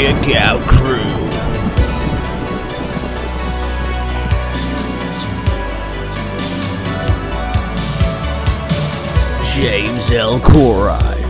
Kick 0.00 0.34
Out 0.34 0.62
Crew. 0.62 0.96
James 9.52 10.10
L. 10.10 10.40
Corai. 10.40 11.20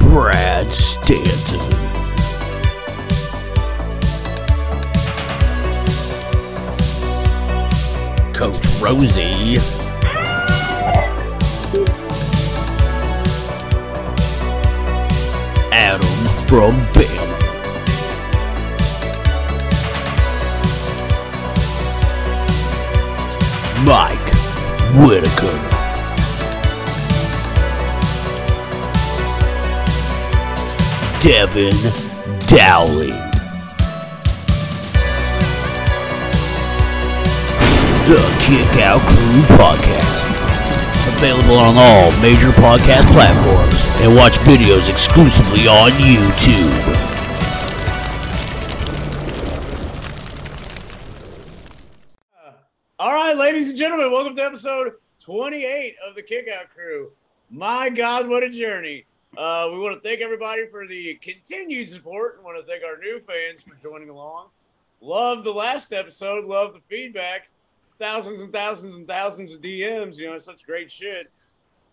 Brad 0.00 0.68
Stanton. 0.68 1.60
Coach 8.34 8.66
Rosie. 8.82 9.77
Adam 15.78 16.08
from 16.48 16.72
Bama. 16.92 17.38
Mike 23.86 24.34
Whitaker. 24.96 25.56
Devyn 31.20 31.78
Dowling. 32.48 33.10
The 38.08 38.20
Kick 38.40 38.82
Out 38.82 39.00
Crew 39.02 39.42
Podcast. 39.56 40.37
Available 41.18 41.58
on 41.58 41.74
all 41.76 42.12
major 42.22 42.50
podcast 42.50 43.12
platforms 43.12 43.74
and 44.02 44.14
watch 44.14 44.34
videos 44.46 44.88
exclusively 44.88 45.66
on 45.66 45.90
YouTube. 45.90 47.18
All 53.00 53.12
right, 53.12 53.36
ladies 53.36 53.68
and 53.68 53.76
gentlemen, 53.76 54.12
welcome 54.12 54.36
to 54.36 54.44
episode 54.44 54.92
28 55.18 55.96
of 56.06 56.14
the 56.14 56.22
Kickout 56.22 56.70
Crew. 56.72 57.10
My 57.50 57.90
God, 57.90 58.28
what 58.28 58.44
a 58.44 58.48
journey! 58.48 59.04
Uh, 59.36 59.70
we 59.72 59.80
want 59.80 60.00
to 60.00 60.08
thank 60.08 60.20
everybody 60.20 60.68
for 60.68 60.86
the 60.86 61.14
continued 61.16 61.90
support. 61.90 62.36
and 62.36 62.44
want 62.44 62.64
to 62.64 62.70
thank 62.70 62.84
our 62.84 62.96
new 62.96 63.20
fans 63.26 63.64
for 63.64 63.74
joining 63.82 64.08
along. 64.08 64.50
Love 65.00 65.42
the 65.42 65.52
last 65.52 65.92
episode. 65.92 66.44
Love 66.44 66.74
the 66.74 66.80
feedback. 66.88 67.48
Thousands 67.98 68.40
and 68.40 68.52
thousands 68.52 68.94
and 68.94 69.06
thousands 69.06 69.54
of 69.54 69.60
DMs. 69.60 70.18
You 70.18 70.30
know, 70.30 70.38
such 70.38 70.64
great 70.64 70.90
shit. 70.90 71.28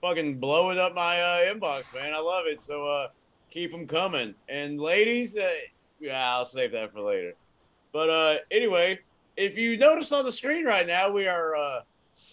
Fucking 0.01 0.39
blowing 0.39 0.77
up 0.77 0.93
my 0.93 1.21
uh, 1.21 1.53
inbox, 1.53 1.93
man. 1.93 2.13
I 2.13 2.19
love 2.19 2.45
it. 2.47 2.61
So 2.61 2.87
uh, 2.87 3.07
keep 3.49 3.71
them 3.71 3.87
coming. 3.87 4.35
And 4.49 4.79
ladies, 4.79 5.35
uh, 5.35 5.49
yeah, 5.99 6.35
I'll 6.35 6.45
save 6.45 6.71
that 6.73 6.93
for 6.93 7.01
later. 7.01 7.33
But 7.91 8.09
uh, 8.09 8.35
anyway, 8.51 8.99
if 9.37 9.57
you 9.57 9.77
notice 9.77 10.11
on 10.11 10.25
the 10.25 10.31
screen 10.31 10.65
right 10.65 10.85
now, 10.85 11.09
we 11.09 11.27
are 11.27 11.55
uh, 11.55 11.81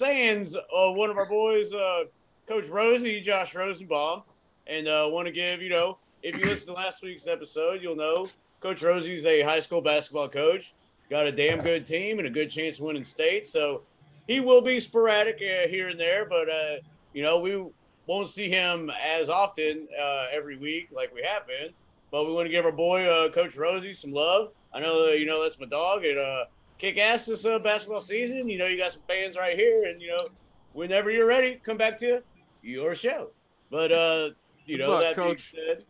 uh, 0.01 0.91
one 0.93 1.11
of 1.11 1.17
our 1.17 1.27
boys, 1.27 1.73
uh, 1.73 2.05
Coach 2.47 2.69
Rosie, 2.69 3.21
Josh 3.21 3.55
Rosenbaum, 3.55 4.23
and 4.67 4.89
uh, 4.89 5.09
want 5.11 5.27
to 5.27 5.33
give 5.33 5.63
you 5.63 5.71
know 5.71 5.99
if 6.23 6.37
you 6.37 6.45
listen 6.45 6.69
to 6.69 6.73
last 6.75 7.03
week's 7.03 7.27
episode, 7.27 7.83
you'll 7.83 7.97
know 7.97 8.27
Coach 8.61 8.83
Rosie's 8.83 9.27
a 9.27 9.43
high 9.43 9.61
school 9.61 9.81
basketball 9.81 10.29
coach, 10.29 10.75
got 11.13 11.27
a 11.27 11.33
damn 11.33 11.61
good 11.61 11.87
team 11.87 12.19
and 12.19 12.27
a 12.27 12.31
good 12.31 12.51
chance 12.51 12.79
of 12.79 12.87
winning 12.87 13.05
state. 13.05 13.47
So 13.47 13.83
he 14.27 14.41
will 14.41 14.63
be 14.63 14.81
sporadic 14.81 15.37
uh, 15.37 15.69
here 15.69 15.89
and 15.89 16.01
there, 16.01 16.25
but 16.25 16.49
uh, 16.49 16.77
you 17.13 17.23
know 17.23 17.39
we 17.39 17.63
won't 18.07 18.29
see 18.29 18.49
him 18.49 18.91
as 18.91 19.29
often 19.29 19.87
uh, 20.01 20.27
every 20.33 20.57
week 20.57 20.89
like 20.91 21.15
we 21.15 21.23
have 21.23 21.47
been. 21.47 21.69
But 22.11 22.27
we 22.27 22.33
want 22.33 22.47
to 22.47 22.51
give 22.51 22.65
our 22.65 22.73
boy 22.73 23.07
uh, 23.07 23.31
Coach 23.31 23.57
Rosie 23.59 23.93
some 23.93 24.13
love. 24.13 24.53
I 24.73 24.81
know 24.81 25.09
uh, 25.09 25.11
you 25.11 25.27
know 25.27 25.43
that's 25.43 25.61
my 25.61 25.67
dog, 25.67 26.03
and 26.07 26.19
uh, 26.19 26.45
kick 26.79 26.97
ass 26.97 27.27
this 27.27 27.45
uh, 27.45 27.59
basketball 27.59 28.01
season. 28.01 28.49
You 28.49 28.57
know, 28.57 28.67
you 28.67 28.79
got 28.79 28.93
some 28.93 29.03
fans 29.07 29.37
right 29.37 29.57
here, 29.57 29.85
and 29.85 30.01
you 30.01 30.09
know, 30.09 30.29
whenever 30.73 31.11
you're 31.11 31.27
ready, 31.27 31.61
come 31.63 31.77
back 31.77 31.99
to 31.99 32.23
your 32.63 32.95
show. 32.95 33.29
But 33.71 33.93
uh, 33.93 34.31
you 34.65 34.79
know, 34.79 34.93
luck, 34.93 35.03
that 35.03 35.15
Coach. 35.15 35.53
being 35.53 35.67
said, 35.67 35.85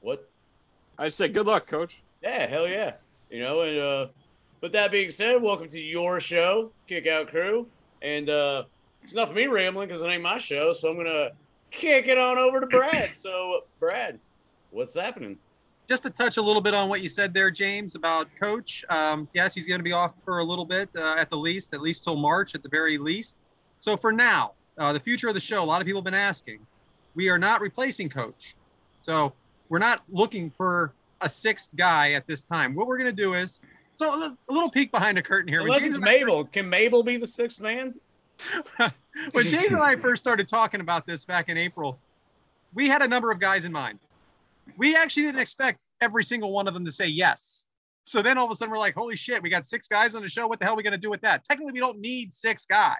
what? 0.00 0.28
I 0.98 1.08
said, 1.08 1.32
good 1.32 1.46
luck, 1.46 1.68
coach. 1.68 2.02
Yeah, 2.22 2.46
hell 2.48 2.68
yeah. 2.68 2.94
You 3.30 3.40
know, 3.40 3.62
and 3.62 4.10
with 4.62 4.72
that 4.72 4.92
being 4.92 5.10
said, 5.10 5.42
welcome 5.42 5.68
to 5.68 5.80
your 5.80 6.20
show, 6.20 6.70
Kick 6.86 7.06
Out 7.06 7.28
Crew, 7.28 7.66
and 8.00 8.30
uh, 8.30 8.64
it's 9.02 9.12
enough 9.12 9.30
of 9.30 9.34
me 9.34 9.46
rambling 9.48 9.88
because 9.88 10.00
it 10.00 10.06
ain't 10.06 10.22
my 10.22 10.38
show, 10.38 10.72
so 10.72 10.88
I'm 10.88 10.96
gonna 10.96 11.30
kick 11.70 12.06
it 12.06 12.16
on 12.16 12.38
over 12.38 12.60
to 12.60 12.66
Brad. 12.66 13.10
so, 13.16 13.62
Brad, 13.78 14.18
what's 14.70 14.94
happening? 14.94 15.36
just 15.88 16.04
to 16.04 16.10
touch 16.10 16.38
a 16.38 16.42
little 16.42 16.62
bit 16.62 16.72
on 16.72 16.88
what 16.88 17.02
you 17.02 17.08
said 17.08 17.34
there, 17.34 17.50
James, 17.50 17.96
about 17.96 18.34
Coach. 18.36 18.82
Um, 18.88 19.28
yes, 19.34 19.54
he's 19.54 19.66
going 19.66 19.80
to 19.80 19.84
be 19.84 19.92
off 19.92 20.14
for 20.24 20.38
a 20.38 20.44
little 20.44 20.64
bit 20.64 20.88
uh, 20.96 21.16
at 21.18 21.28
the 21.28 21.36
least, 21.36 21.74
at 21.74 21.82
least 21.82 22.04
till 22.04 22.16
March, 22.16 22.54
at 22.54 22.62
the 22.62 22.68
very 22.68 22.96
least. 22.96 23.42
So 23.80 23.96
for 23.96 24.10
now, 24.10 24.52
uh, 24.78 24.94
the 24.94 25.00
future 25.00 25.28
of 25.28 25.34
the 25.34 25.40
show, 25.40 25.62
a 25.62 25.64
lot 25.66 25.82
of 25.82 25.86
people 25.86 26.00
have 26.00 26.04
been 26.06 26.14
asking. 26.14 26.60
We 27.14 27.28
are 27.28 27.38
not 27.38 27.60
replacing 27.60 28.08
Coach. 28.08 28.54
So 29.02 29.34
we're 29.68 29.80
not 29.80 30.02
looking 30.08 30.50
for 30.50 30.94
a 31.20 31.28
sixth 31.28 31.76
guy 31.76 32.12
at 32.12 32.26
this 32.26 32.42
time. 32.42 32.74
What 32.74 32.86
we're 32.86 32.96
going 32.98 33.14
to 33.14 33.22
do 33.22 33.34
is, 33.34 33.60
so 33.96 34.36
a 34.48 34.52
little 34.52 34.70
peek 34.70 34.90
behind 34.90 35.18
the 35.18 35.22
curtain 35.22 35.48
here. 35.48 35.60
Unless 35.60 35.84
it's 35.84 35.96
I 35.96 36.00
first- 36.00 36.02
Mabel, 36.02 36.44
can 36.44 36.68
Mabel 36.68 37.02
be 37.02 37.16
the 37.16 37.26
sixth 37.26 37.60
man? 37.60 37.94
when 38.76 39.44
James 39.46 39.66
and 39.66 39.76
I 39.80 39.96
first 39.96 40.22
started 40.22 40.48
talking 40.48 40.80
about 40.80 41.06
this 41.06 41.24
back 41.24 41.48
in 41.48 41.56
April, 41.56 41.98
we 42.74 42.88
had 42.88 43.02
a 43.02 43.08
number 43.08 43.30
of 43.30 43.38
guys 43.38 43.64
in 43.64 43.72
mind. 43.72 43.98
We 44.76 44.96
actually 44.96 45.24
didn't 45.24 45.40
expect 45.40 45.82
every 46.00 46.24
single 46.24 46.52
one 46.52 46.66
of 46.66 46.74
them 46.74 46.84
to 46.84 46.92
say 46.92 47.06
yes. 47.06 47.66
So 48.04 48.22
then 48.22 48.36
all 48.38 48.46
of 48.46 48.50
a 48.50 48.54
sudden 48.54 48.72
we're 48.72 48.78
like, 48.78 48.94
holy 48.94 49.16
shit, 49.16 49.42
we 49.42 49.50
got 49.50 49.66
six 49.66 49.86
guys 49.86 50.14
on 50.14 50.22
the 50.22 50.28
show. 50.28 50.46
What 50.46 50.58
the 50.58 50.64
hell 50.64 50.74
are 50.74 50.76
we 50.76 50.82
going 50.82 50.92
to 50.92 50.98
do 50.98 51.10
with 51.10 51.20
that? 51.20 51.44
Technically, 51.44 51.72
we 51.72 51.80
don't 51.80 52.00
need 52.00 52.34
six 52.34 52.64
guys. 52.66 52.96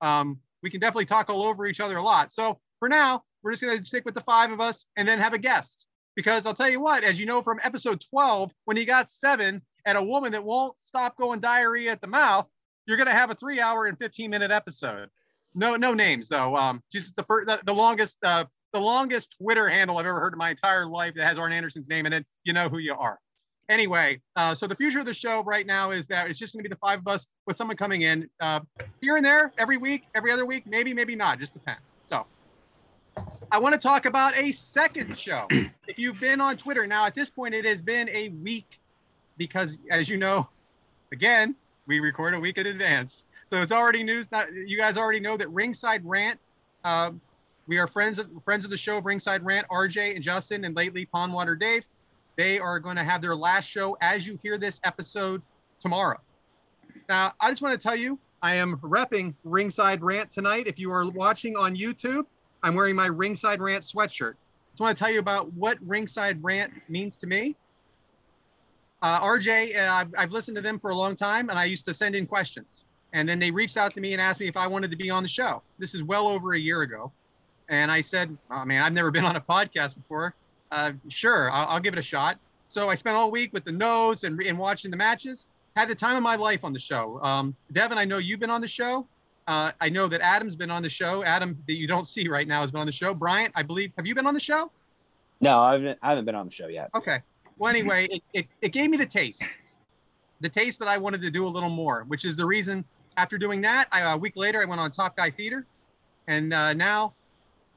Um, 0.00 0.38
we 0.62 0.70
can 0.70 0.80
definitely 0.80 1.04
talk 1.04 1.28
all 1.28 1.44
over 1.44 1.66
each 1.66 1.80
other 1.80 1.98
a 1.98 2.02
lot. 2.02 2.32
So 2.32 2.58
for 2.78 2.88
now, 2.88 3.24
we're 3.42 3.52
just 3.52 3.62
going 3.62 3.78
to 3.78 3.84
stick 3.84 4.04
with 4.04 4.14
the 4.14 4.20
five 4.22 4.50
of 4.50 4.60
us 4.60 4.86
and 4.96 5.06
then 5.06 5.18
have 5.18 5.34
a 5.34 5.38
guest. 5.38 5.86
Because 6.16 6.46
I'll 6.46 6.54
tell 6.54 6.68
you 6.68 6.80
what, 6.80 7.04
as 7.04 7.20
you 7.20 7.26
know 7.26 7.42
from 7.42 7.60
episode 7.62 8.02
12, 8.10 8.52
when 8.64 8.76
he 8.76 8.84
got 8.84 9.08
seven 9.08 9.62
and 9.84 9.98
a 9.98 10.02
woman 10.02 10.32
that 10.32 10.44
won't 10.44 10.80
stop 10.80 11.16
going 11.16 11.40
diarrhea 11.40 11.92
at 11.92 12.00
the 12.00 12.06
mouth, 12.06 12.48
you're 12.86 12.96
going 12.96 13.08
to 13.08 13.14
have 13.14 13.30
a 13.30 13.34
three 13.34 13.60
hour 13.60 13.86
and 13.86 13.98
15 13.98 14.30
minute 14.30 14.50
episode. 14.50 15.08
No, 15.54 15.76
no 15.76 15.94
names 15.94 16.28
though. 16.28 16.56
Um, 16.56 16.82
she's 16.90 17.10
the 17.12 17.22
first, 17.22 17.46
the, 17.46 17.60
the 17.64 17.74
longest, 17.74 18.18
uh, 18.24 18.44
the 18.72 18.80
longest 18.80 19.36
Twitter 19.40 19.68
handle 19.68 19.98
I've 19.98 20.06
ever 20.06 20.20
heard 20.20 20.34
in 20.34 20.38
my 20.38 20.50
entire 20.50 20.86
life 20.86 21.14
that 21.14 21.26
has 21.26 21.38
Arn 21.38 21.52
Anderson's 21.52 21.88
name 21.88 22.06
in 22.06 22.12
it. 22.12 22.26
You 22.44 22.52
know 22.52 22.68
who 22.68 22.78
you 22.78 22.94
are. 22.94 23.18
Anyway, 23.68 24.20
uh, 24.36 24.54
so 24.54 24.66
the 24.66 24.74
future 24.74 24.98
of 24.98 25.04
the 25.04 25.12
show 25.12 25.42
right 25.42 25.66
now 25.66 25.90
is 25.90 26.06
that 26.06 26.30
it's 26.30 26.38
just 26.38 26.54
going 26.54 26.62
to 26.62 26.68
be 26.68 26.72
the 26.72 26.78
five 26.78 27.00
of 27.00 27.08
us 27.08 27.26
with 27.46 27.54
someone 27.56 27.76
coming 27.76 28.02
in 28.02 28.28
uh, 28.40 28.60
here 29.02 29.16
and 29.16 29.24
there 29.24 29.52
every 29.58 29.76
week, 29.76 30.04
every 30.14 30.32
other 30.32 30.46
week, 30.46 30.66
maybe, 30.66 30.94
maybe 30.94 31.14
not, 31.14 31.38
just 31.38 31.52
depends. 31.52 31.96
So 32.06 32.24
I 33.52 33.58
want 33.58 33.74
to 33.74 33.78
talk 33.78 34.06
about 34.06 34.36
a 34.38 34.52
second 34.52 35.18
show. 35.18 35.46
if 35.50 35.98
you've 35.98 36.18
been 36.18 36.40
on 36.40 36.56
Twitter 36.56 36.86
now, 36.86 37.04
at 37.04 37.14
this 37.14 37.28
point, 37.28 37.54
it 37.54 37.66
has 37.66 37.82
been 37.82 38.08
a 38.08 38.30
week 38.30 38.80
because, 39.38 39.78
as 39.90 40.08
you 40.08 40.18
know, 40.18 40.48
again, 41.12 41.54
we 41.86 42.00
record 42.00 42.34
a 42.34 42.40
week 42.40 42.58
in 42.58 42.66
advance. 42.66 43.24
So 43.46 43.62
it's 43.62 43.72
already 43.72 44.04
news. 44.04 44.28
That 44.28 44.52
you 44.52 44.76
guys 44.76 44.98
already 44.98 45.20
know 45.20 45.36
that 45.36 45.48
Ringside 45.48 46.04
Rant. 46.04 46.38
Um, 46.84 47.20
we 47.66 47.78
are 47.78 47.86
friends 47.86 48.18
of 48.18 48.28
friends 48.44 48.64
of 48.64 48.70
the 48.70 48.76
show, 48.76 48.98
Ringside 49.00 49.42
Rant. 49.44 49.66
RJ 49.68 50.14
and 50.14 50.22
Justin, 50.22 50.64
and 50.64 50.76
lately 50.76 51.08
Pondwater 51.12 51.58
Dave. 51.58 51.86
They 52.36 52.58
are 52.58 52.78
going 52.78 52.96
to 52.96 53.04
have 53.04 53.22
their 53.22 53.34
last 53.34 53.68
show 53.68 53.96
as 54.00 54.26
you 54.26 54.38
hear 54.42 54.58
this 54.58 54.80
episode 54.84 55.42
tomorrow. 55.80 56.18
Now, 57.08 57.32
I 57.40 57.50
just 57.50 57.62
want 57.62 57.72
to 57.72 57.78
tell 57.78 57.96
you, 57.96 58.18
I 58.42 58.54
am 58.54 58.76
repping 58.76 59.34
Ringside 59.44 60.02
Rant 60.02 60.30
tonight. 60.30 60.66
If 60.66 60.78
you 60.78 60.92
are 60.92 61.08
watching 61.10 61.56
on 61.56 61.74
YouTube, 61.74 62.26
I'm 62.62 62.74
wearing 62.74 62.94
my 62.94 63.06
Ringside 63.06 63.60
Rant 63.60 63.82
sweatshirt. 63.82 64.34
I 64.34 64.70
Just 64.70 64.80
want 64.80 64.96
to 64.96 65.02
tell 65.02 65.12
you 65.12 65.18
about 65.18 65.52
what 65.54 65.78
Ringside 65.80 66.42
Rant 66.42 66.72
means 66.88 67.16
to 67.16 67.26
me. 67.26 67.56
Uh, 69.00 69.20
RJ, 69.20 69.76
uh, 69.76 70.06
I've, 70.16 70.32
listened 70.32 70.56
to 70.56 70.60
them 70.60 70.78
for 70.78 70.90
a 70.90 70.94
long 70.94 71.14
time, 71.14 71.50
and 71.50 71.58
I 71.58 71.64
used 71.64 71.84
to 71.86 71.94
send 71.94 72.16
in 72.16 72.26
questions. 72.26 72.84
And 73.12 73.28
then 73.28 73.38
they 73.38 73.50
reached 73.50 73.76
out 73.76 73.94
to 73.94 74.00
me 74.00 74.12
and 74.12 74.20
asked 74.20 74.40
me 74.40 74.48
if 74.48 74.56
I 74.56 74.66
wanted 74.66 74.90
to 74.90 74.96
be 74.96 75.08
on 75.08 75.22
the 75.22 75.28
show. 75.28 75.62
This 75.78 75.94
is 75.94 76.02
well 76.02 76.28
over 76.28 76.54
a 76.54 76.58
year 76.58 76.82
ago. 76.82 77.12
And 77.68 77.92
I 77.92 78.00
said, 78.00 78.36
oh, 78.50 78.64
man, 78.64 78.82
I've 78.82 78.92
never 78.92 79.10
been 79.12 79.24
on 79.24 79.36
a 79.36 79.40
podcast 79.40 79.96
before. 79.96 80.34
Uh, 80.70 80.92
sure, 81.08 81.50
I'll, 81.50 81.68
I'll 81.68 81.80
give 81.80 81.94
it 81.94 81.98
a 81.98 82.02
shot. 82.02 82.38
So 82.66 82.90
I 82.90 82.96
spent 82.96 83.16
all 83.16 83.30
week 83.30 83.52
with 83.52 83.64
the 83.64 83.72
notes 83.72 84.24
and, 84.24 84.40
and 84.42 84.58
watching 84.58 84.90
the 84.90 84.96
matches. 84.96 85.46
Had 85.76 85.88
the 85.88 85.94
time 85.94 86.16
of 86.16 86.22
my 86.22 86.34
life 86.34 86.64
on 86.64 86.72
the 86.72 86.78
show. 86.78 87.20
Um, 87.22 87.54
Devyn, 87.72 87.96
I 87.96 88.04
know 88.04 88.18
you've 88.18 88.40
been 88.40 88.50
on 88.50 88.60
the 88.60 88.68
show. 88.68 89.06
Uh, 89.46 89.70
I 89.80 89.88
know 89.88 90.08
that 90.08 90.20
Adam's 90.20 90.56
been 90.56 90.70
on 90.70 90.82
the 90.82 90.90
show. 90.90 91.22
Adam, 91.22 91.56
that 91.66 91.74
you 91.74 91.86
don't 91.86 92.06
see 92.14 92.28
right 92.28 92.48
now, 92.48 92.60
has 92.60 92.70
been 92.70 92.80
on 92.80 92.86
the 92.86 92.92
show. 92.92 93.14
Bryant, 93.14 93.52
I 93.56 93.62
believe, 93.62 93.92
have 93.96 94.06
you 94.06 94.14
been 94.14 94.26
on 94.26 94.34
the 94.34 94.40
show? 94.40 94.70
No, 95.40 95.60
I 95.60 95.72
haven't, 95.72 95.98
I 96.02 96.08
haven't 96.10 96.24
been 96.24 96.34
on 96.34 96.46
the 96.46 96.52
show 96.52 96.66
yet. 96.66 96.90
Okay. 96.94 97.20
Well, 97.58 97.70
anyway, 97.70 98.06
it, 98.10 98.22
it, 98.32 98.46
it 98.62 98.72
gave 98.72 98.90
me 98.90 98.96
the 98.96 99.06
taste, 99.06 99.44
the 100.40 100.48
taste 100.48 100.78
that 100.78 100.88
I 100.88 100.98
wanted 100.98 101.20
to 101.22 101.30
do 101.30 101.46
a 101.46 101.48
little 101.48 101.68
more, 101.68 102.04
which 102.04 102.24
is 102.24 102.36
the 102.36 102.46
reason 102.46 102.84
after 103.18 103.36
doing 103.36 103.60
that, 103.62 103.88
I, 103.90 104.12
a 104.12 104.16
week 104.16 104.36
later, 104.36 104.62
I 104.62 104.64
went 104.64 104.80
on 104.80 104.90
Top 104.92 105.16
Guy 105.16 105.30
Theater 105.30 105.66
And 106.28 106.54
uh, 106.54 106.72
now, 106.72 107.14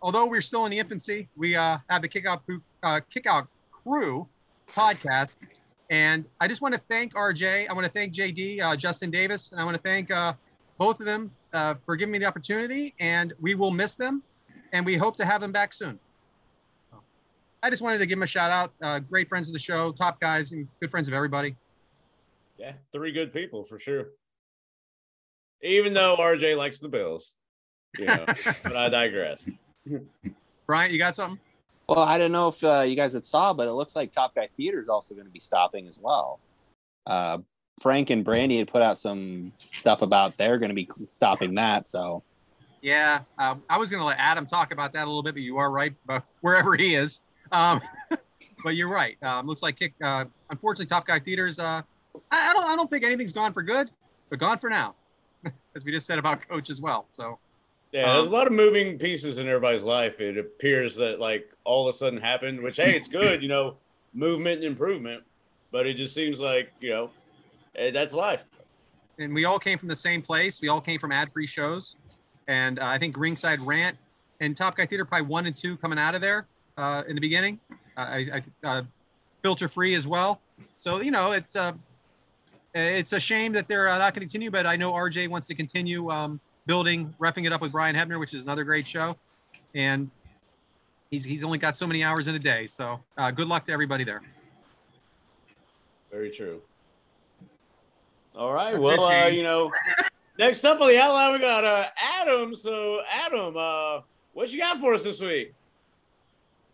although 0.02 0.28
we're 0.28 0.42
still 0.42 0.66
in 0.66 0.72
the 0.72 0.78
infancy, 0.78 1.28
we 1.36 1.56
uh, 1.56 1.80
have 1.90 2.04
the 2.04 2.08
Kickout 2.08 2.46
Crew- 2.46 2.62
uh, 2.84 3.00
Kickout 3.12 3.48
Crew 3.72 4.28
podcast. 4.68 5.38
And 5.90 6.26
I 6.40 6.48
just 6.48 6.62
want 6.62 6.76
to 6.76 6.80
thank 6.80 7.16
RJ. 7.16 7.68
I 7.70 7.74
want 7.74 7.86
to 7.86 7.92
thank 7.92 8.14
JD, 8.14 8.62
uh, 8.62 8.76
Justin 8.76 9.10
Davis, 9.10 9.52
and 9.52 9.60
I 9.60 9.66
want 9.66 9.76
to 9.76 9.82
thank 9.82 10.12
uh, 10.12 10.34
both 10.78 11.00
of 11.00 11.08
them 11.08 11.32
uh, 11.54 11.76
for 11.86 11.96
giving 11.96 12.12
me 12.12 12.20
the 12.20 12.26
opportunity. 12.26 12.94
And 13.00 13.34
we 13.42 13.56
will 13.56 13.72
miss 13.72 13.96
them, 13.96 14.22
and 14.74 14.86
we 14.86 14.96
hope 14.96 15.18
to 15.18 15.26
have 15.26 15.42
them 15.42 15.52
back 15.52 15.74
soon. 15.74 16.00
I 17.64 17.70
just 17.70 17.82
wanted 17.82 18.00
to 18.00 18.06
give 18.06 18.18
him 18.18 18.24
a 18.24 18.28
shout 18.28 18.52
out. 18.52 18.74
Uh, 18.82 19.00
great 19.00 19.30
friends 19.30 19.48
of 19.48 19.54
the 19.54 19.60
show, 19.60 19.92
top 19.92 20.20
guys, 20.20 20.52
and 20.52 20.68
good 20.80 20.90
friends 20.90 21.08
of 21.08 21.14
everybody. 21.14 21.56
Yeah, 22.58 22.74
three 22.92 23.12
good 23.12 23.34
people 23.34 23.64
for 23.64 23.80
sure. 23.80 24.10
Even 25.62 25.94
though 25.94 26.16
RJ 26.18 26.58
likes 26.58 26.80
the 26.80 26.90
Bills, 26.90 27.36
you 27.98 28.06
know, 28.06 28.26
but 28.64 28.76
I 28.76 28.90
digress. 28.90 29.48
Bryant, 30.66 30.92
you 30.92 30.98
got 30.98 31.16
something? 31.16 31.40
Well, 31.88 32.00
I 32.00 32.18
don't 32.18 32.32
know 32.32 32.48
if 32.48 32.64
uh, 32.64 32.82
you 32.82 32.96
guys 32.96 33.14
had 33.14 33.26
saw, 33.26 33.54
but 33.54 33.68
it 33.68 33.74
looks 33.74 33.96
like 33.96 34.12
Top 34.12 34.34
Guy 34.34 34.48
Theater 34.58 34.82
is 34.82 34.90
also 34.90 35.14
going 35.14 35.28
to 35.28 35.32
be 35.32 35.40
stopping 35.40 35.88
as 35.88 36.00
well. 36.00 36.40
Uh, 37.06 37.40
Frank 37.82 38.10
and 38.10 38.24
Brandy 38.24 38.58
had 38.58 38.68
put 38.68 38.82
out 38.82 38.98
some 38.98 39.52
stuff 39.58 40.02
about 40.02 40.38
they're 40.38 40.58
going 40.58 40.70
to 40.70 40.76
be 40.76 40.88
stopping 41.08 41.56
that. 41.56 41.90
So 41.90 42.24
Yeah, 42.82 43.22
um, 43.38 43.64
I 43.70 43.78
was 43.78 43.92
going 43.92 44.02
to 44.02 44.06
let 44.06 44.18
Adam 44.20 44.46
talk 44.46 44.72
about 44.72 44.94
that 44.94 45.04
a 45.04 45.08
little 45.08 45.24
bit, 45.24 45.34
but 45.34 45.42
you 45.42 45.58
are 45.58 45.72
right, 45.72 45.94
but 46.06 46.24
wherever 46.42 46.76
he 46.76 46.96
is. 46.96 47.22
Um, 47.52 47.82
but 48.64 48.76
you're 48.76 48.90
right. 48.90 49.18
Um, 49.24 49.48
looks 49.48 49.62
like 49.64 49.78
kick. 49.78 49.94
Uh, 50.04 50.26
unfortunately, 50.50 50.86
Top 50.88 51.06
Guy 51.06 51.20
Theaters. 51.20 51.60
Uh, 51.60 51.82
I, 52.32 52.50
I 52.50 52.54
don't. 52.54 52.66
I 52.66 52.76
don't 52.76 52.90
think 52.90 53.04
anything's 53.04 53.32
gone 53.34 53.54
for 53.54 53.62
good, 53.64 53.90
but 54.30 54.40
gone 54.40 54.58
for 54.58 54.70
now, 54.70 54.96
as 55.76 55.86
we 55.86 55.92
just 55.92 56.06
said 56.06 56.20
about 56.20 56.48
Coach 56.48 56.70
as 56.70 56.82
well. 56.82 57.06
So 57.08 57.40
Yeah, 57.92 58.14
there's 58.14 58.26
a 58.26 58.30
Um, 58.30 58.34
lot 58.34 58.48
of 58.48 58.54
moving 58.54 58.98
pieces 58.98 59.38
in 59.38 59.48
everybody's 59.48 59.84
life. 59.84 60.20
It 60.20 60.38
appears 60.38 60.96
that 60.96 61.20
like 61.20 61.50
all 61.64 61.88
of 61.88 61.94
a 61.94 61.98
sudden 61.98 62.20
happened, 62.20 62.62
which 62.62 62.78
hey, 62.78 62.96
it's 62.96 63.08
good, 63.08 63.42
you 63.42 63.48
know, 63.50 63.76
movement 64.14 64.58
and 64.58 64.66
improvement. 64.66 65.24
But 65.72 65.88
it 65.88 65.96
just 65.96 66.14
seems 66.14 66.40
like 66.40 66.72
you 66.82 66.90
know, 66.90 67.10
eh, 67.76 67.92
that's 67.92 68.14
life. 68.14 68.44
and 69.20 69.34
we 69.34 69.46
all 69.46 69.60
came 69.60 69.78
from 69.78 69.88
the 69.88 69.96
same 69.96 70.22
place. 70.22 70.62
We 70.62 70.68
all 70.68 70.82
came 70.82 71.00
from 71.00 71.12
ad-free 71.12 71.48
shows, 71.48 71.96
and 72.48 72.78
uh, 72.80 72.86
I 72.86 72.98
think 72.98 73.18
Ringside 73.18 73.60
Rant 73.62 73.98
and 74.42 74.56
Top 74.58 74.76
Guy 74.76 74.86
Theater 74.86 75.06
probably 75.06 75.28
one 75.28 75.46
and 75.46 75.56
two 75.56 75.78
coming 75.78 75.98
out 76.00 76.14
of 76.16 76.20
there 76.22 76.46
uh, 76.78 77.04
in 77.08 77.16
the 77.16 77.22
beginning. 77.22 77.60
I, 77.98 78.42
I 78.64 78.68
uh, 78.68 78.82
filter 79.42 79.68
free 79.68 79.96
as 79.96 80.08
well. 80.08 80.42
So 80.78 81.02
you 81.02 81.12
know 81.12 81.32
it's 81.32 81.56
uh, 81.56 81.74
it's 82.74 83.14
a 83.14 83.20
shame 83.20 83.52
that 83.54 83.68
they're 83.68 83.90
uh, 83.90 83.98
not 83.98 84.14
going 84.14 84.28
to 84.28 84.32
continue, 84.32 84.52
but 84.52 84.66
I 84.66 84.76
know 84.76 84.94
RJ 84.94 85.28
wants 85.30 85.48
to 85.48 85.56
continue 85.56 86.10
um, 86.10 86.40
building, 86.66 87.14
roughing 87.20 87.46
it 87.46 87.54
up 87.54 87.62
with 87.62 87.72
Brian 87.72 87.96
Hebner, 87.96 88.20
which 88.20 88.34
is 88.34 88.44
another 88.44 88.64
great 88.64 88.88
show, 88.88 89.16
and 89.76 90.10
he's 91.10 91.24
he's 91.24 91.44
only 91.44 91.58
got 91.58 91.78
so 91.78 91.86
many 91.86 92.04
hours 92.04 92.28
in 92.28 92.36
a 92.36 92.40
day. 92.40 92.68
So 92.68 93.00
uh, 93.18 93.32
good 93.32 93.48
luck 93.48 93.66
to 93.66 93.72
everybody 93.72 94.04
there. 94.04 94.22
Very 96.12 96.32
true. 96.32 96.62
All 98.36 98.54
right. 98.54 98.72
That's 98.72 98.84
Well, 98.84 99.04
uh, 99.04 99.28
you 99.28 99.44
know, 99.44 99.72
next 100.38 100.64
up 100.64 100.80
on 100.80 100.88
the 100.88 101.00
outline 101.00 101.34
we 101.34 101.40
got 101.40 101.64
uh 101.64 101.88
Adam. 102.20 102.56
So 102.56 103.02
Adam, 103.10 103.56
uh, 103.58 104.02
what 104.34 104.52
you 104.52 104.60
got 104.60 104.80
for 104.80 104.94
us 104.94 105.04
this 105.04 105.20
week? 105.20 105.54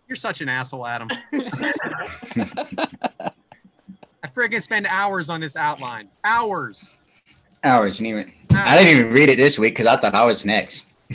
You're 0.07 0.15
such 0.15 0.41
an 0.41 0.49
asshole, 0.49 0.85
Adam. 0.85 1.09
I 4.23 4.29
friggin' 4.33 4.61
spend 4.61 4.87
hours 4.87 5.29
on 5.29 5.41
this 5.41 5.55
outline. 5.55 6.09
Hours. 6.23 6.97
Hours, 7.63 7.99
and 7.99 8.07
even 8.07 8.31
I 8.51 8.77
didn't 8.77 8.99
even 8.99 9.13
read 9.13 9.29
it 9.29 9.37
this 9.37 9.59
week 9.59 9.73
because 9.73 9.85
I 9.85 9.97
thought 9.97 10.15
I 10.15 10.25
was 10.25 10.45
next. 10.45 10.85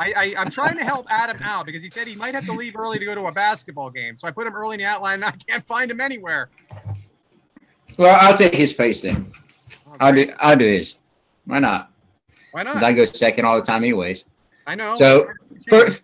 I, 0.00 0.12
I, 0.16 0.34
I'm 0.36 0.50
trying 0.50 0.76
to 0.76 0.84
help 0.84 1.06
Adam 1.08 1.38
out 1.42 1.66
because 1.66 1.82
he 1.82 1.90
said 1.90 2.06
he 2.06 2.16
might 2.16 2.34
have 2.34 2.44
to 2.46 2.52
leave 2.52 2.76
early 2.76 2.98
to 2.98 3.04
go 3.04 3.14
to 3.14 3.26
a 3.26 3.32
basketball 3.32 3.90
game. 3.90 4.16
So 4.16 4.26
I 4.26 4.30
put 4.30 4.46
him 4.46 4.54
early 4.54 4.74
in 4.74 4.80
the 4.80 4.86
outline 4.86 5.22
and 5.22 5.24
I 5.24 5.30
can't 5.30 5.62
find 5.62 5.90
him 5.90 6.00
anywhere. 6.00 6.50
Well, 7.96 8.16
I'll 8.20 8.36
take 8.36 8.54
his 8.54 8.72
place 8.72 9.02
then. 9.02 9.32
Oh, 9.86 9.96
I'll 10.00 10.14
do. 10.14 10.32
I'll 10.38 10.56
do 10.56 10.66
his. 10.66 10.96
Why 11.44 11.60
not? 11.60 11.90
Why 12.52 12.64
not? 12.64 12.72
Since 12.72 12.82
I 12.82 12.92
go 12.92 13.04
second 13.04 13.44
all 13.44 13.56
the 13.56 13.62
time, 13.62 13.84
anyways. 13.84 14.24
I 14.66 14.74
know. 14.74 14.94
So, 14.96 15.30
First, 15.68 16.02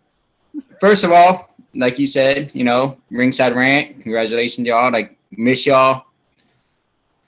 first 0.80 1.04
of 1.04 1.12
all, 1.12 1.49
like 1.74 1.98
you 1.98 2.06
said, 2.06 2.50
you 2.54 2.64
know, 2.64 2.98
ringside 3.10 3.54
rant. 3.54 4.02
Congratulations, 4.02 4.66
y'all. 4.66 4.92
Like 4.92 5.16
miss 5.30 5.66
y'all. 5.66 6.06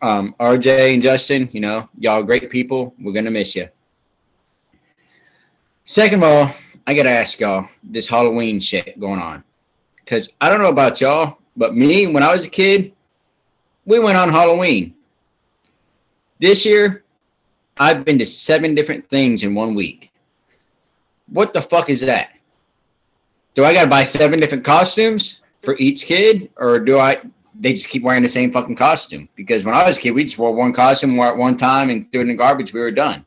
Um, 0.00 0.34
RJ 0.40 0.94
and 0.94 1.02
Justin, 1.02 1.48
you 1.52 1.60
know, 1.60 1.88
y'all 1.98 2.22
great 2.22 2.50
people. 2.50 2.94
We're 3.00 3.12
gonna 3.12 3.30
miss 3.30 3.54
you. 3.54 3.68
Second 5.84 6.22
of 6.22 6.24
all, 6.24 6.50
I 6.86 6.94
gotta 6.94 7.10
ask 7.10 7.38
y'all 7.38 7.68
this 7.84 8.08
Halloween 8.08 8.58
shit 8.58 8.98
going 8.98 9.20
on, 9.20 9.44
because 9.96 10.32
I 10.40 10.48
don't 10.48 10.60
know 10.60 10.70
about 10.70 11.00
y'all, 11.00 11.38
but 11.56 11.76
me 11.76 12.06
when 12.08 12.22
I 12.22 12.32
was 12.32 12.46
a 12.46 12.50
kid, 12.50 12.92
we 13.84 13.98
went 13.98 14.16
on 14.16 14.28
Halloween. 14.28 14.94
This 16.40 16.66
year, 16.66 17.04
I've 17.76 18.04
been 18.04 18.18
to 18.18 18.26
seven 18.26 18.74
different 18.74 19.08
things 19.08 19.44
in 19.44 19.54
one 19.54 19.74
week. 19.74 20.10
What 21.28 21.54
the 21.54 21.62
fuck 21.62 21.88
is 21.88 22.00
that? 22.00 22.32
Do 23.54 23.64
I 23.64 23.74
gotta 23.74 23.88
buy 23.88 24.02
seven 24.02 24.40
different 24.40 24.64
costumes 24.64 25.40
for 25.60 25.76
each 25.78 26.06
kid, 26.06 26.50
or 26.56 26.78
do 26.78 26.98
I? 26.98 27.20
They 27.58 27.74
just 27.74 27.88
keep 27.88 28.02
wearing 28.02 28.22
the 28.22 28.28
same 28.28 28.50
fucking 28.50 28.76
costume. 28.76 29.28
Because 29.36 29.64
when 29.64 29.74
I 29.74 29.86
was 29.86 29.98
a 29.98 30.00
kid, 30.00 30.12
we 30.12 30.24
just 30.24 30.38
wore 30.38 30.54
one 30.54 30.72
costume, 30.72 31.16
wore 31.16 31.28
it 31.28 31.36
one 31.36 31.56
time, 31.56 31.90
and 31.90 32.10
threw 32.10 32.20
it 32.20 32.24
in 32.24 32.28
the 32.28 32.34
garbage. 32.34 32.72
We 32.72 32.80
were 32.80 32.90
done. 32.90 33.24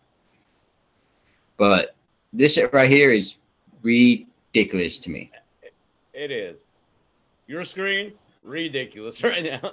But 1.57 1.95
this 2.33 2.55
shit 2.55 2.73
right 2.73 2.89
here 2.89 3.11
is 3.11 3.37
ridiculous 3.81 4.99
to 4.99 5.09
me. 5.09 5.31
It 6.13 6.31
is. 6.31 6.61
Your 7.47 7.63
screen 7.63 8.13
ridiculous 8.43 9.23
right 9.23 9.43
now. 9.43 9.71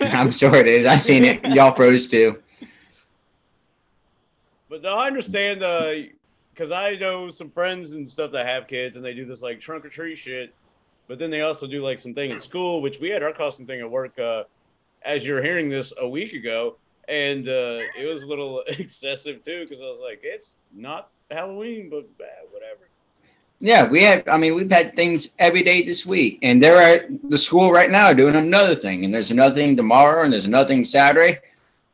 I'm 0.00 0.32
sure 0.32 0.54
it 0.56 0.66
is. 0.66 0.86
I 0.86 0.96
seen 0.96 1.24
it. 1.24 1.44
Y'all 1.46 1.74
froze 1.74 2.08
too. 2.08 2.42
But 4.68 4.82
no, 4.82 4.96
I 4.96 5.06
understand 5.06 5.62
uh, 5.62 5.92
because 6.54 6.70
I 6.70 6.94
know 6.94 7.30
some 7.30 7.50
friends 7.50 7.92
and 7.92 8.08
stuff 8.08 8.30
that 8.32 8.46
have 8.46 8.68
kids 8.68 8.94
and 8.94 9.04
they 9.04 9.12
do 9.12 9.24
this 9.24 9.42
like 9.42 9.60
trunk 9.60 9.84
or 9.84 9.88
treat 9.88 10.16
shit. 10.16 10.54
But 11.08 11.18
then 11.18 11.30
they 11.30 11.42
also 11.42 11.66
do 11.66 11.82
like 11.82 11.98
some 11.98 12.14
thing 12.14 12.30
at 12.30 12.42
school, 12.42 12.80
which 12.80 13.00
we 13.00 13.10
had 13.10 13.22
our 13.22 13.32
costume 13.32 13.66
thing 13.66 13.80
at 13.80 13.90
work 13.90 14.18
uh, 14.18 14.44
as 15.04 15.26
you're 15.26 15.42
hearing 15.42 15.68
this 15.68 15.92
a 15.98 16.08
week 16.08 16.32
ago. 16.32 16.76
And 17.08 17.48
uh, 17.48 17.78
it 17.98 18.08
was 18.08 18.22
a 18.22 18.26
little 18.26 18.62
excessive 18.66 19.44
too 19.44 19.64
because 19.64 19.82
I 19.82 19.86
was 19.86 19.98
like, 20.00 20.20
it's 20.22 20.56
not 20.72 21.10
Halloween, 21.30 21.90
but 21.90 22.08
uh, 22.20 22.46
whatever. 22.50 22.88
Yeah, 23.60 23.86
we 23.86 24.02
have. 24.02 24.24
I 24.28 24.36
mean, 24.36 24.54
we've 24.54 24.70
had 24.70 24.94
things 24.94 25.32
every 25.38 25.62
day 25.62 25.82
this 25.82 26.04
week, 26.04 26.38
and 26.42 26.60
they're 26.60 26.76
at 26.76 27.30
the 27.30 27.38
school 27.38 27.72
right 27.72 27.90
now 27.90 28.12
doing 28.12 28.34
another 28.34 28.74
thing, 28.74 29.04
and 29.04 29.14
there's 29.14 29.30
another 29.30 29.54
thing 29.54 29.76
tomorrow, 29.76 30.22
and 30.22 30.32
there's 30.32 30.44
another 30.44 30.68
thing 30.68 30.84
Saturday, 30.84 31.38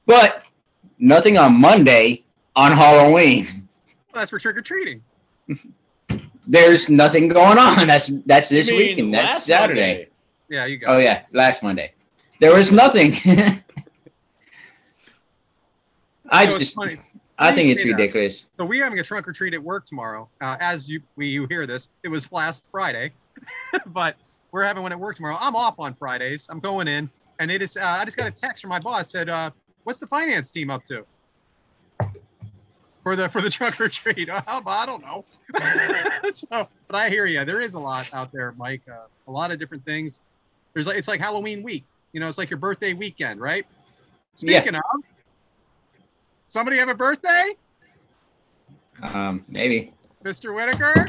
but 0.07 0.47
nothing 0.99 1.39
on 1.39 1.61
Monday 1.61 2.25
on 2.57 2.73
Halloween. 2.73 3.47
That's 4.13 4.31
for 4.31 4.39
trick 4.39 4.57
or 4.57 4.63
treating. 4.63 5.03
There's 6.47 6.89
nothing 6.89 7.29
going 7.29 7.59
on. 7.59 7.87
That's 7.87 8.09
that's 8.25 8.49
this 8.49 8.69
You 8.69 8.77
week, 8.77 8.97
mean 8.97 9.07
and 9.07 9.15
that's 9.15 9.29
last 9.33 9.47
Saturday. 9.47 9.81
Monday? 9.81 10.09
Yeah, 10.49 10.65
you 10.67 10.79
go. 10.79 10.87
Oh 10.89 10.99
yeah, 10.99 11.23
last 11.33 11.63
Monday. 11.63 11.93
There 12.41 12.55
was 12.55 12.73
nothing. 12.73 13.13
I 16.31 16.49
So 16.49 16.59
just, 16.59 16.75
funny. 16.75 16.97
I 17.39 17.53
think 17.53 17.71
it's 17.71 17.83
say 17.83 17.91
that. 17.91 17.97
ridiculous. 17.97 18.47
So 18.53 18.65
we're 18.65 18.83
having 18.85 18.99
a 18.99 19.03
trunk 19.03 19.29
or 19.29 19.33
treat 19.33 19.55
at 19.55 19.63
work 19.63 19.87
tomorrow. 19.87 20.29
Uh, 20.41 20.57
as 20.61 20.89
you 20.89 21.01
we 21.17 21.27
you 21.27 21.47
hear 21.47 21.67
this, 21.67 21.89
it 22.03 22.09
was 22.09 22.31
last 22.33 22.69
Friday, 22.71 23.13
but 23.87 24.17
we're 24.53 24.65
having 24.65 24.83
one 24.83 24.93
at 24.93 24.99
work 25.01 25.17
tomorrow. 25.17 25.37
I'm 25.39 25.55
off 25.57 25.79
on 25.79 25.93
Fridays. 25.95 26.49
I'm 26.51 26.61
going 26.61 26.89
in, 26.89 27.09
and 27.39 27.51
they 27.51 27.59
just 27.59 27.77
uh, 27.77 27.83
I 28.01 28.05
just 28.05 28.17
got 28.17 28.27
a 28.27 28.31
text 28.31 28.63
from 28.63 28.71
my 28.71 28.79
boss 28.81 29.11
said, 29.11 29.29
uh, 29.29 29.51
"What's 29.85 29.99
the 29.99 30.07
finance 30.07 30.51
team 30.51 30.71
up 30.71 30.85
to?" 30.85 31.05
For 33.03 33.17
the 33.17 33.29
for 33.29 33.41
the 33.41 33.49
trunk 33.49 33.81
or 33.81 33.89
treat, 33.89 34.29
I 34.47 34.85
don't 34.87 35.03
know. 35.03 35.25
so, 36.31 36.69
but 36.87 36.95
I 36.97 37.09
hear 37.09 37.27
you. 37.27 37.45
There 37.45 37.63
is 37.63 37.75
a 37.75 37.79
lot 37.79 38.13
out 38.13 38.31
there, 38.31 38.53
Mike. 38.59 38.83
Uh, 38.91 39.07
a 39.27 39.31
lot 39.31 39.51
of 39.51 39.59
different 39.59 39.85
things. 39.85 40.21
There's 40.75 40.87
like 40.87 40.97
it's 40.99 41.09
like 41.09 41.19
Halloween 41.21 41.63
week. 41.63 41.85
You 42.13 42.21
know, 42.21 42.29
it's 42.29 42.39
like 42.39 42.51
your 42.51 42.59
birthday 42.59 42.93
weekend, 42.93 43.41
right? 43.41 43.65
Yeah. 44.39 44.61
Speaking 44.61 44.75
of, 44.77 44.83
somebody 46.47 46.77
have 46.79 46.89
a 46.89 46.95
birthday? 46.95 47.55
Um, 49.03 49.45
maybe 49.49 49.95
Mr. 50.25 50.55
Whitaker, 50.55 51.07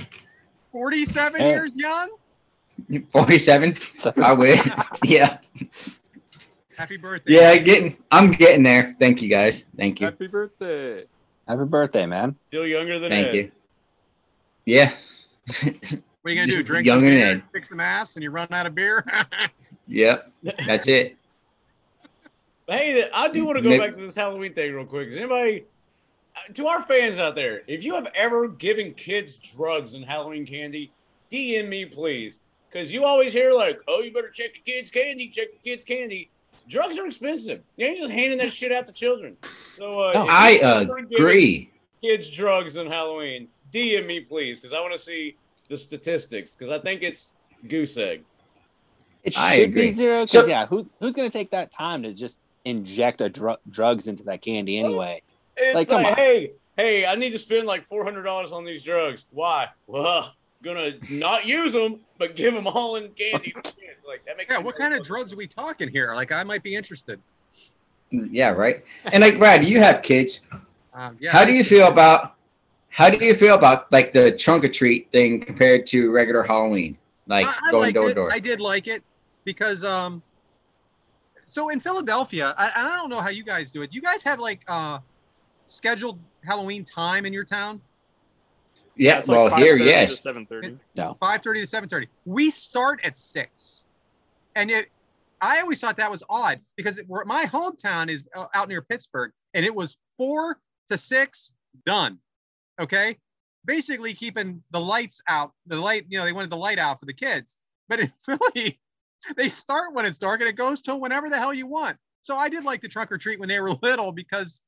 47 0.72 1.42
Hey. 1.42 1.50
years 1.50 1.76
young. 1.76 2.10
forty-seven. 3.12 3.76
I 4.24 4.32
wish. 4.34 4.66
yeah, 5.04 5.38
Happy 6.78 6.98
birthday. 6.98 7.34
yeah. 7.34 7.58
Getting. 7.58 7.96
I'm 8.12 8.32
getting 8.32 8.64
there. 8.64 8.96
Thank 9.00 9.22
you 9.22 9.28
guys. 9.30 9.66
Thank 9.78 10.00
you. 10.00 10.08
Happy 10.08 10.28
birthday. 10.28 11.04
Happy 11.52 11.66
birthday, 11.66 12.06
man. 12.06 12.36
Still 12.48 12.66
younger 12.66 12.98
than 12.98 13.10
Thank 13.12 13.28
Ed. 13.28 13.36
you. 13.36 13.52
Yeah. 14.66 14.92
What 14.92 15.74
are 16.26 16.30
you 16.30 16.36
going 16.36 16.48
to 16.48 16.52
do? 16.52 16.58
Just 16.58 16.66
Drink 16.68 16.86
young 16.86 17.00
some 17.00 17.08
and 17.08 17.16
beer, 17.18 17.28
Ed. 17.28 17.44
kick 17.54 17.66
some 17.66 17.80
ass, 17.82 18.16
and 18.16 18.24
you 18.24 18.30
run 18.32 18.48
out 18.52 18.66
of 18.66 18.74
beer? 18.74 19.06
yep. 19.88 20.32
That's 20.66 20.88
it. 20.88 21.18
Hey, 22.70 23.10
I 23.14 23.28
do 23.28 23.44
want 23.44 23.58
to 23.58 23.62
go 23.64 23.68
Maybe- 23.70 23.84
back 23.86 23.98
to 23.98 24.02
this 24.02 24.16
Halloween 24.16 24.54
thing 24.54 24.74
real 24.74 24.86
quick. 24.86 25.10
Is 25.10 25.18
anybody 25.18 25.66
uh, 26.38 26.54
to 26.54 26.68
our 26.68 26.82
fans 26.84 27.20
out 27.20 27.36
there, 27.36 27.64
if 27.68 27.84
you 27.84 27.96
have 27.96 28.08
ever 28.16 28.48
given 28.48 28.94
kids 28.94 29.36
drugs 29.36 29.94
and 29.94 30.06
Halloween 30.06 30.46
candy, 30.46 30.90
DM 31.34 31.68
me 31.68 31.84
please, 31.84 32.40
because 32.70 32.90
you 32.90 33.04
always 33.04 33.34
hear 33.34 33.52
like, 33.52 33.82
"Oh, 33.90 34.00
you 34.00 34.14
better 34.14 34.30
check 34.30 34.54
the 34.54 34.72
kids' 34.72 34.90
candy, 34.90 35.28
check 35.28 35.48
the 35.52 35.70
kids' 35.70 35.84
candy." 35.84 36.30
Drugs 36.68 36.98
are 36.98 37.06
expensive. 37.08 37.62
You 37.76 37.88
ain't 37.88 37.98
just 37.98 38.12
handing 38.12 38.38
that 38.40 38.52
shit 38.54 38.72
out 38.72 38.88
to 38.88 38.94
children. 38.94 39.36
So 39.42 40.02
uh, 40.02 40.14
No. 40.14 40.28
I 40.30 40.50
you've 40.52 40.62
ever 40.64 40.96
given 41.02 41.14
agree. 41.16 41.72
Kids 42.02 42.30
drugs 42.30 42.78
on 42.78 42.88
Halloween. 42.88 43.48
DM 43.74 44.06
me 44.06 44.20
please, 44.22 44.60
because 44.60 44.74
I 44.74 44.80
want 44.80 44.94
to 44.94 45.00
see 45.00 45.36
the 45.70 45.78
statistics. 45.78 46.56
Because 46.56 46.70
I 46.70 46.80
think 46.80 47.04
it's 47.04 47.32
goose 47.68 47.98
egg. 47.98 48.24
It 49.24 49.38
I 49.38 49.56
should 49.56 49.70
agree. 49.70 49.82
be 49.88 49.92
zero. 49.92 50.22
Because 50.22 50.32
So- 50.32 50.48
yeah, 50.48 50.66
who 50.66 50.88
who's 51.00 51.16
gonna 51.16 51.30
take 51.30 51.52
that 51.52 51.72
time 51.72 52.04
to 52.04 52.14
just 52.14 52.40
inject 52.66 53.22
a 53.22 53.30
dr- 53.30 53.60
drugs 53.70 54.08
into 54.08 54.24
that 54.26 54.42
candy 54.42 54.78
anyway? 54.80 55.22
It's 55.58 55.76
Like, 55.76 55.90
like, 55.90 55.98
come 56.04 56.06
on. 56.06 56.16
hey, 56.16 56.52
hey, 56.78 57.06
I 57.06 57.16
need 57.16 57.32
to 57.32 57.38
spend 57.38 57.68
like 57.68 57.88
four 57.88 58.04
hundred 58.04 58.24
dollars 58.24 58.52
on 58.52 58.66
these 58.66 58.82
drugs. 58.84 59.26
Why? 59.32 59.68
Well, 59.88 60.34
gonna 60.64 60.94
not 61.12 61.46
use 61.46 61.74
them, 61.74 62.00
but 62.18 62.36
give 62.36 62.54
them 62.54 62.68
all 62.68 62.96
in 62.96 63.10
candy. 63.10 63.54
like 64.08 64.26
that 64.26 64.38
makes 64.38 64.52
Yeah, 64.52 64.60
what 64.60 64.78
very 64.78 64.90
kind 64.90 65.00
of 65.00 65.06
drugs 65.06 65.34
are 65.34 65.38
we 65.38 65.48
talking 65.48 65.90
here? 65.90 66.14
Like, 66.14 66.32
I 66.32 66.44
might 66.44 66.64
be 66.64 66.76
interested. 66.76 67.20
Yeah, 68.12 68.50
right. 68.50 68.84
And 69.12 69.22
like 69.22 69.38
Brad, 69.38 69.66
you 69.66 69.80
have 69.80 70.02
kids. 70.02 70.42
Um, 70.94 71.18
yeah. 71.20 71.32
how 71.32 71.46
do 71.46 71.54
you 71.54 71.64
feel 71.64 71.88
about 71.88 72.36
how 72.90 73.10
do 73.10 73.26
you 73.26 73.34
feel 73.34 73.56
about 73.56 73.90
like 73.92 74.12
the 74.12 74.34
trunk 74.34 74.66
or 74.66 74.68
treat 74.68 75.10
thing 75.12 75.40
compared 75.40 75.86
to 75.88 76.12
regular 76.12 76.44
Halloween? 76.44 76.98
Like 77.28 77.46
I, 77.46 77.56
I 77.68 77.72
going 77.72 77.94
door 77.94 78.10
to 78.10 78.14
door. 78.14 78.34
I 78.34 78.40
did 78.40 78.60
like 78.60 78.88
it 78.88 79.04
because 79.46 79.84
um. 79.84 80.22
So 81.46 81.68
in 81.68 81.82
Philadelphia, 81.82 82.54
I, 82.58 82.68
and 82.78 82.88
I 82.88 82.96
don't 82.96 83.10
know 83.10 83.20
how 83.20 83.28
you 83.28 83.44
guys 83.44 83.72
do 83.72 83.82
it. 83.82 83.94
You 83.94 84.02
guys 84.02 84.24
have 84.24 84.40
like 84.40 84.62
uh, 84.70 85.00
scheduled 85.66 86.18
Halloween 86.46 86.86
time 86.86 87.26
in 87.26 87.34
your 87.34 87.44
town, 87.44 87.82
Yeah, 88.96 89.18
it's 89.18 89.28
like 89.28 89.38
well 89.38 89.58
here, 89.58 89.76
5:30 89.76 89.78
to 89.78 89.86
yes. 89.86 90.26
7:30. 90.26 91.20
five 91.20 91.42
thirty 91.42 91.62
to 91.62 91.68
seven 91.68 91.90
thirty. 91.90 92.08
We 92.26 92.50
start 92.50 93.00
at 93.04 93.18
six, 93.18 93.86
and 94.56 94.70
it. 94.70 94.90
I 95.44 95.60
always 95.62 95.82
thought 95.82 95.98
that 95.98 96.12
was 96.12 96.22
odd 96.30 96.60
because 96.76 96.98
it, 96.98 97.06
where 97.08 97.26
my 97.26 97.46
hometown 97.46 98.10
is 98.10 98.24
uh, 98.36 98.46
out 98.54 98.70
near 98.70 98.82
Pittsburgh, 98.84 99.32
and 99.56 99.66
it 99.66 99.74
was 99.74 99.98
four 100.18 100.60
to 100.90 100.98
six 100.98 101.52
done. 101.86 102.20
Okay, 102.80 103.18
basically 103.66 104.14
keeping 104.14 104.64
the 104.72 104.80
lights 104.80 105.22
out. 105.28 105.52
The 105.68 105.78
light, 105.78 106.06
you 106.10 106.18
know, 106.18 106.26
they 106.26 106.32
wanted 106.32 106.50
the 106.50 106.58
light 106.58 106.80
out 106.80 107.00
for 107.00 107.06
the 107.06 107.14
kids. 107.14 107.58
But 107.90 108.00
in 108.00 108.12
Philly, 108.26 108.80
they 109.36 109.50
start 109.50 109.94
when 109.94 110.06
it's 110.06 110.18
dark 110.18 110.42
and 110.42 110.50
it 110.50 110.56
goes 110.56 110.82
till 110.82 111.00
whenever 111.00 111.30
the 111.30 111.38
hell 111.38 111.54
you 111.54 111.68
want. 111.68 111.98
So 112.22 112.36
I 112.36 112.50
did 112.50 112.64
like 112.64 112.82
the 112.82 112.88
trunk 112.88 113.12
or 113.12 113.18
treat 113.18 113.40
when 113.40 113.50
they 113.50 113.60
were 113.60 113.72
little 113.82 114.12
because 114.12 114.62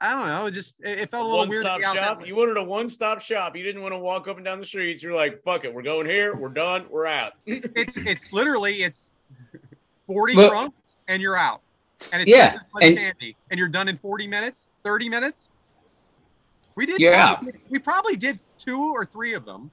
I 0.00 0.10
don't 0.12 0.28
know, 0.28 0.46
it 0.46 0.52
just 0.52 0.76
it, 0.80 1.00
it 1.00 1.10
felt 1.10 1.22
a 1.24 1.26
little 1.28 1.38
One 1.40 1.48
weird. 1.48 1.62
to 1.64 1.68
stop 1.68 1.78
be 1.80 1.84
out 1.84 1.94
that 1.96 2.04
shop. 2.04 2.26
You 2.26 2.36
wanted 2.36 2.56
a 2.56 2.62
one 2.62 2.88
stop 2.88 3.20
shop. 3.20 3.56
You 3.56 3.64
didn't 3.64 3.82
want 3.82 3.92
to 3.92 3.98
walk 3.98 4.28
up 4.28 4.36
and 4.36 4.44
down 4.44 4.60
the 4.60 4.64
streets. 4.64 5.02
You're 5.02 5.14
like, 5.14 5.42
fuck 5.42 5.64
it, 5.64 5.74
we're 5.74 5.82
going 5.82 6.06
here. 6.06 6.36
We're 6.36 6.50
done. 6.50 6.86
We're 6.88 7.06
out. 7.06 7.32
it's 7.46 7.96
it's 7.96 8.32
literally 8.32 8.82
it's 8.84 9.10
40 10.06 10.36
Well- 10.36 10.50
trunks 10.50 10.96
and 11.08 11.20
you're 11.20 11.36
out. 11.36 11.62
And 12.12 12.22
it's 12.22 12.30
Yeah, 12.30 12.52
just 12.52 12.56
as 12.58 12.62
much 12.74 12.84
and- 12.84 12.96
candy 12.96 13.36
and 13.50 13.58
you're 13.58 13.68
done 13.68 13.88
in 13.88 13.96
40 13.96 14.28
minutes, 14.28 14.70
30 14.84 15.08
minutes. 15.08 15.50
We 16.76 16.86
did 16.86 17.00
You're 17.00 17.14
probably- 17.14 17.52
we 17.70 17.78
probably 17.80 18.14
did 18.16 18.38
two 18.56 18.80
or 18.94 19.04
three 19.04 19.34
of 19.34 19.44
them. 19.44 19.68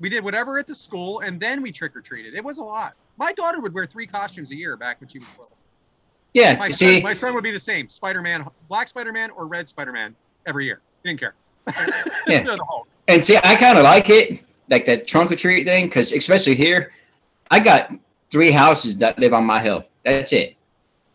We 0.00 0.08
did 0.08 0.24
whatever 0.24 0.58
at 0.58 0.66
the 0.66 0.74
school 0.74 1.20
and 1.20 1.38
then 1.38 1.60
we 1.60 1.72
trick 1.72 1.94
or 1.94 2.00
treated. 2.00 2.34
It 2.34 2.42
was 2.42 2.56
a 2.56 2.62
lot. 2.62 2.94
My 3.18 3.32
daughter 3.34 3.60
would 3.60 3.74
wear 3.74 3.84
three 3.86 4.06
costumes 4.06 4.50
a 4.50 4.56
year 4.56 4.76
back 4.78 4.98
when 5.00 5.08
she 5.08 5.18
was 5.18 5.38
little. 5.38 5.55
Yeah, 6.34 6.56
My, 6.56 6.66
you 6.66 6.72
son, 6.72 6.88
see, 6.88 7.02
my 7.02 7.14
son 7.14 7.34
would 7.34 7.44
be 7.44 7.50
the 7.50 7.60
same 7.60 7.88
Spider-Man, 7.88 8.46
black 8.68 8.88
Spider-Man 8.88 9.30
or 9.30 9.46
red 9.46 9.68
Spider-Man 9.68 10.14
every 10.46 10.66
year. 10.66 10.80
He 11.02 11.08
didn't 11.08 11.20
care. 11.20 11.34
Yeah. 12.26 12.42
The 12.42 12.58
and 13.08 13.24
see, 13.24 13.36
I 13.36 13.54
kind 13.54 13.78
of 13.78 13.84
like 13.84 14.10
it, 14.10 14.44
like 14.68 14.84
that 14.86 15.06
trunk 15.06 15.30
or 15.30 15.36
treat 15.36 15.64
thing, 15.64 15.86
because 15.86 16.12
especially 16.12 16.56
here, 16.56 16.92
I 17.50 17.60
got 17.60 17.92
three 18.30 18.50
houses 18.50 18.96
that 18.98 19.18
live 19.18 19.32
on 19.32 19.44
my 19.44 19.60
hill. 19.60 19.84
That's 20.04 20.32
it. 20.32 20.56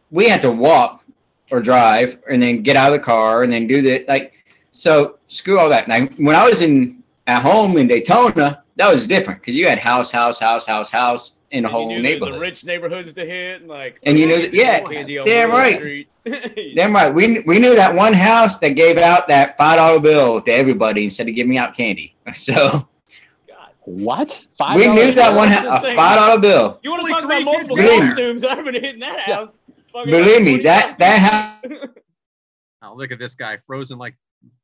We 0.10 0.30
had 0.30 0.42
to 0.44 0.52
walk 0.52 1.04
or 1.52 1.60
drive, 1.60 2.18
and 2.30 2.42
then 2.42 2.64
get 2.64 2.78
out 2.78 2.94
of 2.94 3.00
the 3.00 3.04
car, 3.04 3.44
and 3.44 3.52
then 3.52 3.68
do 3.68 3.82
that. 3.82 4.08
Like, 4.08 4.42
so 4.72 5.18
screw 5.28 5.60
all 5.60 5.68
that. 5.70 5.90
Now, 5.90 6.06
when 6.18 6.36
I 6.36 6.48
was 6.48 6.62
in 6.62 7.04
at 7.28 7.42
home 7.42 7.78
in 7.78 7.88
Daytona, 7.88 8.64
that 8.76 8.92
was 8.92 9.06
different 9.06 9.42
because 9.42 9.56
you 9.56 9.68
had 9.68 9.80
house, 9.80 10.12
house, 10.12 10.40
house, 10.40 10.66
house, 10.66 10.90
house 10.90 11.36
in 11.52 11.64
the 11.64 11.70
And 11.70 11.74
you 11.74 11.80
whole 11.80 11.88
knew 11.90 12.02
neighborhood. 12.02 12.36
The, 12.36 12.40
rich 12.40 12.64
neighborhoods 12.66 13.14
to 13.14 13.26
hit, 13.26 13.62
and 13.62 13.70
like, 13.70 14.00
And 14.04 14.18
you 14.18 14.26
knew 14.28 14.42
that- 14.42 14.54
yeah, 14.54 14.80
candy 14.88 15.16
damn 15.24 15.52
right. 15.52 15.82
Street. 15.82 16.08
Damn 16.76 16.94
right. 16.94 17.12
We 17.12 17.40
we 17.48 17.58
knew 17.58 17.76
that 17.76 17.96
one 17.96 18.14
house 18.14 18.60
that 18.60 18.70
gave 18.70 19.00
out 19.00 19.28
that 19.30 19.58
five 19.58 19.78
dollar 19.78 20.00
bill 20.00 20.40
to 20.44 20.52
everybody 20.52 21.04
instead 21.06 21.28
of 21.28 21.34
giving 21.34 21.58
out 21.58 21.74
candy. 21.76 22.16
So 22.36 22.88
God. 23.48 23.70
What? 23.86 24.46
Five 24.56 24.76
we 24.78 24.88
knew 24.88 25.12
that 25.14 25.36
one 25.36 25.48
I'm 25.50 25.66
ha- 25.66 25.78
a 25.84 25.96
five 25.96 26.18
dollar 26.20 26.40
bill. 26.40 26.80
You 26.84 26.92
want 26.92 27.08
to 27.08 27.12
talk 27.12 27.24
about 27.24 27.44
multiple 27.44 27.76
costumes? 27.76 28.44
I've 28.44 28.64
been 28.64 28.76
hitting 28.76 29.00
that 29.00 29.20
house. 29.22 29.50
Fucking 29.92 30.12
Believe 30.12 30.44
me, 30.44 30.58
that 30.58 31.00
that 31.00 31.62
costumes. 31.64 31.80
house. 31.82 31.90
Oh, 32.84 32.96
look 32.96 33.12
at 33.12 33.18
this 33.20 33.34
guy, 33.36 33.58
frozen 33.58 33.98
like 33.98 34.16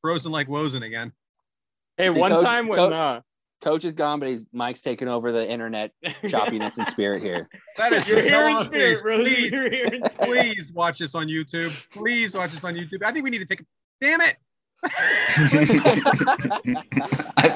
frozen 0.02 0.32
like 0.32 0.48
Wozen 0.48 0.86
again. 0.86 1.12
Hey, 1.98 2.12
one 2.12 2.32
Coach- 2.32 2.42
time 2.42 2.68
when 2.68 2.78
Coach- 2.78 2.94
uh, 2.94 3.22
Coach 3.62 3.86
is 3.86 3.94
gone, 3.94 4.20
but 4.20 4.30
he's 4.30 4.46
Mike's 4.54 4.82
taking 4.82 5.08
over 5.08 5.32
the 5.32 5.50
internet 5.50 5.92
choppiness 6.24 6.78
and 6.78 6.88
spirit 6.88 7.22
here. 7.22 7.50
That 7.78 7.94
is 7.94 8.08
You're 8.10 8.22
here 8.22 8.48
in 8.48 8.56
Please, 8.58 8.66
spirit, 8.66 9.04
Rosie. 9.04 9.24
Please, 9.24 9.52
You're 9.52 9.70
here 9.70 10.00
please 10.20 10.72
watch 10.72 10.98
this 10.98 11.14
on 11.14 11.28
YouTube. 11.28 11.92
Please 11.92 12.34
watch 12.34 12.52
this 12.52 12.64
on 12.64 12.74
YouTube. 12.74 13.04
I 13.04 13.12
think 13.12 13.24
we 13.24 13.30
need 13.30 13.38
to 13.40 13.46
take 13.46 13.62
a 13.62 13.66
damn 14.02 14.22
it. 14.22 14.38
I, 14.84 14.90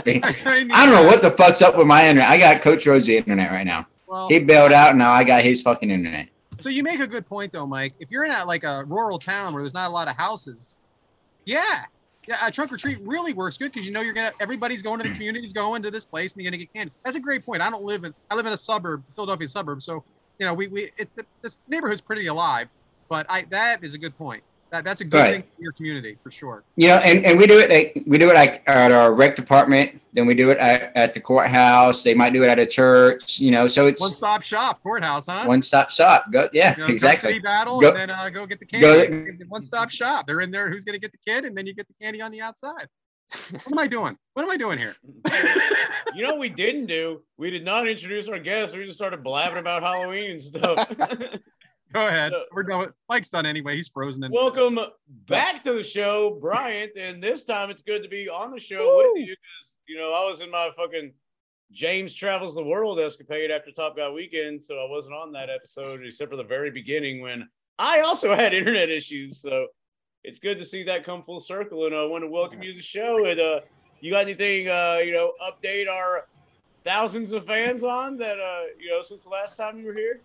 think, 0.03 0.25
I, 0.25 0.85
don't 0.85 0.93
know 0.93 1.03
what 1.03 1.21
the 1.21 1.31
fuck's 1.31 1.61
up 1.61 1.77
with 1.77 1.87
my 1.87 2.07
internet. 2.07 2.29
I 2.29 2.37
got 2.37 2.61
Coach 2.61 2.85
Rosie 2.85 3.17
internet 3.17 3.51
right 3.51 3.65
now. 3.65 3.87
Well, 4.07 4.27
He 4.27 4.39
bailed 4.39 4.71
out, 4.71 4.91
and 4.91 4.99
now 4.99 5.11
I 5.11 5.23
got 5.23 5.43
his 5.43 5.61
fucking 5.61 5.89
internet. 5.89 6.29
so 6.59 6.69
you 6.69 6.83
make 6.83 6.99
a 6.99 7.07
good 7.07 7.25
point 7.25 7.51
though, 7.53 7.65
Mike. 7.65 7.93
If 7.99 8.11
you're 8.11 8.25
in 8.25 8.31
a, 8.31 8.45
like 8.45 8.63
a 8.63 8.83
rural 8.85 9.17
town 9.17 9.53
where 9.53 9.63
there's 9.63 9.73
not 9.73 9.89
a 9.89 9.93
lot 9.93 10.07
of 10.07 10.15
houses, 10.15 10.79
yeah, 11.45 11.85
yeah, 12.27 12.47
a 12.47 12.51
trunk 12.51 12.71
or 12.71 12.77
treat 12.77 12.99
really 13.01 13.33
works 13.33 13.57
good 13.57 13.71
because 13.71 13.85
you 13.85 13.91
know 13.91 14.01
you're 14.01 14.13
gonna 14.13 14.31
everybody's 14.39 14.81
going 14.81 14.99
to 14.99 15.07
the 15.07 15.13
community's 15.13 15.53
going 15.53 15.81
to 15.81 15.91
this 15.91 16.05
place 16.05 16.33
and 16.33 16.41
you're 16.41 16.51
gonna 16.51 16.59
get 16.59 16.71
candy. 16.73 16.93
That's 17.03 17.17
a 17.17 17.19
great 17.19 17.45
point. 17.45 17.61
I 17.61 17.69
don't 17.69 17.83
live 17.83 18.03
in 18.03 18.13
I 18.29 18.35
live 18.35 18.45
in 18.45 18.53
a 18.53 18.57
suburb, 18.57 19.03
Philadelphia 19.15 19.47
suburb, 19.47 19.81
so 19.81 20.03
you 20.39 20.45
know 20.45 20.53
we 20.53 20.67
we 20.67 20.91
it, 20.97 21.09
this 21.41 21.57
neighborhood's 21.67 22.01
pretty 22.01 22.27
alive. 22.27 22.67
But 23.09 23.25
I 23.29 23.45
that 23.49 23.83
is 23.83 23.93
a 23.93 23.97
good 23.97 24.15
point. 24.17 24.43
That 24.71 24.85
that's 24.85 25.01
a 25.01 25.05
good 25.05 25.17
Right. 25.17 25.33
thing 25.33 25.43
for 25.57 25.61
your 25.63 25.71
community 25.73 26.17
for 26.23 26.31
sure. 26.31 26.63
You 26.77 26.87
know, 26.87 26.95
and, 26.97 27.25
and 27.25 27.37
we 27.37 27.45
do 27.45 27.59
it 27.59 27.69
like 27.69 28.03
we 28.07 28.17
do 28.17 28.29
it 28.29 28.35
like 28.35 28.63
at 28.67 28.91
our 28.93 29.13
rec 29.13 29.35
department. 29.35 29.99
Then 30.13 30.25
we 30.25 30.33
do 30.33 30.49
it 30.49 30.57
at, 30.59 30.91
at 30.95 31.13
the 31.13 31.19
courthouse. 31.19 32.03
They 32.03 32.13
might 32.13 32.31
do 32.31 32.43
it 32.43 32.47
at 32.49 32.57
a 32.59 32.65
church. 32.65 33.39
You 33.39 33.51
know, 33.51 33.67
so 33.67 33.87
it's 33.87 34.01
One 34.01 34.11
stop 34.11 34.43
shop, 34.43 34.81
courthouse, 34.81 35.27
huh? 35.27 35.43
one 35.45 35.61
stop 35.61 35.89
shop. 35.89 36.31
Go, 36.31 36.47
yeah, 36.53 36.71
You 36.75 36.83
know, 36.83 36.87
go 36.87 36.93
exactly. 36.93 37.29
city 37.31 37.39
battle 37.39 37.81
Go- 37.81 37.89
and 37.89 37.97
then 37.97 38.09
uh, 38.09 38.29
go 38.29 38.45
get 38.45 38.59
the 38.59 38.65
go- 38.65 39.05
candy. 39.07 39.43
One 39.49 39.61
stop 39.63 39.89
shop. 39.89 40.25
They're 40.25 40.39
in 40.41 40.51
there. 40.51 40.69
Who's 40.69 40.85
gonna 40.85 40.99
get 40.99 41.11
the 41.11 41.17
kid? 41.29 41.43
And 41.43 41.55
then 41.57 41.65
you 41.65 41.73
get 41.73 41.87
the 41.87 41.93
candy 42.01 42.21
on 42.21 42.31
the 42.31 42.39
outside. 42.41 42.87
what 43.51 43.71
am 43.71 43.79
I 43.79 43.87
doing? 43.87 44.17
What 44.33 44.43
am 44.43 44.51
I 44.51 44.57
doing 44.57 44.77
here? 44.77 44.95
You 46.13 46.23
know 46.23 46.31
what 46.31 46.39
we 46.39 46.49
didn't 46.49 46.87
do? 46.87 47.21
We 47.37 47.51
did 47.51 47.63
not 47.63 47.87
introduce 47.87 48.27
our 48.27 48.37
guests. 48.39 48.75
We 48.75 48.83
just 48.83 48.97
started 48.97 49.23
blabbing 49.23 49.59
about 49.59 49.81
Halloween 49.81 50.31
and 50.31 50.43
stuff. 50.43 50.91
Go 51.93 52.07
ahead. 52.07 52.31
So- 52.31 52.43
We're 52.51 52.63
done. 52.63 52.79
With, 52.79 52.93
Mike's 53.09 53.29
done 53.29 53.45
anyway. 53.45 53.75
He's 53.75 53.89
frozen. 53.89 54.23
In. 54.23 54.31
Welcome 54.31 54.79
back 55.27 55.61
to 55.63 55.73
the 55.73 55.83
show, 55.83 56.37
Bryant. 56.41 56.93
And 56.97 57.21
this 57.21 57.43
time 57.43 57.69
it's 57.69 57.81
good 57.81 58.03
to 58.03 58.09
be 58.09 58.29
on 58.29 58.51
the 58.51 58.59
show 58.59 58.97
with 58.97 59.19
you 59.27 59.35
because, 59.35 59.73
you 59.87 59.97
know, 59.97 60.13
I 60.13 60.29
was 60.29 60.41
in 60.41 60.49
my 60.49 60.69
fucking 60.75 61.11
James 61.71 62.13
Travels 62.13 62.55
the 62.55 62.63
World 62.63 62.99
escapade 62.99 63.51
after 63.51 63.71
Top 63.71 63.97
Guy 63.97 64.09
weekend. 64.09 64.63
So 64.63 64.75
I 64.75 64.89
wasn't 64.89 65.15
on 65.15 65.31
that 65.33 65.49
episode 65.49 66.01
except 66.05 66.31
for 66.31 66.37
the 66.37 66.43
very 66.43 66.71
beginning 66.71 67.21
when 67.21 67.47
I 67.79 68.01
also 68.01 68.35
had 68.35 68.53
internet 68.53 68.89
issues. 68.89 69.41
So 69.41 69.67
it's 70.23 70.39
good 70.39 70.57
to 70.59 70.65
see 70.65 70.83
that 70.83 71.03
come 71.05 71.23
full 71.23 71.39
circle. 71.39 71.85
And 71.87 71.95
I 71.95 72.05
want 72.05 72.23
to 72.23 72.29
welcome 72.29 72.61
you 72.61 72.69
to 72.71 72.77
the 72.77 72.83
show. 72.83 73.25
And 73.25 73.39
uh, 73.39 73.59
you 73.99 74.11
got 74.11 74.21
anything, 74.21 74.67
uh, 74.69 74.99
you 75.03 75.11
know, 75.13 75.33
update 75.41 75.89
our 75.89 76.27
thousands 76.83 77.31
of 77.31 77.45
fans 77.45 77.83
on 77.83 78.17
that, 78.17 78.39
uh, 78.39 78.61
you 78.79 78.89
know, 78.91 79.01
since 79.01 79.23
the 79.23 79.29
last 79.29 79.57
time 79.57 79.77
you 79.79 79.85
were 79.87 79.93
here? 79.93 80.21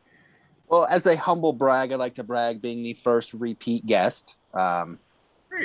Well, 0.69 0.87
as 0.91 1.07
a 1.07 1.17
humble 1.17 1.53
brag, 1.53 1.93
I'd 1.93 1.99
like 1.99 2.17
to 2.17 2.25
brag 2.25 2.61
being 2.61 2.83
the 2.83 2.95
first 2.95 3.33
repeat 3.35 3.87
guest. 3.87 4.37
Um, 4.53 4.99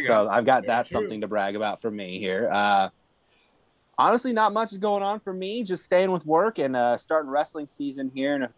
so 0.06 0.08
go. 0.08 0.30
I've 0.30 0.46
got 0.46 0.64
Very 0.64 0.68
that 0.68 0.88
true. 0.88 0.94
something 0.94 1.22
to 1.22 1.28
brag 1.28 1.56
about 1.56 1.82
for 1.82 1.90
me 1.90 2.20
here. 2.20 2.50
Uh, 2.52 2.90
honestly, 3.98 4.32
not 4.32 4.54
much 4.54 4.72
is 4.72 4.78
going 4.78 5.04
on 5.04 5.20
for 5.20 5.34
me. 5.34 5.64
Just 5.64 5.86
staying 5.86 6.12
with 6.12 6.26
work 6.26 6.60
and 6.60 6.76
uh, 6.76 6.98
starting 6.98 7.30
wrestling 7.30 7.68
season 7.68 8.12
here 8.14 8.36
in 8.36 8.44
a, 8.44 8.50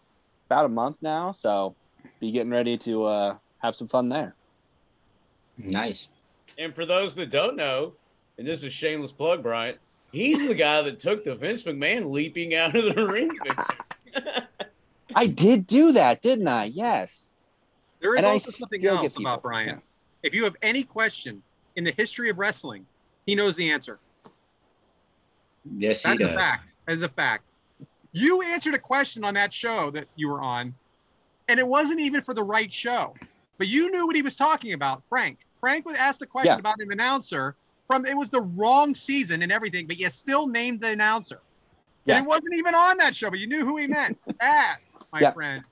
about 0.48 0.66
a 0.66 0.70
month 0.70 0.98
now. 1.02 1.32
So 1.32 1.76
be 2.20 2.32
getting 2.32 2.52
ready 2.52 2.78
to 2.80 3.06
uh, 3.06 3.36
have 3.60 3.76
some 3.76 3.88
fun 3.88 4.10
there. 4.10 4.36
Nice. 5.58 6.10
And 6.58 6.76
for 6.76 6.86
those 6.86 7.16
that 7.16 7.30
don't 7.30 7.56
know, 7.56 7.94
and 8.38 8.48
this 8.48 8.60
is 8.60 8.66
a 8.66 8.70
shameless 8.70 9.12
plug, 9.12 9.44
Bryant, 9.44 9.78
he's 10.12 10.48
the 10.48 10.56
guy 10.56 10.82
that 10.82 11.00
took 11.00 11.24
the 11.24 11.36
Vince 11.36 11.64
McMahon 11.64 12.12
leaping 12.12 12.56
out 12.56 12.76
of 12.76 12.96
the 12.96 13.08
ring 13.08 13.30
picture. 13.44 13.78
I 15.16 15.28
did 15.28 15.68
do 15.68 15.92
that, 15.94 16.22
didn't 16.22 16.48
I? 16.48 16.66
Yes. 16.66 17.36
There 18.00 18.16
is 18.16 18.20
and 18.20 18.28
I 18.28 18.32
also 18.32 18.52
something 18.52 18.80
still 18.80 18.96
get 18.96 19.04
else 19.04 19.18
about 19.18 19.42
Bryant. 19.42 19.82
If 20.24 20.34
you 20.34 20.44
have 20.44 20.56
any 20.62 20.84
question 20.84 21.42
in 21.76 21.84
the 21.84 21.92
history 21.92 22.30
of 22.30 22.38
wrestling, 22.38 22.86
he 23.26 23.36
knows 23.36 23.56
the 23.56 23.72
answer. 23.72 24.00
Yes, 25.78 26.04
he 26.04 26.10
That's 26.10 26.22
a 26.22 26.36
fact. 26.36 26.76
That 26.86 26.94
is 26.94 27.04
a 27.04 27.10
fact. 27.10 27.52
You 28.12 28.42
answered 28.42 28.74
a 28.74 28.80
question 28.80 29.24
on 29.24 29.34
that 29.36 29.54
show 29.54 29.90
that 29.92 30.08
you 30.16 30.30
were 30.30 30.42
on, 30.42 30.74
and 31.48 31.60
it 31.60 31.68
wasn't 31.68 32.00
even 32.00 32.22
for 32.22 32.34
the 32.34 32.44
right 32.44 32.72
show. 32.72 33.16
But 33.58 33.68
you 33.68 33.90
knew 33.92 34.06
what 34.06 34.16
he 34.16 34.22
was 34.22 34.36
talking 34.36 34.74
about, 34.74 35.06
Frank. 35.06 35.40
Frank 35.60 35.86
was 35.86 35.96
asked 35.96 36.22
a 36.22 36.26
question 36.26 36.56
Yeah. 36.56 36.60
about 36.60 36.80
an 36.80 36.92
announcer 36.92 37.56
from 37.88 38.06
it 38.06 38.18
was 38.18 38.30
the 38.30 38.42
wrong 38.42 38.94
season 38.94 39.42
and 39.42 39.52
everything, 39.52 39.88
but 39.88 39.98
you 39.98 40.10
still 40.10 40.48
named 40.48 40.82
the 40.82 40.88
announcer. 40.88 41.42
Yeah. 42.06 42.18
And 42.18 42.26
it 42.26 42.30
wasn't 42.30 42.56
even 42.56 42.76
on 42.76 42.98
that 42.98 43.16
show, 43.16 43.30
but 43.30 43.40
you 43.40 43.48
knew 43.48 43.66
who 43.66 43.78
he 43.78 43.88
meant. 43.88 44.18
That, 44.40 44.80
my 45.14 45.22
Yeah. 45.22 45.32
friend, 45.32 45.64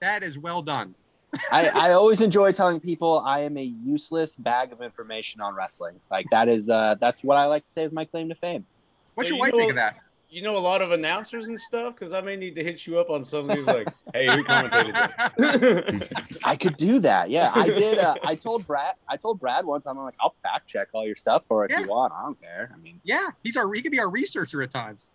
that 0.00 0.22
is 0.22 0.36
well 0.36 0.60
done. 0.60 0.94
I, 1.52 1.68
I 1.68 1.92
always 1.92 2.20
enjoy 2.20 2.52
telling 2.52 2.80
people 2.80 3.22
I 3.24 3.40
am 3.40 3.56
a 3.56 3.62
useless 3.62 4.36
bag 4.36 4.72
of 4.72 4.82
information 4.82 5.40
on 5.40 5.54
wrestling. 5.54 6.00
Like 6.10 6.26
that 6.30 6.48
is 6.48 6.68
uh 6.68 6.96
that's 7.00 7.22
what 7.22 7.36
I 7.36 7.46
like 7.46 7.64
to 7.64 7.70
say 7.70 7.84
is 7.84 7.92
my 7.92 8.04
claim 8.04 8.28
to 8.30 8.34
fame. 8.34 8.66
What's 9.14 9.28
Hey, 9.28 9.36
your 9.36 9.36
you 9.36 9.42
wife 9.42 9.52
know 9.52 9.58
think 9.58 9.70
of 9.70 9.76
that? 9.76 9.96
You 10.30 10.42
know 10.42 10.56
a 10.56 10.58
lot 10.58 10.82
of 10.82 10.90
announcers 10.90 11.48
and 11.48 11.58
stuff 11.58 11.94
because 11.94 12.12
I 12.12 12.20
may 12.20 12.36
need 12.36 12.54
to 12.56 12.64
hit 12.64 12.86
you 12.86 12.98
up 12.98 13.08
on 13.08 13.24
something 13.24 13.50
of 13.50 13.56
these. 13.56 13.66
Like, 13.66 13.88
hey, 14.12 14.30
who 14.30 14.42
commentated 14.44 14.94
this? 15.38 16.40
I 16.44 16.56
could 16.56 16.76
do 16.76 16.98
that. 17.00 17.30
Yeah, 17.30 17.50
I 17.54 17.68
did. 17.68 17.98
Uh, 17.98 18.16
I 18.26 18.34
told 18.34 18.66
Brad. 18.66 18.94
I 19.08 19.16
told 19.16 19.40
Brad 19.40 19.64
once. 19.64 19.86
I'm 19.86 19.96
like, 19.96 20.14
I'll 20.20 20.34
fact 20.42 20.68
check 20.68 20.88
all 20.92 21.06
your 21.06 21.16
stuff 21.16 21.44
for 21.48 21.64
it 21.64 21.70
if 21.70 21.78
Yeah. 21.78 21.84
you 21.84 21.90
want. 21.90 22.12
I 22.12 22.22
don't 22.22 22.40
care. 22.40 22.70
I 22.74 22.78
mean, 22.78 23.00
Yeah, 23.04 23.28
he's 23.42 23.56
our 23.56 23.72
he 23.72 23.80
could 23.80 23.92
be 23.92 24.00
our 24.00 24.10
researcher 24.10 24.62
at 24.62 24.70
times. 24.70 25.12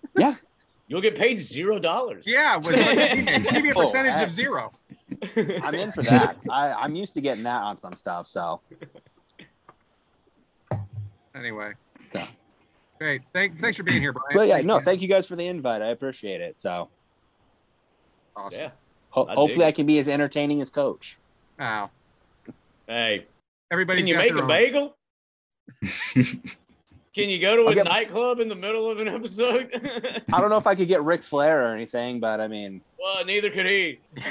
You'll 0.87 1.01
get 1.01 1.15
paid 1.15 1.39
zero 1.39 1.79
dollars. 1.79 2.25
Yeah, 2.27 2.57
with 2.57 2.73
it's 2.75 3.49
gonna 3.51 3.63
be 3.63 3.69
a 3.69 3.73
percentage 3.75 4.13
that- 4.15 4.23
of 4.25 4.31
zero. 4.31 4.71
I'm 5.37 5.75
in 5.75 5.91
for 5.91 6.01
that. 6.03 6.37
I, 6.49 6.73
I'm 6.73 6.95
used 6.95 7.13
to 7.13 7.21
getting 7.21 7.43
that 7.43 7.61
on 7.61 7.77
some 7.77 7.93
stuff. 7.93 8.27
So 8.27 8.61
Anyway. 11.35 11.73
So. 12.11 12.23
Great. 12.99 13.21
Thank, 13.33 13.57
thanks 13.57 13.77
for 13.77 13.83
being 13.83 14.01
here, 14.01 14.13
Bryant. 14.13 14.33
but 14.35 14.47
yeah, 14.47 14.59
no, 14.61 14.79
thank 14.79 15.01
you 15.01 15.07
guys 15.07 15.25
for 15.25 15.35
the 15.35 15.47
invite. 15.47 15.81
I 15.81 15.87
appreciate 15.87 16.41
it. 16.41 16.59
So 16.61 16.89
Awesome. 18.35 18.61
Yeah. 18.61 18.69
ho- 19.09 19.27
I 19.27 19.33
hopefully. 19.33 19.65
I 19.65 19.71
can 19.71 19.85
be 19.85 19.99
as 19.99 20.07
entertaining 20.07 20.61
as 20.61 20.69
Coach. 20.69 21.17
Wow. 21.59 21.89
Hey, 22.87 23.25
everybody, 23.71 24.01
can 24.01 24.07
you 24.07 24.17
make 24.17 24.31
a 24.33 24.41
own. 24.41 24.47
bagel? 24.47 24.95
Can 27.13 27.29
you 27.29 27.39
go 27.39 27.55
to 27.55 27.67
a 27.67 27.75
get- 27.75 27.85
nightclub 27.85 28.39
in 28.39 28.47
the 28.47 28.55
middle 28.55 28.89
of 28.89 28.99
an 28.99 29.07
episode? 29.07 29.69
I 30.33 30.41
don't 30.41 30.49
know 30.49 30.57
if 30.57 30.65
I 30.65 30.73
could 30.73 30.87
get 30.87 31.03
Ric 31.03 31.23
Flair 31.23 31.67
or 31.69 31.73
anything, 31.75 32.19
but 32.19 32.39
I 32.41 32.47
mean, 32.47 32.81
well, 32.99 33.23
neither 33.25 33.51
could 33.51 33.65
he. 33.67 33.99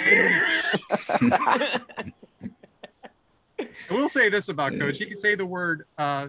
I 3.60 3.94
will 3.94 4.08
say 4.08 4.28
this 4.28 4.48
about 4.48 4.76
Coach. 4.78 4.98
He 4.98 5.06
could 5.06 5.18
say 5.18 5.34
the 5.34 5.46
word 5.46 5.86
uh, 5.98 6.28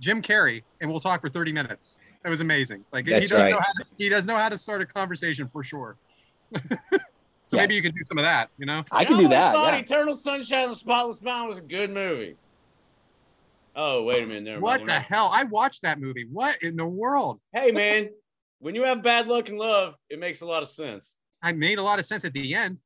Jim 0.00 0.22
Carrey, 0.22 0.62
and 0.80 0.90
we'll 0.90 1.00
talk 1.00 1.20
for 1.20 1.28
30 1.28 1.52
minutes. 1.52 2.00
That 2.22 2.30
was 2.30 2.40
amazing. 2.40 2.84
Like 2.92 3.04
he 3.04 3.12
That's 3.12 3.28
does 3.28 3.38
right. 3.38 3.50
know 3.50 3.58
how 3.58 3.72
to, 3.78 3.84
he 3.98 4.08
does 4.08 4.26
know 4.26 4.36
how 4.36 4.48
to 4.48 4.58
start 4.58 4.80
a 4.80 4.86
conversation 4.86 5.46
for 5.48 5.62
sure. 5.62 5.96
so 6.54 6.58
maybe 7.52 7.74
you 7.74 7.80
Yes. 7.82 7.90
can 7.90 7.92
do 7.92 8.02
some 8.04 8.18
of 8.18 8.22
that. 8.24 8.48
You 8.58 8.66
know. 8.66 8.82
I 8.90 9.04
can 9.04 9.14
do 9.18 9.24
always 9.24 9.30
that. 9.38 9.52
thought 9.52 9.74
Yeah. 9.74 9.80
Eternal 9.80 10.14
Sunshine 10.14 10.64
of 10.64 10.70
the 10.70 10.76
Spotless 10.76 11.20
Mind 11.22 11.48
was 11.48 11.58
a 11.58 11.62
good 11.62 11.90
movie. 11.90 12.36
Oh, 13.78 14.04
wait 14.04 14.22
a 14.22 14.26
minute. 14.26 14.44
Never 14.44 14.60
What 14.60 14.78
mind. 14.80 14.88
the 14.88 15.00
hell? 15.00 15.30
I 15.32 15.44
watched 15.44 15.82
that 15.82 16.00
movie. 16.00 16.26
What 16.32 16.62
in 16.62 16.76
the 16.76 16.86
world? 16.86 17.40
Hey, 17.52 17.70
man, 17.72 18.08
when 18.58 18.74
you 18.74 18.82
have 18.84 19.02
bad 19.02 19.28
luck 19.28 19.48
and 19.50 19.58
love, 19.58 19.94
it 20.08 20.18
makes 20.18 20.40
a 20.40 20.46
lot 20.46 20.62
of 20.62 20.68
sense. 20.68 21.18
I 21.42 21.52
made 21.52 21.78
a 21.78 21.82
lot 21.82 21.98
of 21.98 22.06
sense 22.06 22.24
at 22.24 22.32
the 22.32 22.54
end. 22.54 22.80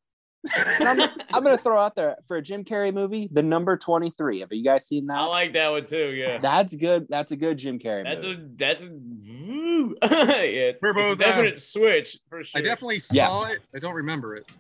I'm, 0.55 1.01
I'm 1.33 1.45
gonna 1.45 1.59
throw 1.59 1.79
out 1.81 1.95
there 1.95 2.17
for 2.27 2.39
a 2.39 2.43
Jim 2.43 2.65
Carrey 2.65 2.93
movie, 2.93 3.29
the 3.31 3.43
number 3.43 3.77
23. 3.77 4.41
Have 4.41 4.49
you 4.53 4.65
guys 4.65 4.87
seen 4.87 5.07
that? 5.07 5.19
I 5.19 5.27
like 5.27 5.53
that 5.53 5.71
one 5.71 5.85
too. 5.87 6.11
Yeah, 6.13 6.39
That's 6.39 6.75
good. 6.75 7.07
That's 7.09 7.31
a 7.31 7.37
good 7.37 7.59
Jim 7.59 7.79
Carrey 7.79 8.05
that's 8.05 8.23
movie. 8.25 8.43
a 8.43 8.49
that's 8.57 8.83
a 8.85 8.89
woo. 8.89 9.97
yeah. 10.03 10.09
It's, 10.73 10.83
We're 10.83 10.91
it's 10.99 11.15
a 11.15 11.17
both, 11.17 11.23
uh, 11.23 11.57
switch 11.59 12.19
for 12.29 12.43
sure. 12.43 12.59
I 12.59 12.63
definitely 12.63 13.01
Yeah. 13.13 13.29
saw 13.29 13.45
it. 13.45 13.61
I 13.75 13.79
don't 13.79 13.95
remember 13.95 14.35
it. 14.35 14.51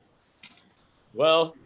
Well, 1.14 1.56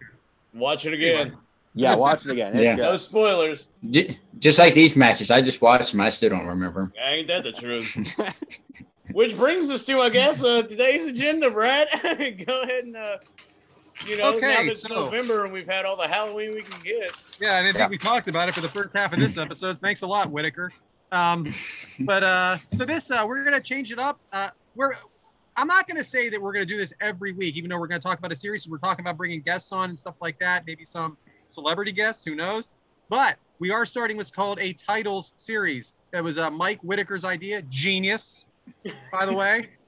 watch 0.54 0.86
it 0.86 0.94
again. 0.94 1.36
Yeah, 1.74 1.94
watch 1.94 2.24
it 2.24 2.30
again. 2.32 2.52
It's 2.54 2.62
Yeah. 2.62 2.76
No 2.76 2.96
spoilers. 2.96 3.68
J- 3.90 4.18
Just 4.38 4.58
like 4.58 4.74
these 4.74 4.96
matches, 4.96 5.30
I 5.30 5.40
just 5.40 5.60
watched 5.60 5.92
them. 5.92 6.00
I 6.00 6.08
still 6.08 6.30
don't 6.30 6.46
remember. 6.46 6.92
Ain't 7.02 7.28
that 7.28 7.44
the 7.44 7.52
truth? 7.52 8.14
Which 9.12 9.36
brings 9.36 9.70
us 9.70 9.84
to, 9.84 10.00
I 10.00 10.08
guess, 10.08 10.42
uh, 10.42 10.62
today's 10.62 11.06
agenda, 11.06 11.50
Brad. 11.50 11.88
Go 12.46 12.62
ahead 12.62 12.84
and, 12.84 12.96
uh, 12.96 13.18
you 14.06 14.16
know, 14.16 14.32
now 14.32 14.40
that 14.40 14.66
it's 14.66 14.82
so- 14.82 14.88
November 14.94 15.44
and 15.44 15.52
we've 15.52 15.68
had 15.68 15.84
all 15.84 15.96
the 15.96 16.08
Halloween 16.08 16.52
we 16.54 16.62
can 16.62 16.80
get. 16.82 17.12
Yeah, 17.40 17.56
I 17.56 17.62
didn't 17.62 17.74
Yeah. 17.76 17.80
think 17.88 17.90
we 17.90 17.98
talked 17.98 18.28
about 18.28 18.48
it 18.48 18.54
for 18.54 18.60
the 18.60 18.68
first 18.68 18.94
half 18.94 19.12
of 19.12 19.18
this 19.20 19.36
episode. 19.38 19.76
Thanks 19.78 20.02
a 20.02 20.06
lot, 20.06 20.30
Whitaker. 20.30 20.72
Um, 21.12 21.52
but 22.00 22.22
uh, 22.24 22.58
so 22.74 22.84
this 22.84 23.10
uh, 23.10 23.24
we're 23.26 23.44
gonna 23.44 23.60
change 23.60 23.92
it 23.92 23.98
up. 23.98 24.18
Uh, 24.32 24.48
we're 24.74 24.94
I'm 25.56 25.68
not 25.68 25.86
gonna 25.86 26.02
say 26.02 26.28
that 26.30 26.40
we're 26.40 26.52
gonna 26.52 26.64
do 26.66 26.76
this 26.76 26.92
every 27.00 27.32
week, 27.32 27.56
even 27.56 27.70
though 27.70 27.78
we're 27.78 27.86
gonna 27.86 28.00
talk 28.00 28.18
about 28.18 28.32
a 28.32 28.36
series. 28.36 28.66
We're 28.68 28.78
talking 28.78 29.04
about 29.04 29.16
bringing 29.16 29.40
guests 29.42 29.70
on 29.70 29.90
and 29.90 29.98
stuff 29.98 30.16
like 30.20 30.38
that. 30.40 30.66
Maybe 30.66 30.84
some 30.84 31.16
celebrity 31.54 31.92
guests, 31.92 32.24
who 32.24 32.34
knows? 32.34 32.74
But 33.08 33.36
we 33.58 33.70
are 33.70 33.86
starting 33.86 34.16
what's 34.16 34.30
called 34.30 34.58
a 34.60 34.72
titles 34.74 35.32
series. 35.36 35.94
That 36.12 36.22
was 36.24 36.38
uh, 36.38 36.50
Mike 36.50 36.80
Whitaker's 36.82 37.24
idea. 37.24 37.62
Genius, 37.62 38.46
by 39.12 39.26
the 39.26 39.32
way. 39.34 39.68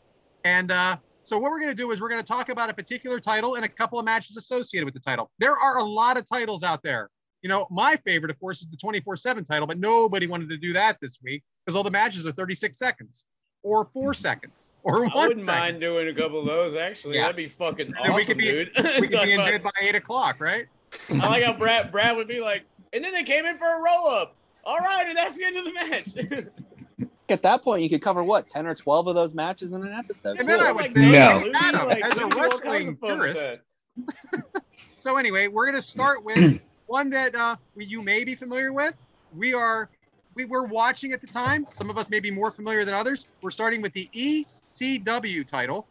And 0.44 0.70
uh, 0.70 0.96
so 1.24 1.36
what 1.40 1.50
we're 1.50 1.58
going 1.58 1.72
to 1.72 1.82
do 1.82 1.90
is 1.90 2.00
we're 2.00 2.08
going 2.08 2.20
to 2.20 2.26
talk 2.26 2.50
about 2.50 2.70
a 2.70 2.72
particular 2.72 3.18
title 3.18 3.56
and 3.56 3.64
a 3.64 3.68
couple 3.68 3.98
of 3.98 4.04
matches 4.04 4.36
associated 4.36 4.84
with 4.84 4.94
the 4.94 5.00
title. 5.00 5.28
There 5.40 5.58
are 5.58 5.78
a 5.78 5.82
lot 5.82 6.16
of 6.16 6.24
titles 6.24 6.62
out 6.62 6.84
there. 6.84 7.10
You 7.42 7.48
know, 7.48 7.66
my 7.68 7.96
favorite, 7.96 8.30
of 8.30 8.38
course, 8.38 8.60
is 8.60 8.68
the 8.68 8.76
24/7 8.76 9.44
title, 9.44 9.66
but 9.66 9.76
nobody 9.80 10.28
wanted 10.28 10.48
to 10.50 10.56
do 10.56 10.72
that 10.74 10.98
this 11.00 11.18
week 11.20 11.42
because 11.64 11.74
all 11.74 11.82
the 11.82 11.90
matches 11.90 12.24
are 12.28 12.30
36 12.32 12.78
seconds 12.78 13.24
or 13.64 13.86
four 13.86 14.14
seconds 14.28 14.74
or 14.84 14.98
I 15.04 15.08
one 15.08 15.28
wouldn't 15.30 15.40
second. 15.40 15.60
mind 15.60 15.80
doing 15.80 16.06
a 16.06 16.14
couple 16.14 16.38
of 16.38 16.46
those, 16.46 16.76
actually. 16.76 17.16
Yeah. 17.16 17.22
That'd 17.22 17.36
be 17.36 17.46
fucking 17.46 17.86
then 17.90 17.94
we 18.04 18.08
awesome, 18.10 18.24
could 18.26 18.38
be- 18.38 18.44
dude. 18.44 18.70
We 19.00 19.08
could 19.08 19.22
be 19.24 19.32
in 19.32 19.40
about- 19.40 19.50
bed 19.50 19.62
by 19.64 19.70
eight 19.80 19.96
o'clock, 19.96 20.40
right? 20.40 20.66
I 21.10 21.28
like 21.28 21.42
how 21.42 21.52
Brad, 21.52 21.92
Brad 21.92 22.16
would 22.16 22.28
be 22.28 22.40
like, 22.40 22.64
and 22.92 23.02
then 23.02 23.12
they 23.12 23.22
came 23.22 23.44
in 23.46 23.58
for 23.58 23.66
a 23.66 23.80
roll 23.82 24.08
up. 24.08 24.34
All 24.64 24.78
right, 24.78 25.06
and 25.06 25.16
that's 25.16 25.36
the 25.36 25.44
end 25.44 25.56
of 25.56 25.64
the 25.64 25.72
match. 25.72 27.08
At 27.28 27.42
that 27.42 27.62
point, 27.62 27.82
you 27.82 27.88
could 27.88 28.02
cover 28.02 28.22
what 28.22 28.46
10 28.48 28.66
or 28.66 28.74
12 28.74 29.08
of 29.08 29.14
those 29.14 29.34
matches 29.34 29.72
in 29.72 29.84
an 29.84 29.92
episode. 29.92 30.38
And 30.38 30.48
then. 30.48 30.60
I 30.60 30.72
would 30.72 30.82
Like, 30.82 30.90
say, 30.92 31.10
No. 31.10 31.38
Lucy, 31.38 31.52
Adam, 31.54 31.88
like, 31.88 32.04
as 32.04 32.18
a 32.18 32.24
we 32.24 32.30
do 32.30 32.38
all 32.38 32.58
kinds 32.60 32.88
of 32.88 32.96
wrestling 32.96 32.96
purist. 32.96 33.60
So 34.98 35.18
anyway, 35.18 35.46
we're 35.46 35.66
gonna 35.66 35.80
start 35.80 36.24
with 36.24 36.60
one 36.86 37.10
that 37.10 37.32
uh, 37.34 37.54
we, 37.76 37.84
you 37.84 38.02
may 38.02 38.24
be 38.24 38.34
familiar 38.34 38.72
with. 38.72 38.94
We 39.36 39.54
are 39.54 39.88
we 40.34 40.44
were 40.46 40.64
watching 40.64 41.12
at 41.12 41.20
the 41.20 41.28
time. 41.28 41.66
Some 41.70 41.90
of 41.90 41.96
us 41.96 42.10
may 42.10 42.18
be 42.18 42.30
more 42.30 42.50
familiar 42.50 42.84
than 42.84 42.92
others. 42.94 43.28
We're 43.40 43.50
starting 43.50 43.82
with 43.82 43.92
the 43.92 44.08
ECW 44.12 45.46
title, 45.46 45.86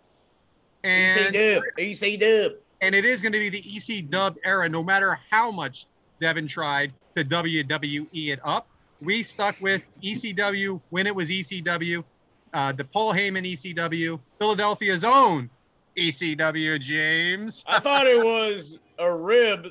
and 0.83 1.33
EC 1.33 1.55
Dub, 1.55 1.63
EC 1.77 2.19
Dub. 2.19 2.51
And 2.81 2.93
it 2.93 3.05
is 3.05 3.21
going 3.21 3.33
to 3.33 3.39
be 3.39 3.49
the 3.49 3.63
EC 3.75 4.09
Dub 4.09 4.35
era. 4.43 4.67
No 4.69 4.83
matter 4.83 5.19
how 5.31 5.51
much 5.51 5.87
Devyn 6.21 6.47
tried 6.47 6.93
to 7.15 7.23
WWE 7.23 8.07
it 8.13 8.39
up, 8.43 8.67
we 9.01 9.23
stuck 9.23 9.59
with 9.61 9.85
ECW 10.03 10.81
when 10.89 11.07
it 11.07 11.15
was 11.15 11.29
ECW. 11.29 12.03
Uh, 12.53 12.71
the 12.71 12.85
Paul 12.85 13.13
Heyman 13.13 13.51
ECW, 13.51 14.19
Philadelphia's 14.39 15.03
own 15.03 15.49
ECW. 15.97 16.79
James. 16.79 17.63
I 17.67 17.79
thought 17.79 18.07
it 18.07 18.23
was 18.23 18.79
a 18.97 19.11
rib. 19.11 19.67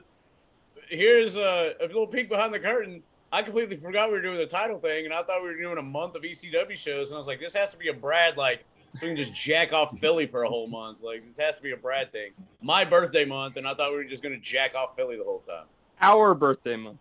Here's 0.88 1.36
a, 1.36 1.74
a 1.80 1.86
little 1.86 2.06
peek 2.06 2.28
behind 2.28 2.52
the 2.52 2.60
curtain. 2.60 3.02
I 3.32 3.42
completely 3.42 3.76
forgot 3.76 4.08
we 4.08 4.14
were 4.14 4.22
doing 4.22 4.38
the 4.38 4.46
title 4.46 4.78
thing, 4.78 5.06
and 5.06 5.14
I 5.14 5.22
thought 5.22 5.42
we 5.42 5.48
were 5.48 5.56
doing 5.56 5.78
a 5.78 5.82
month 5.82 6.14
of 6.14 6.22
ECW 6.22 6.76
shows. 6.76 7.08
And 7.08 7.16
I 7.16 7.18
was 7.18 7.26
like, 7.26 7.40
this 7.40 7.54
has 7.54 7.70
to 7.72 7.76
be 7.76 7.88
a 7.88 7.94
Brad, 7.94 8.36
like, 8.36 8.64
we 8.94 9.08
can 9.08 9.16
just 9.16 9.32
jack 9.32 9.72
off 9.72 9.98
Philly 9.98 10.26
for 10.26 10.44
a 10.44 10.48
whole 10.48 10.66
month. 10.66 10.98
Like, 11.02 11.26
this 11.26 11.44
has 11.44 11.56
to 11.56 11.62
be 11.62 11.72
a 11.72 11.76
Brad 11.76 12.12
thing. 12.12 12.32
My 12.62 12.84
birthday 12.84 13.24
month, 13.24 13.56
and 13.56 13.66
I 13.66 13.74
thought 13.74 13.90
we 13.90 13.96
were 13.96 14.04
just 14.04 14.22
going 14.22 14.34
to 14.34 14.40
jack 14.40 14.74
off 14.74 14.96
Philly 14.96 15.16
the 15.16 15.24
whole 15.24 15.40
time. 15.40 15.64
Our 16.00 16.34
birthday 16.34 16.76
month. 16.76 16.98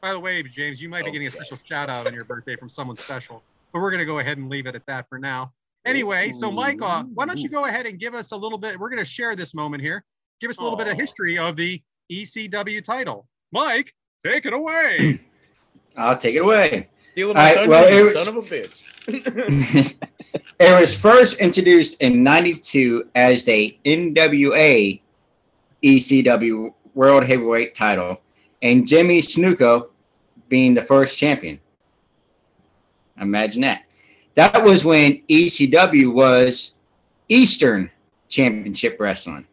By 0.00 0.12
the 0.12 0.20
way, 0.20 0.42
James, 0.42 0.82
you 0.82 0.88
might 0.88 1.04
be 1.04 1.12
getting 1.12 1.28
a 1.28 1.30
special 1.30 1.56
shout 1.56 1.88
out 1.88 2.06
on 2.06 2.14
your 2.14 2.24
birthday 2.24 2.56
from 2.56 2.68
someone 2.68 2.96
special, 2.96 3.42
but 3.72 3.80
we're 3.80 3.90
going 3.90 4.00
to 4.00 4.06
go 4.06 4.18
ahead 4.18 4.36
and 4.38 4.48
leave 4.48 4.66
it 4.66 4.74
at 4.74 4.84
that 4.86 5.08
for 5.08 5.18
now. 5.18 5.52
Anyway, 5.84 6.32
so 6.32 6.50
Mike, 6.50 6.80
uh, 6.82 7.04
why 7.14 7.26
don't 7.26 7.40
you 7.40 7.48
go 7.48 7.66
ahead 7.66 7.86
and 7.86 7.98
give 7.98 8.14
us 8.14 8.32
a 8.32 8.36
little 8.36 8.58
bit? 8.58 8.78
We're 8.78 8.88
going 8.88 9.02
to 9.02 9.08
share 9.08 9.36
this 9.36 9.54
moment 9.54 9.82
here. 9.82 10.04
Give 10.40 10.50
us 10.50 10.58
a 10.58 10.62
little 10.62 10.76
bit 10.78 10.88
of 10.88 10.96
history 10.96 11.38
of 11.38 11.56
the 11.56 11.80
ECW 12.10 12.82
title. 12.82 13.26
Mike, 13.52 13.92
take 14.24 14.46
it 14.46 14.52
away. 14.52 15.20
I'll 15.96 16.16
take 16.16 16.36
it 16.36 16.40
away. 16.40 16.88
Stealing 17.12 17.36
my 17.36 17.44
right, 17.44 17.54
thunder, 17.54 17.70
well, 17.70 17.94
you 17.94 18.04
was- 18.04 18.14
son 18.14 18.28
of 18.28 18.36
a 18.36 18.40
bitch. 18.40 18.78
it 20.58 20.80
was 20.80 20.96
first 20.96 21.40
introduced 21.40 22.00
in 22.00 22.22
92 22.22 23.10
as 23.14 23.44
the 23.44 23.76
NWA 23.84 25.00
ECW 25.82 26.72
World 26.94 27.24
Heavyweight 27.24 27.74
title, 27.74 28.20
and 28.62 28.86
Jimmy 28.86 29.20
Snuka 29.20 29.88
being 30.48 30.72
the 30.72 30.82
first 30.82 31.18
champion. 31.18 31.60
Imagine 33.20 33.60
that. 33.62 33.82
That 34.34 34.64
was 34.64 34.84
when 34.84 35.22
ECW 35.28 36.12
was 36.12 36.74
Eastern 37.28 37.90
Championship 38.28 38.98
Wrestling. 38.98 39.46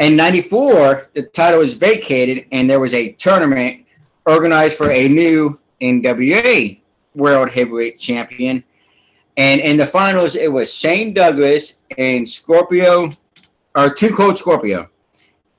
In 0.00 0.16
94, 0.16 1.10
the 1.14 1.22
title 1.22 1.60
was 1.60 1.74
vacated 1.74 2.46
and 2.50 2.68
there 2.68 2.80
was 2.80 2.94
a 2.94 3.12
tournament 3.12 3.86
organized 4.26 4.76
for 4.76 4.90
a 4.90 5.08
new 5.08 5.60
NWA 5.84 6.80
World 7.14 7.50
Heavyweight 7.50 7.98
Champion. 7.98 8.64
And 9.36 9.60
in 9.60 9.76
the 9.76 9.86
finals, 9.86 10.34
it 10.36 10.50
was 10.50 10.72
Shane 10.72 11.12
Douglas 11.12 11.80
and 11.98 12.28
Scorpio, 12.28 13.14
or 13.76 13.90
Two 13.90 14.10
Cold 14.10 14.38
Scorpio 14.38 14.88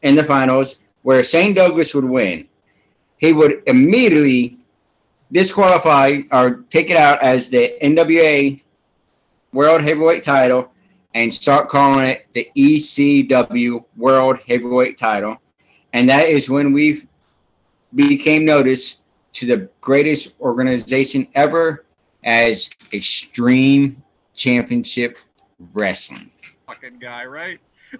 in 0.02 0.16
the 0.16 0.24
finals, 0.24 0.78
where 1.04 1.24
Shane 1.24 1.54
Douglas 1.54 1.94
would 1.94 2.06
win. 2.06 2.48
He 3.18 3.34
would 3.34 3.62
immediately 3.68 4.58
disqualify 5.32 6.22
or 6.32 6.64
take 6.70 6.90
it 6.90 6.98
out 6.98 7.22
as 7.22 7.50
the 7.50 7.76
NWA 7.82 8.62
World 9.54 9.82
Heavyweight 9.82 10.24
title 10.24 10.72
and 11.14 11.34
start 11.34 11.70
calling 11.70 12.10
it 12.10 12.28
the 12.34 12.50
ECW 12.58 13.86
World 13.96 14.40
Heavyweight 14.48 14.98
title. 14.98 15.38
And 15.94 16.10
that 16.10 16.28
is 16.28 16.50
when 16.50 16.74
we 16.74 17.08
became 17.94 18.44
noticed 18.44 19.02
to 19.36 19.46
the 19.46 19.70
greatest 19.82 20.34
organization 20.42 21.28
ever 21.36 21.86
as 22.24 22.70
Extreme 22.94 24.02
Championship 24.34 25.18
Wrestling. 25.74 26.32
Fucking 26.68 27.00
guy, 27.00 27.26
right? 27.26 27.60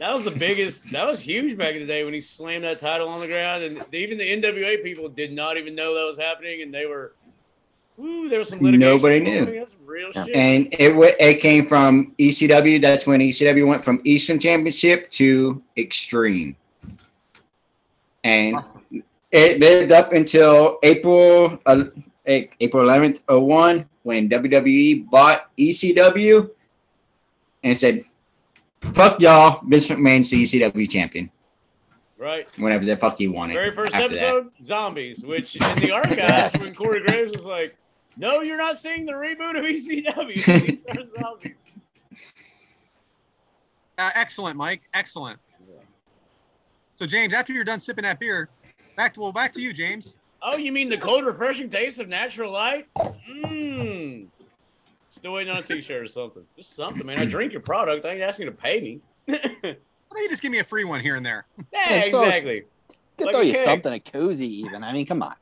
That 0.00 0.12
was 0.12 0.24
the 0.24 0.32
biggest. 0.32 0.90
That 0.90 1.06
was 1.06 1.20
huge 1.20 1.56
back 1.56 1.74
in 1.74 1.80
the 1.80 1.86
day 1.86 2.04
when 2.04 2.12
he 2.12 2.20
slammed 2.20 2.64
that 2.64 2.80
title 2.80 3.08
on 3.08 3.20
the 3.20 3.26
ground, 3.28 3.62
and 3.62 3.84
even 3.94 4.18
the 4.18 4.24
NWA 4.28 4.82
people 4.82 5.08
did 5.08 5.32
not 5.32 5.56
even 5.56 5.74
know 5.74 5.94
that 5.94 6.04
was 6.04 6.18
happening, 6.18 6.62
and 6.62 6.74
they 6.74 6.84
were, 6.86 7.12
woo, 7.96 8.28
there 8.28 8.40
was 8.40 8.48
some 8.48 8.58
litigation. 8.58 8.80
Nobody 8.90 9.20
knew. 9.20 9.44
That's 9.46 9.76
real 9.86 10.10
Yeah. 10.14 10.24
shit. 10.24 10.34
And 10.36 10.68
it 10.72 10.88
w- 10.90 11.14
it 11.20 11.34
came 11.40 11.64
from 11.66 12.12
ECW. 12.18 12.80
That's 12.80 13.06
when 13.06 13.20
ECW 13.20 13.66
went 13.66 13.84
from 13.84 14.00
Eastern 14.04 14.40
Championship 14.40 15.08
to 15.10 15.62
Extreme. 15.76 16.56
And 18.24 18.56
Awesome. 18.56 18.82
It 19.34 19.58
lived 19.58 19.90
up 19.90 20.12
until 20.12 20.78
April 20.84 21.58
uh, 21.66 21.84
eh, 22.24 22.46
April 22.60 22.86
11th, 22.88 23.20
01, 23.28 23.88
when 24.04 24.28
WWE 24.28 25.10
bought 25.10 25.50
ECW 25.58 26.50
and 27.64 27.76
said, 27.76 28.00
fuck 28.92 29.20
y'all, 29.20 29.60
Vince 29.66 29.88
McMahon's 29.88 30.30
the 30.30 30.40
ECW 30.42 30.88
champion. 30.88 31.30
right. 32.16 32.46
Whenever 32.58 32.84
the 32.84 32.96
fuck 32.96 33.18
he 33.18 33.26
wanted. 33.26 33.54
Very 33.54 33.74
first 33.74 33.94
after 33.94 34.14
that. 34.14 34.22
episode, 34.24 34.50
zombies, 34.62 35.24
which 35.24 35.56
in 35.56 35.76
the 35.80 35.90
archives 35.90 36.16
Yes. 36.18 36.64
when 36.64 36.74
Corey 36.74 37.00
Graves 37.00 37.32
was 37.32 37.44
like, 37.44 37.76
"No, 38.16 38.42
you're 38.42 38.56
not 38.58 38.78
seeing 38.78 39.04
the 39.04 39.14
reboot 39.14 39.58
of 39.58 39.64
ECW. 39.64 41.18
Zombies." 41.20 41.54
Uh, 43.98 44.10
excellent, 44.14 44.56
Mike. 44.56 44.82
Excellent. 44.94 45.38
So, 46.96 47.06
James, 47.06 47.34
after 47.34 47.52
you're 47.52 47.64
done 47.64 47.80
sipping 47.80 48.02
that 48.04 48.20
beer, 48.20 48.48
back 48.94 49.14
to 49.14 49.20
well, 49.20 49.32
back 49.32 49.52
to 49.54 49.60
you, 49.60 49.72
James. 49.72 50.16
Oh, 50.42 50.56
you 50.56 50.72
mean 50.72 50.88
the 50.88 50.98
cold, 50.98 51.24
refreshing 51.24 51.70
taste 51.70 51.98
of 52.00 52.08
natural 52.08 52.52
light? 52.52 52.86
Mmm. 52.98 54.26
Still 55.10 55.32
waiting 55.32 55.52
on 55.52 55.60
a 55.60 55.62
T-shirt 55.62 56.02
or 56.02 56.06
something. 56.06 56.42
Just 56.56 56.74
something, 56.74 57.06
man. 57.06 57.18
I 57.18 57.24
drink 57.24 57.52
your 57.52 57.62
product. 57.62 58.04
I 58.04 58.10
ain't 58.12 58.22
asking 58.22 58.46
you 58.46 58.50
to 58.50 58.56
pay 58.56 58.80
me. 58.80 59.00
yeah, 59.26 59.36
Why 59.62 59.74
don't 60.12 60.22
you 60.22 60.28
just 60.28 60.42
give 60.42 60.50
me 60.52 60.58
a 60.58 60.64
free 60.64 60.84
one 60.84 61.00
here 61.00 61.16
and 61.16 61.24
there? 61.24 61.46
so- 61.72 62.22
exactly. 62.24 62.64
Could 63.16 63.26
Like 63.26 63.34
throw 63.34 63.42
you 63.42 63.52
keg. 63.52 63.64
something, 63.64 63.92
a 63.92 64.00
cozy 64.00 64.46
even. 64.62 64.82
I 64.82 64.92
mean, 64.92 65.06
come 65.06 65.22
on. 65.22 65.34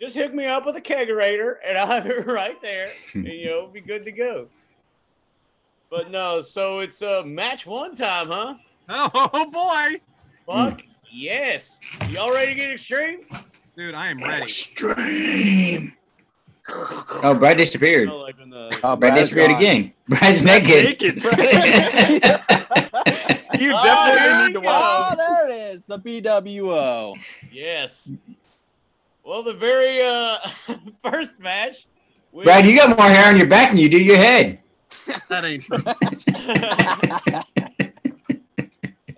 Just 0.00 0.16
hook 0.16 0.32
me 0.32 0.44
up 0.44 0.64
with 0.64 0.76
a 0.76 0.80
kegerator, 0.80 1.56
and 1.64 1.76
I'll 1.76 1.86
have 1.88 2.06
it 2.06 2.24
right 2.26 2.60
there, 2.62 2.86
and 3.14 3.26
you 3.32 3.46
know, 3.46 3.66
be 3.66 3.80
good 3.80 4.04
to 4.04 4.12
go. 4.12 4.46
But 5.90 6.10
no, 6.12 6.40
so 6.40 6.78
it's 6.80 7.02
uh, 7.02 7.22
match 7.26 7.66
one 7.66 7.96
time, 7.96 8.28
huh? 8.28 8.54
Oh 8.88 9.50
boy, 9.50 10.00
Fuck 10.46 10.82
yes. 11.12 11.78
Y'all 12.10 12.32
ready 12.32 12.52
to 12.52 12.54
get 12.54 12.70
extreme? 12.72 13.20
dude, 13.76 13.94
I 13.94 14.08
am 14.08 14.22
ready. 14.22 14.42
Extreme. 14.42 15.92
Oh, 16.68 17.34
Brad 17.38 17.58
disappeared. 17.58 18.08
You 18.08 18.14
like 18.16 18.36
the 18.38 18.80
Oh, 18.82 18.96
Brad 18.96 19.12
Brad's 19.14 19.20
disappeared 19.30 19.50
gone. 19.50 19.58
again. 19.60 19.92
Brad's 20.08 20.42
That's 20.42 20.66
naked. 20.66 21.00
naked. 21.02 21.22
You 23.60 23.72
Oh, 23.74 23.82
definitely 23.84 24.20
there 24.20 24.38
need 24.40 24.48
you 24.48 24.52
to 24.54 24.60
watch. 24.60 24.84
Oh, 24.84 25.14
there 25.16 25.48
it 25.50 25.74
is. 25.76 25.82
The 25.86 25.98
BWO. 25.98 27.16
yes. 27.52 28.06
Well, 29.24 29.42
the 29.42 29.54
very 29.54 30.02
uh 30.02 30.38
first 31.04 31.38
match. 31.40 31.86
we- 32.32 32.44
Brad, 32.44 32.66
you 32.66 32.76
got 32.76 32.98
more 32.98 33.08
hair 33.08 33.28
on 33.30 33.36
your 33.38 33.46
back 33.46 33.70
than 33.70 33.78
you 33.78 33.88
do 33.88 34.02
your 34.02 34.16
head. 34.18 34.58
That 35.28 35.44
ain't 35.44 35.62
true. 35.62 35.78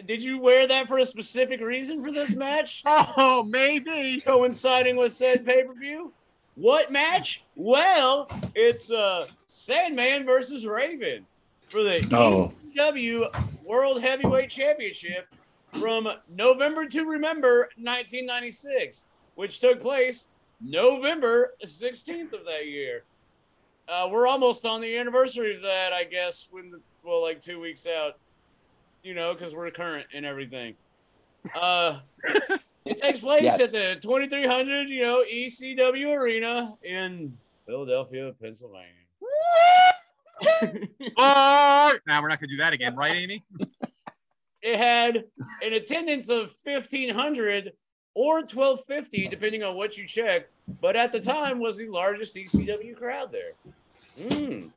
Did 0.09 0.23
you 0.23 0.39
wear 0.39 0.67
that 0.67 0.89
for 0.89 0.99
a 0.99 1.07
specific 1.07 1.61
reason 1.61 2.03
for 2.03 2.11
this 2.11 2.35
match? 2.35 2.83
Oh, 2.87 3.45
maybe. 3.45 4.19
Coinciding 4.21 4.97
with 4.97 5.13
said 5.15 5.45
pay 5.45 5.63
per 5.65 5.75
view? 5.75 6.13
What 6.55 6.91
match? 6.91 7.45
Well, 7.55 8.29
it's 8.55 8.91
uh 8.91 9.27
Sandman 9.47 10.25
versus 10.25 10.67
Raven 10.67 11.27
for 11.69 11.83
the 11.83 12.09
Oh. 12.13 12.53
ECW 12.75 13.65
World 13.65 14.01
Heavyweight 14.01 14.51
Championship 14.51 15.27
from 15.73 16.09
November 16.35 16.87
to 16.87 17.05
Remember 17.05 17.69
1996, 17.77 19.07
which 19.35 19.61
took 19.61 19.81
place 19.81 20.29
November 20.61 21.55
16th 21.65 22.33
of 22.33 22.45
that 22.47 22.67
year. 22.67 23.05
Uh, 23.89 24.09
we're 24.11 24.27
almost 24.27 24.65
on 24.65 24.81
the 24.81 24.97
anniversary 24.97 25.55
of 25.57 25.63
that, 25.63 25.93
I 25.93 26.05
guess, 26.05 26.49
when 26.51 26.71
the, 26.71 26.81
well, 27.03 27.23
like 27.23 27.41
two 27.43 27.61
weeks 27.61 27.87
out, 27.87 28.17
you 29.03 29.15
know, 29.15 29.35
because 29.35 29.55
we're 29.55 29.71
current 29.71 30.07
and 30.15 30.25
everything. 30.27 30.75
Uh, 31.55 32.01
it 32.85 32.99
takes 32.99 33.21
place 33.21 33.43
Yes. 33.45 33.61
at 33.61 33.71
the 33.73 33.99
2300, 34.03 34.89
you 34.89 35.03
know, 35.03 35.25
ECW 35.31 36.17
Arena 36.17 36.75
in 36.83 37.37
Philadelphia, 37.67 38.35
Pennsylvania. 38.41 38.89
Oh, 41.17 41.95
now 42.07 42.23
we're 42.23 42.29
not 42.29 42.41
gonna 42.41 42.49
do 42.53 42.57
that 42.59 42.73
again, 42.73 42.95
right, 42.97 43.17
Amy? 43.17 43.45
it 44.61 44.77
had 44.77 45.25
an 45.65 45.73
attendance 45.73 46.29
of 46.29 46.53
1500 46.65 47.73
or 48.15 48.39
1250 48.41 49.29
depending 49.29 49.63
on 49.63 49.77
what 49.77 49.97
you 49.97 50.05
check 50.05 50.49
but 50.81 50.97
at 50.97 51.13
the 51.13 51.21
time 51.21 51.61
was 51.61 51.77
the 51.77 51.87
largest 51.89 52.35
ecw 52.35 52.97
crowd 52.97 53.31
there 53.31 53.53
Mm. 54.19 54.69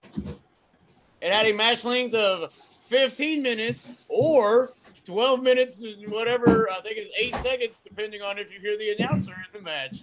it 1.19 1.31
had 1.31 1.47
a 1.47 1.51
match 1.53 1.83
length 1.83 2.13
of 2.13 2.53
15 2.95 3.41
minutes 3.41 4.03
or 4.09 4.71
12 5.05 5.41
minutes 5.41 5.79
and 5.79 6.11
whatever 6.11 6.69
i 6.69 6.81
think 6.81 6.97
it's 6.97 7.09
eight 7.17 7.33
seconds 7.35 7.79
depending 7.87 8.21
on 8.21 8.37
if 8.37 8.51
you 8.51 8.59
hear 8.59 8.77
the 8.77 8.91
announcer 8.91 9.31
in 9.31 9.57
the 9.57 9.61
match 9.63 9.99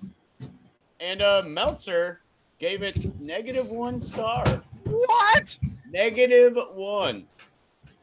and 0.98 1.20
uh 1.20 1.42
meltzer 1.46 2.20
gave 2.58 2.82
it 2.82 3.20
negative 3.20 3.66
one 3.68 4.00
star 4.00 4.42
What? 4.86 5.58
negative 5.90 6.56
one 6.72 7.26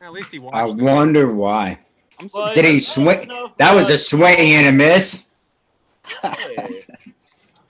At 0.02 0.14
least 0.14 0.32
he 0.32 0.38
I 0.38 0.42
watched. 0.42 0.74
it. 0.80 0.84
wonder 0.84 1.32
why. 1.34 1.80
I'm 2.20 2.28
But 2.32 2.54
Did 2.54 2.66
he 2.66 2.78
swing? 2.78 3.28
That 3.58 3.74
was 3.74 3.90
a 3.90 3.98
swing 3.98 4.38
and 4.54 4.68
a 4.68 4.72
miss. 4.72 5.30
yeah. 6.24 6.36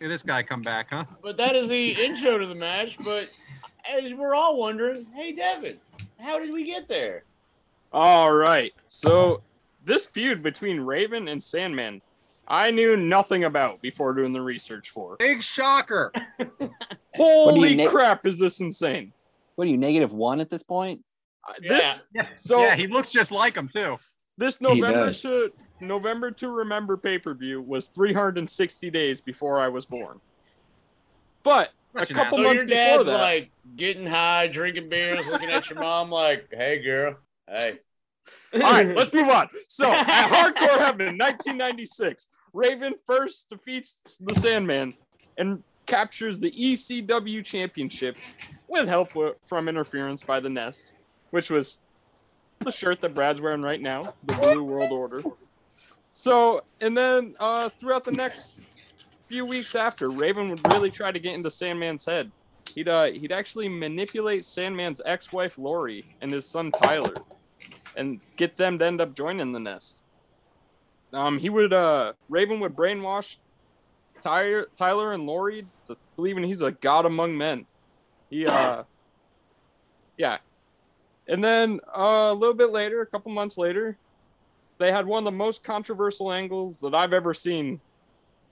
Hey, 0.01 0.07
this 0.09 0.21
guy 0.21 0.43
come 0.43 0.61
back, 0.61 0.87
huh? 0.91 1.05
But 1.23 1.37
that 1.37 1.55
is 1.55 1.69
the 1.69 1.91
intro 1.93 2.37
to 2.37 2.45
the 2.45 2.53
match. 2.53 2.97
But 3.03 3.29
as 3.89 4.13
we're 4.13 4.35
all 4.35 4.57
wondering, 4.59 5.07
hey 5.15 5.33
Devyn, 5.33 5.77
how 6.19 6.39
did 6.39 6.53
we 6.53 6.63
get 6.65 6.87
there? 6.87 7.23
All 7.93 8.33
right. 8.33 8.73
So 8.87 9.41
this 9.83 10.05
feud 10.07 10.41
between 10.43 10.81
Raven 10.81 11.27
and 11.27 11.41
Sandman, 11.41 12.01
I 12.47 12.71
knew 12.71 12.97
nothing 12.97 13.45
about 13.45 13.81
before 13.81 14.13
doing 14.13 14.33
the 14.33 14.41
research 14.41 14.89
for. 14.89 15.15
Big 15.17 15.41
shocker. 15.41 16.11
Holy 17.15 17.75
na- 17.75 17.89
crap! 17.89 18.25
Is 18.25 18.39
this 18.39 18.59
insane? 18.59 19.13
What 19.55 19.67
are 19.67 19.71
you, 19.71 19.77
negative 19.77 20.11
one 20.11 20.39
at 20.41 20.49
this 20.49 20.63
point? 20.63 21.01
Uh, 21.47 21.53
This 21.67 22.07
Yeah. 22.13 22.27
So- 22.35 22.61
yeah, 22.61 22.75
he 22.75 22.87
looks 22.87 23.11
just 23.11 23.31
like 23.31 23.55
him 23.55 23.69
too. 23.73 23.97
this 24.37 24.59
November 24.59 25.05
does. 25.07 25.21
to 25.21 25.51
November 25.79 26.29
to 26.31 26.49
remember 26.49 26.97
pay 26.97 27.17
per 27.17 27.33
view 27.33 27.61
was 27.61 27.87
360 27.87 28.89
days 28.91 29.21
before 29.21 29.59
I 29.61 29.67
was 29.69 29.85
born. 29.85 30.19
But 31.43 31.69
a 31.95 31.99
Such 31.99 32.09
an 32.11 32.15
couple 32.15 32.37
So 32.37 32.43
months 32.43 32.63
your 32.63 32.69
before 32.69 32.97
dad's 32.97 33.05
that, 33.05 33.21
like 33.21 33.51
getting 33.75 34.05
high, 34.05 34.47
drinking 34.47 34.89
beers, 34.89 35.27
looking 35.27 35.49
at 35.49 35.69
your 35.69 35.79
mom 35.79 36.09
like, 36.09 36.47
"Hey 36.51 36.79
girl, 36.79 37.15
hey." 37.53 37.77
All 38.55 38.59
right, 38.61 38.95
let's 38.95 39.13
move 39.13 39.29
on. 39.29 39.47
So 39.67 39.91
at 39.91 40.27
Hardcore 40.27 40.79
Heaven, 40.79 41.17
1996, 41.17 42.29
Raven 42.53 42.95
first 43.05 43.49
defeats 43.49 44.17
the 44.17 44.33
Sandman 44.33 44.93
and 45.37 45.61
captures 45.85 46.39
the 46.39 46.49
ECW 46.49 47.45
Championship 47.45 48.15
with 48.67 48.87
help 48.87 49.09
from 49.45 49.69
interference 49.69 50.23
by 50.23 50.39
the 50.39 50.49
Nest, 50.49 50.93
which 51.29 51.51
was 51.51 51.83
the 52.59 52.71
shirt 52.71 53.01
that 53.01 53.13
Brad's 53.13 53.41
wearing 53.41 53.61
right 53.61 53.81
now, 53.81 54.15
the 54.23 54.33
Blue 54.33 54.63
World 54.63 54.91
Order. 54.91 55.21
So, 56.13 56.61
and 56.81 56.95
then 56.95 57.35
uh, 57.39 57.69
throughout 57.69 58.05
the 58.05 58.11
next 58.11 58.63
few 59.35 59.45
weeks 59.45 59.75
after, 59.75 60.09
Raven 60.09 60.49
would 60.49 60.65
really 60.71 60.89
try 60.89 61.11
to 61.11 61.19
get 61.19 61.35
into 61.35 61.49
Sandman's 61.49 62.05
head. 62.05 62.31
He'd 62.73 62.87
uh, 62.87 63.07
he'd 63.07 63.33
actually 63.33 63.67
manipulate 63.67 64.43
Sandman's 64.43 65.01
ex-wife 65.05 65.57
Lori 65.57 66.05
and 66.21 66.31
his 66.31 66.45
son 66.45 66.71
Tyler 66.71 67.13
and 67.97 68.21
get 68.37 68.55
them 68.55 68.79
to 68.79 68.85
end 68.85 69.01
up 69.01 69.13
joining 69.13 69.51
the 69.51 69.59
nest. 69.59 70.05
Um, 71.11 71.37
he 71.37 71.49
would 71.49 71.73
uh 71.73 72.13
Raven 72.29 72.61
would 72.61 72.77
brainwash 72.77 73.35
Tyler, 74.21 74.67
Tyler 74.77 75.11
and 75.11 75.25
Lori 75.25 75.67
to 75.87 75.97
believing 76.15 76.45
he's 76.45 76.61
a 76.61 76.71
god 76.71 77.05
among 77.05 77.37
men. 77.37 77.65
He, 78.29 78.47
uh, 78.47 78.83
yeah. 80.17 80.37
And 81.27 81.43
then 81.43 81.81
uh, 81.93 82.31
a 82.31 82.33
little 82.33 82.55
bit 82.55 82.71
later, 82.71 83.01
a 83.01 83.05
couple 83.05 83.33
months 83.33 83.57
later, 83.57 83.97
they 84.77 84.93
had 84.93 85.05
one 85.05 85.19
of 85.19 85.25
the 85.25 85.37
most 85.37 85.65
controversial 85.65 86.31
angles 86.31 86.79
that 86.79 86.95
I've 86.95 87.11
ever 87.11 87.33
seen 87.33 87.81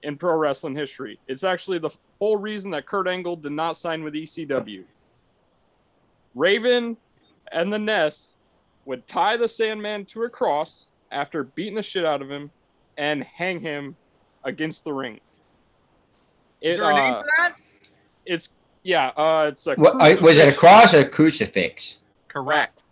in 0.04 0.18
pro 0.18 0.36
wrestling 0.38 0.76
history. 0.76 1.20
It's 1.28 1.44
actually 1.44 1.80
the 1.80 1.90
whole 2.20 2.38
reason 2.38 2.70
that 2.72 2.86
Kurt 2.86 3.08
Angle 3.08 3.38
did 3.38 3.52
not 3.54 3.78
sign 3.78 4.04
with 4.04 4.14
ECW. 4.14 4.84
Raven 6.36 6.98
and 7.52 7.72
the 7.72 7.80
Nest 7.80 8.38
would 8.86 9.06
tie 9.08 9.38
the 9.38 9.48
Sandman 9.48 10.06
to 10.06 10.24
a 10.24 10.30
cross 10.30 10.90
after 11.12 11.44
beating 11.44 11.76
the 11.76 11.84
shit 11.84 12.06
out 12.06 12.22
of 12.22 12.30
him 12.30 12.52
and 12.98 13.24
hang 13.24 13.60
him 13.60 13.96
against 14.44 14.84
the 14.84 14.92
ring. 14.92 15.20
Is 16.62 16.78
there 16.78 16.92
a 16.92 16.94
name 16.96 17.14
uh, 17.14 17.22
for 17.22 17.30
that? 17.38 17.56
it's 18.26 18.50
yeah, 18.84 19.12
uh, 19.16 19.46
it's 19.50 19.68
a 19.68 19.76
What, 19.76 19.96
uh, 20.02 20.22
was 20.22 20.38
it 20.40 20.48
a 20.50 20.54
cross 20.56 20.94
or 20.94 21.00
a 21.00 21.08
crucifix? 21.10 22.00
Correct. 22.28 22.84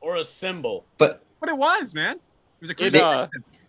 or 0.00 0.16
a 0.16 0.24
symbol. 0.24 0.84
But 0.98 1.22
But 1.40 1.48
it 1.48 1.56
was, 1.56 1.94
man. 1.94 2.16
It 2.16 2.20
was 2.60 2.70
a 2.70 2.72
It, 2.72 2.76
crucifix. 2.76 3.02
uh, 3.04 3.26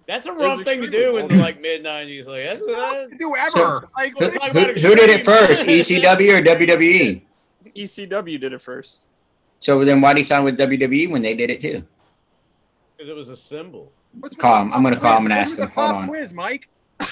That's 0.07 0.27
a 0.27 0.33
rough 0.33 0.61
thing 0.61 0.81
to 0.81 0.85
extremely 0.87 0.89
do 0.89 1.17
in 1.17 1.27
the 1.27 1.35
like 1.37 1.59
mid 1.61 1.83
'90s. 1.83 2.25
Like 2.27 2.43
that's, 2.43 2.65
that's, 2.65 3.17
do 3.17 3.35
ever. 3.35 3.49
So- 3.51 3.89
like, 3.97 4.13
who, 4.17 4.25
who- 4.29 4.49
about 4.51 4.77
who 4.77 4.95
did 4.95 5.09
it 5.09 5.25
first, 5.25 5.65
ECW 5.65 6.39
or 6.39 6.43
WWE? 6.43 7.21
ECW 7.75 8.39
did 8.39 8.53
it 8.53 8.61
first. 8.61 9.03
So 9.59 9.83
then 9.83 10.01
why 10.01 10.13
did 10.13 10.19
he 10.19 10.23
sign 10.23 10.43
with 10.43 10.57
WWE 10.59 11.09
when 11.09 11.21
they 11.21 11.33
did 11.33 11.49
it 11.49 11.59
too? 11.59 11.83
because 12.95 13.09
it 13.09 13.15
was 13.15 13.29
a 13.29 13.35
symbol. 13.35 13.91
what's 14.19 14.35
with 14.35 14.39
Call 14.41 14.61
him. 14.61 14.73
I'm 14.73 14.83
gonna 14.83 14.99
call 14.99 15.17
him 15.17 15.25
and 15.25 15.33
ask 15.33 15.53
him. 15.57 15.61
the 15.61 15.67
Hold 15.67 15.87
pop 15.87 15.95
on. 15.95 16.07
Quiz, 16.07 16.33
Mike. 16.33 16.69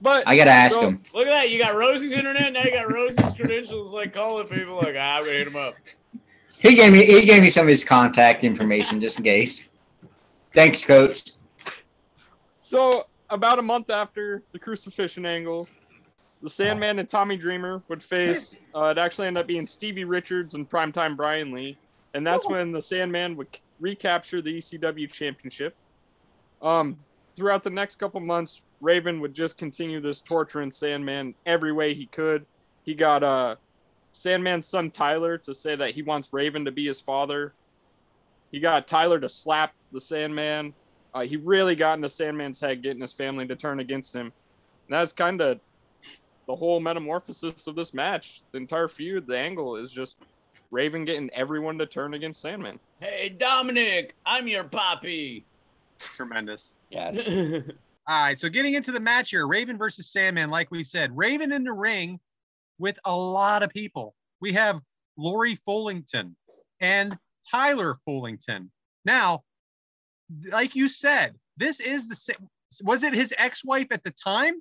But 0.00 0.22
I 0.26 0.36
gotta 0.36 0.50
ask 0.50 0.74
So- 0.74 0.82
him. 0.88 1.02
Look 1.14 1.26
at 1.26 1.30
that! 1.30 1.50
You 1.50 1.58
got 1.58 1.74
Rosie's 1.74 2.12
internet. 2.12 2.52
Now 2.52 2.62
you 2.62 2.72
got 2.72 2.92
Rosie's 2.92 3.32
credentials. 3.34 3.90
Like 3.90 4.12
calling 4.12 4.46
people. 4.46 4.76
Like 4.76 4.94
ah, 4.98 5.16
I'm 5.16 5.22
gonna 5.24 5.32
hit 5.32 5.46
him 5.46 5.56
up. 5.56 5.76
He 6.58 6.74
gave 6.74 6.92
me 6.92 7.04
he 7.06 7.24
gave 7.24 7.40
me 7.42 7.48
some 7.48 7.62
of 7.62 7.68
his 7.70 7.84
contact 7.84 8.44
information 8.44 9.00
just 9.00 9.16
in 9.18 9.24
case. 9.24 9.66
Thanks, 10.52 10.84
coach. 10.84 11.32
So 12.74 13.06
about 13.30 13.60
a 13.60 13.62
month 13.62 13.88
after 13.88 14.42
the 14.50 14.58
crucifixion 14.58 15.24
angle, 15.24 15.68
the 16.42 16.50
Sandman 16.50 16.98
and 16.98 17.08
Tommy 17.08 17.36
Dreamer 17.36 17.84
would 17.86 18.02
face. 18.02 18.56
Uh, 18.74 18.86
it 18.86 18.98
actually 18.98 19.28
ended 19.28 19.42
up 19.42 19.46
being 19.46 19.64
Stevie 19.64 20.02
Richards 20.02 20.56
and 20.56 20.68
primetime 20.68 21.16
Brian 21.16 21.52
Lee, 21.52 21.78
and 22.14 22.26
that's 22.26 22.48
when 22.48 22.72
the 22.72 22.82
Sandman 22.82 23.36
would 23.36 23.46
recapture 23.78 24.42
the 24.42 24.58
ECW 24.58 25.08
championship. 25.08 25.76
Um, 26.62 26.98
throughout 27.32 27.62
the 27.62 27.70
next 27.70 28.00
couple 28.00 28.18
months, 28.18 28.64
Raven 28.80 29.20
would 29.20 29.34
just 29.34 29.56
continue 29.56 30.00
this 30.00 30.20
torturing 30.20 30.72
Sandman 30.72 31.32
every 31.46 31.70
way 31.70 31.94
he 31.94 32.06
could. 32.06 32.44
He 32.84 32.92
got 32.92 33.22
uh, 33.22 33.54
Sandman's 34.14 34.66
son 34.66 34.90
Tyler 34.90 35.38
to 35.38 35.54
say 35.54 35.76
that 35.76 35.92
he 35.92 36.02
wants 36.02 36.32
Raven 36.32 36.64
to 36.64 36.72
be 36.72 36.86
his 36.86 37.00
father. 37.00 37.54
He 38.50 38.58
got 38.58 38.88
Tyler 38.88 39.20
to 39.20 39.28
slap 39.28 39.74
the 39.92 40.00
Sandman. 40.00 40.74
Uh, 41.14 41.20
he 41.20 41.36
really 41.36 41.76
got 41.76 41.94
into 41.94 42.08
Sandman's 42.08 42.60
head, 42.60 42.82
getting 42.82 43.00
his 43.00 43.12
family 43.12 43.46
to 43.46 43.54
turn 43.54 43.80
against 43.80 44.14
him. 44.14 44.26
And 44.26 44.32
that's 44.90 45.12
kind 45.12 45.40
of 45.40 45.60
the 46.46 46.54
whole 46.54 46.80
metamorphosis 46.80 47.66
of 47.66 47.76
this 47.76 47.94
match. 47.94 48.42
The 48.52 48.58
entire 48.58 48.88
feud, 48.88 49.26
the 49.26 49.38
angle 49.38 49.76
is 49.76 49.92
just 49.92 50.18
Raven 50.70 51.04
getting 51.04 51.30
everyone 51.30 51.78
to 51.78 51.86
turn 51.86 52.14
against 52.14 52.40
Sandman. 52.40 52.80
Hey 53.00 53.28
Dominic, 53.28 54.14
I'm 54.26 54.48
your 54.48 54.64
poppy. 54.64 55.46
Tremendous. 55.98 56.76
Yes. 56.90 57.28
All 58.06 58.22
right, 58.22 58.38
so 58.38 58.50
getting 58.50 58.74
into 58.74 58.92
the 58.92 59.00
match 59.00 59.30
here, 59.30 59.46
Raven 59.46 59.78
versus 59.78 60.08
Sandman, 60.08 60.50
like 60.50 60.70
we 60.70 60.82
said, 60.82 61.16
Raven 61.16 61.52
in 61.52 61.64
the 61.64 61.72
ring 61.72 62.20
with 62.78 62.98
a 63.06 63.16
lot 63.16 63.62
of 63.62 63.70
people. 63.70 64.14
We 64.40 64.52
have 64.52 64.80
Lori 65.16 65.56
Fullington 65.66 66.34
and 66.80 67.16
Tyler 67.48 67.94
Fullington. 68.06 68.68
Now, 69.06 69.44
like 70.50 70.74
you 70.74 70.88
said, 70.88 71.34
this 71.56 71.80
is 71.80 72.08
the 72.08 72.16
sa- 72.16 72.32
was 72.82 73.02
it 73.04 73.14
his 73.14 73.32
ex-wife 73.38 73.88
at 73.90 74.02
the 74.04 74.10
time, 74.12 74.54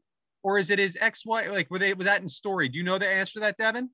or 0.43 0.57
is 0.57 0.69
it 0.69 0.79
his 0.79 0.97
ex-wife? 1.01 1.49
Like, 1.51 1.69
were 1.71 1.79
they 1.79 1.93
was 1.93 2.05
that 2.05 2.21
in 2.21 2.29
story? 2.29 2.69
Do 2.69 2.77
you 2.77 2.83
know 2.83 2.97
the 2.97 3.07
answer 3.07 3.33
to 3.33 3.39
that, 3.41 3.57
Devyn? 3.57 3.88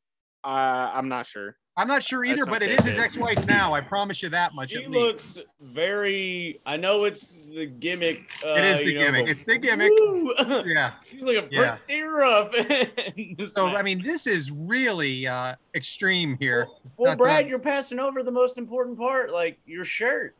Uh, 0.43 0.91
I'm 0.93 1.09
not 1.09 1.25
sure. 1.25 1.55
I'm 1.77 1.87
not 1.87 2.03
sure 2.03 2.25
either, 2.25 2.45
but 2.45 2.61
it 2.61 2.77
is 2.77 2.85
his 2.85 2.97
ex-wife 2.97 3.47
now. 3.47 3.73
I 3.73 3.79
promise 3.79 4.21
you 4.21 4.27
that 4.29 4.53
much. 4.53 4.71
She 4.71 4.85
looks 4.87 5.37
very. 5.61 6.59
I 6.65 6.75
know 6.75 7.05
it's 7.05 7.35
the 7.55 7.67
gimmick. 7.67 8.29
Uh, 8.45 8.55
It 8.55 8.65
is 8.65 8.79
the 8.79 8.85
you 8.87 8.93
know, 8.95 9.05
gimmick. 9.05 9.27
It's 9.29 9.43
the 9.45 9.57
gimmick. 9.57 9.91
woo! 9.97 10.33
Yeah. 10.65 10.93
She's 11.05 11.23
looking 11.23 11.47
Yeah. 11.51 11.77
pretty 11.85 12.01
rough. 12.01 12.53
So 13.49 13.67
match. 13.67 13.75
I 13.77 13.81
mean, 13.81 14.03
this 14.03 14.27
is 14.27 14.51
really 14.51 15.25
uh, 15.25 15.55
extreme 15.73 16.35
here. 16.39 16.67
well, 16.97 17.11
Not 17.11 17.17
Brad, 17.19 17.45
to- 17.45 17.49
you're 17.49 17.59
passing 17.59 17.99
over 17.99 18.23
the 18.23 18.31
most 18.31 18.57
important 18.57 18.97
part, 18.97 19.31
like 19.31 19.57
your 19.65 19.85
shirt. 19.85 20.35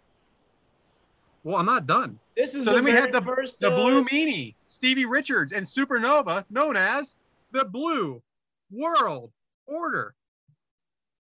Well, 1.43 1.55
I'm 1.57 1.65
not 1.65 1.85
done. 1.85 2.19
This 2.35 2.53
is 2.53 2.65
So 2.65 2.71
the 2.71 2.77
then 2.77 2.85
we 2.85 2.91
have 2.91 3.11
the- 3.11 3.21
first, 3.21 3.59
The 3.59 3.71
uh, 3.71 3.75
Blue 3.75 4.03
Meanie, 4.05 4.55
Stevie 4.65 5.05
Richards, 5.05 5.51
and 5.51 5.65
Supernova, 5.65 6.43
known 6.49 6.75
as 6.77 7.15
the 7.51 7.65
Blue 7.65 8.21
World 8.71 9.31
Order. 9.67 10.13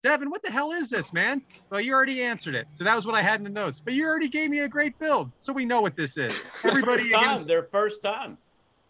Devyn, 0.05 0.29
what 0.31 0.43
the 0.43 0.51
hell 0.51 0.71
is 0.73 0.91
this, 0.91 1.13
man? 1.13 1.43
Well, 1.71 1.81
you 1.81 1.93
already 1.93 2.23
answered 2.23 2.55
it. 2.55 2.67
So 2.75 2.85
that 2.85 2.95
was 2.95 3.05
what 3.05 3.17
I 3.17 3.23
had 3.23 3.41
in 3.41 3.45
the 3.45 3.51
notes. 3.51 3.81
But 3.81 3.95
you 3.95 4.07
already 4.07 4.29
gave 4.29 4.49
me 4.51 4.61
a 4.61 4.69
great 4.69 4.97
build, 5.01 5.31
so 5.41 5.53
we 5.53 5.65
know 5.65 5.81
what 5.81 5.97
this 5.97 6.17
is. 6.17 6.47
Everybody 6.65 7.03
first 7.03 7.13
time, 7.15 7.25
against 7.25 7.47
their 7.49 7.63
first 7.65 8.01
time. 8.03 8.39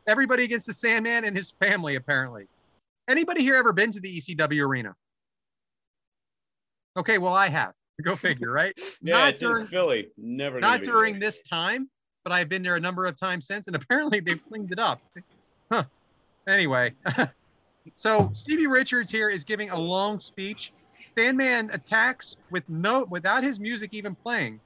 everybody 0.07 0.45
against 0.45 0.67
the 0.67 0.73
Sandman 0.75 1.25
and 1.25 1.35
his 1.37 1.51
family, 1.51 1.95
apparently. 1.95 2.47
Anybody 3.09 3.41
here 3.43 3.55
ever 3.55 3.73
been 3.73 3.91
to 3.93 4.01
the 4.01 4.19
ECW 4.19 4.67
arena? 4.67 4.95
Okay, 6.99 7.17
well, 7.19 7.33
I 7.35 7.49
have. 7.49 7.73
Go 8.05 8.15
figure, 8.15 8.53
right? 8.53 8.79
Yeah, 9.03 9.19
Not 9.19 9.29
it's 9.31 9.41
during- 9.41 9.63
in 9.63 9.67
Philly. 9.69 10.09
Never. 10.17 10.61
not 10.61 10.83
during 10.85 11.19
this 11.19 11.43
time, 11.43 11.89
but 12.25 12.33
I've 12.33 12.49
been 12.49 12.63
there 12.63 12.77
a 12.77 12.81
number 12.81 13.07
of 13.07 13.19
times 13.19 13.47
since, 13.47 13.67
and 13.67 13.75
apparently 13.77 14.21
they've 14.21 14.41
cleaned 14.49 14.71
it 14.73 14.79
up. 14.79 15.01
Huh. 15.71 15.85
Anyway, 16.47 16.95
so 17.95 18.31
Stevie 18.33 18.67
Richards 18.69 19.11
here 19.11 19.31
is 19.31 19.45
giving 19.45 19.71
a 19.71 19.79
long 19.79 20.19
speech. 20.21 20.73
Sandman 21.15 21.71
attacks 21.73 22.37
with 22.51 22.63
no 22.69 23.05
without 23.11 23.43
his 23.43 23.59
music 23.59 23.93
even 23.93 24.15
playing. 24.15 24.61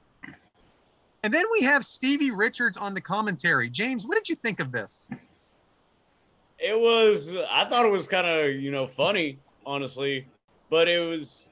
And 1.23 1.33
then 1.33 1.45
we 1.51 1.61
have 1.61 1.83
Stevie 1.85 2.31
Richards 2.31 2.77
on 2.77 2.93
the 2.93 3.01
commentary. 3.01 3.69
James, 3.69 4.05
what 4.05 4.15
did 4.15 4.29
you 4.29 4.35
think 4.35 4.59
of 4.59 4.71
this? 4.71 5.09
It 6.59 6.77
was. 6.79 7.33
I 7.49 7.65
thought 7.65 7.85
it 7.85 7.91
was 7.91 8.07
kind 8.07 8.27
of 8.27 8.51
you 8.61 8.71
know 8.71 8.87
funny, 8.87 9.39
honestly, 9.65 10.27
but 10.69 10.87
it 10.87 10.99
was 10.99 11.49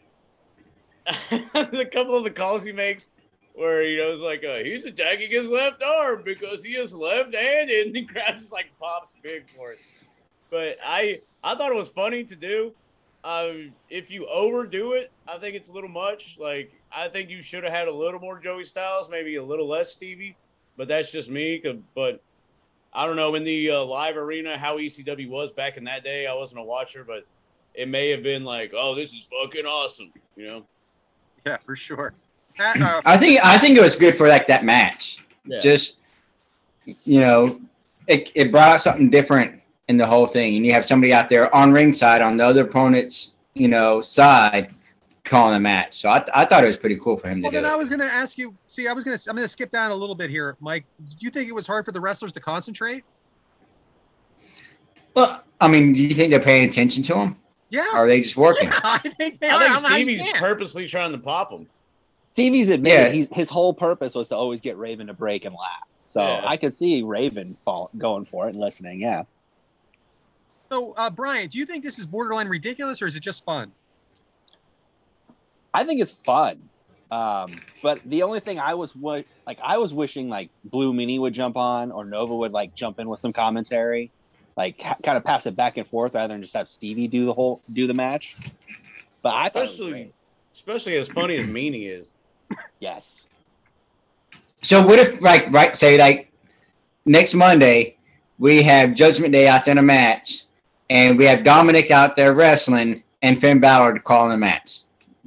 a 1.31 1.85
couple 1.85 2.15
of 2.15 2.23
the 2.23 2.31
calls 2.31 2.63
he 2.63 2.71
makes 2.71 3.09
where 3.53 3.83
you 3.83 3.97
know 3.97 4.11
it's 4.11 4.21
like 4.21 4.43
uh, 4.43 4.63
he's 4.63 4.85
attacking 4.85 5.29
his 5.29 5.47
left 5.47 5.83
arm 5.83 6.21
because 6.23 6.63
he 6.63 6.71
is 6.71 6.93
left-handed, 6.93 7.85
and 7.87 7.95
the 7.95 8.05
crowd 8.05 8.33
just 8.37 8.51
like 8.51 8.67
pops 8.79 9.13
big 9.21 9.45
for 9.55 9.71
it. 9.71 9.79
But 10.49 10.77
I 10.83 11.21
I 11.43 11.55
thought 11.55 11.71
it 11.71 11.77
was 11.77 11.89
funny 11.89 12.23
to 12.25 12.35
do. 12.35 12.73
Um, 13.23 13.73
if 13.89 14.09
you 14.09 14.25
overdo 14.27 14.93
it, 14.93 15.11
I 15.27 15.37
think 15.37 15.55
it's 15.55 15.69
a 15.69 15.71
little 15.71 15.89
much. 15.89 16.37
Like 16.39 16.73
I 16.91 17.07
think 17.07 17.29
you 17.29 17.41
should 17.41 17.63
have 17.63 17.73
had 17.73 17.87
a 17.87 17.93
little 17.93 18.19
more 18.19 18.39
Joey 18.39 18.63
Styles, 18.63 19.09
maybe 19.09 19.35
a 19.35 19.43
little 19.43 19.67
less 19.67 19.91
Stevie. 19.91 20.35
But 20.77 20.87
that's 20.87 21.11
just 21.11 21.29
me. 21.29 21.61
But 21.95 22.21
I 22.93 23.05
don't 23.05 23.15
know 23.15 23.35
in 23.35 23.43
the 23.43 23.71
uh, 23.71 23.83
live 23.83 24.17
arena 24.17 24.57
how 24.57 24.77
ECW 24.77 25.29
was 25.29 25.51
back 25.51 25.77
in 25.77 25.83
that 25.85 26.03
day. 26.03 26.27
I 26.27 26.33
wasn't 26.33 26.61
a 26.61 26.63
watcher, 26.63 27.03
but 27.03 27.25
it 27.73 27.87
may 27.87 28.09
have 28.09 28.23
been 28.23 28.43
like, 28.43 28.73
oh, 28.75 28.95
this 28.95 29.13
is 29.13 29.27
fucking 29.41 29.65
awesome, 29.65 30.11
you 30.35 30.45
know? 30.45 30.65
Yeah, 31.45 31.57
for 31.65 31.75
sure. 31.75 32.13
Uh, 32.59 32.73
uh, 32.79 33.01
I 33.05 33.17
think 33.17 33.43
I 33.43 33.57
think 33.57 33.77
it 33.77 33.81
was 33.81 33.95
good 33.95 34.15
for 34.15 34.27
like 34.27 34.45
that 34.47 34.63
match. 34.63 35.25
Yeah. 35.45 35.59
Just 35.59 35.97
you 36.85 37.19
know, 37.19 37.59
it 38.07 38.31
it 38.35 38.51
brought 38.51 38.73
out 38.73 38.81
something 38.81 39.09
different 39.09 39.61
in 39.87 39.97
the 39.97 40.05
whole 40.05 40.27
thing, 40.27 40.55
and 40.55 40.65
you 40.65 40.73
have 40.73 40.85
somebody 40.85 41.13
out 41.13 41.29
there 41.29 41.53
on 41.55 41.71
ringside 41.71 42.21
on 42.21 42.37
the 42.37 42.45
other 42.45 42.63
opponent's 42.63 43.37
you 43.55 43.67
know 43.67 44.01
side 44.01 44.71
calling 45.23 45.53
the 45.53 45.59
match. 45.59 45.93
So 45.93 46.09
I, 46.09 46.23
I 46.33 46.45
thought 46.45 46.63
it 46.63 46.67
was 46.67 46.77
pretty 46.77 46.97
cool 46.97 47.17
for 47.17 47.29
him 47.29 47.37
to 47.37 47.43
well, 47.43 47.51
do 47.51 47.57
then 47.57 47.65
I 47.65 47.73
it. 47.73 47.77
was 47.77 47.89
going 47.89 47.99
to 47.99 48.05
ask 48.05 48.37
you. 48.37 48.53
See, 48.67 48.87
I 48.87 48.93
was 48.93 49.03
going 49.03 49.17
to. 49.17 49.29
I'm 49.29 49.35
going 49.35 49.45
to 49.45 49.49
skip 49.49 49.71
down 49.71 49.91
a 49.91 49.95
little 49.95 50.15
bit 50.15 50.29
here, 50.29 50.57
Mike. 50.59 50.85
Do 51.09 51.15
you 51.19 51.29
think 51.29 51.49
it 51.49 51.53
was 51.53 51.65
hard 51.65 51.85
for 51.85 51.91
the 51.91 52.01
wrestlers 52.01 52.33
to 52.33 52.39
concentrate? 52.39 53.03
Well, 55.15 55.43
I 55.59 55.67
mean, 55.67 55.93
do 55.93 56.03
you 56.03 56.13
think 56.13 56.29
they're 56.29 56.39
paying 56.39 56.69
attention 56.69 57.03
to 57.03 57.15
him, 57.15 57.35
Yeah, 57.71 57.85
or 57.93 57.99
are 58.05 58.07
they 58.07 58.21
just 58.21 58.37
working? 58.37 58.69
I 58.83 58.97
think 58.99 59.39
they 59.39 59.49
I 59.49 59.57
think 59.57 59.71
I'm 59.71 59.79
Stevie's 59.79 60.27
yeah. 60.27 60.39
purposely 60.39 60.87
trying 60.87 61.13
to 61.13 61.17
pop 61.17 61.51
him. 61.51 61.67
Stevie's 62.33 62.69
admitted 62.69 63.07
Yeah. 63.07 63.11
he's, 63.11 63.33
his 63.33 63.49
whole 63.49 63.73
purpose 63.73 64.13
was 64.13 64.27
to 64.27 64.35
always 64.35 64.61
get 64.61 64.77
Raven 64.77 65.07
to 65.07 65.13
break 65.13 65.45
and 65.45 65.53
laugh. 65.55 65.87
So 66.07 66.21
Yeah. 66.21 66.43
I 66.45 66.57
could 66.57 66.73
see 66.73 67.01
Raven 67.01 67.57
fall, 67.65 67.89
going 67.97 68.25
for 68.25 68.45
it 68.47 68.51
and 68.51 68.59
listening. 68.59 69.01
Yeah. 69.01 69.23
So, 70.69 70.91
uh, 70.97 71.09
Bryant, 71.09 71.51
do 71.51 71.57
you 71.57 71.65
think 71.65 71.83
this 71.83 71.97
is 71.99 72.05
borderline 72.05 72.47
ridiculous 72.47 73.01
or 73.01 73.07
is 73.07 73.15
it 73.15 73.21
just 73.23 73.43
fun? 73.43 73.71
I 75.73 75.83
think 75.83 76.01
it's 76.01 76.11
fun. 76.11 76.61
Um, 77.11 77.59
but 77.83 77.99
the 78.05 78.23
only 78.23 78.39
thing 78.39 78.59
I 78.59 78.73
was 78.73 78.95
wa- 78.95 79.21
like, 79.45 79.59
I 79.61 79.77
was 79.77 79.93
wishing 79.93 80.29
like 80.29 80.49
Blue 80.65 80.93
Meanie 80.93 81.19
would 81.19 81.33
jump 81.33 81.57
on 81.57 81.91
or 81.91 82.05
Nova 82.05 82.33
would 82.35 82.53
like 82.53 82.73
jump 82.73 82.99
in 82.99 83.09
with 83.09 83.19
some 83.19 83.33
commentary. 83.33 84.11
Like 84.57 84.81
ha- 84.81 84.97
kind 85.03 85.17
of 85.17 85.23
pass 85.23 85.45
it 85.45 85.55
back 85.55 85.77
and 85.77 85.87
forth 85.87 86.15
rather 86.15 86.33
than 86.33 86.41
just 86.41 86.53
have 86.55 86.67
Stevie 86.67 87.07
do 87.07 87.25
the 87.25 87.33
whole 87.33 87.61
do 87.71 87.87
the 87.87 87.93
match. 87.93 88.35
But 89.21 89.35
I 89.35 89.49
thought 89.49 89.59
it 89.59 89.61
was 89.61 89.69
Especially, 89.71 89.91
great. 89.91 90.13
especially 90.53 90.97
as 90.97 91.07
funny 91.07 91.35
as 91.37 91.45
Meanie 91.47 91.99
is. 91.99 92.13
yes. 92.79 93.27
So 94.61 94.85
what 94.85 94.99
if 94.99 95.21
like 95.21 95.51
right 95.51 95.75
say 95.75 95.97
like 95.97 96.31
next 97.05 97.33
Monday 97.33 97.97
we 98.39 98.61
have 98.63 98.93
Judgment 98.93 99.31
Day 99.33 99.47
out 99.47 99.65
there 99.65 99.73
in 99.73 99.77
a 99.77 99.83
match, 99.83 100.45
and 100.89 101.17
we 101.17 101.25
have 101.25 101.43
Dominic 101.43 101.91
out 101.91 102.15
there 102.15 102.33
wrestling 102.33 103.03
and 103.21 103.39
Finn 103.39 103.59
Balor 103.59 103.99
calling 103.99 104.31
the 104.31 104.37
match. 104.37 104.79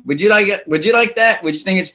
Would 0.04 0.20
you 0.20 0.28
like 0.28 0.48
it? 0.48 0.66
Would 0.66 0.84
you 0.84 0.92
like 0.92 1.14
that? 1.14 1.42
Would 1.42 1.54
you 1.54 1.60
think 1.60 1.80
it's 1.80 1.92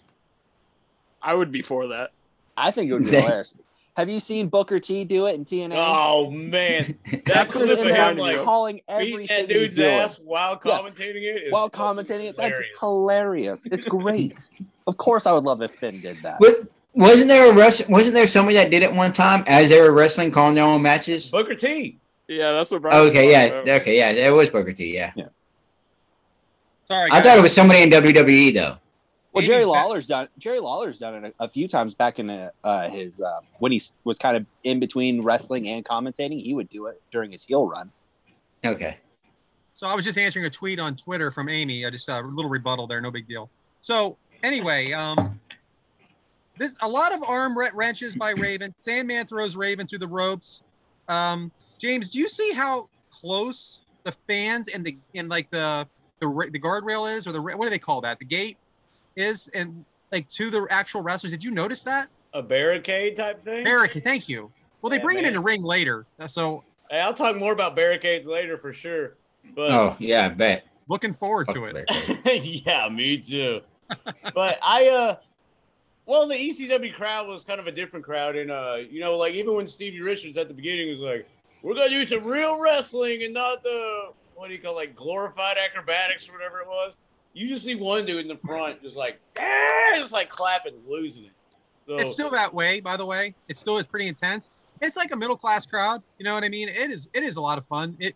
I 1.21 1.33
would 1.35 1.51
be 1.51 1.61
for 1.61 1.87
that. 1.89 2.11
I 2.55 2.71
think 2.71 2.89
it 2.89 2.93
would 2.93 3.03
be 3.03 3.09
hilarious. 3.11 3.53
Have 3.99 4.07
you 4.09 4.21
seen 4.21 4.47
Booker 4.47 4.79
T 4.79 5.03
do 5.03 5.25
it 5.27 5.35
in 5.35 5.43
TNA? 5.43 5.73
Oh 5.75 6.31
man, 6.31 6.97
That's 7.25 7.51
clip 7.51 7.67
just 7.67 7.83
of 7.83 7.91
him 7.93 8.15
like 8.17 8.37
calling 8.37 8.75
beating 8.87 9.27
everything 9.27 9.27
that 9.27 9.39
he's 9.49 9.59
dude's 9.59 9.75
doing 9.75 9.89
ass 9.93 10.19
while 10.19 10.57
Yeah. 10.63 10.71
commentating 10.79 11.15
it. 11.23 11.43
is 11.43 11.51
while 11.51 11.67
fucking 11.69 12.05
commentating 12.05 12.29
it. 12.29 12.37
That's 12.37 12.55
hilarious. 12.79 13.63
hilarious. 13.63 13.65
It's 13.65 13.83
great. 13.97 14.49
of 14.87 14.95
course, 14.95 15.25
I 15.25 15.33
would 15.33 15.43
love 15.43 15.61
if 15.61 15.71
Finn 15.71 15.99
did 15.99 16.15
that. 16.23 16.39
what? 16.39 16.61
Wasn't 16.95 17.27
there 17.27 17.51
a 17.51 17.53
wrest- 17.53 17.89
Wasn't 17.89 18.13
there 18.13 18.25
somebody 18.27 18.55
that 18.55 18.71
did 18.71 18.81
it 18.83 18.91
one 18.93 19.11
time 19.11 19.43
as 19.47 19.67
they 19.67 19.81
were 19.81 19.91
wrestling, 19.91 20.31
calling 20.31 20.55
their 20.55 20.63
own 20.63 20.81
matches? 20.81 21.29
Booker 21.29 21.53
T. 21.55 21.97
Yeah, 22.29 22.53
that's 22.53 22.71
what 22.71 22.81
Brian. 22.81 23.05
Okay, 23.07 23.29
yeah, 23.31 23.43
about. 23.43 23.69
okay, 23.81 23.97
yeah, 23.97 24.11
it 24.11 24.31
was 24.31 24.49
Booker 24.49 24.71
T. 24.71 24.93
Yeah, 24.95 25.11
yeah. 25.15 25.25
Sorry, 26.87 27.09
I 27.11 27.21
thought 27.21 27.37
it 27.37 27.41
was 27.41 27.53
somebody 27.53 27.83
in 27.83 27.89
WWE 27.89 28.53
though. 28.53 28.77
Well, 29.31 29.41
Amy's 29.41 29.47
Jerry 29.47 29.59
back. 29.59 29.67
Lawler's 29.67 30.07
done. 30.07 30.27
Jerry 30.39 30.59
Lawler's 30.59 30.97
done 30.97 31.23
it 31.23 31.35
a, 31.39 31.43
a 31.45 31.49
few 31.49 31.67
times 31.67 31.93
back 31.93 32.17
in 32.17 32.29
uh, 32.29 32.49
uh, 32.63 32.89
his 32.89 33.21
uh, 33.21 33.41
when 33.59 33.71
he 33.71 33.81
was 34.03 34.17
kind 34.17 34.35
of 34.35 34.45
in 34.63 34.79
between 34.79 35.21
wrestling 35.21 35.67
and 35.69 35.85
commentating. 35.85 36.41
He 36.41 36.53
would 36.53 36.69
do 36.69 36.87
it 36.87 37.01
during 37.11 37.31
his 37.31 37.43
heel 37.43 37.67
run. 37.67 37.91
Okay. 38.65 38.97
So 39.75 39.87
I 39.87 39.95
was 39.95 40.03
just 40.03 40.17
answering 40.17 40.45
a 40.45 40.49
tweet 40.49 40.79
on 40.79 40.95
Twitter 40.95 41.31
from 41.31 41.47
Amy. 41.47 41.85
I 41.85 41.89
just 41.89 42.09
uh, 42.09 42.21
a 42.23 42.27
little 42.27 42.49
rebuttal 42.49 42.87
there, 42.87 42.99
no 43.01 43.11
big 43.11 43.27
deal. 43.27 43.49
So 43.81 44.17
anyway, 44.41 44.91
um, 44.93 45.39
this 46.57 46.75
a 46.81 46.87
lot 46.87 47.13
of 47.13 47.23
arm 47.23 47.57
wrenches 47.57 48.15
by 48.15 48.31
Raven. 48.37 48.73
Sandman 48.75 49.27
throws 49.27 49.55
Raven 49.55 49.87
through 49.87 49.99
the 49.99 50.07
ropes. 50.07 50.63
Um, 51.07 51.51
James, 51.77 52.09
do 52.09 52.19
you 52.19 52.27
see 52.27 52.51
how 52.51 52.89
close 53.11 53.81
the 54.03 54.11
fans 54.27 54.69
and 54.69 54.83
the 54.83 54.97
and 55.13 55.29
like 55.29 55.49
the 55.51 55.87
the 56.19 56.27
the 56.51 56.59
guardrail 56.59 57.15
is, 57.15 57.27
or 57.27 57.31
the 57.31 57.41
what 57.41 57.61
do 57.61 57.69
they 57.69 57.79
call 57.79 58.01
that? 58.01 58.19
The 58.19 58.25
gate 58.25 58.57
is, 59.19 59.47
and 59.53 59.85
like 60.11 60.27
to 60.29 60.49
the 60.49 60.65
actual 60.69 61.01
wrestlers. 61.01 61.31
Did 61.31 61.43
you 61.43 61.51
notice 61.51 61.83
that? 61.83 62.09
A 62.33 62.41
barricade 62.41 63.15
type 63.17 63.43
thing. 63.43 63.63
Barricade. 63.63 64.03
Thank 64.03 64.29
you. 64.29 64.51
Well, 64.81 64.89
they 64.89 64.97
Yeah, 64.97 65.03
bring 65.03 65.17
it 65.19 65.25
in 65.25 65.33
the 65.33 65.39
ring 65.39 65.61
later, 65.63 66.05
so 66.27 66.63
Hey, 66.89 67.01
I'll 67.01 67.13
talk 67.13 67.35
more 67.35 67.53
about 67.53 67.75
barricades 67.75 68.25
later 68.25 68.57
for 68.57 68.73
sure. 68.73 69.17
But 69.55 69.71
Oh 69.71 69.95
yeah, 69.99 70.25
I 70.25 70.29
bet. 70.29 70.65
looking 70.87 71.13
forward 71.13 71.47
Fuck 71.47 71.55
to 71.55 71.65
it. 71.65 72.45
Yeah, 72.65 72.87
me 72.89 73.17
too. 73.17 73.61
but 74.33 74.57
I 74.63 74.87
uh 74.87 75.15
well 76.05 76.27
the 76.27 76.35
ECW 76.35 76.93
crowd 76.93 77.27
was 77.27 77.43
kind 77.43 77.59
of 77.59 77.67
a 77.67 77.71
different 77.71 78.05
crowd 78.05 78.35
and 78.35 78.49
uh 78.51 78.77
you 78.89 78.99
know 78.99 79.17
like 79.17 79.33
even 79.33 79.53
when 79.55 79.67
Stevie 79.67 80.01
Richards 80.01 80.37
at 80.37 80.47
the 80.47 80.53
beginning 80.53 80.89
was 80.89 80.99
like 80.99 81.27
we're 81.61 81.75
gonna 81.75 81.89
do 81.89 82.07
some 82.07 82.23
real 82.25 82.59
wrestling 82.59 83.23
and 83.23 83.33
not 83.33 83.63
the 83.63 84.11
what 84.35 84.47
do 84.47 84.53
you 84.53 84.61
call 84.61 84.75
like 84.75 84.95
glorified 84.95 85.57
acrobatics 85.57 86.27
or 86.29 86.33
whatever 86.33 86.61
it 86.61 86.67
was. 86.67 86.95
You 87.33 87.47
just 87.47 87.63
see 87.63 87.75
one 87.75 88.05
dude 88.05 88.21
in 88.21 88.27
the 88.27 88.37
front 88.37 88.81
just 88.81 88.95
like 88.95 89.19
ah, 89.39 89.91
just 89.95 90.11
like 90.11 90.29
clapping, 90.29 90.73
losing 90.87 91.25
it. 91.25 91.31
So 91.87 91.97
It's 91.97 92.13
still 92.13 92.29
that 92.31 92.53
way, 92.53 92.79
by 92.79 92.97
the 92.97 93.05
way. 93.05 93.33
It 93.47 93.57
still 93.57 93.77
is 93.77 93.85
pretty 93.85 94.07
intense. 94.07 94.51
It's 94.81 94.95
like 94.95 95.11
a 95.11 95.15
middle 95.15 95.35
class 95.37 95.65
crowd. 95.65 96.01
You 96.17 96.25
know 96.25 96.33
what 96.33 96.43
I 96.43 96.49
mean? 96.49 96.69
It 96.69 96.91
is. 96.91 97.09
It 97.13 97.23
is 97.23 97.35
a 97.37 97.41
lot 97.41 97.57
of 97.57 97.65
fun. 97.67 97.97
It, 97.99 98.15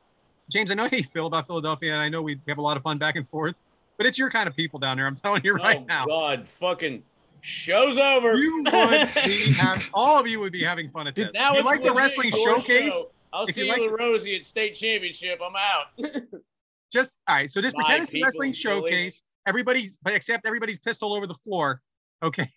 James, 0.49 0.71
I 0.71 0.75
know 0.75 0.83
how 0.83 0.95
you 0.95 1.03
feel 1.03 1.25
about 1.25 1.47
Philadelphia, 1.47 1.93
and 1.93 2.01
I 2.01 2.09
know 2.09 2.21
we 2.21 2.39
have 2.47 2.57
a 2.57 2.61
lot 2.61 2.77
of 2.77 2.83
fun 2.83 2.97
back 2.97 3.15
and 3.15 3.27
forth. 3.27 3.59
But 3.97 4.05
it's 4.07 4.17
your 4.17 4.29
kind 4.29 4.47
of 4.47 4.55
people 4.55 4.79
down 4.79 4.97
there. 4.97 5.05
I'm 5.07 5.15
telling 5.15 5.41
you 5.43 5.53
right 5.53 5.85
now. 5.87 6.03
oh 6.03 6.07
now. 6.07 6.35
God, 6.35 6.47
fucking 6.47 7.03
show's 7.41 7.97
over. 7.97 8.35
You 8.35 8.63
would 8.63 8.65
be 8.65 9.53
have, 9.57 9.89
all 9.93 10.19
of 10.19 10.27
you 10.27 10.39
would 10.39 10.53
be 10.53 10.63
having 10.63 10.89
fun 10.89 11.07
at 11.07 11.15
this. 11.15 11.29
If 11.33 11.55
you 11.55 11.63
like 11.63 11.81
the 11.83 11.93
wrestling 11.93 12.31
showcase? 12.31 12.93
show. 12.93 13.11
I'll 13.31 13.47
see 13.47 13.61
you 13.61 13.67
you 13.67 13.71
like- 13.71 13.91
with 13.91 13.99
Rosie 13.99 14.35
at 14.35 14.45
state 14.45 14.75
championship. 14.75 15.39
I'm 15.43 15.55
out. 15.55 16.23
Just 16.93 17.17
all 17.27 17.35
right. 17.35 17.49
So 17.49 17.61
just 17.61 17.75
My 17.75 17.83
pretend 17.83 18.03
it's 18.03 18.11
the 18.11 18.17
people 18.19 18.27
wrestling 18.27 18.49
in 18.49 18.53
Philly. 18.53 18.79
showcase. 18.91 19.21
Everybody's, 19.47 19.97
but 20.01 20.13
except 20.13 20.45
everybody's 20.45 20.79
pissed 20.79 21.03
all 21.03 21.13
over 21.13 21.27
the 21.27 21.33
floor. 21.33 21.81
Okay, 22.21 22.49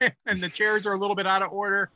and 0.26 0.40
the 0.40 0.48
chairs 0.48 0.86
are 0.86 0.94
a 0.94 0.96
little 0.96 1.16
bit 1.16 1.26
out 1.26 1.42
of 1.42 1.52
order. 1.52 1.90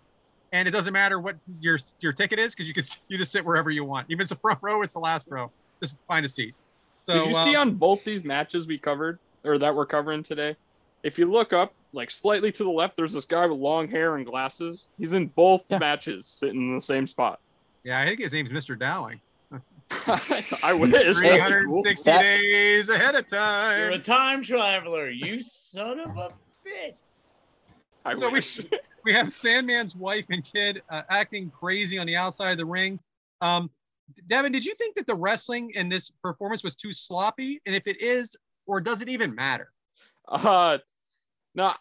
And 0.53 0.69
it 0.69 0.71
doesn't 0.73 0.93
matter 0.93 1.19
what 1.19 1.37
your 1.59 1.79
your 2.01 2.13
ticket 2.13 2.39
is 2.39 2.55
because 2.55 2.69
you 2.69 2.75
can 2.75 2.85
you 3.09 3.17
just 3.19 3.33
sit 3.33 3.45
wherever 3.45 3.71
you 3.71 3.85
want. 3.85 4.07
Even 4.11 4.21
if 4.21 4.25
it's 4.25 4.31
the 4.31 4.37
front 4.37 4.59
row, 4.63 4.83
it's 4.83 4.93
the 4.93 5.01
last 5.01 5.27
row. 5.31 5.51
Just 5.83 5.97
find 6.07 6.25
a 6.27 6.29
seat. 6.29 6.55
So 7.01 7.15
Did 7.15 7.27
you 7.27 7.35
see 7.35 7.57
uh, 7.57 7.61
on 7.61 7.75
both 7.75 8.05
these 8.05 8.25
matches 8.25 8.67
we 8.67 8.79
covered 8.79 9.19
or 9.45 9.59
that 9.59 9.75
we're 9.75 9.87
covering 9.87 10.23
today? 10.23 10.55
If 11.03 11.19
you 11.19 11.31
look 11.31 11.53
up, 11.53 11.73
like 11.93 12.11
slightly 12.11 12.51
to 12.53 12.65
the 12.65 12.71
left, 12.71 12.97
there's 12.97 13.13
this 13.13 13.27
guy 13.27 13.47
with 13.47 13.59
long 13.59 13.89
hair 13.89 14.17
and 14.17 14.25
glasses. 14.25 14.89
He's 14.97 15.13
in 15.13 15.27
both 15.29 15.65
Yeah. 15.69 15.79
matches, 15.79 16.27
sitting 16.29 16.69
in 16.69 16.75
the 16.75 16.81
same 16.81 17.07
spot. 17.07 17.41
Yeah, 17.83 18.01
I 18.01 18.07
think 18.07 18.21
his 18.21 18.33
name's 18.33 18.53
Mr. 18.53 18.79
Dowling. 18.79 19.21
I 20.63 20.73
wish. 20.73 20.91
That'd 20.91 21.15
be 21.17 21.67
cool. 21.67 21.83
360 21.83 22.11
That- 22.11 22.23
days 22.23 22.89
ahead 22.89 23.15
of 23.15 23.27
time. 23.27 23.79
You're 23.81 23.91
a 23.91 23.99
time. 23.99 24.37
time 24.39 24.43
traveler, 24.43 25.11
you 25.11 25.41
son 25.43 26.01
of 26.01 26.17
a 26.17 26.31
bitch. 26.67 26.95
I 28.05 28.15
So 28.15 28.29
we- 28.29 28.35
wish. 28.35 28.61
We 29.05 29.13
have 29.13 29.27
Sandman's 29.27 29.95
wife 29.95 30.25
and 30.31 30.43
kid 30.43 30.81
uh, 30.89 31.03
acting 31.11 31.51
crazy 31.51 31.99
on 31.99 32.07
the 32.07 32.17
outside 32.17 32.53
of 32.53 32.59
the 32.59 32.65
ring. 32.65 32.99
Um, 33.43 33.71
Devyn, 34.29 34.51
did 34.51 34.65
you 34.65 34.75
think 34.77 34.95
that 34.97 35.07
the 35.07 35.15
wrestling 35.15 35.71
in 35.75 35.91
this 35.91 36.11
performance 36.23 36.65
was 36.65 36.75
too 36.75 36.91
sloppy? 36.93 37.61
And 37.67 37.75
if 37.75 37.87
it 37.87 38.01
is, 38.01 38.35
or 38.67 38.81
does 38.81 39.03
it 39.03 39.11
even 39.11 39.35
matter? 39.35 39.69
Uh, 40.27 40.79
no, 41.55 41.73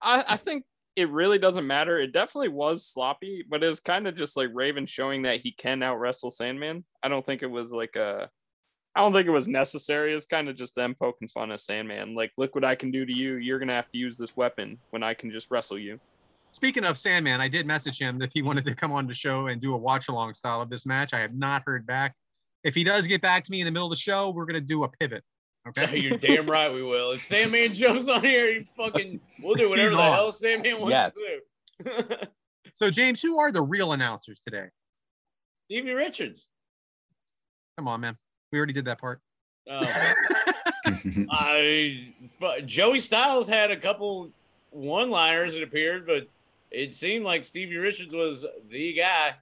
I, 0.00 0.24
I 0.28 0.36
think 0.36 0.64
it 0.96 1.10
really 1.10 1.38
doesn't 1.38 1.66
matter. 1.66 1.98
It 1.98 2.12
definitely 2.12 2.48
was 2.48 2.86
sloppy, 2.86 3.44
but 3.48 3.64
it's 3.64 3.80
kind 3.80 4.06
of 4.06 4.14
just 4.14 4.36
like 4.36 4.50
Raven 4.52 4.86
showing 4.86 5.22
that 5.22 5.40
he 5.40 5.52
can 5.52 5.82
out 5.82 5.98
wrestle 5.98 6.30
Sandman. 6.30 6.84
I 7.02 7.08
don't 7.08 7.24
think 7.24 7.42
it 7.42 7.50
was 7.50 7.72
like 7.72 7.96
a, 7.96 8.28
I 8.94 9.00
don't 9.00 9.12
think 9.12 9.26
it 9.26 9.30
was 9.30 9.48
necessary. 9.48 10.12
It's 10.12 10.26
kind 10.26 10.50
of 10.50 10.56
just 10.56 10.74
them 10.74 10.94
poking 10.94 11.28
fun 11.28 11.50
at 11.50 11.60
Sandman. 11.60 12.14
Like, 12.14 12.32
look 12.36 12.54
what 12.54 12.64
I 12.64 12.74
can 12.74 12.90
do 12.90 13.06
to 13.06 13.12
you. 13.12 13.36
You're 13.36 13.58
gonna 13.58 13.72
have 13.72 13.88
to 13.90 13.98
use 13.98 14.18
this 14.18 14.36
weapon 14.36 14.78
when 14.90 15.02
I 15.02 15.14
can 15.14 15.30
just 15.30 15.50
wrestle 15.50 15.78
you. 15.78 15.98
Speaking 16.50 16.84
of 16.84 16.98
Sandman, 16.98 17.40
I 17.40 17.48
did 17.48 17.66
message 17.66 17.98
him 17.98 18.20
if 18.20 18.30
he 18.34 18.42
wanted 18.42 18.66
to 18.66 18.74
come 18.74 18.92
on 18.92 19.06
the 19.06 19.14
show 19.14 19.46
and 19.46 19.62
do 19.62 19.72
a 19.72 19.78
watch 19.78 20.08
along 20.08 20.34
style 20.34 20.60
of 20.60 20.68
this 20.68 20.84
match. 20.84 21.14
I 21.14 21.20
have 21.20 21.34
not 21.34 21.62
heard 21.64 21.86
back. 21.86 22.14
If 22.62 22.74
he 22.74 22.84
does 22.84 23.06
get 23.06 23.22
back 23.22 23.44
to 23.44 23.50
me 23.50 23.60
in 23.60 23.64
the 23.64 23.70
middle 23.70 23.86
of 23.86 23.90
the 23.90 23.96
show, 23.96 24.30
we're 24.30 24.44
to 24.44 24.60
do 24.60 24.84
a 24.84 24.88
pivot. 24.88 25.24
Okay. 25.68 25.98
You're 25.98 26.18
damn 26.18 26.46
right 26.50 26.72
we 26.72 26.82
will. 26.82 27.12
If 27.12 27.22
Sandman 27.24 27.72
jumps 27.74 28.08
on 28.08 28.22
here, 28.24 28.46
you 28.50 28.66
fucking 28.76 29.20
we'll 29.42 29.54
do 29.54 29.70
whatever 29.70 29.88
He's 29.90 29.96
the 29.96 30.02
on. 30.02 30.12
hell 30.14 30.32
Sandman 30.32 30.80
wants 30.80 30.90
Yes. 30.90 31.12
to 31.14 31.40
do. 31.84 32.16
So, 32.74 32.90
James, 32.90 33.20
who 33.20 33.38
are 33.38 33.52
the 33.52 33.60
real 33.60 33.92
announcers 33.92 34.40
today? 34.40 34.66
Stevie 35.66 35.92
Richards. 35.92 36.48
Come 37.76 37.86
on, 37.86 38.00
man. 38.00 38.16
We 38.50 38.56
already 38.58 38.72
did 38.72 38.86
that 38.86 38.98
part. 38.98 39.20
Um, 39.70 39.86
I 41.30 42.14
Joey 42.64 42.98
Styles 43.00 43.46
had 43.46 43.70
a 43.70 43.76
couple 43.76 44.30
one-liners. 44.70 45.54
It 45.54 45.62
appeared, 45.62 46.06
but 46.06 46.26
it 46.70 46.94
seemed 46.94 47.24
like 47.26 47.44
Stevie 47.44 47.76
Richards 47.76 48.14
was 48.14 48.44
the 48.70 48.94
guy. 48.94 49.34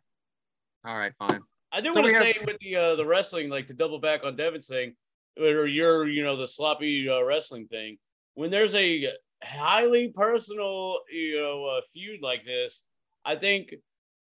All 0.85 0.97
right, 0.99 1.13
fine. 1.19 1.41
I 1.73 1.81
do 1.81 1.95
So 1.95 2.01
want 2.01 2.07
we 2.07 2.13
to 2.13 2.19
have- 2.19 2.35
say 2.35 2.39
with 2.45 2.59
the 2.61 2.77
uh, 2.77 2.97
the 2.97 3.07
wrestling, 3.07 3.49
like 3.49 3.69
to 3.69 3.75
double 3.75 4.01
back 4.01 4.25
on 4.25 4.37
Devyn's 4.37 4.67
thing, 4.67 4.95
or 5.39 5.67
your 5.67 6.09
you 6.09 6.23
know 6.23 6.37
the 6.37 6.49
sloppy 6.49 7.09
uh, 7.09 7.23
wrestling 7.23 7.67
thing. 7.67 7.99
When 8.35 8.51
there's 8.51 8.75
a 8.75 9.09
highly 9.43 10.09
personal 10.09 10.99
you 11.13 11.41
know 11.41 11.65
uh, 11.67 11.81
feud 11.93 12.21
like 12.23 12.45
this, 12.45 12.83
I 13.25 13.37
think 13.37 13.75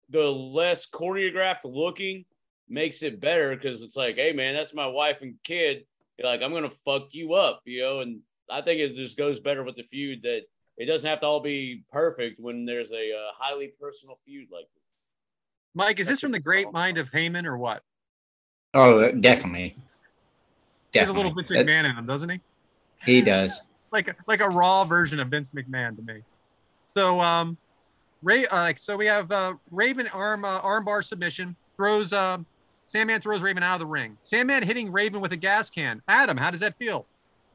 the 0.09 0.31
less 0.31 0.87
choreographed 0.89 1.65
looking 1.65 2.25
makes 2.69 3.03
it 3.03 3.19
better 3.19 3.55
because 3.55 3.81
it's 3.81 3.95
like, 3.95 4.15
hey 4.15 4.33
man, 4.33 4.55
that's 4.55 4.73
my 4.73 4.87
wife 4.87 5.21
and 5.21 5.35
kid. 5.43 5.85
You're 6.17 6.27
like 6.27 6.41
I'm 6.41 6.53
gonna 6.53 6.71
fuck 6.85 7.09
you 7.11 7.33
up, 7.33 7.61
you 7.65 7.81
know, 7.81 7.99
and 8.01 8.19
I 8.49 8.61
think 8.61 8.79
it 8.79 8.95
just 8.95 9.17
goes 9.17 9.39
better 9.39 9.63
with 9.63 9.75
the 9.75 9.83
feud 9.83 10.23
that 10.23 10.41
it 10.77 10.85
doesn't 10.85 11.09
have 11.09 11.21
to 11.21 11.25
all 11.25 11.39
be 11.39 11.83
perfect 11.91 12.39
when 12.39 12.65
there's 12.65 12.91
a 12.91 13.11
uh, 13.11 13.31
highly 13.35 13.73
personal 13.79 14.19
feud 14.25 14.47
like 14.51 14.65
this. 14.75 14.83
Mike, 15.73 15.99
is 15.99 16.07
That's 16.07 16.21
this 16.21 16.21
from 16.21 16.31
the 16.31 16.39
great 16.39 16.71
mind 16.71 16.97
of 16.97 17.11
Heyman 17.11 17.45
or 17.45 17.57
what? 17.57 17.83
oh, 18.73 19.11
definitely. 19.11 19.75
He 20.97 20.99
has 20.99 21.09
a 21.09 21.13
little 21.13 21.31
Definitely. 21.31 21.57
Vince 21.57 21.67
That- 21.67 21.85
McMahon 21.85 21.89
in 21.91 21.95
him, 21.97 22.05
doesn't 22.05 22.29
he? 22.29 22.39
he 23.05 23.21
does. 23.21 23.61
like 23.91 24.07
a, 24.07 24.15
like 24.27 24.41
a 24.41 24.49
raw 24.49 24.83
version 24.83 25.19
of 25.19 25.29
Vince 25.29 25.53
McMahon 25.53 25.95
to 25.95 26.01
me. 26.01 26.21
So 26.95 27.21
um, 27.21 27.57
Ray, 28.23 28.45
uh, 28.47 28.73
so 28.77 28.97
we 28.97 29.05
have 29.05 29.31
uh, 29.31 29.53
Raven 29.71 30.07
arm 30.07 30.43
uh, 30.45 30.61
armbar 30.61 31.03
submission 31.03 31.55
throws 31.75 32.13
uh, 32.13 32.39
Sandman 32.87 33.21
throws 33.21 33.41
Raven 33.41 33.61
out 33.63 33.75
of 33.75 33.79
the 33.81 33.85
ring. 33.85 34.17
Sandman 34.21 34.63
hitting 34.63 34.91
Raven 34.91 35.21
with 35.21 35.33
a 35.33 35.37
gas 35.37 35.69
can. 35.69 36.01
Adam, 36.07 36.37
how 36.37 36.49
does 36.49 36.61
that 36.61 36.77
feel? 36.77 37.05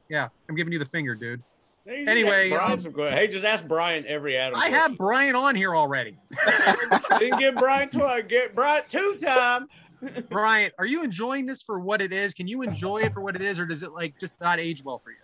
Yeah, 0.09 0.29
I'm 0.47 0.55
giving 0.55 0.71
you 0.71 0.79
the 0.79 0.85
finger, 0.85 1.15
dude. 1.15 1.41
Hey, 1.85 2.05
Anyway, 2.07 2.51
ask 2.51 2.85
um, 2.87 2.93
hey, 2.95 3.27
just 3.27 3.43
ask 3.43 3.67
Bryant 3.67 4.05
every 4.05 4.37
Adam. 4.37 4.57
I 4.57 4.69
have. 4.69 4.97
Bryant 4.97 5.35
on 5.35 5.53
here 5.53 5.75
already. 5.75 6.15
Didn't 7.19 7.39
get 7.39 7.55
Bryant 7.55 7.91
twice. 7.91 8.23
Get 8.29 8.55
Bryant 8.55 8.89
two 8.89 9.17
time. 9.21 9.67
Bryant, 10.29 10.73
are 10.77 10.85
you 10.85 11.03
enjoying 11.03 11.45
this 11.45 11.63
for 11.63 11.79
what 11.79 12.01
it 12.01 12.11
is? 12.11 12.33
Can 12.33 12.47
you 12.47 12.61
enjoy 12.61 12.99
it 12.99 13.13
for 13.13 13.21
what 13.21 13.35
it 13.35 13.41
is, 13.41 13.59
or 13.59 13.65
does 13.65 13.83
it 13.83 13.91
like 13.91 14.17
just 14.19 14.33
not 14.41 14.59
age 14.59 14.83
well 14.83 14.99
for 14.99 15.11
you? 15.11 15.17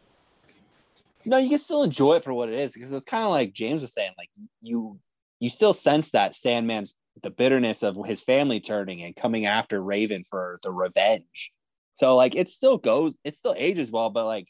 No, 1.25 1.37
you 1.37 1.49
can 1.49 1.59
still 1.59 1.83
enjoy 1.83 2.15
it 2.15 2.23
for 2.23 2.33
what 2.33 2.49
it 2.49 2.57
is 2.57 2.73
because 2.73 2.91
it's 2.91 3.05
kind 3.05 3.23
of 3.23 3.31
like 3.31 3.53
James 3.53 3.81
was 3.81 3.93
saying. 3.93 4.11
Like 4.17 4.29
you, 4.61 4.99
you 5.39 5.49
still 5.49 5.73
sense 5.73 6.11
that 6.11 6.33
Sandman's 6.33 6.95
the 7.21 7.29
bitterness 7.29 7.83
of 7.83 7.97
his 8.05 8.21
family 8.21 8.59
turning 8.59 9.03
and 9.03 9.15
coming 9.15 9.45
after 9.45 9.81
Raven 9.81 10.23
for 10.23 10.59
the 10.63 10.71
revenge. 10.71 11.51
So 11.93 12.15
like 12.15 12.35
it 12.35 12.49
still 12.49 12.77
goes, 12.77 13.17
it 13.23 13.35
still 13.35 13.55
ages 13.57 13.91
well, 13.91 14.09
but 14.09 14.25
like 14.25 14.47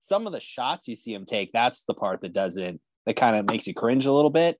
some 0.00 0.26
of 0.26 0.32
the 0.32 0.40
shots 0.40 0.88
you 0.88 0.96
see 0.96 1.14
him 1.14 1.24
take, 1.24 1.52
that's 1.52 1.84
the 1.84 1.94
part 1.94 2.20
that 2.20 2.32
doesn't 2.32 2.80
that 3.06 3.16
kind 3.16 3.36
of 3.36 3.46
makes 3.46 3.66
you 3.66 3.74
cringe 3.74 4.04
a 4.04 4.12
little 4.12 4.30
bit. 4.30 4.58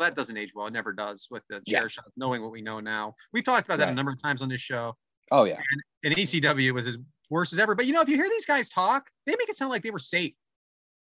Well, 0.00 0.08
that 0.08 0.16
doesn't 0.16 0.34
age 0.38 0.54
well. 0.54 0.66
It 0.66 0.72
never 0.72 0.94
does 0.94 1.28
with 1.30 1.42
the 1.50 1.62
Yeah. 1.66 1.80
chair 1.80 1.88
shots, 1.90 2.16
knowing 2.16 2.40
what 2.40 2.52
we 2.52 2.62
know 2.62 2.80
now. 2.80 3.14
we've 3.34 3.44
talked 3.44 3.66
about 3.68 3.78
that 3.80 3.88
a 3.90 3.94
number 3.94 4.10
of 4.10 4.20
times 4.22 4.40
on 4.40 4.48
this 4.48 4.60
show. 4.62 4.96
Oh 5.30 5.44
yeah, 5.44 5.60
And 6.02 6.14
ECW 6.16 6.72
was 6.72 6.86
as 6.86 6.96
worse 7.28 7.52
as 7.52 7.58
ever. 7.58 7.74
But 7.74 7.84
you 7.84 7.92
know, 7.92 8.00
if 8.00 8.08
you 8.08 8.16
hear 8.16 8.28
these 8.30 8.46
guys 8.46 8.70
talk, 8.70 9.10
they 9.26 9.32
make 9.32 9.50
it 9.50 9.56
sound 9.56 9.70
like 9.70 9.82
they 9.82 9.90
were 9.90 9.98
safe. 9.98 10.34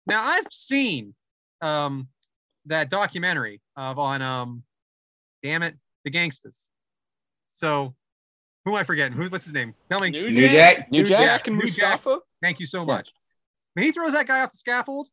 Now 0.08 0.22
I've 0.22 0.46
seen 0.52 1.16
um 1.62 2.10
that 2.66 2.90
documentary 2.90 3.62
of 3.78 3.98
on 3.98 4.22
um 4.22 4.64
damn 5.42 5.64
it, 5.64 5.78
the 6.04 6.10
gangsters. 6.12 6.68
So 7.48 7.96
who 8.66 8.72
am 8.72 8.78
I 8.78 8.84
forgetting? 8.84 9.14
Who 9.18 9.30
what's 9.30 9.46
his 9.46 9.54
name? 9.54 9.74
Tell 9.90 10.02
me. 10.02 10.10
New 10.10 10.32
New 10.32 10.50
Jack? 10.50 10.78
Jack. 10.80 10.92
New 10.92 11.04
New 11.04 11.06
Jack. 11.10 11.18
Jack 11.20 11.48
and 11.48 11.56
New 11.56 11.62
Jack. 11.66 11.92
Mustafa. 12.04 12.20
Thank 12.42 12.60
you 12.60 12.66
so 12.66 12.80
Yeah. 12.82 12.86
much. 12.88 13.14
When 13.74 13.86
he 13.86 13.94
throws 13.94 14.12
that 14.12 14.28
guy 14.28 14.42
off 14.42 14.52
the 14.52 14.58
scaffold, 14.58 15.08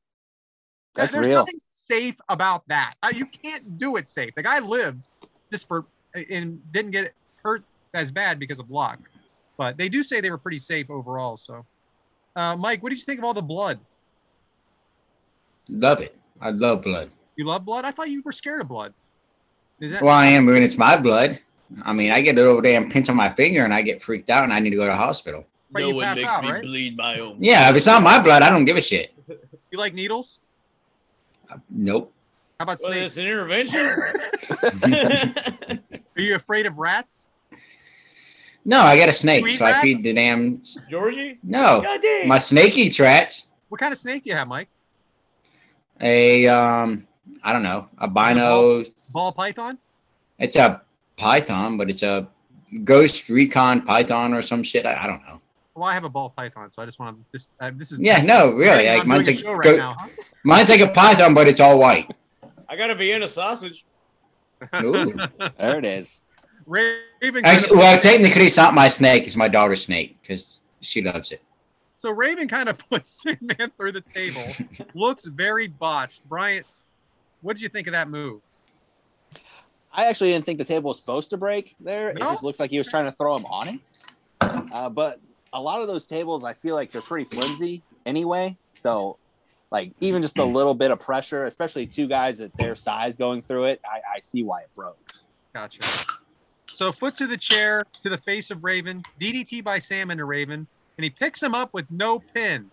That's 0.97 1.13
there's 1.13 1.29
real. 1.29 1.37
nothing 1.39 1.61
safe 1.91 2.17
about 2.29 2.67
that. 2.69 2.95
Uh, 3.03 3.11
you 3.15 3.27
can't 3.27 3.79
do 3.79 3.97
it 3.97 4.07
safe. 4.07 4.35
The 4.35 4.43
guy 4.43 4.59
lived 4.59 5.09
just 5.51 5.67
for 5.67 5.87
and 6.31 6.61
didn't 6.73 6.93
get 6.93 7.15
hurt 7.43 7.63
as 7.95 8.11
bad 8.13 8.39
because 8.39 8.59
of 8.59 8.71
luck. 8.71 8.99
But 9.57 9.77
they 9.77 9.89
do 9.89 10.03
say 10.03 10.21
they 10.21 10.31
were 10.31 10.39
pretty 10.39 10.59
safe 10.59 10.91
overall. 10.91 11.37
So, 11.37 11.65
uh, 12.37 12.57
Mike, 12.57 12.83
what 12.83 12.91
did 12.91 12.99
you 12.99 13.05
think 13.05 13.19
of 13.19 13.25
all 13.25 13.35
the 13.35 13.43
blood? 13.43 13.81
Love 15.69 16.01
it. 16.01 16.17
I 16.41 16.51
love 16.51 16.83
blood. 16.83 17.11
You 17.37 17.45
love 17.45 17.65
blood? 17.65 17.85
I 17.85 17.91
thought 17.91 18.09
you 18.09 18.23
were 18.25 18.33
scared 18.33 18.61
of 18.61 18.69
blood. 18.69 18.95
Is 19.81 19.93
that 19.93 20.03
Well, 20.03 20.15
I 20.15 20.27
am 20.27 20.47
when 20.47 20.63
it's 20.63 20.79
my 20.79 20.97
blood. 20.97 21.39
I 21.83 21.93
mean, 21.93 22.11
I 22.11 22.21
get 22.21 22.39
a 22.39 22.43
little 22.43 22.61
damn 22.61 22.89
pinch 22.89 23.09
on 23.11 23.17
my 23.17 23.29
finger 23.29 23.65
and 23.65 23.75
I 23.75 23.83
get 23.83 24.01
freaked 24.01 24.31
out 24.31 24.45
and 24.45 24.53
I 24.53 24.59
need 24.59 24.71
to 24.71 24.77
go 24.77 24.85
to 24.85 24.91
the 24.91 24.97
hospital. 24.97 25.45
But 25.71 25.81
no 25.81 25.89
you 25.89 25.95
one 25.97 26.05
pass 26.05 26.17
makes 26.17 26.29
out, 26.29 26.43
me 26.43 26.51
right? 26.51 26.63
bleed 26.63 26.97
my 26.97 27.19
own. 27.21 27.37
Yeah, 27.39 27.69
if 27.69 27.77
it's 27.77 27.87
not 27.87 28.03
my 28.03 28.19
blood, 28.19 28.43
I 28.43 28.49
don't 28.49 28.65
give 28.65 28.77
a 28.77 28.81
shit. 28.81 29.13
you 29.71 29.79
like 29.79 29.93
needles? 29.93 30.39
Nope. 31.71 32.13
How 32.59 32.65
about 32.65 32.79
Well, 32.83 32.93
snakes? 32.93 33.07
it's 33.07 33.17
an 33.19 33.27
intervention. 33.27 33.87
Are 36.17 36.21
you 36.21 36.35
afraid 36.35 36.67
of 36.67 36.79
rats? 36.79 37.29
No, 38.65 38.81
I 38.81 38.99
got 38.99 39.09
a 39.09 39.13
snake, 39.13 39.43
You 39.43 39.49
eat 39.49 39.59
so 39.59 39.65
I 39.67 39.81
feed 39.81 40.03
the 40.03 40.13
damn. 40.13 40.63
Georgie? 40.91 41.39
No, 41.43 41.81
God 41.83 42.03
dang. 42.03 42.29
my 42.29 42.39
snake 42.39 42.77
eats 42.77 42.99
rats. 43.01 43.49
What 43.69 43.81
kind 43.81 43.93
of 43.93 43.99
snake 43.99 44.25
do 44.25 44.31
you 44.31 44.37
have, 44.37 44.49
Mike? 44.49 44.69
A 46.01 46.47
um, 46.49 47.07
I 47.43 47.53
don't 47.53 47.63
know, 47.63 47.89
a 47.99 48.09
bino. 48.09 48.85
Ball 49.13 49.33
python? 49.33 49.79
It's 50.39 50.57
a 50.57 50.83
python, 51.17 51.77
but 51.77 51.89
it's 51.89 52.03
a 52.03 52.29
ghost 52.85 53.29
recon 53.29 53.83
python 53.83 54.35
or 54.35 54.43
some 54.43 54.63
shit. 54.63 54.85
I, 54.87 55.05
I 55.05 55.07
don't 55.07 55.23
know. 55.23 55.41
Well, 55.79 55.89
I 55.89 55.95
have 55.95 56.05
a 56.05 56.09
ball 56.09 56.31
python, 56.31 56.73
so 56.73 56.83
I 56.83 56.85
just 56.87 56.99
want 56.99 57.17
to. 57.17 57.25
This, 57.31 57.47
uh, 57.61 57.71
this 57.77 57.93
is 57.93 58.01
Yeah, 58.01 58.21
no, 58.23 58.51
really. 58.51 58.89
Like 58.89 59.07
mine's 59.07 59.29
like 59.29 59.45
a 59.45 59.57
right 59.57 59.77
now, 59.77 59.95
huh? 59.99 60.09
mine's 60.45 60.69
like 60.69 60.81
a 60.81 60.89
python, 60.89 61.35
but 61.35 61.47
it's 61.47 61.61
all 61.61 61.79
white. 61.79 62.11
I 62.69 62.77
got 62.77 62.91
a 62.91 62.97
Vienna 62.97 63.29
sausage. 63.29 63.85
Ooh. 64.83 65.15
there 65.59 65.79
it 65.79 65.85
is. 65.85 66.21
Raven. 66.67 66.99
kind 67.21 67.47
Actually, 67.47 67.71
of- 67.71 67.79
well, 67.79 68.01
technically, 68.01 68.47
it's 68.47 68.57
not 68.57 68.75
my 68.75 68.89
snake. 68.89 69.25
It's 69.27 69.37
my 69.37 69.47
daughter's 69.49 69.85
snake 69.85 70.19
because 70.21 70.61
she 70.81 71.01
loves 71.01 71.31
it. 71.31 71.41
so 71.95 72.11
Raven 72.11 72.49
kind 72.49 72.69
of 72.69 72.77
puts 72.91 73.23
Sandman 73.23 73.71
through 73.77 73.93
the 73.93 74.01
table. 74.01 74.43
looks 74.95 75.27
very 75.27 75.69
botched. 75.69 76.29
Bryant, 76.29 76.67
what 77.41 77.53
did 77.55 77.63
you 77.63 77.69
think 77.69 77.87
of 77.87 77.93
that 77.93 78.11
move? 78.11 78.41
I 79.93 80.07
actually 80.07 80.33
didn't 80.33 80.45
think 80.45 80.59
the 80.59 80.65
table 80.65 80.89
was 80.89 80.97
supposed 80.99 81.31
to 81.31 81.37
break 81.37 81.77
there. 81.81 82.11
It 82.11 82.19
just 82.19 82.43
looks 82.43 82.59
like 82.61 82.71
he 82.71 82.79
was 82.79 82.89
trying 82.89 83.05
to 83.07 83.13
throw 83.13 83.37
him 83.37 83.47
on 83.47 83.69
it. 83.69 83.81
Uh, 84.41 84.89
but 84.89 85.21
a 85.53 85.61
lot 85.61 85.81
of 85.81 85.89
those 85.89 86.07
tables, 86.07 86.45
I 86.45 86.53
feel 86.53 86.75
like 86.75 86.91
they're 86.91 87.03
pretty 87.03 87.29
flimsy 87.35 87.83
anyway. 88.07 88.57
So, 88.81 89.19
like, 89.71 89.93
even 90.01 90.23
just 90.23 90.39
a 90.39 90.43
mm. 90.43 90.53
little 90.53 90.75
bit 90.75 90.91
of 90.91 91.01
pressure, 91.01 91.47
especially 91.47 91.87
two 91.87 92.07
guys 92.07 92.41
at 92.41 92.57
their 92.57 92.77
size 92.77 93.17
going 93.17 93.43
through 93.43 93.65
it, 93.65 93.81
I, 93.85 94.17
I 94.17 94.21
see 94.21 94.43
why 94.43 94.63
it 94.63 94.71
broke. 94.75 94.99
Gotcha. 95.55 95.81
So 96.67 96.93
foot 96.93 97.17
to 97.17 97.27
the 97.27 97.37
chair 97.37 97.85
to 98.05 98.09
the 98.09 98.19
face 98.19 98.51
of 98.51 98.63
Raven, 98.63 99.03
DDT 99.21 99.65
by 99.65 99.79
Sam 99.79 100.11
into 100.11 100.25
Raven, 100.25 100.67
and 100.97 101.05
he 101.05 101.11
picks 101.11 101.43
him 101.43 101.55
up 101.55 101.75
with 101.75 101.91
no 101.91 102.21
pin. 102.21 102.71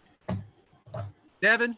Devyn, 1.42 1.76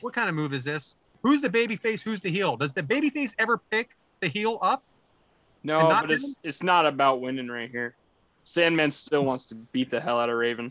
what 0.00 0.14
kind 0.14 0.28
of 0.28 0.34
move 0.34 0.52
is 0.54 0.64
this? 0.64 0.96
Who's 1.22 1.40
the 1.40 1.50
baby 1.50 1.76
face? 1.76 2.02
Who's 2.02 2.20
the 2.20 2.30
heel? 2.30 2.56
Does 2.56 2.72
the 2.72 2.82
baby 2.82 3.10
face 3.10 3.34
ever 3.38 3.58
pick 3.58 3.90
the 4.20 4.28
heel 4.28 4.58
up? 4.62 4.82
No, 5.62 5.88
but 5.88 6.10
it's 6.10 6.36
it's 6.42 6.62
not 6.62 6.86
about 6.86 7.20
winning 7.20 7.48
right 7.48 7.70
here. 7.70 7.94
Sandman 8.50 8.90
still 8.90 9.24
wants 9.24 9.46
to 9.46 9.54
beat 9.54 9.90
the 9.90 10.00
hell 10.00 10.18
out 10.18 10.28
of 10.28 10.36
Raven. 10.36 10.70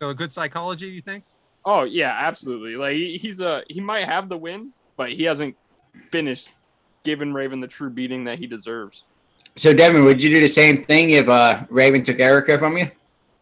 So 0.00 0.08
a 0.08 0.14
good 0.14 0.32
psychology, 0.32 0.86
you 0.86 1.02
think? 1.02 1.22
Oh 1.66 1.84
yeah, 1.84 2.16
absolutely. 2.18 2.76
Like 2.76 2.94
he's 2.94 3.40
a 3.40 3.62
he 3.68 3.78
might 3.78 4.06
have 4.06 4.30
the 4.30 4.38
win, 4.38 4.72
but 4.96 5.10
he 5.12 5.24
hasn't 5.24 5.54
finished 6.10 6.54
giving 7.02 7.34
Raven 7.34 7.60
the 7.60 7.68
true 7.68 7.90
beating 7.90 8.24
that 8.24 8.38
he 8.38 8.46
deserves. 8.46 9.04
So, 9.56 9.74
Devyn, 9.74 10.02
would 10.04 10.22
you 10.22 10.30
do 10.30 10.40
the 10.40 10.48
same 10.48 10.82
thing 10.82 11.10
if 11.10 11.28
uh, 11.28 11.64
Raven 11.68 12.02
took 12.02 12.18
Erica 12.18 12.58
from 12.58 12.78
you? 12.78 12.90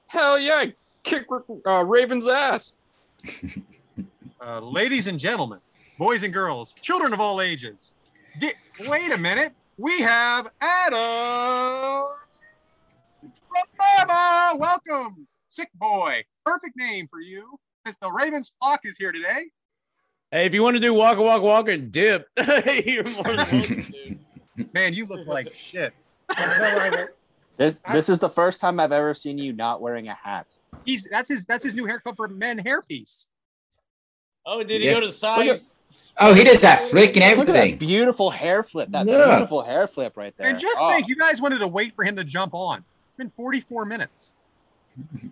Hell 0.09 0.39
yeah, 0.39 0.65
kick 1.05 1.27
uh, 1.65 1.85
Raven's 1.85 2.29
ass. 2.29 2.75
Uh, 4.45 4.59
ladies 4.59 5.07
and 5.07 5.21
gentlemen, 5.21 5.61
boys 5.99 6.25
and 6.25 6.33
girls, 6.33 6.73
children 6.81 7.13
of 7.13 7.21
all 7.21 7.41
ages. 7.41 7.95
Di- 8.41 8.55
wait 8.89 9.13
a 9.13 9.17
minute. 9.17 9.53
We 9.79 10.01
have 10.01 10.51
Adam 10.61 12.07
from 13.53 14.09
Bama. 14.09 14.59
Welcome, 14.59 15.27
sick 15.49 15.69
boy. 15.75 16.25
Perfect 16.45 16.77
name 16.77 17.09
for 17.09 17.21
you. 17.21 17.59
Mr. 17.87 18.13
Ravens 18.13 18.55
flock 18.61 18.81
is 18.85 18.97
here 18.97 19.13
today. 19.13 19.45
Hey, 20.31 20.47
if 20.47 20.55
you 20.55 20.63
want 20.63 20.77
to 20.77 20.81
do 20.81 20.95
walk, 20.95 21.19
walk, 21.19 21.43
walk, 21.43 21.69
and 21.69 21.93
dip, 21.93 22.29
you're 22.37 23.05
more 23.05 23.23
than 23.25 23.37
welcome 23.37 23.83
to. 23.83 24.19
Man, 24.75 24.95
you 24.95 25.07
look 25.07 25.27
like 25.27 25.53
shit. 25.53 25.93
This 27.59 27.81
this 27.93 28.09
is 28.09 28.19
the 28.19 28.31
first 28.31 28.61
time 28.61 28.81
I've 28.81 28.93
ever 28.93 29.13
seen 29.15 29.37
you 29.39 29.53
not 29.53 29.81
wearing 29.83 30.09
a 30.09 30.15
hat. 30.15 30.47
He's 30.85 31.07
that's 31.11 31.29
his 31.29 31.45
that's 31.45 31.65
his 31.65 31.75
new 31.75 31.85
haircut 31.87 32.17
for 32.17 32.29
men 32.29 32.59
hairpiece. 32.59 33.27
Oh, 34.47 34.63
did 34.63 34.81
he 34.81 34.87
Yeah. 34.87 34.95
go 34.95 35.01
to 35.01 35.07
the 35.09 35.13
side? 35.13 35.61
Oh, 36.19 36.33
he 36.33 36.43
did 36.43 36.59
that 36.61 36.89
flick 36.89 37.17
and 37.19 37.39
Look 37.39 37.49
at 37.49 37.53
that 37.53 37.57
everything. 37.61 37.79
beautiful 37.79 38.31
hair 38.31 38.63
flip. 38.63 38.89
That 38.93 39.07
Yeah. 39.07 39.37
beautiful 39.37 39.63
hair 39.63 39.87
flip 39.87 40.17
right 40.17 40.35
there. 40.39 40.49
And 40.49 40.59
just 40.59 40.81
Oh, 40.81 40.91
think, 40.91 41.07
you 41.07 41.17
guys 41.17 41.43
wanted 41.43 41.59
to 41.59 41.69
wait 41.69 41.95
for 41.95 42.05
him 42.05 42.17
to 42.17 42.25
jump 42.25 42.55
on. 42.55 42.83
It's 43.13 43.17
been 43.19 43.29
44 43.29 43.85
minutes. 43.85 44.33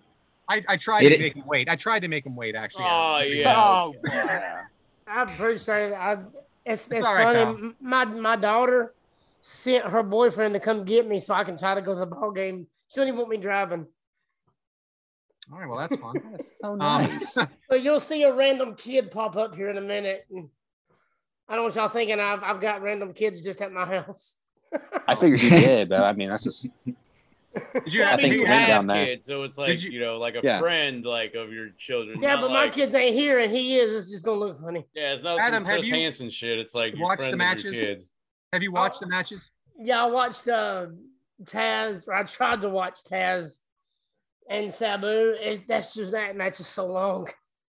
I, 0.50 0.62
I 0.68 0.76
tried 0.76 1.04
It- 1.04 1.10
to 1.16 1.18
make 1.18 1.34
him 1.34 1.46
wait. 1.46 1.66
I 1.70 1.76
tried 1.76 2.00
to 2.00 2.08
make 2.08 2.26
him 2.26 2.36
wait, 2.36 2.54
actually. 2.54 2.84
Oh, 2.86 3.20
Adam. 3.22 3.32
yeah. 3.32 3.54
Oh, 3.56 3.94
yeah. 4.04 4.62
I 5.06 5.22
appreciate 5.22 5.92
it. 5.92 5.94
I, 5.94 6.18
it's 6.66 6.90
it's 6.90 7.06
all 7.06 7.14
right, 7.14 7.22
funny. 7.22 7.38
pal. 7.38 7.48
M- 7.54 7.76
My 7.80 8.04
my 8.04 8.36
daughter 8.36 8.92
sent 9.40 9.86
her 9.86 10.02
boyfriend 10.02 10.52
to 10.52 10.60
come 10.60 10.84
get 10.84 11.08
me 11.08 11.18
so 11.18 11.32
I 11.32 11.42
can 11.42 11.56
try 11.56 11.74
to 11.74 11.80
go 11.80 11.94
to 11.94 12.00
the 12.00 12.06
ball 12.06 12.32
game. 12.32 12.66
She 12.88 12.96
don't 13.00 13.08
even 13.08 13.16
want 13.16 13.30
me 13.30 13.38
driving. 13.38 13.86
All 15.50 15.58
right, 15.58 15.66
well, 15.68 15.78
that's 15.78 15.96
fun. 15.96 16.14
That's 16.32 16.58
so 16.60 16.72
Um, 16.72 16.78
nice. 16.78 17.38
But 17.68 17.82
you'll 17.82 17.98
see 17.98 18.22
a 18.24 18.32
random 18.34 18.74
kid 18.76 19.10
pop 19.10 19.36
up 19.36 19.54
here 19.56 19.70
in 19.70 19.78
a 19.78 19.80
minute. 19.80 20.26
I 21.48 21.54
don't 21.54 21.62
want 21.62 21.74
y'all 21.76 21.88
thinking 21.88 22.20
I've 22.20 22.42
I've 22.42 22.60
got 22.60 22.82
random 22.82 23.14
kids 23.14 23.40
just 23.42 23.62
at 23.62 23.72
my 23.72 23.86
house. 23.86 24.36
I 25.08 25.14
figured 25.16 25.40
you 25.40 25.48
did, 25.50 25.88
but 25.88 26.02
I 26.02 26.12
mean 26.12 26.28
that's 26.28 26.44
just 26.44 26.68
Did 27.84 27.92
you 27.94 28.02
I 28.02 28.06
I 28.06 28.10
have 28.10 28.18
mean, 28.18 28.24
think 28.30 28.34
you 28.36 28.40
it's 28.42 28.48
have 28.48 28.68
down 28.68 28.86
there. 28.86 29.06
kids, 29.06 29.26
so 29.26 29.42
it's 29.42 29.58
like 29.58 29.82
you- 29.82 29.90
you, 29.90 30.00
know, 30.00 30.18
like 30.18 30.34
a 30.36 30.40
Yeah. 30.42 30.60
friend, 30.60 31.04
like 31.04 31.34
of 31.34 31.52
your 31.52 31.70
children. 31.78 32.20
yeah, 32.22 32.34
not 32.34 32.42
but 32.42 32.50
like, 32.52 32.68
my 32.68 32.74
kids 32.74 32.94
ain't 32.94 33.14
here, 33.14 33.40
and 33.40 33.52
he 33.52 33.76
is. 33.76 33.92
It's 33.92 34.10
just 34.10 34.24
gonna 34.24 34.38
look 34.38 34.60
funny. 34.60 34.86
Yeah, 34.94 35.14
it's 35.14 35.24
not 35.24 35.38
Adam, 35.40 35.62
some 35.62 35.64
have 35.64 35.74
Chris 35.80 35.88
you 35.88 35.94
Hansen 35.94 36.30
shit. 36.30 36.58
It's 36.58 36.74
like 36.74 36.94
watch 36.96 37.18
the 37.18 37.24
friend 37.26 37.34
of 37.34 37.38
your 37.62 37.72
matches? 37.72 37.80
kids. 37.86 38.10
Have 38.52 38.62
you 38.62 38.70
watched 38.72 39.00
the 39.00 39.06
matches? 39.08 39.50
Yeah, 39.78 40.02
I 40.04 40.06
watched 40.06 40.46
uh, 40.48 40.86
Taz. 41.44 42.06
Or 42.06 42.14
I 42.14 42.22
tried 42.24 42.60
to 42.60 42.68
watch 42.68 43.02
Taz 43.02 43.60
and 44.48 44.70
Sabu. 44.72 45.34
It's, 45.40 45.60
that's 45.66 45.94
just 45.94 46.12
that 46.12 46.36
match 46.36 46.60
is 46.60 46.66
so 46.66 46.86
long. 46.86 47.28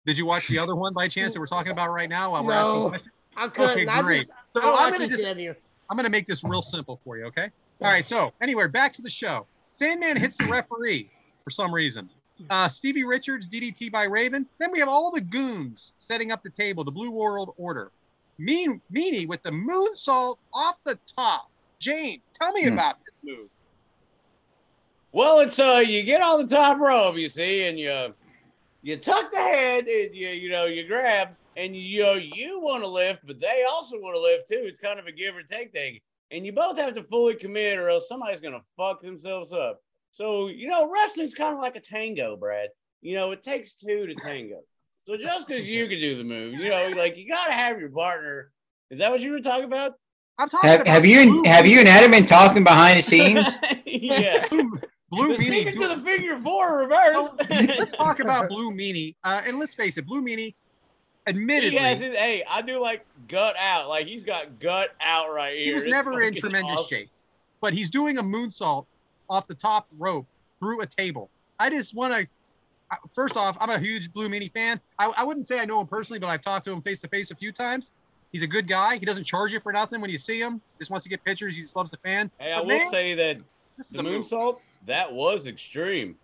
Did 0.06 0.18
you 0.18 0.26
watch 0.26 0.48
the 0.50 0.60
other 0.60 0.76
one 0.76 0.94
by 0.94 1.08
chance 1.08 1.34
that 1.34 1.40
we're 1.40 1.46
talking 1.48 1.72
about 1.72 1.92
right 1.92 2.10
now 2.10 2.32
while 2.32 2.44
we're 2.44 2.54
No. 2.54 2.60
asking 2.60 2.90
questions? 2.90 3.14
I 3.38 3.48
couldn't. 3.48 3.72
Okay, 3.72 3.88
I 3.88 4.02
great. 4.02 4.28
Just, 4.28 4.32
so 4.56 4.62
I 4.62 4.66
am 4.68 4.74
like 4.74 4.94
gonna 4.94 5.08
just 5.08 5.58
I'm 5.90 5.98
gonna 5.98 6.10
make 6.10 6.28
this 6.28 6.44
real 6.44 6.62
simple 6.62 7.00
for 7.04 7.18
you, 7.18 7.26
okay? 7.26 7.50
All 7.82 7.88
right. 7.88 8.06
So 8.06 8.34
anyway, 8.42 8.68
back 8.68 8.94
to 8.94 9.02
the 9.02 9.10
show. 9.10 9.46
Sandman 9.74 10.16
hits 10.18 10.38
the 10.38 10.46
referee 10.46 11.10
for 11.44 11.50
some 11.50 11.74
reason. 11.74 12.08
Uh, 12.52 12.68
Stevie 12.68 13.04
Richards 13.06 13.50
DDT 13.50 13.92
by 13.92 14.04
Raven. 14.04 14.46
Then 14.60 14.72
we 14.72 14.78
have 14.78 14.88
all 14.88 15.10
the 15.10 15.20
goons 15.22 15.96
setting 15.98 16.32
up 16.32 16.44
the 16.44 16.52
table, 16.52 16.84
the 16.84 16.92
Blue 16.92 17.10
World 17.10 17.56
Order. 17.58 17.92
Mean 18.38 18.80
Meanie 18.96 19.28
with 19.28 19.42
the 19.42 19.50
moonsault 19.50 20.36
off 20.54 20.78
the 20.86 21.00
top, 21.18 21.48
James, 21.82 22.32
tell 22.40 22.52
me 22.52 22.68
Hmm. 22.68 22.74
about 22.74 22.98
this 23.04 23.20
move. 23.24 23.50
Well, 25.12 25.40
it's 25.40 25.58
uh, 25.58 25.84
you 25.84 26.04
get 26.04 26.22
on 26.22 26.46
the 26.46 26.56
top 26.56 26.80
rope, 26.80 27.16
you 27.18 27.28
see, 27.28 27.66
and 27.68 27.80
you 27.80 28.14
you 28.84 28.98
tuck 28.98 29.32
the 29.32 29.38
head, 29.38 29.88
and 29.88 30.14
you 30.14 30.28
you 30.30 30.50
know 30.50 30.66
you 30.66 30.88
grab, 30.88 31.30
and 31.56 31.76
you 31.76 32.04
know 32.04 32.14
you 32.14 32.60
want 32.60 32.84
to 32.84 32.88
lift, 32.88 33.26
but 33.26 33.40
they 33.40 33.64
also 33.68 33.98
want 34.00 34.16
to 34.16 34.22
lift 34.22 34.50
too. 34.50 34.68
It's 34.68 34.80
kind 34.80 35.00
of 35.00 35.08
a 35.08 35.12
give 35.12 35.36
or 35.36 35.42
take 35.44 35.72
thing, 35.72 36.00
and 36.32 36.46
you 36.46 36.52
both 36.52 36.78
have 36.78 36.96
to 36.96 37.04
fully 37.04 37.36
commit, 37.36 37.78
or 37.78 37.90
else 37.90 38.08
somebody's 38.08 38.42
gonna 38.42 38.64
fuck 38.78 39.02
themselves 39.02 39.54
up. 39.54 39.82
So 40.12 40.48
you 40.48 40.68
know, 40.68 40.90
wrestling's 40.92 41.34
kind 41.34 41.54
of 41.54 41.62
like 41.62 41.76
a 41.76 41.82
tango, 41.82 42.36
Brad. 42.36 42.70
You 43.02 43.16
know, 43.16 43.32
it 43.32 43.44
takes 43.44 43.76
two 43.76 44.08
to 44.08 44.16
tango. 44.16 44.62
So 45.08 45.18
just 45.18 45.48
because 45.48 45.68
you 45.68 45.88
can 45.88 46.00
do 46.00 46.18
the 46.18 46.24
move, 46.24 46.54
you 46.54 46.70
know, 46.70 46.90
like 46.96 47.18
you 47.18 47.28
gotta 47.28 47.52
have 47.52 47.80
your 47.80 47.90
partner. 47.90 48.52
Is 48.90 49.00
that 49.00 49.12
what 49.12 49.22
you 49.22 49.32
were 49.32 49.42
talking 49.42 49.66
about? 49.66 49.94
I'm 50.38 50.50
talking 50.50 50.70
Have, 50.70 50.82
about 50.82 50.94
have 50.94 51.06
you 51.06 51.20
and 51.20 51.48
have 51.48 51.68
you 51.68 51.80
and 51.80 51.88
Adam 51.88 52.12
been 52.12 52.26
talking 52.26 52.64
behind 52.64 52.98
the 52.98 53.02
scenes? 53.02 53.58
yeah. 53.86 54.46
Blue 55.12 55.36
Stick 55.36 55.48
Meanie. 55.48 55.66
it 55.68 55.74
to 55.74 55.88
the 55.90 55.98
figure 55.98 56.40
four 56.40 56.80
reverse. 56.80 57.14
So, 57.14 57.36
let's 57.50 57.96
talk 57.96 58.20
about 58.20 58.50
Blue 58.50 58.72
Meanie. 58.72 59.16
Uh, 59.24 59.42
and 59.46 59.60
let's 59.60 59.76
face 59.76 59.98
it, 59.98 60.08
Blue 60.08 60.24
Meanie, 60.24 60.56
admittedly, 61.28 61.72
He 61.78 61.84
has 61.84 62.00
his, 62.00 62.16
hey, 62.16 62.44
I 62.50 62.62
do 62.62 62.80
like 62.80 63.06
gut 63.28 63.56
out. 63.58 63.88
Like 63.88 64.08
he's 64.08 64.24
got 64.24 64.60
gut 64.60 64.92
out 65.02 65.34
right 65.34 65.56
here. 65.56 65.66
he 65.68 65.74
was 65.74 65.84
It's 65.84 65.92
never 65.92 66.22
in 66.22 66.34
tremendous 66.34 66.80
awesome. 66.80 66.88
shape, 66.88 67.10
but 67.62 67.74
he's 67.74 67.90
doing 67.90 68.18
a 68.18 68.24
moonsault 68.24 68.86
off 69.30 69.48
the 69.48 69.56
top 69.56 69.88
rope 69.98 70.26
through 70.60 70.82
a 70.82 70.86
table. 70.86 71.30
I 71.60 71.70
just 71.70 71.94
want 71.94 72.14
to. 72.14 72.28
First 73.10 73.38
off, 73.38 73.58
I'm 73.60 73.70
a 73.72 73.80
huge 73.80 74.14
Blue 74.14 74.30
Meanie 74.30 74.52
fan. 74.52 74.80
I, 75.00 75.08
I 75.18 75.24
wouldn't 75.24 75.48
say 75.48 75.60
I 75.60 75.66
know 75.66 75.82
him 75.82 75.88
personally, 75.88 76.20
but 76.20 76.28
I've 76.28 76.44
talked 76.44 76.66
to 76.66 76.72
him 76.72 76.82
face 76.82 77.00
to 77.00 77.08
face 77.08 77.32
a 77.32 77.36
few 77.36 77.52
times. 77.52 77.92
He's 78.32 78.44
a 78.44 78.48
good 78.48 78.68
guy. 78.68 78.98
He 78.98 79.06
doesn't 79.06 79.24
charge 79.24 79.52
you 79.54 79.60
for 79.60 79.72
nothing 79.74 80.00
when 80.00 80.10
you 80.12 80.18
see 80.20 80.40
him. 80.40 80.62
Just 80.78 80.92
wants 80.92 81.04
to 81.04 81.10
get 81.10 81.24
pictures. 81.24 81.56
He 81.56 81.62
just 81.64 81.76
loves 81.76 81.90
the 81.90 81.98
fan. 81.98 82.30
Hey, 82.40 82.52
I 82.52 82.60
will 82.60 82.68
man, 82.68 82.90
say 82.92 83.14
that 83.16 83.38
the 83.92 84.00
a 84.00 84.04
move. 84.04 84.26
moonsault 84.26 84.60
that 84.86 85.12
was 85.12 85.48
extreme. 85.48 86.16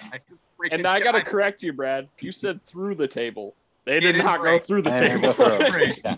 I 0.12 0.18
just 0.28 0.46
freaking- 0.58 0.72
And 0.72 0.86
I 0.86 0.98
gotta 1.00 1.20
correct 1.22 1.62
you, 1.62 1.72
Brad. 1.72 2.08
You 2.20 2.32
said 2.32 2.64
through 2.64 2.94
the 2.96 3.06
table. 3.08 3.54
They 3.84 4.00
did 4.00 4.16
is 4.16 4.24
not 4.24 4.42
go 4.42 4.58
through 4.58 4.82
the 4.82 4.92
I 4.92 4.98
table. 4.98 5.32
through. 5.32 5.92
Yeah. 6.04 6.16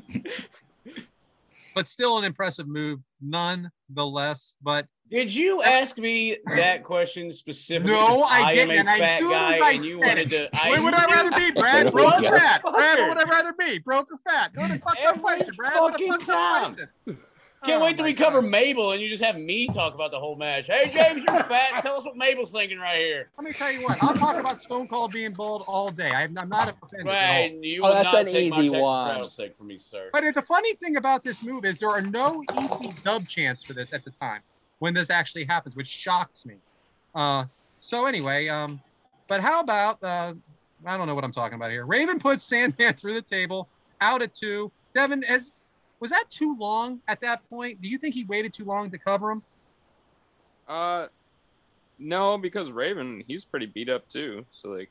but 1.74 1.86
still 1.86 2.16
an 2.18 2.24
impressive 2.24 2.66
move, 2.68 3.00
nonetheless. 3.20 4.56
But 4.62 4.86
Did 5.10 5.34
you 5.34 5.62
ask 5.62 5.98
me 5.98 6.38
that 6.54 6.84
question 6.84 7.32
specifically? 7.32 7.92
No, 7.94 8.22
I 8.22 8.50
am 8.52 8.54
didn't, 8.54 8.70
a 8.70 8.78
and 8.80 8.88
as 8.88 8.98
fat 8.98 9.18
soon 9.18 9.30
guy, 9.30 9.54
as 9.54 9.60
I 9.60 9.70
and 9.72 9.84
you 9.84 9.98
said 9.98 10.06
wanted 10.06 10.32
it, 10.32 10.52
to. 10.52 10.68
what 10.68 10.82
would 10.84 10.94
I 10.94 11.04
rather 11.06 11.30
be, 11.36 11.50
Brad? 11.50 11.92
Broke 11.92 12.22
or 12.22 12.38
fat? 12.38 12.62
Brad, 12.62 12.98
what 12.98 13.08
would 13.10 13.26
I 13.26 13.30
rather 13.30 13.52
be? 13.52 13.78
Broke 13.78 14.10
or 14.12 14.16
fat? 14.18 14.54
Go 14.54 14.66
to 14.66 14.78
fuck 14.78 14.96
Every 14.98 15.20
question, 15.20 15.54
Brad. 15.56 15.74
What 15.74 15.88
a 15.88 15.92
fucking 15.92 16.12
fucked 16.12 16.28
up 16.30 16.64
time. 16.64 16.74
question. 17.04 17.18
Can't 17.66 17.82
Oh 17.82 17.84
wait 17.84 17.96
till 17.96 18.04
my 18.04 18.10
we 18.10 18.14
cover 18.14 18.40
God. 18.40 18.50
Mabel 18.50 18.92
and 18.92 19.02
you 19.02 19.08
just 19.08 19.22
have 19.22 19.36
me 19.36 19.66
talk 19.66 19.94
about 19.94 20.10
the 20.10 20.18
whole 20.20 20.36
match. 20.36 20.66
Hey 20.68 20.90
James, 20.92 21.22
you're 21.26 21.42
fat. 21.44 21.82
Tell 21.82 21.96
us 21.96 22.04
what 22.04 22.16
Mabel's 22.16 22.52
thinking 22.52 22.78
right 22.78 22.96
here. 22.98 23.30
Let 23.36 23.44
me 23.44 23.52
tell 23.52 23.72
you 23.72 23.82
what. 23.82 24.02
I'll 24.02 24.14
talk 24.14 24.36
about 24.36 24.62
Stone 24.62 24.88
Cold 24.88 25.12
being 25.12 25.32
bald 25.32 25.64
all 25.66 25.90
day. 25.90 26.10
I'm, 26.10 26.36
I'm 26.38 26.48
not 26.48 26.68
offended 26.68 27.08
at 27.08 27.28
all. 27.28 27.40
Right, 27.42 27.54
you 27.62 27.80
Oh, 27.82 27.88
will 27.88 27.94
that's 27.94 28.04
not 28.04 28.20
an 28.20 28.26
take 28.26 28.50
my 28.50 28.58
easy 28.60 28.68
Texas 28.70 28.82
one. 28.82 29.08
rattlesnake 29.10 29.56
from 29.56 29.66
me, 29.66 29.78
sir. 29.78 30.10
But 30.12 30.24
the 30.34 30.42
funny 30.42 30.74
thing 30.74 30.96
about 30.96 31.24
this 31.24 31.42
move 31.42 31.64
is 31.64 31.80
there 31.80 31.90
are 31.90 32.02
no 32.02 32.42
EC 32.56 33.02
dub 33.02 33.26
chants 33.26 33.62
for 33.64 33.72
this 33.72 33.92
at 33.92 34.04
the 34.04 34.10
time 34.12 34.40
when 34.78 34.94
this 34.94 35.10
actually 35.10 35.44
happens, 35.44 35.76
which 35.76 35.88
shocks 35.88 36.46
me. 36.46 36.56
Uh, 37.14 37.44
so 37.80 38.06
anyway, 38.06 38.48
um, 38.48 38.80
but 39.28 39.40
how 39.40 39.60
about 39.60 40.02
uh, 40.02 40.34
I 40.84 40.96
don't 40.96 41.06
know 41.06 41.14
what 41.14 41.24
I'm 41.24 41.32
talking 41.32 41.56
about 41.56 41.70
here. 41.70 41.86
Raven 41.86 42.18
puts 42.18 42.44
Sandman 42.44 42.94
through 42.98 43.14
the 43.14 43.22
table, 43.22 43.68
out 44.00 44.22
at 44.22 44.34
two. 44.34 44.70
Devyn, 44.94 45.24
as 45.24 45.52
was 46.00 46.10
that 46.10 46.24
too 46.30 46.56
long 46.58 47.00
at 47.08 47.20
that 47.20 47.48
point? 47.48 47.80
Do 47.82 47.88
you 47.88 47.98
think 47.98 48.14
he 48.14 48.24
waited 48.24 48.52
too 48.52 48.64
long 48.64 48.90
to 48.90 48.98
cover 48.98 49.30
him? 49.30 49.42
Uh, 50.68 51.06
no, 51.98 52.36
because 52.38 52.72
Raven, 52.72 53.22
he 53.26 53.34
was 53.34 53.44
pretty 53.44 53.66
beat 53.66 53.88
up 53.88 54.06
too. 54.08 54.44
So 54.50 54.70
like, 54.70 54.90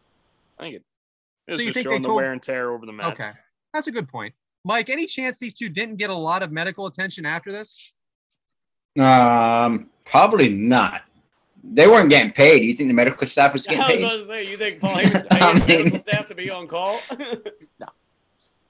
I 0.60 0.64
think 0.64 0.76
it, 0.78 0.84
it 1.48 1.52
was 1.52 1.58
So 1.60 1.64
just 1.64 1.74
think 1.76 1.84
showing 1.86 2.02
the 2.02 2.08
told- 2.08 2.18
wear 2.18 2.32
and 2.34 2.42
tear 2.42 2.72
over 2.72 2.86
the 2.86 2.94
match. 2.94 3.14
Okay, 3.14 3.32
that's 3.74 3.88
a 3.88 3.92
good 3.92 4.08
point. 4.08 4.34
Mike, 4.64 4.90
any 4.90 5.06
chance 5.06 5.38
these 5.38 5.54
two 5.54 5.70
didn't 5.70 5.98
get 5.98 6.10
a 6.10 6.16
lot 6.16 6.42
of 6.42 6.52
medical 6.52 6.88
attention 6.88 7.26
after 7.26 7.52
this? 7.52 7.94
Um, 9.00 9.90
probably 10.06 10.50
not. 10.50 11.04
They 11.64 11.88
weren't 11.88 12.10
getting 12.10 12.32
paid. 12.32 12.64
You 12.64 12.74
think 12.74 12.90
the 12.90 12.94
medical 12.94 13.28
staff 13.28 13.54
was 13.54 13.68
getting 13.68 13.82
I 13.82 13.88
was 13.88 13.92
paid? 13.96 14.04
about 14.04 14.18
to 14.18 14.26
say, 14.26 14.44
you 14.52 14.58
think 14.58 14.80
Paul 14.80 14.96
Heyman's 14.96 15.28
I 15.30 15.40
paying 15.40 15.54
mean- 15.60 15.68
medical 15.68 16.00
staff 16.00 16.28
to 16.30 16.36
be 16.36 16.50
on 16.50 16.68
call? 16.68 17.00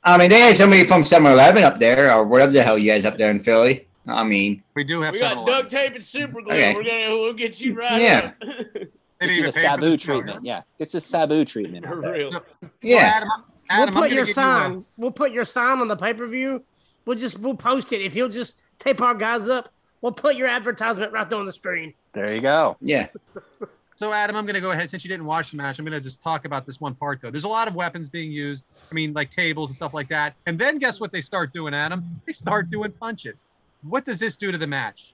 I 0.05 0.17
mean, 0.17 0.29
they 0.29 0.39
had 0.39 0.55
somebody 0.55 0.85
from 0.85 1.03
Summer 1.03 1.31
Eleven 1.31 1.63
up 1.63 1.79
there, 1.79 2.13
or 2.13 2.23
whatever 2.23 2.51
the 2.51 2.61
hell 2.63 2.77
you 2.77 2.91
guys 2.91 3.05
up 3.05 3.17
there 3.17 3.31
in 3.31 3.39
Philly. 3.39 3.87
I 4.07 4.23
mean, 4.23 4.61
We 4.75 4.83
do 4.83 5.01
have 5.01 5.13
we 5.15 5.19
got 5.19 5.37
7-Eleven. 5.37 5.53
duct 5.63 5.71
tape 5.71 5.95
and 5.95 6.03
super 6.03 6.41
glue. 6.43 6.53
Okay. 6.53 6.75
We're 6.75 6.83
gonna 6.83 7.09
we'll 7.09 7.33
get 7.33 7.59
you 7.59 7.73
right. 7.75 7.99
Yeah. 8.01 8.31
up. 8.41 8.47
They 9.17 9.27
Get 9.27 9.35
you 9.37 9.43
the 9.45 9.51
Sabu 9.53 9.95
treatment. 9.95 10.43
yeah? 10.45 10.61
it's 10.77 10.93
a 10.93 10.99
Sabu 10.99 11.45
treatment. 11.45 11.85
For 11.85 12.01
real. 12.01 12.33
So, 12.33 12.43
yeah. 12.81 12.97
Adam, 13.15 13.29
Adam, 13.69 13.93
we'll 13.95 14.03
put 14.03 14.11
your 14.11 14.25
sign. 14.25 14.71
You 14.73 14.85
We'll 14.97 15.11
put 15.11 15.31
your 15.31 15.45
sign 15.45 15.79
on 15.79 15.87
the 15.87 15.95
pay 15.95 16.13
per 16.13 16.27
view. 16.27 16.63
We'll 17.05 17.17
just 17.17 17.39
we'll 17.39 17.55
post 17.55 17.93
it. 17.93 18.01
If 18.01 18.13
you'll 18.13 18.27
just 18.29 18.61
tape 18.77 18.99
our 19.01 19.15
guys 19.15 19.47
up, 19.47 19.69
we'll 20.01 20.11
put 20.11 20.35
your 20.35 20.49
advertisement 20.49 21.13
right 21.13 21.27
there 21.29 21.39
on 21.39 21.45
the 21.45 21.53
screen. 21.53 21.93
There 22.11 22.29
you 22.29 22.41
go. 22.41 22.75
Yeah. 22.81 23.07
a, 23.95 23.99
so, 23.99 24.11
Adam, 24.11 24.35
I'm 24.35 24.45
going 24.45 24.55
to 24.55 24.61
go 24.61 24.71
ahead. 24.71 24.89
Since 24.89 25.05
you 25.05 25.09
didn't 25.09 25.25
watch 25.25 25.51
the 25.51 25.57
match, 25.57 25.79
I'm 25.79 25.85
going 25.85 25.93
to 25.93 26.01
just 26.01 26.21
talk 26.21 26.45
about 26.45 26.65
this 26.65 26.81
one 26.81 26.95
part, 26.95 27.21
though. 27.21 27.31
There's 27.31 27.43
a 27.43 27.49
lot 27.49 27.67
of 27.67 27.75
weapons 27.75 28.09
being 28.09 28.31
used. 28.31 28.65
I 28.91 28.93
mean, 28.93 29.13
like 29.13 29.29
tables 29.29 29.69
and 29.69 29.75
stuff 29.75 29.93
like 29.93 30.09
that. 30.09 30.35
And 30.45 30.59
then 30.59 30.77
guess 30.77 30.99
what 30.99 31.11
they 31.11 31.21
start 31.21 31.53
doing, 31.53 31.73
Adam? 31.73 32.03
They 32.25 32.33
start 32.33 32.69
doing 32.69 32.91
punches. 32.91 33.47
What 33.83 34.05
does 34.05 34.19
this 34.19 34.35
do 34.35 34.51
to 34.51 34.57
the 34.57 34.67
match? 34.67 35.13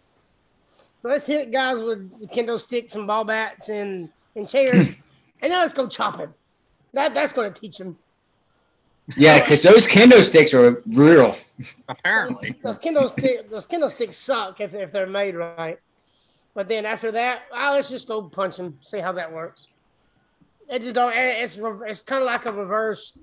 So 1.01 1.09
let's 1.09 1.25
hit 1.25 1.51
guys 1.51 1.81
with 1.81 2.29
kendo 2.29 2.59
sticks 2.59 2.95
and 2.95 3.07
ball 3.07 3.23
bats 3.23 3.69
and, 3.69 4.09
and 4.35 4.47
chairs, 4.47 4.75
and 5.41 5.51
then 5.51 5.59
let's 5.59 5.73
go 5.73 5.87
chopping. 5.87 6.33
That 6.93 7.13
that's 7.13 7.31
going 7.31 7.51
to 7.51 7.59
teach 7.59 7.77
them. 7.77 7.97
Yeah, 9.17 9.39
because 9.39 9.61
those 9.63 9.87
kendo 9.87 10.23
sticks 10.23 10.53
are 10.53 10.81
real. 10.87 11.35
Apparently. 11.89 12.55
Those 12.63 12.77
kendo 12.77 13.09
stick 13.09 13.49
those 13.49 13.65
kendo 13.67 13.89
sticks 13.89 14.17
suck 14.17 14.61
if, 14.61 14.73
if 14.75 14.91
they're 14.91 15.07
made 15.07 15.35
right. 15.35 15.79
But 16.53 16.67
then 16.67 16.85
after 16.85 17.11
that, 17.11 17.43
ah, 17.53 17.71
let's 17.71 17.89
just 17.89 18.07
go 18.07 18.23
punch 18.23 18.57
him, 18.57 18.77
See 18.81 18.99
how 18.99 19.13
that 19.13 19.31
works. 19.31 19.67
It 20.69 20.81
just 20.81 20.95
don't. 20.95 21.13
It's 21.15 21.57
it's 21.59 22.03
kind 22.03 22.21
of 22.21 22.25
like 22.25 22.45
a 22.45 22.51
reverse. 22.51 23.17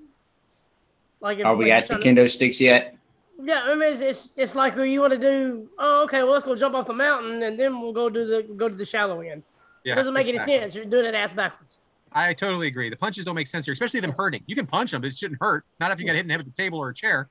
Like 1.21 1.43
Are 1.43 1.55
we 1.55 1.71
at 1.71 1.87
the 1.87 1.95
you're 1.95 2.01
to- 2.01 2.09
kendo 2.09 2.29
sticks 2.29 2.61
yet? 2.61 2.95
Yeah, 3.41 3.61
I 3.63 3.73
mean 3.75 3.93
it's, 3.93 4.01
it's 4.01 4.33
it's 4.37 4.55
like 4.55 4.75
when 4.75 4.89
you 4.89 4.99
want 5.01 5.13
to 5.13 5.19
do. 5.19 5.69
Oh, 5.79 6.03
okay. 6.03 6.23
Well, 6.23 6.33
let's 6.33 6.43
go 6.45 6.55
jump 6.55 6.75
off 6.75 6.87
the 6.87 6.93
mountain, 6.93 7.41
and 7.43 7.57
then 7.57 7.81
we'll 7.81 7.93
go 7.93 8.09
do 8.09 8.25
the 8.25 8.43
go 8.55 8.67
to 8.67 8.75
the 8.75 8.85
shallow 8.85 9.21
end. 9.21 9.43
Yeah, 9.85 9.93
it 9.93 9.95
doesn't 9.95 10.13
make 10.13 10.27
any 10.27 10.39
sense. 10.39 10.75
You're 10.75 10.85
doing 10.85 11.05
it 11.05 11.15
ass 11.15 11.31
backwards. 11.31 11.79
I 12.11 12.33
totally 12.33 12.67
agree. 12.67 12.89
The 12.89 12.97
punches 12.97 13.23
don't 13.23 13.35
make 13.35 13.47
sense 13.47 13.65
here, 13.65 13.71
especially 13.71 13.99
them 13.99 14.11
hurting. 14.11 14.43
You 14.47 14.55
can 14.55 14.65
punch 14.65 14.91
them, 14.91 15.01
but 15.01 15.07
it 15.11 15.15
shouldn't 15.15 15.39
hurt. 15.39 15.63
Not 15.79 15.91
if 15.91 15.99
you 15.99 16.05
got 16.05 16.15
hit 16.15 16.21
in 16.21 16.27
the 16.27 16.33
head 16.33 16.43
with 16.45 16.53
a 16.53 16.57
table 16.57 16.79
or 16.79 16.89
a 16.89 16.93
chair. 16.93 17.29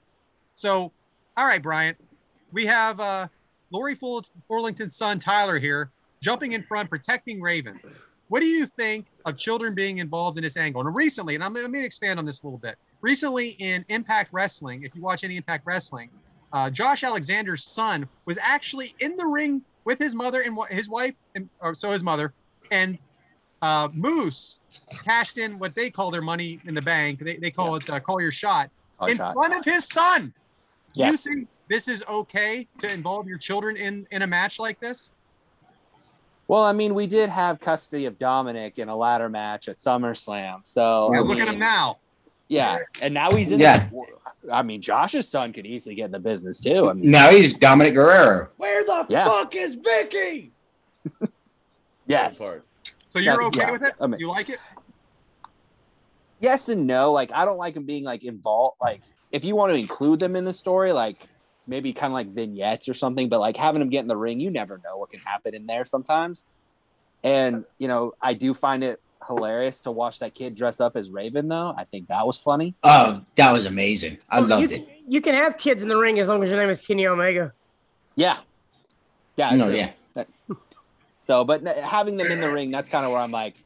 So, 0.55 0.93
all 1.37 1.47
right, 1.47 1.61
Bryant, 1.61 1.99
we 2.53 2.65
have 2.67 3.01
uh, 3.01 3.29
Lori 3.71 3.95
Full- 3.95 4.25
Fullington's 4.49 4.97
son 4.97 5.19
Tyler 5.19 5.59
here, 5.59 5.91
jumping 6.21 6.53
in 6.53 6.63
front, 6.63 6.89
protecting 6.91 7.41
Raven. 7.41 7.79
What 8.29 8.41
do 8.41 8.47
you 8.47 8.67
think 8.67 9.07
of 9.25 9.37
children 9.37 9.75
being 9.75 9.99
involved 9.99 10.37
in 10.39 10.45
this 10.45 10.57
angle? 10.57 10.87
And 10.87 10.95
recently, 10.97 11.35
and 11.35 11.43
I'm 11.45 11.55
going 11.55 11.73
to 11.73 11.85
expand 11.85 12.19
on 12.19 12.25
this 12.27 12.43
a 12.43 12.47
little 12.47 12.59
bit. 12.59 12.77
Recently 13.01 13.51
in 13.59 13.85
Impact 13.89 14.33
Wrestling, 14.33 14.83
if 14.83 14.95
you 14.95 15.01
watch 15.03 15.25
any 15.25 15.37
Impact 15.37 15.65
Wrestling, 15.67 16.11
uh, 16.53 16.69
Josh 16.71 17.05
Alexander's 17.05 17.65
son 17.65 18.09
was 18.25 18.39
actually 18.41 18.95
in 19.01 19.17
the 19.17 19.25
ring 19.27 19.63
with 19.85 19.99
his 19.99 20.15
mother 20.15 20.41
and 20.43 20.59
his 20.71 20.89
wife, 20.89 21.15
and 21.35 21.49
or 21.61 21.75
so 21.75 21.91
his 21.91 22.03
mother, 22.03 22.35
and 22.71 22.99
uh, 23.63 23.89
Moose 23.95 24.59
cashed 25.05 25.39
in 25.39 25.59
what 25.59 25.75
they 25.75 25.91
call 25.91 26.11
their 26.11 26.23
money 26.23 26.61
in 26.67 26.75
the 26.75 26.83
bank. 26.83 27.21
They, 27.21 27.37
they 27.37 27.51
call 27.51 27.77
it 27.77 27.89
uh, 27.89 27.99
call 28.01 28.21
your 28.21 28.31
shot 28.33 28.71
Oh, 29.01 29.07
in 29.07 29.17
shot. 29.17 29.33
front 29.35 29.55
of 29.55 29.65
his 29.65 29.87
son. 29.87 30.33
Do 30.93 31.01
Yes. 31.01 31.25
you 31.27 31.35
think 31.37 31.49
this 31.69 31.89
is 31.89 32.03
okay 32.09 32.67
to 32.79 32.91
involve 32.91 33.27
your 33.27 33.39
children 33.39 33.77
in 33.77 34.07
in 34.11 34.23
a 34.23 34.27
match 34.27 34.59
like 34.59 34.81
this? 34.81 35.11
Well, 36.49 36.63
I 36.65 36.73
mean, 36.73 36.95
we 36.95 37.07
did 37.07 37.29
have 37.29 37.61
custody 37.61 38.07
of 38.07 38.19
Dominic 38.19 38.79
in 38.79 38.89
a 38.89 38.97
ladder 38.97 39.29
match 39.29 39.69
at 39.69 39.79
SummerSlam. 39.79 40.61
So 40.67 41.13
Yeah, 41.13 41.19
I 41.21 41.23
look 41.23 41.39
at 41.39 41.49
him 41.49 41.59
now. 41.59 41.99
Yeah, 42.49 42.79
and 43.03 43.13
now 43.13 43.31
he's 43.33 43.51
in. 43.51 43.61
Yeah. 43.61 43.91
I 44.51 44.63
mean, 44.63 44.81
Josh's 44.81 45.29
son 45.29 45.53
could 45.53 45.67
easily 45.67 45.95
get 45.95 46.07
in 46.07 46.13
the 46.13 46.19
business 46.19 46.59
too. 46.61 46.89
I 46.89 46.95
mean, 46.95 47.11
Now 47.11 47.29
he's 47.29 47.53
Dominic 47.53 47.93
Guerrero. 47.93 48.49
Where 48.57 48.83
the 48.85 49.05
Yeah. 49.11 49.27
fuck 49.27 49.55
is 49.55 49.75
Vicky? 49.75 50.53
yes, 52.07 52.39
So 52.39 53.19
you're 53.19 53.35
That's- 53.35 53.47
okay 53.49 53.59
yeah, 53.61 53.71
with 53.73 53.83
it? 53.83 53.95
I 54.01 54.07
mean- 54.07 54.19
you 54.21 54.29
like 54.29 54.49
it? 54.49 54.59
yes 56.41 56.69
and 56.71 56.87
no. 56.87 57.13
Like, 57.13 57.31
I 57.33 57.45
don't 57.45 57.59
like 57.59 57.77
him 57.77 57.85
being 57.85 58.05
like 58.05 58.25
involved. 58.25 58.77
Like, 58.81 59.03
if 59.33 59.45
you 59.45 59.55
want 59.55 59.71
to 59.73 59.77
include 59.77 60.21
them 60.21 60.35
in 60.37 60.45
the 60.45 60.53
story, 60.55 60.93
like 60.93 61.17
maybe 61.69 61.93
kind 61.93 62.11
of 62.11 62.15
like 62.15 62.29
vignettes 62.29 62.89
or 62.89 62.95
something. 62.95 63.29
But 63.29 63.41
like 63.41 63.57
having 63.57 63.81
him 63.81 63.91
get 63.91 64.01
in 64.01 64.09
the 64.09 64.17
ring, 64.17 64.41
you 64.41 64.51
never 64.51 64.81
know 64.85 64.97
what 64.97 65.11
can 65.11 65.21
happen 65.21 65.55
in 65.55 65.67
there 65.67 65.85
sometimes. 65.85 66.47
And 67.23 67.65
you 67.79 67.87
know, 67.89 68.15
I 68.21 68.35
do 68.35 68.55
find 68.55 68.83
it 68.83 69.01
hilarious 69.27 69.81
to 69.83 69.91
watch 69.91 70.21
that 70.21 70.35
kid 70.35 70.55
dress 70.55 70.81
up 70.81 70.97
as 70.97 71.11
Raven. 71.11 71.49
Though 71.49 71.75
I 71.77 71.85
think 71.85 72.09
that 72.09 72.27
was 72.27 72.39
funny. 72.39 72.75
Oh, 72.83 73.23
that 73.37 73.53
was 73.53 73.67
amazing. 73.67 74.19
I 74.31 74.39
oh, 74.39 74.41
Well, 74.41 74.61
loved 74.61 74.71
you, 74.73 74.79
it. 74.79 74.89
You 75.07 75.21
can 75.21 75.35
have 75.35 75.59
kids 75.59 75.83
in 75.83 75.89
the 75.89 75.97
ring 75.97 76.19
as 76.19 76.29
long 76.29 76.43
as 76.43 76.51
your 76.51 76.59
name 76.59 76.71
is 76.71 76.81
Kenny 76.81 77.07
Omega. 77.07 77.53
Yeah, 78.17 78.39
Yeah, 79.37 79.55
no, 79.55 79.67
true. 79.67 79.77
yeah. 79.77 79.93
So, 81.25 81.45
but 81.45 81.65
uh, 81.67 81.83
having 81.83 82.17
them 82.17 82.33
in 82.33 82.41
the 82.41 82.51
ring, 82.51 82.71
that's 82.71 82.89
kind 82.89 83.05
of 83.05 83.13
where 83.13 83.21
I'm 83.21 83.31
like, 83.31 83.63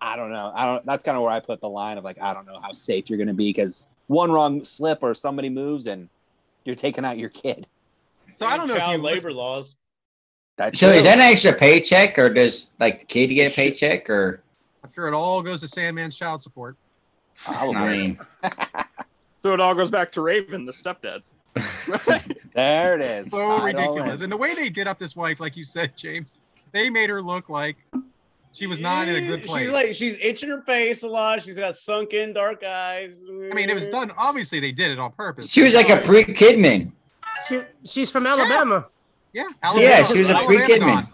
I 0.00 0.14
don't 0.14 0.30
know. 0.30 0.52
I 0.54 0.66
don't. 0.66 0.86
That's 0.86 1.02
kind 1.02 1.16
of 1.16 1.24
where 1.24 1.32
I 1.32 1.40
put 1.40 1.60
the 1.60 1.68
line 1.68 1.98
of 1.98 2.04
like, 2.04 2.20
I 2.22 2.32
don't 2.32 2.46
know 2.46 2.60
how 2.60 2.70
safe 2.70 3.10
you're 3.10 3.16
going 3.16 3.26
to 3.26 3.34
be 3.34 3.48
because 3.48 3.88
one 4.06 4.30
wrong 4.30 4.64
slip 4.64 5.00
or 5.02 5.12
somebody 5.12 5.48
moves 5.48 5.88
and 5.88 6.08
you're 6.64 6.74
taking 6.74 7.04
out 7.04 7.18
your 7.18 7.28
kid. 7.28 7.66
So 8.34 8.46
I 8.46 8.56
don't 8.56 8.66
know 8.68 8.74
if 8.74 8.80
Child 8.80 8.96
you 8.96 9.02
labor 9.02 9.16
listen- 9.16 9.34
laws. 9.34 9.76
That's 10.58 10.78
So 10.78 10.90
is 10.90 11.04
that 11.04 11.14
an 11.16 11.20
extra 11.22 11.52
paycheck, 11.54 12.18
or 12.18 12.28
does 12.28 12.70
like 12.78 13.00
the 13.00 13.04
kid 13.06 13.28
get 13.28 13.50
a 13.50 13.54
paycheck, 13.54 14.08
or 14.10 14.42
I'm 14.84 14.92
sure 14.92 15.08
it 15.08 15.14
all 15.14 15.42
goes 15.42 15.60
to 15.62 15.66
Sandman's 15.66 16.14
child 16.14 16.42
support. 16.42 16.76
Probably. 17.44 17.74
I 17.76 17.96
mean, 17.96 18.18
So 19.40 19.52
it 19.54 19.60
all 19.60 19.74
goes 19.74 19.90
back 19.90 20.12
to 20.12 20.20
Raven, 20.20 20.64
the 20.66 20.72
stepdad. 20.72 21.22
there 22.54 22.94
it 22.96 23.02
is. 23.02 23.30
So 23.30 23.38
Tied 23.38 23.44
all 23.44 23.64
ridiculous. 23.64 24.20
And 24.20 24.30
the 24.30 24.36
way 24.36 24.54
they 24.54 24.68
did 24.68 24.86
up 24.86 24.98
this 25.00 25.16
wife, 25.16 25.40
like 25.40 25.56
you 25.56 25.64
said, 25.64 25.96
James, 25.96 26.38
they 26.70 26.88
made 26.88 27.10
her 27.10 27.20
look 27.20 27.48
like 27.48 27.76
she 28.52 28.66
was 28.66 28.80
not 28.80 29.08
in 29.08 29.16
a 29.16 29.20
good 29.26 29.44
place. 29.44 29.62
She's 29.64 29.70
like 29.72 29.94
she's 29.94 30.16
itching 30.20 30.48
her 30.50 30.62
face 30.62 31.02
a 31.02 31.08
lot. 31.08 31.42
She's 31.42 31.58
got 31.58 31.76
sunken 31.76 32.32
dark 32.32 32.62
eyes. 32.62 33.14
I 33.28 33.54
mean, 33.54 33.70
it 33.70 33.74
was 33.74 33.88
done. 33.88 34.12
Obviously, 34.16 34.60
they 34.60 34.72
did 34.72 34.90
it 34.90 34.98
on 34.98 35.12
purpose. 35.12 35.50
she 35.50 35.62
was 35.62 35.74
like 35.74 35.88
a 35.88 36.00
pre 36.00 36.24
Kidman. 36.24 36.92
She, 37.48 37.60
she's 37.84 38.10
from 38.10 38.26
Alabama. 38.26 38.86
Yeah, 39.32 39.44
Yeah, 39.76 40.02
she 40.04 40.18
was 40.18 40.28
a 40.30 40.44
pre-Kidman. 40.44 41.06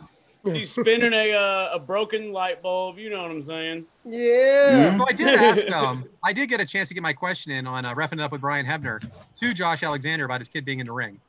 gone. 0.45 0.55
She's 0.55 0.71
spinning 0.71 1.13
a 1.13 1.33
uh, 1.33 1.71
a 1.75 1.79
broken 1.79 2.33
light 2.33 2.63
bulb. 2.63 2.99
You 2.99 3.11
know 3.11 3.23
what 3.23 3.31
I'm 3.31 3.43
saying? 3.43 3.85
Yeah. 4.05 4.93
Mhm. 4.95 4.99
So 4.99 5.07
I 5.09 5.13
did 5.13 5.29
ask 5.41 5.71
um, 5.71 6.05
I 6.25 6.33
did 6.33 6.49
get 6.49 6.61
a 6.61 6.67
chance 6.67 6.89
to 6.89 6.95
get 6.95 7.03
my 7.03 7.13
question 7.13 7.53
in 7.53 7.67
on 7.67 7.85
uh, 7.85 7.95
roughing 7.95 8.19
it 8.19 8.23
up 8.23 8.33
with 8.33 8.41
Brian 8.41 8.65
Hebner 8.67 9.01
to 9.41 9.55
Josh 9.55 9.83
Alexander 9.83 10.25
about 10.25 10.41
his 10.41 10.49
kid 10.49 10.65
being 10.65 10.81
in 10.81 10.87
the 10.87 10.93
ring, 10.93 11.21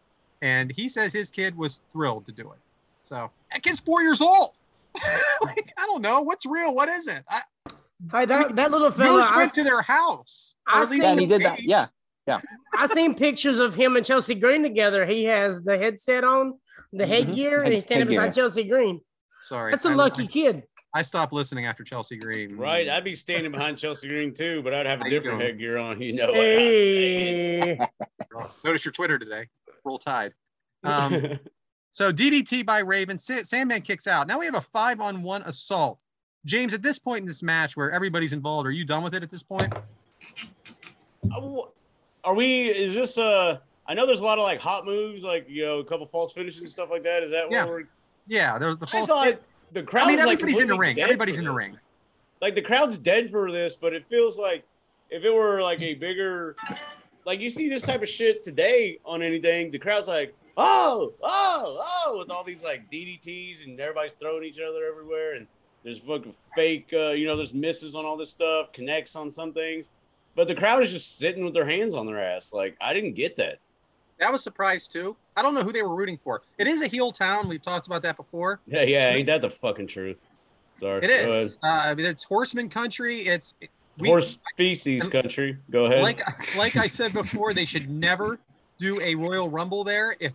and 0.41 0.72
he 0.72 0.88
says 0.89 1.12
his 1.14 1.30
kid 1.32 1.55
was 1.57 1.82
thrilled 1.91 2.26
to 2.28 2.32
do 2.32 2.43
it. 2.51 2.60
So 3.01 3.30
that 3.51 3.62
kid's 3.64 3.80
four 3.80 4.01
years 4.03 4.22
old. 4.22 4.51
like, 5.42 5.74
I 5.78 5.86
don't 5.86 6.02
know 6.02 6.22
what's 6.22 6.46
real, 6.46 6.74
what 6.74 6.90
isn't. 6.90 7.26
I, 7.30 7.42
Hey, 8.14 8.26
that, 8.28 8.56
that 8.56 8.72
little 8.72 8.92
fella, 8.92 9.20
Moose 9.20 9.30
I, 9.32 9.38
went 9.38 9.54
to 9.56 9.64
their 9.66 9.82
house. 9.82 10.56
I 10.66 10.80
Or 10.80 10.84
at 10.84 10.90
least 10.90 11.04
Yeah, 11.04 11.12
and 11.12 11.20
he 11.20 11.26
did 11.26 11.42
that. 11.44 11.62
Yeah, 11.64 11.88
Yeah. 12.26 12.40
I 12.78 12.88
seen 12.88 13.14
pictures 13.14 13.60
of 13.60 13.76
him 13.76 13.98
and 13.98 14.06
Chelsea 14.06 14.36
Green 14.36 14.64
together. 14.64 15.06
He 15.06 15.26
has 15.26 15.62
the 15.64 15.78
headset 15.78 16.24
on, 16.24 16.54
the 16.94 17.04
Mhm. 17.04 17.08
headgear, 17.10 17.62
and 17.62 17.74
he's 17.74 17.84
standing 17.84 18.08
headgear. 18.08 18.22
beside 18.22 18.36
Chelsea 18.42 18.64
Green. 18.64 19.02
Sorry, 19.42 19.72
That's 19.74 19.84
a 19.84 19.90
I- 19.90 19.94
lucky 19.96 20.28
kid. 20.28 20.64
I, 20.94 21.00
I 21.00 21.02
stopped 21.02 21.34
listening 21.34 21.66
after 21.66 21.84
Chelsea 21.84 22.16
Green. 22.18 22.56
Right. 22.56 22.88
I'd 22.88 23.04
be 23.04 23.16
standing 23.16 23.52
behind 23.52 23.78
Chelsea 23.78 24.08
Green 24.08 24.34
too, 24.34 24.62
but 24.64 24.74
I'd 24.74 24.86
have 24.86 25.00
How 25.00 25.06
a 25.06 25.10
you 25.10 25.20
different 25.20 25.42
headgear 25.42 25.78
on. 25.78 26.02
You 26.02 26.14
know 26.14 26.28
what? 26.28 26.38
I'm 26.38 26.42
saying. 26.42 27.78
Hey. 27.78 27.88
Notice 28.64 28.86
your 28.86 28.92
Twitter 28.94 29.20
today. 29.20 29.50
Roll 29.84 30.00
Tide. 30.00 30.34
Um, 30.86 31.38
so 32.00 32.14
DDT 32.14 32.66
by 32.66 32.80
Raven. 32.80 33.18
Sandman 33.18 33.82
kicks 33.82 34.08
out. 34.08 34.26
Now 34.26 34.39
we 34.39 34.45
have 34.45 34.56
a 34.56 34.62
five 34.62 35.02
on 35.02 35.22
one 35.22 35.41
assault. 35.41 36.00
James, 36.45 36.74
at 36.74 36.82
this 36.82 36.97
point 36.97 37.20
in 37.20 37.26
this 37.26 37.43
match 37.43 37.76
where 37.76 37.91
everybody's 37.91 38.32
involved, 38.32 38.66
are 38.66 38.72
you 38.72 38.86
done 38.86 39.04
with 39.04 39.14
it 39.16 39.22
at 39.22 39.30
this 39.30 39.43
point? 39.43 39.74
Uh, 41.30 41.41
Are 42.24 42.34
we? 42.34 42.70
Is 42.70 42.93
this 42.93 43.18
uh? 43.18 43.58
I 43.86 43.93
know 43.95 44.06
there's 44.06 44.22
a 44.22 44.24
lot 44.24 44.38
of 44.38 44.45
like 44.45 44.62
hot 44.62 44.86
moves, 44.86 45.24
like 45.24 45.45
you 45.50 45.66
know, 45.66 45.80
a 45.80 45.84
couple 45.84 46.06
false 46.06 46.32
finishes 46.32 46.62
and 46.62 46.70
stuff 46.70 46.89
like 46.89 47.04
that. 47.04 47.22
Is 47.22 47.32
that 47.32 47.52
Yeah. 47.52 47.66
what 47.66 47.74
we're? 47.74 47.84
Yeah, 48.28 48.58
there's 48.58 48.78
the 48.78 48.88
I 48.88 48.91
false. 48.91 49.10
thought 49.10 49.41
the 49.74 49.84
crowd. 49.84 50.04
I 50.04 50.08
mean, 50.08 50.16
was, 50.16 50.26
like, 50.26 50.41
everybody's 50.41 50.62
in 50.62 50.70
the 50.70 50.78
ring. 50.78 51.00
Everybody's 51.02 51.38
in 51.38 51.43
the 51.43 51.52
ring. 51.52 51.78
Like 52.41 52.56
the 52.56 52.62
crowd's 52.62 52.97
dead 52.97 53.30
for 53.30 53.52
this, 53.52 53.76
but 53.76 53.91
it 53.91 54.06
feels 54.10 54.39
like 54.39 54.64
if 55.10 55.26
it 55.26 55.34
were 55.36 55.62
like 55.62 55.82
a 55.82 55.95
bigger, 55.95 56.56
like 57.26 57.41
you 57.41 57.50
see 57.50 57.68
this 57.68 57.82
type 57.82 58.02
of 58.02 58.08
shit 58.08 58.41
today 58.41 59.00
on 59.04 59.22
anything, 59.22 59.70
the 59.70 59.80
crowd's 59.80 60.08
like, 60.08 60.34
oh, 60.60 61.14
oh, 61.24 61.82
oh, 62.05 62.18
with 62.18 62.30
all 62.30 62.43
these 62.43 62.64
like 62.64 62.89
DDTs 62.91 63.64
and 63.64 63.80
everybody's 63.80 64.12
throwing 64.14 64.43
each 64.43 64.60
other 64.60 64.86
everywhere, 64.86 65.36
and 65.36 65.47
there's 65.84 65.99
fucking 65.99 66.34
fake, 66.55 66.89
uh, 66.93 67.12
you 67.12 67.26
know, 67.26 67.36
there's 67.38 67.53
misses 67.53 67.95
on 67.95 68.05
all 68.05 68.18
this 68.18 68.30
stuff, 68.30 68.72
connects 68.74 69.16
on 69.16 69.32
some 69.32 69.53
things, 69.53 69.89
but 70.36 70.47
the 70.47 70.55
crowd 70.55 70.84
is 70.84 70.91
just 70.91 71.18
sitting 71.18 71.43
with 71.45 71.53
their 71.53 71.66
hands 71.66 71.95
on 71.95 72.05
their 72.05 72.22
ass. 72.22 72.53
Like 72.53 72.76
I 72.82 72.93
didn't 72.93 73.14
get 73.14 73.38
that. 73.38 73.60
That 74.20 74.32
was 74.32 74.43
surprised 74.43 74.91
too. 74.91 75.16
I 75.38 75.41
don't 75.41 75.53
know 75.53 75.64
who 75.64 75.72
they 75.72 75.82
were 75.82 75.95
rooting 75.95 76.18
for. 76.18 76.41
It 76.57 76.68
is 76.68 76.82
a 76.82 76.88
heel 76.88 77.12
town. 77.12 77.47
We've 77.47 77.62
talked 77.62 77.88
about 77.88 78.01
that 78.01 78.18
before. 78.18 78.60
Yeah, 78.68 78.84
yeah, 78.84 79.10
ain't 79.10 79.28
that 79.28 79.41
the 79.41 79.49
fucking 79.49 79.88
truth? 79.88 80.20
Sorry. 80.82 81.03
It 81.03 81.10
is. 81.10 81.57
Uh, 81.64 81.68
I 81.68 81.95
mean, 81.95 82.05
it's 82.05 82.24
horseman 82.24 82.70
country. 82.70 83.22
It's 83.22 83.55
we, 83.97 84.07
Horse 84.10 84.38
species 84.51 85.07
country. 85.10 85.57
Go 85.72 85.86
ahead. 85.86 86.01
like 86.01 86.22
like 86.57 86.76
I 86.76 86.88
said 86.88 87.14
before, 87.14 87.53
they 87.53 87.66
should 87.66 87.89
never 87.89 88.39
do 88.78 88.99
a 89.01 89.14
Royal 89.16 89.49
Rumble 89.49 89.84
there 89.84 90.16
if 90.20 90.34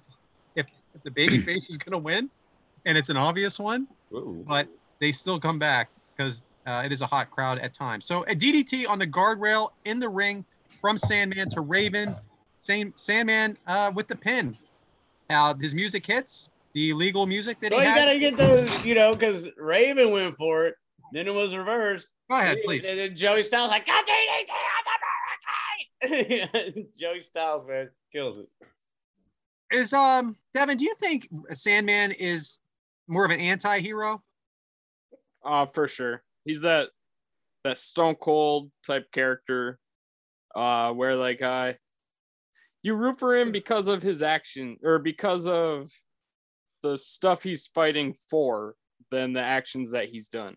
if, 0.57 0.67
if 0.95 1.03
the 1.03 1.11
baby 1.11 1.39
face 1.41 1.71
is 1.71 1.79
gonna 1.79 1.99
win, 1.99 2.31
and 2.87 2.97
it's 2.99 3.09
an 3.09 3.17
obvious 3.17 3.59
one. 3.59 3.87
Ooh. 4.13 4.45
But 4.47 4.69
they 5.01 5.13
still 5.13 5.39
come 5.41 5.59
back 5.59 5.89
because 6.17 6.47
uh, 6.67 6.83
it 6.85 6.93
is 6.93 7.01
a 7.01 7.07
hot 7.07 7.31
crowd 7.31 7.59
at 7.59 7.73
times. 7.73 8.05
So 8.05 8.23
a 8.25 8.35
DDT 8.35 8.89
on 8.89 8.99
the 8.99 9.07
guardrail 9.07 9.71
in 9.85 9.99
the 9.99 10.09
ring 10.09 10.45
from 10.81 10.97
Sandman 10.99 11.49
to 11.51 11.61
Raven. 11.61 12.15
Same 12.59 12.93
Sandman 12.97 13.59
uh, 13.67 13.93
with 13.95 14.09
the 14.09 14.17
pin. 14.17 14.57
Uh, 15.31 15.55
his 15.55 15.75
music 15.75 16.07
hits 16.07 16.49
the 16.75 16.93
legal 16.93 17.27
music 17.27 17.59
that 17.61 17.71
Well, 17.71 17.81
he 17.81 17.87
you 17.87 17.93
had. 17.93 17.99
gotta 18.07 18.19
get 18.19 18.37
those, 18.37 18.85
you 18.85 18.95
know, 18.95 19.13
because 19.13 19.49
Raven 19.57 20.11
went 20.11 20.37
for 20.37 20.67
it, 20.67 20.75
then 21.13 21.27
it 21.29 21.35
was 21.35 21.55
reversed. 21.55 22.09
Go 22.31 22.37
ahead, 22.37 22.59
please. 22.65 22.85
And 22.85 22.99
then 22.99 23.17
Joey 23.17 23.43
Styles 23.43 23.71
like, 23.71 23.87
God 23.87 24.05
damn 24.07 24.17
it, 26.03 26.89
Joey 26.99 27.21
Styles, 27.21 27.67
man, 27.67 27.91
kills 28.13 28.39
it. 28.39 28.49
Is 29.73 29.93
um 29.93 30.37
Devyn? 30.57 30.79
Do 30.79 30.85
you 30.85 30.95
think 30.95 31.29
Sandman 31.53 32.13
is 32.13 32.59
more 33.09 33.25
of 33.25 33.31
an 33.31 33.41
anti-hero? 33.41 34.23
Uh, 35.45 35.67
for 35.67 35.89
sure. 35.89 36.23
He's 36.45 36.63
that 36.63 36.91
that 37.65 37.77
stone 37.77 38.15
cold 38.15 38.71
type 38.87 39.11
character. 39.13 39.79
Uh, 40.55 40.93
where 40.93 41.17
like 41.17 41.43
uh 41.43 41.73
you 42.83 42.95
root 42.95 43.19
for 43.19 43.35
him 43.37 43.51
because 43.51 43.89
of 43.89 44.03
his 44.03 44.23
action 44.23 44.77
or 44.85 44.99
because 44.99 45.47
of 45.49 45.91
the 46.83 46.97
stuff 46.99 47.43
he's 47.43 47.67
fighting 47.69 48.15
for 48.31 48.75
than 49.11 49.33
the 49.33 49.41
actions 49.41 49.91
that 49.93 50.07
he's 50.07 50.29
done. 50.29 50.57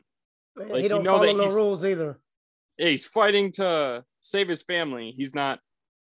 Like, 0.56 0.82
he 0.82 0.88
don't 0.88 1.04
know 1.04 1.14
follow 1.16 1.26
that 1.28 1.38
no 1.38 1.44
he's- 1.44 1.56
rules 1.56 1.86
either. 1.86 2.20
Yeah, 2.78 2.90
he's 2.90 3.06
fighting 3.06 3.52
to 3.54 4.04
save 4.22 4.50
his 4.50 4.62
family. 4.62 5.12
He's 5.16 5.34
not 5.34 5.60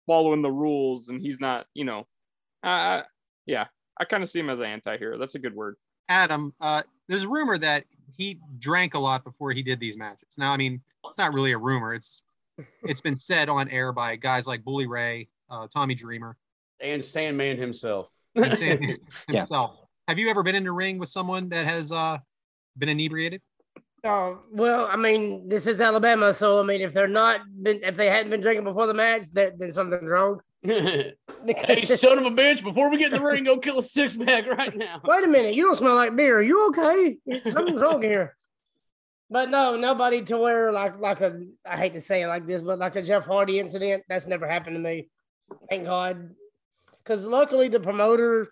following 0.08 0.41
the 0.41 0.52
rules 0.52 1.10
and 1.10 1.20
he's 1.20 1.41
not, 1.41 1.66
you 1.74 1.84
know. 1.86 2.08
Uh 2.64 3.01
yeah, 3.45 3.66
I 3.99 4.05
kind 4.05 4.22
of 4.24 4.30
see 4.30 4.39
him 4.39 4.49
as 4.49 4.59
an 4.59 4.68
anti-hero. 4.68 5.18
That's 5.18 5.36
a 5.36 5.39
good 5.39 5.55
word. 5.55 5.76
Adam, 6.09 6.53
uh, 6.62 6.84
there's 7.07 7.24
a 7.24 7.28
rumor 7.30 7.57
that 7.57 7.86
he 8.16 8.39
drank 8.59 8.93
a 8.93 8.99
lot 8.99 9.24
before 9.24 9.51
he 9.51 9.64
did 9.64 9.80
these 9.80 9.97
matches. 9.97 10.28
Now, 10.38 10.51
I 10.51 10.57
mean, 10.57 10.82
it's 11.05 11.18
not 11.18 11.34
really 11.34 11.53
a 11.53 11.57
rumor. 11.57 11.93
It's 11.93 12.22
it's 12.84 13.01
been 13.01 13.16
said 13.16 13.49
on 13.49 13.70
air 13.70 13.91
by 13.91 14.16
guys 14.18 14.45
like 14.45 14.64
Bully 14.64 14.86
Ray, 14.86 15.30
uh, 15.49 15.68
Tommy 15.74 15.95
Dreamer, 15.95 16.38
And 16.80 17.03
Sandman 17.03 17.57
himself. 17.57 18.09
and 18.36 18.57
Sandman 18.57 18.97
Yeah. 19.30 19.39
himself. 19.41 19.78
Have 20.07 20.20
you 20.20 20.30
ever 20.30 20.43
been 20.43 20.55
in 20.55 20.64
the 20.66 20.72
ring 20.72 20.99
with 20.99 21.09
someone 21.09 21.49
that 21.49 21.66
has 21.66 21.91
uh, 21.91 22.18
been 22.78 22.89
inebriated? 22.89 23.41
Oh 24.03 24.39
well, 24.51 24.88
I 24.89 24.95
mean, 24.97 25.47
this 25.47 25.68
is 25.68 25.80
Alabama, 25.80 26.34
so 26.34 26.59
I 26.59 26.64
mean, 26.64 26.82
if 26.82 26.91
they're 26.93 27.07
not 27.07 27.41
been, 27.64 27.82
if 27.84 27.95
they 27.95 28.07
hadn't 28.09 28.30
been 28.32 28.41
drinking 28.41 28.64
before 28.66 28.88
the 28.88 28.93
match, 28.93 29.24
then, 29.32 29.53
then 29.57 29.72
something's 29.72 30.09
wrong. 30.09 30.41
Hey, 30.64 31.16
son 31.86 32.20
of 32.20 32.26
a 32.26 32.32
bitch, 32.32 32.64
before 32.64 32.89
we 32.89 32.97
get 32.97 33.14
in 33.14 33.20
the 33.20 33.26
ring, 33.26 33.43
go 33.43 33.57
kill 33.57 33.80
a 33.80 33.84
six 33.84 34.16
pack 34.16 34.45
right 34.45 34.76
now. 34.76 35.01
wait 35.05 35.24
a 35.24 35.28
minute, 35.28 35.55
you 35.55 35.64
don't 35.64 35.76
smell 35.76 35.95
like 35.95 36.16
beer. 36.16 36.38
Are 36.38 36.41
you 36.41 36.68
okay? 36.68 37.18
Something's 37.49 37.82
wrong 37.82 38.01
here. 38.01 38.36
But 39.30 39.49
no, 39.49 39.78
nobody 39.78 40.22
to 40.24 40.38
where 40.38 40.72
like 40.72 40.99
like 40.99 41.22
a 41.22 41.41
I 41.66 41.78
hate 41.78 41.93
to 41.93 42.01
say 42.01 42.22
it 42.22 42.28
like 42.28 42.45
this, 42.45 42.62
but 42.62 42.80
like 42.80 42.95
a 42.95 43.01
Jeff 43.01 43.26
Hardy 43.26 43.59
incident, 43.59 44.03
that's 44.09 44.28
never 44.28 44.47
happened 44.47 44.76
to 44.76 44.80
me. 44.82 45.09
Thank 45.70 45.86
God. 45.86 46.32
Because 46.97 47.26
luckily 47.26 47.68
the 47.68 47.80
promoter, 47.80 48.49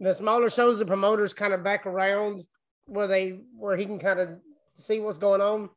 the 0.00 0.12
smaller 0.12 0.50
shows, 0.50 0.78
the 0.78 0.86
promoters 0.86 1.34
kind 1.34 1.52
of 1.52 1.62
back 1.62 1.86
around 1.86 2.44
where 2.86 3.06
they 3.06 3.40
where 3.56 3.76
he 3.76 3.84
can 3.84 3.98
kind 3.98 4.18
of 4.18 4.30
see 4.76 5.00
what's 5.00 5.18
going 5.18 5.42
on. 5.42 5.68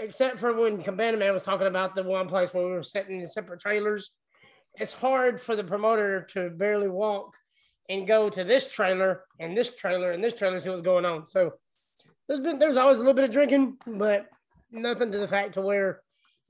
Except 0.00 0.38
for 0.38 0.54
when 0.54 0.80
Cabana 0.80 1.18
Man 1.18 1.34
was 1.34 1.42
talking 1.42 1.66
about 1.66 1.94
the 1.94 2.02
one 2.02 2.26
place 2.26 2.54
where 2.54 2.64
we 2.64 2.72
were 2.72 2.82
sitting 2.82 3.20
in 3.20 3.26
separate 3.26 3.60
trailers. 3.60 4.10
It's 4.76 4.92
hard 4.92 5.40
for 5.40 5.54
the 5.54 5.64
promoter 5.64 6.26
to 6.32 6.48
barely 6.48 6.88
walk 6.88 7.36
and 7.90 8.06
go 8.06 8.30
to 8.30 8.42
this 8.42 8.72
trailer 8.72 9.24
and 9.38 9.54
this 9.54 9.74
trailer 9.74 10.12
and 10.12 10.24
this 10.24 10.34
trailer 10.34 10.56
to 10.56 10.60
see 10.60 10.70
what's 10.70 10.80
going 10.80 11.04
on. 11.04 11.26
So 11.26 11.52
there's 12.26 12.40
been 12.40 12.58
there's 12.58 12.78
always 12.78 12.96
a 12.96 13.00
little 13.00 13.14
bit 13.14 13.24
of 13.24 13.30
drinking, 13.30 13.76
but 13.86 14.26
nothing 14.70 15.12
to 15.12 15.18
the 15.18 15.28
fact 15.28 15.54
to 15.54 15.60
where, 15.60 16.00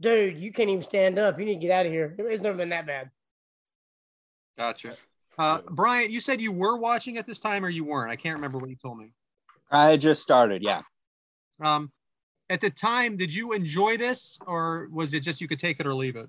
dude, 0.00 0.38
you 0.38 0.52
can't 0.52 0.70
even 0.70 0.84
stand 0.84 1.18
up. 1.18 1.40
You 1.40 1.46
need 1.46 1.54
to 1.54 1.60
get 1.60 1.72
out 1.72 1.86
of 1.86 1.92
here. 1.92 2.14
It's 2.18 2.42
never 2.42 2.56
been 2.56 2.68
that 2.68 2.86
bad. 2.86 3.10
Gotcha. 4.58 4.94
Uh, 5.38 5.60
Bryant, 5.70 6.10
you 6.10 6.20
said 6.20 6.40
you 6.40 6.52
were 6.52 6.76
watching 6.76 7.16
at 7.16 7.26
this 7.26 7.40
time 7.40 7.64
or 7.64 7.70
you 7.70 7.84
weren't. 7.84 8.12
I 8.12 8.16
can't 8.16 8.36
remember 8.36 8.58
what 8.58 8.70
you 8.70 8.76
told 8.76 8.98
me. 8.98 9.12
I 9.70 9.96
just 9.96 10.22
started. 10.22 10.62
Yeah. 10.62 10.82
Um, 11.60 11.90
at 12.50 12.60
the 12.60 12.68
time, 12.68 13.16
did 13.16 13.32
you 13.32 13.52
enjoy 13.52 13.96
this 13.96 14.38
or 14.46 14.88
was 14.92 15.14
it 15.14 15.20
just 15.20 15.40
you 15.40 15.48
could 15.48 15.60
take 15.60 15.80
it 15.80 15.86
or 15.86 15.94
leave 15.94 16.16
it? 16.16 16.28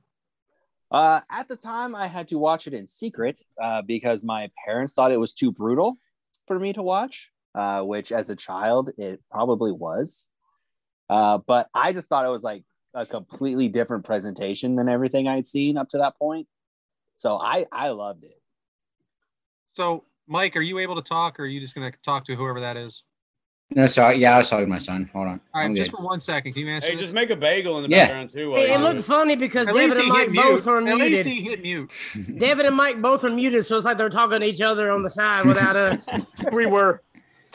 Uh, 0.91 1.21
at 1.29 1.47
the 1.47 1.55
time, 1.55 1.95
I 1.95 2.07
had 2.07 2.27
to 2.29 2.37
watch 2.37 2.67
it 2.67 2.73
in 2.73 2.87
secret 2.87 3.41
uh, 3.61 3.81
because 3.81 4.21
my 4.23 4.51
parents 4.65 4.93
thought 4.93 5.11
it 5.11 5.17
was 5.17 5.33
too 5.33 5.51
brutal. 5.51 5.97
for 6.47 6.59
me 6.59 6.73
to 6.73 6.83
watch, 6.83 7.29
uh, 7.55 7.81
which 7.81 8.11
as 8.11 8.29
a 8.29 8.35
child 8.35 8.91
it 8.97 9.21
probably 9.31 9.71
was. 9.71 10.27
Uh, 11.09 11.39
but 11.39 11.69
I 11.73 11.93
just 11.93 12.07
thought 12.07 12.25
it 12.25 12.29
was 12.29 12.43
like 12.43 12.63
a 12.93 13.05
completely 13.05 13.67
different 13.69 14.05
presentation 14.05 14.75
than 14.75 14.89
everything 14.89 15.27
I'd 15.27 15.47
seen 15.47 15.77
up 15.77 15.89
to 15.89 15.99
that 15.99 16.17
point. 16.17 16.47
So 17.17 17.37
I 17.37 17.65
I 17.71 17.89
loved 17.89 18.23
it. 18.23 18.41
So, 19.73 20.05
Mike, 20.27 20.55
are 20.55 20.61
you 20.61 20.79
able 20.79 20.95
to 20.95 21.01
talk, 21.01 21.39
or 21.39 21.43
are 21.43 21.47
you 21.47 21.61
just 21.61 21.75
going 21.75 21.89
to 21.89 21.97
talk 22.01 22.25
to 22.25 22.35
whoever 22.35 22.59
that 22.61 22.77
is? 22.77 23.03
No, 23.73 23.87
sorry. 23.87 24.17
Yeah, 24.19 24.35
I 24.35 24.37
was 24.39 24.49
talking 24.49 24.65
to 24.65 24.69
my 24.69 24.77
son. 24.77 25.09
Hold 25.13 25.27
on. 25.27 25.33
All 25.53 25.61
right, 25.61 25.65
I'm 25.65 25.75
just 25.75 25.91
good. 25.91 25.97
for 25.97 26.03
one 26.03 26.19
second, 26.19 26.53
can 26.53 26.63
you 26.63 26.69
answer 26.69 26.89
Hey, 26.89 26.95
this? 26.95 27.03
just 27.03 27.13
make 27.13 27.29
a 27.29 27.35
bagel 27.37 27.77
in 27.77 27.89
the 27.89 27.95
Yeah. 27.95 28.05
background 28.07 28.29
too. 28.31 28.53
Hey, 28.53 28.73
it 28.73 28.77
do 28.77 28.83
looked 28.83 29.03
funny 29.03 29.35
because 29.37 29.65
At 29.67 29.75
least 29.75 29.95
David 29.95 30.05
and 30.09 30.13
he 30.13 30.19
hit 30.19 30.27
Mike 30.27 30.31
mute. 30.31 30.43
both 30.43 30.67
are 30.67 30.77
At 30.87 30.95
least 30.97 31.25
he 31.25 31.41
hit 31.41 31.61
mute. 31.61 31.93
David 32.37 32.65
and 32.65 32.75
Mike 32.75 33.01
both 33.01 33.23
are 33.23 33.29
muted, 33.29 33.65
so 33.65 33.77
it's 33.77 33.85
like 33.85 33.97
they're 33.97 34.09
talking 34.09 34.41
to 34.41 34.45
each 34.45 34.61
other 34.61 34.91
on 34.91 35.03
the 35.03 35.09
side 35.09 35.45
without 35.45 35.75
us. 35.77 36.09
We 36.51 36.65
were. 36.65 37.01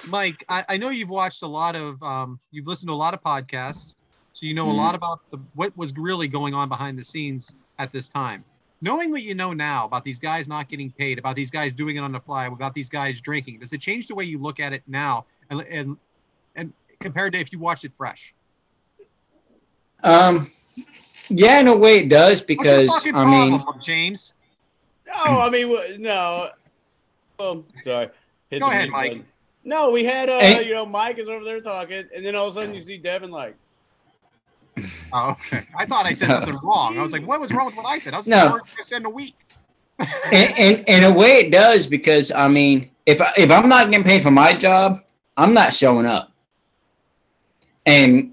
Mike, 0.09 0.43
I, 0.49 0.65
I 0.71 0.77
know 0.79 0.89
you've 0.91 1.09
watched 1.11 1.43
a 1.43 1.47
lot 1.47 1.75
of, 1.77 2.03
um, 2.03 2.39
you've 2.51 2.67
listened 2.67 2.89
to 2.89 2.93
a 2.93 2.97
lot 2.97 3.13
of 3.15 3.23
podcasts, 3.23 3.97
so 4.33 4.47
you 4.47 4.55
know 4.55 4.67
Mhm. 4.67 4.71
a 4.71 4.75
lot 4.75 4.95
about 4.95 5.21
the, 5.31 5.39
what 5.55 5.77
was 5.77 5.93
really 5.97 6.29
going 6.29 6.55
on 6.55 6.69
behind 6.69 6.99
the 6.99 7.05
scenes 7.05 7.55
at 7.79 7.93
this 7.93 8.09
time. 8.09 8.45
Knowing 8.83 9.11
what 9.11 9.23
you 9.23 9.35
know 9.35 9.53
now 9.55 9.87
about 9.87 10.05
these 10.05 10.19
guys 10.19 10.49
not 10.49 10.69
getting 10.69 10.91
paid, 10.93 11.19
about 11.19 11.35
these 11.35 11.51
guys 11.51 11.73
doing 11.73 11.97
it 11.97 12.01
on 12.01 12.13
the 12.13 12.21
fly, 12.21 12.47
about 12.47 12.75
these 12.75 12.91
guys 12.91 13.21
drinking, 13.23 13.59
does 13.59 13.73
it 13.73 13.81
change 13.81 14.07
the 14.07 14.15
way 14.15 14.25
you 14.25 14.39
look 14.39 14.61
at 14.61 14.73
it 14.75 14.83
now, 14.87 15.25
and 15.51 15.61
and, 15.63 15.97
and 16.57 16.73
compared 17.01 17.33
to 17.35 17.39
if 17.39 17.53
you 17.53 17.59
watched 17.59 17.85
it 17.85 17.95
fresh? 17.95 18.35
Um, 20.03 20.51
yeah, 21.29 21.61
in 21.61 21.69
a 21.69 21.77
way 21.77 21.99
it 21.99 22.09
does 22.09 22.41
What's 22.41 22.49
your 22.49 22.59
because 22.59 22.89
fucking 22.89 23.15
I 23.15 23.25
mean, 23.25 23.59
problem, 23.61 23.81
James. 23.83 24.35
No, 25.07 25.15
I 25.41 25.51
mean 25.51 26.03
no. 26.03 26.51
Oh, 27.39 27.65
sorry. 27.83 28.09
Hit 28.51 28.61
Go 28.61 28.71
ahead, 28.71 28.89
Mike. 28.89 29.11
button. 29.11 29.27
No, 29.65 29.91
we 29.91 30.05
had 30.05 30.29
uh, 30.31 30.39
Hey. 30.41 30.67
you 30.67 30.75
know, 30.75 30.87
Mike 30.87 31.19
is 31.19 31.29
over 31.29 31.45
there 31.45 31.61
talking, 31.61 32.05
and 32.15 32.25
then 32.25 32.35
all 32.37 32.49
of 32.49 32.57
a 32.57 32.61
sudden 32.61 32.75
you 32.75 32.81
see 32.83 33.01
Devyn 33.01 33.31
like, 33.31 33.57
Oh, 35.13 35.31
okay. 35.31 35.63
I 35.77 35.87
thought 35.87 36.07
I 36.07 36.13
said 36.13 36.29
something 36.31 36.59
wrong. 36.63 36.99
I 36.99 37.03
was 37.03 37.13
like, 37.13 37.27
what 37.27 37.41
was 37.41 37.53
wrong 37.53 37.67
with 37.67 37.77
what 37.77 37.87
I 37.87 37.99
said? 37.99 38.15
I 38.15 38.19
was 38.19 38.27
No. 38.27 38.49
no. 38.49 38.55
I 38.79 38.83
said 38.83 39.01
in 39.01 39.07
a 39.07 39.11
week. 39.11 39.35
in, 40.31 40.51
in, 40.59 40.85
in 40.85 41.05
a 41.05 41.13
way 41.13 41.39
it 41.39 41.51
does 41.51 41.87
because 41.87 42.31
I 42.31 42.49
mean, 42.49 42.91
if 43.07 43.21
I, 43.23 43.33
if 43.39 43.51
I'm 43.51 43.69
not 43.69 43.91
getting 43.91 44.05
paid 44.05 44.23
for 44.23 44.31
my 44.31 44.53
job, 44.53 44.99
I'm 45.39 45.55
not 45.55 45.73
showing 45.73 46.05
up, 46.07 46.31
and 47.87 48.33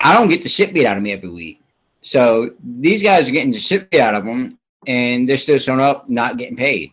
I 0.00 0.12
don't 0.14 0.28
get 0.28 0.42
the 0.42 0.48
shit 0.48 0.72
beat 0.74 0.86
out 0.86 0.96
of 0.96 1.02
me 1.02 1.12
every 1.12 1.30
week. 1.30 1.60
So 2.02 2.50
these 2.62 3.02
guys 3.02 3.28
are 3.28 3.32
getting 3.32 3.50
the 3.52 3.58
shit 3.58 3.90
beat 3.90 4.00
out 4.00 4.14
of 4.14 4.24
them, 4.24 4.58
and 4.86 5.28
they're 5.28 5.38
still 5.38 5.58
showing 5.58 5.80
up, 5.80 6.08
not 6.08 6.36
getting 6.36 6.56
paid. 6.56 6.92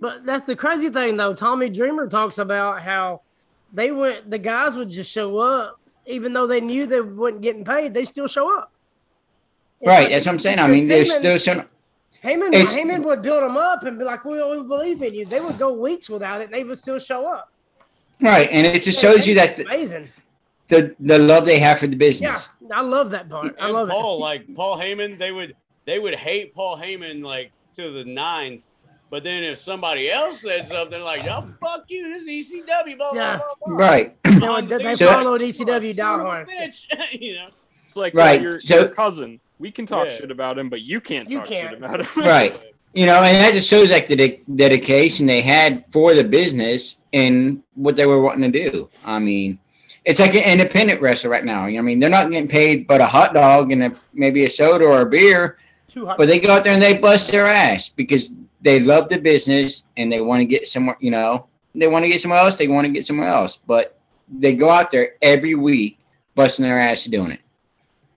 But 0.00 0.24
that's 0.26 0.44
the 0.44 0.56
crazy 0.56 0.90
thing, 0.90 1.16
though. 1.16 1.34
Tommy 1.34 1.68
Dreamer 1.68 2.08
talks 2.08 2.38
about 2.38 2.80
how 2.82 3.22
they 3.72 3.90
went, 3.92 4.30
the 4.30 4.38
guys 4.38 4.74
would 4.74 4.90
just 4.90 5.10
show 5.10 5.38
up, 5.38 5.78
even 6.06 6.32
though 6.32 6.46
they 6.46 6.60
knew 6.60 6.86
they 6.86 7.00
wasn't 7.00 7.42
getting 7.42 7.64
paid, 7.64 7.94
they 7.94 8.04
still 8.04 8.26
show 8.26 8.56
up. 8.56 8.72
It's 9.80 9.88
Right, 9.88 10.00
like- 10.02 10.10
that's 10.10 10.26
what 10.26 10.32
I'm 10.32 10.38
saying. 10.38 10.58
I 10.58 10.68
mean, 10.68 10.88
they're 10.88 11.04
Heyman- 11.04 11.18
still 11.18 11.38
showing. 11.38 11.64
Heyman, 12.22 12.48
it's- 12.48 12.78
Heyman 12.78 13.02
would 13.04 13.22
build 13.22 13.42
them 13.42 13.56
up 13.56 13.82
and 13.84 13.98
be 13.98 14.04
like, 14.04 14.24
we, 14.24 14.34
we 14.42 14.62
believe 14.66 15.02
in 15.02 15.14
you. 15.14 15.24
They 15.24 15.40
would 15.40 15.58
go 15.58 15.72
weeks 15.72 16.08
without 16.08 16.40
it, 16.40 16.44
and 16.44 16.54
they 16.54 16.64
would 16.64 16.78
still 16.78 16.98
show 16.98 17.26
up. 17.32 17.51
Right, 18.20 18.48
and 18.50 18.66
it 18.66 18.82
just 18.82 19.00
shows 19.00 19.26
you 19.26 19.34
that 19.36 19.56
the, 19.56 19.64
amazing. 19.66 20.08
the 20.68 20.94
the 21.00 21.18
love 21.18 21.44
they 21.44 21.58
have 21.58 21.78
for 21.78 21.86
the 21.86 21.96
business. 21.96 22.48
Yeah. 22.68 22.76
I 22.78 22.80
love 22.82 23.10
that 23.10 23.28
part. 23.28 23.54
I 23.60 23.64
and 23.66 23.74
love 23.74 23.88
Paul, 23.88 24.16
it. 24.16 24.20
like 24.28 24.54
Paul 24.54 24.78
Heyman, 24.78 25.18
they 25.18 25.32
would 25.32 25.56
they 25.84 25.98
would 25.98 26.14
hate 26.14 26.54
Paul 26.54 26.76
Heyman 26.76 27.22
like 27.22 27.50
to 27.76 27.90
the 27.90 28.04
nines. 28.04 28.66
But 29.10 29.24
then 29.24 29.42
if 29.44 29.58
somebody 29.58 30.10
else 30.10 30.40
said 30.40 30.66
something 30.68 31.02
like, 31.02 31.24
"Yo, 31.24 31.46
fuck 31.60 31.84
you, 31.88 32.08
this 32.08 32.22
is 32.26 32.50
ECW," 32.52 32.96
blah 32.96 33.12
blah 33.12 33.20
Yeah. 33.20 33.36
blah 33.38 33.76
blah. 33.76 33.76
Right, 33.76 34.22
They, 34.24 34.38
would, 34.48 34.68
they 34.68 34.94
So- 34.94 35.06
followed 35.08 35.40
ECW 35.42 35.90
of 35.90 35.96
down 35.96 36.20
hard. 36.20 36.48
bitch, 36.48 36.84
you 37.20 37.34
know. 37.34 37.48
It's 37.84 37.96
like 37.96 38.14
Right, 38.14 38.38
uh, 38.40 38.42
your, 38.42 38.60
so- 38.60 38.80
your 38.80 38.88
cousin. 38.88 39.38
We 39.58 39.70
can 39.70 39.84
talk 39.86 40.08
Yeah. 40.08 40.14
shit 40.16 40.30
about 40.30 40.58
him, 40.58 40.68
but 40.70 40.80
you 40.80 41.00
can't 41.00 41.28
You 41.30 41.38
talk 41.40 41.48
can't. 41.48 41.70
shit 41.70 41.78
about 41.78 42.00
him. 42.00 42.24
right. 42.24 42.54
You 42.94 43.06
know, 43.06 43.22
and 43.22 43.36
that 43.38 43.54
just 43.54 43.68
shows 43.70 43.90
like 43.90 44.06
the 44.06 44.16
de- 44.16 44.42
dedication 44.54 45.24
they 45.26 45.40
had 45.40 45.82
for 45.90 46.12
the 46.12 46.22
business 46.24 47.01
and 47.12 47.62
what 47.74 47.96
they 47.96 48.06
were 48.06 48.22
wanting 48.22 48.50
to 48.50 48.70
do. 48.70 48.88
I 49.04 49.18
mean, 49.18 49.58
it's 50.04 50.20
like 50.20 50.34
an 50.34 50.42
independent 50.42 51.00
wrestler 51.00 51.30
right 51.30 51.44
now. 51.44 51.66
You 51.66 51.74
know, 51.74 51.80
I 51.80 51.82
mean, 51.82 52.00
they're 52.00 52.10
not 52.10 52.30
getting 52.30 52.48
paid 52.48 52.86
but 52.86 53.00
a 53.00 53.06
hot 53.06 53.34
dog 53.34 53.72
and 53.72 53.84
a, 53.84 53.94
maybe 54.12 54.44
a 54.44 54.50
soda 54.50 54.84
or 54.86 55.02
a 55.02 55.06
beer, 55.06 55.58
but 55.94 56.26
they 56.26 56.40
go 56.40 56.50
out 56.50 56.64
there 56.64 56.72
and 56.72 56.82
they 56.82 56.96
bust 56.96 57.30
their 57.30 57.46
ass 57.46 57.88
because 57.88 58.34
they 58.60 58.80
love 58.80 59.08
the 59.08 59.18
business 59.18 59.84
and 59.96 60.10
they 60.10 60.20
want 60.20 60.40
to 60.40 60.44
get 60.44 60.66
somewhere. 60.66 60.96
You 61.00 61.10
know, 61.10 61.46
they 61.74 61.86
want 61.86 62.04
to 62.04 62.08
get 62.08 62.20
somewhere 62.20 62.40
else. 62.40 62.56
They 62.56 62.68
want 62.68 62.86
to 62.86 62.92
get 62.92 63.04
somewhere 63.04 63.28
else, 63.28 63.56
but 63.56 63.98
they 64.28 64.54
go 64.54 64.70
out 64.70 64.90
there 64.90 65.14
every 65.20 65.54
week 65.54 65.98
busting 66.34 66.64
their 66.64 66.78
ass 66.78 67.04
doing 67.04 67.32
it. 67.32 67.40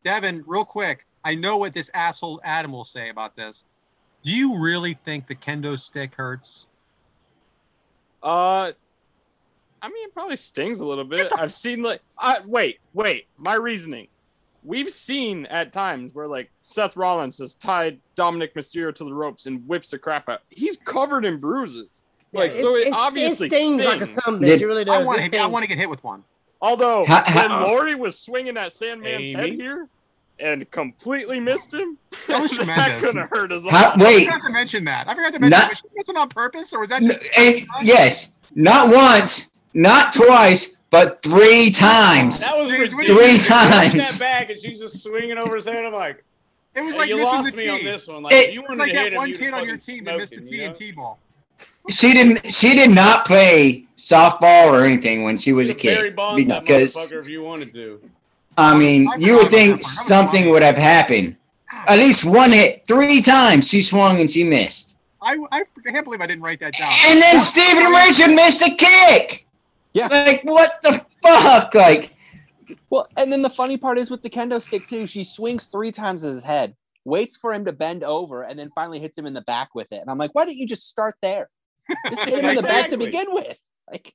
Devyn, 0.03 0.43
real 0.45 0.65
quick, 0.65 1.05
I 1.23 1.35
know 1.35 1.57
what 1.57 1.73
this 1.73 1.89
asshole 1.93 2.39
Adam 2.43 2.71
will 2.71 2.85
say 2.85 3.09
about 3.09 3.35
this. 3.35 3.65
Do 4.21 4.33
you 4.33 4.59
really 4.59 4.97
think 5.05 5.27
the 5.27 5.35
kendo 5.35 5.77
stick 5.77 6.15
hurts? 6.15 6.67
Uh, 8.23 8.71
I 9.85 9.89
mean, 9.89 10.07
it 10.07 10.13
probably 10.15 10.35
stings 10.35 10.79
a 10.79 10.85
little 10.87 11.03
bit. 11.03 11.31
I've 11.37 11.53
seen 11.53 11.83
like, 11.83 12.01
I 12.17 12.39
wait, 12.45 12.79
wait. 12.93 13.27
My 13.37 13.53
reasoning. 13.53 14.07
We've 14.63 14.89
seen 14.89 15.45
at 15.45 15.71
times 15.71 16.15
where 16.15 16.27
like 16.27 16.49
Seth 16.63 16.97
Rollins 16.97 17.37
has 17.37 17.53
tied 17.53 17.99
Dominik 18.15 18.53
Mysterio 18.53 18.93
to 18.95 19.03
the 19.03 19.13
ropes 19.13 19.45
and 19.45 19.65
whips 19.67 19.91
the 19.91 19.99
crap 19.99 20.27
out. 20.27 20.41
He's 20.49 20.77
covered 20.77 21.23
in 21.23 21.37
bruises. 21.39 22.01
Like 22.33 22.51
so, 22.51 22.75
it, 22.75 22.87
obviously 22.93 23.45
it 23.47 23.51
stings, 23.53 23.81
stings. 23.81 23.85
like 23.93 24.01
a 24.01 24.07
son 24.07 24.39
Did- 24.39 24.57
bitch. 24.59 24.61
It 24.63 24.65
really 24.65 24.81
I 24.81 24.85
does. 24.97 25.05
want 25.05 25.21
It 25.21 25.29
to. 25.29 25.37
I 25.37 25.45
want 25.45 25.61
to 25.63 25.67
get 25.69 25.77
hit 25.77 25.89
with 25.89 26.03
one. 26.03 26.23
Although 26.61 27.05
Ha- 27.05 27.23
ha- 27.27 27.47
when 27.47 27.61
Lori 27.61 27.93
was 27.95 28.17
swinging 28.17 28.55
that 28.55 28.69
Sandman's 28.71 29.29
head 29.35 29.53
here 29.53 29.87
and 30.39 30.69
completely 30.71 31.39
missed 31.39 31.71
him, 31.71 31.97
That 32.27 32.41
was 32.41 32.57
that 32.57 32.97
couldn't 32.99 33.17
have 33.17 33.29
hurt 33.29 33.51
us. 33.51 33.67
How, 33.69 33.91
all. 33.91 34.01
I 34.01 34.03
wait, 34.03 34.25
forgot 34.25 34.41
to 34.47 34.49
mention 34.51 34.83
that. 34.85 35.07
I 35.07 35.13
forgot 35.13 35.33
to 35.33 35.39
mention. 35.39 35.59
Not- 35.59 35.69
was 35.69 35.77
she 35.77 35.87
missing 35.95 36.17
on 36.17 36.27
purpose, 36.29 36.73
or 36.73 36.79
was 36.79 36.89
that 36.89 37.03
N- 37.03 37.09
just? 37.11 37.29
Eh, 37.37 37.59
and 37.77 37.87
yes, 37.87 38.31
not 38.55 38.91
once, 38.91 39.51
not 39.75 40.13
twice, 40.13 40.75
but 40.89 41.21
three 41.21 41.69
times. 41.69 42.39
That 42.39 42.53
was 42.55 42.67
Three 42.69 42.79
ridiculous. 42.79 43.07
Three 43.09 43.37
times. 43.37 43.93
That 43.93 44.19
back 44.19 44.49
and 44.49 44.59
she's 44.59 44.79
just 44.79 45.03
swinging 45.03 45.37
over 45.37 45.55
his 45.55 45.65
head. 45.65 45.85
I'm 45.85 45.93
like, 45.93 46.23
It 46.73 46.81
was 46.81 46.95
like 46.95 47.09
you 47.09 47.17
missing 47.17 47.35
lost 47.39 47.51
the 47.51 47.57
me 47.57 47.69
on 47.69 47.83
this 47.83 48.07
one. 48.07 48.23
Like, 48.23 48.33
It- 48.33 48.53
you 48.53 48.61
It's 48.61 48.69
wanted 48.69 48.79
like 48.79 48.91
to 48.91 48.97
hit 48.97 49.03
that 49.03 49.11
him, 49.11 49.17
one 49.17 49.29
you'd 49.29 49.39
kid 49.39 49.53
on 49.53 49.65
your 49.67 49.77
fucking 49.77 49.95
team 49.95 50.03
that 50.05 50.17
missed 50.17 50.31
the 50.31 50.37
smoke 50.37 50.49
him, 50.49 50.59
you 50.61 50.67
know? 50.67 50.73
TNT 50.73 50.95
ball. 50.95 51.19
She 51.89 52.13
didn't. 52.13 52.51
She 52.51 52.73
did 52.73 52.89
not 52.91 53.25
play 53.25 53.85
softball 53.97 54.67
or 54.67 54.83
anything 54.83 55.23
when 55.23 55.37
she 55.37 55.53
was 55.53 55.69
a 55.69 55.73
You 55.73 55.75
could 55.77 55.83
Barry 55.95 56.09
kid. 56.09 56.15
Bonds 56.15 56.49
Because 56.49 57.11
if 57.11 57.29
you 57.29 57.43
wanted 57.43 57.73
to. 57.73 58.01
I 58.57 58.75
mean, 58.75 59.07
I 59.07 59.15
you 59.17 59.35
would 59.35 59.49
forgot 59.49 59.49
about 59.49 59.51
that 59.51 59.57
think 59.57 59.69
part. 59.71 59.81
That 59.81 59.87
was 59.87 60.07
something 60.07 60.49
would 60.49 60.63
have 60.63 60.77
happened. 60.77 61.35
At 61.87 61.99
least 61.99 62.25
one 62.25 62.51
hit, 62.51 62.83
three 62.87 63.21
times 63.21 63.67
she 63.67 63.81
swung 63.81 64.19
and 64.19 64.29
she 64.31 64.43
missed. 64.43 64.95
I, 65.21 65.33
I, 65.51 65.61
I 65.61 65.91
can't 65.91 66.03
believe 66.03 66.21
I 66.21 66.27
didn't 66.27 66.43
write 66.43 66.59
that 66.61 66.73
down. 66.77 66.91
And 67.07 67.21
then 67.21 67.39
Stephen 67.39 67.85
Richard 67.91 68.33
missed 68.35 68.61
a 68.61 68.73
kick. 68.75 69.44
Yeah. 69.95 70.07
Like 70.07 70.43
what 70.43 70.81
the 70.81 71.03
fuck? 71.23 71.73
Like 71.73 72.13
Well, 72.89 73.07
and 73.17 73.31
then 73.31 73.41
the 73.41 73.49
funny 73.49 73.77
part 73.77 73.97
is 73.97 74.11
with 74.11 74.21
the 74.21 74.29
kendo 74.29 74.61
stick 74.61 74.87
too. 74.87 75.07
She 75.07 75.23
swings 75.23 75.65
three 75.65 75.91
times 75.91 76.23
at 76.23 76.33
his 76.33 76.43
head, 76.43 76.75
waits 77.05 77.37
for 77.37 77.53
him 77.53 77.65
to 77.65 77.71
bend 77.71 78.03
over, 78.03 78.43
and 78.43 78.59
then 78.59 78.69
finally 78.75 78.99
hits 78.99 79.17
him 79.17 79.25
in 79.25 79.33
the 79.33 79.41
back 79.41 79.73
with 79.73 79.91
it. 79.93 80.01
And 80.01 80.09
I'm 80.11 80.17
like, 80.17 80.35
why 80.35 80.45
didn't 80.45 80.57
you 80.57 80.67
just 80.67 80.89
start 80.89 81.15
there? 81.21 81.49
Just 82.09 82.21
hit 82.23 82.39
him 82.39 82.45
in 82.45 82.55
the 82.55 82.61
back 82.61 82.89
to 82.89 82.97
begin 82.97 83.27
with. 83.29 83.57
Like, 83.89 84.13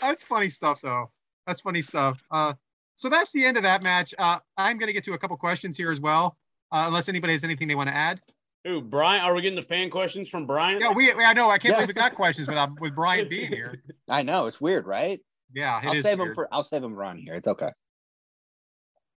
That's 0.00 0.24
funny 0.24 0.48
stuff, 0.48 0.80
though. 0.80 1.04
That's 1.46 1.60
funny 1.60 1.82
stuff. 1.82 2.22
Uh, 2.30 2.54
so 2.94 3.08
that's 3.08 3.32
the 3.32 3.44
end 3.44 3.56
of 3.56 3.64
that 3.64 3.82
match. 3.82 4.14
Uh, 4.18 4.38
I'm 4.56 4.78
going 4.78 4.86
to 4.86 4.92
get 4.92 5.04
to 5.04 5.14
a 5.14 5.18
couple 5.18 5.36
questions 5.36 5.76
here 5.76 5.90
as 5.90 6.00
well, 6.00 6.36
uh, 6.72 6.84
unless 6.86 7.08
anybody 7.08 7.32
has 7.34 7.44
anything 7.44 7.68
they 7.68 7.74
want 7.74 7.88
to 7.88 7.94
add. 7.94 8.20
Ooh, 8.68 8.82
Brian, 8.82 9.22
are 9.22 9.34
we 9.34 9.40
getting 9.40 9.56
the 9.56 9.62
fan 9.62 9.88
questions 9.88 10.28
from 10.28 10.46
Brian? 10.46 10.80
Yeah, 10.80 10.92
we. 10.92 11.10
I 11.10 11.32
know. 11.32 11.48
I 11.48 11.58
can't 11.58 11.74
believe 11.74 11.88
we 11.88 11.94
got 11.94 12.14
questions 12.14 12.48
without 12.48 12.78
with 12.80 12.94
Brian 12.94 13.28
being 13.30 13.50
here. 13.50 13.82
I 14.10 14.22
know 14.22 14.46
it's 14.46 14.60
weird, 14.60 14.86
right? 14.86 15.20
Yeah, 15.54 15.80
it 15.80 15.86
I'll 15.86 15.94
is 15.94 16.02
save 16.02 16.14
him 16.14 16.26
weird. 16.26 16.34
for. 16.34 16.48
I'll 16.52 16.64
save 16.64 16.84
him 16.84 16.94
for 16.94 17.14
here. 17.14 17.34
It's 17.34 17.48
okay. 17.48 17.70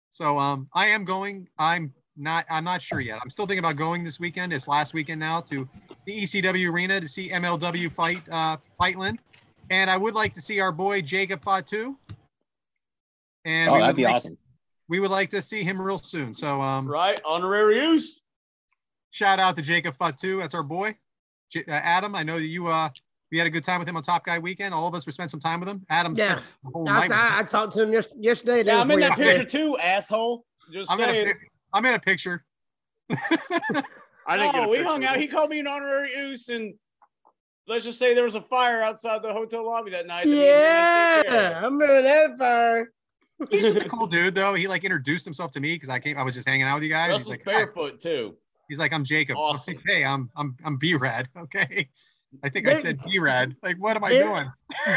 So 0.10 0.39
um, 0.39 0.70
I 0.74 0.88
am 0.88 1.04
going. 1.04 1.49
I'm 1.58 1.93
not. 2.16 2.45
I'm 2.49 2.64
not 2.64 2.82
sure 2.82 3.02
yet. 3.02 3.20
I'm 3.22 3.30
still 3.30 3.45
thinking 3.45 3.60
about 3.60 3.76
going 3.76 4.06
this 4.06 4.22
weekend. 4.22 4.54
It's 4.54 4.70
last 4.70 4.93
weekend 4.93 5.20
now 5.20 5.41
to 5.41 5.68
the 6.06 6.24
ECW 6.24 6.72
arena 6.72 7.02
to 7.02 7.08
see 7.08 7.30
MLW 7.30 7.91
fight 7.91 8.22
uh, 8.32 8.56
Fightland, 8.80 9.20
and 9.70 9.89
I 9.89 9.97
would 9.97 10.16
like 10.16 10.32
to 10.34 10.41
see 10.41 10.62
our 10.62 10.72
boy 10.72 11.02
Jacob 11.02 11.43
Fatu. 11.43 11.97
And 13.43 13.70
oh, 13.70 13.74
we 13.74 13.80
that'd 13.80 13.95
would 13.95 13.97
be 13.97 14.06
like, 14.06 14.16
awesome. 14.16 14.38
We 14.88 15.02
would 15.02 15.12
like 15.12 15.30
to 15.32 15.41
see 15.41 15.64
him 15.64 15.82
real 15.82 15.97
soon. 15.97 16.34
So 16.34 16.62
um, 16.62 16.88
Right, 16.88 17.20
honorary 17.26 17.82
use. 17.82 18.24
Shout 19.12 19.39
out 19.39 19.55
to 19.57 19.62
Jacob 19.62 19.95
Fatu. 19.97 20.38
That's 20.39 20.53
our 20.53 20.64
boy. 20.64 20.95
J- 21.51 21.66
uh, 21.68 21.72
Adam, 21.72 22.16
I 22.16 22.24
know 22.24 22.38
that 22.39 22.47
you 22.47 22.68
uh 22.68 22.89
we 23.32 23.38
had 23.38 23.47
a 23.47 23.49
good 23.49 23.64
time 23.64 23.80
with 23.80 23.88
him 23.88 23.95
on 23.95 24.03
Top 24.03 24.26
Guy 24.26 24.39
Weekend. 24.39 24.74
All 24.74 24.88
of 24.88 24.95
us 24.95 25.05
we 25.05 25.12
spent 25.14 25.32
some 25.32 25.39
time 25.39 25.59
with 25.62 25.70
him. 25.70 25.86
Adam 25.89 26.14
Yeah. 26.18 26.32
spent 26.34 26.45
the 26.64 26.70
whole 26.74 26.89
I, 26.89 27.07
night. 27.07 27.12
I, 27.12 27.39
I 27.39 27.43
talked 27.43 27.74
to 27.76 27.84
him 27.84 27.93
yes, 27.93 28.07
yesterday. 28.18 28.64
Yeah, 28.66 28.82
I'm 28.82 28.91
in 28.91 28.99
that 28.99 29.18
yesterday. 29.18 29.38
picture 29.39 29.57
too, 29.59 29.78
asshole. 29.78 30.45
Just 30.72 30.91
I'm 30.91 30.99
in, 30.99 31.09
a, 31.09 31.12
saying. 31.14 31.26
pic- 31.28 31.51
I'm 31.74 31.86
in 31.86 31.93
a 31.93 31.99
picture. 31.99 32.43
I 33.09 34.38
didn't 34.38 34.53
get 34.53 34.64
a 34.66 34.68
we 34.68 34.78
picture 34.78 34.89
hung 34.91 35.03
out. 35.03 35.16
him. 35.16 35.22
He 35.22 35.28
called 35.28 35.49
me 35.49 35.59
an 35.59 35.68
honorary 35.68 36.14
use, 36.16 36.49
and 36.49 36.74
let's 37.68 37.84
just 37.86 37.97
say 37.99 38.14
there 38.14 38.24
was 38.24 38.36
a 38.36 38.41
fire 38.41 38.82
outside 38.82 39.22
the 39.24 39.34
hotel 39.34 39.66
lobby 39.66 39.91
that 39.91 40.07
night. 40.07 40.26
that 40.26 40.30
me 40.30 40.47
and 40.47 41.24
Brandon 41.24 41.24
took 41.24 41.32
care 41.32 41.41
Yeah, 41.41 41.49
of. 41.49 41.64
I 41.64 41.66
remember 41.66 42.01
that 42.01 42.38
fire. 42.38 42.91
He's 43.49 43.74
just 43.74 43.86
a 43.86 43.89
cool 43.89 44.07
dude, 44.07 44.36
though. 44.36 44.53
He 44.53 44.68
like 44.68 44.84
introduced 44.84 45.26
himself 45.26 45.51
to 45.51 45.59
me 45.59 45.74
because 45.76 45.89
I 45.89 45.99
came. 45.99 46.18
I 46.18 46.24
was 46.24 46.36
just 46.36 46.47
hanging 46.47 46.64
out 46.68 46.76
with 46.76 46.84
you 46.84 46.89
guys. 46.89 47.07
He's 47.07 47.14
Russell's 47.14 47.30
like, 47.30 47.41
"Hi." 47.45 47.51
barefoot 47.51 47.99
too. 47.99 48.36
He's 48.72 48.80
like, 48.80 48.93
I'm 48.93 49.03
Jacob. 49.03 49.36
I'm 49.36 49.43
Awesome. 49.43 49.74
like, 49.76 49.84
hey, 49.86 50.05
I'm 50.05 50.30
I'm 50.38 50.55
I'm 50.63 50.78
B 50.78 50.95
Rad. 50.95 51.28
Okay. 51.38 51.89
I 52.41 52.47
think 52.47 52.65
I 52.69 52.74
said 52.74 52.97
B 53.03 53.19
Rad. 53.19 53.57
Like, 53.61 53.76
what 53.76 53.97
am 53.97 54.05
I 54.05 54.09
There- 54.11 54.24
doing? 54.24 54.51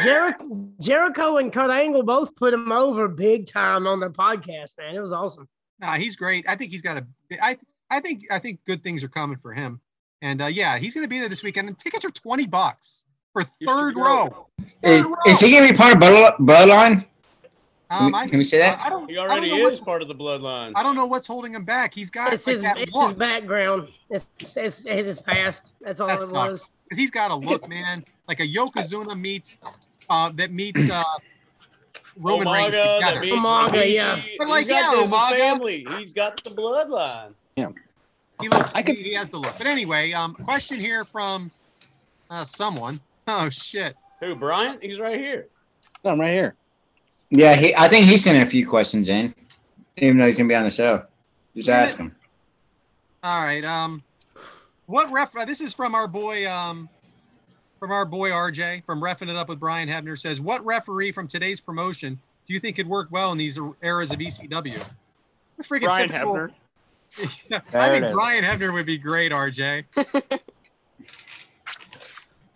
Jericho, 0.04 0.68
Jericho 0.80 1.36
and 1.38 1.52
Kurt 1.52 1.68
Angle 1.68 2.04
both 2.04 2.36
put 2.36 2.54
him 2.54 2.70
over 2.70 3.08
big 3.08 3.48
time 3.50 3.88
on 3.88 3.98
their 3.98 4.10
podcast, 4.10 4.78
man. 4.78 4.94
It 4.94 5.00
was 5.00 5.10
awesome. 5.10 5.48
Nah, 5.80 5.94
he's 5.96 6.14
great. 6.14 6.44
I 6.48 6.54
think 6.54 6.70
he's 6.70 6.80
got 6.82 6.96
a. 6.96 7.04
I 7.42 7.58
I 7.90 7.98
think 7.98 8.22
I 8.30 8.38
think 8.38 8.60
good 8.64 8.84
things 8.84 9.02
are 9.02 9.08
coming 9.08 9.36
for 9.36 9.52
him. 9.52 9.80
And 10.22 10.42
uh, 10.42 10.46
yeah, 10.46 10.78
he's 10.78 10.94
gonna 10.94 11.08
be 11.08 11.18
there 11.18 11.28
this 11.28 11.42
weekend. 11.42 11.66
And 11.68 11.76
tickets 11.76 12.04
are 12.04 12.10
twenty 12.12 12.46
bucks 12.46 13.04
for 13.32 13.42
third 13.42 13.96
go. 13.96 14.02
row. 14.04 14.46
Is, 14.84 15.04
row. 15.04 15.14
is 15.26 15.40
he 15.40 15.50
gonna 15.52 15.68
be 15.68 15.76
part 15.76 15.94
of 15.94 15.98
Blood- 15.98 16.34
Bloodline? 16.38 17.04
Um, 17.90 18.12
Can 18.12 18.22
we- 18.22 18.28
can 18.30 18.38
we 18.38 18.44
say 18.44 18.58
that? 18.58 18.78
I 18.80 18.88
don't. 18.88 19.08
He 19.08 19.18
I 19.18 19.22
don't 19.24 19.30
already 19.30 19.50
know 19.50 19.56
is 19.58 19.62
what's- 19.64 19.80
part 19.80 20.02
of 20.02 20.08
the 20.08 20.14
bloodline. 20.14 20.72
I 20.74 20.82
don't 20.82 20.96
know 20.96 21.06
what's 21.06 21.26
holding 21.26 21.54
him 21.54 21.64
back. 21.64 21.92
He's 21.94 22.10
got 22.10 22.32
It's 22.32 22.46
like 22.46 22.54
his, 22.54 22.62
that 22.62 22.78
it's 22.78 22.94
his 22.98 23.12
background. 23.12 23.88
It's, 24.10 24.26
it's, 24.38 24.56
it's 24.56 24.84
his 24.86 25.20
past. 25.20 25.74
That's 25.82 26.00
all 26.00 26.08
That 26.08 26.20
it 26.22 26.26
sucks. 26.28 26.32
was. 26.32 26.68
Because 26.84 26.98
he's 26.98 27.10
got 27.10 27.30
a 27.30 27.36
look, 27.36 27.68
man, 27.68 28.04
like 28.28 28.40
a 28.40 28.48
Yokozuna 28.48 29.18
meets 29.18 29.58
uh 30.10 30.30
that 30.34 30.50
meets 30.50 30.90
uh 30.90 31.02
Roman 32.16 32.46
Reigns 32.48 32.74
Umaga, 32.74 33.00
that 33.00 33.00
together. 33.00 33.20
means 33.20 33.36
Umaga, 33.38 33.68
Rikishi. 33.70 33.94
yeah. 33.94 34.22
But 34.38 34.48
like, 34.48 34.60
He's 34.64 34.68
got 34.70 34.96
yeah, 34.96 35.02
the, 35.02 35.08
the 35.08 35.36
family. 35.38 35.86
He's 35.98 36.12
got 36.12 36.42
the 36.44 36.50
bloodline. 36.50 37.34
Yeah. 37.56 37.68
He 38.40 38.48
looks. 38.48 38.72
I 38.74 38.82
could- 38.82 38.96
he, 38.96 39.04
he 39.04 39.12
has 39.14 39.30
the 39.30 39.38
look. 39.38 39.56
But 39.58 39.66
anyway, 39.66 40.12
um, 40.12 40.34
question 40.34 40.80
here 40.80 41.04
from 41.04 41.50
uh 42.30 42.44
someone. 42.44 42.98
Oh 43.28 43.48
shit. 43.50 43.94
Who, 44.20 44.34
Bryant? 44.34 44.82
He's 44.82 44.98
right 45.00 45.18
here. 45.18 45.48
No, 46.04 46.10
I'm 46.12 46.20
right 46.20 46.32
here. 46.34 46.54
Yeah, 47.36 47.56
he. 47.56 47.74
I 47.74 47.88
think 47.88 48.06
he 48.06 48.16
sent 48.16 48.40
a 48.40 48.46
few 48.46 48.64
questions 48.66 49.08
in, 49.08 49.34
even 49.96 50.18
though 50.18 50.26
he's 50.26 50.38
gonna 50.38 50.48
be 50.48 50.54
on 50.54 50.62
the 50.64 50.70
show. 50.70 51.02
Just 51.56 51.68
ask 51.68 51.96
him. 51.96 52.14
All 53.24 53.42
right. 53.44 53.64
Um, 53.64 54.02
what 54.86 55.10
ref? 55.10 55.36
Uh, 55.36 55.44
this 55.44 55.60
is 55.60 55.74
from 55.74 55.94
our 55.96 56.06
boy. 56.06 56.48
Um, 56.48 56.88
from 57.80 57.90
our 57.90 58.04
boy 58.06 58.30
RJ 58.30 58.84
from 58.84 59.02
refing 59.02 59.28
it 59.28 59.36
up 59.36 59.48
with 59.48 59.58
Brian 59.58 59.88
Hebner 59.88 60.18
says, 60.18 60.40
"What 60.40 60.64
referee 60.64 61.10
from 61.12 61.26
today's 61.26 61.60
promotion 61.60 62.14
do 62.46 62.54
you 62.54 62.60
think 62.60 62.76
could 62.76 62.86
work 62.88 63.08
well 63.10 63.32
in 63.32 63.38
these 63.38 63.58
eras 63.82 64.12
of 64.12 64.20
ECW?" 64.20 64.78
The 65.58 65.64
freaking 65.64 65.80
Brian 65.82 66.08
typical- 66.08 66.34
Hebner. 66.36 66.52
I 67.74 67.88
There 67.90 68.00
think. 68.00 68.14
Brian 68.14 68.44
Hebner 68.44 68.72
would 68.72 68.86
be 68.86 68.96
great, 68.96 69.32
RJ. 69.32 69.84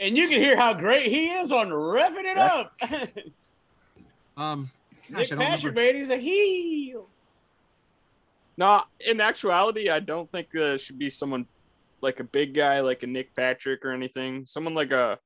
And 0.00 0.16
you 0.16 0.28
can 0.28 0.40
hear 0.40 0.56
how 0.56 0.74
great 0.74 1.10
he 1.10 1.26
is 1.30 1.50
on 1.50 1.68
revving 1.70 2.24
it 2.24 2.36
Yeah. 2.36 2.46
up. 2.46 2.72
Um, 4.38 4.70
Nick 5.10 5.18
gosh, 5.18 5.32
I 5.32 5.34
don't 5.34 5.38
Patrick, 5.44 5.74
remember. 5.74 5.92
man, 5.92 5.94
he's 5.96 6.10
a 6.10 6.16
heel. 6.16 7.06
No, 8.56 8.82
in 9.08 9.20
actuality, 9.20 9.90
I 9.90 10.00
don't 10.00 10.30
think 10.30 10.48
uh, 10.54 10.74
it 10.74 10.80
should 10.80 10.98
be 10.98 11.10
someone 11.10 11.46
like 12.00 12.20
a 12.20 12.24
big 12.24 12.54
guy 12.54 12.80
like 12.80 13.02
a 13.02 13.06
Nick 13.06 13.34
Patrick 13.34 13.84
or 13.84 13.90
anything. 13.90 14.46
Someone 14.46 14.74
like 14.74 14.92
a 14.92 15.18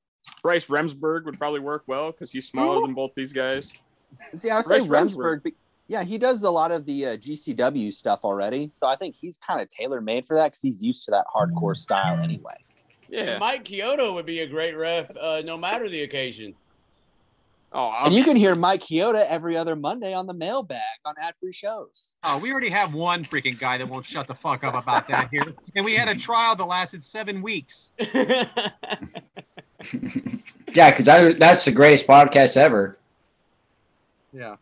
Bryce 0.43 0.67
Remsburg 0.69 1.25
would 1.27 1.39
probably 1.39 1.61
work 1.61 1.85
well 1.87 2.11
because 2.11 2.33
he's 2.33 2.47
smaller 2.49 2.77
Who? 2.77 2.87
than 2.87 2.95
both 2.95 3.15
these 3.15 3.33
guys. 3.33 3.73
See, 4.35 4.51
I 4.51 4.57
would 4.57 4.65
say 4.67 4.79
Remsburg. 4.81 5.17
Remsburg. 5.17 5.43
but 5.45 5.53
yeah, 5.89 6.05
he 6.05 6.17
does 6.19 6.43
a 6.43 6.51
lot 6.51 6.73
of 6.73 6.87
the 6.87 7.07
uh, 7.07 7.17
GCW 7.17 7.93
stuff 7.93 8.21
already. 8.25 8.71
So 8.73 8.87
I 8.87 8.97
think 8.97 9.15
he's 9.15 9.37
kind 9.37 9.61
of 9.61 9.69
tailor 9.69 10.01
made 10.01 10.27
for 10.27 10.37
that 10.37 10.49
because 10.53 10.63
he's 10.63 10.83
used 10.83 11.05
to 11.07 11.11
that 11.11 11.27
hardcore 11.35 11.77
style 11.77 12.19
anyway. 12.23 12.55
Yeah. 13.09 13.37
Mike 13.39 13.65
Chioda 13.65 14.13
would 14.15 14.25
be 14.25 14.41
a 14.41 14.47
great 14.47 14.75
ref, 14.75 15.15
uh, 15.21 15.43
no 15.45 15.59
matter 15.59 15.89
the 15.89 16.03
occasion. 16.03 16.55
Oh, 17.75 17.91
And 18.05 18.15
you 18.15 18.23
can 18.23 18.37
hear 18.37 18.55
Mike 18.55 18.83
Chioda 18.83 19.27
every 19.27 19.57
other 19.57 19.75
Monday 19.75 20.13
on 20.13 20.27
the 20.27 20.35
mailbag 20.35 20.81
on 21.07 21.15
ad 21.21 21.35
free 21.41 21.53
shows. 21.55 22.13
Oh, 22.23 22.39
we 22.43 22.53
already 22.53 22.69
have 22.69 22.93
one 22.93 23.25
freaking 23.25 23.59
guy 23.59 23.79
that 23.79 23.89
won't 23.89 24.05
shut 24.05 24.27
the 24.29 24.35
fuck 24.35 24.63
up 24.63 24.75
about 24.75 25.09
that 25.09 25.29
here, 25.31 25.55
and 25.75 25.85
we 25.85 25.95
had 25.95 26.09
a 26.09 26.15
trial 26.15 26.55
that 26.55 26.65
lasted 26.67 27.03
seven 27.03 27.41
weeks. 27.43 27.93
Yeah, 30.75 30.91
because 30.91 31.05
that's 31.39 31.65
the 31.67 31.73
greatest 31.73 32.07
podcast 32.07 32.57
ever. 32.57 32.97
Yeah. 34.33 34.57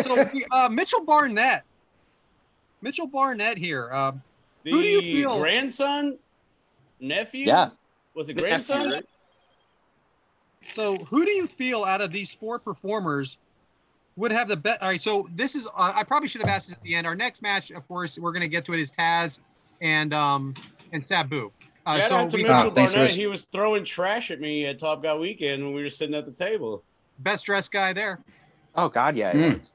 So 0.00 0.28
uh, 0.52 0.68
Mitchell 0.68 1.04
Barnett, 1.04 1.64
Mitchell 2.80 3.08
Barnett 3.08 3.58
here. 3.58 3.90
Um, 3.92 4.22
the 4.62 4.70
Who 4.70 4.82
do 4.82 4.88
you 4.88 5.00
feel- 5.00 5.40
grandson, 5.40 6.16
nephew? 7.00 7.46
Yeah. 7.46 7.70
Was 8.14 8.28
it 8.28 8.36
Nephew, 8.36 8.48
grandson? 8.48 8.90
right? 8.90 9.06
So 10.72 10.96
who 10.96 11.24
do 11.24 11.30
you 11.30 11.46
feel 11.46 11.84
out 11.84 12.00
of 12.00 12.10
these 12.10 12.34
four 12.34 12.58
performers 12.58 13.38
would 14.16 14.32
have 14.32 14.48
the 14.48 14.56
best? 14.56 14.80
All 14.82 14.88
right. 14.88 15.00
So 15.00 15.28
this 15.34 15.54
is. 15.54 15.66
Uh, 15.68 15.92
I 15.94 16.04
probably 16.04 16.28
should 16.28 16.40
have 16.40 16.50
asked 16.50 16.68
this 16.68 16.74
at 16.76 16.82
the 16.82 16.94
end. 16.94 17.06
Our 17.06 17.14
next 17.14 17.42
match, 17.42 17.70
of 17.70 17.86
course, 17.88 18.18
we're 18.18 18.32
going 18.32 18.42
to 18.42 18.48
get 18.48 18.64
to 18.66 18.74
it 18.74 18.80
is 18.80 18.90
Taz 18.92 19.40
and 19.80 20.12
um 20.12 20.54
and 20.92 21.02
Sabu. 21.04 21.50
Uh, 21.86 21.98
Shout 22.00 22.08
so 22.08 22.16
out 22.16 22.30
to 22.30 22.36
we, 22.36 22.42
Mitchell 22.42 22.70
thanks 22.70 22.92
for 22.92 22.96
Barnett. 22.98 23.08
this. 23.10 23.16
He 23.16 23.26
was 23.26 23.44
throwing 23.44 23.84
trash 23.84 24.30
at 24.30 24.40
me 24.40 24.66
at 24.66 24.78
Top 24.78 25.02
Guy 25.02 25.14
Weekend 25.14 25.64
when 25.64 25.72
we 25.72 25.82
were 25.82 25.88
sitting 25.90 26.14
at 26.14 26.26
the 26.26 26.32
table. 26.32 26.82
best 27.20 27.46
dressed 27.46 27.72
guy 27.72 27.92
there. 27.94 28.20
Oh, 28.74 28.88
God, 28.90 29.16
yeah. 29.16 29.30
It 29.30 29.36
is. 29.58 29.72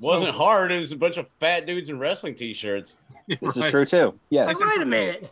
Wasn't 0.00 0.30
hard. 0.34 0.72
It 0.72 0.78
was 0.78 0.90
a 0.90 0.96
bunch 0.96 1.16
of 1.16 1.28
fat 1.38 1.64
dudes 1.66 1.90
in 1.90 1.98
wrestling 1.98 2.34
t-shirts. 2.34 2.98
This 3.28 3.56
Right. 3.56 3.66
is 3.66 3.70
true, 3.70 3.86
too. 3.86 4.18
Yes. 4.30 4.56
Wait 4.60 4.82
a 4.82 4.84
minute. 4.84 5.30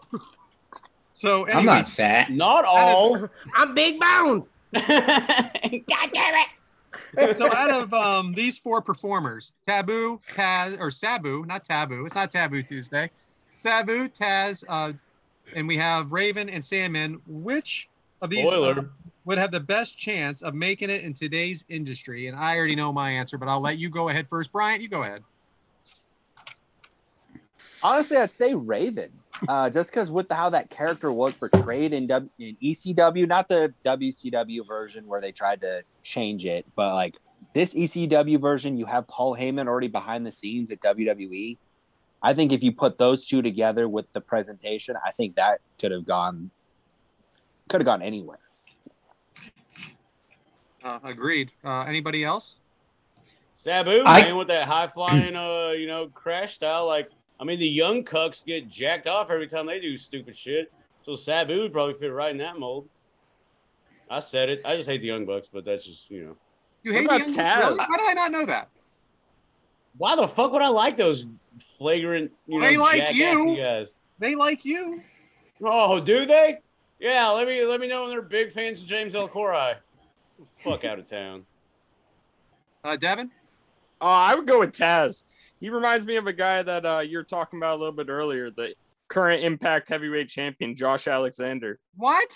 So 1.12 1.44
anyway, 1.44 1.58
I'm 1.58 1.66
not 1.66 1.88
fat. 1.88 2.30
Not 2.30 2.64
all. 2.66 3.28
I'm 3.56 3.74
big 3.74 3.98
boned. 4.00 4.48
God 4.72 6.10
damn 6.12 6.34
it. 6.34 6.48
so 7.36 7.52
out 7.52 7.70
of 7.70 7.92
um, 7.92 8.32
these 8.32 8.58
four 8.58 8.80
performers, 8.80 9.52
Taboo, 9.66 10.20
Taz, 10.34 10.78
or 10.80 10.90
Sabu, 10.90 11.44
not 11.46 11.64
Taboo, 11.64 12.04
it's 12.06 12.14
not 12.14 12.30
Taboo 12.30 12.62
Tuesday. 12.62 13.10
Sabu, 13.54 14.08
Taz, 14.08 14.64
uh, 14.68 14.92
and 15.54 15.68
we 15.68 15.76
have 15.76 16.10
Raven 16.10 16.48
and 16.48 16.64
Sandman. 16.64 17.20
Which 17.26 17.88
of 18.22 18.30
these 18.30 18.50
uh, 18.50 18.82
would 19.24 19.38
have 19.38 19.50
the 19.50 19.60
best 19.60 19.98
chance 19.98 20.42
of 20.42 20.54
making 20.54 20.90
it 20.90 21.02
in 21.02 21.12
today's 21.12 21.64
industry? 21.68 22.28
And 22.28 22.36
I 22.36 22.56
already 22.56 22.76
know 22.76 22.92
my 22.92 23.10
answer, 23.10 23.36
but 23.36 23.48
I'll 23.48 23.60
let 23.60 23.78
you 23.78 23.90
go 23.90 24.08
ahead 24.08 24.28
first. 24.28 24.50
Bryant, 24.52 24.82
you 24.82 24.88
go 24.88 25.02
ahead. 25.02 25.22
Honestly, 27.82 28.16
I'd 28.16 28.30
say 28.30 28.54
Raven, 28.54 29.10
uh, 29.48 29.68
just 29.70 29.90
because 29.90 30.10
with 30.10 30.30
how 30.30 30.50
that 30.50 30.70
character 30.70 31.12
was 31.12 31.34
portrayed 31.34 31.92
in, 31.92 32.06
w- 32.06 32.30
in 32.38 32.56
ECW, 32.62 33.26
not 33.26 33.48
the 33.48 33.72
WCW 33.84 34.66
version 34.66 35.06
where 35.06 35.20
they 35.20 35.32
tried 35.32 35.60
to 35.62 35.82
change 36.02 36.44
it, 36.44 36.66
but 36.76 36.94
like 36.94 37.16
this 37.54 37.74
ECW 37.74 38.40
version, 38.40 38.76
you 38.76 38.86
have 38.86 39.06
Paul 39.08 39.36
Heyman 39.36 39.66
already 39.66 39.88
behind 39.88 40.24
the 40.24 40.32
scenes 40.32 40.70
at 40.70 40.80
WWE. 40.80 41.58
I 42.22 42.34
think 42.34 42.52
if 42.52 42.62
you 42.62 42.72
put 42.72 42.98
those 42.98 43.26
two 43.26 43.42
together 43.42 43.88
with 43.88 44.10
the 44.12 44.20
presentation, 44.20 44.94
I 45.04 45.10
think 45.10 45.34
that 45.36 45.60
could 45.80 45.90
have 45.90 46.06
gone, 46.06 46.50
could 47.68 47.80
have 47.80 47.86
gone 47.86 48.00
anywhere. 48.02 48.38
Uh, 50.84 50.98
agreed. 51.04 51.50
Uh, 51.64 51.80
anybody 51.82 52.24
else? 52.24 52.56
Sabu, 53.54 54.02
I- 54.04 54.22
man, 54.22 54.36
with 54.36 54.48
that 54.48 54.66
high 54.66 54.88
flying, 54.88 55.36
uh, 55.36 55.70
you 55.70 55.86
know, 55.86 56.08
crash 56.08 56.54
style. 56.54 56.86
Like, 56.86 57.10
I 57.42 57.44
mean, 57.44 57.58
the 57.58 57.66
young 57.66 58.04
cucks 58.04 58.46
get 58.46 58.68
jacked 58.68 59.08
off 59.08 59.28
every 59.28 59.48
time 59.48 59.66
they 59.66 59.80
do 59.80 59.96
stupid 59.96 60.36
shit. 60.36 60.72
So 61.04 61.16
Sabu 61.16 61.62
would 61.62 61.72
probably 61.72 61.94
fit 61.94 62.12
right 62.12 62.30
in 62.30 62.38
that 62.38 62.56
mold. 62.56 62.88
I 64.08 64.20
said 64.20 64.48
it. 64.48 64.62
I 64.64 64.76
just 64.76 64.88
hate 64.88 65.00
the 65.00 65.08
young 65.08 65.26
bucks, 65.26 65.48
but 65.52 65.64
that's 65.64 65.84
just 65.84 66.08
you 66.08 66.24
know. 66.24 66.36
You 66.84 66.92
What 66.92 67.00
hate 67.00 67.06
about 67.06 67.18
the 67.28 67.34
Taz? 67.34 67.60
Really? 67.62 67.78
How 67.80 67.96
did 67.96 68.08
I 68.10 68.12
not 68.12 68.30
know 68.30 68.46
that? 68.46 68.68
Why 69.98 70.14
the 70.14 70.28
fuck 70.28 70.52
would 70.52 70.62
I 70.62 70.68
like 70.68 70.96
those 70.96 71.26
flagrant, 71.78 72.30
you 72.46 72.60
know, 72.60 72.66
They 72.68 72.76
like 72.76 73.12
you. 73.12 73.56
guys? 73.56 73.96
They 74.20 74.36
like 74.36 74.64
you. 74.64 75.00
Oh, 75.64 75.98
do 75.98 76.24
they? 76.24 76.60
Yeah, 77.00 77.28
let 77.30 77.48
me 77.48 77.64
let 77.64 77.80
me 77.80 77.88
know 77.88 78.02
when 78.02 78.10
they're 78.10 78.22
big 78.22 78.52
fans 78.52 78.80
of 78.82 78.86
James 78.86 79.16
El 79.16 79.28
Corai. 79.28 79.74
Fuck 80.58 80.84
out 80.84 81.00
of 81.00 81.06
town. 81.06 81.44
Uh, 82.84 82.96
Devyn? 82.96 83.30
Oh, 84.00 84.06
I 84.06 84.36
would 84.36 84.46
go 84.46 84.60
with 84.60 84.70
Taz. 84.70 85.51
He 85.62 85.70
reminds 85.70 86.04
me 86.06 86.16
of 86.16 86.26
a 86.26 86.32
guy 86.32 86.60
that 86.64 86.84
uh, 86.84 86.98
you 87.06 87.16
were 87.18 87.22
talking 87.22 87.60
about 87.60 87.76
a 87.76 87.78
little 87.78 87.94
bit 87.94 88.08
earlier, 88.08 88.50
the 88.50 88.74
current 89.06 89.44
Impact 89.44 89.88
Heavyweight 89.88 90.28
Champion, 90.28 90.74
Josh 90.74 91.06
Alexander. 91.06 91.78
What? 91.96 92.34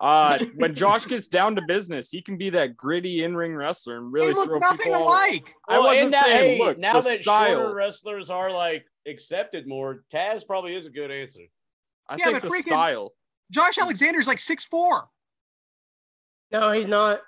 Uh, 0.00 0.38
when 0.54 0.72
Josh 0.72 1.06
gets 1.06 1.26
down 1.26 1.56
to 1.56 1.62
business, 1.66 2.08
he 2.10 2.22
can 2.22 2.36
be 2.38 2.50
that 2.50 2.76
gritty 2.76 3.24
in-ring 3.24 3.56
wrestler 3.56 3.96
and 3.98 4.12
really 4.12 4.32
throw 4.32 4.60
nothing 4.60 4.78
people. 4.78 4.94
all- 4.94 5.08
alike. 5.08 5.52
I 5.68 5.80
Well, 5.80 5.88
wasn't 5.88 6.02
and 6.02 6.10
now, 6.12 6.22
saying, 6.22 6.48
hey, 6.52 6.58
look, 6.64 6.78
now 6.78 6.92
the 6.92 7.00
that 7.00 7.18
style. 7.18 7.48
shorter 7.48 7.74
wrestlers 7.74 8.30
are 8.30 8.52
like 8.52 8.84
accepted 9.08 9.66
more, 9.66 10.04
Taz 10.12 10.46
probably 10.46 10.76
is 10.76 10.86
a 10.86 10.90
good 10.90 11.10
answer. 11.10 11.40
I 12.08 12.14
Yeah, 12.14 12.26
think 12.26 12.42
the 12.42 12.48
freaking- 12.48 12.62
style. 12.62 13.12
Josh 13.50 13.76
Alexander's 13.76 14.28
like 14.28 14.38
six 14.38 14.64
four. 14.64 15.08
No, 16.52 16.70
he's 16.70 16.86
not. 16.86 17.22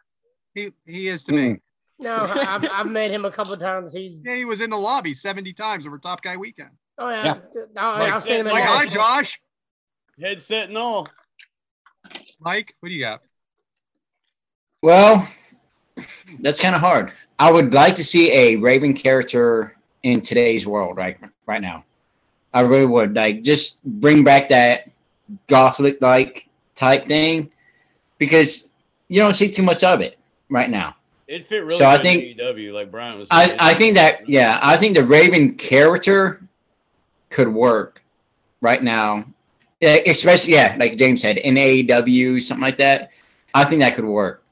He 0.55 0.71
he 0.87 1.09
is 1.09 1.25
to 1.25 1.33
me. 1.33 1.59
No, 1.99 2.17
I've, 2.21 2.69
I've 2.71 2.91
met 2.91 3.11
him 3.11 3.25
a 3.25 3.31
couple 3.31 3.57
times. 3.57 3.93
He's 3.93 4.23
Yeah, 4.25 4.35
he 4.35 4.45
was 4.45 4.61
in 4.61 4.71
the 4.71 4.77
lobby 4.77 5.15
70 5.15 5.53
times 5.53 5.87
over 5.87 5.99
Top 5.99 6.23
Guy 6.23 6.37
Weekend. 6.37 6.71
oh 6.99 7.09
yeah, 7.09 7.25
Yeah. 7.25 7.63
No, 7.75 7.95
oh, 7.95 7.99
Like 7.99 8.15
I've 8.15 8.23
seen 8.23 8.41
him 8.41 8.47
Like, 8.47 8.65
Like, 8.65 8.65
hi, 8.65 8.87
Josh. 8.87 9.41
Headset 10.21 10.69
and 10.69 10.79
all. 10.79 11.07
Mike, 12.41 12.75
what 12.81 12.89
do 12.89 12.95
you 12.95 13.01
got? 13.01 13.21
Well, 14.83 15.27
that's 16.41 16.61
kind 16.61 16.75
of 16.75 16.81
hard. 16.81 17.13
I 17.39 17.51
would 17.51 17.73
like 17.73 17.97
to 17.97 18.05
see 18.05 18.31
a 18.33 18.57
Raven 18.57 18.95
character 18.95 19.77
in 20.03 20.21
today's 20.21 20.67
world 20.67 20.97
right 20.97 21.19
right 21.47 21.63
now. 21.63 21.85
I 22.53 22.61
really 22.61 22.87
would 22.87 23.17
like 23.17 23.43
just 23.43 23.83
bring 23.83 24.23
back 24.23 24.49
that 24.49 24.91
gothic 25.49 26.01
like 26.01 26.49
type 26.75 27.07
thing 27.07 27.51
because 28.19 28.71
you 29.09 29.21
don't 29.21 29.35
see 29.35 29.49
too 29.49 29.63
much 29.63 29.83
of 29.83 30.01
it 30.01 30.19
right 30.51 30.71
now. 30.71 30.95
It 31.35 31.49
fit 31.49 31.65
really 31.65 31.77
So 31.77 31.87
I 31.87 31.99
think- 31.99 32.39
AEW, 32.39 32.73
like 32.73 32.93
Bryant 32.93 33.19
was 33.19 33.29
I. 33.29 33.57
I 33.59 33.75
think 33.75 33.97
that 33.97 34.29
yeah, 34.29 34.61
I 34.63 34.77
think 34.77 34.97
the 34.97 35.03
Raven 35.03 35.55
character 35.57 36.41
could 37.29 37.49
work 37.49 38.05
right 38.61 38.81
now, 38.81 39.25
especially 39.83 40.53
yeah, 40.53 40.77
like 40.79 40.97
James 40.97 41.23
said 41.23 41.39
in 41.39 41.57
AEW 41.57 42.41
something 42.41 42.63
like 42.63 42.77
that. 42.77 43.11
I 43.53 43.65
think 43.65 43.83
that 43.83 43.97
could 43.97 44.05
work. 44.05 44.45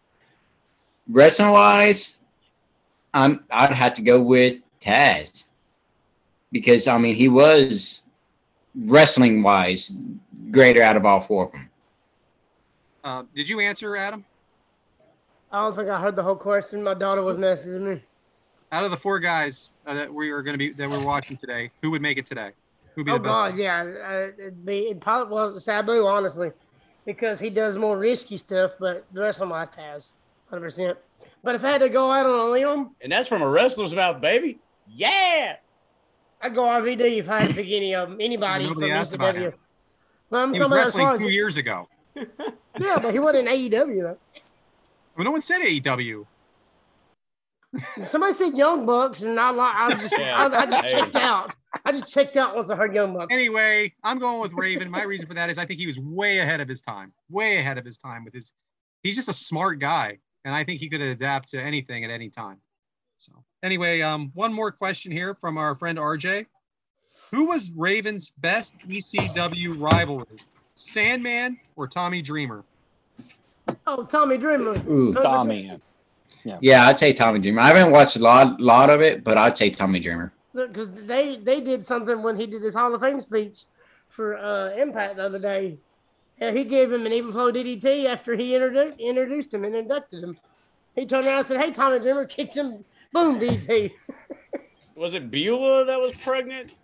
Wrestling 1.09 1.51
wise, 1.51 2.19
I'm 3.15 3.45
I'd 3.53 3.71
have 3.71 3.95
to 3.95 4.03
go 4.03 4.21
with 4.21 4.57
Taz 4.81 5.45
because 6.51 6.89
I 6.89 6.99
mean 6.99 7.15
he 7.15 7.29
was 7.29 8.03
wrestling 8.75 9.45
wise 9.45 9.95
greater 10.51 10.83
out 10.83 10.97
of 10.97 11.07
all 11.07 11.21
four 11.21 11.45
of 11.45 11.53
them. 11.53 11.71
Uh, 13.05 13.23
did 13.37 13.49
you 13.49 13.61
answer, 13.61 13.97
Adam? 13.97 14.25
I 15.53 15.61
don't 15.63 15.77
think 15.77 15.89
I 15.89 16.01
heard 16.01 16.17
the 16.17 16.23
whole 16.23 16.37
question. 16.37 16.83
My 16.83 16.95
daughter 16.95 17.23
was 17.23 17.37
messaging 17.37 17.83
me. 17.83 18.03
Out 18.73 18.85
of 18.85 18.91
the 18.91 18.97
four 18.97 19.19
guys 19.19 19.69
uh, 19.87 19.93
that 19.95 20.13
we 20.13 20.31
are 20.31 20.41
going 20.43 20.55
to 20.55 20.59
be 20.59 20.71
that 20.73 20.89
we're 20.89 21.05
watching 21.05 21.37
today, 21.37 21.71
who 21.83 21.91
would 21.91 22.01
make 22.01 22.17
it 22.17 22.25
today? 22.25 22.53
Who'd 22.95 23.05
be 23.05 23.13
Oh 23.13 23.15
the 23.19 23.21
best? 23.21 23.35
God, 23.35 23.59
yeah, 23.59 23.83
uh, 23.83 24.29
it'd 24.39 24.65
be 24.65 24.89
it 24.89 25.01
probably 25.01 25.35
well 25.35 25.59
Sabu 25.59 26.07
honestly, 26.07 26.53
because 27.05 27.39
he 27.39 27.51
does 27.51 27.77
more 27.77 27.99
risky 27.99 28.39
stuff, 28.39 28.73
but 28.81 29.05
the 29.13 29.21
rest 29.21 29.43
of 29.43 29.49
my 29.49 29.67
Taz, 29.67 30.09
hundred 30.49 30.63
percent. 30.63 30.99
But 31.45 31.55
if 31.55 31.65
I 31.65 31.73
had 31.73 31.81
to 31.83 31.91
go 31.91 32.11
out 32.11 32.25
on 32.25 32.33
a 32.33 32.45
limb, 32.51 32.91
and 33.03 33.13
that's 33.13 33.29
from 33.29 33.43
a 33.43 33.49
wrestler's 33.49 33.95
mouth, 33.95 34.21
baby. 34.23 34.59
Yeah. 34.89 35.57
I'd 36.41 36.55
go 36.55 36.63
RVD 36.63 37.19
if 37.19 37.29
I 37.29 37.41
had 37.43 37.51
to 37.51 37.55
pick 37.55 37.71
any 37.71 37.95
of 37.95 38.09
them, 38.09 38.21
anybody 38.21 38.65
from 38.65 38.75
Nobody 38.75 38.93
asked 38.93 39.15
about 39.15 39.35
ECW. 39.35 39.41
him. 39.41 39.53
But 40.31 40.37
I'm 40.39 40.55
He 40.55 40.61
was 40.61 40.69
talking 40.69 40.77
wrestling 41.05 41.19
two 41.19 41.33
years 41.33 41.57
ago. 41.57 41.89
yeah, 42.17 42.99
but 43.01 43.13
he 43.13 43.19
wasn't 43.21 43.49
in 43.49 43.71
AEW 43.71 44.01
though. 44.03 44.19
Well, 45.17 45.25
no 45.25 45.31
one 45.31 45.43
said 45.43 45.61
AEW. 45.61 46.27
Somebody 48.05 48.35
said 48.35 48.55
Young 48.55 48.85
Bucks, 48.85 49.23
and 49.23 49.39
I 49.41 49.51
like 49.51 49.75
I 49.75 49.91
just 49.95 50.19
Yeah. 50.19 50.37
I, 50.37 50.63
I 50.63 50.67
just 50.67 50.85
Hey. 50.85 50.93
checked 50.93 51.17
out. 51.17 51.55
I 51.87 51.93
just 51.93 52.13
checked 52.13 52.37
out 52.37 52.55
once 52.55 52.69
I 52.69 52.77
heard 52.77 52.95
Young 52.95 53.15
Bucks. 53.15 53.35
Anyway, 53.35 53.95
I'm 54.05 54.19
going 54.19 54.41
with 54.41 54.53
Raven. 54.53 54.91
My 54.91 55.03
reason 55.05 55.27
for 55.27 55.35
that 55.35 55.49
is 55.49 55.57
I 55.57 55.65
think 55.65 55.81
he 55.81 55.87
was 55.87 55.99
way 55.99 56.39
ahead 56.39 56.61
of 56.61 56.69
his 56.69 56.83
time. 56.83 57.13
Way 57.31 57.57
ahead 57.59 57.79
of 57.79 57.85
his 57.87 57.97
time 57.97 58.25
with 58.25 58.35
his. 58.35 58.53
He's 59.03 59.17
just 59.17 59.29
a 59.29 59.33
smart 59.33 59.79
guy, 59.79 60.19
and 60.45 60.55
I 60.55 60.65
think 60.65 60.81
he 60.81 60.89
could 60.91 61.01
adapt 61.01 61.49
to 61.51 61.63
anything 61.63 62.05
at 62.05 62.11
any 62.11 62.29
time. 62.29 62.59
So 63.17 63.33
anyway, 63.63 64.03
um, 64.03 64.31
one 64.35 64.53
more 64.53 64.71
question 64.71 65.11
here 65.11 65.35
from 65.35 65.57
our 65.57 65.75
friend 65.75 65.99
RJ. 65.99 66.47
Who 67.31 67.47
was 67.47 67.71
Raven's 67.75 68.31
best 68.39 68.75
ECW 68.87 69.81
rivalry? 69.81 70.27
Sandman 70.75 71.59
or 71.77 71.89
Tommy 71.89 72.21
Dreamer? 72.21 72.65
Oh, 73.87 74.05
Tommy 74.05 74.39
Dreamer. 74.39 74.73
Ooh. 74.89 75.13
100%. 75.13 75.23
Tommy. 75.23 75.81
Yeah, 76.61 76.87
I'd 76.89 76.99
say 76.99 77.13
Tommy 77.13 77.39
Dreamer. 77.39 77.61
I 77.61 77.69
haven't 77.69 77.93
watched 77.93 78.17
a 78.17 78.21
lot 78.21 78.61
lot 78.61 78.91
of 78.91 79.01
it, 79.01 79.23
but 79.23 79.39
I'd 79.39 79.57
say 79.57 79.71
Tommy 79.71 80.01
Dreamer. 80.01 80.33
because 80.55 80.91
they 80.91 81.37
they 81.37 81.61
did 81.61 81.85
something 81.85 82.23
when 82.23 82.39
he 82.39 82.47
did 82.47 82.63
his 82.63 82.75
Hall 82.75 82.95
of 82.95 83.01
Fame 83.01 83.21
speech 83.21 83.65
for 84.09 84.37
uh, 84.37 84.75
Impact 84.77 85.17
the 85.17 85.25
other 85.25 85.39
day. 85.39 85.79
And 86.41 86.57
he 86.57 86.65
gave 86.65 86.93
him 86.93 87.07
an 87.07 87.13
even 87.13 87.31
flow 87.31 87.53
DDT 87.53 88.07
after 88.07 88.35
he 88.35 88.55
introduced 88.57 88.99
introduced 88.99 89.55
him 89.55 89.65
and 89.65 89.77
inducted 89.77 90.25
him. 90.25 90.37
He 90.97 91.07
turned 91.07 91.27
around 91.27 91.39
and 91.39 91.47
said, 91.47 91.61
"Hey, 91.61 91.71
Tommy 91.71 92.01
Dreamer," 92.01 92.25
kicked 92.37 92.57
him, 92.57 92.85
boom, 93.13 93.39
DDT. 93.39 93.93
Was 94.97 95.15
it 95.15 95.31
Beulah 95.31 95.85
that 95.87 95.99
was 95.99 96.13
pregnant? 96.23 96.75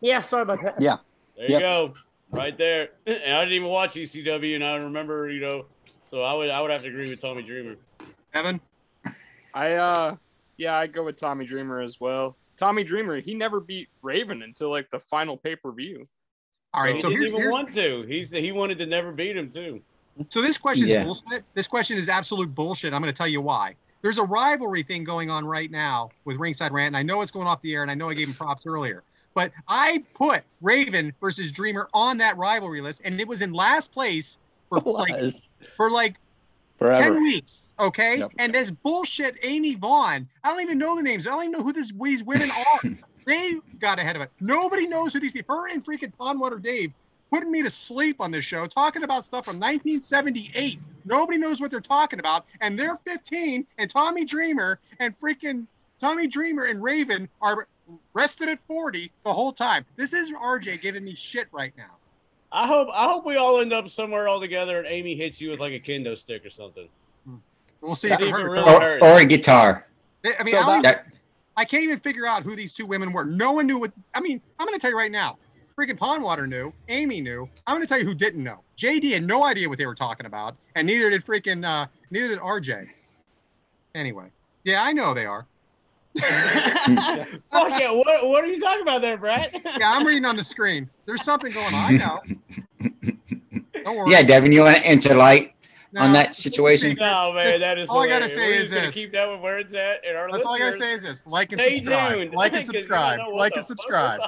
Yeah, 0.00 0.22
sorry 0.22 0.42
about 0.42 0.62
that. 0.62 0.80
Yeah. 0.80 0.96
There 1.36 1.50
you 1.50 1.58
go. 1.58 1.94
Right 2.30 2.56
there. 2.56 2.90
And 3.06 3.34
I 3.34 3.40
didn't 3.44 3.54
even 3.54 3.68
watch 3.68 3.94
ECW, 3.94 4.54
and 4.54 4.64
I 4.64 4.76
remember, 4.76 5.30
you 5.30 5.40
know, 5.40 5.64
so 6.10 6.22
I 6.22 6.34
would 6.34 6.50
I 6.50 6.60
would 6.60 6.70
have 6.70 6.82
to 6.82 6.88
agree 6.88 7.08
with 7.08 7.20
Tommy 7.20 7.42
Dreamer. 7.42 7.76
Evan? 8.34 8.60
I 9.54 9.74
uh 9.74 10.16
yeah, 10.56 10.76
I 10.76 10.86
go 10.86 11.04
with 11.04 11.16
Tommy 11.16 11.46
Dreamer 11.46 11.80
as 11.80 11.98
well. 12.00 12.36
Tommy 12.56 12.84
Dreamer, 12.84 13.20
he 13.20 13.34
never 13.34 13.60
beat 13.60 13.88
Raven 14.02 14.42
until 14.42 14.70
like 14.70 14.90
the 14.90 14.98
final 14.98 15.36
pay-per-view. 15.36 16.06
All 16.74 16.82
right, 16.82 16.96
he 16.96 17.00
so 17.00 17.08
didn't 17.08 17.24
even 17.26 17.40
here's 17.40 17.52
want 17.52 17.72
to. 17.74 18.02
He's 18.02 18.30
he 18.30 18.52
wanted 18.52 18.78
to 18.78 18.86
never 18.86 19.12
beat 19.12 19.36
him 19.36 19.50
too. 19.50 19.80
So 20.28 20.42
this 20.42 20.58
question 20.58 20.86
is 20.86 20.92
Yeah. 20.92 21.04
bullshit. 21.04 21.44
This 21.54 21.66
question 21.66 21.96
is 21.96 22.08
absolute 22.08 22.54
bullshit. 22.54 22.92
I'm 22.92 23.00
going 23.00 23.12
to 23.12 23.16
tell 23.16 23.28
you 23.28 23.40
why. 23.40 23.76
There's 24.02 24.18
a 24.18 24.24
rivalry 24.24 24.82
thing 24.82 25.02
going 25.04 25.30
on 25.30 25.44
right 25.44 25.70
now 25.70 26.10
with 26.24 26.36
Ringside 26.36 26.72
Rant, 26.72 26.88
and 26.88 26.96
I 26.96 27.02
know 27.02 27.20
it's 27.22 27.30
going 27.30 27.46
off 27.46 27.62
the 27.62 27.74
air, 27.74 27.82
and 27.82 27.90
I 27.90 27.94
know 27.94 28.10
I 28.10 28.14
gave 28.14 28.28
him 28.28 28.34
props 28.34 28.64
earlier. 28.66 29.02
But 29.38 29.52
I 29.68 30.02
put 30.14 30.42
Raven 30.62 31.12
versus 31.20 31.52
Dreamer 31.52 31.88
on 31.94 32.18
that 32.18 32.36
rivalry 32.36 32.80
list, 32.80 33.02
and 33.04 33.20
it 33.20 33.28
was 33.28 33.40
in 33.40 33.52
last 33.52 33.92
place 33.92 34.36
for 34.68 34.80
like 34.84 35.32
for 35.76 35.92
like 35.92 36.16
Forever. 36.76 37.14
10 37.14 37.20
weeks. 37.20 37.60
Okay. 37.78 38.18
Yep. 38.18 38.32
And 38.38 38.52
this 38.52 38.72
bullshit 38.72 39.36
Amy 39.44 39.76
Vaughn. 39.76 40.28
I 40.42 40.50
don't 40.50 40.60
even 40.60 40.76
know 40.76 40.96
the 40.96 41.04
names. 41.04 41.28
I 41.28 41.30
don't 41.30 41.42
even 41.42 41.52
know 41.52 41.62
who 41.62 41.72
this, 41.72 41.92
these 42.02 42.24
women 42.24 42.50
are. 42.50 42.90
they 43.26 43.54
got 43.78 44.00
ahead 44.00 44.16
of 44.16 44.22
it. 44.22 44.32
Nobody 44.40 44.88
knows 44.88 45.12
who 45.12 45.20
these 45.20 45.30
people 45.30 45.54
Her 45.54 45.68
and 45.68 45.86
freaking 45.86 46.12
Pondwater 46.16 46.60
Dave 46.60 46.92
putting 47.30 47.52
me 47.52 47.62
to 47.62 47.70
sleep 47.70 48.20
on 48.20 48.32
this 48.32 48.44
show, 48.44 48.66
talking 48.66 49.04
about 49.04 49.24
stuff 49.24 49.44
from 49.44 49.60
1978. 49.60 50.80
Nobody 51.04 51.38
knows 51.38 51.60
what 51.60 51.70
they're 51.70 51.80
talking 51.80 52.18
about. 52.18 52.44
And 52.60 52.76
they're 52.76 52.96
15, 53.04 53.64
and 53.78 53.88
Tommy 53.88 54.24
Dreamer 54.24 54.80
and 54.98 55.16
freaking 55.16 55.68
Tommy 56.00 56.26
Dreamer 56.26 56.64
and 56.64 56.82
Raven 56.82 57.28
are 57.40 57.68
rested 58.14 58.48
at 58.48 58.62
40 58.64 59.10
the 59.24 59.32
whole 59.32 59.52
time. 59.52 59.84
This 59.96 60.12
is 60.12 60.30
RJ 60.32 60.80
giving 60.80 61.04
me 61.04 61.14
shit 61.14 61.48
right 61.52 61.72
now. 61.76 61.96
I 62.50 62.66
hope 62.66 62.88
I 62.92 63.04
hope 63.04 63.26
we 63.26 63.36
all 63.36 63.60
end 63.60 63.72
up 63.72 63.88
somewhere 63.90 64.26
all 64.28 64.40
together, 64.40 64.78
and 64.78 64.86
Amy 64.86 65.14
hits 65.14 65.40
you 65.40 65.50
with 65.50 65.60
like 65.60 65.72
a 65.74 65.80
kendo 65.80 66.16
stick 66.16 66.46
or 66.46 66.50
something. 66.50 66.88
We'll 67.80 67.94
see 67.94 68.08
See 68.08 68.14
if 68.14 68.20
it 68.20 68.28
it 68.28 68.32
really 68.32 68.58
Or, 68.60 68.80
hurts. 68.80 69.04
or 69.04 69.18
a 69.18 69.24
guitar. 69.24 69.86
I 70.24 70.42
mean, 70.42 70.54
So 70.54 70.60
I 70.60 70.80
that- 70.80 70.82
That 70.82 71.06
I 71.56 71.64
can't 71.64 71.82
even 71.82 71.98
figure 71.98 72.24
out 72.26 72.44
who 72.44 72.54
these 72.56 72.72
two 72.72 72.86
women 72.86 73.12
were. 73.12 73.24
No 73.24 73.52
one 73.52 73.66
knew 73.66 73.78
what. 73.80 73.92
I 74.14 74.20
mean, 74.20 74.40
I'm 74.58 74.66
going 74.66 74.78
to 74.78 74.80
tell 74.80 74.90
you 74.92 74.96
right 74.96 75.10
now. 75.10 75.38
Freaking 75.76 75.98
Pondwater 75.98 76.48
knew. 76.48 76.72
Amy 76.88 77.20
knew. 77.20 77.48
I'm 77.66 77.74
going 77.74 77.82
to 77.82 77.88
tell 77.88 77.98
you 77.98 78.04
who 78.04 78.14
didn't 78.14 78.42
know. 78.44 78.60
JD 78.76 79.12
had 79.12 79.24
no 79.24 79.42
idea 79.44 79.68
what 79.68 79.76
they 79.78 79.86
were 79.86 79.94
talking 79.94 80.26
about, 80.26 80.56
and 80.76 80.86
neither 80.86 81.10
did 81.10 81.24
freaking 81.24 81.64
uh, 81.64 81.86
neither 82.10 82.28
did 82.28 82.38
RJ. 82.38 82.88
Anyway, 83.94 84.26
yeah, 84.64 84.82
I 84.84 84.92
know 84.92 85.14
they 85.14 85.26
are. 85.26 85.46
Fuck 87.52 87.80
yeah! 87.80 87.90
What 87.90 88.28
what 88.28 88.44
are 88.44 88.46
you 88.48 88.60
talking 88.60 88.82
about 88.82 89.00
there, 89.02 89.16
Brad? 89.16 89.50
Yeah, 89.78 89.92
I'm 89.92 90.06
reading 90.06 90.24
on 90.24 90.36
the 90.36 90.44
screen. 90.44 90.88
There's 91.06 91.22
something 91.24 91.52
going 91.52 91.66
on. 91.74 91.74
I 91.74 91.96
know. 91.96 92.20
Don't 93.84 93.96
worry. 93.96 94.10
yeah, 94.12 94.22
Devyn, 94.22 94.52
you 94.52 94.62
want 94.62 94.76
to 94.76 94.84
enter 94.84 95.14
light 95.14 95.54
No, 95.92 96.00
on 96.02 96.12
that 96.12 96.34
situation? 96.36 96.96
No, 96.98 97.32
man, 97.32 97.60
that 97.60 97.78
is 97.78 97.88
All 97.88 98.00
I 98.00 98.08
gotta 98.08 98.28
say 98.28 98.46
We're 98.48 98.54
is 98.60 98.70
just 98.70 98.82
this. 98.82 98.94
keep 98.94 99.12
that 99.12 99.28
one 99.28 99.40
where 99.40 99.58
it's 99.58 99.72
at, 99.74 100.04
and 100.06 100.16
our 100.16 100.30
That's 100.30 100.44
all 100.44 100.54
I 100.54 100.58
gotta 100.58 100.76
say 100.76 100.92
is 100.92 101.02
this: 101.02 101.22
like 101.26 101.52
and 101.52 101.60
stay 101.60 101.76
subscribe. 101.76 102.12
tuned. 102.14 102.34
Like 102.34 102.52
and 102.54 102.60
'cause 102.66 102.76
subscribe. 102.76 103.20
Like 103.32 103.54
and 103.54 103.64
subscribe. 103.64 104.20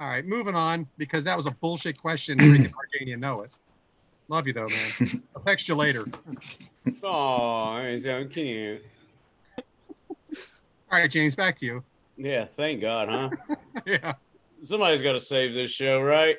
All 0.00 0.08
right, 0.08 0.24
moving 0.24 0.54
on 0.54 0.86
because 0.98 1.24
that 1.24 1.36
was 1.36 1.46
a 1.46 1.50
bullshit 1.52 1.98
question. 1.98 2.38
Freaking 2.38 2.72
Arcania 2.72 3.18
know 3.18 3.40
it. 3.42 3.52
Love 4.28 4.46
you 4.46 4.52
though, 4.52 4.66
man. 4.66 5.22
I'll 5.34 5.42
text 5.42 5.68
you 5.68 5.74
later. 5.74 6.04
Oh, 7.02 7.76
it's 7.78 8.04
so 8.04 8.24
cute. 8.26 8.84
All 10.90 10.98
right, 10.98 11.10
James, 11.10 11.36
back 11.36 11.56
to 11.58 11.66
you. 11.66 11.84
Yeah, 12.16 12.44
thank 12.44 12.80
God, 12.80 13.08
huh? 13.08 13.56
Yeah. 13.86 14.14
Somebody's 14.64 15.02
got 15.02 15.12
to 15.12 15.20
save 15.20 15.54
this 15.54 15.70
show, 15.70 16.00
right? 16.00 16.36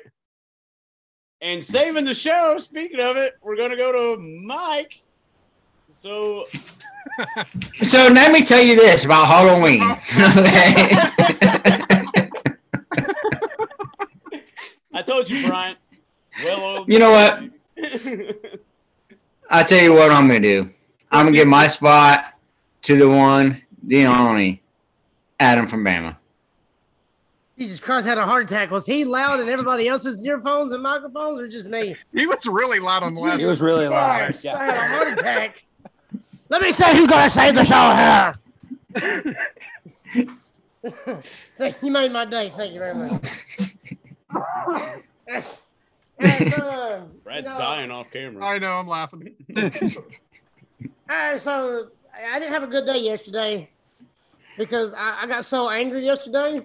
And 1.40 1.64
saving 1.64 2.04
the 2.04 2.14
show, 2.14 2.58
speaking 2.58 3.00
of 3.00 3.16
it, 3.16 3.34
we're 3.42 3.56
going 3.56 3.70
to 3.70 3.76
go 3.76 3.92
to 3.92 4.20
Mike. 4.20 5.00
So, 5.94 6.46
So 7.74 8.08
let 8.08 8.32
me 8.32 8.44
tell 8.44 8.62
you 8.62 8.76
this 8.76 9.04
about 9.04 9.26
Halloween. 9.26 9.82
I 14.92 15.02
told 15.02 15.30
you, 15.30 15.46
Bryant. 15.46 15.78
Well, 16.44 16.84
you 16.88 16.98
know 16.98 17.12
what? 17.12 17.42
I'll 19.50 19.64
tell 19.64 19.82
you 19.82 19.92
what 19.92 20.10
I'm 20.10 20.26
gonna 20.28 20.40
do. 20.40 20.68
I'm 21.10 21.26
gonna 21.26 21.36
give 21.36 21.48
my 21.48 21.66
spot 21.66 22.34
to 22.82 22.98
the 22.98 23.08
one, 23.08 23.60
the 23.82 24.06
only, 24.06 24.62
Adam 25.38 25.66
from 25.66 25.84
Bama. 25.84 26.16
Jesus 27.58 27.78
Christ, 27.78 28.06
had 28.06 28.16
a 28.16 28.24
heart 28.24 28.44
attack. 28.44 28.70
Was 28.70 28.86
he 28.86 29.04
loud 29.04 29.38
and 29.40 29.48
everybody 29.48 29.86
else's 29.86 30.24
earphones 30.24 30.72
and 30.72 30.82
microphones, 30.82 31.40
or 31.40 31.46
just 31.48 31.66
me? 31.66 31.94
He 32.12 32.26
was 32.26 32.46
really 32.46 32.78
loud 32.78 33.02
on 33.02 33.14
the 33.14 33.20
last 33.20 33.40
It 33.40 33.46
was 33.46 33.60
really 33.60 33.86
loud. 33.86 34.30
Christ, 34.30 34.46
I 34.46 34.64
had 34.64 34.76
a 34.76 34.88
heart 34.88 35.18
attack. 35.18 35.62
Let 36.48 36.62
me 36.62 36.72
say 36.72 36.96
who's 36.96 37.06
gonna 37.06 37.30
save 37.30 37.54
the 37.54 37.64
show 37.64 37.94
here. 38.94 39.34
Thank- 41.58 41.82
you 41.82 41.90
made 41.92 42.12
my 42.12 42.24
day. 42.24 42.50
Thank 42.56 42.72
you 42.72 42.78
very 42.78 42.94
much. 42.94 43.46
Yes, 45.28 45.60
uh, 46.20 47.02
Brad's 47.22 47.44
you 47.44 47.50
know, 47.50 47.58
dying 47.58 47.90
off 47.92 48.10
camera. 48.12 48.44
I 48.44 48.58
know, 48.58 48.72
I'm 48.72 48.88
laughing. 48.88 49.32
All 49.56 49.72
right, 51.08 51.40
so 51.40 51.86
I 52.32 52.38
didn't 52.38 52.52
have 52.52 52.62
a 52.62 52.66
good 52.66 52.86
day 52.86 52.98
yesterday 52.98 53.70
because 54.58 54.92
I, 54.94 55.22
I 55.22 55.26
got 55.26 55.44
so 55.44 55.70
angry 55.70 56.04
yesterday 56.04 56.64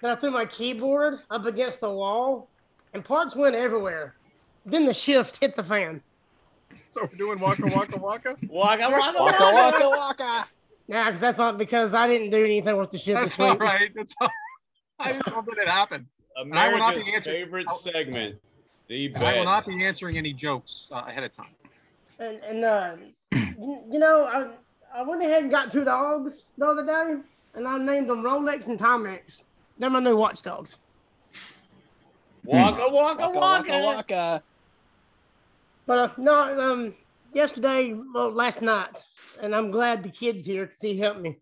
that 0.00 0.16
I 0.18 0.20
threw 0.20 0.30
my 0.30 0.46
keyboard 0.46 1.20
up 1.30 1.46
against 1.46 1.80
the 1.80 1.90
wall 1.90 2.48
and 2.92 3.04
parts 3.04 3.34
went 3.36 3.54
everywhere. 3.54 4.14
Then 4.66 4.86
the 4.86 4.94
shift 4.94 5.38
hit 5.40 5.56
the 5.56 5.62
fan. 5.62 6.00
So 6.92 7.02
we're 7.02 7.16
doing 7.18 7.40
waka 7.40 7.66
waka 7.66 7.98
waka. 7.98 8.36
Waka 8.48 8.88
waka 8.90 9.22
Waka 9.22 9.52
waka 9.52 9.88
waka. 9.90 10.44
Yeah, 10.86 11.04
because 11.06 11.20
that's 11.20 11.38
not 11.38 11.58
because 11.58 11.94
I 11.94 12.06
didn't 12.06 12.30
do 12.30 12.44
anything 12.44 12.76
with 12.76 12.90
the 12.90 12.98
shift 12.98 13.20
That's 13.20 13.36
this 13.36 13.44
all 13.44 13.52
week. 13.52 13.60
right. 13.62 13.90
That's 13.94 14.14
all. 14.20 14.28
I 14.98 15.12
just 15.12 15.28
hope 15.28 15.46
that 15.46 15.58
it 15.58 15.68
happened. 15.68 16.06
I 16.52 16.68
will 16.72 16.78
not 16.78 16.94
be 16.94 17.00
answering- 17.12 17.44
favorite 17.44 17.66
I'll- 17.68 17.76
segment. 17.76 18.36
The 18.88 19.08
best. 19.08 19.24
I 19.24 19.38
will 19.38 19.44
not 19.46 19.66
be 19.66 19.82
answering 19.82 20.18
any 20.18 20.34
jokes 20.34 20.88
uh, 20.92 21.04
ahead 21.06 21.24
of 21.24 21.32
time. 21.32 21.54
And, 22.18 22.36
and 22.44 22.64
uh, 22.64 22.96
you 23.32 23.82
you 23.92 23.98
know, 23.98 24.52
I, 24.94 25.00
I 25.00 25.02
went 25.02 25.22
ahead 25.22 25.42
and 25.42 25.50
got 25.50 25.70
two 25.70 25.84
dogs 25.84 26.44
the 26.56 26.66
other 26.66 26.84
day, 26.84 27.16
and 27.54 27.66
I 27.66 27.78
named 27.78 28.08
them 28.08 28.22
Rolex 28.22 28.68
and 28.68 28.78
Timex. 28.78 29.44
They're 29.78 29.90
my 29.90 30.00
new 30.00 30.16
watchdogs. 30.16 30.78
Waka 32.44 32.88
waka 32.90 32.90
Waka 32.90 33.30
waka. 33.30 33.38
waka 33.38 33.86
waka. 33.86 34.42
But 35.86 35.98
uh, 35.98 36.08
no, 36.16 36.72
um, 36.72 36.94
yesterday, 37.32 37.94
well, 38.14 38.30
last 38.30 38.62
night, 38.62 39.02
and 39.42 39.54
I'm 39.54 39.70
glad 39.70 40.02
the 40.02 40.08
kid's 40.08 40.46
here 40.46 40.66
because 40.66 40.80
he 40.80 40.98
helped 40.98 41.20
me. 41.20 41.38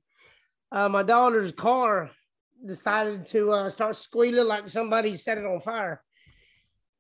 Uh, 0.71 0.89
my 0.89 1.03
daughter's 1.03 1.53
car 1.53 2.11
decided 2.65 3.27
to 3.27 3.53
uh, 3.53 3.71
start 3.71 3.97
squealing 3.97 4.47
like 4.47 4.69
somebody 4.69 5.17
set 5.17 5.39
it 5.39 5.45
on 5.45 5.61
fire. 5.61 6.03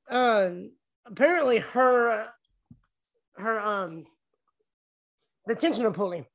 Uh, 0.08 0.50
apparently, 1.06 1.58
her 1.58 2.10
uh, 2.10 2.26
her 3.38 3.58
um 3.58 4.04
the 5.46 5.54
tensioner 5.54 5.92
pulley 5.92 6.26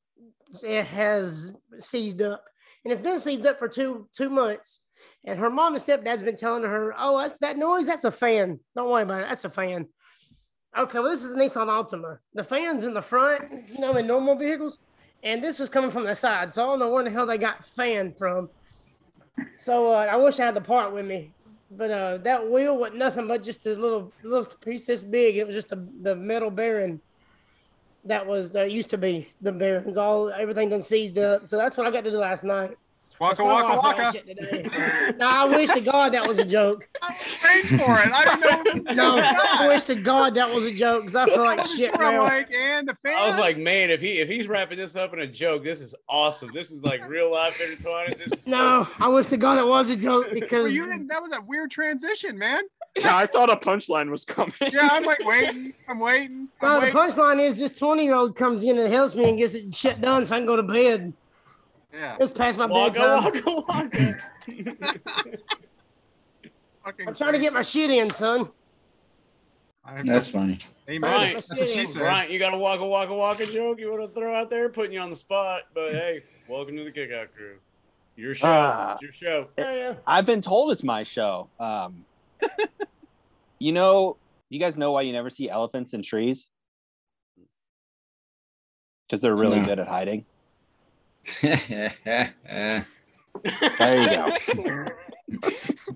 it 0.63 0.85
has 0.85 1.53
seized 1.79 2.21
up, 2.21 2.43
and 2.83 2.91
it's 2.91 3.01
been 3.01 3.19
seized 3.19 3.45
up 3.45 3.59
for 3.59 3.67
two 3.67 4.07
two 4.15 4.29
months. 4.29 4.81
And 5.25 5.39
her 5.39 5.49
mom 5.49 5.75
and 5.75 5.83
stepdad's 5.83 6.21
been 6.21 6.35
telling 6.35 6.63
her, 6.63 6.93
"Oh, 6.97 7.19
that's 7.19 7.33
that 7.41 7.57
noise. 7.57 7.87
That's 7.87 8.03
a 8.03 8.11
fan. 8.11 8.59
Don't 8.75 8.89
worry 8.89 9.03
about 9.03 9.21
it. 9.21 9.27
That's 9.29 9.45
a 9.45 9.49
fan." 9.49 9.87
Okay, 10.77 10.99
well, 10.99 11.09
this 11.09 11.23
is 11.23 11.31
a 11.31 11.35
Nissan 11.35 11.67
Altima. 11.67 12.19
The 12.33 12.43
fan's 12.43 12.83
in 12.83 12.93
the 12.93 13.01
front, 13.01 13.51
you 13.71 13.79
know, 13.79 13.91
in 13.93 14.05
normal 14.05 14.35
vehicles, 14.35 14.77
and 15.23 15.43
this 15.43 15.59
was 15.59 15.69
coming 15.69 15.91
from 15.91 16.03
the 16.03 16.13
side. 16.13 16.53
So 16.53 16.63
I 16.63 16.65
don't 16.67 16.79
know 16.79 16.89
where 16.89 17.03
the 17.03 17.09
hell 17.09 17.25
they 17.25 17.37
got 17.37 17.65
fan 17.65 18.11
from. 18.13 18.49
So 19.59 19.93
uh, 19.93 20.07
I 20.11 20.15
wish 20.17 20.39
I 20.39 20.45
had 20.45 20.55
the 20.55 20.61
part 20.61 20.93
with 20.93 21.05
me, 21.05 21.33
but 21.71 21.91
uh, 21.91 22.17
that 22.19 22.49
wheel 22.49 22.77
was 22.77 22.93
nothing 22.93 23.27
but 23.27 23.43
just 23.43 23.65
a 23.65 23.75
little 23.75 24.13
little 24.23 24.45
piece 24.45 24.85
this 24.85 25.01
big. 25.01 25.37
It 25.37 25.45
was 25.45 25.55
just 25.55 25.69
the 25.69 25.87
the 26.01 26.15
metal 26.15 26.51
bearing 26.51 27.01
that 28.07 28.25
was 28.25 28.55
uh, 28.55 28.63
used 28.63 28.89
to 28.91 28.97
be 28.97 29.29
the 29.41 29.51
bearings. 29.51 29.97
All 29.97 30.31
everything 30.31 30.69
done 30.69 30.81
seized 30.81 31.17
up. 31.17 31.45
So 31.45 31.57
that's 31.57 31.77
what 31.77 31.87
I 31.87 31.91
got 31.91 32.03
to 32.03 32.11
do 32.11 32.17
last 32.17 32.43
night. 32.43 32.77
That's 33.19 33.39
Waka 33.39 33.43
why 33.45 33.61
I 33.61 33.75
waka 33.75 34.01
waka. 34.03 34.11
shit 34.11 35.17
no, 35.17 35.27
I 35.27 35.45
wish 35.45 35.71
to 35.71 35.81
God 35.81 36.13
that 36.13 36.27
was 36.27 36.37
a 36.37 36.45
joke. 36.45 36.87
Wait 37.09 37.63
for 37.65 37.93
it. 37.99 38.11
I 38.13 38.25
don't 38.63 38.85
know. 38.85 38.93
No, 38.93 39.15
I 39.17 39.67
wish 39.67 39.85
to 39.85 39.95
God 39.95 40.35
that 40.35 40.53
was 40.53 40.65
a 40.65 40.71
joke 40.71 41.01
because 41.01 41.15
I 41.15 41.25
feel 41.25 41.43
like 41.43 41.65
shit 41.65 41.91
I'm 41.99 42.13
now. 42.13 42.23
like, 42.23 42.53
and 42.53 42.87
the 42.87 42.93
fan. 42.93 43.15
I 43.17 43.27
was 43.27 43.39
like, 43.39 43.57
man, 43.57 43.89
if 43.89 44.01
he 44.01 44.19
if 44.19 44.29
he's 44.29 44.47
wrapping 44.47 44.77
this 44.77 44.95
up 44.95 45.13
in 45.13 45.19
a 45.19 45.27
joke, 45.27 45.63
this 45.63 45.81
is 45.81 45.95
awesome. 46.07 46.51
This 46.53 46.69
is 46.69 46.83
like 46.83 47.07
real 47.09 47.31
life 47.31 47.59
intertwined. 47.59 48.17
This 48.19 48.33
is 48.33 48.43
so 48.43 48.51
No, 48.51 48.87
I 48.99 49.07
wish 49.07 49.27
to 49.27 49.37
God 49.37 49.57
it 49.57 49.65
was 49.65 49.89
a 49.89 49.95
joke 49.95 50.25
well, 50.25 50.33
because 50.35 50.73
you 50.73 50.85
didn't. 50.85 51.07
That 51.07 51.21
was 51.21 51.31
a 51.31 51.41
weird 51.41 51.71
transition, 51.71 52.37
man. 52.37 52.61
Yeah, 52.99 53.15
I 53.17 53.25
thought 53.25 53.49
a 53.49 53.55
punchline 53.55 54.09
was 54.09 54.25
coming. 54.25 54.53
Yeah, 54.71 54.89
I'm 54.91 55.03
like 55.05 55.19
waiting. 55.25 55.73
I'm 55.87 55.99
waiting. 55.99 56.47
no, 56.61 56.69
I'm 56.69 56.75
the 56.75 56.85
waiting. 56.87 56.99
punchline 56.99 57.39
is 57.41 57.55
this 57.57 57.71
20 57.73 58.03
year 58.03 58.15
old 58.15 58.35
comes 58.35 58.63
in 58.63 58.77
and 58.79 58.91
helps 58.91 59.15
me 59.15 59.29
and 59.29 59.37
gets 59.37 59.53
it 59.53 59.73
shit 59.73 60.01
done 60.01 60.25
so 60.25 60.35
I 60.35 60.39
can 60.39 60.47
go 60.47 60.55
to 60.55 60.63
bed. 60.63 61.13
Yeah. 61.93 62.17
It's 62.19 62.31
past 62.31 62.57
my 62.57 62.65
Waka 62.65 62.93
bedtime. 63.33 63.43
waka 63.45 63.63
waka. 63.67 64.17
Fucking 66.85 67.07
I'm 67.07 67.15
trying 67.15 67.33
to 67.33 67.39
get 67.39 67.53
my 67.53 67.61
shit 67.61 67.91
in, 67.91 68.09
son. 68.09 68.49
That's 70.03 70.29
funny. 70.29 70.59
Amen. 70.89 71.09
Right. 71.11 71.33
That's 71.33 71.49
what 71.49 71.67
she 71.69 71.85
said. 71.85 71.99
Bryant, 71.99 72.31
you 72.31 72.39
got 72.39 72.53
a 72.53 72.57
waka 72.57 72.85
waka 72.85 73.13
waka 73.13 73.45
joke 73.45 73.79
you 73.79 73.91
want 73.91 74.03
to 74.03 74.19
throw 74.19 74.33
out 74.35 74.49
there? 74.49 74.69
Putting 74.69 74.93
you 74.93 74.99
on 74.99 75.09
the 75.09 75.15
spot, 75.15 75.63
but 75.73 75.91
hey, 75.91 76.21
welcome 76.47 76.75
to 76.77 76.83
the 76.83 76.91
Kick 76.91 77.11
Out 77.11 77.33
Crew. 77.35 77.55
Your 78.15 78.33
show. 78.35 78.93
It's 78.93 79.01
your 79.01 79.13
show. 79.13 79.47
Yeah, 79.57 79.73
yeah. 79.75 79.93
I've 80.05 80.25
been 80.25 80.41
told 80.41 80.71
it's 80.71 80.83
my 80.83 81.03
show. 81.03 81.49
Um, 81.59 82.05
you 83.59 83.71
know, 83.71 84.17
you 84.49 84.59
guys 84.59 84.77
know 84.77 84.91
why 84.91 85.01
you 85.01 85.13
never 85.13 85.29
see 85.29 85.49
elephants 85.49 85.93
in 85.93 86.01
trees? 86.01 86.49
Because 89.07 89.21
they're 89.21 89.35
really 89.35 89.59
No. 89.59 89.65
good 89.65 89.79
at 89.79 89.87
hiding. 89.87 90.25
There 93.79 93.99
you 93.99 94.09
go. 94.09 94.31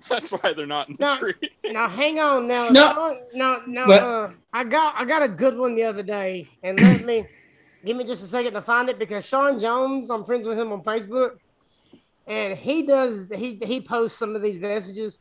That's 0.09 0.31
why 0.31 0.53
they're 0.53 0.67
not 0.67 0.89
in 0.89 0.95
the 0.99 1.05
No. 1.05 1.15
tree. 1.15 1.33
Now 1.67 1.87
hang 1.89 2.19
on 2.19 2.47
now. 2.47 2.69
No. 2.69 3.17
No, 3.33 3.61
no. 3.65 3.83
Uh, 3.85 4.31
I 4.53 4.63
got 4.63 4.95
I 4.97 5.05
got 5.05 5.23
a 5.23 5.27
good 5.27 5.57
one 5.57 5.75
the 5.75 5.83
other 5.83 6.03
day, 6.03 6.47
and 6.63 6.79
let 6.79 7.01
me 7.01 7.25
give 7.85 7.97
me 7.97 8.03
just 8.03 8.23
a 8.23 8.27
second 8.27 8.53
to 8.53 8.61
find 8.61 8.89
it 8.89 8.99
because 8.99 9.25
Sean 9.25 9.57
Jones, 9.57 10.09
I'm 10.09 10.25
friends 10.25 10.45
with 10.45 10.59
him 10.59 10.71
on 10.71 10.83
Facebook, 10.83 11.31
and 12.27 12.57
he 12.57 12.83
does 12.83 13.31
he 13.31 13.59
he 13.63 13.81
posts 13.81 14.19
some 14.19 14.35
of 14.35 14.41
these 14.41 14.57
messages. 14.57 15.17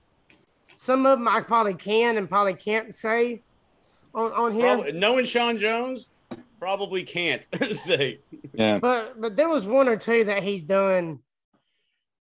Some 0.81 1.05
of 1.05 1.18
them 1.18 1.28
I 1.28 1.43
probably 1.43 1.74
can 1.74 2.16
and 2.16 2.26
probably 2.26 2.55
can't 2.55 2.95
say 2.95 3.43
on 4.14 4.33
on 4.33 4.55
here. 4.55 4.62
Probably, 4.76 4.93
knowing 4.93 5.26
Sean 5.26 5.59
Jones, 5.59 6.07
probably 6.59 7.03
can't 7.03 7.47
say. 7.72 8.20
Yeah. 8.55 8.78
But 8.78 9.20
but 9.20 9.37
there 9.37 9.51
was 9.51 9.66
one 9.66 9.91
or 9.91 9.99
two 9.99 10.24
that 10.24 10.43
he's 10.43 10.62
done. 10.62 11.18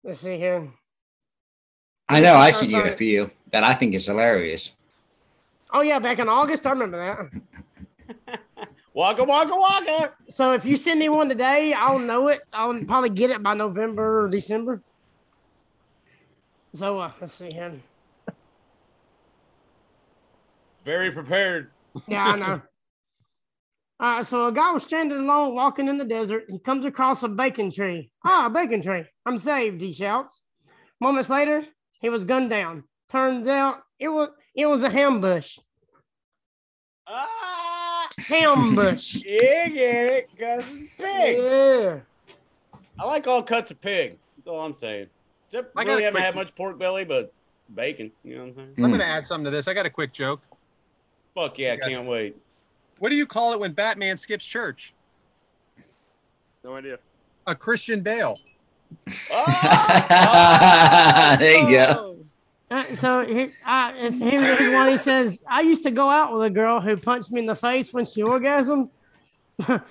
Let's 0.03 0.22
see 0.22 0.38
here. 0.38 0.68
I 2.10 2.20
know. 2.20 2.34
I 2.34 2.49
sent 2.49 2.72
you 2.72 2.82
a 2.82 2.91
few 2.91 3.30
that 3.51 3.64
I 3.64 3.76
think 3.76 3.93
is 3.93 4.08
hilarious. 4.08 4.72
Oh 5.72 5.82
yeah, 5.82 5.99
back 5.99 6.18
in 6.18 6.28
August, 6.28 6.66
I 6.66 6.72
remember 6.72 7.30
that. 8.26 8.39
Waka 8.95 9.24
waka 9.24 9.55
waka. 9.55 10.14
So 10.30 10.53
if 10.53 10.66
you 10.66 10.78
send 10.78 10.99
me 10.99 11.10
one 11.10 11.30
today, 11.30 11.74
I'll 11.74 11.99
know 11.99 12.30
it. 12.30 12.41
I'll 12.51 12.84
probably 12.86 13.12
get 13.12 13.30
it 13.30 13.43
by 13.43 13.53
November 13.53 14.24
or 14.24 14.30
December. 14.30 14.82
So 16.74 16.97
uh, 16.97 17.12
let's 17.21 17.34
see 17.34 17.51
here. 17.54 17.74
Very 20.88 21.12
prepared. 21.12 21.70
Yeah, 22.08 22.24
I 22.26 22.36
know. 22.38 22.62
Uh, 24.00 24.24
so 24.24 24.46
a 24.46 24.51
guy 24.51 24.72
was 24.72 24.84
stranded 24.84 25.18
alone 25.18 25.55
walking 25.55 25.88
in 25.88 25.97
the 25.97 26.05
desert. 26.05 26.43
He 26.50 26.59
comes 26.59 26.86
across 26.86 27.24
a 27.24 27.28
bacon 27.28 27.72
tree. 27.72 28.12
Ah, 28.24 28.46
a 28.46 28.50
bacon 28.51 28.80
tree. 28.80 29.04
I'm 29.26 29.39
saved, 29.39 29.82
he 29.82 29.92
shouts. 29.92 30.43
Moments 31.01 31.32
later, 31.32 31.66
he 32.00 32.09
was 32.09 32.24
gunned 32.24 32.51
down. 32.51 32.84
Turns 33.09 33.47
out 33.47 33.78
it 33.97 34.09
was 34.09 34.30
it 34.54 34.68
was 34.68 34.84
a 34.84 34.92
ham 34.92 35.20
bush. 35.20 35.58
Ah, 37.08 38.08
Ham 38.28 38.76
bush. 38.76 39.16
you 39.26 39.39
get 39.42 39.74
it, 39.74 40.30
cousin 40.38 40.88
pig. 41.00 41.38
Yeah. 41.39 42.00
I 43.00 43.04
like 43.04 43.26
all 43.26 43.42
cuts 43.42 43.72
of 43.72 43.82
pig. 43.82 44.12
That's 44.38 44.47
all 44.47 44.59
I'm 44.62 44.76
saying. 44.76 45.08
Except 45.47 45.72
I 45.76 45.84
really 45.86 46.04
haven't 46.04 46.18
quick- 46.22 46.24
had 46.26 46.36
much 46.36 46.54
pork 46.54 46.78
belly, 46.78 47.04
but 47.04 47.34
bacon. 47.74 48.12
You 48.24 48.36
know 48.36 48.42
what 48.43 48.50
I'm 48.50 48.55
saying? 48.58 48.74
I'm 48.78 48.84
Mm. 48.84 48.88
going 48.89 49.00
to 49.00 49.08
add 49.08 49.26
something 49.26 49.46
to 49.46 49.50
this. 49.50 49.68
I 49.68 49.74
got 49.74 49.88
a 49.88 49.89
quick 49.89 50.14
joke. 50.14 50.42
Fuck 51.38 51.59
yeah, 51.59 51.76
Yeah. 51.80 51.88
can't 51.88 52.08
wait. 52.08 52.36
What 52.97 53.09
do 53.09 53.16
you 53.16 53.28
call 53.28 53.54
it 53.54 53.59
when 53.59 53.72
Batman 53.72 54.18
skips 54.18 54.43
church? 54.43 54.96
No 56.64 56.76
idea. 56.76 56.97
A 57.46 57.54
Christian 57.54 58.01
Bale. 58.01 58.39
there 59.05 59.16
you 61.59 61.70
go. 61.70 62.18
Uh, 62.72 62.84
so 62.96 63.24
here, 63.24 63.54
uh, 63.64 63.92
it's, 63.97 64.18
here 64.18 64.42
is 64.42 64.74
one. 64.74 64.89
He 64.89 64.97
says, 64.97 65.43
"I 65.47 65.62
used 65.62 65.84
to 65.84 65.92
go 65.92 66.09
out 66.09 66.34
with 66.34 66.42
a 66.42 66.50
girl 66.50 66.82
who 66.82 66.97
punched 66.97 67.32
me 67.32 67.42
in 67.42 67.46
the 67.46 67.54
face 67.54 67.93
when 67.93 68.04
she 68.04 68.24
orgasmed, 68.24 68.89
but 69.59 69.84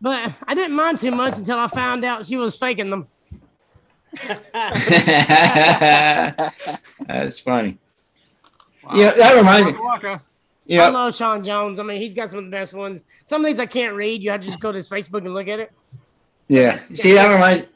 I 0.00 0.54
didn't 0.54 0.74
mind 0.74 0.96
too 0.98 1.10
much 1.10 1.36
until 1.36 1.58
I 1.58 1.66
found 1.66 2.02
out 2.02 2.24
she 2.24 2.38
was 2.38 2.56
faking 2.56 2.88
them." 2.88 3.08
That's 7.06 7.40
funny. 7.40 7.76
Yeah, 8.94 9.10
that 9.10 9.36
reminds 9.36 9.72
me. 9.72 9.78
Waka 10.68 10.78
waka. 10.78 10.98
I 10.98 11.02
love 11.04 11.14
Sean 11.14 11.42
Jones. 11.42 11.78
I 11.78 11.82
mean, 11.82 12.00
he's 12.00 12.14
got 12.14 12.28
some 12.30 12.38
of 12.40 12.44
the 12.46 12.50
best 12.50 12.72
ones. 12.74 13.04
Some 13.24 13.44
of 13.44 13.46
these 13.50 13.60
I 13.60 13.66
can't 13.66 13.94
read. 13.94 14.22
You 14.22 14.30
have 14.30 14.40
to 14.40 14.46
just 14.46 14.60
go 14.60 14.72
to 14.72 14.76
his 14.76 14.88
Facebook 14.88 15.24
and 15.24 15.32
look 15.34 15.48
at 15.48 15.60
it. 15.60 15.72
yeah. 16.48 16.80
See, 16.94 17.12
that 17.12 17.32
reminds. 17.32 17.66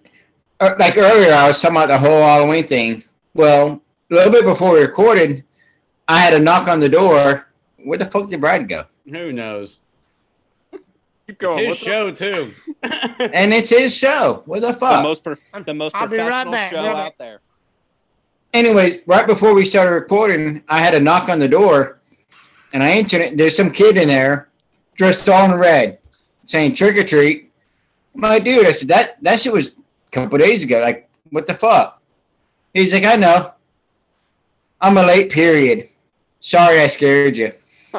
uh, 0.60 0.74
Like 0.78 0.96
earlier, 0.98 1.32
I 1.32 1.46
was 1.48 1.60
talking 1.60 1.76
about 1.76 1.88
the 1.88 1.98
whole 1.98 2.20
Halloween 2.22 2.66
thing. 2.66 3.02
Well, 3.34 3.80
a 4.10 4.14
little 4.14 4.32
bit 4.32 4.44
before 4.44 4.72
we 4.72 4.80
recorded, 4.80 5.44
I 6.08 6.18
had 6.18 6.34
a 6.34 6.38
knock 6.40 6.66
on 6.68 6.80
the 6.80 6.88
door. 6.88 7.46
Where 7.84 7.96
the 7.98 8.04
fuck 8.06 8.28
did 8.28 8.40
Brad 8.40 8.68
go? 8.68 8.84
Who 9.08 9.32
knows? 9.32 9.80
Keep 10.72 10.80
It's 11.28 11.38
going. 11.38 11.58
his 11.58 11.68
What's 11.68 11.82
up? 11.82 11.86
show 11.86 12.10
too. 12.12 12.50
And 13.32 13.52
it's 13.52 13.70
his 13.70 13.94
show. 13.94 14.42
What 14.46 14.62
the 14.62 14.68
The 14.68 14.74
fuck? 14.74 15.02
most 15.04 15.22
prof- 15.22 15.40
the 15.64 15.74
most 15.74 15.94
I'll 15.94 16.08
be 16.08 16.16
right 16.16 16.24
professional 16.26 16.52
back, 16.52 16.70
show 16.72 16.82
right 16.86 16.96
out 17.06 17.18
there. 17.18 17.40
Anyways, 18.52 18.98
right 19.06 19.26
before 19.26 19.54
we 19.54 19.64
started 19.64 19.92
recording, 19.92 20.64
I 20.68 20.78
had 20.80 20.94
a 20.94 21.00
knock 21.00 21.28
on 21.28 21.38
the 21.38 21.46
door, 21.46 21.99
and 22.72 22.82
I 22.82 22.88
answered 22.88 23.20
it. 23.20 23.36
There's 23.36 23.56
some 23.56 23.70
kid 23.70 23.96
in 23.96 24.08
there, 24.08 24.48
dressed 24.96 25.28
all 25.28 25.44
in 25.52 25.58
red. 25.58 25.98
saying 26.44 26.74
trick 26.74 26.96
or 26.96 27.04
treat. 27.04 27.50
I'm 28.14 28.22
like, 28.22 28.44
dude, 28.44 28.66
I 28.66 28.72
said 28.72 28.88
that 28.88 29.22
that 29.22 29.40
shit 29.40 29.52
was 29.52 29.70
a 29.70 30.10
couple 30.10 30.38
days 30.38 30.64
ago. 30.64 30.80
Like, 30.80 31.08
what 31.30 31.46
the 31.46 31.54
fuck? 31.54 32.02
He's 32.74 32.92
like, 32.92 33.04
I 33.04 33.16
know. 33.16 33.52
I'm 34.80 34.96
a 34.96 35.02
late 35.02 35.30
period. 35.30 35.88
Sorry, 36.40 36.80
I 36.80 36.86
scared 36.86 37.36
you. 37.36 37.52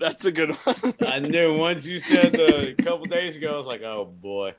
That's 0.00 0.24
a 0.24 0.32
good 0.32 0.54
one. 0.54 0.94
I 1.06 1.18
knew 1.18 1.56
once 1.56 1.84
you 1.84 1.98
said 1.98 2.32
the 2.32 2.70
a 2.70 2.74
couple 2.74 3.06
days 3.06 3.36
ago, 3.36 3.54
I 3.54 3.58
was 3.58 3.66
like, 3.66 3.82
oh 3.82 4.06
boy. 4.06 4.54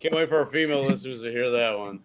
Can't 0.00 0.14
wait 0.14 0.28
for 0.28 0.38
our 0.38 0.46
female 0.46 0.82
listeners 0.84 1.22
to 1.22 1.30
hear 1.30 1.50
that 1.52 1.78
one. 1.78 2.00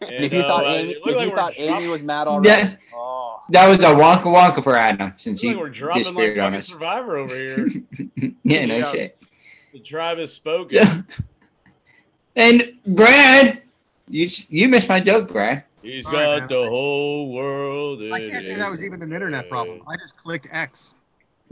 And 0.00 0.24
if 0.24 0.32
you 0.32 0.40
uh, 0.40 0.46
thought 0.46 0.66
Amy, 0.66 0.92
if 0.92 1.20
you 1.22 1.34
thought 1.34 1.52
Amy 1.58 1.88
was 1.88 2.02
mad 2.02 2.26
already, 2.28 2.48
Yeah, 2.48 2.76
oh, 2.94 3.40
that 3.50 3.68
was 3.68 3.82
a 3.82 3.86
wonka 3.86 4.22
wonka 4.24 4.62
for 4.62 4.74
Adam 4.76 5.12
since 5.16 5.42
like 5.42 5.54
he 5.54 5.56
we're 5.60 5.68
dropping 5.68 6.04
like 6.04 6.14
disappeared 6.14 6.38
on 6.38 6.54
us. 6.54 6.66
Survivor 6.68 7.16
over 7.16 7.34
here. 7.34 7.68
yeah, 8.44 8.64
no 8.66 8.76
Yeah. 8.76 8.82
shit. 8.84 9.16
The 9.72 9.80
tribe 9.80 10.18
has 10.18 10.32
spoken. 10.32 10.82
So- 10.82 11.02
and 12.36 12.72
Brad, 12.86 13.62
you 14.08 14.28
you 14.48 14.68
missed 14.68 14.88
my 14.88 15.00
joke, 15.00 15.28
Brad. 15.32 15.64
He's 15.82 16.06
All 16.06 16.12
right, 16.12 16.24
got 16.24 16.38
man. 16.40 16.48
the 16.48 16.68
whole 16.68 17.32
world. 17.32 18.02
I 18.12 18.28
can't 18.28 18.44
say 18.44 18.54
that 18.54 18.70
was 18.70 18.84
even 18.84 19.02
an 19.02 19.12
internet 19.12 19.48
problem. 19.48 19.82
I 19.88 19.96
just 19.96 20.16
clicked 20.16 20.48
X. 20.50 20.94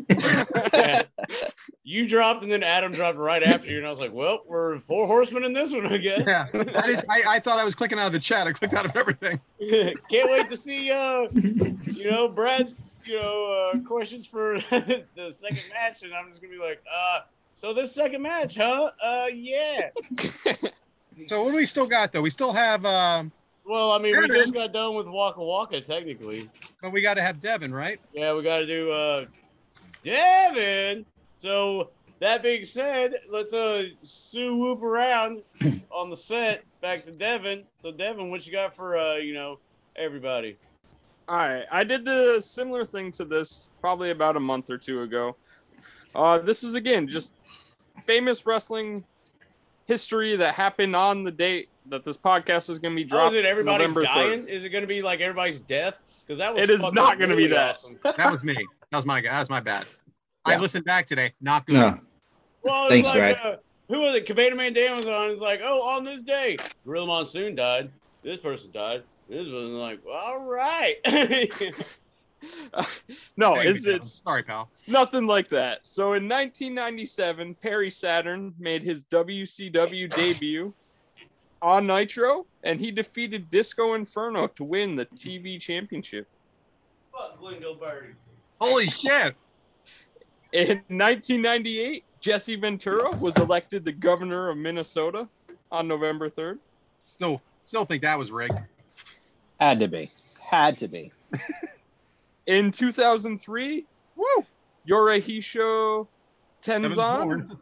you 1.85 2.09
dropped 2.09 2.43
and 2.43 2.51
then 2.51 2.63
Adam 2.63 2.93
dropped 2.93 3.19
right 3.19 3.43
after 3.43 3.69
you, 3.71 3.79
and 3.79 3.87
I 3.87 3.91
was 3.91 3.99
like, 3.99 4.13
"Well, 4.13 4.43
we're 4.47 4.79
four 4.81 5.07
horsemen 5.07 5.45
in 5.45 5.53
this 5.53 5.73
one, 5.73 5.87
I 5.87 5.97
guess." 5.99 6.23
Yeah, 6.27 6.47
I 6.55 6.87
just 6.87 7.07
I, 7.11 7.37
I 7.37 7.41
thought 7.41 7.59
I 7.59 7.65
was 7.65 7.75
clicking 7.75 7.99
out 7.99 8.07
of 8.07 8.13
the 8.13 8.19
chat. 8.19 8.47
I 8.47 8.53
clicked 8.53 8.75
out 8.75 8.85
of 8.85 8.95
everything. 8.97 9.41
Can't 9.61 10.31
wait 10.31 10.49
to 10.51 10.57
see, 10.57 10.91
uh, 10.91 11.29
you 11.33 12.11
know, 12.11 12.29
Brad's, 12.29 12.75
you 13.05 13.17
know, 13.17 13.71
uh, 13.75 13.79
questions 13.81 14.27
for 14.27 14.61
the 14.71 15.33
second 15.33 15.65
match, 15.73 16.03
and 16.03 16.15
I'm 16.15 16.29
just 16.31 16.41
gonna 16.41 16.53
be 16.55 16.61
like, 16.61 16.83
uh, 16.93 17.21
so 17.55 17.73
this 17.73 17.93
second 17.93 18.23
match, 18.23 18.57
huh? 18.57 18.91
Uh, 19.03 19.27
yeah. 19.33 19.91
So 21.27 21.43
what 21.43 21.51
do 21.53 21.57
we 21.57 21.67
still 21.67 21.87
got 21.87 22.13
though? 22.13 22.21
We 22.21 22.31
still 22.31 22.53
have, 22.53 22.85
um, 22.85 23.33
Well, 23.65 23.93
I 23.93 23.99
mean, 23.99 24.21
we 24.21 24.29
just 24.29 24.53
got 24.53 24.73
done 24.75 24.95
with 24.95 25.07
Waka 25.07 25.43
Waka, 25.43 25.81
technically. 25.81 26.51
but 26.83 26.93
we 26.93 27.01
got 27.01 27.15
to 27.15 27.23
have 27.23 27.41
Devyn, 27.41 27.73
right? 27.73 27.99
Yeah, 28.13 28.35
we 28.35 28.43
got 28.43 28.59
to 28.59 28.67
do 28.67 28.93
uh, 28.93 29.25
Devyn. 30.07 31.05
So 31.39 31.91
that 32.21 32.43
being 32.43 32.65
said, 32.65 33.15
let's 33.31 33.53
uh 33.53 33.85
Sue 34.03 34.57
whoop 34.57 34.83
around 34.83 35.43
on 35.91 36.11
the 36.11 36.17
set. 36.17 36.65
Back 36.81 37.05
to 37.07 37.13
Devyn. 37.13 37.65
So 37.83 37.93
Devyn, 37.93 38.31
what 38.31 38.47
you 38.47 38.53
got 38.53 38.75
for 38.77 38.97
uh, 38.97 39.17
you 39.17 39.35
know, 39.35 39.59
everybody? 39.97 40.57
All 41.29 41.37
right, 41.39 41.65
I 41.73 41.83
did 41.83 42.05
the 42.05 42.41
similar 42.41 42.85
thing 42.85 43.11
to 43.13 43.25
this 43.25 43.73
probably 43.81 44.11
about 44.11 44.37
a 44.37 44.41
month 44.41 44.71
or 44.71 44.79
two 44.79 45.03
ago. 45.03 45.35
Uh, 46.15 46.39
this 46.39 46.63
is 46.63 46.77
again 46.77 47.09
just 47.09 47.35
famous 48.05 48.47
wrestling 48.47 49.03
history 49.87 50.37
that 50.37 50.55
happened 50.55 50.95
on 50.95 51.25
the 51.25 51.33
date 51.33 51.69
that 51.87 52.05
this 52.05 52.17
podcast 52.17 52.71
is 52.71 52.79
going 52.79 52.95
to 52.95 52.97
be 52.97 53.05
Oh, 53.05 53.09
dropped. 53.09 53.35
is 53.35 53.45
it 53.45 53.47
everybody 53.47 53.79
November 53.79 54.03
3rd. 54.03 54.15
dying? 54.15 54.49
Is 54.49 54.65
it 54.65 54.71
going 54.71 54.83
to 54.83 54.89
be 54.89 55.03
like 55.03 55.21
everybody's 55.21 55.61
death? 55.61 56.03
Because 56.27 56.39
that 56.39 56.53
was 56.55 56.63
It 56.63 56.71
is 56.71 56.81
fucking 56.81 56.95
not 56.95 57.19
gonna 57.21 57.37
be 57.37 57.47
that. 57.49 57.77
Awesome. 57.77 57.99
That 58.03 58.33
was 58.33 58.43
me. 58.43 58.57
That 58.91 58.99
was 58.99 59.07
my 59.07 59.21
that 59.21 59.39
was 59.39 59.51
my 59.51 59.61
bad. 59.61 59.85
I 60.45 60.57
listened 60.57 60.85
back 60.85 61.07
today. 61.07 61.33
Not 61.41 61.67
good. 61.67 61.75
No, 61.75 61.99
Well, 62.63 62.89
Thanks, 62.89 63.09
like, 63.09 63.19
Brad. 63.19 63.37
uh, 63.43 63.57
who 63.89 64.01
was 64.01 64.15
it? 64.15 64.27
Cabana 64.27 64.55
Man 64.55 64.73
Dan 64.73 64.97
was 64.97 65.07
on. 65.07 65.31
It's 65.31 65.41
like, 65.41 65.61
oh, 65.63 65.83
on 65.83 66.05
this 66.05 66.23
day, 66.23 66.57
Gorilla 66.85 67.07
Monsoon 67.07 67.57
died. 67.57 67.91
This 68.23 68.39
person 68.39 68.71
died. 68.73 69.03
This 69.29 69.45
was 69.47 69.71
like, 69.71 70.01
all 70.09 70.39
right. 70.39 70.97
no, 73.37 73.55
Thank 73.57 73.67
it's 73.67 73.87
Devyn. 73.87 73.95
it's 73.97 74.23
sorry, 74.23 74.43
pal. 74.45 74.69
nothing 74.87 75.27
like 75.27 75.49
that. 75.49 75.81
So 75.87 76.13
in 76.15 76.25
1997, 76.29 77.55
Perry 77.57 77.91
Saturn 77.91 78.55
made 78.59 78.85
his 78.85 79.05
WCW 79.05 80.09
debut 80.15 80.73
on 81.61 81.87
Nitro, 81.89 82.47
and 82.63 82.79
he 82.79 82.91
defeated 82.93 83.51
Disco 83.51 83.95
Inferno 83.95 84.47
to 84.49 84.63
win 84.65 84.95
the 84.95 85.07
TV 85.07 85.61
championship. 85.61 86.29
Fuck 87.13 87.41
Glingo 87.41 87.79
Birdie. 87.81 88.15
Holy 88.61 88.87
shit! 88.87 89.35
In 90.53 90.83
1998, 90.89 92.05
Jesse 92.21 92.57
Ventura 92.57 93.11
was 93.17 93.37
elected 93.37 93.85
the 93.85 93.93
governor 93.93 94.49
of 94.49 94.57
Minnesota 94.57 95.29
on 95.71 95.87
November 95.87 96.31
3rd. 96.31 96.59
Still, 97.05 97.41
still 97.65 97.85
think 97.85 98.03
that 98.03 98.19
was 98.19 98.33
rigged. 98.33 98.59
had 99.61 99.79
to 99.81 99.89
be, 99.89 100.11
had 100.41 100.79
to 100.79 100.89
be. 100.89 101.13
In 102.47 102.71
2003, 102.71 103.85
Woo! 104.17 104.47
Yorihito 104.89 106.07
Tenzan, 106.63 107.59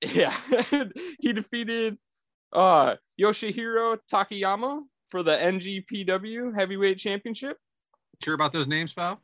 yeah, 0.14 0.34
he 1.20 1.32
defeated 1.32 1.98
uh, 2.52 2.96
Yoshihiro 3.20 3.98
Takayama 4.10 4.82
for 5.08 5.22
the 5.22 5.32
NGPW 5.32 6.54
Heavyweight 6.54 6.98
Championship. 6.98 7.58
Sure 8.22 8.34
about 8.34 8.52
those 8.52 8.68
names, 8.68 8.92
pal? 8.92 9.20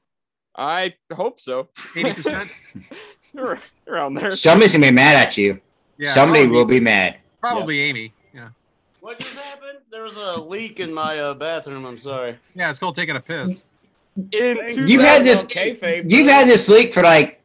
I 0.57 0.95
hope 1.13 1.41
so. 1.41 1.69
Eighty 1.97 2.13
percent. 2.13 2.53
Ar- 3.39 3.59
Around 3.89 4.15
there. 4.15 4.31
somebody's 4.33 4.73
gonna 4.73 4.87
be 4.87 4.93
mad 4.93 5.17
at 5.17 5.37
you. 5.37 5.61
Yeah. 5.99 6.11
Somebody 6.13 6.43
probably, 6.45 6.57
will 6.57 6.65
be 6.65 6.81
mad. 6.81 7.17
Probably 7.41 7.81
Amy. 7.81 8.13
Yeah. 8.33 8.49
What 9.01 9.19
just 9.19 9.39
happened? 9.39 9.79
There 9.91 10.03
was 10.03 10.17
a 10.17 10.41
leak 10.41 10.81
in 10.81 10.93
my 10.95 11.19
uh, 11.19 11.35
bathroom. 11.35 11.85
I'm 11.85 11.99
sorry. 11.99 12.39
Yeah, 12.55 12.71
it's 12.71 12.79
called 12.79 12.95
taking 12.95 13.17
a 13.17 13.21
piss. 13.21 13.65
In 14.17 14.59
You've 14.89 15.03
had 15.03 15.23
this- 15.25 15.45
Kayfabe, 15.45 16.11
You've 16.11 16.29
had 16.29 16.47
this 16.49 16.69
leak 16.69 16.95
for 16.95 17.03
like 17.03 17.41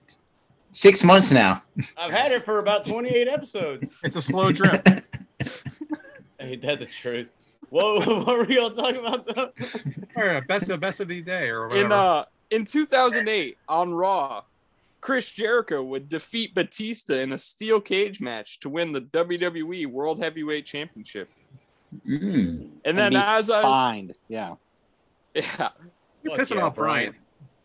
six 0.72 1.04
months 1.04 1.32
now. 1.32 1.64
I've 1.98 2.12
had 2.12 2.32
it 2.32 2.44
for 2.44 2.60
about 2.60 2.86
28 2.86 3.28
episodes. 3.28 3.90
It's 4.04 4.16
a 4.16 4.22
slow 4.22 4.52
drip. 4.52 4.88
Ain't 6.40 6.62
that 6.62 6.80
the 6.80 6.86
truth? 6.86 7.28
Whoa, 7.70 8.00
what 8.24 8.26
were 8.38 8.50
y'all 8.52 8.72
talking 8.72 8.98
about 9.06 9.28
though? 9.28 9.52
or 10.16 10.42
best 10.42 10.70
of 10.70 10.80
best 10.80 11.00
of 11.02 11.08
the 11.08 11.22
day, 11.22 11.50
or 11.50 11.68
whatever. 11.68 11.86
in 11.86 11.92
uh 11.92 12.26
in 12.52 12.66
2008 12.66 13.58
on 13.68 13.94
Raw, 13.94 14.44
Chris 15.02 15.32
Jericho 15.32 15.84
would 15.84 16.10
defeat 16.10 16.54
Batista 16.54 17.16
in 17.16 17.32
a 17.32 17.38
steel 17.38 17.80
cage 17.80 18.20
match 18.22 18.60
to 18.60 18.70
win 18.70 18.92
the 18.92 19.02
WWE 19.02 19.88
World 19.88 20.20
Heavyweight 20.20 20.66
Championship. 20.66 21.30
Mm. 22.08 22.70
And 22.86 22.98
then 22.98 23.12
be 23.14 23.18
as 23.18 23.50
I 23.50 23.62
find, 23.62 24.14
yeah. 24.28 24.56
yeah, 25.34 25.70
You're 26.24 26.38
Fuck 26.38 26.40
pissing 26.40 26.56
yeah, 26.56 26.64
off 26.64 26.76
Bryant. 26.76 27.16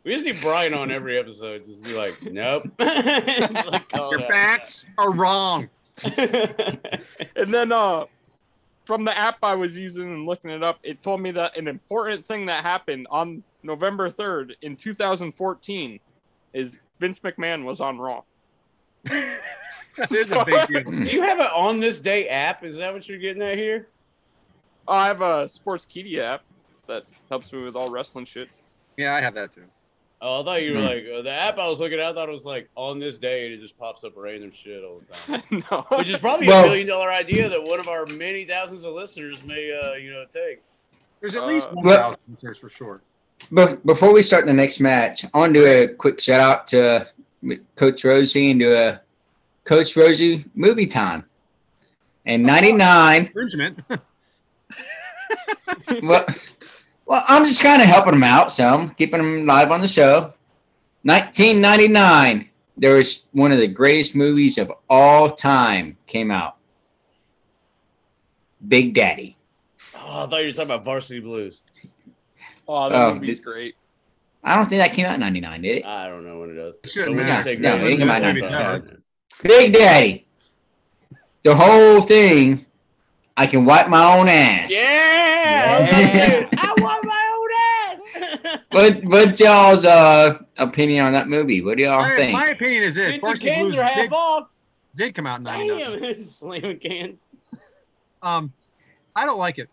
We 0.05 0.13
just 0.13 0.25
need 0.25 0.41
Bryant 0.41 0.75
on 0.75 0.91
every 0.91 1.19
episode. 1.19 1.65
Just 1.67 1.83
be 1.83 1.97
like, 1.97 2.13
nope. 2.31 2.65
Like, 2.79 3.93
Your 3.93 4.19
it 4.19 4.23
out. 4.23 4.31
facts 4.31 4.87
are 4.99 5.13
wrong. 5.13 5.69
and 6.05 7.49
then 7.49 7.71
uh 7.71 8.05
from 8.85 9.05
the 9.05 9.17
app 9.17 9.39
I 9.43 9.55
was 9.55 9.79
using 9.79 10.11
and 10.11 10.27
looking 10.27 10.51
it 10.51 10.63
up, 10.63 10.79
it 10.83 11.03
told 11.03 11.21
me 11.21 11.31
that 11.33 11.57
an 11.57 11.69
important 11.69 12.25
thing 12.25 12.47
that 12.47 12.63
happened 12.63 13.07
on 13.11 13.43
November 13.65 14.11
3rd 14.11 14.53
in 14.63 14.77
2014 14.77 15.99
is 16.53 16.81
Vince 17.01 17.19
McMahon 17.21 17.65
was 17.65 17.81
on 17.81 17.99
Raw. 17.99 18.23
That 19.97 20.11
is 20.11 20.29
a 20.33 20.45
big 20.45 20.67
deal. 20.85 20.91
Do 21.05 21.11
you 21.13 21.23
have 21.23 21.39
an 21.39 21.47
on 21.55 21.79
this 21.79 22.01
day 22.01 22.29
app? 22.29 22.65
Is 22.65 22.79
that 22.79 22.93
what 22.93 23.09
you're 23.09 23.17
getting 23.19 23.43
at 23.43 23.57
here? 23.57 23.87
Oh, 24.89 24.93
I 24.95 25.07
have 25.07 25.21
a 25.21 25.45
Sportskeeda 25.45 26.19
app 26.19 26.43
that 26.89 27.05
helps 27.29 27.53
me 27.53 27.63
with 27.63 27.77
all 27.77 27.89
wrestling 27.89 28.25
shit. 28.25 28.49
Yeah, 28.97 29.15
I 29.15 29.21
have 29.21 29.35
that 29.35 29.53
too. 29.53 29.63
Oh, 30.21 30.41
I 30.41 30.45
thought 30.45 30.63
you 30.65 30.73
were 30.73 30.81
Hmm. 30.81 30.85
like 30.87 31.05
uh, 31.19 31.23
the 31.23 31.31
app 31.31 31.59
I 31.59 31.69
was 31.69 31.79
looking 31.79 32.01
at. 32.01 32.07
I 32.07 32.13
thought 32.13 32.29
it 32.29 32.33
was 32.33 32.45
like 32.45 32.69
on 32.75 32.99
this 32.99 33.19
day, 33.19 33.45
and 33.47 33.55
it 33.55 33.61
just 33.61 33.79
pops 33.79 34.03
up 34.03 34.15
random 34.17 34.51
shit 34.53 34.83
all 34.83 34.99
the 34.99 35.39
time. 35.39 35.63
no. 35.71 35.85
Which 35.97 36.11
is 36.11 36.19
probably 36.19 36.49
Well- 36.49 36.65
a 36.65 36.67
million 36.67 36.89
dollar 36.89 37.11
idea 37.11 37.49
that 37.49 37.63
one 37.63 37.79
of 37.79 37.87
our 37.87 38.05
many 38.07 38.45
thousands 38.45 38.85
of 38.85 38.95
listeners 38.95 39.45
may, 39.45 39.73
uh, 39.81 39.93
you 39.95 40.11
know, 40.13 40.25
take. 40.33 40.61
There's 41.21 41.37
at 41.37 41.45
Uh, 41.45 41.47
least 41.47 41.71
one 41.73 41.85
Well- 41.87 41.97
thousand 41.99 42.21
listeners 42.31 42.59
for 42.59 42.69
sure. 42.69 43.01
But 43.51 43.85
before 43.85 44.13
we 44.13 44.23
start 44.23 44.47
the 44.47 44.53
next 44.53 44.81
match, 44.81 45.25
I 45.33 45.39
want 45.39 45.55
to 45.55 45.61
do 45.61 45.67
a 45.67 45.89
quick 45.89 46.21
shout 46.21 46.41
out 46.41 46.67
to 46.69 47.07
Coach 47.77 48.05
Rosie 48.05 48.51
and 48.51 48.61
do 48.61 48.75
a 48.75 49.01
Coach 49.65 49.97
Rosie 49.97 50.45
movie 50.55 50.87
time. 50.87 51.25
In 52.25 52.43
'99, 52.43 53.27
Infringement. 53.27 53.81
well, 56.03 56.27
well, 57.07 57.25
I'm 57.29 57.45
just 57.45 57.63
kind 57.63 57.83
of 57.83 57.89
helping 57.89 58.13
them 58.13 58.23
out, 58.23 58.51
so 58.51 58.67
I'm 58.67 58.91
keeping 58.91 59.19
them 59.19 59.47
live 59.47 59.71
on 59.71 59.81
the 59.81 59.89
show. 59.89 60.33
1999, 61.03 62.49
there 62.79 62.95
was 62.95 63.27
one 63.33 63.53
of 63.53 63.59
the 63.59 63.69
greatest 63.69 64.17
movies 64.17 64.57
of 64.57 64.73
all 64.89 65.31
time 65.31 65.99
came 66.07 66.31
out. 66.31 66.57
Big 68.67 68.95
Daddy. 68.95 69.37
Oh, 69.97 70.25
I 70.25 70.27
thought 70.27 70.41
you 70.41 70.47
were 70.47 70.53
talking 70.53 70.71
about 70.71 70.85
Varsity 70.85 71.21
Blues. 71.21 71.63
Oh, 72.67 72.89
that 72.89 73.09
Oh, 73.11 73.15
movie's 73.15 73.39
did- 73.41 73.45
great. 73.45 73.75
I 74.43 74.57
don't 74.57 74.67
think 74.69 74.81
that 74.83 74.93
came 74.93 75.07
out 75.07 75.15
in 75.15 75.21
'99, 75.21 75.63
did 75.63 75.77
it? 75.79 75.85
I 75.87 76.07
don't 76.09 76.25
know 76.27 76.41
when 76.41 76.51
it 76.51 76.55
does. 76.55 76.75
Shouldn't 76.93 77.13
But 77.17 77.23
we 77.23 77.25
can 77.25 77.35
matter. 77.35 77.43
say 77.51 77.57
No, 77.57 77.79
great 77.79 77.93
it 77.93 77.97
came 77.99 78.11
out 78.11 78.17
in 78.19 78.23
99. 78.23 79.03
Big 79.43 79.73
Daddy. 79.73 80.27
The 81.43 81.55
whole 81.55 82.03
thing. 82.03 82.65
I 83.37 83.47
can 83.47 83.65
wipe 83.65 83.89
my 83.89 84.17
own 84.19 84.29
ass. 84.29 84.71
Yeah, 84.71 84.81
I 85.67 85.81
was 85.81 85.89
about 85.91 85.99
to 85.99 86.07
say, 86.07 86.41
Yeah. 86.41 86.49
I 86.59 86.75
want 86.83 87.05
my 87.05 87.23
own 87.35 88.45
ass. 88.53 88.59
what 88.71 89.05
what 89.05 89.41
y'all's 89.41 89.85
uh 89.85 90.39
opinion 90.59 91.07
on 91.07 91.13
that 91.15 91.27
movie? 91.29 91.61
What 91.63 91.77
do 91.79 91.83
y'all 91.83 91.99
My, 92.01 92.15
think? 92.15 92.33
my 92.33 92.47
opinion 92.49 92.83
is 92.85 92.95
this: 92.95 93.17
The 93.17 93.21
Varsity 93.23 93.59
Blues 93.59 93.79
are 93.79 93.83
half 93.85 93.97
did, 93.97 94.13
off. 94.13 94.49
did 94.95 95.15
come 95.15 95.27
out 95.27 95.39
in 95.41 95.45
'99. 95.45 96.01
Damn, 96.03 96.21
slamming 96.23 96.79
cans. 96.79 97.25
Um, 98.23 98.53
I 99.17 99.27
don't 99.27 99.39
like 99.39 99.59
it. 99.59 99.69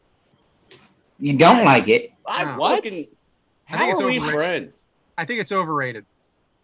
You 1.22 1.38
don't 1.38 1.64
like 1.64 1.88
it? 1.88 2.12
I 2.26 2.44
Wow. 2.44 2.58
What? 2.58 2.84
fucking. 2.84 3.08
I 3.70 3.78
think 3.78 3.82
How 3.84 3.92
it's 3.92 4.02
are 4.02 4.08
we 4.08 4.18
overrated. 4.20 4.40
friends? 4.42 4.84
I 5.18 5.26
think 5.26 5.40
it's 5.40 5.52
overrated. 5.52 6.06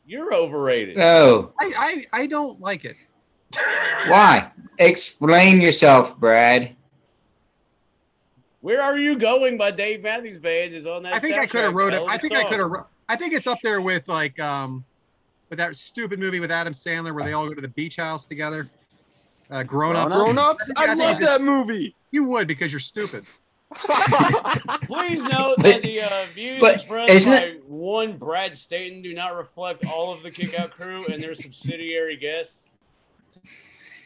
You're 0.06 0.34
overrated. 0.34 0.98
Oh, 1.00 1.54
I 1.60 2.06
I, 2.12 2.22
I 2.24 2.28
don't 2.28 2.60
like 2.60 2.84
it. 2.86 2.96
why? 4.08 4.52
Explain 4.80 5.62
yourself, 5.62 6.18
Brad. 6.20 6.76
Where 8.62 8.82
are 8.82 8.98
you 8.98 9.18
going? 9.18 9.58
By 9.58 9.72
Dave 9.72 10.02
Matthews 10.02 10.40
Band 10.40 10.74
is 10.74 10.86
on 10.86 11.04
that. 11.04 11.14
I 11.14 11.20
think 11.20 11.36
I 11.38 11.46
could 11.46 11.64
have 11.64 11.74
wrote 11.74 11.94
it. 11.94 11.98
I 11.98 12.04
of 12.04 12.10
I 12.10 12.16
a 12.16 12.20
think 12.20 12.34
I 12.34 12.44
could 12.44 12.60
have. 12.60 12.72
I 13.08 13.16
think 13.16 13.34
it's 13.34 13.48
up 13.48 13.60
there 13.62 13.80
with 13.80 14.08
like 14.08 14.38
um, 14.40 14.84
with 15.50 15.60
that 15.60 15.76
stupid 15.78 16.20
movie 16.20 16.40
with 16.40 16.52
Adam 16.52 16.74
Sandler 16.74 17.14
where 17.14 17.24
they 17.24 17.34
all 17.34 17.48
go 17.48 17.54
to 17.54 17.62
the 17.62 17.70
beach 17.70 17.96
house 17.98 18.26
together. 18.26 18.68
Uh, 19.50 19.64
grown 19.64 19.96
up. 19.96 20.10
Grown 20.10 20.34
Grown 20.36 20.38
ups? 20.40 20.70
I 20.76 20.88
I 20.88 20.94
love 20.94 21.20
that 21.22 21.42
movie. 21.42 21.96
You 22.12 22.26
would 22.26 22.48
because 22.48 22.72
you're 22.74 22.80
stupid. 22.80 23.24
Please 24.84 25.24
note 25.24 25.56
But- 25.58 25.64
that 25.64 25.82
the 25.84 26.02
uh, 26.02 26.10
views 26.34 26.62
but 26.62 26.76
expressed 26.76 27.12
isn't 27.14 27.32
by 27.34 27.40
it- 27.40 27.64
one 27.66 28.18
Brad 28.18 28.56
Staten 28.58 29.02
do 29.02 29.14
not 29.14 29.36
reflect 29.36 29.84
all 29.92 30.12
of 30.12 30.22
the 30.24 30.32
Kickout 30.32 30.72
crew 30.72 31.02
and 31.12 31.22
their 31.22 31.36
subsidiary 31.36 32.16
guests. 32.16 32.70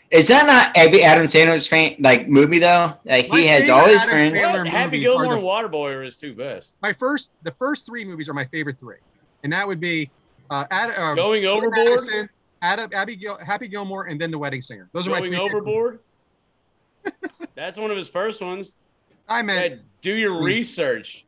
Is 0.09 0.27
that 0.27 0.45
not 0.45 0.75
Abby 0.75 1.03
Adam 1.03 1.27
Sandler's 1.27 1.67
fan 1.67 1.95
like 1.99 2.27
movie 2.27 2.59
though? 2.59 2.93
Like 3.05 3.29
My 3.29 3.39
he 3.39 3.47
has 3.47 3.69
all 3.69 3.85
his 3.85 3.97
Adam 4.01 4.09
friends. 4.09 4.43
Sandler 4.43 4.67
Happy 4.67 4.85
movies 4.97 5.01
Gilmore 5.03 5.33
and 5.35 5.43
the- 5.43 5.47
Waterboy 5.47 5.95
are 5.95 6.03
his 6.03 6.17
two 6.17 6.33
best. 6.33 6.75
My 6.81 6.91
first, 6.91 7.31
the 7.43 7.51
first 7.51 7.85
three 7.85 8.03
movies 8.03 8.27
are 8.27 8.33
my 8.33 8.45
favorite 8.45 8.77
three, 8.79 8.97
and 9.43 9.53
that 9.53 9.65
would 9.65 9.79
be 9.79 10.09
uh, 10.49 10.65
Ad, 10.69 10.89
uh, 10.91 11.13
Going 11.15 11.43
Billy 11.43 11.45
overboard. 11.45 11.75
Madison, 11.85 12.29
Adam, 12.61 12.89
Abby 12.93 13.15
Gil, 13.15 13.37
Happy 13.37 13.67
Gilmore, 13.69 14.05
and 14.07 14.19
then 14.19 14.31
The 14.31 14.37
Wedding 14.37 14.61
Singer. 14.61 14.89
Those 14.91 15.07
are 15.07 15.11
my 15.11 15.19
Going 15.19 15.29
three. 15.31 15.37
favorite- 15.37 15.53
overboard. 15.61 15.99
That's 17.55 17.77
one 17.77 17.89
of 17.89 17.95
his 17.97 18.09
first 18.09 18.41
ones. 18.41 18.75
I 19.31 19.41
meant 19.41 19.73
Yeah, 19.73 19.79
do 20.01 20.13
your 20.13 20.37
hmm. 20.37 20.43
research. 20.43 21.25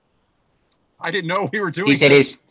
I 0.99 1.11
didn't 1.11 1.27
know 1.27 1.49
we 1.51 1.59
were 1.59 1.71
doing. 1.71 1.89
He 1.89 1.95
said 1.95 2.11
that. 2.11 2.15
his 2.15 2.41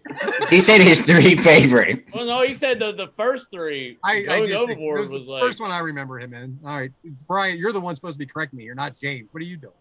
he 0.51 0.61
said 0.61 0.83
his 0.83 1.01
three 1.01 1.37
favorite. 1.37 2.05
Well, 2.15 2.27
no, 2.27 2.43
he 2.43 2.53
said 2.53 2.79
the, 2.79 2.93
the 2.93 3.09
first 3.16 3.51
three. 3.51 3.99
I, 4.05 4.16
I 4.16 4.24
Going 4.24 4.47
did 4.47 4.57
overboard 4.57 5.01
was, 5.01 5.11
was 5.11 5.24
the 5.24 5.31
like 5.31 5.43
first 5.43 5.61
one 5.61 5.70
I 5.70 5.79
remember 5.79 6.20
him 6.20 6.35
in. 6.35 6.59
All 6.65 6.79
right, 6.79 6.93
Bryant, 7.27 7.59
you're 7.59 7.73
the 7.73 7.81
one 7.81 7.95
supposed 7.95 8.15
to 8.15 8.19
be 8.19 8.27
correcting 8.27 8.59
me. 8.59 8.65
You're 8.65 8.74
not 8.74 8.97
James. 8.97 9.33
What 9.33 9.41
are 9.41 9.47
you 9.47 9.57
doing? 9.57 9.73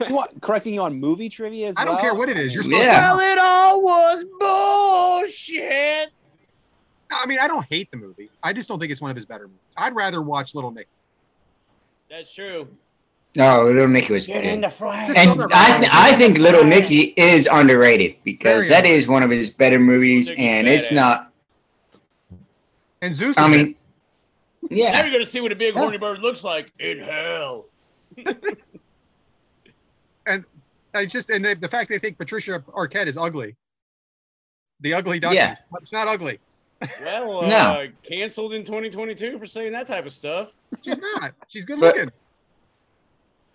You 0.08 0.14
want 0.14 0.40
correcting 0.40 0.74
you 0.74 0.82
on 0.82 0.98
movie 0.98 1.28
trivia 1.28 1.68
as 1.68 1.74
I 1.76 1.84
don't 1.84 2.00
care 2.00 2.14
what 2.14 2.28
it 2.28 2.38
is. 2.38 2.54
You're 2.54 2.62
supposed 2.62 2.84
Yeah. 2.84 3.14
Well, 3.14 3.18
it 3.18 3.38
all 3.38 3.82
was 3.82 4.24
bullshit. 4.38 6.10
I 7.10 7.26
mean, 7.26 7.38
I 7.40 7.48
don't 7.48 7.64
hate 7.66 7.90
the 7.90 7.96
movie. 7.96 8.30
I 8.42 8.52
just 8.52 8.68
don't 8.68 8.78
think 8.78 8.92
it's 8.92 9.00
one 9.00 9.10
of 9.10 9.16
his 9.16 9.26
better 9.26 9.48
movies. 9.48 9.74
I'd 9.76 9.96
rather 9.96 10.22
watch 10.22 10.54
Little 10.54 10.70
Nick. 10.70 10.86
That's 12.08 12.32
true. 12.32 12.68
No, 13.38 13.64
Little 13.66 13.88
Nicky 13.88 14.12
was 14.12 14.26
Get 14.26 14.44
in 14.44 14.60
good. 14.60 14.64
the 14.64 14.74
flag. 14.74 15.16
And 15.16 15.30
other- 15.30 15.48
I 15.52 15.88
I 15.92 16.12
think 16.16 16.38
Little 16.38 16.64
Nicky 16.64 17.14
is 17.16 17.48
underrated 17.50 18.16
because 18.24 18.68
Very 18.68 18.82
that 18.82 18.86
is 18.88 19.06
one 19.08 19.22
of 19.22 19.30
his 19.30 19.48
better 19.48 19.78
movies, 19.78 20.28
Little 20.30 20.44
and 20.44 20.68
it's 20.68 20.88
badass. 20.90 20.94
not. 20.94 21.32
And 23.00 23.14
Zeus. 23.14 23.38
I 23.38 23.46
is 23.46 23.52
in 23.52 23.58
mean, 23.58 23.74
Now 24.70 25.02
you're 25.02 25.12
gonna 25.12 25.24
see 25.24 25.40
what 25.40 25.52
a 25.52 25.56
big 25.56 25.74
Yeah. 25.74 25.80
horny 25.80 25.98
bird 25.98 26.18
looks 26.20 26.42
like 26.44 26.72
in 26.78 26.98
hell. 26.98 27.66
And 30.26 30.44
I 30.94 31.06
just 31.06 31.30
and 31.30 31.42
the, 31.44 31.54
the 31.54 31.68
fact 31.68 31.88
they 31.88 31.98
think 31.98 32.18
Patricia 32.18 32.62
Arquette 32.68 33.06
is 33.06 33.16
ugly. 33.16 33.56
The 34.80 34.92
ugly 34.94 35.18
duckling. 35.18 35.38
Yeah. 35.38 35.56
It's 35.80 35.92
not 35.92 36.06
ugly. 36.08 36.38
Well, 37.02 37.40
uh, 37.44 37.48
No. 37.48 37.86
canceled 38.02 38.52
in 38.52 38.64
2022 38.64 39.38
for 39.38 39.46
saying 39.46 39.72
that 39.72 39.86
type 39.86 40.06
of 40.06 40.12
stuff. 40.12 40.52
She's 40.84 40.98
not. 40.98 41.32
She's 41.48 41.64
good 41.64 41.80
But- 41.80 41.96
looking. 41.96 42.12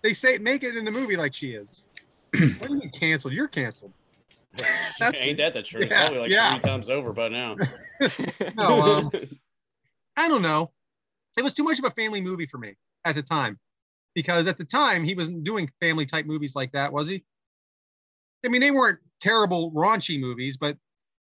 They 0.04 0.12
say 0.12 0.36
make 0.38 0.62
it 0.62 0.76
in 0.76 0.84
the 0.84 0.90
movie 0.92 1.16
like 1.16 1.34
she 1.34 1.54
is. 1.54 1.86
what 2.38 2.68
do 2.68 2.74
you 2.74 2.80
mean 2.80 2.90
canceled? 2.90 3.32
You're 3.32 3.48
canceled. 3.48 3.92
Ain't 5.02 5.38
that 5.38 5.54
the 5.54 5.62
truth? 5.62 5.88
Yeah, 5.90 6.02
Probably 6.02 6.18
like 6.20 6.30
yeah. 6.30 6.52
three 6.52 6.60
times 6.60 6.90
over 6.90 7.12
by 7.12 7.28
now. 7.28 7.56
No, 8.56 8.82
um, 8.82 9.10
I 10.16 10.28
don't 10.28 10.42
know. 10.42 10.70
It 11.38 11.42
was 11.42 11.54
too 11.54 11.62
much 11.64 11.78
of 11.78 11.84
a 11.86 11.90
family 11.90 12.20
movie 12.20 12.46
for 12.46 12.58
me 12.58 12.76
at 13.04 13.14
the 13.14 13.22
time. 13.22 13.58
Because 14.14 14.46
at 14.46 14.58
the 14.58 14.64
time 14.64 15.04
he 15.04 15.14
wasn't 15.14 15.42
doing 15.42 15.70
family 15.80 16.04
type 16.06 16.26
movies 16.26 16.54
like 16.54 16.70
that, 16.72 16.92
was 16.92 17.08
he? 17.08 17.24
I 18.44 18.48
mean, 18.48 18.60
they 18.60 18.70
weren't 18.72 18.98
terrible 19.20 19.72
raunchy 19.72 20.20
movies, 20.20 20.56
but 20.56 20.76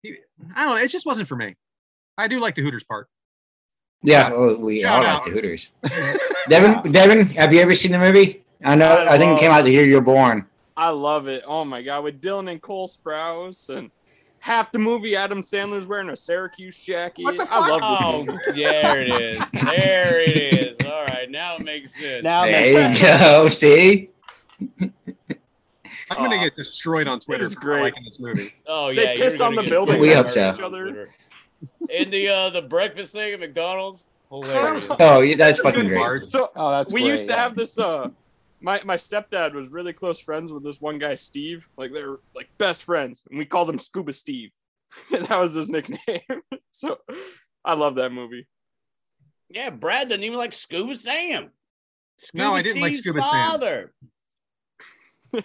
he, 0.03 0.17
I 0.55 0.65
don't 0.65 0.77
know. 0.77 0.83
It 0.83 0.89
just 0.89 1.05
wasn't 1.05 1.27
for 1.29 1.37
me. 1.37 1.57
I 2.17 2.29
do 2.29 2.39
like 2.41 2.55
the 2.55 2.63
Hooters 2.63 2.85
part. 2.85 3.09
yeah. 4.03 4.31
Well, 4.31 4.57
we 4.57 4.83
Shout 4.83 5.05
all 5.05 5.07
out. 5.11 5.15
like 5.25 5.25
the 5.25 5.31
Hooters. 5.33 5.69
Devyn, 6.49 6.83
Devyn, 6.93 7.35
have 7.35 7.53
you 7.53 7.61
ever 7.61 7.75
seen 7.75 7.93
the 7.93 7.99
movie? 7.99 8.45
I 8.65 8.75
know. 8.75 8.87
I 8.93 9.15
I, 9.15 9.19
think 9.19 9.39
it 9.39 9.41
came 9.41 9.51
out 9.51 9.65
the 9.65 9.71
year 9.71 9.85
you're 9.85 10.01
born. 10.01 10.47
I 10.77 10.91
love 10.91 11.29
it. 11.29 11.43
Oh 11.47 11.65
my 11.65 11.83
god, 11.83 12.05
with 12.05 12.21
Dylan 12.21 12.51
and 12.51 12.61
Cole 12.63 12.89
Sprouse 12.89 13.75
and 13.75 13.91
half 14.41 14.71
the 14.73 14.79
movie 14.79 15.17
Adam 15.17 15.43
Sandler's 15.43 15.87
wearing 15.87 16.11
a 16.11 16.17
Syracuse 16.17 16.83
jacket. 16.85 17.25
What 17.25 17.37
the 17.37 17.47
I 17.51 17.69
love 17.69 17.81
Oh, 17.85 18.19
this 18.25 18.47
movie. 18.47 18.63
there 18.63 19.03
it 19.03 19.09
is. 19.23 19.39
There 19.65 20.21
it 20.21 20.37
is. 20.55 20.77
All 20.87 21.05
right, 21.07 21.29
now 21.31 21.57
it 21.57 21.63
makes 21.63 21.95
sense. 22.01 22.23
Now 22.25 22.45
it 22.45 22.51
There 22.53 22.93
you 22.93 23.01
go. 23.01 23.49
See, 23.49 24.11
I'm 24.81 26.17
gonna 26.17 26.37
Aw. 26.37 26.45
get 26.45 26.57
destroyed 26.57 27.07
on 27.09 27.21
Twitter 27.21 27.49
for 27.49 27.61
great. 27.61 27.83
liking 27.83 28.05
this 28.05 28.19
movie. 28.21 28.49
Oh 28.67 28.95
They 28.95 29.05
yeah, 29.05 29.15
piss 29.15 29.41
on 29.41 29.55
the 29.55 29.63
building 29.63 29.99
We 30.01 30.09
burned 30.09 30.17
hope 30.19 30.27
on 30.27 30.33
so. 30.33 30.55
each 30.55 30.61
other. 30.61 31.09
And 31.95 32.13
the 32.13 32.29
uh 32.29 32.51
the 32.51 32.63
breakfast 32.63 33.13
thing 33.13 33.33
at 33.35 33.41
McDonald's, 33.41 34.07
hilarious. 34.31 34.87
oh, 35.01 35.21
yeah, 35.21 35.37
that's 35.37 35.59
fucking 35.61 35.89
Good 35.89 35.99
great. 35.99 36.31
So 36.31 36.51
Oh, 36.57 36.71
that's 36.71 36.93
we 36.93 37.01
great, 37.03 37.11
used 37.11 37.29
to 37.29 37.35
yeah. 37.35 37.43
have 37.43 37.57
this 37.57 37.79
uh 37.79 38.09
my 38.61 38.81
my 38.85 38.97
stepdad 38.97 39.55
was 39.55 39.69
really 39.71 39.93
close 39.93 40.21
friends 40.21 40.53
with 40.53 40.65
this 40.65 40.81
one 40.81 40.99
guy 40.99 41.15
Steve 41.15 41.69
like 41.77 41.93
they're 41.93 42.17
like 42.35 42.49
best 42.59 42.85
friends 42.85 43.25
and 43.31 43.39
we 43.39 43.45
called 43.45 43.69
him 43.71 43.79
Scuba 43.79 44.13
Steve 44.13 44.51
and 45.15 45.25
that 45.27 45.39
was 45.39 45.55
his 45.55 45.69
nickname 45.71 46.21
so 46.71 46.99
I 47.65 47.75
love 47.75 47.97
that 47.97 48.13
movie 48.13 48.47
Yeah, 49.49 49.71
Brad 49.71 50.09
doesn't 50.09 50.25
even 50.25 50.39
like 50.39 50.53
Scuba 50.53 50.95
Sam. 50.97 51.51
Scuba 52.19 52.45
No, 52.45 52.55
I 52.55 52.63
didn't 52.63 52.83
like 52.83 52.91
Steve's 52.91 53.03
Scuba 53.05 53.23
Sam. 53.23 53.31
father. 53.51 53.93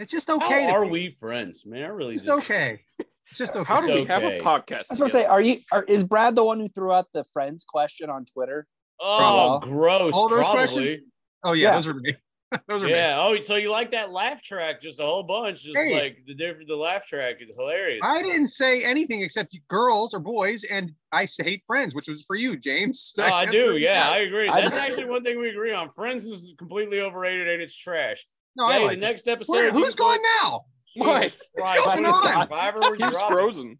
It's 0.00 0.10
just 0.10 0.30
okay. 0.30 0.62
How 0.64 0.68
to 0.70 0.72
are 0.78 0.84
be- 0.86 0.90
we 0.90 1.16
friends, 1.20 1.66
man? 1.66 1.84
I 1.84 1.88
really 1.88 2.14
just 2.14 2.24
just 2.24 2.50
okay. 2.50 2.80
It's 2.98 3.36
just 3.36 3.54
okay. 3.54 3.64
how 3.72 3.80
do 3.80 3.88
we 3.88 4.00
Okay. 4.00 4.04
have 4.12 4.24
a 4.24 4.38
podcast 4.38 4.90
I 4.90 4.94
was 4.94 4.98
gonna 4.98 5.08
say, 5.10 5.24
are 5.26 5.40
you? 5.40 5.58
Are, 5.70 5.84
is 5.84 6.02
Brad 6.02 6.34
the 6.34 6.42
one 6.44 6.58
who 6.60 6.68
threw 6.68 6.90
out 6.92 7.06
the 7.12 7.24
friends 7.32 7.64
question 7.68 8.08
on 8.10 8.24
Twitter? 8.24 8.66
Oh, 9.00 9.58
Probably. 9.60 9.70
gross. 9.70 10.14
All 10.14 10.28
those 10.28 10.38
probably. 10.40 10.54
questions? 10.58 10.96
Oh 11.44 11.52
yeah, 11.52 11.68
Yeah. 11.68 11.74
those 11.74 11.86
are 11.86 11.94
me. 11.94 12.14
those 12.68 12.82
are 12.82 12.86
me. 12.86 12.90
Yeah. 12.92 13.16
Oh, 13.18 13.36
so 13.42 13.56
you 13.56 13.70
like 13.70 13.90
that 13.92 14.12
laugh 14.12 14.42
track 14.42 14.82
just 14.82 15.00
a 15.00 15.04
whole 15.04 15.22
bunch? 15.22 15.62
Just 15.62 15.76
Hey. 15.76 15.94
like 15.94 16.18
the 16.26 16.34
different 16.34 16.68
the 16.68 16.76
laugh 16.76 17.06
track 17.06 17.36
is 17.40 17.48
hilarious. 17.56 18.00
I 18.02 18.22
didn't 18.22 18.48
say 18.48 18.82
anything 18.82 19.22
except 19.22 19.56
girls 19.68 20.12
or 20.14 20.20
boys, 20.20 20.64
and 20.64 20.92
I 21.12 21.26
hate 21.38 21.62
friends, 21.66 21.94
which 21.94 22.08
was 22.08 22.22
for 22.24 22.36
you, 22.36 22.56
James. 22.56 23.14
Oh, 23.18 23.22
I 23.24 23.46
do. 23.46 23.76
Yeah, 23.78 24.08
I 24.10 24.18
agree. 24.18 24.48
I- 24.48 24.60
That's 24.62 24.74
actually 24.76 25.06
one 25.06 25.22
thing 25.22 25.40
we 25.40 25.48
agree 25.48 25.72
on. 25.72 25.90
Friends 25.94 26.24
is 26.24 26.52
completely 26.58 27.00
overrated 27.00 27.48
and 27.48 27.62
it's 27.62 27.76
trash. 27.76 28.26
no, 28.56 28.64
I 28.66 28.78
like 28.78 28.86
the 28.88 28.92
it. 28.94 29.00
next 29.00 29.28
episode. 29.28 29.52
Where- 29.52 29.66
you 29.66 29.70
who's 29.72 29.94
going 29.94 30.18
put- 30.18 30.42
now? 30.42 30.64
Mike, 30.94 31.22
Jesus 31.32 31.48
what's 31.54 31.84
going 31.84 32.02
what 32.02 32.16
is 32.16 32.22
this, 32.22 32.36
on? 32.36 32.42
Survivor? 32.42 32.80
We're 32.82 32.96
he's 32.96 33.22
frozen 33.22 33.78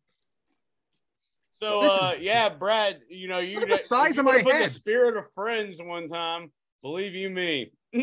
So, 1.53 1.81
uh, 1.83 2.15
yeah, 2.19 2.49
Brad, 2.49 3.01
you 3.11 3.29
know, 3.29 3.39
you 3.39 3.61
Look 3.61 3.71
at 3.71 3.79
the 3.81 3.85
size 3.85 4.17
you 4.17 4.21
of 4.21 4.27
my 4.27 4.43
put 4.43 4.53
head. 4.55 4.65
the 4.65 4.69
spirit 4.73 5.17
of 5.17 5.25
friends 5.35 5.81
one 5.83 6.09
time. 6.09 6.51
Believe 6.83 7.15
you 7.15 7.31
me. 7.31 7.73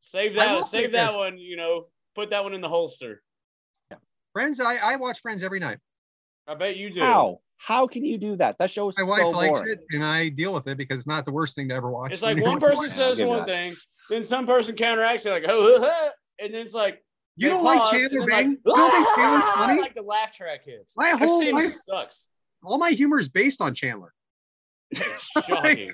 save 0.00 0.34
that. 0.36 0.64
Save 0.64 0.92
that 0.92 1.08
this. 1.08 1.16
one. 1.16 1.38
You 1.38 1.56
know, 1.56 1.86
put 2.14 2.30
that 2.30 2.44
one 2.44 2.54
in 2.54 2.60
the 2.60 2.68
holster. 2.68 3.22
Friends, 4.32 4.60
I, 4.60 4.76
I 4.76 4.96
watch 4.96 5.20
Friends 5.20 5.42
every 5.42 5.58
night. 5.58 5.78
I 6.46 6.54
bet 6.54 6.76
you 6.76 6.90
do. 6.90 7.00
How? 7.00 7.40
How 7.56 7.88
can 7.88 8.04
you 8.04 8.18
do 8.18 8.36
that? 8.36 8.56
That 8.58 8.70
show 8.70 8.88
is 8.88 8.96
My 8.96 9.04
so 9.04 9.10
wife 9.10 9.34
likes 9.34 9.60
boring. 9.62 9.72
it, 9.72 9.84
and 9.90 10.04
I 10.04 10.28
deal 10.28 10.54
with 10.54 10.68
it 10.68 10.78
because 10.78 10.98
it's 10.98 11.06
not 11.08 11.24
the 11.24 11.32
worst 11.32 11.56
thing 11.56 11.68
to 11.70 11.74
ever 11.74 11.90
watch. 11.90 12.12
It's 12.12 12.22
like 12.22 12.36
one 12.42 12.60
person 12.60 12.88
says 12.88 13.20
one 13.20 13.38
that. 13.38 13.48
thing, 13.48 13.74
then 14.08 14.24
some 14.24 14.46
person 14.46 14.76
counteracts 14.76 15.26
it 15.26 15.30
like, 15.30 15.44
oh, 15.48 16.08
and 16.38 16.54
then 16.54 16.64
it's 16.64 16.74
like, 16.74 17.02
You 17.36 17.48
don't 17.48 17.64
like 17.64 17.90
Chandler 17.90 18.20
and 18.20 18.28
Bing? 18.28 18.58
Like, 18.64 18.76
You 18.76 18.76
don't 18.76 18.90
think 18.92 19.16
Chandler's 19.16 19.48
funny? 19.50 19.80
Like 19.80 19.94
the 19.96 20.02
laugh 20.02 20.32
track 20.32 20.64
hits. 20.64 20.94
My 20.96 21.10
whole 21.10 21.52
life, 21.52 21.74
sucks. 21.88 22.28
all 22.62 22.78
my 22.78 22.90
humor 22.90 23.18
is 23.18 23.28
based 23.28 23.60
on 23.60 23.74
Chandler. 23.74 24.14
Shocking. 24.94 25.90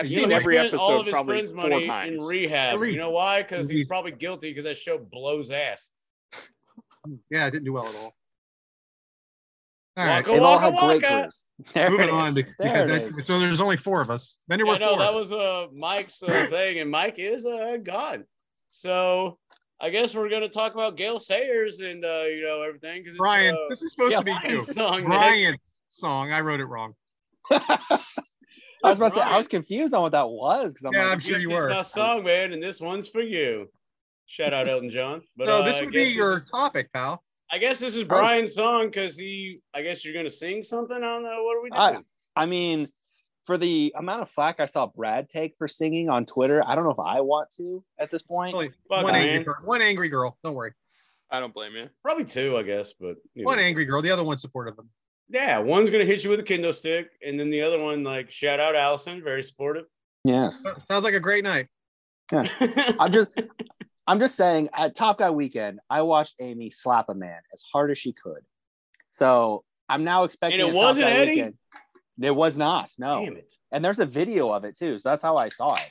I've 0.00 0.06
You 0.06 0.10
seen 0.16 0.22
know, 0.24 0.28
he 0.30 0.34
every 0.36 0.56
spent 0.56 0.74
all 0.80 1.00
of 1.00 1.06
his 1.06 1.12
probably 1.12 1.34
friends' 1.36 1.50
four 1.52 1.68
money 1.70 1.86
times 1.86 2.12
in 2.24 2.28
rehab. 2.28 2.82
You 2.82 2.96
know 2.96 3.10
why? 3.10 3.42
Because 3.42 3.68
he's 3.68 3.86
probably 3.88 4.12
guilty 4.12 4.50
because 4.50 4.64
that 4.64 4.76
show 4.76 4.98
blows 4.98 5.50
ass. 5.50 5.92
Yeah, 7.30 7.46
it 7.46 7.50
didn't 7.50 7.64
do 7.64 7.72
well 7.74 7.86
at 7.86 7.94
all. 7.96 8.12
All 9.96 10.06
right, 10.06 10.16
Waka 10.26 10.30
They've 10.32 10.42
all 10.42 10.56
waka 10.56 10.64
had 10.64 11.02
waka. 11.02 11.30
There 11.74 11.90
moving 11.90 12.08
it 12.08 12.12
on 12.12 12.28
is. 12.28 12.34
be- 12.34 12.42
There 12.42 12.52
because 12.72 12.88
it 12.88 12.90
that, 13.12 13.18
is. 13.20 13.26
so 13.26 13.38
there's 13.38 13.60
only 13.60 13.76
four 13.76 14.00
of 14.00 14.10
us. 14.10 14.36
Then 14.48 14.58
there 14.58 14.66
Yeah, 14.66 14.72
were 14.72 14.78
no, 14.78 14.88
four. 14.90 14.98
that 15.00 15.14
was 15.14 15.32
uh, 15.32 15.66
Mike's 15.74 16.22
uh, 16.22 16.46
thing, 16.50 16.78
and 16.80 16.90
Mike 16.90 17.16
is 17.18 17.44
uh, 17.44 17.76
God. 17.82 18.24
So 18.68 19.38
I 19.80 19.90
guess 19.90 20.14
we're 20.14 20.30
gonna 20.30 20.48
talk 20.48 20.72
about 20.74 20.96
Gale 20.96 21.18
Sayers 21.18 21.80
and 21.80 22.04
uh, 22.04 22.22
you 22.22 22.42
know 22.44 22.62
everything. 22.62 23.02
'cause 23.04 23.10
it's, 23.10 23.18
Brian, 23.18 23.54
uh, 23.54 23.58
this 23.68 23.82
is 23.82 23.92
supposed 23.92 24.16
to 24.16 24.24
be 24.24 24.32
Brian's 24.32 24.68
you. 24.68 24.74
song. 24.74 25.04
Brian's 25.04 25.58
song. 25.88 26.32
I 26.32 26.40
wrote 26.40 26.60
it 26.60 26.66
wrong. 26.66 26.94
I 28.84 28.90
was 28.90 28.98
about 28.98 29.08
to 29.10 29.14
say 29.16 29.20
I 29.22 29.36
was 29.36 29.48
confused 29.48 29.94
on 29.94 30.02
what 30.02 30.12
that 30.12 30.28
was 30.28 30.72
because 30.72 30.84
I'm 30.86 30.92
Yeah, 30.92 31.04
like, 31.04 31.12
I'm 31.12 31.20
sure 31.20 31.38
Gift 31.38 31.42
you 31.42 31.56
is 31.56 31.62
were. 31.62 31.68
my 31.70 31.82
song, 31.82 32.24
man, 32.24 32.52
and 32.52 32.62
this 32.62 32.80
one's 32.80 33.08
for 33.08 33.20
you. 33.20 33.68
Shout 34.26 34.52
out 34.54 34.68
Elton 34.68 34.90
John. 34.90 35.22
But 35.36 35.46
so 35.48 35.60
uh, 35.60 35.64
this 35.64 35.76
I 35.76 35.80
would 35.84 35.92
be 35.92 36.04
your 36.04 36.36
this 36.40 36.48
topic, 36.50 36.92
pal. 36.92 37.22
I 37.50 37.58
guess 37.58 37.80
this 37.80 37.96
is 37.96 38.04
Brian's 38.04 38.54
song 38.54 38.86
because 38.86 39.16
he. 39.18 39.60
I 39.74 39.82
guess 39.82 40.04
you're 40.04 40.14
gonna 40.14 40.30
sing 40.30 40.62
something. 40.62 40.96
I 40.96 41.00
don't 41.00 41.22
know. 41.24 41.42
What 41.42 41.56
are 41.56 41.62
we 41.62 41.70
doing? 41.70 41.80
I- 42.36 42.42
I 42.42 42.46
mean, 42.46 42.88
for 43.44 43.58
the 43.58 43.92
amount 43.98 44.22
of 44.22 44.30
flack 44.30 44.60
I 44.60 44.66
saw 44.66 44.86
Brad 44.86 45.28
take 45.28 45.56
for 45.58 45.66
singing 45.66 46.08
on 46.08 46.24
Twitter, 46.26 46.62
I 46.64 46.76
don't 46.76 46.84
know 46.84 46.92
if 46.92 47.00
I 47.00 47.20
want 47.22 47.50
to 47.56 47.82
at 47.98 48.08
this 48.08 48.22
point. 48.22 48.54
Only 48.54 48.70
Fuck, 48.88 49.02
one 49.02 49.12
man. 49.14 49.28
angry 49.28 49.44
girl. 49.44 49.56
One 49.64 49.82
angry 49.82 50.08
girl. 50.08 50.38
Don't 50.44 50.54
worry. 50.54 50.72
I 51.28 51.40
don't 51.40 51.52
blame 51.52 51.74
you. 51.74 51.88
Probably 52.02 52.24
two, 52.24 52.56
I 52.56 52.62
guess. 52.62 52.92
But 52.98 53.16
you 53.34 53.44
One 53.44 53.56
know. 53.58 53.64
angry 53.64 53.84
girl. 53.84 54.00
The 54.00 54.12
other 54.12 54.22
one's 54.22 54.42
supportive 54.42 54.74
of 54.78 54.84
him. 54.84 54.90
Yeah, 55.32 55.58
one's 55.58 55.90
gonna 55.90 56.04
hit 56.04 56.24
you 56.24 56.30
with 56.30 56.40
a 56.40 56.42
kendo 56.42 56.74
stick, 56.74 57.10
and 57.24 57.38
then 57.38 57.50
the 57.50 57.62
other 57.62 57.78
one, 57.80 58.02
like, 58.02 58.30
shout 58.32 58.58
out 58.60 58.74
Allison, 58.74 59.22
very 59.22 59.42
supportive. 59.44 59.84
Yes. 60.24 60.64
Sounds 60.88 61.04
like 61.04 61.14
a 61.14 61.20
great 61.20 61.44
night. 61.44 61.68
I'm 63.00 63.10
just 63.12 63.30
I'm 64.06 64.18
just 64.20 64.36
saying 64.36 64.68
at 64.76 64.94
Top 64.96 65.18
Guy 65.18 65.30
weekend, 65.30 65.80
I 65.88 66.02
watched 66.02 66.34
Amy 66.40 66.70
slap 66.70 67.08
a 67.08 67.14
man 67.14 67.38
as 67.52 67.62
hard 67.72 67.90
as 67.90 67.98
she 67.98 68.12
could. 68.12 68.42
So 69.10 69.64
I'm 69.88 70.04
now 70.04 70.24
expecting 70.24 70.60
And 70.60 70.70
it 70.70 70.74
wasn't 70.74 71.06
Guy 71.06 71.12
Eddie? 71.12 71.30
Weekend- 71.32 71.54
It 72.22 72.30
was 72.32 72.56
not, 72.56 72.90
no. 72.98 73.24
Damn 73.24 73.36
it. 73.36 73.54
And 73.72 73.84
there's 73.84 73.98
a 73.98 74.06
video 74.06 74.52
of 74.52 74.64
it 74.64 74.76
too. 74.76 74.98
So 74.98 75.08
that's 75.10 75.22
how 75.22 75.36
I 75.36 75.48
saw 75.48 75.74
it. 75.74 75.90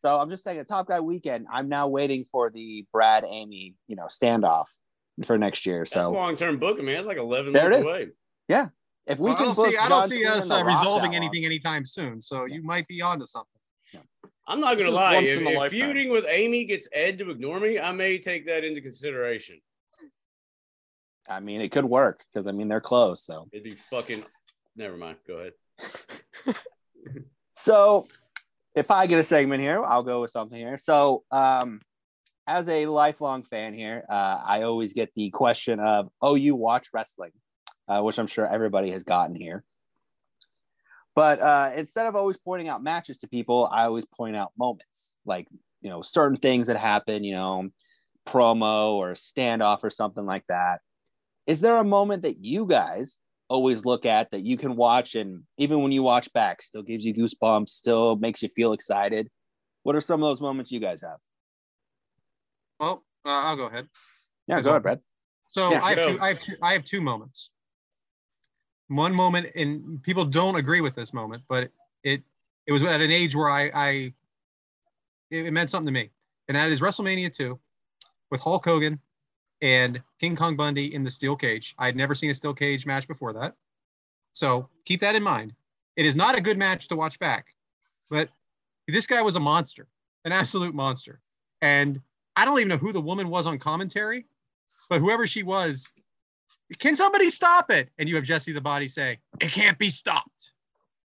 So 0.00 0.18
I'm 0.20 0.30
just 0.30 0.44
saying 0.44 0.58
at 0.58 0.66
Top 0.68 0.86
Guy 0.88 1.00
weekend, 1.00 1.46
I'm 1.52 1.68
now 1.68 1.88
waiting 1.88 2.24
for 2.30 2.50
the 2.50 2.84
Brad 2.92 3.24
Amy, 3.24 3.74
you 3.86 3.96
know, 3.96 4.06
standoff 4.06 4.66
for 5.24 5.38
next 5.38 5.64
year. 5.66 5.84
So 5.86 6.10
long 6.10 6.36
term 6.36 6.58
booking, 6.58 6.84
man. 6.84 6.96
It's 6.96 7.06
like 7.06 7.18
11 7.18 7.52
There 7.52 7.66
it 7.66 7.70
months 7.70 7.86
is. 7.88 7.92
away. 8.48 8.68
if 9.06 9.18
we 9.18 9.24
Well, 9.30 9.34
I 9.34 9.36
can 9.36 9.54
don't 9.54 9.70
see. 9.70 9.76
I 9.76 9.88
don't 9.88 10.08
see 10.08 10.24
us 10.26 10.50
uh, 10.50 10.64
resolving 10.64 11.10
that 11.12 11.16
long- 11.18 11.26
anything 11.26 11.44
anytime 11.44 11.84
soon. 11.84 12.20
So 12.20 12.46
you 12.46 12.62
might 12.62 12.86
be 12.88 13.00
onto 13.02 13.26
something. 13.26 13.50
I'm 14.46 14.60
not 14.60 14.78
gonna 14.78 14.90
lie. 14.90 15.14
once 15.14 15.32
If, 15.32 15.40
in 15.40 15.56
a 15.56 15.64
if 15.64 15.72
feuding 15.72 16.10
with 16.10 16.26
Amy 16.28 16.64
gets 16.64 16.88
Ed 16.92 17.18
to 17.18 17.30
ignore 17.30 17.60
me, 17.60 17.78
I 17.78 17.92
may 17.92 18.18
take 18.18 18.46
that 18.46 18.62
into 18.64 18.80
consideration. 18.80 19.60
I 21.28 21.40
mean, 21.40 21.62
it 21.62 21.70
could 21.72 21.86
work 21.86 22.22
because 22.32 22.46
I 22.46 22.52
mean 22.52 22.68
they're 22.68 22.80
close. 22.82 23.22
So 23.24 23.48
It'd 23.52 23.64
be 23.64 23.76
fucking. 23.90 24.22
Never 24.76 24.96
mind. 24.96 25.16
Go 25.26 25.34
ahead. 25.38 25.52
So 27.56 28.06
if 28.74 28.90
I 28.90 29.06
get 29.06 29.20
a 29.20 29.22
segment 29.22 29.62
here, 29.62 29.82
I'll 29.84 30.02
go 30.02 30.20
with 30.22 30.32
something 30.32 30.58
here. 30.58 30.76
So 30.76 31.22
um 31.30 31.80
as 32.46 32.68
a 32.68 32.86
lifelong 32.86 33.42
fan 33.42 33.74
here, 33.74 34.04
uh, 34.08 34.40
I 34.44 34.62
always 34.62 34.92
get 34.92 35.12
the 35.14 35.30
question 35.30 35.80
of, 35.80 36.08
"Oh, 36.20 36.34
you 36.34 36.54
watch 36.54 36.88
wrestling," 36.92 37.32
uh, 37.88 38.02
which 38.02 38.18
I'm 38.18 38.26
sure 38.26 38.46
everybody 38.46 38.90
has 38.90 39.02
gotten 39.02 39.34
here. 39.34 39.64
But 41.14 41.40
uh, 41.40 41.72
instead 41.76 42.06
of 42.06 42.16
always 42.16 42.36
pointing 42.38 42.68
out 42.68 42.82
matches 42.82 43.18
to 43.18 43.28
people, 43.28 43.68
I 43.72 43.84
always 43.84 44.04
point 44.04 44.36
out 44.36 44.52
moments, 44.58 45.14
like 45.24 45.48
you 45.80 45.90
know 45.90 46.02
certain 46.02 46.36
things 46.36 46.66
that 46.66 46.76
happen, 46.76 47.24
you 47.24 47.34
know, 47.34 47.68
promo 48.26 48.92
or 48.94 49.12
standoff 49.12 49.82
or 49.82 49.90
something 49.90 50.26
like 50.26 50.44
that. 50.48 50.80
Is 51.46 51.60
there 51.60 51.76
a 51.76 51.84
moment 51.84 52.22
that 52.22 52.44
you 52.44 52.66
guys 52.66 53.18
always 53.48 53.84
look 53.84 54.06
at 54.06 54.30
that 54.30 54.42
you 54.42 54.56
can 54.56 54.74
watch 54.74 55.14
and 55.14 55.42
even 55.58 55.82
when 55.82 55.92
you 55.92 56.02
watch 56.02 56.32
back 56.32 56.62
still 56.62 56.82
gives 56.82 57.04
you 57.04 57.12
goosebumps 57.12 57.68
still 57.68 58.16
makes 58.16 58.42
you 58.42 58.48
feel 58.56 58.72
excited 58.72 59.28
what 59.82 59.94
are 59.94 60.00
some 60.00 60.22
of 60.22 60.26
those 60.26 60.40
moments 60.40 60.72
you 60.72 60.80
guys 60.80 61.02
have 61.02 61.18
Well, 62.84 63.02
uh, 63.24 63.30
I'll 63.30 63.56
go 63.56 63.66
ahead. 63.66 63.88
yeah 64.46 64.60
go 64.60 64.70
ahead 64.70 64.82
brad 64.82 65.00
So 65.48 65.70
Yeah, 65.70 65.80
I 65.82 65.94
have 65.94 66.06
two. 66.06 66.20
I 66.20 66.28
have 66.28 66.40
two. 66.40 66.56
I 66.62 66.72
have 66.74 66.84
two 66.84 67.00
moments. 67.00 67.50
One 68.88 69.14
moment, 69.14 69.46
and 69.54 70.02
people 70.02 70.26
don't 70.26 70.56
agree 70.56 70.82
with 70.82 70.94
this 70.94 71.14
moment, 71.14 71.42
but 71.48 71.70
it 72.02 72.22
it 72.66 72.72
was 72.72 72.82
at 72.82 73.00
an 73.00 73.10
age 73.10 73.34
where 73.34 73.48
I 73.48 73.70
I 73.74 73.90
it, 75.30 75.46
it 75.46 75.52
meant 75.52 75.70
something 75.70 75.86
to 75.86 75.92
me, 75.92 76.10
and 76.48 76.56
that 76.56 76.68
is 76.68 76.82
WrestleMania 76.82 77.32
two, 77.32 77.58
with 78.30 78.42
Hulk 78.42 78.64
Hogan 78.66 79.00
and 79.62 80.02
King 80.20 80.36
Kong 80.36 80.54
Bundy 80.54 80.94
in 80.94 81.04
the 81.04 81.10
steel 81.10 81.36
cage. 81.36 81.74
I 81.78 81.86
had 81.86 81.96
never 81.96 82.14
seen 82.14 82.30
a 82.30 82.34
steel 82.34 82.52
cage 82.52 82.84
match 82.84 83.08
before 83.08 83.32
that, 83.32 83.54
so 84.32 84.68
keep 84.84 85.00
that 85.00 85.14
in 85.14 85.22
mind. 85.22 85.54
It 85.96 86.04
is 86.04 86.16
not 86.16 86.36
a 86.36 86.40
good 86.42 86.58
match 86.58 86.88
to 86.88 86.96
watch 86.96 87.18
back, 87.18 87.46
but 88.10 88.28
this 88.86 89.06
guy 89.06 89.22
was 89.22 89.36
a 89.36 89.40
monster, 89.40 89.88
an 90.26 90.32
absolute 90.32 90.74
monster, 90.74 91.22
and 91.62 92.02
I 92.36 92.44
don't 92.44 92.58
even 92.58 92.68
know 92.68 92.76
who 92.76 92.92
the 92.92 93.00
woman 93.00 93.28
was 93.28 93.46
on 93.46 93.58
commentary 93.58 94.26
but 94.88 95.00
whoever 95.00 95.26
she 95.26 95.42
was, 95.42 95.88
can 96.78 96.96
somebody 96.96 97.30
stop 97.30 97.70
it? 97.70 97.90
And 97.98 98.08
you 98.08 98.14
have 98.16 98.24
Jesse 98.24 98.52
the 98.52 98.60
Body 98.60 98.88
say, 98.88 99.18
it 99.40 99.50
can't 99.50 99.78
be 99.78 99.88
stopped. 99.88 100.52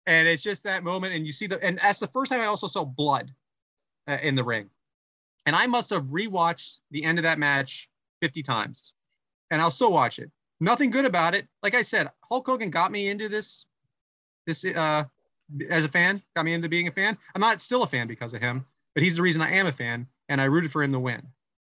And 0.07 0.27
it's 0.27 0.43
just 0.43 0.65
that 0.65 0.83
moment, 0.83 1.15
and 1.15 1.27
you 1.27 1.33
see 1.33 1.47
the, 1.47 1.63
and 1.65 1.79
that's 1.79 1.99
the 1.99 2.09
first 2.09 2.33
time 2.33 2.41
I 2.41 2.47
also 2.47 2.67
saw 2.67 2.85
blood 2.85 3.33
uh, 4.09 4.19
in 4.23 4.35
the 4.35 4.45
ring. 4.45 4.69
And 5.47 5.55
I 5.55 5.67
must 5.67 5.91
have 5.91 6.05
rewatched 6.05 6.79
the 6.91 7.05
end 7.05 7.19
of 7.19 7.23
that 7.23 7.39
match 7.39 7.89
50 8.21 8.43
times, 8.43 8.95
and 9.51 9.61
I'll 9.61 9.71
still 9.71 9.93
watch 9.93 10.19
it. 10.19 10.31
Nothing 10.61 10.91
good 10.91 11.05
about 11.05 11.35
it. 11.35 11.47
Like 11.63 11.75
I 11.75 11.83
said, 11.83 12.09
Hulk 12.29 12.47
Hogan 12.47 12.71
got 12.71 12.93
me 12.93 13.09
into 13.09 13.29
this, 13.29 13.67
this 14.47 14.65
uh, 14.65 15.05
as 15.69 15.85
a 15.85 15.89
fan, 15.89 16.23
got 16.37 16.45
me 16.45 16.53
into 16.53 16.69
being 16.69 16.89
a 16.89 16.93
fan. 16.93 17.17
I'm 17.35 17.41
not 17.41 17.61
still 17.61 17.83
a 17.83 17.87
fan 17.87 18.07
because 18.07 18.35
of 18.35 18.41
him, 18.41 18.67
but 18.95 19.03
he's 19.03 19.17
the 19.17 19.23
reason 19.23 19.43
I 19.43 19.53
am 19.53 19.67
a 19.67 19.73
fan, 19.73 20.07
and 20.31 20.41
I 20.41 20.45
rooted 20.45 20.73
for 20.73 20.83
him 20.83 20.93
to 20.93 20.99
win. 20.99 21.21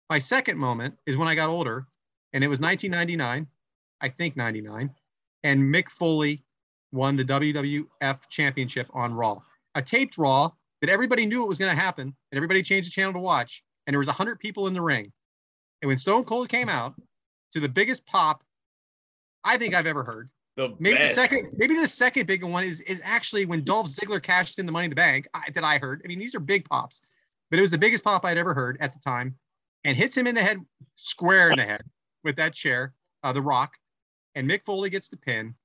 My 0.09 0.19
second 0.19 0.57
moment 0.57 0.95
is 1.05 1.17
when 1.17 1.27
I 1.27 1.35
got 1.35 1.49
older, 1.49 1.85
and 2.31 2.43
it 2.43 2.47
was 2.47 2.61
1999, 2.61 3.47
I 3.99 4.09
think 4.09 4.37
99, 4.37 4.89
and 5.43 5.61
Mick 5.61 5.89
Foley 5.89 6.43
won 6.93 7.17
the 7.17 7.25
WWF 7.25 8.29
Championship 8.29 8.87
on 8.93 9.13
Raw. 9.13 9.41
A 9.75 9.81
taped 9.81 10.17
Raw 10.17 10.51
that 10.81 10.89
everybody 10.89 11.25
knew 11.25 11.43
it 11.43 11.49
was 11.49 11.59
going 11.59 11.75
to 11.75 11.79
happen, 11.79 12.07
and 12.07 12.37
everybody 12.37 12.63
changed 12.63 12.87
the 12.87 12.91
channel 12.91 13.13
to 13.13 13.19
watch, 13.19 13.63
and 13.85 13.93
there 13.93 13.99
was 13.99 14.07
100 14.07 14.39
people 14.39 14.67
in 14.67 14.73
the 14.73 14.81
ring. 14.81 15.11
And 15.81 15.87
when 15.89 15.97
Stone 15.97 16.23
Cold 16.23 16.47
came 16.47 16.69
out 16.69 16.93
to 17.53 17.59
the 17.59 17.69
biggest 17.69 18.05
pop 18.05 18.43
I 19.43 19.57
think 19.57 19.73
I've 19.73 19.85
ever 19.85 20.03
heard. 20.05 20.29
The 20.57 20.75
Maybe 20.79 20.97
best. 20.97 21.15
the 21.15 21.21
second, 21.21 21.53
maybe 21.55 21.75
the 21.75 21.87
second 21.87 22.27
big 22.27 22.43
one 22.43 22.65
is 22.65 22.81
is 22.81 22.99
actually 23.03 23.45
when 23.45 23.63
Dolph 23.63 23.87
Ziggler 23.87 24.21
cashed 24.21 24.59
in 24.59 24.65
the 24.65 24.71
Money 24.71 24.85
in 24.85 24.89
the 24.89 24.95
Bank 24.95 25.27
I, 25.33 25.49
that 25.53 25.63
I 25.63 25.77
heard. 25.77 26.01
I 26.03 26.07
mean, 26.07 26.19
these 26.19 26.35
are 26.35 26.41
big 26.41 26.67
pops, 26.67 27.01
but 27.49 27.59
it 27.59 27.61
was 27.61 27.71
the 27.71 27.77
biggest 27.77 28.03
pop 28.03 28.25
I'd 28.25 28.37
ever 28.37 28.53
heard 28.53 28.77
at 28.79 28.93
the 28.93 28.99
time, 28.99 29.35
and 29.83 29.97
hits 29.97 30.15
him 30.15 30.27
in 30.27 30.35
the 30.35 30.41
head, 30.43 30.59
square 30.95 31.51
in 31.51 31.57
the 31.57 31.65
head 31.65 31.83
with 32.23 32.35
that 32.35 32.53
chair, 32.53 32.93
uh, 33.23 33.33
the 33.33 33.41
Rock, 33.41 33.73
and 34.35 34.49
Mick 34.49 34.63
Foley 34.65 34.89
gets 34.89 35.09
the 35.09 35.17
pin, 35.17 35.55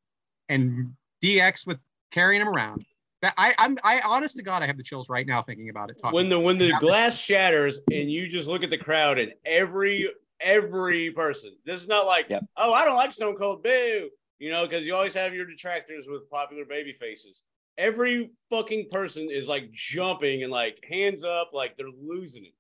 and 0.49 0.95
DX 1.23 1.67
with 1.67 1.79
carrying 2.11 2.41
him 2.41 2.49
around. 2.49 2.85
That 3.23 3.35
I, 3.39 3.55
I'm, 3.59 3.79
I, 3.83 4.01
honest 4.01 4.37
to 4.37 4.43
God, 4.43 4.63
I 4.63 4.67
have 4.67 4.77
the 4.77 4.83
chills 4.83 5.09
right 5.09 5.27
now 5.27 5.43
thinking 5.43 5.71
about 5.71 5.91
it. 5.91 5.99
Talking 6.01 6.15
when 6.15 6.29
the 6.29 6.39
when 6.39 6.59
the 6.59 6.69
Yeah. 6.69 6.79
glass 6.79 7.17
shatters 7.17 7.81
and 7.91 8.11
you 8.11 8.29
just 8.29 8.47
look 8.47 8.63
at 8.63 8.69
the 8.71 8.77
crowd 8.79 9.19
and 9.19 9.33
every 9.47 10.11
every 10.41 11.11
person. 11.11 11.53
This 11.65 11.81
is 11.81 11.89
not 11.89 12.05
like 12.07 12.27
Yep. 12.29 12.45
oh 12.59 12.75
I 12.75 12.85
don't 12.85 12.97
like 12.97 13.15
Stone 13.15 13.37
Cold 13.37 13.63
boo 13.63 14.11
you 14.39 14.51
know 14.51 14.67
because 14.67 14.85
you 14.85 14.95
always 14.95 15.15
have 15.15 15.33
your 15.33 15.47
detractors 15.47 16.07
with 16.07 16.29
popular 16.29 16.67
baby 16.67 16.93
faces. 16.93 17.45
Every 17.77 18.31
fucking 18.51 18.89
person 18.91 19.29
is 19.31 19.49
like 19.49 19.73
jumping 19.73 20.43
and 20.43 20.53
like 20.53 20.85
hands 20.89 21.25
up 21.25 21.51
like 21.53 21.77
they're 21.77 21.89
losing 21.89 22.45
it. 22.45 22.55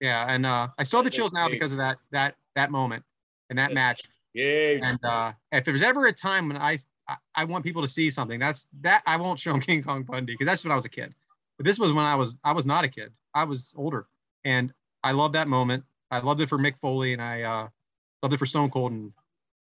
yeah, 0.00 0.26
and 0.28 0.46
uh, 0.46 0.68
I 0.78 0.82
saw 0.84 1.02
the 1.02 1.10
chills 1.10 1.32
now 1.32 1.48
because 1.48 1.72
of 1.72 1.78
that 1.78 1.98
that 2.12 2.36
that 2.54 2.70
moment 2.70 3.04
and 3.50 3.58
that 3.58 3.72
match. 3.72 4.02
Yeah, 4.32 4.78
And 4.82 4.98
uh, 5.04 5.32
if 5.52 5.64
there's 5.64 5.82
ever 5.82 6.06
a 6.06 6.12
time 6.12 6.48
when 6.48 6.56
I, 6.56 6.76
I 7.08 7.16
I 7.36 7.44
want 7.44 7.64
people 7.64 7.82
to 7.82 7.88
see 7.88 8.10
something, 8.10 8.40
that's 8.40 8.68
that 8.80 9.02
I 9.06 9.16
won't 9.16 9.38
show 9.38 9.52
them 9.52 9.60
King 9.68 9.82
Kong 9.82 10.02
Bundy 10.02 10.32
because 10.32 10.46
that's 10.46 10.64
when 10.64 10.72
I 10.72 10.74
was 10.74 10.84
a 10.84 10.90
kid. 10.90 11.14
But 11.56 11.66
this 11.66 11.78
was 11.78 11.92
when 11.92 12.04
I 12.04 12.16
was 12.16 12.38
I 12.42 12.52
was 12.52 12.66
not 12.66 12.84
a 12.84 12.88
kid. 12.88 13.12
I 13.34 13.44
was 13.44 13.74
older, 13.76 14.06
and 14.44 14.72
I 15.02 15.12
love 15.12 15.32
that 15.32 15.46
moment. 15.46 15.84
I 16.10 16.18
loved 16.18 16.40
it 16.40 16.48
for 16.48 16.58
Mick 16.58 16.78
Foley, 16.78 17.12
and 17.12 17.22
I 17.22 17.42
uh, 17.42 17.68
loved 18.22 18.34
it 18.34 18.38
for 18.38 18.46
Stone 18.46 18.70
Cold, 18.70 18.92
and 18.92 19.12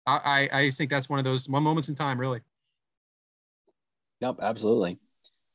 I, 0.06 0.48
I 0.52 0.58
I 0.60 0.70
think 0.70 0.90
that's 0.90 1.08
one 1.08 1.18
of 1.18 1.24
those 1.24 1.48
one 1.48 1.62
moments 1.62 1.88
in 1.88 1.94
time, 1.94 2.18
really. 2.18 2.40
Yep, 4.20 4.36
absolutely. 4.40 4.98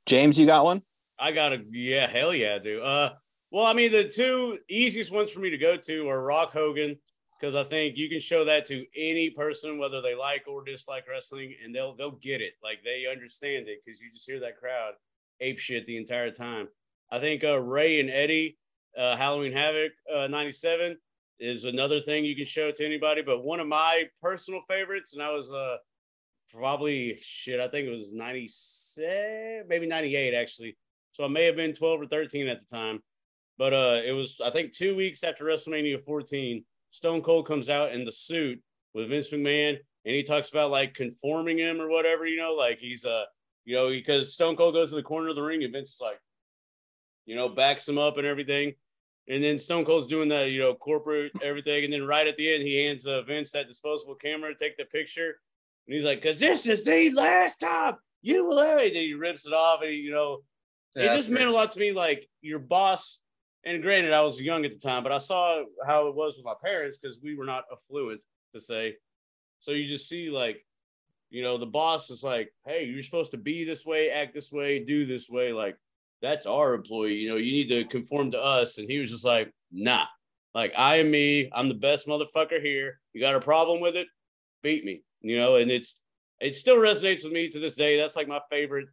James, 0.06 0.38
you 0.38 0.45
got 0.45 0.65
one? 0.65 0.81
I 1.19 1.31
got 1.31 1.53
a 1.53 1.64
yeah 1.72 2.07
hell 2.07 2.34
yeah 2.34 2.56
I 2.56 2.60
do. 2.60 2.81
Uh, 2.81 3.14
well 3.52 3.65
I 3.65 3.73
mean 3.73 3.91
the 3.91 4.06
two 4.06 4.57
easiest 4.69 5.11
ones 5.11 5.31
for 5.31 5.40
me 5.40 5.49
to 5.49 5.57
go 5.57 5.76
to 5.76 6.10
are 6.10 6.22
Rock 6.22 6.52
Hogan 6.52 6.98
because 7.40 7.56
I 7.56 7.64
think 7.64 7.98
you 7.98 8.10
can 8.10 8.19
show 8.19 8.45
that 8.45 8.65
to 8.68 8.86
any 8.95 9.30
person 9.30 9.77
whether 9.77 10.02
they 10.02 10.15
like 10.15 10.45
or 10.48 10.64
dislike 10.64 11.06
wrestling 11.10 11.53
and 11.64 11.73
they'll 11.73 11.95
they'll 11.95 12.11
get 12.11 12.41
it 12.41 12.53
like 12.64 12.80
they 12.84 13.06
understand 13.11 13.68
it 13.68 13.80
because 13.86 14.02
you 14.02 14.11
just 14.11 14.30
hear 14.30 14.40
that 14.40 14.57
crowd 14.57 14.94
ape 15.41 15.60
shit 15.60 15.86
the 15.86 15.98
entire 15.98 16.31
time. 16.31 16.68
I 17.11 17.19
think 17.19 17.44
uh, 17.44 17.60
Rey 17.60 17.99
and 17.99 18.10
Eddie 18.10 18.57
uh, 18.98 19.15
Halloween 19.18 19.53
Havoc 19.53 19.91
uh, 20.14 20.27
'97 20.27 20.98
is 21.40 21.64
another 21.64 22.02
thing 22.02 22.26
you 22.26 22.36
can 22.36 22.45
show 22.45 22.72
to 22.72 22.86
anybody. 22.86 23.22
But 23.22 23.44
one 23.44 23.60
of 23.60 23.68
my 23.68 24.03
personal 24.22 24.61
favorites, 24.68 25.14
and 25.14 25.23
I 25.23 25.31
was 25.31 25.52
uh 25.52 25.77
probably 26.51 27.19
shit. 27.21 27.59
I 27.59 27.67
think 27.67 27.88
it 27.88 27.91
was 27.91 28.13
'97, 28.13 29.67
maybe 29.67 29.88
'98 29.88 30.34
actually. 30.34 30.77
So 31.11 31.26
I 31.26 31.27
may 31.27 31.45
have 31.45 31.55
been 31.55 31.73
12 31.73 32.01
or 32.01 32.05
13 32.05 32.47
at 32.47 32.59
the 32.59 32.65
time. 32.65 33.01
but 33.57 33.73
uh, 33.73 33.99
it 34.05 34.11
was 34.11 34.39
I 34.43 34.51
think 34.51 34.73
two 34.73 34.95
weeks 34.95 35.23
after 35.23 35.43
WrestleMania 35.45 36.03
14. 36.03 36.63
Stone 36.91 37.21
Cold 37.21 37.45
comes 37.47 37.69
out 37.69 37.91
in 37.93 38.03
the 38.03 38.11
suit 38.11 38.59
with 38.95 39.09
Vince 39.09 39.30
McMahon, 39.30 39.77
and 40.05 40.15
he 40.15 40.23
talks 40.23 40.49
about 40.49 40.71
like 40.71 40.95
conforming 40.95 41.59
him 41.59 41.80
or 41.80 41.88
whatever, 41.88 42.26
you 42.26 42.38
know, 42.38 42.53
like 42.53 42.80
he's 42.80 43.05
uh, 43.05 43.26
you 43.65 43.76
know, 43.76 43.89
because 43.89 44.34
Stone 44.34 44.55
Cold 44.55 44.73
goes 44.73 44.89
to 44.89 44.95
the 44.95 45.03
corner 45.03 45.30
of 45.30 45.35
the 45.35 45.43
ring 45.43 45.63
and 45.63 45.71
Vince 45.71 45.93
is 45.93 46.01
like, 46.01 46.19
you 47.26 47.35
know, 47.35 47.49
backs 47.49 47.88
him 47.88 47.99
up 47.99 48.17
and 48.17 48.26
everything. 48.26 48.73
And 49.27 49.43
then 49.43 49.59
Stone 49.59 49.85
Cold's 49.85 50.07
doing 50.07 50.30
that, 50.30 50.49
you 50.49 50.59
know, 50.59 50.73
corporate 50.73 51.31
everything. 51.43 51.84
And 51.84 51.93
then 51.93 52.07
right 52.07 52.27
at 52.27 52.35
the 52.38 52.51
end, 52.51 52.63
he 52.63 52.84
hands 52.84 53.05
uh, 53.05 53.21
Vince 53.21 53.51
that 53.51 53.67
disposable 53.67 54.15
camera 54.15 54.51
to 54.51 54.57
take 54.57 54.76
the 54.77 54.85
picture. 54.85 55.39
And 55.89 55.95
he's 55.95 56.05
like, 56.05 56.21
because 56.21 56.39
this 56.39 56.67
is 56.67 56.83
the 56.83 57.09
last 57.09 57.59
time 57.59 57.95
you 58.21 58.45
will 58.45 58.59
ever. 58.59 58.79
And 58.79 58.95
then 58.95 59.01
he 59.01 59.15
rips 59.15 59.47
it 59.47 59.53
off. 59.53 59.81
And, 59.81 59.89
he, 59.89 59.95
you 59.95 60.11
know, 60.11 60.43
Yeah, 60.95 61.13
it 61.13 61.15
just 61.15 61.29
meant 61.29 61.47
a 61.47 61.51
lot 61.51 61.71
to 61.71 61.79
me. 61.79 61.91
Like 61.91 62.29
your 62.41 62.59
boss, 62.59 63.17
and 63.65 63.81
granted, 63.81 64.13
I 64.13 64.21
was 64.21 64.39
young 64.39 64.65
at 64.65 64.71
the 64.71 64.77
time, 64.77 65.01
but 65.01 65.11
I 65.11 65.17
saw 65.17 65.63
how 65.83 66.07
it 66.07 66.15
was 66.15 66.37
with 66.37 66.45
my 66.45 66.53
parents 66.63 66.99
because 67.01 67.17
we 67.23 67.35
were 67.35 67.45
not 67.45 67.65
affluent 67.71 68.23
to 68.53 68.61
say. 68.61 68.97
So 69.61 69.71
you 69.71 69.87
just 69.87 70.07
see, 70.07 70.29
like, 70.29 70.63
you 71.31 71.41
know, 71.41 71.57
the 71.57 71.65
boss 71.65 72.11
is 72.11 72.23
like, 72.23 72.53
hey, 72.67 72.85
you're 72.85 73.01
supposed 73.01 73.31
to 73.31 73.37
be 73.37 73.63
this 73.63 73.83
way, 73.83 74.11
act 74.11 74.35
this 74.35 74.51
way, 74.51 74.83
do 74.83 75.07
this 75.07 75.27
way. 75.27 75.53
Like, 75.53 75.75
that's 76.21 76.45
our 76.45 76.75
employee. 76.75 77.15
You 77.15 77.29
know, 77.29 77.35
you 77.37 77.51
need 77.51 77.69
to 77.69 77.85
conform 77.85 78.31
to 78.31 78.41
us. 78.41 78.77
And 78.77 78.87
he 78.87 78.99
was 78.99 79.09
just 79.09 79.25
like, 79.25 79.51
nah, 79.71 80.05
like, 80.53 80.73
I 80.77 80.97
am 80.97 81.09
me. 81.11 81.49
I'm 81.51 81.67
the 81.67 81.73
best 81.75 82.07
motherfucker 82.07 82.61
here. 82.61 82.99
You 83.13 83.21
got 83.21 83.35
a 83.35 83.39
problem 83.39 83.81
with 83.81 83.95
it? 83.95 84.07
Beat 84.61 84.85
me, 84.85 85.03
you 85.21 85.37
know, 85.37 85.55
and 85.55 85.71
it's, 85.71 85.97
it 86.39 86.55
still 86.55 86.77
resonates 86.77 87.23
with 87.23 87.33
me 87.33 87.49
to 87.49 87.59
this 87.59 87.75
day. 87.75 87.97
That's 87.97 88.15
like 88.15 88.27
my 88.27 88.41
favorite, 88.49 88.87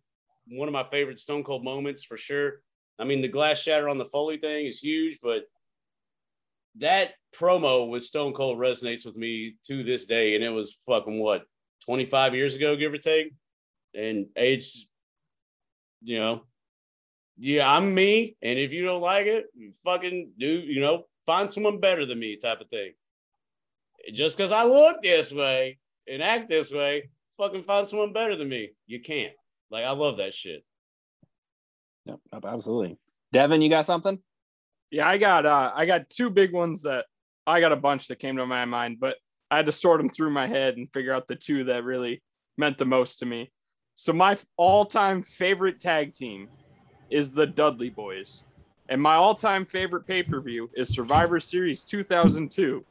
one 0.48 0.69
of 0.69 0.73
my 0.73 0.86
favorite 0.90 1.20
Stone 1.20 1.44
Cold 1.44 1.65
moments 1.65 2.05
for 2.05 2.16
sure. 2.16 2.61
I 2.98 3.05
mean, 3.05 3.20
the 3.20 3.28
glass 3.28 3.59
shatter 3.59 3.89
on 3.89 3.98
the 3.98 4.07
Foley 4.07 4.39
thing 4.39 4.66
is 4.66 4.78
huge, 4.78 5.19
but 5.23 5.43
that 6.78 7.12
promo 7.35 7.89
with 7.89 8.05
Stone 8.05 8.35
Cold 8.35 8.59
resonates 8.59 9.05
with 9.07 9.16
me 9.16 9.57
to 9.66 9.82
this 9.82 10.07
day. 10.07 10.35
And 10.35 10.43
it 10.43 10.51
was 10.51 10.77
fucking 10.86 11.19
what, 11.19 11.44
25 11.85 12.35
years 12.35 12.55
ago, 12.55 12.77
give 12.77 12.93
or 12.93 12.98
take. 12.98 13.32
And 13.94 14.27
it's, 14.35 14.86
you 16.03 16.19
know, 16.19 16.43
yeah, 17.39 17.70
I'm 17.70 17.94
me. 17.94 18.36
And 18.43 18.59
if 18.59 18.73
you 18.73 18.85
don't 18.85 19.01
like 19.01 19.27
it, 19.27 19.47
fucking 19.85 20.32
do, 20.39 20.47
you 20.47 20.81
know, 20.81 21.05
find 21.27 21.53
someone 21.53 21.81
better 21.81 22.07
than 22.07 22.19
me 22.19 22.36
type 22.36 22.61
of 22.61 22.69
thing. 22.69 22.93
Just 24.12 24.36
because 24.36 24.53
I 24.53 24.65
look 24.65 25.03
this 25.03 25.32
way 25.32 25.78
and 26.09 26.23
act 26.23 26.49
this 26.49 26.70
way, 26.70 27.11
fucking 27.37 27.65
find 27.65 27.87
someone 27.87 28.12
better 28.12 28.37
than 28.37 28.49
me. 28.49 28.70
You 28.87 29.01
can't. 29.01 29.33
Like, 29.70 29.85
I 29.85 29.91
love 29.91 30.19
that 30.19 30.35
shit. 30.35 30.65
Yep, 32.07 32.19
yep, 32.33 32.45
absolutely. 32.45 32.99
Devyn, 33.35 33.62
you 33.62 33.69
got 33.69 33.87
something? 33.87 34.19
Yeah, 34.91 35.09
I 35.09 35.19
got 35.19 35.45
uh 35.45 35.73
I 35.74 35.85
got 35.87 36.09
two 36.09 36.31
big 36.31 36.53
ones 36.53 36.83
that 36.83 37.07
I 37.47 37.61
got 37.61 37.73
a 37.73 37.77
bunch 37.77 38.07
that 38.09 38.20
came 38.20 38.37
to 38.37 38.47
my 38.47 38.65
mind, 38.65 38.99
but 39.01 39.16
I 39.51 39.57
had 39.57 39.66
to 39.66 39.73
sort 39.73 40.01
them 40.01 40.09
through 40.09 40.31
my 40.31 40.47
head 40.47 40.77
and 40.77 40.91
figure 40.93 41.12
out 41.12 41.27
the 41.27 41.37
two 41.37 41.65
that 41.65 41.85
really 41.85 42.23
meant 42.57 42.78
the 42.78 42.85
most 42.85 43.19
to 43.19 43.27
me. 43.27 43.51
So 43.95 44.12
my 44.12 44.37
all-time 44.57 45.23
favorite 45.23 45.81
tag 45.81 46.12
team 46.12 46.49
is 47.11 47.33
the 47.33 47.47
Dudley 47.47 47.91
Boyz. 47.91 48.45
And 48.89 49.03
my 49.03 49.15
all-time 49.15 49.65
favorite 49.65 50.07
pay-per-view 50.07 50.71
is 50.75 50.89
Survivor 50.89 51.41
Series 51.41 51.83
2002 51.83 52.85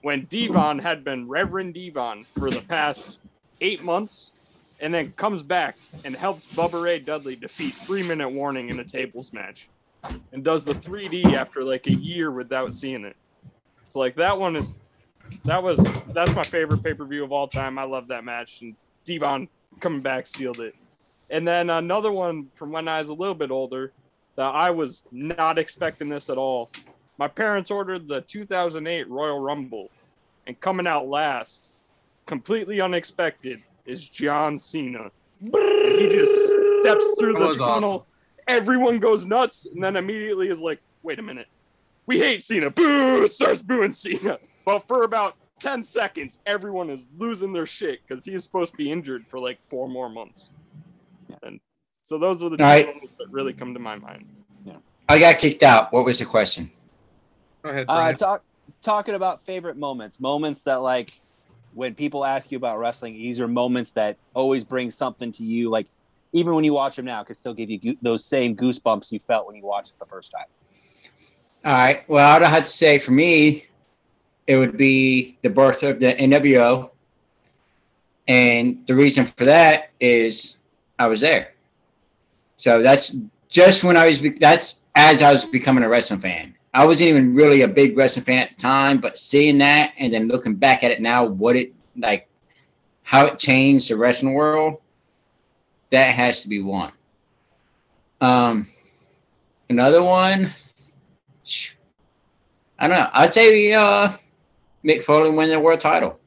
when 0.00 0.24
Devon 0.24 0.78
had 0.78 1.04
been 1.04 1.28
Reverend 1.28 1.74
Devon 1.74 2.24
for 2.24 2.50
the 2.50 2.62
past 2.62 3.20
8 3.60 3.84
months 3.84 4.32
and 4.80 4.92
then 4.92 5.12
comes 5.12 5.42
back 5.42 5.76
and 6.04 6.16
helps 6.16 6.52
Bubba 6.54 6.82
Ray 6.82 7.00
Dudley 7.00 7.36
defeat 7.36 7.74
3-minute 7.74 8.30
warning 8.30 8.70
in 8.70 8.80
a 8.80 8.84
tables 8.84 9.32
match 9.32 9.68
and 10.32 10.42
does 10.42 10.64
the 10.64 10.72
3D 10.72 11.34
after 11.34 11.62
like 11.62 11.86
a 11.86 11.94
year 11.94 12.30
without 12.30 12.72
seeing 12.72 13.04
it. 13.04 13.16
So 13.84 14.00
like 14.00 14.14
that 14.14 14.38
one 14.38 14.56
is 14.56 14.78
that 15.44 15.62
was 15.62 15.92
that's 16.08 16.34
my 16.34 16.44
favorite 16.44 16.82
pay 16.82 16.94
per 16.94 17.04
view 17.04 17.24
of 17.24 17.30
all 17.30 17.46
time. 17.46 17.78
I 17.78 17.84
love 17.84 18.08
that 18.08 18.24
match 18.24 18.62
and 18.62 18.74
Devon 19.04 19.48
coming 19.80 20.00
back 20.00 20.26
sealed 20.26 20.60
it. 20.60 20.74
And 21.30 21.46
then 21.46 21.70
another 21.70 22.10
one 22.10 22.46
from 22.54 22.72
when 22.72 22.88
I 22.88 23.00
was 23.00 23.10
a 23.10 23.14
little 23.14 23.34
bit 23.34 23.50
older 23.50 23.92
that 24.36 24.54
I 24.54 24.70
was 24.70 25.08
not 25.12 25.58
expecting 25.58 26.08
this 26.08 26.30
at 26.30 26.38
all. 26.38 26.70
My 27.18 27.28
parents 27.28 27.70
ordered 27.70 28.08
the 28.08 28.22
2008 28.22 29.08
Royal 29.08 29.40
Rumble, 29.40 29.90
and 30.46 30.58
coming 30.60 30.86
out 30.86 31.06
last, 31.06 31.74
completely 32.26 32.80
unexpected, 32.80 33.62
is 33.84 34.08
John 34.08 34.58
Cena. 34.58 35.10
And 35.40 36.00
he 36.00 36.08
just 36.08 36.52
steps 36.80 37.14
through 37.18 37.34
the 37.34 37.56
tunnel. 37.62 38.06
Everyone 38.48 38.98
goes 38.98 39.26
nuts, 39.26 39.66
and 39.66 39.82
then 39.82 39.96
immediately 39.96 40.48
is 40.48 40.60
like, 40.60 40.80
"Wait 41.02 41.18
a 41.18 41.22
minute, 41.22 41.48
we 42.06 42.18
hate 42.18 42.42
Cena." 42.42 42.70
Boo! 42.70 43.26
Starts 43.28 43.62
booing 43.62 43.92
Cena. 43.92 44.38
But 44.64 44.86
for 44.88 45.04
about 45.04 45.36
10 45.60 45.84
seconds, 45.84 46.40
everyone 46.46 46.90
is 46.90 47.08
losing 47.18 47.52
their 47.52 47.66
shit 47.66 48.00
because 48.02 48.24
he 48.24 48.34
is 48.34 48.44
supposed 48.44 48.72
to 48.72 48.76
be 48.76 48.90
injured 48.90 49.26
for 49.28 49.38
like 49.38 49.58
four 49.66 49.88
more 49.88 50.08
months. 50.08 50.50
And 52.02 52.06
so 52.06 52.18
those 52.18 52.42
were 52.42 52.50
the 52.50 52.56
two 52.56 52.64
All 52.64 52.68
right. 52.70 52.86
moments 52.86 53.12
that 53.14 53.28
really 53.30 53.52
come 53.52 53.74
to 53.74 53.80
my 53.80 53.94
mind. 53.96 54.26
Yeah. 54.64 54.78
I 55.08 55.20
got 55.20 55.38
kicked 55.38 55.62
out. 55.62 55.92
What 55.92 56.04
was 56.04 56.18
the 56.18 56.24
question? 56.24 56.68
Go 57.62 57.70
ahead, 57.70 57.86
Uh, 57.88 58.12
talk 58.14 58.42
talking 58.82 59.14
about 59.14 59.44
favorite 59.46 59.76
moments, 59.76 60.18
moments 60.18 60.62
that 60.62 60.82
like 60.82 61.20
when 61.74 61.94
people 61.94 62.24
ask 62.24 62.50
you 62.50 62.56
about 62.58 62.80
wrestling, 62.80 63.14
these 63.14 63.38
are 63.38 63.46
moments 63.46 63.92
that 63.92 64.16
always 64.34 64.64
bring 64.64 64.90
something 64.90 65.30
to 65.32 65.44
you. 65.44 65.70
Like 65.70 65.86
even 66.32 66.54
when 66.54 66.64
you 66.64 66.72
watch 66.72 66.96
them 66.96 67.04
now, 67.04 67.22
could 67.22 67.36
still 67.36 67.54
give 67.54 67.70
you 67.70 67.78
goo- 67.78 67.96
those 68.02 68.24
same 68.24 68.56
goosebumps 68.56 69.12
you 69.12 69.20
felt 69.20 69.46
when 69.46 69.54
you 69.54 69.64
watched 69.64 69.90
it 69.90 69.98
the 70.00 70.06
first 70.06 70.32
time. 70.32 70.46
All 71.64 71.72
right. 71.72 72.08
Well, 72.08 72.28
I'd 72.28 72.42
have 72.42 72.64
to 72.64 72.70
say 72.70 72.98
for 72.98 73.12
me, 73.12 73.66
it 74.48 74.56
would 74.56 74.76
be 74.76 75.38
the 75.42 75.50
birth 75.50 75.84
of 75.84 76.00
the 76.00 76.14
NWO. 76.14 76.90
And 78.26 78.84
the 78.88 78.94
reason 78.96 79.24
for 79.26 79.44
that 79.44 79.90
is 80.00 80.56
I 80.98 81.06
was 81.06 81.20
there. 81.20 81.51
So 82.62 82.80
that's 82.80 83.16
just 83.48 83.82
when 83.82 83.96
I 83.96 84.06
was, 84.06 84.22
that's 84.38 84.76
as 84.94 85.20
I 85.20 85.32
was 85.32 85.44
becoming 85.44 85.82
a 85.82 85.88
wrestling 85.88 86.20
fan. 86.20 86.54
I 86.72 86.86
wasn't 86.86 87.10
even 87.10 87.34
really 87.34 87.62
a 87.62 87.68
big 87.68 87.96
wrestling 87.96 88.24
fan 88.24 88.38
at 88.38 88.50
the 88.50 88.56
time, 88.56 89.00
but 89.00 89.18
seeing 89.18 89.58
that 89.58 89.92
and 89.98 90.12
then 90.12 90.28
looking 90.28 90.54
back 90.54 90.84
at 90.84 90.92
it 90.92 91.00
now, 91.00 91.24
what 91.24 91.56
it, 91.56 91.72
like, 91.96 92.28
how 93.02 93.26
it 93.26 93.36
changed 93.36 93.90
the 93.90 93.96
wrestling 93.96 94.34
world, 94.34 94.80
that 95.90 96.12
has 96.14 96.42
to 96.42 96.48
be 96.48 96.62
one. 96.62 96.92
Um, 98.20 98.66
another 99.68 100.00
one, 100.04 100.50
I 102.78 102.86
don't 102.86 102.96
know. 102.96 103.10
I'd 103.12 103.34
say 103.34 103.72
uh, 103.72 104.10
Mick 104.84 105.02
Foley 105.02 105.30
win 105.30 105.50
the 105.50 105.58
world 105.58 105.80
title. 105.80 106.20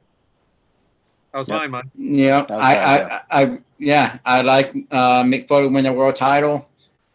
that 1.32 1.38
was 1.40 1.48
Yep. 1.48 1.58
mine, 1.58 1.72
man. 1.72 1.92
You 1.96 2.28
know, 2.28 2.46
That 2.48 2.58
was 2.58 2.66
I, 2.66 2.76
I, 2.78 3.22
I, 3.32 3.58
yeah, 3.78 4.20
I 4.26 4.42
like 4.42 4.74
uh, 4.92 5.24
Mick 5.24 5.48
Foley 5.48 5.68
win 5.68 5.84
the 5.84 5.94
world 5.94 6.16
title. 6.16 6.70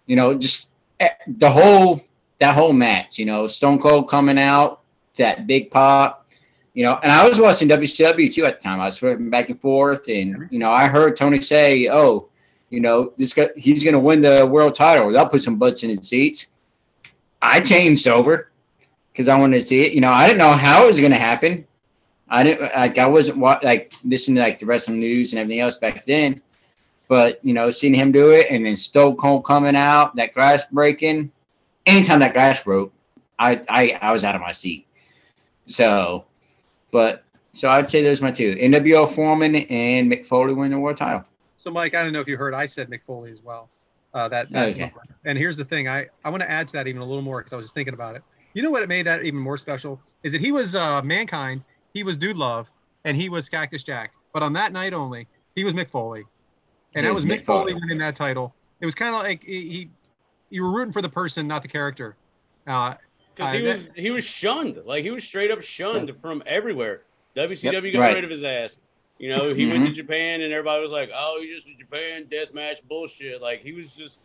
You 0.07 0.17
know, 0.17 0.35
just 0.35 0.71
eh, 0.99 1.09
the 1.27 1.51
whole 1.51 2.01
that 2.39 2.55
whole 2.55 2.73
match. 2.73 3.19
You 3.19 3.27
know, 3.27 3.47
Stone 3.47 3.79
Cold 3.79 4.09
coming 4.09 4.39
out, 4.39 4.81
that 5.17 5.47
big 5.47 5.71
pop. 5.71 6.27
You 6.75 6.85
know, 6.85 6.99
and 7.03 7.11
I 7.11 7.29
was 7.29 7.41
watching 7.41 7.69
WCW 7.69 8.33
too 8.33 8.45
at 8.47 8.61
the 8.61 8.65
time. 8.65 8.81
I 8.81 8.87
was 8.87 8.99
flipping 8.99 9.31
back 9.31 9.51
and 9.51 9.61
forth, 9.61 10.09
and 10.09 10.49
you 10.51 10.59
know, 10.59 10.71
I 10.71 10.87
heard 10.87 11.17
Tony 11.17 11.41
say, 11.41 11.89
"Oh, 11.89 12.29
you 12.69 12.81
know, 12.81 13.13
this 13.17 13.33
guy, 13.33 13.49
he's 13.57 13.83
going 13.83 13.95
to 13.95 14.01
win 14.01 14.21
the 14.21 14.47
world 14.47 14.75
title. 14.75 15.11
That'll 15.11 15.29
put 15.29 15.43
some 15.43 15.57
butts 15.57 15.83
in 15.83 15.91
his 15.91 16.07
seats." 16.07 16.53
I 17.43 17.61
changed 17.61 18.07
over 18.07 18.51
because 19.13 19.29
I 19.29 19.39
wanted 19.39 19.61
to 19.61 19.67
see 19.67 19.85
it. 19.87 19.93
You 19.93 20.01
know, 20.01 20.11
I 20.11 20.27
didn't 20.27 20.39
know 20.39 20.53
how 20.53 20.85
it 20.85 20.89
was 20.89 21.01
going 21.01 21.13
to 21.13 21.19
happen. 21.19 21.67
I 22.29 22.45
didn't 22.45 22.63
like. 22.63 22.99
I 22.99 23.07
wasn't 23.07 23.39
like 23.39 23.93
listening 24.05 24.37
to 24.37 24.43
like 24.43 24.61
the 24.61 24.67
wrestling 24.67 25.01
news 25.01 25.33
and 25.33 25.41
everything 25.41 25.61
else 25.61 25.77
back 25.77 26.05
then. 26.05 26.41
But 27.11 27.45
you 27.45 27.53
know, 27.53 27.73
seeing 27.73 27.93
him 27.93 28.13
do 28.13 28.31
it 28.31 28.47
and 28.51 28.65
then 28.65 28.77
Stone 28.77 29.17
Cold 29.17 29.45
coming 29.45 29.75
out, 29.75 30.15
that 30.15 30.33
glass 30.33 30.65
breaking. 30.71 31.33
Anytime 31.85 32.21
that 32.21 32.35
glass 32.35 32.63
broke, 32.63 32.93
I 33.37 33.61
I, 33.69 33.99
I 34.01 34.13
was 34.13 34.23
out 34.23 34.37
of 34.37 34.41
my 34.41 34.53
seat. 34.53 34.87
So, 35.67 36.25
but 36.93 37.25
so 37.53 37.69
I'd 37.69 37.91
say 37.91 38.05
those 38.05 38.21
are 38.21 38.27
my 38.27 38.31
two: 38.31 38.55
NWO 38.55 39.13
Foreman 39.13 39.57
and 39.57 40.09
Mick 40.09 40.25
Foley 40.25 40.55
win 40.55 40.71
the 40.71 40.79
world 40.79 40.99
title. 40.99 41.25
So, 41.57 41.73
Mike, 41.73 41.97
I 41.97 42.05
don't 42.05 42.13
know 42.13 42.21
if 42.21 42.29
you 42.29 42.37
heard, 42.37 42.55
I 42.55 42.67
said 42.67 42.89
Mick 42.89 43.01
Foley 43.05 43.33
as 43.33 43.43
well. 43.43 43.69
Uh, 44.15 44.29
that, 44.29 44.51
that 44.53 44.69
Okay. 44.69 44.93
And 45.25 45.37
here's 45.37 45.57
the 45.57 45.65
thing, 45.65 45.89
I, 45.89 46.07
I 46.25 46.31
want 46.31 46.43
to 46.43 46.51
add 46.51 46.69
to 46.69 46.73
that 46.75 46.87
even 46.87 47.03
a 47.03 47.05
little 47.05 47.23
more 47.23 47.41
because 47.41 47.53
I 47.53 47.57
was 47.57 47.65
just 47.65 47.75
thinking 47.75 47.93
about 47.93 48.15
it. 48.15 48.23
You 48.55 48.63
know 48.63 48.71
what 48.71 48.89
made 48.89 49.05
that 49.07 49.25
even 49.25 49.41
more 49.41 49.59
special 49.59 50.01
is 50.23 50.33
that 50.33 50.41
he 50.41 50.53
was 50.53 50.75
uh, 50.75 51.03
mankind, 51.03 51.65
he 51.93 52.03
was 52.03 52.17
Dude 52.17 52.37
Love, 52.37 52.71
and 53.05 53.17
he 53.17 53.29
was 53.29 53.49
Cactus 53.49 53.83
Jack. 53.83 54.13
But 54.33 54.43
on 54.43 54.53
that 54.55 54.73
night 54.73 54.95
only, 54.95 55.29
he 55.55 55.65
was 55.65 55.75
Mick 55.75 55.91
Foley, 55.91 56.25
and 56.95 57.07
that 57.07 57.15
was 57.15 57.25
was 57.25 57.33
Mick 57.33 57.43
Mick 57.43 57.47
Foley 57.47 57.73
Foley. 57.73 57.81
winning 57.83 57.99
that 57.99 58.17
title. 58.17 58.55
It 58.81 58.85
was 58.87 58.95
kind 58.95 59.15
of 59.15 59.23
like 59.23 59.45
he, 59.45 59.61
he, 59.69 59.91
you 60.51 60.63
were 60.63 60.71
rooting 60.71 60.93
for 60.93 61.03
the 61.03 61.09
person, 61.09 61.47
not 61.47 61.63
the 61.63 61.69
character. 61.69 62.17
Uh, 62.67 62.95
Because 63.35 63.51
Uh, 63.55 63.59
he 63.59 63.63
that- 63.65 63.75
was 63.75 63.87
he 63.97 64.11
was 64.11 64.25
shunned. 64.25 64.81
Like 64.85 65.05
he 65.05 65.11
was 65.11 65.25
straight 65.25 65.51
up 65.51 65.63
shunned 65.63 66.13
from 66.21 66.43
everywhere. 66.47 67.03
WCW 67.37 67.93
got 67.93 68.01
Right. 68.01 68.15
rid 68.15 68.25
of 68.25 68.31
his 68.31 68.43
ass. 68.43 68.81
You 69.19 69.29
know, 69.29 69.53
he 69.55 69.67
went 69.67 69.85
to 69.85 69.93
Mhm. 69.93 69.95
Japan 69.95 70.41
and 70.41 70.53
everybody 70.53 70.83
was 70.83 70.91
like, 70.91 71.11
"Oh, 71.15 71.39
you 71.39 71.55
just 71.55 71.69
a 71.69 71.75
Japan 71.77 72.27
death 72.31 72.53
match 72.55 72.83
bullshit." 72.89 73.41
Like 73.43 73.61
he 73.63 73.73
was 73.73 73.95
just, 73.95 74.23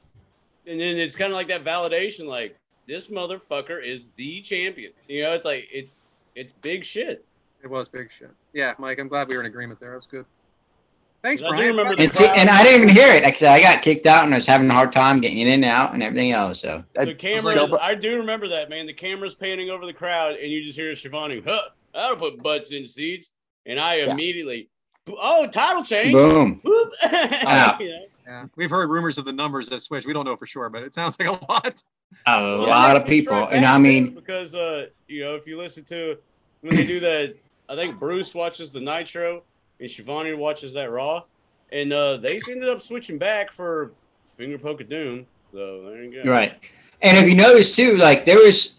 and 0.66 0.80
then 0.80 0.98
it's 0.98 1.16
kind 1.16 1.32
of 1.32 1.36
like 1.36 1.50
that 1.50 1.64
validation. 1.64 2.26
Like 2.28 2.58
this 2.88 3.08
motherfucker 3.08 3.84
is 3.84 4.10
the 4.16 4.42
champion. 4.42 4.92
You 5.08 5.24
know, 5.24 5.34
it's 5.34 5.46
like 5.46 5.68
it's 5.72 5.96
it's 6.36 6.54
big 6.62 6.84
shit. 6.86 7.24
It 7.64 7.70
was 7.70 7.88
big 7.90 8.12
shit. 8.12 8.30
Yeah, 8.54 8.74
Mike, 8.78 9.00
I'm 9.00 9.08
glad 9.08 9.28
we 9.28 9.36
were 9.36 9.42
in 9.42 9.48
agreement 9.48 9.80
there. 9.80 9.90
That 9.92 9.96
was 9.98 10.08
good. 10.08 10.26
Thanks, 11.26 11.42
I 11.42 11.46
do 11.46 11.50
Bryant. 11.56 11.68
remember 11.72 11.96
the 11.96 12.04
And, 12.04 12.14
see, 12.16 12.28
and 12.28 12.50
I 12.52 12.62
didn't 12.64 12.84
even 12.84 12.96
hear 12.96 13.08
it. 13.16 13.24
Like 13.24 13.34
I 13.34 13.38
said, 13.38 13.52
I 13.52 13.60
got 13.60 13.82
kicked 13.82 14.06
out 14.06 14.26
and 14.26 14.34
I 14.34 14.38
was 14.38 14.46
having 14.46 14.70
a 14.70 14.74
hard 14.76 14.92
time 14.92 15.20
getting 15.22 15.40
in 15.40 15.48
and 15.48 15.66
out 15.66 15.96
and 15.96 16.04
everything 16.04 16.32
else. 16.34 16.60
So 16.62 16.84
I- 17.00 17.06
The 17.06 17.16
camera, 17.16 17.40
still- 17.54 17.80
I 17.82 17.96
do 17.96 18.18
remember 18.18 18.48
that 18.50 18.70
man. 18.70 18.86
The 18.86 18.94
camera's 18.94 19.34
panning 19.34 19.72
over 19.72 19.88
the 19.88 19.94
crowd, 19.94 20.36
and 20.36 20.52
you 20.52 20.64
just 20.64 20.78
hear 20.78 20.96
Schiavone, 20.96 21.42
huh? 21.44 21.62
That'll 21.96 22.18
put 22.18 22.44
butts 22.44 22.72
in 22.72 22.86
seats, 22.86 23.32
and 23.66 23.80
I 23.80 23.96
Yeah. 23.96 24.12
immediately, 24.12 24.70
oh, 25.08 25.48
title 25.48 25.84
change. 25.84 26.14
boom. 26.14 26.60
Whoop. 26.64 26.94
Wow. 27.12 27.80
Yeah, 27.80 28.46
we've 28.56 28.70
heard 28.70 28.92
rumors 28.92 29.18
of 29.18 29.26
the 29.26 29.34
numbers 29.34 29.68
that 29.70 29.82
switch. 29.82 30.06
We 30.06 30.14
don't 30.14 30.26
know 30.26 30.36
for 30.36 30.46
sure, 30.46 30.70
but 30.70 30.84
it 30.84 30.94
sounds 30.94 31.18
like 31.20 31.28
a 31.28 31.32
lot. 31.52 31.82
A 32.28 32.40
Well, 32.42 32.68
lot 32.68 32.96
of 32.96 33.08
people. 33.08 33.34
strike 33.36 33.50
And 33.52 33.66
I 33.66 33.80
mean, 33.80 34.14
because 34.14 34.54
uh, 34.54 34.88
you 35.08 35.24
know, 35.24 35.34
if 35.36 35.48
you 35.48 35.58
listen 35.58 35.84
to 35.86 36.18
when 36.62 36.76
they 36.76 36.86
do 36.86 37.00
that, 37.00 37.36
I 37.68 37.76
think 37.76 37.98
Bruce 38.00 38.36
watches 38.36 38.72
the 38.72 38.80
Nitro 38.80 39.42
and 39.80 39.90
Shivani 39.90 40.38
watches 40.38 40.74
that 40.74 40.90
Raw, 40.92 41.24
and 41.72 41.92
uh, 41.92 42.18
they 42.18 42.40
ended 42.50 42.70
up 42.70 42.82
switching 42.82 43.18
back 43.18 43.52
for 43.52 43.92
Finger 44.38 44.58
Poke 44.58 44.82
of 44.82 44.90
Doom. 44.90 45.26
So 45.52 45.84
there 45.90 46.04
you 46.04 46.24
go. 46.24 46.30
right. 46.32 46.54
And 47.02 47.18
if 47.18 47.28
you 47.30 47.36
notice 47.36 47.76
too, 47.76 47.98
like 47.98 48.26
there 48.26 48.38
was 48.38 48.76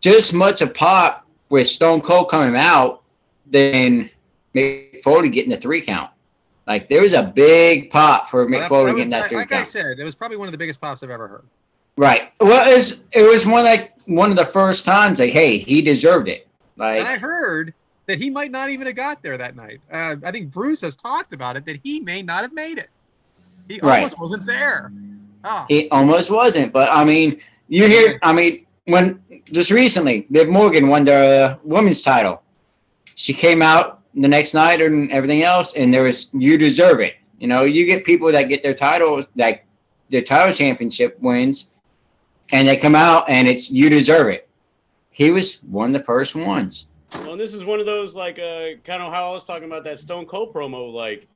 just 0.00 0.32
much 0.34 0.60
a 0.62 0.66
pop 0.66 1.26
with 1.48 1.66
Stone 1.68 2.00
Cold 2.02 2.28
coming 2.28 2.56
out 2.56 3.02
than 3.46 4.10
Mick 4.54 5.02
Foley 5.02 5.28
getting 5.30 5.50
the 5.50 5.56
three 5.56 5.80
count. 5.80 6.10
Like 6.66 6.88
there 6.88 7.02
was 7.02 7.12
a 7.12 7.22
big 7.22 7.90
pop 7.90 8.28
for 8.28 8.46
Mick 8.46 8.60
That- 8.60 8.68
Foley 8.68 8.86
that 8.86 8.92
was- 8.92 8.96
getting 8.96 9.10
that 9.10 9.20
like 9.20 9.28
three 9.28 9.38
like 9.38 9.52
I 9.52 9.64
said, 9.64 9.98
it 9.98 10.04
was 10.04 10.14
probably 10.14 10.36
one 10.36 10.48
of 10.48 10.52
the 10.52 10.58
biggest 10.58 10.80
pops 10.80 11.02
I've 11.02 11.10
ever 11.10 11.28
heard. 11.28 11.44
Right. 11.96 12.32
Well, 12.40 12.70
it 12.70 12.76
was 12.76 13.00
it 13.12 13.22
was 13.22 13.46
one 13.46 13.64
like 13.64 13.92
one 14.06 14.30
of 14.30 14.36
the 14.36 14.44
first 14.46 14.84
times 14.84 15.20
like, 15.20 15.32
hey, 15.32 15.58
he 15.58 15.80
deserved 15.82 16.28
it. 16.28 16.48
And 16.78 17.06
I 17.06 17.16
heard 17.16 17.72
that 18.06 18.18
he 18.18 18.30
might 18.30 18.50
not 18.50 18.70
even 18.70 18.86
have 18.86 18.96
got 18.96 19.22
there 19.22 19.36
that 19.38 19.56
night. 19.56 19.80
Uh, 19.92 20.16
I 20.24 20.30
think 20.30 20.50
Bruce 20.50 20.80
has 20.82 20.96
talked 20.96 21.32
about 21.32 21.56
it 21.56 21.64
that 21.64 21.80
he 21.82 22.00
may 22.00 22.22
not 22.22 22.42
have 22.42 22.52
made 22.52 22.78
it. 22.78 22.90
He 23.68 23.80
Right. 23.82 23.96
almost 23.96 24.18
wasn't 24.18 24.46
there. 24.46 24.92
Oh, 25.44 25.66
it 25.68 25.88
almost 25.90 26.30
wasn't. 26.30 26.72
But 26.72 26.90
I 26.92 27.04
mean, 27.04 27.40
you 27.68 27.86
hear 27.86 28.18
I 28.22 28.32
mean, 28.32 28.66
when 28.86 29.20
just 29.52 29.70
recently 29.70 30.26
Liv 30.30 30.48
Morgan 30.48 30.88
won 30.88 31.04
the 31.04 31.14
uh, 31.14 31.56
women's 31.64 32.02
title. 32.02 32.42
She 33.14 33.32
came 33.32 33.62
out 33.62 34.00
the 34.14 34.28
next 34.28 34.54
night 34.54 34.80
and 34.80 35.10
everything 35.12 35.42
else, 35.42 35.74
and 35.76 35.92
there 35.92 36.02
was 36.04 36.30
you 36.34 36.58
deserve 36.58 37.00
it. 37.00 37.14
You 37.38 37.48
know, 37.48 37.64
you 37.64 37.86
get 37.86 38.04
people 38.04 38.30
that 38.32 38.44
get 38.48 38.62
their 38.62 38.74
titles 38.74 39.28
like 39.36 39.64
their 40.10 40.22
title 40.22 40.52
championship 40.54 41.18
wins, 41.20 41.70
and 42.52 42.68
they 42.68 42.76
come 42.76 42.94
out 42.94 43.28
and 43.28 43.48
it's 43.48 43.70
you 43.70 43.88
deserve 43.88 44.28
it. 44.28 44.48
He 45.10 45.30
was 45.30 45.62
one 45.62 45.88
of 45.88 45.92
the 45.92 46.04
first 46.04 46.34
ones. 46.34 46.86
Well, 47.14 47.32
and 47.32 47.40
this 47.40 47.54
is 47.54 47.64
one 47.64 47.80
of 47.80 47.86
those 47.86 48.14
like 48.14 48.38
uh 48.38 48.76
kind 48.84 49.02
of 49.02 49.12
how 49.12 49.30
I 49.30 49.32
was 49.32 49.44
talking 49.44 49.64
about 49.64 49.84
that 49.84 49.98
Stone 49.98 50.26
Cold 50.26 50.52
promo. 50.52 50.92
Like, 50.92 51.26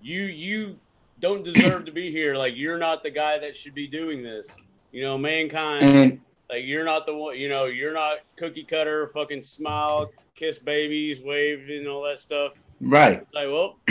you 0.00 0.22
you 0.24 0.78
don't 1.20 1.42
deserve 1.44 1.84
to 1.86 1.92
be 1.92 2.10
here. 2.10 2.34
Like, 2.36 2.54
you're 2.56 2.78
not 2.78 3.02
the 3.02 3.10
guy 3.10 3.38
that 3.38 3.56
should 3.56 3.74
be 3.74 3.86
doing 3.86 4.22
this. 4.22 4.48
You 4.92 5.02
know, 5.02 5.18
mankind. 5.18 5.90
And 5.90 6.20
Like, 6.48 6.64
you're 6.64 6.84
not 6.84 7.06
the 7.06 7.14
one. 7.14 7.36
You 7.38 7.48
know, 7.48 7.66
you're 7.66 7.92
not 7.92 8.18
cookie 8.36 8.64
cutter. 8.64 9.08
Fucking 9.08 9.42
smile, 9.42 10.10
kiss 10.34 10.58
babies, 10.58 11.20
wave, 11.20 11.68
and 11.68 11.88
all 11.88 12.02
that 12.04 12.20
stuff. 12.20 12.52
right. 12.80 13.22
It's 13.22 13.34
like, 13.34 13.48
well, 13.48 13.78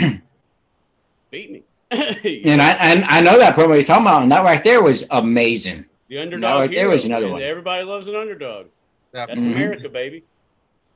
beat 1.30 1.50
me. 1.52 1.62
And 2.44 2.60
I 2.60 2.70
and 2.72 3.04
I 3.04 3.20
know 3.20 3.38
that 3.38 3.54
promo 3.54 3.76
you're 3.76 3.84
talking 3.84 4.04
about, 4.06 4.22
and 4.22 4.32
that 4.32 4.42
right 4.42 4.62
there 4.64 4.82
was 4.82 5.04
amazing. 5.10 5.86
the 6.08 6.18
underdog. 6.18 6.40
No, 6.40 6.58
right 6.60 6.74
there 6.74 6.88
was 6.88 7.04
another 7.04 7.28
one. 7.28 7.42
Everybody 7.42 7.84
loves 7.84 8.08
an 8.08 8.16
underdog. 8.16 8.66
That's 9.12 9.28
definitely. 9.28 9.54
America, 9.54 9.88
baby. 9.88 10.24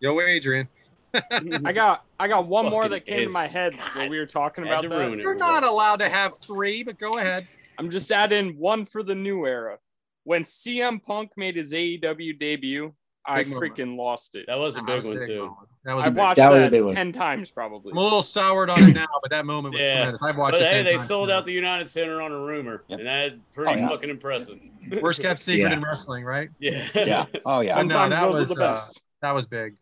Yo, 0.00 0.18
Adrian. 0.20 0.68
I 1.32 1.72
got 1.72 2.04
I 2.20 2.28
got 2.28 2.46
one 2.46 2.66
more 2.70 2.88
that 2.88 3.04
came 3.04 3.26
to 3.26 3.32
my 3.32 3.46
head 3.48 3.76
when 3.96 4.08
we 4.10 4.18
were 4.18 4.26
talking 4.26 4.64
about 4.66 4.82
to 4.82 4.88
that. 4.88 4.96
ruin 4.98 5.18
it. 5.18 5.22
You're 5.22 5.34
not 5.34 5.64
allowed 5.64 5.96
to 6.00 6.08
have 6.08 6.38
three, 6.38 6.84
but 6.84 6.98
go 6.98 7.18
ahead. 7.18 7.46
I'm 7.78 7.90
just 7.90 8.10
adding 8.12 8.56
one 8.58 8.84
for 8.86 9.02
the 9.02 9.14
new 9.14 9.44
era. 9.46 9.78
When 10.24 10.42
CM 10.42 11.02
Punk 11.02 11.32
made 11.36 11.56
his 11.56 11.72
AEW 11.72 12.38
debut, 12.38 12.92
I 13.26 13.42
Big 13.42 13.52
moment. 13.52 13.74
freaking 13.76 13.96
lost 13.96 14.36
it. 14.36 14.46
That 14.46 14.58
was 14.58 14.76
a 14.76 14.82
big 14.82 14.98
was 14.98 15.04
one 15.04 15.18
big 15.18 15.26
too. 15.28 15.38
moment. 15.40 15.68
That 15.84 15.94
was 15.94 16.04
I've 16.04 16.16
watched 16.16 16.36
That 16.36 16.50
was 16.50 16.58
that, 16.58 16.70
big 16.70 16.86
ten 16.94 17.10
times 17.10 17.50
probably. 17.50 17.90
I'm 17.90 17.98
a 17.98 18.02
little 18.02 18.22
soured 18.22 18.70
on 18.70 18.82
it 18.90 18.94
now, 18.94 19.06
but 19.20 19.30
that 19.30 19.46
moment 19.46 19.74
was 19.74 19.82
Yeah. 19.82 19.94
tremendous. 19.94 20.22
I've 20.22 20.36
watched 20.36 20.52
But 20.58 20.62
it. 20.62 20.66
hey, 20.66 20.72
10 20.74 20.84
they 20.84 20.90
times 20.92 21.08
sold 21.08 21.28
too. 21.28 21.32
out 21.32 21.44
the 21.46 21.52
United 21.52 21.90
Center 21.90 22.20
on 22.22 22.30
a 22.32 22.38
rumor, 22.38 22.84
Yep. 22.88 22.98
and 23.00 23.08
that's 23.08 23.34
pretty 23.54 23.72
Oh, 23.72 23.76
yeah. 23.76 23.88
fucking 23.88 24.10
impressive. 24.10 24.60
Worst 25.02 25.22
kept 25.22 25.40
secret 25.40 25.70
Yeah. 25.70 25.76
in 25.76 25.82
wrestling, 25.82 26.24
right? 26.24 26.50
Yeah. 26.60 26.86
Yeah. 26.94 27.24
Oh 27.44 27.60
yeah. 27.60 27.74
Some- 27.74 27.88
no, 27.88 27.94
Sometimes 27.94 28.14
that 28.14 28.22
are 28.24 28.28
was, 28.28 28.46
the 28.46 28.54
uh, 28.54 28.58
best. 28.58 29.02
That 29.22 29.32
was 29.32 29.46
big. 29.46 29.74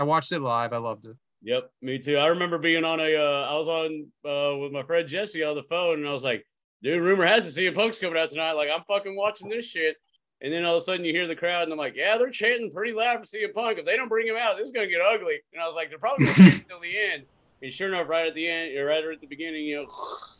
I 0.00 0.02
watched 0.02 0.32
it 0.32 0.40
live. 0.40 0.72
I 0.72 0.78
loved 0.78 1.04
it. 1.04 1.14
Yep, 1.42 1.70
me 1.82 1.98
too. 1.98 2.16
I 2.16 2.28
remember 2.28 2.56
being 2.56 2.84
on 2.84 3.00
a, 3.00 3.16
uh, 3.16 3.48
I 3.50 3.58
was 3.58 3.68
on 3.68 4.06
uh, 4.24 4.56
with 4.56 4.72
my 4.72 4.82
friend 4.82 5.06
Jesse 5.06 5.44
on 5.44 5.54
the 5.54 5.62
phone, 5.64 5.98
and 5.98 6.08
I 6.08 6.12
was 6.12 6.24
like, 6.24 6.46
"Dude, 6.82 7.02
rumor 7.02 7.26
has 7.26 7.44
it 7.44 7.60
CM 7.60 7.74
Punk's 7.74 7.98
coming 7.98 8.18
out 8.18 8.30
tonight. 8.30 8.52
Like, 8.52 8.70
I'm 8.74 8.82
fucking 8.88 9.14
watching 9.14 9.50
this 9.50 9.66
shit." 9.66 9.98
And 10.40 10.50
then 10.50 10.64
all 10.64 10.76
of 10.76 10.82
a 10.82 10.86
sudden, 10.86 11.04
you 11.04 11.12
hear 11.12 11.26
the 11.26 11.36
crowd, 11.36 11.64
and 11.64 11.72
I'm 11.72 11.78
like, 11.78 11.96
"Yeah, 11.96 12.16
they're 12.16 12.30
chanting 12.30 12.72
pretty 12.72 12.94
loud 12.94 13.18
for 13.18 13.26
CM 13.26 13.52
Punk. 13.52 13.78
If 13.78 13.84
they 13.84 13.94
don't 13.94 14.08
bring 14.08 14.26
him 14.26 14.36
out, 14.36 14.56
this 14.56 14.66
is 14.66 14.72
gonna 14.72 14.86
get 14.86 15.02
ugly." 15.02 15.38
And 15.52 15.62
I 15.62 15.66
was 15.66 15.76
like, 15.76 15.90
"They're 15.90 15.98
probably 15.98 16.26
gonna 16.26 16.48
until 16.48 16.80
the 16.80 16.98
end." 16.98 17.24
And 17.62 17.70
sure 17.70 17.88
enough, 17.88 18.08
right 18.08 18.26
at 18.26 18.34
the 18.34 18.48
end, 18.48 18.74
or 18.78 18.86
right 18.86 19.04
at 19.04 19.20
the 19.20 19.26
beginning, 19.26 19.66
you 19.66 19.82
know, 19.82 19.86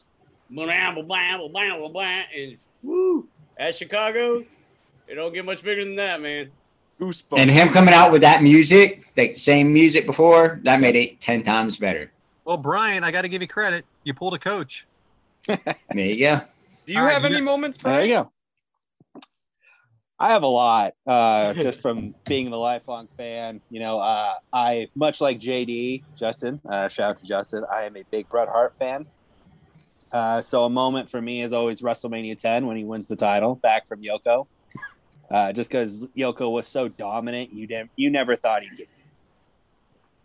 blam, 0.50 0.94
blam, 0.94 1.06
blam, 1.06 1.50
blam, 1.50 1.92
blam, 1.92 2.24
and 2.34 2.56
woo, 2.82 3.28
at 3.58 3.74
Chicago, 3.74 4.42
it 5.06 5.16
don't 5.16 5.34
get 5.34 5.44
much 5.44 5.62
bigger 5.62 5.84
than 5.84 5.96
that, 5.96 6.22
man. 6.22 6.50
Goosebumps. 7.00 7.38
And 7.38 7.50
him 7.50 7.68
coming 7.68 7.94
out 7.94 8.12
with 8.12 8.20
that 8.20 8.42
music, 8.42 9.04
like 9.16 9.32
the 9.32 9.38
same 9.38 9.72
music 9.72 10.04
before, 10.06 10.60
that 10.64 10.80
made 10.80 10.96
it 10.96 11.20
ten 11.20 11.42
times 11.42 11.76
better. 11.78 12.10
Well, 12.44 12.56
Bryant, 12.56 13.04
I 13.04 13.10
got 13.10 13.22
to 13.22 13.28
give 13.28 13.40
you 13.42 13.48
credit. 13.48 13.84
You 14.04 14.12
pulled 14.14 14.34
a 14.34 14.38
coach. 14.38 14.86
There 15.46 15.58
you 16.06 16.18
go. 16.18 16.40
Do 16.86 16.92
you 16.92 16.98
All 16.98 17.04
right, 17.04 17.12
have 17.14 17.22
you 17.22 17.28
any 17.28 17.38
got- 17.38 17.44
moments, 17.44 17.78
There 17.78 18.04
you 18.04 18.14
go. 18.14 18.32
I 20.18 20.28
have 20.32 20.42
a 20.42 20.46
lot, 20.48 20.92
uh, 21.06 21.54
just 21.54 21.80
from 21.80 22.14
being 22.26 22.50
the 22.50 22.58
lifelong 22.58 23.08
fan. 23.16 23.62
You 23.70 23.80
know, 23.80 23.98
uh, 24.00 24.34
I 24.52 24.88
much 24.94 25.22
like 25.22 25.40
JD 25.40 26.02
Justin. 26.18 26.60
Uh, 26.68 26.88
shout 26.88 27.12
out 27.12 27.18
to 27.20 27.24
Justin. 27.26 27.64
I 27.72 27.84
am 27.84 27.96
a 27.96 28.02
big 28.10 28.28
Bret 28.28 28.48
Hart 28.48 28.74
fan. 28.78 29.06
Uh, 30.12 30.42
so 30.42 30.64
a 30.66 30.70
moment 30.70 31.08
for 31.08 31.22
me 31.22 31.40
is 31.42 31.52
always 31.54 31.80
WrestleMania 31.80 32.36
10 32.36 32.66
when 32.66 32.76
he 32.76 32.84
wins 32.84 33.06
the 33.08 33.16
title 33.16 33.54
back 33.54 33.88
from 33.88 34.02
Yoko. 34.02 34.46
Uh, 35.30 35.52
just 35.52 35.70
because 35.70 36.04
Yoko 36.16 36.50
was 36.50 36.66
so 36.66 36.88
dominant, 36.88 37.52
you 37.52 37.66
didn't, 37.66 37.90
you 37.96 38.10
never 38.10 38.34
thought 38.36 38.62
he'd 38.62 38.76
get. 38.76 38.88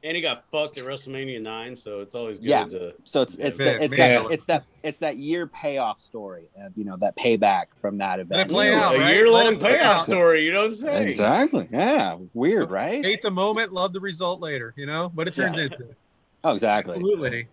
And 0.04 0.16
he 0.16 0.22
got 0.22 0.44
fucked 0.52 0.78
at 0.78 0.84
WrestleMania 0.84 1.42
nine, 1.42 1.76
so 1.76 2.02
it's 2.02 2.14
always 2.14 2.38
good 2.38 2.48
Yeah. 2.48 2.66
to 2.66 2.94
So 3.06 3.22
it's 3.22 3.36
it's 3.36 3.60
Yeah, 3.60 3.66
that 3.74 3.82
it's 3.84 3.98
yeah. 3.98 4.20
that 4.22 4.32
it's 4.32 4.46
that 4.46 4.64
it's 4.84 5.00
that 5.00 5.18
year 5.18 5.48
payoff 5.48 6.00
story 6.00 6.48
of 6.64 6.74
you 6.78 6.86
know 6.86 6.96
that 6.98 7.18
payback 7.18 7.66
from 7.82 7.98
that 8.00 8.20
event. 8.20 8.38
Let 8.38 8.48
it 8.48 8.50
play 8.52 8.70
a 8.70 8.76
out, 8.76 8.98
right? 9.00 9.16
year 9.16 9.28
long 9.32 9.46
Let 9.46 9.54
it 9.54 9.60
play 9.60 9.78
payoff 9.78 10.04
story. 10.04 10.46
You 10.46 10.54
know 10.54 10.60
what 10.62 10.66
I'm 10.68 10.76
saying? 10.76 11.08
Exactly. 11.08 11.68
Yeah. 11.72 12.18
Weird, 12.36 12.70
right? 12.70 13.04
Hate 13.04 13.24
the 13.24 13.32
moment, 13.32 13.74
love 13.74 13.94
the 13.94 14.00
result 14.00 14.42
later. 14.42 14.76
You 14.78 14.86
know 14.86 15.10
what 15.16 15.28
it 15.28 15.34
turns 15.34 15.58
Yeah. 15.58 15.64
into. 15.64 15.96
Oh, 16.44 16.52
exactly. 16.52 16.98
Absolutely. 16.98 17.48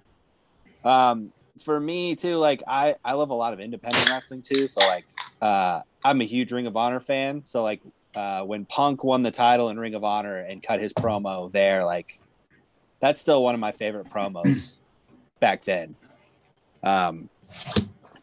Um, 0.84 1.32
for 1.64 1.80
me 1.80 2.16
too, 2.16 2.36
like 2.36 2.62
I 2.66 2.96
I 3.02 3.12
love 3.14 3.30
a 3.30 3.34
lot 3.34 3.54
of 3.54 3.60
independent 3.60 4.10
wrestling 4.10 4.42
too. 4.42 4.68
So 4.68 4.86
like 4.86 5.06
uh, 5.40 5.80
I'm 6.04 6.20
a 6.20 6.24
huge 6.24 6.52
Ring 6.52 6.66
of 6.66 6.76
Honor 6.76 7.00
fan. 7.00 7.42
So 7.42 7.62
like 7.62 7.80
uh, 8.14 8.42
when 8.42 8.64
Punk 8.66 9.04
won 9.04 9.22
the 9.22 9.30
title 9.30 9.68
in 9.70 9.78
Ring 9.78 9.94
of 9.94 10.04
Honor 10.04 10.38
and 10.38 10.62
cut 10.62 10.80
his 10.80 10.92
promo 10.92 11.50
there, 11.52 11.84
like 11.84 12.18
that's 13.00 13.20
still 13.20 13.42
one 13.42 13.54
of 13.54 13.60
my 13.60 13.72
favorite 13.72 14.10
promos 14.10 14.78
back 15.40 15.62
then. 15.64 15.94
Um, 16.82 17.28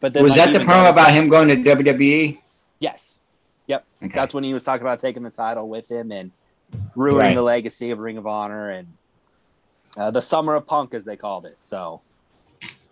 but 0.00 0.12
then 0.12 0.22
was 0.22 0.36
like, 0.36 0.52
that 0.52 0.58
the 0.58 0.64
promo 0.64 0.84
though- 0.84 0.90
about 0.90 1.12
him 1.12 1.28
going 1.28 1.48
to? 1.48 1.56
WWE? 1.56 2.38
Yes. 2.78 3.20
Yep. 3.66 3.84
Okay. 4.02 4.12
That's 4.14 4.34
when 4.34 4.44
he 4.44 4.52
was 4.54 4.62
talking 4.62 4.82
about 4.82 5.00
taking 5.00 5.22
the 5.22 5.30
title 5.30 5.68
with 5.68 5.88
him 5.90 6.10
and 6.12 6.30
ruining 6.96 7.18
Right. 7.18 7.34
the 7.34 7.42
legacy 7.42 7.90
of 7.90 7.98
Ring 7.98 8.16
of 8.18 8.26
Honor 8.26 8.70
and 8.70 8.88
uh, 9.96 10.10
the 10.10 10.22
Summer 10.22 10.54
of 10.54 10.66
Punk, 10.66 10.94
as 10.94 11.04
they 11.04 11.16
called 11.16 11.46
it. 11.46 11.56
So, 11.60 12.00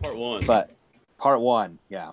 Part 0.02 0.16
one. 0.16 0.44
but 0.46 0.70
part 1.16 1.40
one, 1.40 1.78
yeah. 1.88 2.12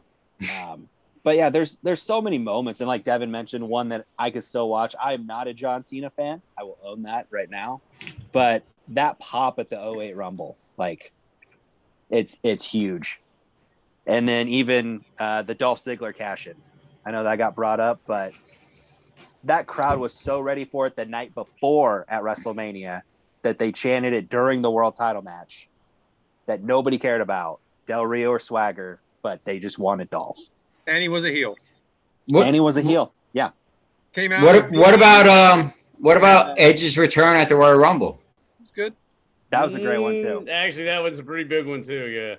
Um, 0.63 0.87
but 1.25 1.35
yeah, 1.35 1.49
there's 1.49 1.79
there's 1.81 2.03
so 2.03 2.21
many 2.21 2.37
moments, 2.37 2.81
and 2.81 2.87
like 2.87 3.03
Devyn 3.03 3.29
mentioned, 3.29 3.67
one 3.67 3.89
that 3.89 4.05
I 4.17 4.29
could 4.29 4.43
still 4.43 4.69
watch. 4.69 4.95
I 5.03 5.13
am 5.13 5.25
not 5.25 5.47
a 5.47 5.55
John 5.55 5.83
Cena 5.83 6.11
fan. 6.11 6.39
I 6.55 6.61
will 6.61 6.77
own 6.83 7.01
that 7.01 7.25
right 7.31 7.49
now. 7.49 7.81
But 8.31 8.63
that 8.89 9.17
pop 9.17 9.57
at 9.57 9.71
the 9.71 9.75
08 9.75 10.15
Rumble, 10.15 10.55
like, 10.77 11.11
it's 12.11 12.39
it's 12.43 12.63
huge. 12.63 13.19
And 14.05 14.29
then 14.29 14.47
even 14.49 15.03
uh, 15.17 15.41
the 15.41 15.55
Dolph 15.55 15.83
Ziggler 15.83 16.15
cash 16.15 16.45
in. 16.45 16.53
I 17.03 17.09
know 17.09 17.23
that 17.23 17.39
got 17.39 17.55
brought 17.55 17.79
up, 17.79 18.01
but 18.05 18.33
that 19.45 19.65
crowd 19.65 19.99
was 19.99 20.13
so 20.13 20.39
ready 20.39 20.63
for 20.63 20.85
it 20.85 20.95
the 20.95 21.05
night 21.05 21.33
before 21.33 22.05
at 22.07 22.21
WrestleMania 22.21 23.01
that 23.41 23.57
they 23.57 23.71
chanted 23.71 24.13
it 24.13 24.29
during 24.29 24.61
the 24.61 24.69
world 24.69 24.95
title 24.95 25.23
match 25.23 25.69
that 26.45 26.61
nobody 26.61 26.99
cared 26.99 27.21
about 27.21 27.61
Del 27.87 28.05
Rio 28.05 28.29
or 28.29 28.39
Swagger, 28.39 28.99
but 29.23 29.43
they 29.43 29.57
just 29.57 29.79
wanted 29.79 30.11
Dolph. 30.11 30.37
And 30.87 31.01
he 31.01 31.09
was 31.09 31.25
a 31.25 31.29
heel. 31.31 31.55
What- 32.27 32.45
and 32.45 32.55
he 32.55 32.59
was 32.59 32.77
a 32.77 32.81
heel. 32.81 33.13
Yeah. 33.33 33.49
Came 34.13 34.31
out. 34.31 34.43
What 34.43 34.71
what 34.71 34.93
about 34.93 35.27
um 35.27 35.71
what 35.99 36.17
about 36.17 36.55
Edge's 36.59 36.97
return 36.97 37.37
at 37.37 37.49
the 37.49 37.55
Royal 37.55 37.77
Rumble? 37.77 38.21
It's 38.61 38.71
good. 38.71 38.93
That 39.51 39.63
was 39.63 39.73
a 39.75 39.79
great 39.79 39.99
one 39.99 40.15
too. 40.15 40.41
Mm, 40.45 40.49
Actually, 40.49 40.85
that 40.85 41.01
was 41.03 41.19
a 41.19 41.23
pretty 41.23 41.43
big 41.43 41.65
one 41.65 41.83
too. 41.83 42.09
Yeah. 42.09 42.35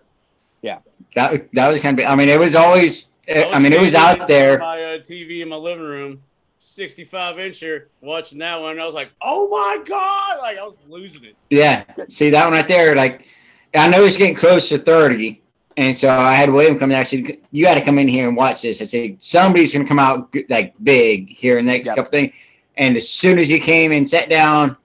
Yeah. 0.62 0.78
That 1.14 1.52
that 1.52 1.68
was 1.70 1.81
kind 1.81 1.98
of. 2.01 2.06
I 2.06 2.14
mean, 2.16 2.28
it 2.28 2.39
was 2.39 2.55
always. 2.55 3.12
I, 3.28 3.44
I 3.44 3.59
mean, 3.59 3.73
it 3.73 3.81
was 3.81 3.94
out 3.94 4.27
there. 4.27 4.55
on 4.55 4.60
My 4.60 4.82
uh, 4.82 4.98
TV 4.98 5.40
in 5.40 5.48
my 5.48 5.56
living 5.56 5.85
room, 5.85 6.23
65 6.59 7.36
incher, 7.36 7.86
watching 8.01 8.39
that 8.39 8.60
one. 8.60 8.73
And 8.73 8.81
I 8.81 8.86
was 8.86 8.94
like, 8.94 9.10
"Oh 9.20 9.48
my 9.48 9.82
god!" 9.85 10.39
Like 10.40 10.59
I 10.59 10.62
was 10.62 10.74
losing 10.89 11.24
it. 11.24 11.36
Yeah. 11.51 11.85
See 12.09 12.31
that 12.31 12.44
one 12.44 12.52
right 12.55 12.68
there. 12.68 12.94
Like, 12.94 13.27
I 13.74 13.89
know 13.89 14.05
he's 14.05 14.16
getting 14.16 14.35
close 14.35 14.68
to 14.70 14.78
thirty, 14.78 15.43
and 15.77 15.94
so 15.94 16.09
I 16.11 16.35
had 16.35 16.51
William 16.51 16.78
come 16.78 16.90
in. 16.90 16.97
I 16.98 17.03
said, 17.03 17.39
"You 17.51 17.65
got 17.65 17.74
to 17.74 17.81
come 17.81 17.98
in 17.98 18.09
here 18.09 18.28
and 18.28 18.36
watch 18.36 18.62
this." 18.62 18.81
I 18.81 18.85
said, 18.85 19.16
"Somebody's 19.20 19.73
gonna 19.73 19.86
come 19.86 19.98
out 19.98 20.35
like 20.48 20.74
big 20.82 21.28
here 21.28 21.59
in 21.59 21.66
the 21.66 21.73
next 21.73 21.86
Yep. 21.89 21.97
couple 21.97 22.11
things." 22.11 22.32
And 22.77 22.97
as 22.97 23.09
soon 23.09 23.39
as 23.39 23.48
he 23.48 23.59
came 23.59 23.93
and 23.93 24.09
sat 24.09 24.28
down, 24.28 24.77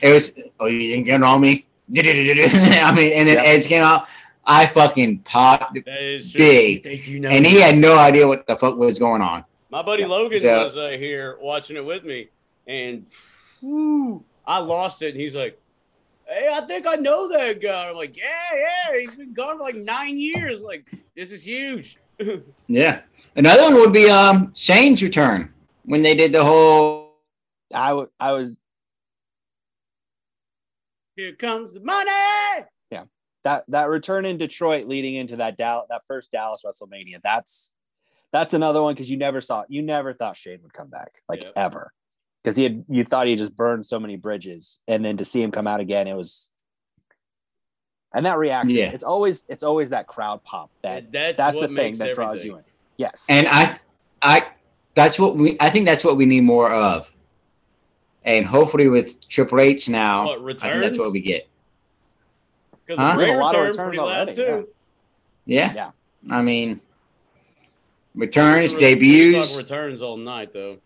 it 0.00 0.12
was, 0.12 0.34
"Oh, 0.60 0.66
you 0.66 0.88
didn't 0.88 1.04
get 1.04 1.22
on 1.22 1.40
me." 1.40 1.66
I 1.96 2.92
mean, 2.94 3.12
and 3.12 3.28
then 3.28 3.36
Yep. 3.36 3.46
Edge 3.46 3.66
came 3.66 3.82
out. 3.82 4.06
I 4.46 4.66
fucking 4.66 5.20
popped, 5.20 5.74
That 5.86 6.02
is 6.02 6.30
true. 6.32 6.38
Big. 6.38 6.82
Thank 6.82 7.08
you. 7.08 7.18
Know 7.20 7.30
and 7.30 7.46
he 7.46 7.60
had 7.60 7.78
no 7.78 7.96
idea 7.96 8.28
what 8.28 8.46
the 8.46 8.54
fuck 8.56 8.76
was 8.76 8.98
going 8.98 9.22
on. 9.22 9.44
My 9.70 9.80
buddy 9.80 10.04
Logan 10.04 10.38
So- 10.38 10.64
was 10.64 10.76
uh, 10.76 10.90
here 10.98 11.38
watching 11.40 11.76
it 11.76 11.84
with 11.84 12.04
me, 12.04 12.28
and 12.66 13.06
whew, 13.60 14.22
I 14.46 14.58
lost 14.58 15.00
it. 15.02 15.12
And 15.12 15.20
he's 15.20 15.34
like, 15.34 15.58
"Hey, 16.28 16.48
I 16.52 16.60
think 16.62 16.86
I 16.86 16.94
know 16.96 17.28
that 17.28 17.60
guy." 17.60 17.88
I'm 17.88 17.96
like, 17.96 18.16
"Yeah, 18.16 18.24
yeah, 18.54 18.98
he's 18.98 19.14
been 19.14 19.32
gone 19.32 19.58
for 19.58 19.64
like 19.64 19.74
nine 19.76 20.18
years. 20.18 20.62
Like, 20.62 20.86
this 21.16 21.32
is 21.32 21.42
huge." 21.42 21.98
Yeah. 22.68 23.00
Another 23.36 23.62
one 23.64 23.74
would 23.74 23.92
be 23.92 24.08
um 24.08 24.52
Shane's 24.54 25.02
return 25.02 25.52
when 25.84 26.02
they 26.02 26.14
did 26.14 26.32
the 26.32 26.44
whole 26.44 27.16
I 27.74 27.88
w- 27.88 28.08
I 28.20 28.32
was 28.32 28.56
Here 31.16 31.34
comes 31.34 31.74
the 31.74 31.80
money. 31.80 32.10
Yeah, 32.90 33.04
that 33.44 33.64
that 33.68 33.88
return 33.88 34.24
in 34.24 34.38
Detroit 34.38 34.86
leading 34.86 35.14
into 35.14 35.36
that 35.36 35.56
Dallas 35.56 35.86
that 35.90 36.02
first 36.06 36.30
Dallas 36.32 36.64
WrestleMania. 36.64 37.20
That's 37.22 37.72
that's 38.32 38.54
another 38.54 38.82
one 38.82 38.94
because 38.94 39.10
you 39.10 39.16
never 39.16 39.40
saw 39.40 39.64
you 39.68 39.82
never 39.82 40.14
thought 40.14 40.36
Shane 40.36 40.60
would 40.62 40.72
come 40.72 40.88
back 40.88 41.22
like 41.28 41.42
Yep. 41.42 41.52
ever 41.56 41.92
because 42.44 42.56
he 42.56 42.62
had 42.64 42.84
you 42.90 43.04
thought 43.04 43.26
he 43.26 43.34
just 43.36 43.56
burned 43.56 43.84
so 43.86 43.98
many 43.98 44.16
bridges 44.16 44.80
and 44.86 45.02
then 45.04 45.16
to 45.16 45.24
see 45.24 45.40
him 45.42 45.50
come 45.50 45.66
out 45.66 45.80
again 45.80 46.06
it 46.06 46.14
was 46.14 46.48
and 48.14 48.26
that 48.26 48.36
reaction 48.38 48.76
Yeah. 48.76 48.90
it's 48.90 49.02
always 49.04 49.44
it's 49.48 49.62
always 49.64 49.90
that 49.90 50.06
crowd 50.06 50.44
pop 50.44 50.70
that 50.82 51.10
that's 51.10 51.36
that's 51.38 51.58
the 51.58 51.66
thing 51.66 51.74
makes 51.74 51.98
that 52.00 52.14
draws 52.14 52.38
everything. 52.40 52.50
you 52.50 52.56
in 52.58 52.64
yes 52.98 53.24
and 53.28 53.48
I 53.48 53.78
I 54.22 54.46
that's 54.94 55.18
what 55.18 55.36
we 55.36 55.56
I 55.58 55.70
think 55.70 55.86
that's 55.86 56.04
what 56.04 56.16
we 56.16 56.24
need 56.26 56.42
more 56.42 56.70
of. 56.72 57.10
And 58.26 58.46
hopefully 58.46 58.88
with 58.88 59.28
Triple 59.28 59.60
H 59.60 59.86
now, 59.88 60.24
What 60.24 60.30
I 60.30 60.34
think 60.36 60.46
returns? 60.46 60.80
that's 60.80 60.98
what 60.98 61.12
we 61.12 61.20
get. 61.20 61.46
Because 62.86 62.98
Huh? 62.98 63.08
the 63.10 63.14
Bray 63.16 63.24
We 63.24 63.30
have 63.32 63.38
a 63.38 63.42
lot 63.42 63.54
of 63.54 63.60
returns 63.60 63.76
pretty 63.76 63.98
loud 63.98 64.34
too. 64.34 64.68
Yeah. 65.46 65.72
Yeah. 65.74 65.90
I 66.30 66.40
mean 66.42 66.80
returns, 68.14 68.74
We 68.74 68.78
could 68.80 68.88
talk 68.92 69.00
debuts. 69.00 69.56
returns 69.58 70.00
all 70.00 70.16
night 70.16 70.52
though. 70.54 70.78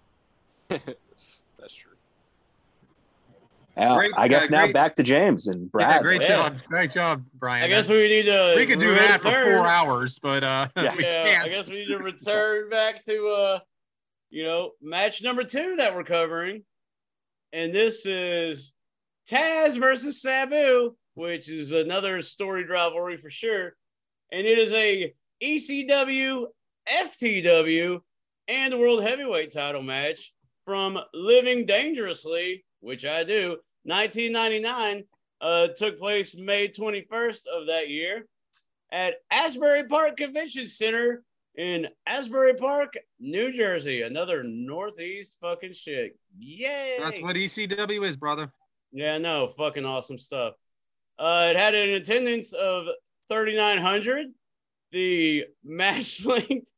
That's 3.79 3.95
Great, 3.95 4.11
I 4.17 4.29
guess 4.29 4.45
uh, 4.45 4.47
now 4.51 4.65
great- 4.65 4.75
back 4.75 4.97
to 4.97 5.03
James 5.03 5.47
and 5.47 5.71
Yeah, 5.79 6.03
great 6.03 6.23
Yeah. 6.23 6.29
job. 6.29 6.65
Great 6.65 6.91
job, 6.91 7.25
Bryant. 7.35 7.65
I 7.65 7.69
guess 7.69 7.89
we 7.89 8.09
need 8.09 8.25
to. 8.25 8.55
we 8.57 8.67
could 8.67 8.79
do 8.81 8.95
that 8.95 9.23
for 9.23 9.31
four 9.31 9.67
hours, 9.67 10.19
but 10.19 10.43
uh, 10.43 10.69
Yeah. 10.77 10.95
we 10.97 11.05
yeah, 11.05 11.25
can't. 11.25 11.47
I 11.47 11.49
guess 11.49 11.69
we 11.69 11.77
need 11.77 11.87
to 11.89 11.99
return 11.99 12.69
back 12.69 13.05
to 13.05 13.29
uh, 13.29 13.59
you 14.31 14.45
know, 14.45 14.73
match 14.83 15.23
number 15.23 15.45
two 15.45 15.77
that 15.77 15.95
we're 15.95 16.05
covering, 16.05 16.65
and 17.53 17.73
this 17.73 18.05
is 18.05 18.75
Taz 19.31 19.79
versus 19.79 20.21
Sabu, 20.21 20.97
which 21.15 21.49
is 21.49 21.73
another 21.73 22.21
storied 22.21 22.69
rivalry 22.69 23.17
for 23.17 23.31
sure, 23.31 23.75
and 24.33 24.47
it 24.47 24.59
is 24.59 24.73
a 24.73 25.15
ECW, 25.43 26.47
FTW, 26.91 28.01
and 28.49 28.79
World 28.79 29.03
Heavyweight 29.03 29.53
Title 29.53 29.83
match 29.83 30.33
from 30.65 30.99
Living 31.15 31.65
Dangerously, 31.65 32.65
which 32.81 33.05
I 33.05 33.25
do. 33.25 33.59
1999 33.85 35.05
uh, 35.41 35.69
took 35.77 35.99
place 35.99 36.37
May 36.37 36.69
21st 36.69 37.41
of 37.53 37.67
that 37.69 37.89
year 37.89 38.27
at 38.91 39.15
Asbury 39.31 39.85
Park 39.85 40.17
Convention 40.17 40.67
Center 40.67 41.23
in 41.57 41.89
Asbury 42.07 42.55
Park, 42.55 42.95
New 43.19 43.53
Jersey. 43.53 44.03
Another 44.03 44.45
Northeast 44.45 45.37
fucking 45.41 45.73
shit. 45.73 46.17
Yay! 46.39 46.97
That's 46.99 47.21
what 47.21 47.37
ECW 47.37 48.07
is, 48.07 48.17
brother. 48.17 48.53
Yeah, 48.93 49.19
no, 49.19 49.49
fucking 49.49 49.85
awesome 49.85 50.19
stuff. 50.19 50.55
Uh, 51.19 51.49
it 51.51 51.57
had 51.57 51.75
an 51.75 51.91
attendance 51.91 52.53
of 52.53 52.87
3,900. 53.29 54.27
The 54.93 55.47
match 55.65 56.25
length 56.25 56.69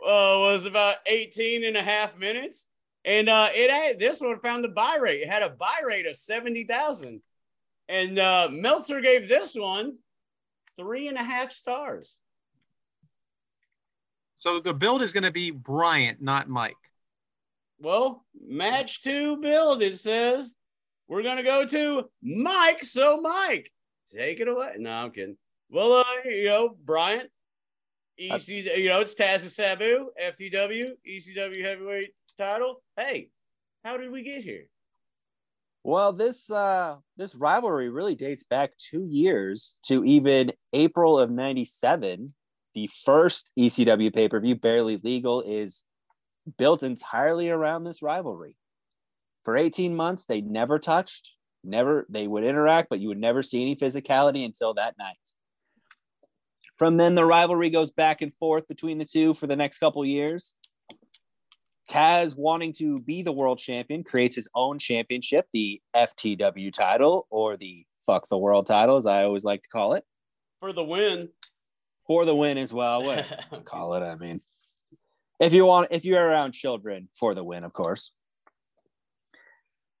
uh, 0.00 0.38
was 0.38 0.66
about 0.66 0.96
18 1.06 1.64
and 1.64 1.76
a 1.76 1.82
half 1.82 2.16
minutes. 2.16 2.66
And 3.04 3.28
uh, 3.28 3.48
it 3.54 3.70
had 3.70 3.98
this 3.98 4.20
one 4.20 4.38
found 4.40 4.64
a 4.64 4.68
buy 4.68 4.98
rate. 5.00 5.22
It 5.22 5.30
had 5.30 5.42
a 5.42 5.50
buy 5.50 5.80
rate 5.86 6.06
of 6.06 6.16
70,000. 6.16 7.22
And 7.88 8.18
uh, 8.18 8.48
Meltzer 8.50 9.00
gave 9.00 9.28
this 9.28 9.54
one 9.54 9.96
three 10.78 11.08
and 11.08 11.18
a 11.18 11.24
half 11.24 11.52
stars. 11.52 12.18
So 14.36 14.60
the 14.60 14.74
build 14.74 15.02
is 15.02 15.12
going 15.12 15.24
to 15.24 15.32
be 15.32 15.50
Bryant, 15.50 16.22
not 16.22 16.48
Mike. 16.48 16.76
Well, 17.80 18.24
match 18.40 19.02
two 19.02 19.36
build, 19.38 19.82
it 19.82 19.98
says. 19.98 20.52
We're 21.08 21.22
going 21.22 21.38
to 21.38 21.42
go 21.42 21.66
to 21.66 22.04
Mike. 22.22 22.84
So, 22.84 23.20
Mike, 23.20 23.72
take 24.14 24.40
it 24.40 24.48
away. 24.48 24.74
No, 24.78 24.90
I'm 24.90 25.10
kidding. 25.10 25.36
Well, 25.70 25.92
uh, 25.94 26.04
you 26.24 26.44
know, 26.44 26.76
Bryant, 26.84 27.30
EC, 28.18 28.48
you 28.48 28.88
know, 28.88 29.00
it's 29.00 29.14
Taz 29.14 29.42
and 29.42 29.50
Sabu, 29.50 30.10
FTW, 30.20 30.90
ECW 31.08 31.64
heavyweight 31.64 32.10
title. 32.38 32.82
Hey, 32.96 33.30
how 33.84 33.96
did 33.96 34.10
we 34.10 34.22
get 34.22 34.42
here? 34.42 34.66
Well, 35.84 36.12
this 36.12 36.50
uh 36.50 36.96
this 37.16 37.34
rivalry 37.34 37.88
really 37.88 38.14
dates 38.14 38.42
back 38.42 38.72
two 38.76 39.04
years 39.04 39.74
to 39.86 40.04
even 40.04 40.52
April 40.72 41.18
of 41.18 41.30
'97. 41.30 42.28
The 42.74 42.90
first 43.04 43.52
ECW 43.58 44.14
pay 44.14 44.28
per 44.28 44.40
view, 44.40 44.54
Barely 44.54 45.00
Legal, 45.02 45.42
is 45.42 45.84
built 46.56 46.82
entirely 46.82 47.50
around 47.50 47.84
this 47.84 48.02
rivalry. 48.02 48.56
For 49.44 49.56
18 49.56 49.94
months, 49.94 50.26
they 50.26 50.40
never 50.40 50.78
touched, 50.78 51.32
never 51.64 52.06
they 52.08 52.26
would 52.26 52.44
interact, 52.44 52.88
but 52.90 53.00
you 53.00 53.08
would 53.08 53.20
never 53.20 53.42
see 53.42 53.62
any 53.62 53.76
physicality 53.76 54.44
until 54.44 54.74
that 54.74 54.94
night. 54.98 55.16
From 56.76 56.96
then, 56.96 57.14
the 57.14 57.24
rivalry 57.24 57.70
goes 57.70 57.90
back 57.90 58.22
and 58.22 58.32
forth 58.36 58.68
between 58.68 58.98
the 58.98 59.04
two 59.04 59.34
for 59.34 59.46
the 59.46 59.56
next 59.56 59.78
couple 59.78 60.04
years. 60.04 60.54
Taz, 61.88 62.36
wanting 62.36 62.72
to 62.74 62.98
be 62.98 63.22
the 63.22 63.32
world 63.32 63.58
champion, 63.58 64.04
creates 64.04 64.36
his 64.36 64.48
own 64.54 64.78
championship, 64.78 65.46
the 65.52 65.80
FTW 65.96 66.72
title, 66.72 67.26
or 67.30 67.56
the 67.56 67.84
fuck 68.06 68.28
the 68.28 68.38
world 68.38 68.66
title, 68.66 68.96
as 68.96 69.06
I 69.06 69.24
always 69.24 69.44
like 69.44 69.62
to 69.62 69.68
call 69.68 69.94
it, 69.94 70.04
For 70.60 70.72
the 70.72 70.84
win. 70.84 71.28
for 72.06 72.24
the 72.24 72.34
win 72.34 72.58
as 72.58 72.72
well. 72.72 73.04
What 73.04 73.26
call 73.64 73.94
it? 73.94 74.02
I 74.02 74.14
mean, 74.16 74.40
if 75.40 75.52
you 75.52 75.64
want, 75.66 75.88
if 75.90 76.04
you're 76.04 76.22
around 76.24 76.52
children, 76.52 77.08
for 77.18 77.34
the 77.34 77.44
win, 77.44 77.64
of 77.64 77.72
course. 77.72 78.12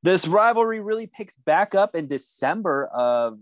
This 0.02 0.26
rivalry 0.26 0.80
really 0.80 1.06
picks 1.06 1.34
back 1.34 1.74
up 1.74 1.96
in 1.96 2.06
December 2.06 2.86
of 2.86 3.38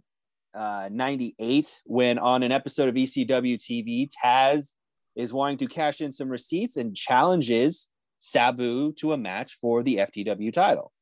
uh, 0.54 0.88
98 0.90 1.82
when 1.84 2.18
on 2.18 2.42
an 2.42 2.50
episode 2.50 2.88
of 2.88 2.94
ECW 2.94 3.58
TV, 3.58 4.08
Taz 4.24 4.72
is 5.14 5.32
wanting 5.32 5.58
to 5.58 5.66
cash 5.66 6.00
in 6.00 6.12
some 6.12 6.28
receipts 6.28 6.76
and 6.76 6.96
challenges 6.96 7.88
Sabu 8.26 8.92
to 8.94 9.12
a 9.12 9.16
match 9.16 9.56
for 9.60 9.82
the 9.82 9.96
FTW 9.96 10.52
title. 10.52 10.92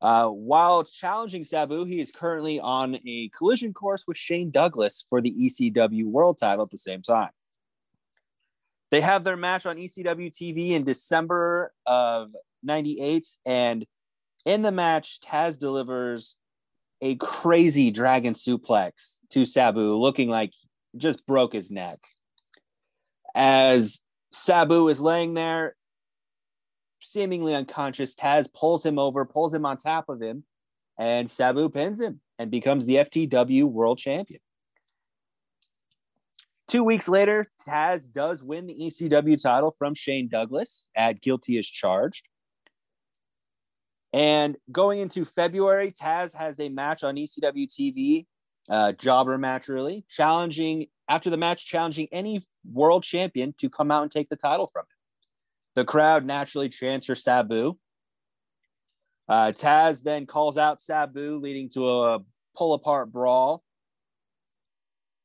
Uh, 0.00 0.28
while 0.28 0.84
challenging 0.84 1.44
Sabu, 1.44 1.84
he 1.84 2.00
is 2.00 2.10
currently 2.10 2.60
on 2.60 2.98
a 3.06 3.30
collision 3.30 3.72
course 3.72 4.04
with 4.06 4.16
Shane 4.16 4.50
Douglas 4.50 5.06
for 5.08 5.20
the 5.20 5.32
ECW 5.32 6.04
World 6.04 6.38
title 6.38 6.64
at 6.64 6.70
the 6.70 6.78
same 6.78 7.02
time. 7.02 7.30
They 8.90 9.00
have 9.00 9.24
their 9.24 9.36
match 9.36 9.66
on 9.66 9.76
ECW 9.76 10.30
TV 10.30 10.70
in 10.72 10.84
December 10.84 11.72
of 11.86 12.30
98. 12.62 13.26
And 13.44 13.86
in 14.44 14.62
the 14.62 14.70
match, 14.70 15.20
Taz 15.20 15.58
delivers 15.58 16.36
a 17.00 17.16
crazy 17.16 17.90
dragon 17.90 18.34
suplex 18.34 19.18
to 19.30 19.44
Sabu, 19.44 19.96
looking 19.96 20.28
like 20.28 20.52
just 20.96 21.26
broke 21.26 21.54
his 21.54 21.70
neck. 21.70 21.98
As 23.34 24.00
Sabu 24.30 24.88
is 24.88 25.00
laying 25.00 25.34
there, 25.34 25.74
seemingly 27.04 27.54
unconscious, 27.54 28.14
Taz 28.14 28.46
pulls 28.52 28.84
him 28.84 28.98
over, 28.98 29.24
pulls 29.24 29.54
him 29.54 29.64
on 29.66 29.76
top 29.76 30.08
of 30.08 30.20
him, 30.20 30.44
and 30.98 31.28
Sabu 31.28 31.68
pins 31.68 32.00
him 32.00 32.20
and 32.38 32.50
becomes 32.50 32.86
the 32.86 32.96
FTW 32.96 33.64
World 33.64 33.98
Champion. 33.98 34.40
Two 36.68 36.82
weeks 36.82 37.08
later, 37.08 37.44
Taz 37.66 38.10
does 38.10 38.42
win 38.42 38.66
the 38.66 38.74
ECW 38.74 39.40
title 39.40 39.74
from 39.78 39.94
Shane 39.94 40.28
Douglas 40.28 40.88
at 40.96 41.20
Guilty 41.20 41.58
as 41.58 41.66
Charged. 41.66 42.26
And 44.14 44.56
going 44.70 45.00
into 45.00 45.24
February, 45.24 45.92
Taz 45.92 46.34
has 46.34 46.60
a 46.60 46.68
match 46.68 47.04
on 47.04 47.16
ECW 47.16 47.66
TV, 47.68 48.26
uh, 48.70 48.92
jobber 48.92 49.36
match, 49.36 49.68
really, 49.68 50.06
challenging 50.08 50.86
after 51.08 51.28
the 51.28 51.36
match, 51.36 51.66
challenging 51.66 52.08
any 52.12 52.42
world 52.72 53.02
champion 53.02 53.54
to 53.58 53.68
come 53.68 53.90
out 53.90 54.02
and 54.02 54.10
take 54.10 54.28
the 54.28 54.36
title 54.36 54.70
from 54.72 54.82
him. 54.82 54.93
The 55.74 55.84
crowd 55.84 56.24
naturally 56.24 56.68
chants 56.68 57.06
for 57.06 57.14
Sabu. 57.14 57.76
Uh, 59.28 59.52
Taz 59.52 60.02
then 60.02 60.26
calls 60.26 60.58
out 60.58 60.80
Sabu, 60.80 61.38
leading 61.38 61.68
to 61.70 61.88
a 61.88 62.18
pull 62.56 62.74
apart 62.74 63.10
brawl. 63.10 63.62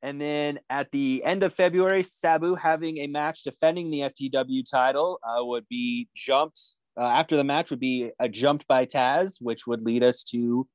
And 0.02 0.20
then 0.20 0.60
at 0.70 0.92
the 0.92 1.24
end 1.26 1.44
of 1.44 1.54
February, 1.54 2.04
Sabu 2.04 2.56
having 2.56 3.00
a 3.00 3.08
match 3.08 3.44
defending 3.44 3.92
the 3.92 4.02
FTW 4.02 4.64
title 4.70 5.20
uh, 5.24 5.44
would 5.44 5.68
be 5.68 6.08
jumped. 6.16 6.60
Uh, 6.98 7.04
after 7.04 7.36
the 7.36 7.44
match 7.44 7.70
would 7.70 7.80
be 7.80 8.12
a 8.20 8.28
jumped 8.30 8.68
by 8.68 8.86
Taz, 8.86 9.38
which 9.42 9.68
would 9.68 9.84
lead 9.84 10.04
us 10.04 10.24
to 10.24 10.68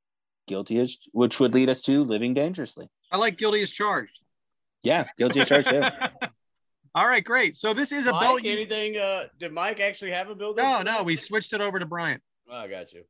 guilty 0.47 0.79
as, 0.79 0.97
which 1.11 1.39
would 1.39 1.53
lead 1.53 1.69
us 1.69 1.81
to 1.83 2.03
living 2.03 2.33
dangerously. 2.33 2.87
I 3.11 3.17
like 3.17 3.37
guilty 3.37 3.61
as 3.61 3.71
charged. 3.71 4.21
Yeah, 4.83 5.07
guilty 5.17 5.41
as 5.41 5.49
charged. 5.49 5.69
too. 5.69 5.81
All 6.95 7.07
right, 7.07 7.23
great. 7.23 7.57
So 7.57 7.73
this 7.73 7.91
is 7.91 8.05
a 8.05 8.11
Mike, 8.13 8.21
belt. 8.21 8.43
you- 8.43 8.51
anything? 8.51 8.97
Uh, 8.97 9.25
did 9.37 9.51
Mike 9.51 9.81
actually 9.81 10.11
have 10.11 10.29
a 10.29 10.35
build? 10.35 10.55
No, 10.55 10.81
no, 10.81 11.03
we 11.03 11.17
switched 11.17 11.51
it 11.51 11.59
over 11.59 11.77
to 11.77 11.85
Bryant. 11.85 12.23
Oh, 12.49 12.55
I 12.55 12.67
got 12.69 12.93
you. 12.93 13.03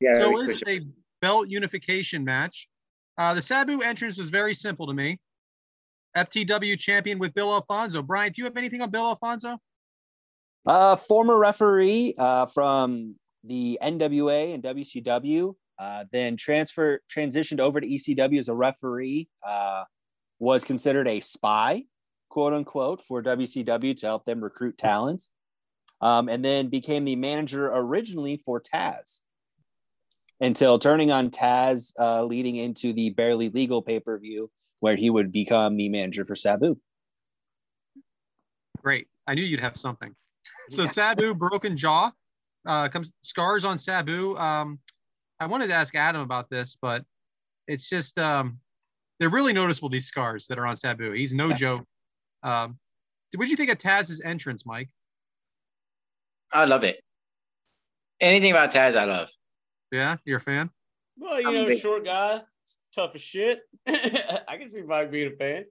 Yeah. 0.00 0.14
So 0.14 0.32
we 0.32 0.42
it 0.42 0.50
is 0.50 0.62
a 0.66 0.80
belt 1.22 1.48
unification 1.48 2.24
match. 2.24 2.68
Uh, 3.16 3.34
the 3.34 3.42
Sabu 3.42 3.80
entrance 3.80 4.18
was 4.18 4.28
very 4.28 4.54
simple 4.54 4.88
to 4.88 4.92
me. 4.92 5.20
FTW 6.16 6.76
champion 6.78 7.20
with 7.20 7.32
Bill 7.32 7.52
Alfonso. 7.52 8.02
Bryant, 8.02 8.34
do 8.34 8.42
you 8.42 8.44
have 8.46 8.56
anything 8.56 8.82
on 8.82 8.90
Bill 8.90 9.06
Alfonso? 9.06 9.58
Uh, 10.66 10.96
former 10.96 11.36
referee 11.38 12.14
uh, 12.18 12.46
from 12.46 13.14
the 13.44 13.78
NWA 13.80 14.54
and 14.54 14.62
WCW, 14.62 15.54
uh, 15.78 16.04
then 16.10 16.36
transfer 16.36 17.00
transitioned 17.14 17.60
over 17.60 17.80
to 17.80 17.86
ECW 17.86 18.38
as 18.40 18.48
a 18.48 18.54
referee. 18.54 19.28
Uh, 19.46 19.84
was 20.40 20.64
considered 20.64 21.06
a 21.08 21.20
spy, 21.20 21.84
quote 22.38 22.52
unquote, 22.52 23.02
for 23.08 23.20
WCW 23.20 23.98
to 23.98 24.06
help 24.06 24.24
them 24.24 24.40
recruit 24.40 24.78
talents, 24.78 25.30
um, 26.00 26.28
and 26.28 26.44
then 26.44 26.68
became 26.68 27.04
the 27.04 27.16
manager 27.16 27.66
originally 27.66 28.40
for 28.44 28.60
Taz. 28.60 29.22
Until 30.40 30.78
turning 30.78 31.10
on 31.10 31.30
Taz, 31.30 31.92
uh, 31.98 32.22
leading 32.22 32.54
into 32.54 32.92
the 32.92 33.10
barely 33.10 33.48
legal 33.48 33.82
pay 33.82 33.98
per 33.98 34.16
view, 34.20 34.52
where 34.78 34.94
he 34.94 35.10
would 35.10 35.32
become 35.32 35.76
the 35.76 35.88
manager 35.88 36.24
for 36.24 36.36
Sabu. 36.36 36.78
Great. 38.82 39.08
I 39.26 39.34
knew 39.34 39.42
you'd 39.42 39.58
have 39.58 39.76
something. 39.76 40.14
So 40.70 40.86
Sabu 40.86 41.34
broken 41.34 41.76
jaw. 41.76 42.12
Uh, 42.64 42.88
comes 42.88 43.10
scars 43.22 43.64
on 43.64 43.78
Sabu. 43.78 44.36
Um, 44.36 44.78
I 45.40 45.46
wanted 45.46 45.68
to 45.68 45.74
ask 45.74 45.92
Adam 45.96 46.20
about 46.20 46.50
this, 46.50 46.78
but 46.80 47.04
it's 47.66 47.88
just 47.88 48.16
um, 48.16 48.60
they're 49.18 49.28
really 49.28 49.54
noticeable. 49.54 49.88
These 49.88 50.06
scars 50.06 50.46
that 50.46 50.58
are 50.58 50.66
on 50.66 50.76
Sabu. 50.76 51.10
He's 51.12 51.32
no 51.32 51.52
joke. 51.52 51.84
Um, 52.42 52.78
what 53.34 53.44
did 53.44 53.50
you 53.50 53.56
think 53.56 53.70
of 53.70 53.78
Taz's 53.78 54.20
entrance, 54.24 54.64
Mike? 54.64 54.88
I 56.52 56.64
love 56.64 56.84
it. 56.84 57.00
Anything 58.20 58.52
about 58.52 58.72
Taz, 58.72 58.96
I 58.96 59.04
love. 59.04 59.28
Yeah, 59.92 60.16
you're 60.24 60.38
a 60.38 60.40
fan. 60.40 60.70
Well, 61.18 61.40
you 61.40 61.48
I'm 61.48 61.54
know, 61.54 61.66
big. 61.66 61.78
short 61.80 62.04
guy, 62.04 62.40
tough 62.94 63.14
as 63.14 63.20
shit. 63.22 63.60
I 63.86 64.56
can 64.58 64.68
see 64.70 64.82
Mike 64.82 65.10
being 65.10 65.32
a 65.32 65.36
fan. 65.36 65.64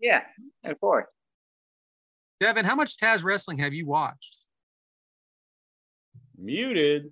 Yeah, 0.00 0.22
of 0.64 0.80
course. 0.80 1.06
Devyn, 2.42 2.64
how 2.64 2.74
much 2.76 2.96
Taz 2.96 3.24
wrestling 3.24 3.58
have 3.58 3.72
you 3.74 3.86
watched? 3.86 4.38
Muted. 6.36 7.10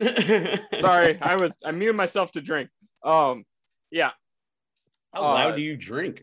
Sorry, 0.00 1.18
I 1.20 1.36
was 1.40 1.58
I 1.64 1.72
muted 1.72 1.96
myself 1.96 2.30
to 2.32 2.40
drink. 2.40 2.70
Um, 3.04 3.44
yeah. 3.90 4.10
How 5.12 5.20
Uh, 5.22 5.34
loud 5.34 5.56
do 5.56 5.62
you 5.62 5.76
drink? 5.76 6.22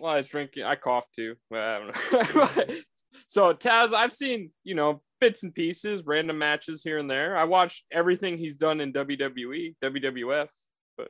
Well, 0.00 0.12
I 0.12 0.16
was 0.18 0.28
drinking. 0.28 0.64
I 0.64 0.74
coughed 0.74 1.14
too. 1.14 1.34
but 1.50 1.60
I 1.60 1.78
don't 1.78 1.86
know. 1.88 2.74
so 3.26 3.52
Taz, 3.52 3.92
I've 3.94 4.12
seen 4.12 4.50
you 4.64 4.74
know 4.74 5.02
bits 5.20 5.42
and 5.42 5.54
pieces, 5.54 6.04
random 6.06 6.38
matches 6.38 6.82
here 6.82 6.98
and 6.98 7.10
there. 7.10 7.36
I 7.36 7.44
watched 7.44 7.84
everything 7.90 8.36
he's 8.36 8.56
done 8.58 8.80
in 8.80 8.92
WWE, 8.92 9.74
WWF. 9.82 10.48
But 10.96 11.08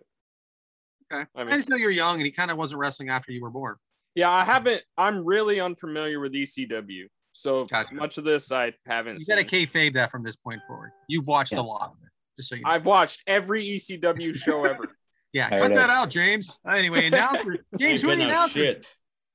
Okay. 1.13 1.25
I 1.37 1.43
I, 1.43 1.57
just 1.57 1.69
know 1.69 1.77
you're 1.77 1.91
young 1.91 2.17
and 2.17 2.25
he 2.25 2.31
kind 2.33 2.51
of 2.51 2.57
wasn't 2.59 2.81
wrestling 2.81 3.09
after 3.11 3.33
you 3.33 3.41
were 3.43 3.51
born. 3.51 3.77
yeah, 4.15 4.31
I 4.31 4.45
haven't. 4.45 4.83
I'm 4.97 5.25
really 5.25 5.61
unfamiliar 5.61 6.21
with 6.21 6.33
ECW. 6.33 7.07
So 7.33 7.65
Gotcha. 7.67 7.95
much 7.95 8.17
of 8.19 8.25
this 8.25 8.51
I 8.51 8.73
haven't. 8.87 9.21
You 9.21 9.27
got 9.35 9.43
to 9.43 9.49
Seen. 9.49 9.67
kayfabe 9.69 9.93
that 9.95 10.11
from 10.11 10.23
this 10.25 10.37
point 10.37 10.61
forward. 10.67 10.91
You've 11.09 11.27
watched 11.27 11.53
Yeah. 11.53 11.61
a 11.61 11.63
lot 11.63 11.91
of 11.91 11.97
it, 12.03 12.11
just 12.37 12.49
so 12.49 12.55
you 12.57 12.63
know. 12.63 12.71
I've 12.71 12.87
watched 12.87 13.23
every 13.27 13.65
ECW 13.67 14.35
show 14.35 14.65
ever. 14.71 14.97
Yeah, 15.37 15.51
cut 15.51 15.75
that 15.75 15.91
out, 15.91 16.09
James. 16.09 16.59
Anyway, 16.67 17.07
announcer 17.07 17.59
James, 17.79 18.01
who 18.01 18.11
are 18.11 18.17
the 18.17 18.25
announcers? 18.25 18.65
shit. 18.65 18.87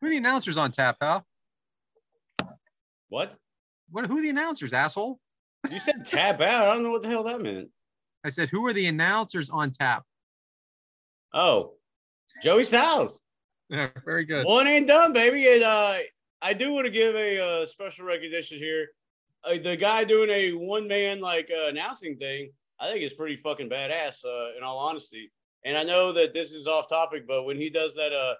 Who 0.01 0.07
are 0.07 0.09
the 0.09 0.17
announcers 0.17 0.57
on 0.57 0.71
tap, 0.71 0.99
pal? 0.99 1.23
What? 3.09 3.35
What? 3.91 4.07
Who 4.07 4.17
are 4.17 4.21
the 4.21 4.29
announcers, 4.29 4.73
asshole? 4.73 5.19
You 5.69 5.79
said 5.79 6.05
tap 6.05 6.41
out. 6.41 6.67
I 6.67 6.73
don't 6.73 6.83
know 6.83 6.89
what 6.89 7.03
the 7.03 7.09
hell 7.09 7.23
that 7.23 7.39
meant. 7.39 7.69
I 8.23 8.29
said, 8.29 8.49
who 8.49 8.65
are 8.65 8.73
the 8.73 8.87
announcers 8.87 9.51
on 9.51 9.69
tap? 9.69 10.03
Oh, 11.33 11.73
Joey 12.41 12.63
Styles. 12.63 13.21
Yeah, 13.69 13.89
very 14.03 14.25
good. 14.25 14.45
One 14.45 14.65
ain't 14.65 14.87
done, 14.87 15.13
baby. 15.13 15.47
And 15.53 15.63
uh, 15.63 15.97
I 16.41 16.53
do 16.53 16.73
want 16.73 16.85
to 16.85 16.91
give 16.91 17.15
a 17.15 17.61
uh, 17.61 17.65
special 17.67 18.05
recognition 18.05 18.57
here. 18.57 18.87
Uh, 19.43 19.57
the 19.61 19.75
guy 19.75 20.03
doing 20.03 20.29
a 20.31 20.51
one 20.53 20.87
man 20.87 21.19
like 21.19 21.49
uh, 21.55 21.67
announcing 21.67 22.17
thing, 22.17 22.51
I 22.79 22.91
think 22.91 23.03
is 23.03 23.13
pretty 23.13 23.35
fucking 23.35 23.69
badass. 23.69 24.25
Uh, 24.25 24.57
in 24.57 24.63
all 24.63 24.79
honesty, 24.79 25.31
and 25.63 25.77
I 25.77 25.83
know 25.83 26.13
that 26.13 26.33
this 26.33 26.51
is 26.51 26.67
off 26.67 26.87
topic, 26.87 27.27
but 27.27 27.43
when 27.43 27.57
he 27.57 27.69
does 27.69 27.95
that, 27.95 28.13
uh, 28.13 28.35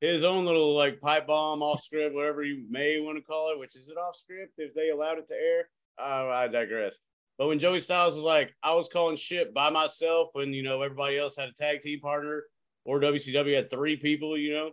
his 0.00 0.24
own 0.24 0.44
little 0.44 0.74
like 0.74 1.00
pipe 1.00 1.26
bomb 1.26 1.62
off 1.62 1.82
script, 1.82 2.14
whatever 2.14 2.42
you 2.42 2.64
may 2.68 3.00
want 3.00 3.18
to 3.18 3.24
call 3.24 3.52
it, 3.52 3.58
which 3.58 3.76
is 3.76 3.88
it 3.88 3.96
off 3.96 4.16
script 4.16 4.54
if 4.58 4.74
they 4.74 4.90
allowed 4.90 5.18
it 5.18 5.28
to 5.28 5.34
air. 5.34 5.68
Uh, 5.98 6.28
I 6.28 6.48
digress. 6.48 6.96
But 7.38 7.48
when 7.48 7.58
Joey 7.58 7.80
Styles 7.80 8.14
was 8.14 8.24
like, 8.24 8.54
I 8.62 8.74
was 8.74 8.88
calling 8.88 9.16
shit 9.16 9.52
by 9.52 9.70
myself 9.70 10.30
when 10.32 10.52
you 10.52 10.62
know 10.62 10.82
everybody 10.82 11.18
else 11.18 11.36
had 11.36 11.48
a 11.48 11.52
tag 11.52 11.80
team 11.80 12.00
partner, 12.00 12.44
or 12.84 13.00
WCW 13.00 13.54
had 13.54 13.70
three 13.70 13.96
people, 13.96 14.38
you 14.38 14.54
know, 14.54 14.70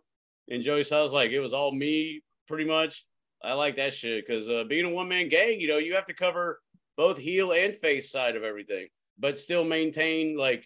and 0.50 0.64
Joey 0.64 0.84
Styles 0.84 1.14
like 1.14 1.32
it 1.32 1.40
was 1.40 1.54
all 1.54 1.72
me 1.74 2.22
pretty 2.48 2.66
much. 2.66 3.06
I 3.44 3.54
like 3.54 3.76
that 3.76 3.94
shit 3.94 4.26
because 4.26 4.48
uh, 4.48 4.64
being 4.68 4.86
a 4.86 4.90
one 4.90 5.10
man 5.10 5.28
gang, 5.28 5.60
you 5.60 5.68
know, 5.68 5.78
you 5.78 5.96
have 5.96 6.06
to 6.08 6.14
cover 6.14 6.62
both 6.96 7.18
heel 7.18 7.52
and 7.52 7.76
face 7.76 8.10
side 8.12 8.36
of 8.36 8.44
everything, 8.44 8.88
but 9.20 9.40
still 9.40 9.66
maintain 9.66 10.38
like 10.38 10.66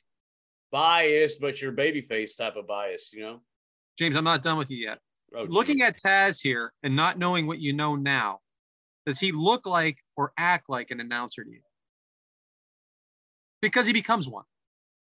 bias, 0.71 1.35
but 1.35 1.61
your 1.61 1.71
baby 1.71 2.01
face 2.01 2.35
type 2.35 2.55
of 2.55 2.67
bias, 2.67 3.11
you 3.13 3.21
know. 3.21 3.41
James, 3.97 4.15
I'm 4.15 4.23
not 4.23 4.43
done 4.43 4.57
with 4.57 4.69
you 4.69 4.77
yet. 4.77 4.99
Oh, 5.35 5.43
Looking 5.43 5.81
at 5.81 6.01
Taz 6.01 6.41
here 6.41 6.73
and 6.83 6.95
not 6.95 7.17
knowing 7.17 7.47
what 7.47 7.59
you 7.59 7.73
know 7.73 7.95
now, 7.95 8.39
does 9.05 9.19
he 9.19 9.31
look 9.31 9.65
like 9.65 9.97
or 10.15 10.31
act 10.37 10.69
like 10.69 10.91
an 10.91 10.99
announcer 10.99 11.43
to 11.43 11.49
you? 11.49 11.61
Because 13.61 13.87
he 13.87 13.93
becomes 13.93 14.29
one. 14.29 14.45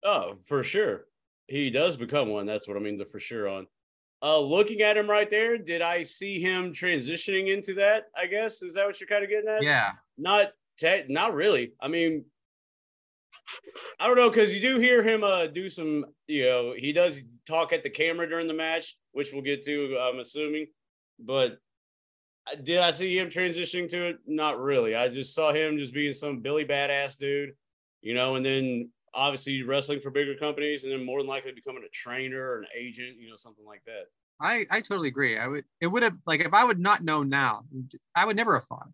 Oh, 0.05 0.37
for 0.47 0.63
sure. 0.63 1.07
He 1.49 1.71
does 1.71 1.97
become 1.97 2.29
one. 2.29 2.47
That's 2.47 2.67
what 2.69 2.77
I 2.77 2.81
mean, 2.81 2.99
the 2.99 3.05
for 3.05 3.21
sure 3.21 3.49
on. 3.49 3.67
Uh 4.23 4.41
looking 4.41 4.81
at 4.83 4.97
him 4.97 5.11
right 5.11 5.29
there, 5.29 5.59
did 5.59 5.83
I 5.83 6.03
see 6.03 6.41
him 6.41 6.73
transitioning 6.73 7.53
into 7.53 7.75
that? 7.75 8.05
I 8.17 8.27
guess. 8.27 8.63
Is 8.63 8.75
that 8.75 8.87
what 8.87 8.99
you're 9.01 9.09
kind 9.09 9.25
of 9.25 9.31
getting 9.31 9.49
at? 9.49 9.63
Yeah. 9.63 9.91
Not 10.17 10.53
te- 10.79 11.05
not 11.09 11.35
really. 11.35 11.73
I 11.81 11.89
mean, 11.89 12.25
I 14.01 14.07
don't 14.07 14.17
know, 14.17 14.29
because 14.31 14.55
you 14.55 14.61
do 14.61 14.79
hear 14.79 15.03
him 15.03 15.25
uh 15.25 15.47
do 15.47 15.69
some, 15.69 16.07
you 16.27 16.45
know, 16.45 16.75
he 16.77 16.93
does 16.93 17.21
talk 17.47 17.73
at 17.73 17.83
the 17.83 17.91
camera 17.91 18.29
during 18.29 18.49
the 18.49 18.55
match, 18.55 18.97
which 19.13 19.33
we'll 19.33 19.43
get 19.43 19.65
to, 19.65 19.99
I'm 19.99 20.19
assuming. 20.19 20.67
But 21.19 21.59
did 22.63 22.79
I 22.79 22.91
see 22.93 23.19
him 23.19 23.29
transitioning 23.29 23.89
to 23.91 24.09
it? 24.09 24.19
Not 24.27 24.61
really. 24.61 24.95
I 24.95 25.09
just 25.09 25.35
saw 25.35 25.53
him 25.53 25.79
just 25.79 25.93
being 25.93 26.13
some 26.13 26.41
Billy 26.41 26.65
badass 26.65 27.17
dude, 27.17 27.53
you 28.03 28.15
know, 28.15 28.37
and 28.37 28.45
then 28.47 28.91
obviously 29.15 29.63
wrestling 29.63 30.01
for 30.01 30.11
bigger 30.11 30.35
companies 30.37 30.85
and 30.85 30.93
then 30.93 31.05
more 31.05 31.21
than 31.21 31.27
likely 31.27 31.53
becoming 31.53 31.83
a 31.85 31.89
trainer 31.91 32.41
or 32.41 32.59
an 32.61 32.67
agent, 32.79 33.17
you 33.19 33.31
know, 33.31 33.37
something 33.37 33.65
like 33.65 33.83
that. 33.87 34.05
I, 34.39 34.67
I 34.71 34.81
totally 34.81 35.09
agree. 35.09 35.39
I 35.39 35.49
would 35.49 35.65
it 35.81 35.87
would 35.87 36.03
have 36.03 36.17
like 36.27 36.41
if 36.41 36.53
I 36.53 36.65
would 36.65 36.79
not 36.79 37.03
know 37.03 37.23
now, 37.23 37.63
I 38.15 38.27
would 38.27 38.37
never 38.37 38.55
have 38.55 38.65
thought. 38.65 38.89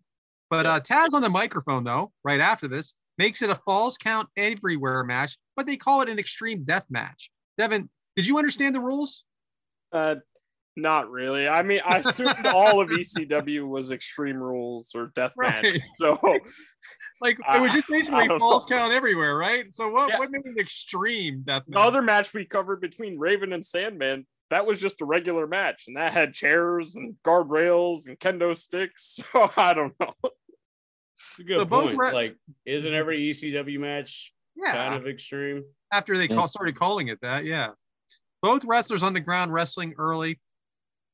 But 0.49 0.65
uh 0.65 0.79
Taz 0.79 1.13
on 1.13 1.21
the 1.21 1.29
microphone 1.29 1.83
though, 1.83 2.11
right 2.23 2.39
after 2.39 2.69
this, 2.69 2.95
makes 3.17 3.41
it 3.41 3.49
a 3.49 3.55
falls 3.55 3.97
count 3.97 4.29
everywhere 4.37 5.03
match, 5.03 5.37
but 5.55 5.65
they 5.65 5.77
call 5.77 6.01
it 6.01 6.09
an 6.09 6.19
extreme 6.19 6.63
death 6.63 6.85
match. 6.89 7.31
Devyn, 7.59 7.87
did 8.15 8.25
you 8.27 8.37
understand 8.37 8.75
the 8.75 8.79
rules? 8.81 9.23
Uh, 9.91 10.15
not 10.75 11.11
really. 11.11 11.47
I 11.47 11.61
mean, 11.61 11.81
I 11.85 11.97
assumed 11.97 12.47
all 12.47 12.81
of 12.81 12.89
ECW 12.89 13.67
was 13.67 13.91
Extreme 13.91 14.37
Rules 14.37 14.93
or 14.95 15.11
Death 15.13 15.33
Match. 15.37 15.77
So 15.97 16.19
Like 17.21 17.37
it 17.39 17.61
was 17.61 17.71
just 17.71 17.87
basically 17.87 18.27
falls 18.39 18.69
know. 18.69 18.77
count 18.77 18.91
everywhere, 18.93 19.37
right? 19.37 19.71
So 19.71 19.89
what 19.89 20.09
Yeah. 20.09 20.19
what 20.19 20.31
made 20.31 20.41
it 20.45 20.59
extreme 20.59 21.43
death 21.45 21.63
the 21.67 21.79
other 21.79 22.01
match 22.01 22.33
we 22.33 22.43
covered 22.43 22.81
between 22.81 23.17
Raven 23.17 23.53
and 23.53 23.63
Sandman, 23.63 24.25
that 24.49 24.65
was 24.65 24.81
just 24.81 25.01
a 25.01 25.05
regular 25.05 25.47
match, 25.47 25.85
and 25.87 25.95
that 25.95 26.11
had 26.11 26.33
chairs 26.33 26.95
and 26.95 27.15
guardrails 27.23 28.07
and 28.07 28.19
kendo 28.19 28.55
sticks. 28.55 29.19
So 29.31 29.49
I 29.55 29.73
don't 29.73 29.93
know. 29.99 30.13
It's 31.31 31.39
a 31.39 31.43
good 31.43 31.57
So 31.59 31.65
both 31.65 31.85
point. 31.87 31.97
re- 31.97 32.11
like, 32.11 32.37
isn't 32.65 32.93
every 32.93 33.19
ECW 33.29 33.79
match 33.79 34.33
Yeah. 34.55 34.71
kind 34.73 34.95
of 34.95 35.07
extreme. 35.07 35.63
After 35.91 36.17
they 36.17 36.27
call, 36.27 36.47
started 36.47 36.75
calling 36.75 37.07
it 37.07 37.19
that, 37.21 37.45
yeah. 37.45 37.71
Both 38.41 38.65
wrestlers 38.65 39.03
on 39.03 39.13
the 39.13 39.19
ground 39.21 39.53
wrestling 39.53 39.93
early. 39.97 40.39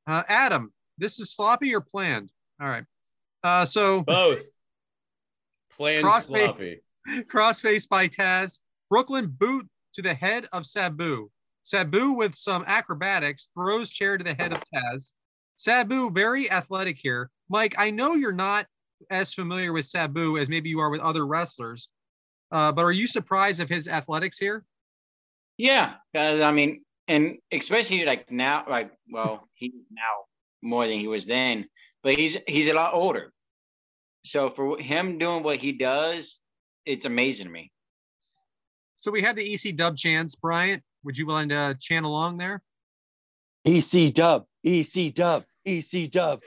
Uh, 0.07 0.23
Adam, 0.27 0.73
this 0.97 1.19
is 1.19 1.33
sloppy 1.33 1.73
or 1.75 1.81
planned? 1.81 2.31
All 2.61 2.67
right. 2.67 2.85
Uh, 3.43 3.65
so 3.65 4.01
Both. 4.01 4.43
Planned 5.71 6.05
Crossfade. 6.05 6.23
sloppy. 6.45 6.81
crossface 7.27 7.87
by 7.87 8.07
Taz. 8.07 8.59
Brooklyn 8.89 9.27
boot 9.27 9.67
to 9.93 10.01
the 10.01 10.13
head 10.13 10.47
of 10.51 10.65
Sabu. 10.65 11.29
Sabu 11.63 12.13
with 12.13 12.35
some 12.35 12.63
acrobatics 12.67 13.49
throws 13.53 13.89
chair 13.89 14.17
to 14.17 14.23
the 14.23 14.33
head 14.33 14.51
of 14.51 14.63
Taz. 14.73 15.09
Sabu 15.57 16.09
very 16.09 16.49
athletic 16.49 16.97
here. 16.97 17.29
Mike, 17.49 17.75
I 17.77 17.91
know 17.91 18.13
you're 18.15 18.31
not 18.31 18.65
as 19.09 19.33
familiar 19.33 19.73
with 19.73 19.85
Sabu 19.85 20.37
as 20.37 20.49
maybe 20.49 20.69
you 20.69 20.79
are 20.79 20.89
with 20.89 21.01
other 21.01 21.25
wrestlers, 21.25 21.89
uh, 22.51 22.71
but 22.71 22.83
are 22.83 22.91
you 22.91 23.07
surprised 23.07 23.59
of 23.59 23.69
his 23.69 23.87
athletics 23.87 24.37
here? 24.37 24.63
Yeah, 25.57 25.95
because 26.11 26.41
I 26.41 26.51
mean, 26.51 26.83
and 27.07 27.37
especially 27.51 28.05
like 28.05 28.31
now, 28.31 28.65
like 28.69 28.91
well, 29.11 29.47
he's 29.53 29.73
now 29.91 30.25
more 30.61 30.87
than 30.87 30.97
he 30.97 31.07
was 31.07 31.25
then, 31.25 31.67
but 32.03 32.13
he's 32.13 32.37
he's 32.47 32.67
a 32.67 32.73
lot 32.73 32.93
older. 32.93 33.31
So 34.23 34.49
for 34.49 34.77
him 34.77 35.17
doing 35.17 35.43
what 35.43 35.57
he 35.57 35.71
does, 35.71 36.39
it's 36.85 37.05
amazing 37.05 37.47
to 37.47 37.51
me. 37.51 37.71
So 38.97 39.11
we 39.11 39.21
have 39.21 39.35
the 39.35 39.53
EC 39.53 39.75
dub 39.75 39.97
chants. 39.97 40.35
Bryant, 40.35 40.83
would 41.03 41.17
you 41.17 41.25
mind 41.25 41.51
to 41.51 41.77
chant 41.79 42.05
along 42.05 42.37
there? 42.37 42.61
EC 43.65 44.13
dub, 44.13 44.45
EC 44.63 45.13
dub, 45.13 45.43
EC 45.65 46.09
dub. 46.09 46.41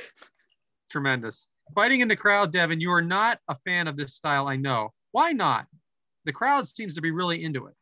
Tremendous. 0.90 1.48
Fighting 1.74 2.00
in 2.00 2.08
the 2.08 2.16
crowd, 2.16 2.52
Devyn, 2.52 2.80
you 2.80 2.90
are 2.92 3.02
not 3.02 3.38
a 3.48 3.56
fan 3.64 3.88
of 3.88 3.96
this 3.96 4.14
style, 4.14 4.46
I 4.48 4.56
know. 4.56 4.90
Why 5.12 5.32
not? 5.32 5.66
The 6.24 6.32
crowd 6.32 6.66
seems 6.66 6.94
to 6.94 7.00
be 7.00 7.10
really 7.10 7.42
into 7.44 7.66
it. 7.66 7.74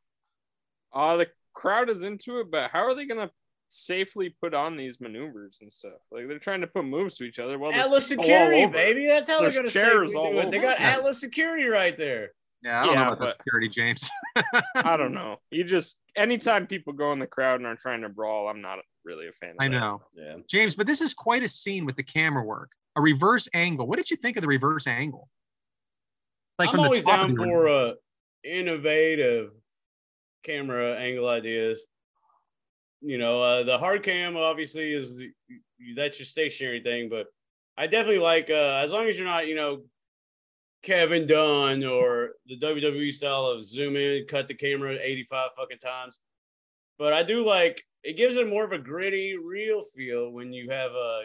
Uh, 0.92 1.16
the 1.18 1.28
crowd 1.54 1.90
is 1.90 2.04
into 2.04 2.40
it, 2.40 2.50
but 2.50 2.70
how 2.70 2.80
are 2.84 2.94
they 2.94 3.06
gonna 3.06 3.30
safely 3.68 4.34
put 4.40 4.54
on 4.54 4.76
these 4.76 5.00
maneuvers 5.00 5.58
and 5.60 5.72
stuff? 5.72 5.92
Like 6.10 6.26
they're 6.26 6.38
trying 6.38 6.62
to 6.62 6.66
put 6.66 6.84
moves 6.84 7.16
to 7.16 7.24
each 7.24 7.38
other. 7.38 7.58
Well, 7.58 7.70
there's 7.70 7.84
Atlas 7.84 8.08
people 8.08 8.24
all 8.24 8.28
security, 8.30 8.62
over. 8.64 8.72
baby. 8.72 9.06
That's 9.06 9.28
how 9.28 9.40
There's 9.40 9.54
they're 9.54 9.62
gonna 9.62 9.70
chairs 9.72 10.12
say 10.12 10.18
all 10.18 10.30
we 10.30 10.40
do 10.42 10.48
it. 10.48 10.50
They 10.50 10.58
got 10.58 10.80
Yeah. 10.80 10.86
Atlas 10.96 11.20
security 11.20 11.66
right 11.68 11.96
there. 11.96 12.30
Yeah, 12.62 12.82
I 12.82 12.84
don't 12.86 12.94
Yeah, 12.94 13.00
know 13.04 13.12
about 13.12 13.18
but- 13.20 13.36
security, 13.38 13.68
James. 13.68 14.10
I 14.74 14.96
don't 14.96 15.14
know. 15.20 15.36
You 15.50 15.64
just 15.64 15.98
anytime 16.16 16.66
people 16.66 16.92
go 16.92 17.12
in 17.12 17.18
the 17.18 17.26
crowd 17.26 17.60
and 17.60 17.66
are 17.66 17.76
trying 17.76 18.02
to 18.02 18.08
brawl, 18.08 18.48
I'm 18.48 18.60
not 18.60 18.78
really 19.04 19.28
a 19.28 19.32
fan. 19.32 19.50
Of 19.50 19.56
I 19.60 19.68
that. 19.68 19.74
know. 19.78 20.02
Yeah. 20.14 20.36
James, 20.48 20.74
but 20.74 20.86
this 20.86 21.00
is 21.00 21.14
quite 21.14 21.42
a 21.44 21.48
scene 21.48 21.86
with 21.86 21.96
the 21.96 22.02
camera 22.02 22.42
work. 22.42 22.72
A 23.00 23.02
reverse 23.02 23.48
angle. 23.54 23.86
What 23.86 23.96
did 23.96 24.10
you 24.10 24.16
think 24.18 24.36
of 24.36 24.42
the 24.42 24.46
reverse 24.46 24.86
angle? 24.86 25.30
Like 26.58 26.68
I'm 26.68 26.72
from 26.72 26.82
the 26.82 26.88
always 26.88 27.02
down 27.04 27.34
for 27.34 27.66
uh, 27.66 27.92
innovative 28.44 29.52
camera 30.44 30.98
angle 30.98 31.26
ideas. 31.26 31.86
You 33.00 33.16
know, 33.16 33.40
uh, 33.42 33.62
the 33.62 33.78
hard 33.78 34.02
cam 34.02 34.36
obviously 34.36 34.92
is 34.92 35.22
that's 35.96 36.18
your 36.18 36.26
stationary 36.26 36.82
thing, 36.82 37.08
but 37.08 37.28
I 37.78 37.86
definitely 37.86 38.18
like 38.18 38.50
uh, 38.50 38.82
as 38.84 38.92
long 38.92 39.08
as 39.08 39.16
you're 39.16 39.26
not, 39.26 39.46
you 39.46 39.54
know, 39.54 39.84
Kevin 40.82 41.26
Dunn 41.26 41.82
or 41.82 42.32
the 42.44 42.60
WWE 42.60 43.14
style 43.14 43.46
of 43.46 43.64
zoom 43.64 43.96
in, 43.96 44.26
cut 44.26 44.46
the 44.46 44.52
camera 44.52 44.98
85 45.00 45.50
fucking 45.56 45.78
times. 45.78 46.20
But 46.98 47.14
I 47.14 47.22
do 47.22 47.46
like 47.46 47.82
it 48.02 48.18
gives 48.18 48.36
it 48.36 48.46
more 48.46 48.64
of 48.64 48.72
a 48.72 48.78
gritty, 48.78 49.38
real 49.42 49.84
feel 49.96 50.32
when 50.32 50.52
you 50.52 50.68
have 50.68 50.90
uh, 50.90 51.20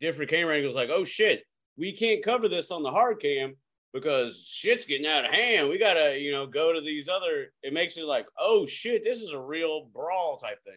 different 0.00 0.30
camera 0.30 0.56
angles. 0.56 0.74
Like, 0.74 0.90
oh 0.90 1.04
shit, 1.04 1.44
we 1.76 1.92
can't 1.92 2.22
cover 2.22 2.48
this 2.48 2.70
on 2.70 2.82
the 2.82 2.90
hard 2.90 3.20
cam 3.20 3.54
because 3.92 4.44
shit's 4.46 4.84
getting 4.84 5.06
out 5.06 5.24
of 5.24 5.32
hand. 5.32 5.68
We 5.68 5.78
gotta, 5.78 6.18
you 6.18 6.32
know, 6.32 6.46
go 6.46 6.72
to 6.72 6.80
these 6.80 7.08
other. 7.08 7.52
It 7.62 7.72
makes 7.72 7.96
it 7.96 8.04
like, 8.04 8.26
oh 8.38 8.66
shit, 8.66 9.04
this 9.04 9.20
is 9.20 9.32
a 9.32 9.40
real 9.40 9.86
brawl 9.92 10.38
type 10.38 10.62
thing. 10.64 10.74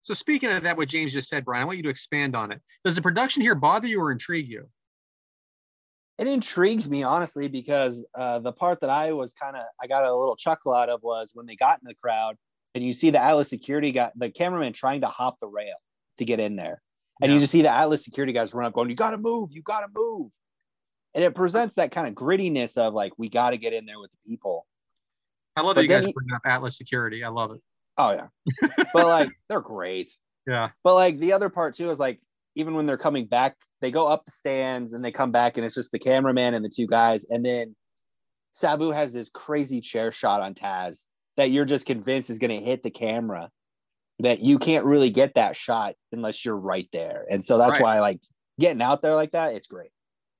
So 0.00 0.14
speaking 0.14 0.50
of 0.50 0.64
that, 0.64 0.76
what 0.76 0.88
James 0.88 1.12
just 1.12 1.28
said, 1.28 1.44
Bryant, 1.44 1.62
I 1.62 1.66
want 1.66 1.76
you 1.76 1.84
to 1.84 1.88
expand 1.88 2.34
on 2.34 2.50
it. 2.50 2.60
Does 2.84 2.96
the 2.96 3.02
production 3.02 3.40
here 3.40 3.54
bother 3.54 3.86
you 3.86 4.00
or 4.00 4.10
intrigue 4.10 4.48
you? 4.48 4.68
It 6.18 6.26
intrigues 6.26 6.88
me 6.90 7.02
honestly 7.02 7.48
because 7.48 8.04
uh, 8.14 8.38
the 8.40 8.52
part 8.52 8.80
that 8.80 8.90
I 8.90 9.12
was 9.12 9.32
kind 9.32 9.56
of 9.56 9.62
I 9.80 9.86
got 9.86 10.04
a 10.04 10.14
little 10.14 10.36
chuckle 10.36 10.74
out 10.74 10.88
of 10.88 11.02
was 11.02 11.30
when 11.34 11.46
they 11.46 11.56
got 11.56 11.78
in 11.80 11.86
the 11.86 11.94
crowd 11.94 12.36
and 12.74 12.84
you 12.84 12.92
see 12.92 13.10
the 13.10 13.22
Atlas 13.22 13.48
security 13.48 13.92
guy, 13.92 14.10
the 14.16 14.30
cameraman 14.30 14.72
trying 14.72 15.00
to 15.02 15.08
hop 15.08 15.38
the 15.40 15.46
rail 15.46 15.74
to 16.18 16.24
get 16.24 16.40
in 16.40 16.56
there, 16.56 16.82
and 17.22 17.30
Yeah. 17.30 17.34
you 17.34 17.40
just 17.40 17.52
see 17.52 17.62
the 17.62 17.70
Atlas 17.70 18.04
security 18.04 18.32
guys 18.34 18.52
run 18.52 18.66
up 18.66 18.74
going, 18.74 18.90
"You 18.90 18.96
got 18.96 19.12
to 19.12 19.18
move, 19.18 19.50
you 19.52 19.62
got 19.62 19.80
to 19.80 19.88
move," 19.94 20.30
and 21.14 21.24
it 21.24 21.34
presents 21.34 21.76
that 21.76 21.92
kind 21.92 22.06
of 22.08 22.14
grittiness 22.14 22.76
of 22.76 22.92
like 22.92 23.12
we 23.18 23.28
got 23.30 23.50
to 23.50 23.56
get 23.56 23.72
in 23.72 23.86
there 23.86 23.98
with 24.00 24.10
the 24.10 24.30
people. 24.30 24.66
I 25.56 25.60
love 25.62 25.74
But 25.76 25.80
that 25.80 25.82
you 25.84 25.88
guys 25.88 26.04
he- 26.04 26.12
bring 26.12 26.32
up 26.34 26.42
Atlas 26.44 26.76
Security. 26.76 27.24
I 27.24 27.28
love 27.28 27.52
it. 27.52 27.60
Oh 27.96 28.10
yeah, 28.10 28.28
but 28.92 29.06
like 29.06 29.30
they're 29.48 29.60
great. 29.60 30.12
Yeah. 30.46 30.70
But 30.82 30.94
like 30.94 31.18
the 31.18 31.32
other 31.32 31.48
part 31.48 31.74
too 31.74 31.90
is 31.90 31.98
like 31.98 32.20
even 32.56 32.74
when 32.74 32.84
they're 32.86 32.98
coming 32.98 33.26
back, 33.26 33.56
they 33.80 33.90
go 33.90 34.06
up 34.08 34.24
the 34.24 34.30
stands 34.32 34.92
and 34.92 35.04
they 35.04 35.12
come 35.12 35.30
back 35.30 35.56
and 35.56 35.64
it's 35.64 35.74
just 35.74 35.92
the 35.92 35.98
cameraman 35.98 36.54
and 36.54 36.64
the 36.64 36.68
two 36.68 36.86
guys, 36.86 37.24
and 37.30 37.44
then 37.44 37.76
Sabu 38.52 38.90
has 38.90 39.12
this 39.12 39.30
crazy 39.30 39.80
chair 39.80 40.12
shot 40.12 40.40
on 40.42 40.52
Taz 40.54 41.06
that 41.38 41.50
you're 41.50 41.64
just 41.64 41.86
convinced 41.86 42.28
is 42.28 42.38
going 42.38 42.50
to 42.58 42.64
hit 42.64 42.82
the 42.82 42.90
camera. 42.90 43.48
That 44.22 44.40
you 44.40 44.58
can't 44.58 44.84
really 44.84 45.10
get 45.10 45.34
that 45.34 45.56
shot 45.56 45.94
unless 46.12 46.44
you're 46.44 46.56
right 46.56 46.88
there, 46.92 47.26
and 47.30 47.44
so 47.44 47.58
that's 47.58 47.74
Right. 47.74 47.82
why 47.82 48.00
like 48.00 48.20
getting 48.60 48.82
out 48.82 49.02
there 49.02 49.14
like 49.14 49.32
that, 49.32 49.54
it's 49.54 49.66
great. 49.66 49.90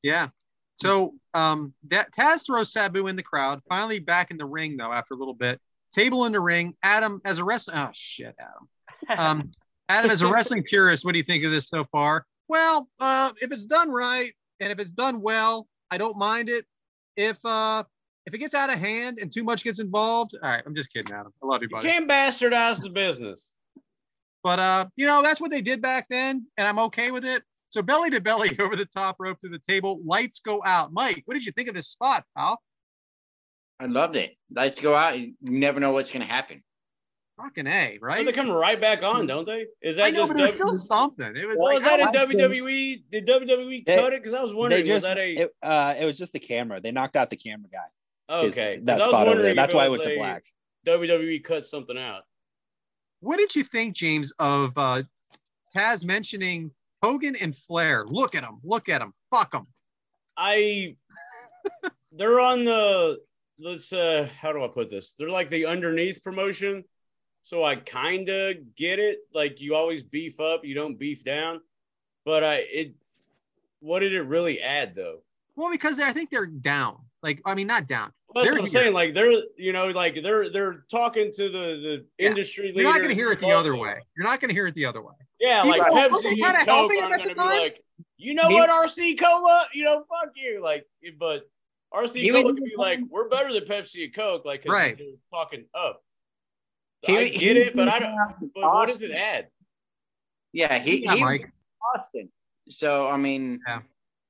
Yeah. 0.03 0.29
So 0.77 1.15
um 1.35 1.75
that 1.89 2.13
Taz 2.13 2.47
throws 2.47 2.73
Sabu 2.73 3.07
in 3.09 3.17
the 3.17 3.23
crowd, 3.23 3.61
finally 3.69 3.99
back 3.99 4.31
in 4.31 4.37
the 4.37 4.47
ring 4.47 4.77
though 4.77 4.93
after 4.93 5.15
a 5.15 5.17
little 5.17 5.35
bit. 5.35 5.61
Table 5.93 6.25
in 6.27 6.33
the 6.33 6.41
ring. 6.41 6.75
Adam 6.83 7.21
as 7.25 7.39
a 7.39 7.45
wrestler. 7.45 7.75
Oh 7.77 7.91
shit, 7.93 8.35
Adam. 8.39 9.19
Um 9.19 9.51
Adam 9.89 10.11
as 10.11 10.23
a 10.23 10.31
wrestling 10.33 10.63
purist, 10.63 11.05
what 11.05 11.13
do 11.13 11.19
you 11.19 11.25
think 11.25 11.45
of 11.45 11.51
this 11.51 11.69
so 11.69 11.85
far? 11.85 12.25
Well, 12.49 12.89
uh 13.01 13.33
if 13.41 13.51
it's 13.53 13.65
done 13.65 13.91
right 13.91 14.33
and 14.61 14.71
if 14.73 14.79
it's 14.79 14.93
done 14.93 15.21
well, 15.21 15.67
I 15.91 15.99
don't 15.99 16.17
mind 16.17 16.49
it. 16.49 16.65
If 17.17 17.45
uh 17.45 17.85
if 18.27 18.33
it 18.35 18.39
gets 18.39 18.55
out 18.55 18.73
of 18.73 18.79
hand 18.79 19.19
and 19.21 19.33
too 19.33 19.43
much 19.45 19.65
gets 19.65 19.81
involved, 19.81 20.35
all 20.41 20.49
right, 20.49 20.63
I'm 20.65 20.75
just 20.77 20.93
kidding, 20.93 21.13
Adam. 21.13 21.33
I 21.43 21.47
love 21.47 21.61
you, 21.63 21.69
You 21.69 21.77
buddy. 21.77 21.89
can't 21.89 22.09
bastardize 22.09 22.81
the 22.81 22.89
business. 22.91 23.53
But 24.43 24.59
uh, 24.59 24.87
you 24.97 25.07
know, 25.07 25.23
that's 25.23 25.41
what 25.41 25.51
they 25.51 25.61
did 25.63 25.81
back 25.81 26.07
then, 26.11 26.47
and 26.57 26.67
I'm 26.69 26.79
okay 26.81 27.11
with 27.11 27.25
it. 27.25 27.43
So 27.71 27.81
belly 27.83 28.11
to 28.11 28.21
belly 28.21 28.57
over 28.61 28.77
the 28.77 28.85
top 28.87 29.17
rope 29.19 29.39
to 29.41 29.49
the 29.49 29.59
table, 29.61 30.01
lights 30.05 30.41
go 30.41 30.63
out. 30.65 30.93
Mike, 30.93 31.23
what 31.27 31.35
did 31.35 31.47
you 31.47 31.53
think 31.53 31.69
of 31.69 31.75
this 31.75 31.89
spot, 31.89 32.25
pal? 32.37 32.61
I 33.81 33.87
loved 33.87 34.17
it. 34.17 34.33
Let's 34.55 34.81
go 34.81 34.95
out. 34.95 35.19
You 35.19 35.35
never 35.41 35.81
know 35.81 35.93
what's 35.93 36.11
gonna 36.11 36.25
happen. 36.25 36.63
Fucking 37.41 37.67
A, 37.67 37.99
But 38.01 38.07
right? 38.07 38.27
they 38.27 38.33
come 38.33 38.51
right 38.51 38.81
back 38.81 39.03
on, 39.03 39.27
don't 39.27 39.47
they? 39.47 39.65
Is 39.81 39.99
I 39.99 40.11
that 40.11 40.13
know, 40.15 40.21
just 40.21 40.33
but 40.33 40.39
it 40.41 40.43
was 40.43 40.55
W- 40.57 40.77
still 40.77 40.79
something. 40.79 41.35
It 41.35 41.47
was 41.47 41.57
Well, 41.57 41.65
like 41.67 41.75
was 41.77 41.83
that 41.85 42.01
I 42.01 42.07
in 42.07 42.13
don't- 42.13 42.31
WWE? 42.31 43.03
Did 43.11 43.27
WWE 43.27 43.85
They- 43.87 43.97
cut 43.97 44.13
it? 44.13 44.21
Because 44.23 44.35
I 44.35 44.43
was 44.43 44.53
wondering, 44.53 44.83
they 44.83 44.87
just 44.87 44.95
was 44.97 45.03
that 45.05 45.19
a 45.19 45.33
it, 45.35 45.51
uh, 45.63 45.95
it 45.99 46.05
was 46.05 46.19
just 46.19 46.33
the 46.35 46.39
camera. 46.39 46.81
They 46.81 46.93
knocked 46.93 47.17
out 47.17 47.31
the 47.31 47.37
camera 47.37 47.71
guy. 47.73 48.35
Okay, 48.35 48.49
okay? 48.49 48.77
'Cause 48.77 48.85
that 48.85 48.95
I 48.95 48.97
was 48.99 49.09
spot 49.09 49.15
over 49.23 49.27
wondering 49.31 49.47
there. 49.47 49.55
That's 49.55 49.75
why 49.75 49.87
it 49.87 49.91
was 49.91 50.01
went 50.01 50.11
to 50.11 50.17
black. 50.19 50.45
WWE 50.87 51.43
cut 51.43 51.65
something 51.65 51.97
out. 51.99 52.23
What 53.23 53.37
did 53.37 53.55
you 53.55 53.63
think, 53.63 53.95
James, 53.95 54.33
of 54.41 54.77
uh, 54.77 55.05
Taz 55.75 56.05
mentioning 56.05 56.73
Hogan 57.05 57.37
and 57.37 57.57
Flair? 57.57 58.05
Look 58.05 58.35
at 58.35 58.43
them. 58.43 58.59
Look 58.65 58.89
at 58.89 58.99
them. 58.99 59.15
Fuck 59.31 59.53
them. 59.53 59.69
I 60.37 60.97
they're 62.13 62.41
on 62.41 62.65
the 62.65 63.21
let's 63.61 63.93
uh 63.93 64.29
how 64.41 64.53
do 64.53 64.65
I 64.65 64.69
put 64.69 64.91
this? 64.91 65.15
They're 65.17 65.29
like 65.29 65.51
the 65.51 65.67
underneath 65.67 66.25
promotion. 66.25 66.83
So 67.43 67.63
I 67.63 67.77
kind 67.77 68.29
of 68.29 68.75
get 68.75 68.99
it. 68.99 69.19
Like 69.33 69.61
you 69.61 69.77
always 69.77 70.03
beef 70.03 70.41
up, 70.41 70.65
you 70.65 70.75
don't 70.75 70.99
beef 70.99 71.23
down. 71.23 71.61
But 72.25 72.43
I 72.43 72.55
it 72.57 72.95
what 73.79 74.01
did 74.01 74.15
it 74.15 74.23
really 74.23 74.61
add 74.61 74.97
though? 74.97 75.19
Well, 75.55 75.71
because 75.71 76.01
I 76.01 76.13
think 76.13 76.31
they're 76.31 76.47
down. 76.47 76.99
Like, 77.23 77.41
I 77.45 77.55
mean, 77.55 77.67
not 77.67 77.87
down. 77.87 78.13
Well, 78.29 78.45
that's 78.45 78.47
They're 78.47 78.55
what 78.55 78.67
I'm 78.67 78.71
here. 78.73 78.83
saying. 78.83 78.95
Like 78.95 79.15
they're 79.15 79.31
you 79.59 79.73
know 79.73 79.89
like 79.89 80.23
they're 80.23 80.49
they're 80.49 80.85
talking 80.91 81.33
to 81.35 81.43
the 81.51 81.51
the 81.51 82.07
Yeah. 82.19 82.29
industry. 82.31 82.73
You're 82.75 82.85
not 82.85 82.97
going 82.99 83.11
to 83.11 83.15
hear 83.15 83.31
it 83.31 83.39
the 83.39 83.51
other 83.53 83.73
them. 83.73 83.81
way. 83.81 83.97
You're 84.17 84.27
not 84.27 84.41
going 84.41 84.49
to 84.49 84.55
hear 84.55 84.67
it 84.67 84.75
the 84.75 84.87
other 84.87 85.03
way. 85.03 85.15
Yeah, 85.39 85.63
He 85.65 85.69
like 85.71 85.83
Pepsi 85.83 86.25
and 86.29 86.37
kinda 86.43 86.59
Coke 86.61 86.67
helping 86.69 86.97
him 86.99 87.05
aren't 87.05 87.15
at 87.23 87.29
the 87.29 87.35
gonna 87.35 87.51
be 87.51 87.55
time? 87.57 87.61
like, 87.63 87.85
you 88.17 88.35
know 88.35 88.49
He- 88.49 88.55
what, 88.55 88.71
RC 88.71 89.19
Cola? 89.19 89.67
You 89.75 89.85
know, 89.85 90.05
fuck 90.09 90.31
you. 90.35 90.63
Like, 90.63 90.87
but 91.19 91.43
RC 91.93 92.21
He 92.23 92.31
Cola 92.31 92.43
was- 92.45 92.55
could 92.55 92.65
be 92.65 92.75
like, 92.77 93.01
we're 93.11 93.29
better 93.29 93.53
than 93.53 93.65
Pepsi 93.65 94.05
and 94.05 94.15
Coke, 94.15 94.45
Like, 94.47 94.65
Right. 94.67 94.97
they're 94.97 95.07
talking 95.33 95.67
up. 95.75 96.03
He- 97.03 97.19
I 97.19 97.25
he 97.25 97.39
get 97.39 97.57
it, 97.59 97.77
but 97.77 97.89
I 97.89 97.99
don't. 97.99 98.17
But 98.55 98.63
what 98.63 98.89
does 98.89 99.03
it 99.03 99.11
add? 99.11 99.49
Yeah, 100.53 100.79
he, 100.79 101.05
Yeah, 101.05 101.15
he 101.17 101.21
Mike. 101.21 101.53
Austin. 101.95 102.31
So 102.69 103.09
I 103.09 103.17
mean, 103.17 103.61
Yeah. 103.67 103.83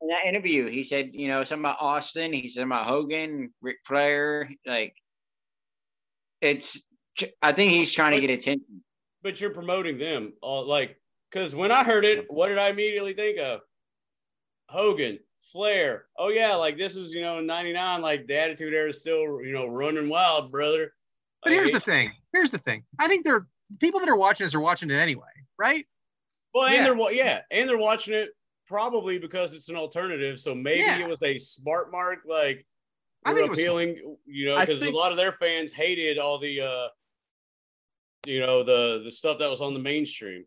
In 0.02 0.08
that 0.08 0.26
interview, 0.26 0.68
he 0.68 0.82
said, 0.82 1.10
you 1.12 1.28
know, 1.28 1.44
something 1.44 1.64
about 1.64 1.80
Austin. 1.80 2.32
He 2.32 2.48
said 2.48 2.64
about 2.64 2.86
Hogan, 2.86 3.52
Ric 3.62 3.78
Flair. 3.84 4.50
Like, 4.66 4.94
it's. 6.40 6.82
I 7.42 7.52
think 7.52 7.72
he's 7.72 7.92
trying 7.92 8.12
to 8.12 8.20
get 8.20 8.30
attention. 8.30 8.82
But 9.22 9.40
you're 9.40 9.50
promoting 9.50 9.98
them, 9.98 10.32
all 10.42 10.66
like, 10.66 11.00
because 11.30 11.54
when 11.54 11.70
I 11.70 11.84
heard 11.84 12.04
it, 12.04 12.26
what 12.28 12.48
did 12.48 12.58
I 12.58 12.70
immediately 12.70 13.12
think 13.12 13.38
of? 13.38 13.60
Hogan, 14.68 15.18
Flair. 15.52 16.06
Oh 16.18 16.30
yeah, 16.30 16.54
like 16.56 16.76
this 16.76 16.96
is 16.96 17.12
you 17.12 17.20
know 17.20 17.40
'99. 17.40 18.00
Like 18.00 18.26
the 18.26 18.38
Attitude 18.40 18.72
Era 18.74 18.88
is 18.88 19.00
still 19.00 19.40
you 19.42 19.52
know 19.52 19.66
running 19.66 20.08
wild, 20.08 20.50
brother. 20.50 20.92
But 21.44 21.52
here's 21.52 21.70
the 21.70 21.80
thing. 21.80 22.10
Here's 22.32 22.50
the 22.50 22.58
thing. 22.58 22.82
I 22.98 23.06
think 23.06 23.24
they're 23.24 23.46
people 23.78 24.00
that 24.00 24.08
are 24.08 24.16
watching 24.16 24.44
this 24.46 24.54
are 24.54 24.60
watching 24.60 24.90
it 24.90 24.94
anyway, 24.94 25.22
right? 25.58 25.86
Well, 26.54 26.64
and 26.64 26.74
Yeah. 26.74 26.94
they're 26.94 27.12
yeah, 27.12 27.40
and 27.50 27.68
they're 27.68 27.78
watching 27.78 28.14
it 28.14 28.30
probably 28.76 29.18
because 29.18 29.52
it's 29.52 29.68
an 29.68 29.76
alternative. 29.76 30.38
So 30.38 30.54
maybe 30.54 30.80
Yeah. 30.80 30.98
it 31.00 31.08
was 31.08 31.22
a 31.22 31.38
smart 31.38 31.92
mark, 31.92 32.20
like 32.26 32.66
I 33.24 33.30
we're 33.32 33.36
think 33.36 33.46
it 33.46 33.50
was 33.50 33.58
appealing, 33.58 34.16
you 34.24 34.46
know, 34.46 34.58
because 34.58 34.80
think- 34.80 34.94
a 34.94 34.96
lot 34.96 35.10
of 35.12 35.18
their 35.18 35.32
fans 35.32 35.72
hated 35.74 36.18
all 36.18 36.38
the, 36.38 36.62
uh 36.62 36.88
you 38.26 38.40
know, 38.40 38.62
the 38.62 39.02
the 39.04 39.10
stuff 39.10 39.38
that 39.38 39.50
was 39.50 39.60
on 39.60 39.74
the 39.74 39.78
mainstream. 39.80 40.44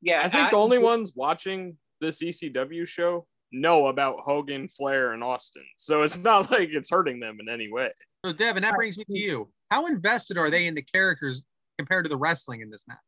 Yeah, 0.00 0.22
I 0.24 0.28
think 0.28 0.50
the 0.50 0.56
only 0.56 0.78
ones 0.78 1.12
watching 1.14 1.76
this 2.00 2.22
ECW 2.22 2.86
show 2.86 3.26
know 3.52 3.88
about 3.88 4.20
Hogan, 4.20 4.68
Flair, 4.68 5.12
and 5.12 5.22
Austin. 5.22 5.64
So 5.76 6.02
it's 6.02 6.16
not 6.30 6.50
like 6.50 6.70
it's 6.70 6.88
hurting 6.90 7.20
them 7.20 7.36
in 7.40 7.48
any 7.50 7.70
way. 7.70 7.92
So 8.24 8.32
Devyn, 8.32 8.62
that 8.62 8.74
brings 8.76 8.96
me 8.96 9.04
to 9.04 9.18
you. 9.18 9.52
How 9.70 9.86
invested 9.86 10.38
are 10.38 10.48
they 10.50 10.66
in 10.68 10.74
the 10.74 10.82
characters 10.82 11.44
compared 11.76 12.04
to 12.06 12.08
the 12.08 12.16
wrestling 12.16 12.62
in 12.62 12.70
this 12.70 12.86
match? 12.88 12.98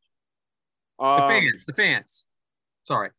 The 0.99 1.05
Um, 1.07 1.29
fans, 1.29 1.65
the 1.65 1.73
fans. 1.73 2.25
Sorry. 2.85 3.11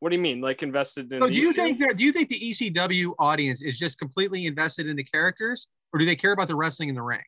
What 0.00 0.10
do 0.10 0.16
you 0.16 0.22
mean? 0.22 0.40
Like 0.40 0.62
invested 0.62 1.12
in 1.12 1.20
So 1.20 1.28
do 1.28 1.34
you 1.34 1.52
think 1.52 1.78
do 1.96 2.04
you 2.04 2.12
think 2.12 2.28
the 2.28 2.38
ECW 2.38 3.14
audience 3.18 3.62
is 3.62 3.78
just 3.78 3.98
completely 3.98 4.46
invested 4.46 4.86
in 4.86 4.96
the 4.96 5.04
characters, 5.04 5.66
or 5.92 5.98
do 5.98 6.06
they 6.06 6.16
care 6.16 6.32
about 6.32 6.48
the 6.48 6.56
wrestling 6.56 6.88
in 6.88 6.94
the 6.94 7.02
ring? 7.02 7.22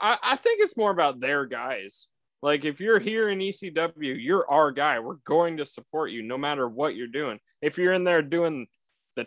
I, 0.00 0.18
I 0.22 0.36
think 0.36 0.60
it's 0.60 0.76
more 0.76 0.90
about 0.90 1.20
their 1.20 1.46
guys. 1.46 2.08
Like 2.42 2.64
if 2.64 2.80
you're 2.80 2.98
here 2.98 3.30
in 3.30 3.38
ECW, 3.38 4.16
you're 4.20 4.50
our 4.50 4.72
guy. 4.72 4.98
We're 4.98 5.16
going 5.24 5.56
to 5.58 5.64
support 5.64 6.10
you 6.10 6.22
no 6.22 6.36
matter 6.36 6.68
what 6.68 6.96
you're 6.96 7.06
doing. 7.06 7.38
If 7.62 7.78
you're 7.78 7.92
in 7.92 8.04
there 8.04 8.20
doing 8.20 8.66
the 9.16 9.26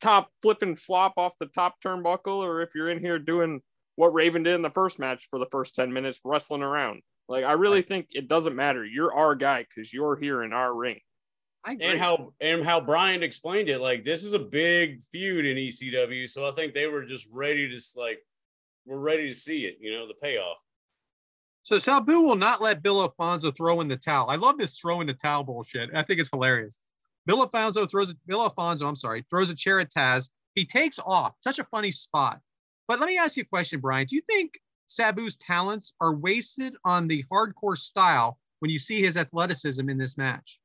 top 0.00 0.30
flip 0.40 0.62
and 0.62 0.78
flop 0.78 1.14
off 1.16 1.34
the 1.38 1.46
top 1.46 1.74
turnbuckle, 1.84 2.38
or 2.38 2.62
if 2.62 2.70
you're 2.74 2.88
in 2.88 3.00
here 3.00 3.18
doing 3.18 3.60
what 3.96 4.14
Raven 4.14 4.44
did 4.44 4.54
in 4.54 4.62
the 4.62 4.70
first 4.70 4.98
match 5.00 5.26
for 5.28 5.38
the 5.38 5.48
first 5.50 5.74
10 5.74 5.92
minutes, 5.92 6.20
wrestling 6.24 6.62
around. 6.62 7.02
Like 7.28 7.44
I 7.44 7.52
really 7.52 7.82
think 7.82 8.08
it 8.14 8.28
doesn't 8.28 8.54
matter. 8.54 8.84
You're 8.84 9.12
our 9.12 9.34
guy 9.34 9.64
because 9.68 9.92
you're 9.92 10.16
here 10.16 10.44
in 10.44 10.52
our 10.52 10.72
ring. 10.72 11.00
And 11.66 11.98
how 11.98 12.32
and 12.40 12.64
how 12.64 12.80
Bryant 12.80 13.24
explained 13.24 13.68
it, 13.68 13.80
like 13.80 14.04
this 14.04 14.22
is 14.24 14.32
a 14.32 14.38
big 14.38 15.02
feud 15.10 15.44
in 15.44 15.56
ECW. 15.56 16.28
So 16.28 16.44
I 16.44 16.52
think 16.52 16.74
they 16.74 16.86
were 16.86 17.04
just 17.04 17.26
ready 17.30 17.68
to 17.68 18.00
like 18.00 18.18
we're 18.84 18.98
ready 18.98 19.28
to 19.28 19.34
see 19.34 19.64
it, 19.64 19.78
you 19.80 19.92
know, 19.92 20.06
the 20.06 20.14
payoff. 20.14 20.58
So 21.62 21.78
Sabu 21.78 22.20
will 22.20 22.36
not 22.36 22.62
let 22.62 22.82
Bill 22.82 23.02
Alfonso 23.02 23.50
throw 23.50 23.80
in 23.80 23.88
the 23.88 23.96
towel. 23.96 24.30
I 24.30 24.36
love 24.36 24.56
this 24.56 24.78
throw 24.78 25.00
in 25.00 25.08
the 25.08 25.14
towel 25.14 25.42
bullshit. 25.42 25.90
I 25.92 26.04
think 26.04 26.20
it's 26.20 26.30
hilarious. 26.30 26.78
Bill 27.26 27.42
Alfonso 27.42 27.86
throws 27.86 28.14
Bill 28.26 28.42
Alfonso, 28.42 28.86
I'm 28.86 28.94
sorry, 28.94 29.24
throws 29.28 29.50
a 29.50 29.56
chair 29.56 29.80
at 29.80 29.90
Taz. 29.90 30.30
He 30.54 30.64
takes 30.64 31.00
off. 31.04 31.34
Such 31.40 31.58
a 31.58 31.64
funny 31.64 31.90
spot. 31.90 32.40
But 32.86 33.00
let 33.00 33.08
me 33.08 33.18
ask 33.18 33.36
you 33.36 33.42
a 33.42 33.46
question, 33.46 33.80
Bryant. 33.80 34.10
Do 34.10 34.16
you 34.16 34.22
think 34.30 34.60
Sabu's 34.86 35.36
talents 35.36 35.94
are 36.00 36.14
wasted 36.14 36.76
on 36.84 37.08
the 37.08 37.24
hardcore 37.24 37.76
style 37.76 38.38
when 38.60 38.70
you 38.70 38.78
see 38.78 39.02
his 39.02 39.16
athleticism 39.16 39.88
in 39.88 39.98
this 39.98 40.16
match? 40.16 40.60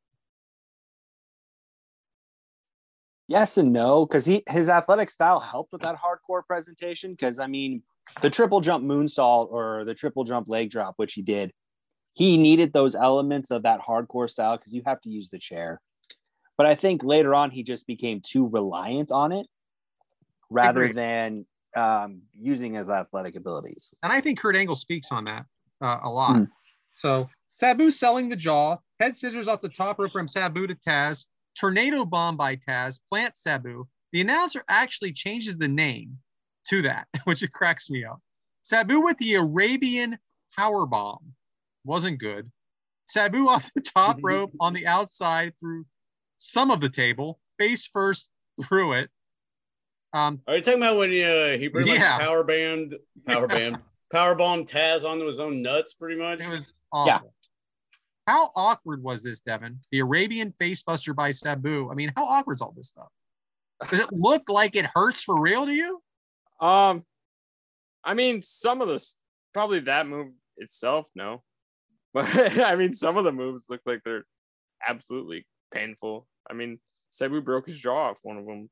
Yes 3.31 3.57
and 3.57 3.71
no, 3.71 4.05
because 4.05 4.25
he 4.25 4.43
his 4.49 4.67
athletic 4.67 5.09
style 5.09 5.39
helped 5.39 5.71
with 5.71 5.83
that 5.83 5.95
hardcore 5.95 6.45
presentation. 6.45 7.11
Because 7.11 7.39
I 7.39 7.47
mean, 7.47 7.81
the 8.21 8.29
triple 8.29 8.59
jump 8.59 8.83
moonsault 8.83 9.49
or 9.49 9.85
the 9.85 9.93
triple 9.93 10.25
jump 10.25 10.49
leg 10.49 10.69
drop, 10.69 10.95
which 10.97 11.13
he 11.13 11.21
did, 11.21 11.53
he 12.13 12.35
needed 12.35 12.73
those 12.73 12.93
elements 12.93 13.49
of 13.49 13.63
that 13.63 13.79
hardcore 13.79 14.29
style 14.29 14.57
because 14.57 14.73
you 14.73 14.81
have 14.85 14.99
to 15.03 15.09
use 15.09 15.29
the 15.29 15.39
chair. 15.39 15.79
But 16.57 16.65
I 16.65 16.75
think 16.75 17.05
later 17.05 17.33
on 17.33 17.51
he 17.51 17.63
just 17.63 17.87
became 17.87 18.19
too 18.19 18.47
reliant 18.49 19.13
on 19.13 19.31
it 19.31 19.47
rather 20.49 20.83
Agreed. 20.83 20.97
than 20.97 21.45
um, 21.77 22.23
using 22.37 22.73
his 22.73 22.89
athletic 22.89 23.37
abilities. 23.37 23.93
And 24.03 24.11
I 24.11 24.19
think 24.19 24.39
Kurt 24.39 24.57
Angle 24.57 24.75
speaks 24.75 25.09
on 25.09 25.23
that 25.23 25.45
uh, 25.79 25.99
a 26.03 26.09
lot. 26.09 26.35
Hmm. 26.35 26.43
So 26.95 27.29
Sabu 27.51 27.91
selling 27.91 28.27
the 28.27 28.35
jaw, 28.35 28.75
head 28.99 29.15
scissors 29.15 29.47
off 29.47 29.61
the 29.61 29.69
top 29.69 29.99
rope 29.99 30.11
from 30.11 30.27
Sabu 30.27 30.67
to 30.67 30.75
Taz, 30.75 31.23
tornado 31.59 32.05
bomb 32.05 32.37
by 32.37 32.55
Taz, 32.55 32.99
plant 33.09 33.35
Sabu. 33.37 33.87
The 34.11 34.21
announcer 34.21 34.63
actually 34.69 35.13
changes 35.13 35.57
the 35.57 35.67
name 35.67 36.17
to 36.69 36.81
that, 36.83 37.07
which 37.25 37.43
it 37.43 37.53
cracks 37.53 37.89
me 37.89 38.03
up. 38.03 38.19
Sabu 38.61 39.01
with 39.01 39.17
the 39.17 39.35
Arabian 39.35 40.17
power 40.57 40.85
bomb 40.85 41.33
wasn't 41.85 42.19
good. 42.19 42.51
Sabu 43.07 43.47
off 43.49 43.69
the 43.75 43.81
top 43.81 44.17
rope 44.23 44.51
on 44.59 44.73
the 44.73 44.87
outside 44.87 45.53
through 45.59 45.85
some 46.37 46.71
of 46.71 46.81
the 46.81 46.89
table, 46.89 47.39
face 47.59 47.87
first 47.87 48.29
through 48.63 48.93
it. 48.93 49.09
Um, 50.13 50.41
Are 50.47 50.57
you 50.57 50.61
talking 50.61 50.79
about 50.81 50.97
when 50.97 51.09
uh, 51.09 51.57
he 51.57 51.69
pretty 51.69 51.89
Yeah. 51.91 51.99
much 51.99 52.21
power 52.21 52.43
band, 52.43 52.95
power 53.25 53.47
band, 53.47 53.77
power 54.11 54.35
bomb 54.35 54.65
Taz 54.65 55.05
onto 55.05 55.25
his 55.25 55.39
own 55.39 55.61
nuts, 55.61 55.93
pretty 55.93 56.19
much? 56.19 56.41
It 56.41 56.49
was 56.49 56.73
awful. 56.91 57.07
Yeah. 57.07 57.19
How 58.27 58.51
awkward 58.55 59.01
was 59.01 59.23
this, 59.23 59.41
Devyn? 59.41 59.77
The 59.91 59.99
Arabian 59.99 60.53
facebuster 60.59 61.15
by 61.15 61.31
Sabu. 61.31 61.89
I 61.91 61.95
mean, 61.95 62.11
how 62.15 62.23
awkward 62.23 62.53
is 62.53 62.61
all 62.61 62.73
this 62.75 62.87
stuff? 62.87 63.09
Does 63.89 63.99
it 63.99 64.09
look 64.11 64.43
like 64.49 64.75
it 64.75 64.85
hurts 64.93 65.23
for 65.23 65.39
real 65.39 65.65
to 65.65 65.71
you? 65.71 66.01
Um, 66.59 67.03
I 68.03 68.13
mean, 68.13 68.41
some 68.41 68.81
of 68.81 68.87
this 68.87 69.17
probably 69.53 69.79
that 69.81 70.07
move 70.07 70.29
itself, 70.57 71.09
no, 71.15 71.41
but 72.13 72.27
I 72.59 72.75
mean, 72.75 72.93
some 72.93 73.17
of 73.17 73.23
the 73.23 73.31
moves 73.31 73.65
look 73.69 73.81
like 73.85 74.01
they're 74.03 74.25
absolutely 74.87 75.45
painful. 75.73 76.27
I 76.49 76.53
mean, 76.53 76.79
Sabu 77.09 77.41
broke 77.41 77.67
his 77.67 77.79
jaw 77.79 78.09
off 78.09 78.19
one 78.23 78.37
of 78.37 78.45
them. 78.45 78.69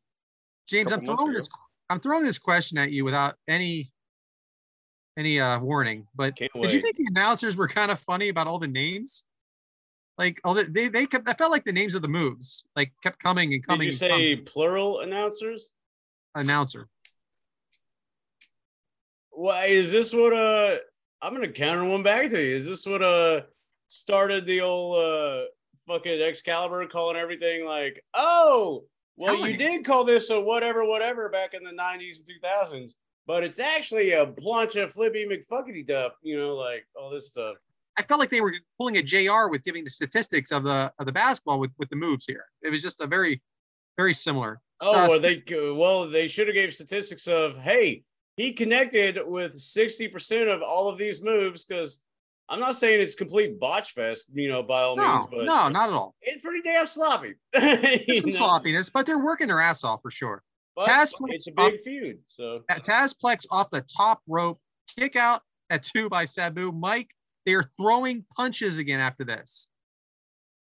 James, 0.68 0.92
I'm 0.92 1.02
throwing 1.02 1.34
this 1.34 1.50
I'm 1.90 2.00
throwing 2.00 2.24
this 2.24 2.38
question 2.38 2.78
at 2.78 2.92
you 2.92 3.04
without 3.04 3.36
any 3.48 3.92
any 5.18 5.40
uh 5.40 5.60
warning, 5.60 6.06
but 6.16 6.36
did 6.36 6.72
you 6.72 6.82
think 6.82 6.96
the 6.96 7.08
announcers 7.10 7.58
were 7.58 7.68
kind 7.68 7.90
of 7.90 8.00
funny 8.00 8.30
about 8.30 8.46
all 8.46 8.60
the 8.60 8.68
names? 8.68 9.26
Like 10.20 10.41
all 10.44 10.54
the 10.54 10.66
they 10.66 10.90
they 10.90 11.06
kept 11.06 11.30
I 11.30 11.34
felt 11.34 11.50
like 11.50 11.64
the 11.64 11.72
names 11.72 11.96
of 11.96 12.02
the 12.02 12.10
moves 12.10 12.66
like 12.76 12.91
kept 13.02 13.24
coming 13.24 13.54
and 13.54 13.66
coming. 13.66 13.88
Did 13.88 13.94
you 13.94 13.98
say 13.98 14.10
coming. 14.10 14.46
plural 14.46 15.00
announcers? 15.00 15.72
announcer. 16.36 16.88
Why 19.32 19.66
is 19.66 19.91
this 19.91 20.14
what 20.14 20.34
uh 20.34 20.78
I'm 21.22 21.34
gonna 21.34 21.52
counter 21.52 21.86
one 21.86 22.04
back 22.04 22.30
to 22.30 22.41
you. 22.41 22.58
Is 22.58 22.66
this 22.66 22.86
what 22.86 23.02
uh 23.02 23.41
started 23.88 24.46
the 24.46 24.60
old 24.60 24.98
uh 24.98 25.46
fucking 25.88 26.22
Excalibur 26.22 26.86
calling 26.88 27.18
everything 27.18 27.66
like, 27.66 28.04
oh, 28.14 28.84
well, 29.18 29.36
Telling 29.36 29.54
you 29.54 29.58
you. 29.58 29.58
did 29.58 29.86
call 29.86 30.04
this 30.04 30.30
a 30.30 30.40
whatever, 30.40 30.86
whatever 30.86 31.30
back 31.30 31.54
in 31.54 31.64
the 31.64 31.72
90s 31.72 32.20
and 32.20 32.41
2000s, 32.41 32.91
but 33.26 33.44
it's 33.44 33.60
actually 33.60 34.12
a 34.12 34.26
bunch 34.26 34.76
of 34.76 34.91
flippy 34.91 35.26
McFuckety 35.26 35.86
duff, 35.88 36.14
you 36.22 36.38
know, 36.38 36.56
like 36.56 36.86
all 36.96 37.10
this 37.10 37.28
stuff. 37.28 37.56
I 38.00 38.02
felt 38.02 38.22
like 38.22 38.30
they 38.30 38.40
were 38.40 38.54
pulling 38.78 38.96
a 38.98 39.04
JR 39.04 39.50
with 39.52 39.64
giving 39.66 39.84
the 39.84 39.90
statistics 39.90 40.52
of 40.54 40.64
the 40.64 40.92
of 41.00 41.06
the 41.06 41.12
basketball 41.12 41.60
with 41.60 41.74
with 41.78 41.90
the 41.90 41.98
moves 41.98 42.26
here. 42.26 42.46
It 42.62 42.70
was 42.70 42.82
just 42.82 43.02
a 43.02 43.08
very 43.08 43.42
very 43.98 44.14
similar. 44.14 44.62
Oh, 44.80 44.92
Uh, 44.94 45.08
well, 45.10 45.20
they 45.20 45.44
well 45.76 46.10
they 46.10 46.30
should 46.30 46.48
have 46.48 46.54
gave 46.56 46.74
statistics 46.74 47.28
of 47.28 47.58
hey 47.58 48.04
he 48.38 48.54
connected 48.54 49.20
with 49.26 49.60
sixty 49.60 50.08
percent 50.08 50.48
of 50.48 50.62
all 50.62 50.88
of 50.88 50.98
these 50.98 51.22
moves 51.22 51.66
because 51.66 52.00
I'm 52.48 52.62
not 52.62 52.78
saying 52.78 53.02
it's 53.02 53.16
complete 53.16 53.60
botch 53.60 53.94
fest, 53.94 54.26
you 54.34 54.48
know, 54.50 54.64
by 54.64 54.82
all 54.82 54.96
No, 54.96 55.18
means, 55.18 55.28
but 55.30 55.46
no, 55.46 55.68
not 55.68 55.90
at 55.90 55.94
all. 55.94 56.16
it's 56.22 56.42
pretty 56.42 56.62
damn 56.64 56.88
sloppy. 56.88 57.34
Some 57.54 58.30
know? 58.30 58.36
sloppiness, 58.36 58.90
but 58.90 59.06
they're 59.06 59.20
working 59.20 59.48
their 59.50 59.60
ass 59.60 59.84
off 59.84 60.02
for 60.02 60.10
sure. 60.10 60.42
But 60.76 60.88
Taz 60.88 61.12
it's 61.28 61.48
a 61.48 61.52
big 61.52 61.82
feud, 61.82 62.20
so 62.30 62.62
Tazplex 62.72 63.46
off 63.52 63.70
the 63.70 63.82
top 63.82 64.22
rope, 64.28 64.60
kick 64.98 65.18
out 65.18 65.42
at 65.70 65.84
two 65.84 66.08
by 66.10 66.24
Sabu. 66.24 66.72
Mike, 66.72 67.10
they're 67.45 67.70
throwing 67.78 68.26
punches 68.36 68.78
again 68.78 68.99
after 68.99 69.24
this. 69.24 69.68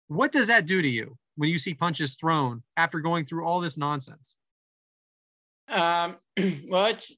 What 0.07 0.31
does 0.31 0.48
that 0.48 0.65
do 0.65 0.81
to 0.81 0.88
you 0.88 1.18
when 1.36 1.49
you 1.49 1.60
see 1.60 1.73
punches 1.73 2.15
thrown 2.15 2.64
after 2.77 2.99
going 2.99 3.26
through 3.26 3.45
all 3.45 3.60
this 3.60 3.77
nonsense? 3.77 4.36
Um, 5.69 6.18
well, 6.69 6.88
it's 6.88 7.15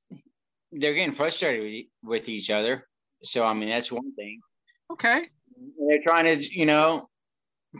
they're 0.72 0.94
getting 0.94 1.14
frustrated 1.14 1.64
with, 1.64 1.86
with 2.10 2.30
each 2.30 2.50
other. 2.50 2.88
So 3.24 3.46
I 3.46 3.54
mean, 3.54 3.70
that's 3.70 3.92
one 3.92 4.14
thing. 4.16 4.40
Okay. 4.92 5.30
They're 5.88 6.04
trying 6.04 6.26
to, 6.26 6.58
you 6.58 6.66
know, 6.66 7.08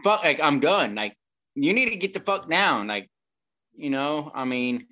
fuck. 0.04 0.24
Like 0.24 0.40
I'm 0.40 0.60
done. 0.60 0.96
Like 0.96 1.16
you 1.56 1.74
need 1.74 1.90
to 1.90 1.96
get 1.96 2.14
the 2.14 2.20
fuck 2.20 2.50
down. 2.50 2.88
Like, 2.88 3.10
you 3.76 3.90
know, 3.90 4.32
I 4.34 4.46
mean, 4.46 4.88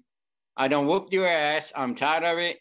I 0.58 0.68
don't 0.68 0.88
whoop 0.88 1.14
your 1.14 1.28
ass. 1.28 1.72
I'm 1.76 1.96
tired 1.96 2.24
of 2.24 2.38
it. 2.38 2.58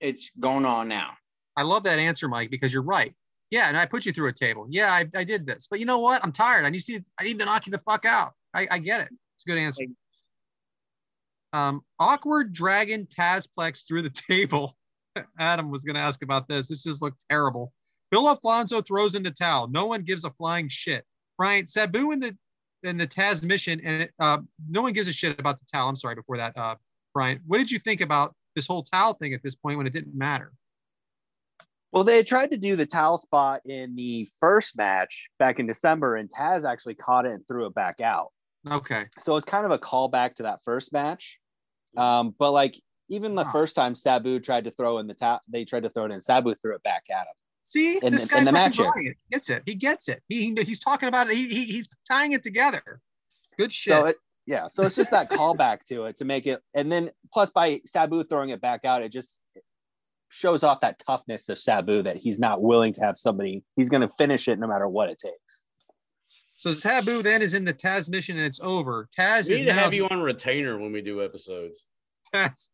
It's 0.00 0.30
going 0.30 0.64
on 0.64 0.88
now. 0.88 1.10
I 1.56 1.62
love 1.62 1.82
that 1.84 1.98
answer, 1.98 2.28
Mike, 2.28 2.50
because 2.50 2.72
you're 2.72 2.82
right. 2.82 3.14
Yeah, 3.50 3.68
and 3.68 3.76
I 3.76 3.86
put 3.86 4.04
you 4.04 4.12
through 4.12 4.28
a 4.28 4.32
table. 4.32 4.66
Yeah, 4.68 4.92
I, 4.92 5.06
I 5.14 5.24
did 5.24 5.46
this, 5.46 5.68
but 5.70 5.80
you 5.80 5.86
know 5.86 6.00
what? 6.00 6.22
I'm 6.22 6.32
tired. 6.32 6.64
I 6.66 6.70
need 6.70 6.80
to. 6.80 7.00
I 7.18 7.24
need 7.24 7.38
to 7.38 7.44
knock 7.44 7.66
you 7.66 7.70
the 7.70 7.78
fuck 7.78 8.04
out. 8.04 8.32
I, 8.54 8.68
I 8.70 8.78
get 8.78 9.00
it. 9.00 9.08
It's 9.10 9.44
a 9.46 9.48
good 9.48 9.58
answer. 9.58 9.84
Um, 11.52 11.82
awkward 11.98 12.52
dragon 12.52 13.06
Tazplex 13.06 13.86
through 13.86 14.02
the 14.02 14.10
table. 14.28 14.76
Adam 15.38 15.70
was 15.70 15.84
going 15.84 15.94
to 15.94 16.00
ask 16.00 16.22
about 16.22 16.46
this. 16.46 16.68
This 16.68 16.82
just 16.82 17.02
looked 17.02 17.24
terrible. 17.28 17.72
Bill 18.10 18.28
Alfonso 18.28 18.80
throws 18.80 19.14
in 19.14 19.22
the 19.22 19.30
towel. 19.30 19.68
No 19.68 19.86
one 19.86 20.02
gives 20.02 20.24
a 20.24 20.30
flying 20.30 20.68
shit. 20.68 21.04
Brian 21.36 21.66
Sabu 21.66 22.10
in 22.12 22.20
the 22.20 22.36
in 22.84 22.96
the 22.96 23.06
Tazmission, 23.06 23.80
and 23.84 24.02
it, 24.02 24.12
uh, 24.20 24.38
no 24.68 24.82
one 24.82 24.92
gives 24.92 25.08
a 25.08 25.12
shit 25.12 25.38
about 25.38 25.58
the 25.58 25.64
towel. 25.72 25.88
I'm 25.88 25.96
sorry. 25.96 26.14
Before 26.14 26.36
that, 26.36 26.56
uh, 26.56 26.76
Bryant, 27.14 27.40
what 27.46 27.58
did 27.58 27.70
you 27.70 27.78
think 27.78 28.00
about 28.00 28.34
this 28.54 28.66
whole 28.66 28.82
towel 28.82 29.14
thing 29.14 29.34
at 29.34 29.42
this 29.42 29.54
point 29.54 29.78
when 29.78 29.86
it 29.86 29.92
didn't 29.92 30.16
matter? 30.16 30.52
Well, 31.92 32.04
they 32.04 32.22
tried 32.22 32.50
to 32.50 32.56
do 32.58 32.76
the 32.76 32.86
towel 32.86 33.16
spot 33.16 33.62
in 33.64 33.96
the 33.96 34.28
first 34.40 34.76
match 34.76 35.28
back 35.38 35.58
in 35.58 35.66
December, 35.66 36.16
and 36.16 36.28
Taz 36.28 36.64
actually 36.64 36.94
caught 36.94 37.24
it 37.24 37.32
and 37.32 37.46
threw 37.48 37.66
it 37.66 37.74
back 37.74 38.00
out. 38.00 38.28
Okay. 38.70 39.06
So 39.20 39.36
it's 39.36 39.46
kind 39.46 39.64
of 39.64 39.70
a 39.70 39.78
callback 39.78 40.34
to 40.36 40.42
that 40.44 40.60
first 40.64 40.92
match. 40.92 41.38
Um, 41.96 42.34
but 42.38 42.52
like 42.52 42.78
even 43.08 43.34
the 43.34 43.44
Huh. 43.44 43.52
first 43.52 43.74
time 43.74 43.94
Sabu 43.94 44.38
tried 44.40 44.64
to 44.64 44.70
throw 44.70 44.98
in 44.98 45.06
the 45.06 45.14
towel, 45.14 45.40
they 45.48 45.64
tried 45.64 45.84
to 45.84 45.88
throw 45.88 46.04
it 46.04 46.12
in. 46.12 46.20
Sabu 46.20 46.54
threw 46.54 46.74
it 46.74 46.82
back 46.82 47.04
at 47.10 47.22
him. 47.22 47.34
See, 47.64 47.98
In 48.02 48.12
this 48.12 48.22
the- 48.24 48.28
guy 48.28 48.38
in 48.40 48.44
the 48.44 48.52
match. 48.52 48.76
Bryant 48.76 49.16
gets 49.32 49.48
it. 49.48 49.62
He 49.64 49.74
gets 49.74 50.08
it. 50.08 50.22
He, 50.28 50.52
he- 50.54 50.64
he's 50.64 50.80
talking 50.80 51.08
about 51.08 51.30
it. 51.30 51.36
He, 51.36 51.48
he 51.48 51.64
he's 51.64 51.88
tying 52.06 52.32
it 52.32 52.42
together. 52.42 53.00
Good 53.58 53.72
shit. 53.72 53.92
So 53.94 54.04
it, 54.06 54.16
yeah, 54.46 54.68
so 54.68 54.84
it's 54.84 54.94
just 54.96 55.10
that 55.10 55.30
callback 55.30 55.82
to 55.88 56.04
it 56.06 56.16
to 56.16 56.24
make 56.24 56.46
it, 56.46 56.60
and 56.74 56.90
then 56.92 57.10
plus 57.32 57.50
by 57.50 57.80
Sabu 57.86 58.24
throwing 58.24 58.50
it 58.50 58.60
back 58.60 58.84
out, 58.86 59.02
it 59.02 59.10
just 59.10 59.38
shows 60.28 60.62
off 60.62 60.80
that 60.80 60.98
toughness 61.04 61.48
of 61.48 61.58
Sabu 61.58 62.02
that 62.02 62.16
he's 62.16 62.38
not 62.38 62.62
willing 62.62 62.92
to 62.94 63.00
have 63.00 63.18
somebody. 63.18 63.64
He's 63.76 63.88
going 63.88 64.02
to 64.02 64.08
finish 64.08 64.48
it 64.48 64.58
no 64.58 64.66
matter 64.66 64.88
what 64.88 65.08
it 65.08 65.18
takes. 65.18 65.62
So 66.56 66.72
Sabu 66.72 67.22
then 67.22 67.40
is 67.40 67.54
in 67.54 67.64
the 67.64 67.72
Tazmission 67.72 68.30
and 68.30 68.40
it's 68.40 68.60
over. 68.60 69.08
Taz 69.16 69.48
We 69.48 69.54
is 69.54 69.60
need 69.60 69.66
to 69.66 69.74
now 69.74 69.84
have 69.84 69.94
you 69.94 70.06
on 70.08 70.20
retainer 70.20 70.78
when 70.78 70.92
we 70.92 71.00
do 71.00 71.24
episodes. 71.24 71.86
Taz. 72.34 72.68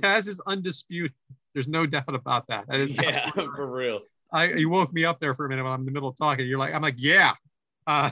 Taz 0.00 0.28
is 0.28 0.40
undisputed. 0.46 1.12
There's 1.52 1.68
no 1.68 1.84
doubt 1.84 2.14
about 2.14 2.46
that. 2.48 2.66
That 2.68 2.80
is 2.80 2.94
Yeah, 2.94 3.30
for 3.34 3.66
real. 3.66 4.00
I 4.32 4.52
you 4.52 4.68
woke 4.68 4.92
me 4.92 5.04
up 5.04 5.20
there 5.20 5.34
for 5.34 5.46
a 5.46 5.48
minute 5.48 5.64
when 5.64 5.72
I'm 5.72 5.80
in 5.80 5.86
the 5.86 5.92
middle 5.92 6.08
of 6.08 6.16
talking. 6.16 6.46
You're 6.46 6.58
like, 6.58 6.74
I'm 6.74 6.82
like, 6.82 6.96
yeah. 6.98 7.32
Uh, 7.86 8.10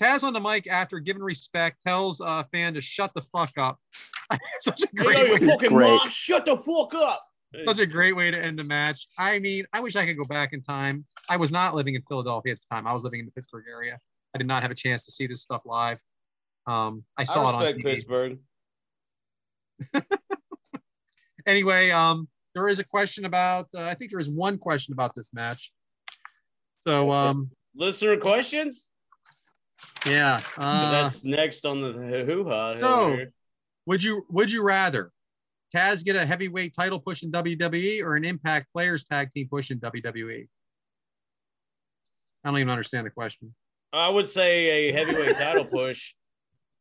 Taz 0.00 0.22
on 0.22 0.32
the 0.32 0.40
mic 0.40 0.66
after 0.66 0.98
giving 0.98 1.22
respect 1.22 1.82
tells 1.84 2.20
a 2.20 2.24
uh, 2.24 2.44
fan 2.52 2.74
to 2.74 2.80
shut 2.80 3.12
the 3.14 3.20
fuck 3.22 3.52
up. 3.58 3.78
Such 4.60 4.82
a 4.82 4.88
Hey, 4.96 5.02
great, 5.02 5.16
yo, 5.16 5.24
you 5.24 5.32
way, 5.34 5.38
fucking 5.48 5.68
Great. 5.70 5.86
mom, 5.86 6.10
shut 6.10 6.44
the 6.44 6.56
fuck 6.56 6.94
up. 6.94 7.24
Such 7.66 7.78
a 7.78 7.86
great 7.86 8.14
way 8.16 8.30
to 8.30 8.38
end 8.38 8.58
the 8.58 8.64
match. 8.64 9.08
I 9.18 9.38
mean, 9.38 9.66
I 9.72 9.80
wish 9.80 9.96
I 9.96 10.06
could 10.06 10.16
go 10.16 10.24
back 10.24 10.52
in 10.52 10.60
time. 10.62 11.04
I 11.28 11.36
was 11.36 11.50
not 11.50 11.74
living 11.74 11.94
in 11.94 12.02
Philadelphia 12.08 12.52
at 12.52 12.58
the 12.60 12.74
time. 12.74 12.86
I 12.86 12.92
was 12.92 13.04
living 13.04 13.20
in 13.20 13.26
the 13.26 13.32
Pittsburgh 13.32 13.64
area. 13.70 13.98
I 14.34 14.38
did 14.38 14.46
not 14.46 14.62
have 14.62 14.70
a 14.70 14.74
chance 14.74 15.04
to 15.04 15.12
see 15.12 15.26
this 15.26 15.42
stuff 15.42 15.62
live. 15.64 15.98
Um, 16.66 17.04
I 17.16 17.24
saw 17.24 17.46
I 17.46 17.50
it 17.50 17.54
on 17.54 17.74
TV. 17.74 17.82
Pittsburgh. 17.84 18.38
anyway, 21.46 21.90
um, 21.90 22.28
there 22.54 22.68
is 22.68 22.78
a 22.78 22.84
question 22.84 23.24
about. 23.24 23.68
Uh, 23.74 23.82
I 23.82 23.94
think 23.94 24.10
there 24.10 24.20
is 24.20 24.30
one 24.30 24.58
question 24.58 24.92
about 24.92 25.14
this 25.14 25.32
match. 25.34 25.72
So, 26.80 27.10
um, 27.12 27.50
Listener 27.74 28.16
questions? 28.16 28.88
Yeah, 30.06 30.40
Uh, 30.56 30.90
That's 30.90 31.24
next 31.24 31.64
on 31.64 31.80
the 31.80 31.92
hoo 31.92 32.44
ha. 32.48 32.78
so- 32.78 33.18
would 33.86 34.02
you 34.02 34.24
Would 34.30 34.50
you 34.50 34.62
rather 34.62 35.10
Taz 35.74 36.04
get 36.04 36.16
a 36.16 36.26
heavyweight 36.26 36.74
title 36.74 37.00
push 37.00 37.22
in 37.22 37.32
WWE 37.32 38.02
or 38.02 38.16
an 38.16 38.24
Impact 38.24 38.72
Players 38.72 39.04
Tag 39.04 39.30
Team 39.30 39.48
push 39.48 39.70
in 39.70 39.80
WWE? 39.80 40.46
I 42.44 42.48
don't 42.48 42.58
even 42.58 42.70
understand 42.70 43.06
the 43.06 43.10
question. 43.10 43.54
I 43.92 44.08
would 44.08 44.28
say 44.28 44.88
a 44.88 44.92
heavyweight 44.92 45.36
title 45.36 45.64
push. 45.64 46.14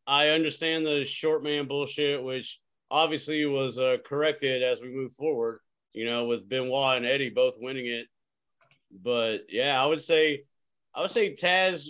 I 0.07 0.29
understand 0.29 0.85
the 0.85 1.05
short 1.05 1.43
man 1.43 1.67
bullshit, 1.67 2.23
which 2.23 2.59
obviously 2.89 3.45
was 3.45 3.77
uh, 3.77 3.97
corrected 4.05 4.63
as 4.63 4.81
we 4.81 4.89
move 4.89 5.13
forward, 5.13 5.59
you 5.93 6.05
know, 6.05 6.25
with 6.25 6.49
Benoit 6.49 6.97
and 6.97 7.05
Eddie 7.05 7.29
both 7.29 7.55
winning 7.59 7.87
it. 7.87 8.07
But 8.91 9.45
yeah, 9.49 9.81
I 9.81 9.85
would 9.85 10.01
say, 10.01 10.43
I 10.93 11.01
would 11.01 11.11
say 11.11 11.35
Taz, 11.35 11.87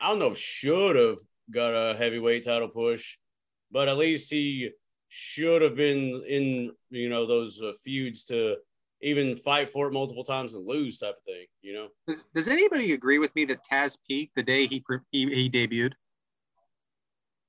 I 0.00 0.10
don't 0.10 0.18
know 0.18 0.32
if 0.32 0.38
should 0.38 0.96
have 0.96 1.18
got 1.50 1.70
a 1.70 1.96
heavyweight 1.96 2.44
title 2.44 2.68
push, 2.68 3.16
but 3.72 3.88
at 3.88 3.96
least 3.96 4.30
he 4.30 4.70
should 5.10 5.60
have 5.60 5.74
been 5.76 6.22
in, 6.26 6.72
you 6.90 7.08
know, 7.08 7.26
those 7.26 7.60
uh, 7.60 7.72
feuds 7.84 8.24
to 8.26 8.56
even 9.02 9.36
fight 9.36 9.72
for 9.72 9.88
it 9.88 9.92
multiple 9.92 10.24
times 10.24 10.54
and 10.54 10.66
lose 10.66 10.98
type 10.98 11.16
of 11.16 11.24
thing, 11.24 11.46
you 11.62 11.72
know? 11.74 11.88
Does, 12.06 12.22
does 12.34 12.48
anybody 12.48 12.92
agree 12.92 13.18
with 13.18 13.34
me 13.34 13.44
that 13.46 13.58
Taz 13.70 13.98
peaked 14.06 14.36
the 14.36 14.42
day 14.42 14.66
he 14.66 14.82
he, 15.10 15.26
he 15.34 15.50
debuted? 15.50 15.92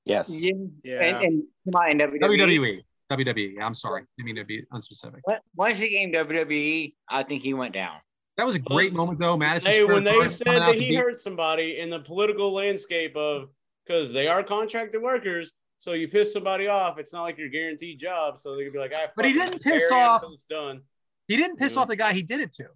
Yes. 0.04 0.28
Yeah. 0.30 0.52
Yeah. 0.82 1.04
And, 1.04 1.16
and 1.24 1.42
come 1.64 1.80
on, 1.80 1.90
in 1.92 1.98
WWE. 1.98 2.20
WWE. 2.20 2.82
WWE. 3.12 3.62
I'm 3.62 3.74
sorry. 3.74 4.02
I 4.18 4.22
mean 4.22 4.36
to 4.36 4.44
be 4.44 4.62
unspecific. 4.72 5.20
What- 5.24 5.42
Once 5.54 5.78
he 5.78 5.88
came 5.88 6.12
WWE, 6.12 6.94
I 7.08 7.22
think 7.22 7.42
he 7.42 7.54
went 7.54 7.74
down. 7.74 7.96
That 8.38 8.46
was 8.46 8.54
a 8.56 8.58
great 8.58 8.94
moment 8.94 9.20
though. 9.20 9.36
Madison 9.36 9.70
Hey, 9.70 9.82
Square 9.82 9.94
when 9.94 10.04
they 10.04 10.26
said 10.28 10.46
that 10.46 10.74
he 10.74 10.88
beat- 10.88 10.96
hurt 10.96 11.20
somebody 11.20 11.78
in 11.78 11.90
the 11.90 12.00
political 12.00 12.50
landscape 12.50 13.14
of 13.14 13.50
because 13.86 14.10
they 14.12 14.26
are 14.26 14.42
contracted 14.42 15.02
workers, 15.02 15.52
so 15.82 15.94
you 15.94 16.06
piss 16.06 16.32
somebody 16.32 16.68
off, 16.68 16.96
it's 16.98 17.12
not 17.12 17.22
like 17.24 17.36
your 17.36 17.48
guaranteed 17.48 17.98
job. 17.98 18.38
So 18.38 18.54
they 18.54 18.62
could 18.62 18.72
be 18.72 18.78
like, 18.78 18.94
I 18.94 19.08
But 19.16 19.24
he 19.24 19.32
didn't 19.32 19.60
piss 19.60 19.90
off- 19.90 20.22
it's 20.32 20.44
done. 20.44 20.82
he 21.26 21.36
didn't 21.36 21.56
piss 21.56 21.74
Yeah. 21.74 21.80
off 21.82 21.88
the 21.88 21.96
guy 21.96 22.12
he 22.12 22.22
did 22.22 22.38
it 22.38 22.52
to. 22.52 22.68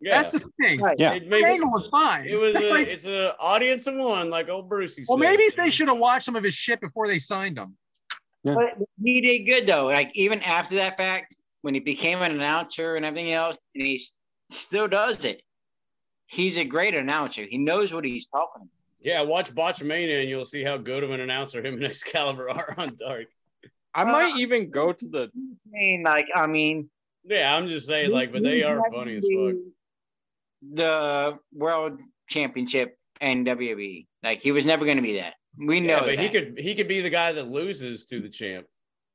Yeah, 0.00 0.22
That's 0.22 0.30
the 0.30 0.48
thing. 0.60 0.80
Right. 0.80 0.96
Yeah. 0.96 1.14
it 1.14 1.24
The 1.24 1.26
makes 1.30 1.50
angle 1.50 1.72
was 1.72 1.88
fine. 1.88 2.24
it 2.28 2.36
was 2.36 2.54
a, 2.62 2.70
Like, 2.70 2.86
it's 2.86 3.04
a 3.04 3.34
audience 3.40 3.88
of 3.88 3.96
one, 3.96 4.30
like 4.30 4.48
old 4.48 4.68
Brucey. 4.68 5.04
well, 5.08 5.18
said, 5.18 5.24
maybe 5.24 5.42
you 5.42 5.50
they 5.56 5.70
should 5.70 5.88
have 5.88 5.98
watched 5.98 6.24
some 6.24 6.36
of 6.36 6.44
his 6.44 6.54
shit 6.54 6.80
before 6.80 7.08
they 7.08 7.18
signed 7.18 7.58
him. 7.58 7.76
But 8.44 8.74
he 9.02 9.20
did 9.20 9.40
good 9.40 9.66
though. 9.66 9.86
Like 9.86 10.14
even 10.16 10.40
after 10.42 10.76
that 10.76 10.96
fact, 10.96 11.34
when 11.62 11.74
he 11.74 11.80
became 11.80 12.22
an 12.22 12.30
announcer 12.30 12.94
and 12.94 13.04
everything 13.04 13.32
else, 13.32 13.58
and 13.74 13.84
he 13.84 14.00
still 14.50 14.86
does 14.86 15.24
it. 15.24 15.42
He's 16.26 16.56
a 16.58 16.64
great 16.64 16.94
announcer. 16.94 17.42
He 17.44 17.58
knows 17.58 17.92
what 17.92 18.04
he's 18.04 18.28
talking 18.28 18.62
about. 18.62 18.68
Yeah, 19.04 19.22
watch 19.22 19.54
Botchamania 19.54 20.20
and 20.20 20.28
you'll 20.28 20.44
see 20.46 20.62
how 20.62 20.76
good 20.76 21.02
of 21.04 21.10
an 21.10 21.20
announcer 21.20 21.64
him 21.64 21.74
and 21.74 21.84
Excalibur 21.92 22.48
are 22.50 22.74
on 22.76 22.96
Dark. 22.96 23.26
I 23.94 24.04
might 24.04 24.36
even 24.38 24.70
go 24.70 24.92
to 24.92 25.08
the 25.08 25.30
I 25.34 25.38
mean, 25.70 26.02
like, 26.02 26.26
I 26.34 26.46
mean, 26.46 26.88
Yeah, 27.24 27.54
I'm 27.54 27.68
just 27.68 27.86
saying, 27.86 28.10
like, 28.10 28.32
but 28.32 28.42
they 28.42 28.62
are 28.62 28.76
not 28.76 28.92
funny 28.92 29.16
as 29.16 29.24
fuck. 29.24 29.54
The 30.74 31.38
world 31.52 32.00
championship 32.28 32.96
and 33.20 33.46
WWE. 33.46 34.06
Like 34.22 34.40
he 34.40 34.52
was 34.52 34.64
never 34.64 34.84
going 34.84 34.96
to 34.98 35.02
be 35.02 35.16
that. 35.18 35.34
We 35.58 35.80
know 35.80 35.96
Yeah, 35.96 36.00
but 36.00 36.18
he 36.18 36.28
could 36.28 36.54
he 36.58 36.74
could 36.74 36.88
be 36.88 37.00
the 37.00 37.10
guy 37.10 37.32
that 37.32 37.48
loses 37.48 38.06
to 38.06 38.20
the 38.20 38.28
champ. 38.28 38.66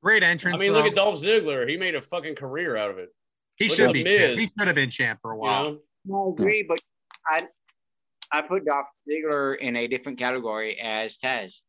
Great 0.04 0.22
entrance. 0.24 0.62
I 0.62 0.66
mean, 0.66 0.74
look 0.74 0.86
at 0.86 0.96
Dolph 0.96 1.20
Ziggler. 1.22 1.68
He 1.68 1.78
made 1.78 1.96
a 1.96 2.02
fucking 2.02 2.36
career 2.36 2.76
out 2.78 2.92
of 2.92 2.98
it. 3.00 3.10
He 3.56 3.68
look 3.70 3.78
should 3.78 3.94
be. 3.94 4.04
Miz. 4.04 4.20
Champ. 4.20 4.40
He 4.40 4.46
should 4.46 4.68
have 4.68 4.76
been 4.76 4.92
champ 4.92 5.20
for 5.22 5.32
a 5.32 5.36
You 5.36 5.40
while. 5.42 5.78
know? 6.06 6.28
I 6.28 6.32
agree, 6.34 6.64
but 6.68 6.80
I 7.26 7.48
I 8.32 8.41
put 8.41 8.66
Dolph 8.66 8.88
Ziggler 9.08 9.58
in 9.58 9.76
a 9.76 9.88
different 9.88 10.18
category 10.18 10.80
as 10.80 11.18
Taz. 11.18 11.62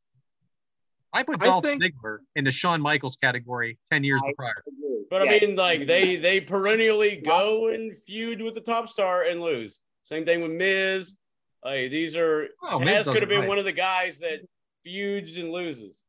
I 1.12 1.22
put 1.22 1.40
I 1.42 1.46
Dolph 1.46 1.64
think- 1.64 1.82
Ziggler 1.82 2.18
in 2.36 2.44
the 2.44 2.52
Shawn 2.52 2.80
Michaels 2.80 3.16
category 3.16 3.78
ten 3.90 4.04
years 4.04 4.20
I- 4.24 4.32
prior. 4.36 4.64
But 5.10 5.26
I 5.26 5.38
mean, 5.38 5.56
like 5.56 5.86
they 5.86 6.16
they 6.26 6.40
perennially 6.40 7.16
go 7.16 7.68
and 7.68 7.96
feud 8.06 8.42
with 8.42 8.54
the 8.54 8.60
top 8.60 8.88
star 8.88 9.22
and 9.24 9.40
lose. 9.40 9.80
Same 10.02 10.24
thing 10.24 10.42
with 10.42 10.50
Miz. 10.52 11.16
Like 11.64 11.90
these 11.90 12.16
are 12.16 12.48
Oh, 12.62 12.78
Taz 12.78 13.04
could 13.04 13.22
have 13.22 13.28
been 13.28 13.40
right. 13.40 13.48
one 13.48 13.58
of 13.58 13.64
the 13.64 13.72
guys 13.72 14.18
that 14.20 14.40
feuds 14.84 15.36
and 15.36 15.50
loses. 15.50 16.04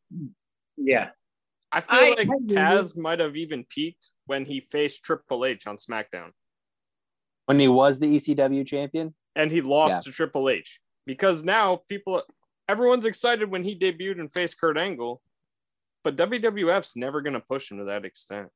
Yeah. 0.77 1.09
I 1.71 1.81
feel 1.81 1.99
I- 1.99 2.15
like 2.17 2.27
I. 2.29 2.33
Taz 2.53 2.97
might 2.97 3.19
have 3.19 3.37
even 3.37 3.63
peaked 3.69 4.11
when 4.25 4.43
he 4.45 4.59
faced 4.59 5.03
Triple 5.03 5.45
H 5.45 5.65
on 5.67 5.77
SmackDown 5.77 6.31
When 7.45 7.59
he 7.59 7.67
was 7.67 7.99
the 7.99 8.07
ECW 8.07 8.65
champion. 8.65 9.15
And 9.39 9.49
he 9.51 9.61
lost 9.61 9.97
Yeah. 9.97 10.01
to 10.01 10.11
Triple 10.11 10.49
H. 10.49 10.79
Because 11.05 11.43
now 11.43 11.77
people 11.89 12.21
everyone's 12.67 13.05
excited 13.05 13.49
when 13.49 13.63
he 13.63 13.77
debuted 13.77 14.19
and 14.19 14.31
faced 14.31 14.59
Kurt 14.59 14.77
Angle, 14.77 15.21
but 16.03 16.15
WWF's 16.15 16.95
never 16.95 17.21
gonna 17.21 17.39
push 17.39 17.71
him 17.71 17.77
to 17.79 17.85
that 17.85 18.05
extent. 18.05 18.49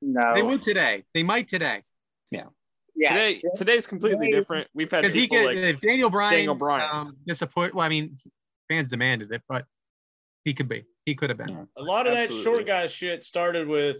No. 0.00 0.34
They 0.34 0.42
would 0.42 0.62
today. 0.62 1.04
They 1.12 1.22
might 1.22 1.48
today. 1.48 1.82
yeah. 2.30 2.44
Today 3.02 3.40
today's 3.54 3.86
completely 3.86 4.26
Today- 4.26 4.38
different. 4.38 4.68
We've 4.74 4.90
had 4.90 5.10
people 5.12 5.38
could, 5.38 5.46
like 5.46 5.56
if 5.56 5.80
Daniel 5.80 6.10
Bryan, 6.10 6.32
Daniel 6.34 6.54
Bryan. 6.54 6.88
um, 6.92 7.16
gets 7.26 7.40
a 7.42 7.46
put. 7.46 7.74
Well, 7.74 7.84
I 7.84 7.88
mean, 7.88 8.18
fans 8.68 8.90
demanded 8.90 9.32
it, 9.32 9.42
but 9.48 9.64
he 10.44 10.52
could 10.54 10.68
be. 10.68 10.84
He 11.06 11.14
could 11.14 11.30
have 11.30 11.38
been. 11.38 11.66
A 11.76 11.82
lot 11.82 12.06
of 12.06 12.12
that 12.12 12.30
short 12.32 12.66
guy 12.66 12.86
shit 12.88 13.24
started 13.24 13.66
with 13.68 13.98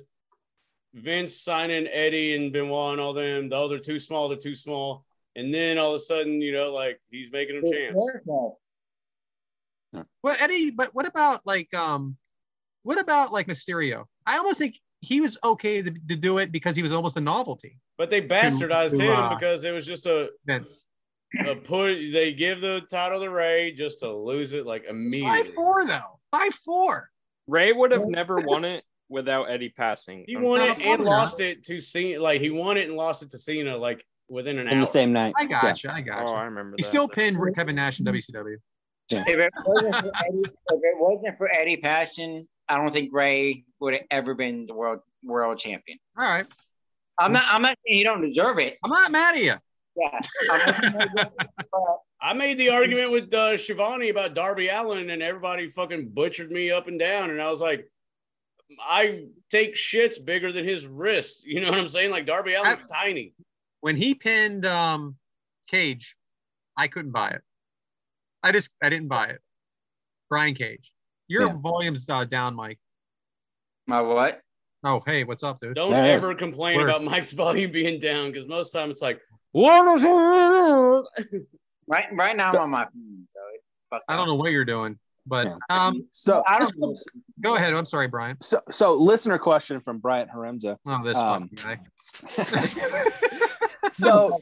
Vince 0.93 1.37
signing 1.41 1.87
Eddie 1.87 2.35
and 2.37 2.53
Benoit 2.53 2.93
and 2.93 3.01
all 3.01 3.13
them. 3.15 3.49
The 3.49 3.57
other 3.57 3.79
too 3.79 3.99
small, 3.99 4.29
they're 4.29 4.37
too 4.39 4.55
small. 4.55 5.05
And 5.37 5.55
then 5.55 5.79
all 5.79 5.95
of 5.95 6.01
a 6.01 6.05
sudden, 6.05 6.41
you 6.41 6.53
know, 6.53 6.73
like 6.73 7.01
he's 7.11 7.31
making 7.31 7.61
them 7.61 7.73
chance. 7.73 7.97
Well, 10.23 10.37
Eddie, 10.39 10.71
but 10.71 10.95
what 10.95 11.07
about 11.07 11.47
like 11.47 11.73
um, 11.75 12.17
what 12.83 13.01
about 13.01 13.33
like 13.33 13.47
Mysterio? 13.47 14.05
I 14.27 14.39
almost 14.39 14.59
think 14.59 14.79
he 15.01 15.21
was 15.21 15.39
okay 15.45 15.83
to, 15.83 15.91
to 15.91 16.17
do 16.17 16.39
it 16.39 16.53
because 16.53 16.77
he 16.77 16.83
was 16.83 16.93
almost 16.93 17.17
a 17.17 17.21
novelty. 17.21 17.79
But 17.99 18.11
they 18.11 18.23
bastardized 18.23 18.97
to, 18.97 19.03
him 19.03 19.13
uh, 19.13 19.35
because 19.35 19.65
it 19.65 19.73
was 19.73 19.87
just 19.87 20.07
a, 20.07 20.31
Vince, 20.47 20.87
a 21.47 21.55
put. 21.55 21.95
They 22.13 22.33
give 22.33 22.61
the 22.61 22.83
title 22.91 23.21
to 23.21 23.31
Rey 23.31 23.73
just 23.73 24.01
to 24.01 24.13
lose 24.13 24.53
it 24.53 24.67
like 24.67 24.85
immediately. 24.89 25.21
five 25.21 25.37
immediately. 25.41 25.55
four 25.55 25.87
though, 25.87 26.21
five 26.31 26.55
four. 26.55 27.11
Rey 27.47 27.73
would 27.73 27.91
have 27.91 28.07
never 28.07 28.41
won 28.41 28.65
it 28.65 28.85
without 29.09 29.51
Eddie 29.51 29.71
passing. 29.71 30.25
He 30.27 30.37
won 30.37 30.61
it 30.61 30.81
and 30.81 31.03
lost 31.03 31.41
it 31.41 31.65
to 31.65 31.81
Cena. 31.81 32.21
Like 32.21 32.41
he 32.41 32.51
won 32.51 32.77
it 32.77 32.89
and 32.89 32.97
lost 32.97 33.23
it 33.23 33.31
to 33.33 33.39
Cena 33.39 33.77
like 33.77 34.05
within 34.31 34.59
an 34.59 34.69
in 34.69 34.75
hour. 34.75 34.81
the 34.81 34.87
same 34.87 35.13
night. 35.13 35.35
I 35.37 35.45
got 35.45 35.83
you. 35.85 35.91
I 35.91 36.01
got 36.01 36.23
Oh, 36.25 36.31
you. 36.31 36.35
I 36.37 36.45
remember 36.45 36.77
He 36.79 36.83
that. 36.83 36.89
still 36.89 37.09
pinned 37.09 37.37
Kevin 37.55 37.75
Nash 37.77 38.01
in 38.01 38.07
WCW. 38.07 38.57
If 39.13 39.27
it 39.27 39.51
wasn't 39.67 39.97
for 39.97 40.13
Eddie, 40.25 40.43
if 40.45 40.81
it 40.83 40.97
wasn't 40.99 41.37
for 41.37 41.51
Eddie 41.53 41.77
passing, 41.79 42.47
I 42.69 42.77
don't 42.79 42.93
think 42.93 43.11
Rey 43.13 43.65
would 43.81 43.95
have 43.95 44.05
ever 44.11 44.35
been 44.35 44.67
the 44.67 44.75
world 44.75 45.01
world 45.25 45.59
champion. 45.59 45.99
All 46.17 46.25
right. 46.25 46.47
I'm 47.19 47.33
not. 47.33 47.45
I'm 47.49 47.61
not 47.61 47.77
saying 47.85 47.99
he 47.99 48.05
don't 48.05 48.23
deserve 48.23 48.59
it. 48.61 48.79
I'm 48.85 48.91
not 48.91 49.11
mad 49.11 49.35
at 49.35 49.43
you. 49.43 49.55
Yeah. 49.97 50.21
I'm 50.51 50.95
not- 51.15 51.33
I 52.23 52.35
made 52.35 52.59
the 52.59 52.69
argument 52.71 53.11
with 53.13 53.33
uh, 53.35 53.53
Shivani 53.55 54.11
about 54.11 54.35
Darby 54.35 54.69
Allin, 54.69 55.09
and 55.11 55.23
everybody 55.23 55.71
fucking 55.71 56.11
butchered 56.11 56.51
me 56.51 56.71
up 56.71 56.87
and 56.87 56.99
down. 56.99 57.31
And 57.31 57.41
I 57.43 57.51
was 57.51 57.61
like, 57.61 57.91
I 58.79 59.25
take 59.51 59.75
shits 59.75 60.23
bigger 60.23 60.53
than 60.53 60.65
his 60.69 60.87
wrist. 60.87 61.45
You 61.47 61.61
know 61.63 61.71
what 61.71 61.79
I'm 61.81 61.89
saying? 61.89 62.11
Like 62.11 62.27
Darby 62.27 62.55
Allin's 62.55 62.85
tiny. 62.93 63.33
When 63.81 63.97
he 63.97 64.15
pinned 64.15 64.67
um, 64.67 65.17
Cage, 65.69 66.17
I 66.77 66.89
couldn't 66.89 67.13
buy 67.13 67.31
it. 67.31 67.43
I 68.43 68.53
just 68.53 68.71
I 68.83 68.89
didn't 68.89 69.09
buy 69.09 69.27
it. 69.29 69.41
Brian 70.29 70.55
Cage, 70.55 70.93
your 71.29 71.49
Yeah. 71.49 71.55
volume's 71.57 72.09
uh, 72.09 72.25
down, 72.25 72.55
Mike. 72.55 72.79
My 73.87 74.01
what? 74.01 74.41
Oh, 74.85 75.01
hey, 75.05 75.25
what's 75.25 75.43
up, 75.43 75.61
dude? 75.61 75.75
Don't 75.75 75.91
There 75.91 76.05
it 76.05 76.09
is. 76.11 76.17
ever 76.25 76.35
complain 76.35 76.77
Word. 76.77 76.89
about 76.89 77.05
Mike's 77.05 77.33
volume 77.33 77.73
being 77.73 78.01
down 78.01 78.31
because 78.33 78.49
most 78.49 78.71
time 78.71 78.91
it's 78.91 79.03
like, 79.03 79.21
Right. 79.55 81.03
Right 82.13 82.37
now 82.37 82.51
I'm 82.53 82.57
on 82.57 82.71
my 82.71 82.85
phone, 82.85 83.27
so 83.29 83.99
I 84.09 84.17
don't 84.17 84.27
know 84.29 84.37
what 84.37 84.53
you're 84.53 84.65
doing, 84.65 84.99
but 85.27 85.49
Yeah. 85.49 85.57
um, 85.69 86.07
So, 86.13 86.43
I 86.47 86.59
don't 86.61 86.73
know. 86.79 86.95
go 87.43 87.57
ahead. 87.57 87.75
I'm 87.75 87.85
sorry, 87.85 88.07
Brian. 88.09 88.41
so, 88.41 88.61
so 88.71 88.95
listener 88.95 89.39
question 89.39 89.81
from 89.81 89.99
Bryant 89.99 90.31
Haremza. 90.31 90.77
Oh, 90.87 91.03
this 91.05 91.19
Um, 91.19 91.49
fucking 91.49 91.59
guy. 91.77 91.81
so 93.93 94.41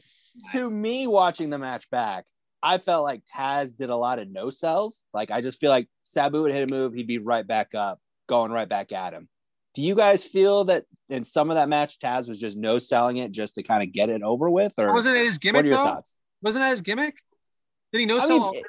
to 0.51 0.69
me 0.69 1.07
watching 1.07 1.49
the 1.49 1.57
match 1.57 1.89
back 1.89 2.25
i 2.61 2.77
felt 2.77 3.03
like 3.03 3.21
taz 3.35 3.75
did 3.75 3.89
a 3.89 3.95
lot 3.95 4.19
of 4.19 4.29
no 4.29 4.49
sells 4.49 5.03
like 5.13 5.31
i 5.31 5.41
just 5.41 5.59
feel 5.59 5.69
like 5.69 5.87
sabu 6.03 6.41
would 6.41 6.51
hit 6.51 6.69
a 6.69 6.73
move 6.73 6.93
he'd 6.93 7.07
be 7.07 7.17
right 7.17 7.47
back 7.47 7.73
up 7.75 7.99
going 8.27 8.51
right 8.51 8.69
back 8.69 8.91
at 8.91 9.13
him 9.13 9.27
do 9.75 9.81
you 9.81 9.95
guys 9.95 10.25
feel 10.25 10.65
that 10.65 10.85
in 11.09 11.23
some 11.23 11.49
of 11.51 11.55
that 11.55 11.69
match 11.69 11.99
taz 11.99 12.27
was 12.27 12.39
just 12.39 12.57
no 12.57 12.79
selling 12.79 13.17
it 13.17 13.31
just 13.31 13.55
to 13.55 13.63
kind 13.63 13.83
of 13.83 13.93
get 13.93 14.09
it 14.09 14.21
over 14.23 14.49
with 14.49 14.73
or 14.77 14.93
Wasn't 14.93 15.15
it 15.15 15.25
his 15.25 15.35
what 15.35 15.41
gimmick 15.41 15.63
are 15.65 15.67
your 15.67 15.77
though? 15.77 15.83
thoughts 15.85 16.17
Wasn't 16.41 16.61
that 16.63 16.69
his 16.69 16.81
gimmick? 16.81 17.15
Did 17.91 17.99
he 17.99 18.05
no 18.05 18.17
I 18.17 18.25
sell? 18.25 18.51
mean, 18.51 18.63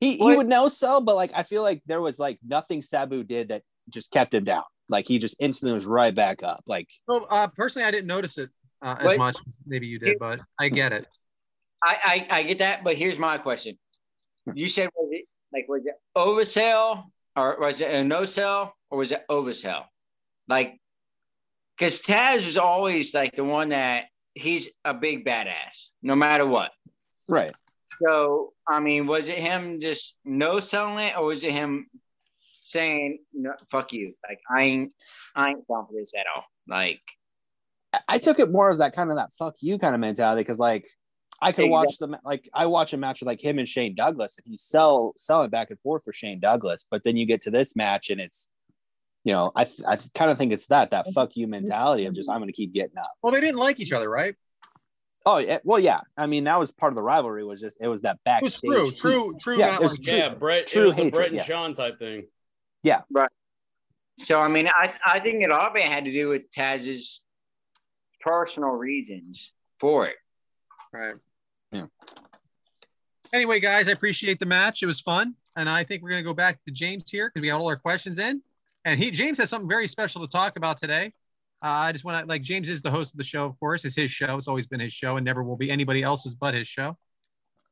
he, 0.00 0.16
he 0.16 0.36
would 0.36 0.48
no 0.48 0.68
sell 0.68 1.00
but 1.00 1.16
like 1.16 1.32
i 1.34 1.42
feel 1.42 1.62
like 1.62 1.82
there 1.86 2.00
was 2.00 2.18
like 2.18 2.38
nothing 2.46 2.82
sabu 2.82 3.24
did 3.24 3.48
that 3.48 3.62
just 3.88 4.10
kept 4.10 4.32
him 4.32 4.44
down 4.44 4.62
like 4.88 5.06
he 5.06 5.18
just 5.18 5.36
instantly 5.38 5.74
was 5.74 5.86
right 5.86 6.14
back 6.14 6.42
up 6.42 6.62
like 6.66 6.88
Well, 7.06 7.26
uh, 7.30 7.48
personally, 7.48 7.86
I 7.86 7.90
didn't 7.90 8.06
notice 8.06 8.38
it 8.38 8.50
uh, 8.82 8.96
as 9.00 9.06
What- 9.06 9.18
much 9.18 9.36
as 9.46 9.58
maybe 9.66 9.86
you 9.86 9.98
did, 9.98 10.18
but 10.18 10.40
I 10.58 10.68
get 10.68 10.92
it. 10.92 11.06
I, 11.82 12.26
I 12.30 12.38
I 12.38 12.42
get 12.42 12.58
that, 12.58 12.82
but 12.82 12.96
here's 12.96 13.18
my 13.18 13.38
question. 13.38 13.78
You 14.54 14.66
said 14.68 14.88
was 14.96 15.10
it 15.12 15.26
like 15.52 15.66
was 15.68 15.82
it 15.86 15.94
oversell 16.16 17.04
or 17.36 17.56
was 17.60 17.80
it 17.80 17.90
a 17.92 18.02
no 18.02 18.24
sell 18.24 18.74
or 18.90 18.98
was 18.98 19.12
it 19.12 19.24
oversell? 19.30 19.84
Like, 20.48 20.80
because 21.76 22.02
Taz 22.02 22.44
was 22.44 22.56
always 22.56 23.14
like 23.14 23.36
the 23.36 23.44
one 23.44 23.68
that 23.68 24.06
he's 24.34 24.70
a 24.84 24.94
big 24.94 25.24
badass 25.24 25.88
no 26.02 26.16
matter 26.16 26.46
what. 26.46 26.72
right 27.28 27.54
So 28.02 28.52
I 28.66 28.80
mean, 28.80 29.06
was 29.06 29.28
it 29.28 29.38
him 29.38 29.78
just 29.80 30.18
no 30.24 30.58
selling 30.60 31.06
it 31.06 31.16
or 31.16 31.26
was 31.26 31.44
it 31.44 31.52
him 31.52 31.86
saying 32.68 33.18
no, 33.32 33.52
fuck 33.70 33.92
you? 33.92 34.14
Like 34.28 34.40
I 34.54 34.62
ain't 34.62 34.92
I 35.34 35.48
ain't 35.50 35.66
down 35.68 35.86
for 35.86 35.92
this 35.94 36.12
at 36.18 36.26
all. 36.34 36.44
Like 36.68 37.00
I- 37.92 38.00
I 38.08 38.18
took 38.18 38.38
it 38.38 38.50
more 38.50 38.70
as 38.70 38.78
that 38.78 38.94
kind 38.94 39.10
of 39.10 39.16
that 39.16 39.32
fuck 39.38 39.56
you 39.60 39.78
kind 39.78 39.94
of 39.94 40.00
mentality 40.00 40.40
because 40.40 40.58
like 40.58 40.86
I 41.40 41.52
could 41.52 41.66
Exactly. 41.66 41.70
watch 41.70 41.98
the 41.98 42.18
like 42.24 42.48
I 42.52 42.66
watch 42.66 42.92
a 42.92 42.96
match 42.96 43.20
with 43.20 43.26
like 43.28 43.42
him 43.42 43.58
and 43.58 43.68
Shane 43.68 43.94
Douglas 43.94 44.36
and 44.38 44.44
he's 44.48 44.62
sell 44.62 45.12
selling 45.16 45.50
back 45.50 45.70
and 45.70 45.78
forth 45.80 46.02
for 46.04 46.12
Shane 46.12 46.40
Douglas, 46.40 46.84
but 46.90 47.04
then 47.04 47.16
you 47.16 47.26
get 47.26 47.42
to 47.42 47.50
this 47.50 47.74
match 47.76 48.10
and 48.10 48.20
it's 48.20 48.48
you 49.24 49.32
know 49.32 49.52
I 49.56 49.64
th- 49.64 49.82
I 49.86 49.96
kind 50.14 50.30
of 50.30 50.36
think 50.38 50.52
it's 50.52 50.66
that 50.66 50.90
that 50.90 51.06
fuck 51.14 51.36
you 51.36 51.46
mentality 51.46 52.06
of 52.06 52.14
just 52.14 52.28
I'm 52.28 52.38
going 52.38 52.48
to 52.48 52.52
keep 52.52 52.72
getting 52.74 52.98
up. 52.98 53.10
Well, 53.22 53.32
they 53.32 53.40
didn't 53.40 53.56
like 53.58 53.80
each 53.80 53.92
other, 53.92 54.10
right? 54.10 54.34
Oh 55.26 55.38
yeah, 55.38 55.58
well 55.64 55.78
yeah, 55.80 56.00
I 56.16 56.26
mean 56.26 56.44
that 56.44 56.58
was 56.58 56.70
part 56.70 56.92
of 56.92 56.96
the 56.96 57.02
rivalry 57.02 57.44
was 57.44 57.60
just 57.60 57.78
it 57.80 57.88
was 57.88 58.02
that 58.02 58.18
It 58.26 58.42
was 58.42 58.60
backstage. 58.60 58.70
true, 58.70 58.90
true, 58.92 59.34
true. 59.40 59.58
Yeah, 59.58 59.66
not 59.72 59.80
it 59.80 59.82
was 59.84 59.92
like 59.92 60.02
true. 60.02 60.16
Yeah, 60.16 60.28
Bret. 60.34 60.66
True 60.68 60.82
it 60.82 60.86
was 60.86 60.96
the 60.96 61.02
hatred, 61.02 61.14
Bret 61.14 61.28
and 61.28 61.36
yeah. 61.38 61.42
Shawn 61.44 61.74
type 61.74 61.98
thing. 61.98 62.26
So 64.18 64.40
I 64.40 64.48
mean 64.48 64.68
I 64.68 64.92
I 65.04 65.20
think 65.20 65.42
it 65.42 65.50
all 65.50 65.70
had 65.74 66.04
to 66.04 66.12
do 66.12 66.28
with 66.28 66.50
Taz's 66.50 67.22
personal 68.20 68.70
reasons 68.70 69.52
for 69.78 70.06
it. 70.06 70.16
Right. 70.92 71.14
Yeah. 71.72 71.86
Anyway, 73.32 73.60
guys, 73.60 73.88
I 73.88 73.92
appreciate 73.92 74.38
the 74.38 74.46
match. 74.46 74.82
It 74.82 74.86
was 74.86 75.00
fun, 75.00 75.34
and 75.56 75.68
I 75.68 75.84
think 75.84 76.02
we're 76.02 76.10
gonna 76.10 76.22
go 76.22 76.34
back 76.34 76.62
to 76.64 76.70
James 76.70 77.10
here 77.10 77.28
because 77.28 77.42
we 77.42 77.48
got 77.48 77.60
all 77.60 77.68
our 77.68 77.76
questions 77.76 78.18
in, 78.18 78.42
and 78.84 78.98
he 78.98 79.10
James 79.10 79.38
has 79.38 79.50
something 79.50 79.68
very 79.68 79.86
special 79.86 80.22
to 80.22 80.28
talk 80.28 80.56
about 80.56 80.78
today. 80.78 81.12
Uh, 81.62 81.90
I 81.90 81.92
just 81.92 82.04
want 82.04 82.20
to 82.22 82.26
like 82.26 82.42
James 82.42 82.68
is 82.68 82.82
the 82.82 82.90
host 82.90 83.12
of 83.12 83.18
the 83.18 83.24
show, 83.24 83.44
of 83.44 83.58
course. 83.58 83.84
It's 83.84 83.96
his 83.96 84.10
show. 84.10 84.36
It's 84.36 84.48
always 84.48 84.66
been 84.66 84.80
his 84.80 84.92
show, 84.92 85.16
and 85.16 85.24
never 85.24 85.42
will 85.42 85.56
be 85.56 85.70
anybody 85.70 86.02
else's 86.02 86.34
but 86.34 86.54
his 86.54 86.68
show. 86.68 86.96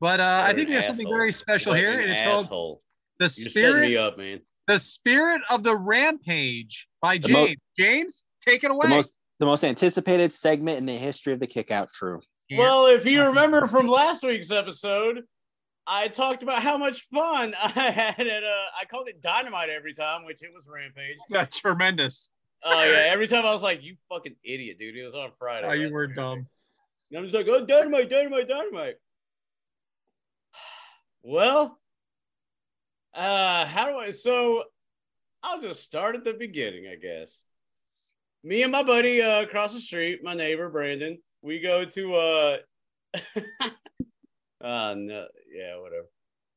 But 0.01 0.21
uh, 0.21 0.45
I 0.45 0.53
think 0.53 0.67
an 0.67 0.69
we 0.71 0.75
have 0.75 0.85
something 0.85 1.09
very 1.09 1.33
special 1.33 1.73
What 1.73 1.79
here, 1.79 1.93
an 1.93 2.01
and 2.01 2.11
it's 2.11 2.21
called 2.21 2.45
asshole. 2.47 2.83
the 3.19 3.25
You're 3.25 3.29
setting 3.29 3.51
spirit, 3.51 3.89
me 3.89 3.97
up, 3.97 4.19
man. 4.19 4.41
The 4.67 4.79
spirit 4.79 5.41
of 5.51 5.63
the 5.63 5.77
rampage 5.77 6.89
by 7.01 7.19
The 7.19 7.29
mo- 7.29 7.47
James. 7.47 7.59
James, 7.79 8.25
take 8.47 8.65
it 8.65 8.71
away. 8.71 8.89
The 8.89 8.95
most 8.95 9.13
the 9.39 9.47
most 9.47 9.65
anticipated 9.65 10.33
segment 10.33 10.79
in 10.79 10.87
the 10.87 10.97
history 10.97 11.33
of 11.35 11.41
the 11.41 11.47
kick 11.47 11.71
out 11.71 11.91
crew. 11.93 12.21
Well, 12.51 12.87
if 12.87 13.05
you 13.05 13.25
remember 13.25 13.67
from 13.67 13.87
last 13.87 14.23
week's 14.23 14.51
episode, 14.51 15.23
I 15.87 16.09
talked 16.09 16.43
about 16.43 16.63
how 16.63 16.79
much 16.79 17.07
fun 17.13 17.55
I 17.63 17.69
had 17.91 18.21
at 18.27 18.45
uh 18.45 18.67
I 18.81 18.85
called 18.91 19.09
it 19.09 19.21
dynamite 19.21 19.69
every 19.69 19.95
time, 19.95 20.25
which 20.25 20.43
it 20.43 20.51
was 20.55 20.67
rampage. 20.69 21.19
that's 21.31 21.61
tremendous. 21.61 22.31
Oh 22.65 22.85
yeah, 22.85 23.09
every 23.13 23.29
time 23.29 23.45
I 23.45 23.53
was 23.53 23.63
like, 23.63 23.83
"You 23.83 23.97
fucking 24.09 24.37
idiot, 24.43 24.79
dude!" 24.79 24.97
It 24.97 25.05
was 25.05 25.15
on 25.15 25.31
Friday. 25.39 25.69
Oh, 25.69 25.73
you 25.73 25.93
were 25.93 26.01
Rampage. 26.09 26.17
dumb. 26.17 26.47
And 27.11 27.19
I'm 27.19 27.25
just 27.25 27.35
like, 27.35 27.47
"Oh, 27.49 27.65
dynamite, 27.65 28.09
dynamite, 28.11 28.49
dynamite." 28.49 28.95
Well, 31.23 31.79
uh, 33.17 33.67
how 33.67 33.87
do 33.87 33.97
I? 33.97 34.11
So, 34.11 34.65
I'll 35.43 35.61
just 35.61 35.83
start 35.83 36.17
at 36.17 36.25
the 36.25 36.35
beginning, 36.35 36.87
I 36.87 36.97
guess. 36.97 37.47
Me 38.45 38.63
and 38.63 38.73
my 38.73 38.83
buddy 38.83 39.23
uh, 39.23 39.43
across 39.43 39.73
the 39.73 39.81
street, 39.81 40.23
my 40.23 40.35
neighbor 40.35 40.69
Brandon, 40.69 41.19
we 41.43 41.61
go 41.61 41.85
to 41.85 42.15
uh, 42.15 42.57
uh 44.61 44.95
no, 44.97 45.27
yeah, 45.55 45.79
whatever. 45.79 46.07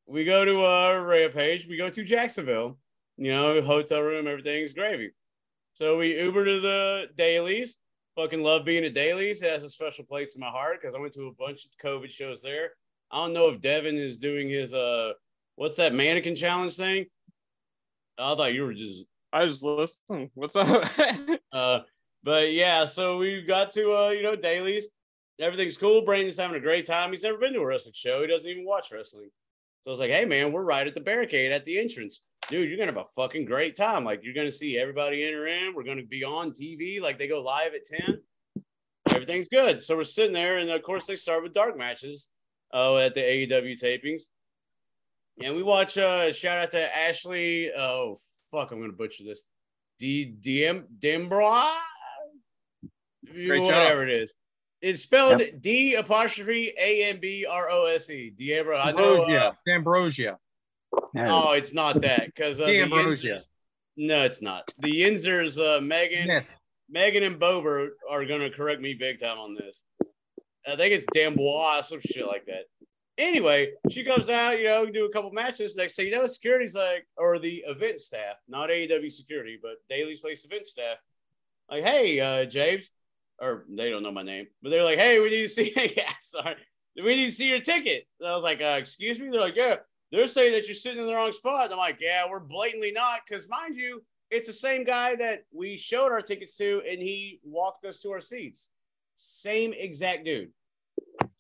We 0.06 0.26
go 0.26 0.44
to 0.44 0.65
uh 0.65 0.99
Rampage. 0.99 1.68
We 1.68 1.77
go 1.77 1.90
to 1.90 2.03
Jacksonville. 2.03 2.77
You 3.18 3.31
know, 3.31 3.61
hotel 3.61 4.02
room, 4.02 4.27
everything's 4.27 4.73
gravy. 4.73 5.11
So 5.73 5.98
we 5.98 6.19
Uber 6.19 6.45
to 6.45 6.60
the 6.60 7.06
Daily's. 7.15 7.77
Fucking 8.15 8.41
love 8.41 8.65
being 8.65 8.84
at 8.84 8.94
Daily's. 8.94 9.41
It 9.41 9.49
has 9.49 9.64
a 9.64 9.69
special 9.69 10.03
place 10.03 10.36
in 10.36 10.41
my 10.41 10.49
heart 10.49 10.81
because 10.81 10.95
I 10.95 10.99
went 10.99 11.14
to 11.14 11.27
a 11.27 11.34
bunch 11.34 11.65
of 11.65 11.72
COVID 11.81 12.10
shows 12.10 12.41
there. 12.41 12.72
I 13.11 13.18
don't 13.18 13.34
know 13.34 13.49
if 13.49 13.61
Devyn 13.61 13.98
is 13.98 14.18
doing 14.18 14.49
his 14.49 14.73
uh 14.73 15.14
what's 15.60 15.76
that 15.76 15.94
mannequin 15.94 16.36
challenge 16.36 16.77
thing? 16.77 17.06
I 18.18 18.34
thought 18.36 18.53
you 18.53 18.64
were 18.64 18.73
just 18.73 19.03
I 19.34 19.45
just 19.45 19.64
listen. 19.64 20.31
What's 20.34 20.56
up? 20.56 20.86
uh 21.52 21.81
but 22.23 22.53
yeah, 22.53 22.86
so 22.86 23.18
we 23.18 23.41
got 23.41 23.72
to 23.73 23.94
uh, 23.94 24.10
you 24.10 24.23
know, 24.23 24.36
Daily's. 24.36 24.86
Everything's 25.40 25.77
cool. 25.77 26.02
Brandon's 26.02 26.38
having 26.38 26.57
a 26.57 26.61
great 26.61 26.86
time. 26.86 27.11
He's 27.11 27.23
never 27.23 27.38
been 27.38 27.53
to 27.53 27.60
a 27.60 27.65
wrestling 27.65 27.94
show. 27.94 28.22
He 28.22 28.27
doesn't 28.27 28.49
even 28.49 28.65
watch 28.65 28.91
wrestling. 28.91 29.30
So 29.84 29.90
I 29.90 29.91
was 29.91 29.99
like, 29.99 30.11
hey 30.11 30.23
man, 30.23 30.53
we're 30.53 30.64
right 30.64 30.88
at 30.88 30.94
the 30.94 31.02
barricade 31.02 31.52
at 31.52 31.65
the 31.65 31.77
entrance. 31.77 32.23
Dude, 32.48 32.69
you're 32.69 32.77
gonna 32.77 32.94
have 32.94 33.06
a 33.06 33.22
fucking 33.22 33.44
great 33.44 33.76
time. 33.76 34.06
Like 34.06 34.22
you're 34.23 34.34
gonna 34.34 34.52
see 34.53 34.77
everybody 34.77 35.26
enter 35.26 35.45
in. 35.45 35.73
We're 35.76 35.84
gonna 35.84 36.03
be 36.03 36.23
on 36.23 36.52
TV, 36.52 37.02
like 37.02 37.19
they 37.19 37.27
go 37.27 37.41
live 37.41 37.73
at 37.73 37.86
10. 37.86 38.22
Everything's 39.14 39.49
good. 39.49 39.81
So 39.81 39.98
we're 39.98 40.03
sitting 40.06 40.34
there, 40.34 40.60
and 40.60 40.69
of 40.69 40.81
course 40.84 41.06
they 41.06 41.18
start 41.18 41.44
with 41.44 41.53
dark 41.53 41.77
matches 41.77 42.30
uh, 42.73 42.95
at 42.98 43.14
the 43.14 43.22
AEW 43.22 43.81
tapings. 43.81 44.23
And 45.44 45.56
we 45.56 45.64
watch 45.64 45.98
uh 45.98 46.32
shout 46.32 46.57
out 46.61 46.72
to 46.72 46.98
Ashley. 46.98 47.72
Oh 47.78 48.20
fuck, 48.52 48.72
I'm 48.72 48.80
gonna 48.82 48.94
butcher 48.94 49.24
this. 49.24 49.44
D 49.99 50.34
DM 50.41 50.86
Dembrois? 50.99 51.76
Great 53.34 53.64
job. 53.64 53.68
Whatever 53.76 54.03
it 54.03 54.10
is. 54.10 54.34
It's 54.82 55.02
spelled 55.02 55.41
D 55.61 55.95
apostrophe 55.95 56.74
A 56.80 57.03
M 57.06 57.20
B 57.20 57.45
R 57.49 57.70
O 57.70 57.86
S 57.86 58.10
E. 58.10 58.32
D'Ambro. 58.38 58.80
I 58.80 58.91
know. 58.91 59.18
Ambrosia. 59.22 59.40
uh, 59.68 59.70
Ambrosia. 59.72 60.38
There 61.14 61.26
it 61.26 61.28
is. 61.30 61.34
oh, 61.45 61.52
it's 61.53 61.74
not 61.74 62.02
that 62.02 62.26
because 62.28 62.60
uh, 62.60 62.66
the 62.66 62.74
D'Ambrosia. 62.80 63.36
Yinzers- 63.38 63.48
No, 63.98 64.24
it's 64.24 64.41
not. 64.41 64.64
The 64.80 64.90
Yinzers, 64.91 65.60
uh, 65.60 65.82
Megan, 65.82 66.26
Smith. 66.26 66.48
Megan 66.90 67.24
and 67.24 67.40
Bober 67.40 67.90
are 68.10 68.26
gonna 68.26 68.49
correct 68.49 68.82
me 68.82 68.94
big 68.94 69.20
time 69.20 69.38
on 69.38 69.53
this. 69.56 69.84
I 70.68 70.76
think 70.76 70.94
it's 70.94 71.06
Dambois, 71.16 71.84
some 71.86 71.99
shit 72.02 72.26
like 72.26 72.45
that. 72.45 72.64
Anyway, 73.19 73.71
she 73.91 74.05
comes 74.05 74.29
out, 74.29 74.57
you 74.57 74.63
know, 74.63 74.85
do 74.85 75.05
a 75.05 75.11
couple 75.11 75.29
matches. 75.31 75.75
Next 75.75 75.97
thing 75.97 76.07
you 76.07 76.13
know, 76.13 76.25
security's 76.25 76.73
like, 76.73 77.05
or 77.17 77.37
the 77.37 77.63
event 77.67 77.99
staff, 77.99 78.37
not 78.47 78.69
AEW 78.69 79.11
security, 79.11 79.59
but 79.61 79.73
Daily's 79.89 80.21
Place 80.21 80.45
event 80.45 80.65
staff, 80.65 80.97
like, 81.69 81.83
hey, 81.83 82.19
uh, 82.21 82.45
James, 82.45 82.89
or 83.37 83.65
they 83.69 83.89
don't 83.89 84.03
know 84.03 84.11
my 84.11 84.23
name, 84.23 84.47
but 84.63 84.69
they're 84.69 84.85
like, 84.85 84.97
hey, 84.97 85.19
we 85.19 85.29
need 85.29 85.41
to 85.41 85.49
see, 85.49 85.73
yeah, 85.97 86.13
sorry, 86.21 86.55
we 86.95 87.17
need 87.17 87.25
to 87.25 87.31
see 87.31 87.49
your 87.49 87.59
ticket. 87.59 88.05
And 88.21 88.29
I 88.29 88.35
was 88.35 88.43
like, 88.43 88.61
uh, 88.61 88.77
excuse 88.79 89.19
me. 89.19 89.29
They're 89.29 89.41
like, 89.41 89.57
yeah, 89.57 89.75
they're 90.13 90.27
saying 90.27 90.53
that 90.53 90.67
you're 90.67 90.75
sitting 90.75 91.01
in 91.01 91.07
the 91.07 91.13
wrong 91.13 91.33
spot. 91.33 91.65
And 91.65 91.73
I'm 91.73 91.79
like, 91.79 91.99
yeah, 91.99 92.23
we're 92.29 92.39
blatantly 92.39 92.93
not, 92.93 93.21
because 93.27 93.49
mind 93.49 93.75
you, 93.75 94.01
it's 94.31 94.47
the 94.47 94.53
same 94.53 94.85
guy 94.85 95.15
that 95.15 95.43
we 95.51 95.75
showed 95.75 96.11
our 96.11 96.21
tickets 96.21 96.55
to, 96.57 96.81
and 96.89 97.01
he 97.01 97.41
walked 97.43 97.83
us 97.83 97.99
to 98.01 98.11
our 98.11 98.21
seats. 98.21 98.69
same 99.17 99.73
exact 99.73 100.23
dude. 100.23 100.51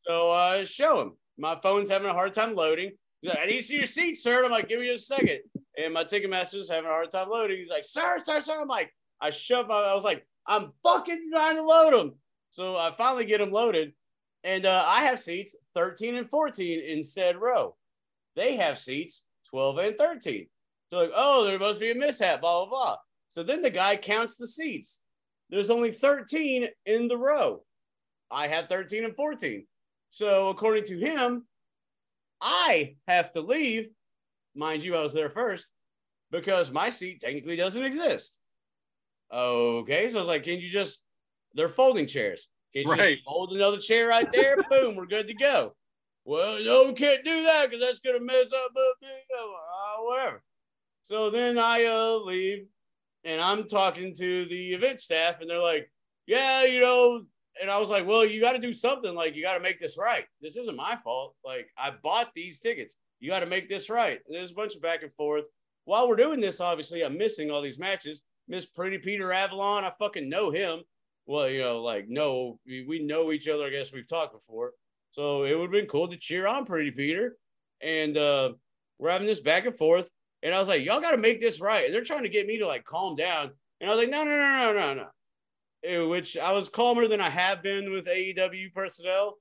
So 0.05 0.31
uh, 0.31 0.65
show 0.65 1.01
him. 1.01 1.11
My 1.39 1.57
phone's 1.61 1.89
having 1.89 2.09
a 2.09 2.13
hard 2.13 2.33
time 2.33 2.53
loading. 2.53 2.91
He's 3.21 3.29
like, 3.29 3.39
I 3.39 3.45
need 3.45 3.61
to 3.61 3.63
see 3.63 3.77
your 3.77 3.85
seat, 3.85 4.15
sir. 4.15 4.43
I'm 4.43 4.51
like, 4.51 4.67
give 4.67 4.79
me 4.79 4.89
a 4.89 4.97
second. 4.97 5.39
And 5.77 5.93
my 5.93 6.03
Ticketmaster's 6.03 6.69
having 6.69 6.89
a 6.89 6.93
hard 6.93 7.11
time 7.11 7.29
loading. 7.29 7.57
He's 7.57 7.69
like, 7.69 7.85
sir, 7.85 8.19
sir, 8.25 8.41
sir. 8.41 8.61
I'm 8.61 8.67
like, 8.67 8.93
I 9.21 9.29
shove 9.29 9.67
my, 9.67 9.75
I 9.75 9.93
was 9.93 10.03
like, 10.03 10.25
I'm 10.45 10.71
fucking 10.83 11.29
trying 11.31 11.55
to 11.55 11.63
load 11.63 11.93
them. 11.93 12.15
So 12.51 12.75
I 12.75 12.93
finally 12.97 13.25
get 13.25 13.39
them 13.39 13.51
loaded. 13.51 13.93
And 14.43 14.65
uh, 14.65 14.83
I 14.87 15.03
have 15.03 15.19
seats 15.19 15.55
13 15.75 16.15
and 16.15 16.29
14 16.29 16.79
in 16.81 17.03
said 17.03 17.37
row. 17.37 17.75
They 18.35 18.55
have 18.57 18.77
seats 18.77 19.23
12 19.49 19.77
and 19.79 19.97
13. 19.97 20.47
So 20.91 20.99
like, 20.99 21.11
oh, 21.15 21.45
there 21.45 21.59
must 21.59 21.79
be 21.79 21.91
a 21.91 21.95
mishap, 21.95 22.41
blah, 22.41 22.65
blah, 22.65 22.69
blah. 22.69 22.97
So 23.29 23.43
then 23.43 23.61
the 23.61 23.69
guy 23.69 23.95
counts 23.95 24.37
the 24.37 24.47
seats. 24.47 25.01
There's 25.49 25.69
only 25.69 25.91
13 25.91 26.67
in 26.85 27.07
the 27.07 27.17
row. 27.17 27.63
I 28.31 28.47
have 28.47 28.67
13 28.69 29.03
and 29.03 29.15
14. 29.15 29.65
So 30.09 30.49
according 30.49 30.85
to 30.85 30.97
him, 30.97 31.45
I 32.41 32.95
have 33.07 33.31
to 33.33 33.41
leave. 33.41 33.89
Mind 34.55 34.83
you, 34.83 34.95
I 34.95 35.01
was 35.01 35.13
there 35.13 35.29
first 35.29 35.67
because 36.31 36.71
my 36.71 36.89
seat 36.89 37.21
technically 37.21 37.55
doesn't 37.55 37.83
exist. 37.83 38.37
Okay, 39.31 40.09
so 40.09 40.17
I 40.17 40.21
was 40.21 40.27
like, 40.27 40.43
can 40.43 40.59
you 40.59 40.69
just? 40.69 41.01
They're 41.53 41.69
folding 41.69 42.07
chairs. 42.07 42.49
Can 42.73 42.83
you 42.83 42.91
Right. 42.91 43.15
just 43.17 43.25
fold 43.25 43.53
another 43.53 43.77
chair 43.77 44.07
right 44.07 44.31
there? 44.31 44.57
Boom, 44.69 44.95
we're 44.95 45.05
good 45.05 45.27
to 45.27 45.33
go. 45.33 45.75
Well, 46.25 46.63
no, 46.63 46.85
we 46.87 46.93
can't 46.93 47.23
do 47.23 47.43
that 47.43 47.69
because 47.69 47.85
that's 47.85 47.99
gonna 47.99 48.19
mess 48.23 48.45
up. 48.45 48.71
Uh, 48.75 50.01
whatever. 50.03 50.43
So 51.03 51.29
then 51.29 51.57
I 51.57 51.85
uh, 51.85 52.17
leave, 52.23 52.67
and 53.23 53.41
I'm 53.41 53.67
talking 53.67 54.15
to 54.15 54.45
the 54.45 54.73
event 54.73 54.99
staff, 54.99 55.41
and 55.41 55.49
they're 55.49 55.59
like, 55.61 55.91
"Yeah, 56.25 56.65
you 56.65 56.81
know." 56.81 57.25
And 57.61 57.69
I 57.69 57.77
was 57.77 57.89
like, 57.89 58.05
"Well, 58.07 58.25
you 58.25 58.39
got 58.39 58.53
to 58.53 58.59
do 58.59 58.73
something. 58.73 59.13
Like, 59.13 59.35
you 59.35 59.43
got 59.43 59.55
to 59.55 59.59
make 59.59 59.79
this 59.79 59.97
right. 59.97 60.25
This 60.41 60.55
isn't 60.55 60.75
my 60.75 60.97
fault. 61.03 61.35
Like, 61.43 61.67
I 61.77 61.91
bought 62.03 62.29
these 62.33 62.59
tickets. 62.59 62.95
You 63.19 63.29
got 63.29 63.41
to 63.41 63.45
make 63.45 63.67
this 63.69 63.89
right." 63.89 64.19
And 64.25 64.35
there's 64.35 64.51
a 64.51 64.55
bunch 64.55 64.75
of 64.75 64.81
back 64.81 65.03
and 65.03 65.13
forth. 65.13 65.45
While 65.85 66.07
we're 66.07 66.15
doing 66.15 66.39
this, 66.39 66.61
obviously, 66.61 67.01
I'm 67.03 67.17
missing 67.17 67.49
all 67.49 67.61
these 67.61 67.79
matches. 67.79 68.21
Miss 68.47 68.65
Pretty 68.65 68.97
Peter 68.97 69.31
Avalon, 69.31 69.83
I 69.83 69.91
fucking 69.99 70.27
know 70.27 70.51
him. 70.51 70.81
Well, 71.25 71.47
you 71.49 71.61
know, 71.61 71.81
like, 71.81 72.05
no, 72.09 72.59
we, 72.65 72.83
we 72.87 73.05
know 73.05 73.31
each 73.31 73.47
other. 73.47 73.65
I 73.65 73.69
guess 73.69 73.93
we've 73.93 74.07
talked 74.07 74.33
before. 74.33 74.73
So 75.11 75.43
it 75.43 75.53
would 75.53 75.65
have 75.65 75.71
been 75.71 75.85
cool 75.85 76.07
to 76.07 76.17
cheer 76.17 76.47
on 76.47 76.65
Pretty 76.65 76.91
Peter. 76.91 77.37
And 77.81 78.17
uh, 78.17 78.53
we're 78.97 79.11
having 79.11 79.27
this 79.27 79.39
back 79.39 79.65
and 79.65 79.77
forth. 79.77 80.09
And 80.41 80.53
I 80.53 80.59
was 80.59 80.67
like, 80.67 80.83
y'all 80.83 81.01
got 81.01 81.11
to 81.11 81.17
make 81.17 81.39
this 81.39 81.61
right. 81.61 81.85
And 81.85 81.93
they're 81.93 82.03
trying 82.03 82.23
to 82.23 82.29
get 82.29 82.47
me 82.47 82.57
to 82.57 82.67
like 82.67 82.85
calm 82.85 83.15
down. 83.15 83.51
And 83.79 83.89
I 83.89 83.93
was 83.93 83.99
like, 83.99 84.09
no, 84.09 84.23
no, 84.23 84.37
no, 84.37 84.37
no, 84.37 84.73
no, 84.73 84.93
no. 84.95 85.07
Which 85.83 86.37
I 86.37 86.51
was 86.51 86.69
calmer 86.69 87.07
than 87.07 87.21
I 87.21 87.29
have 87.29 87.63
been 87.63 87.91
with 87.91 88.05
AEW 88.05 88.73
personnel, 88.73 89.37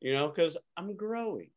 you 0.00 0.12
know, 0.12 0.28
because 0.28 0.56
I'm 0.76 0.96
growing. 0.96 1.50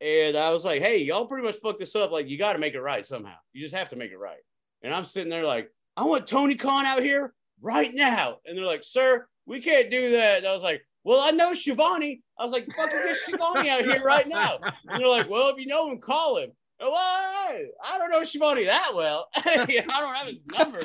And 0.00 0.36
I 0.36 0.50
was 0.50 0.64
like, 0.64 0.82
hey, 0.82 0.98
y'all 0.98 1.26
pretty 1.26 1.46
much 1.46 1.56
fucked 1.62 1.78
this 1.78 1.94
up. 1.94 2.10
Like, 2.10 2.28
you 2.28 2.36
got 2.36 2.54
to 2.54 2.58
make 2.58 2.74
it 2.74 2.80
right 2.80 3.06
somehow. 3.06 3.36
You 3.52 3.62
just 3.62 3.74
have 3.74 3.90
to 3.90 3.96
make 3.96 4.10
it 4.10 4.18
right. 4.18 4.40
And 4.82 4.92
I'm 4.92 5.04
sitting 5.04 5.30
there 5.30 5.44
like, 5.44 5.70
I 5.96 6.04
want 6.04 6.26
Tony 6.26 6.56
Khan 6.56 6.86
out 6.86 7.02
here 7.02 7.34
right 7.60 7.94
now. 7.94 8.38
And 8.44 8.58
they're 8.58 8.64
like, 8.64 8.82
sir, 8.82 9.26
we 9.46 9.60
can't 9.60 9.90
do 9.90 10.10
that. 10.12 10.38
And 10.38 10.46
I 10.46 10.52
was 10.52 10.62
like, 10.64 10.82
well, 11.04 11.20
I 11.20 11.30
know 11.30 11.54
Schiavone. 11.54 12.22
I 12.38 12.42
was 12.42 12.52
like, 12.52 12.66
fucking 12.74 12.96
get 12.96 13.16
Schiavone 13.18 13.68
out 13.68 13.84
here 13.84 14.02
right 14.02 14.28
now. 14.28 14.58
And 14.88 15.00
they're 15.00 15.08
like, 15.08 15.28
well, 15.30 15.50
if 15.50 15.58
you 15.58 15.66
know 15.66 15.90
him, 15.90 16.00
call 16.00 16.38
him. 16.38 16.50
Well, 16.80 16.94
I 16.94 17.66
I 17.84 17.98
don't 17.98 18.10
know 18.10 18.24
Schiavone 18.24 18.64
that 18.64 18.92
well. 18.94 19.28
I 19.36 19.66
don't 19.66 20.14
have 20.14 20.26
his 20.26 20.38
number. 20.58 20.80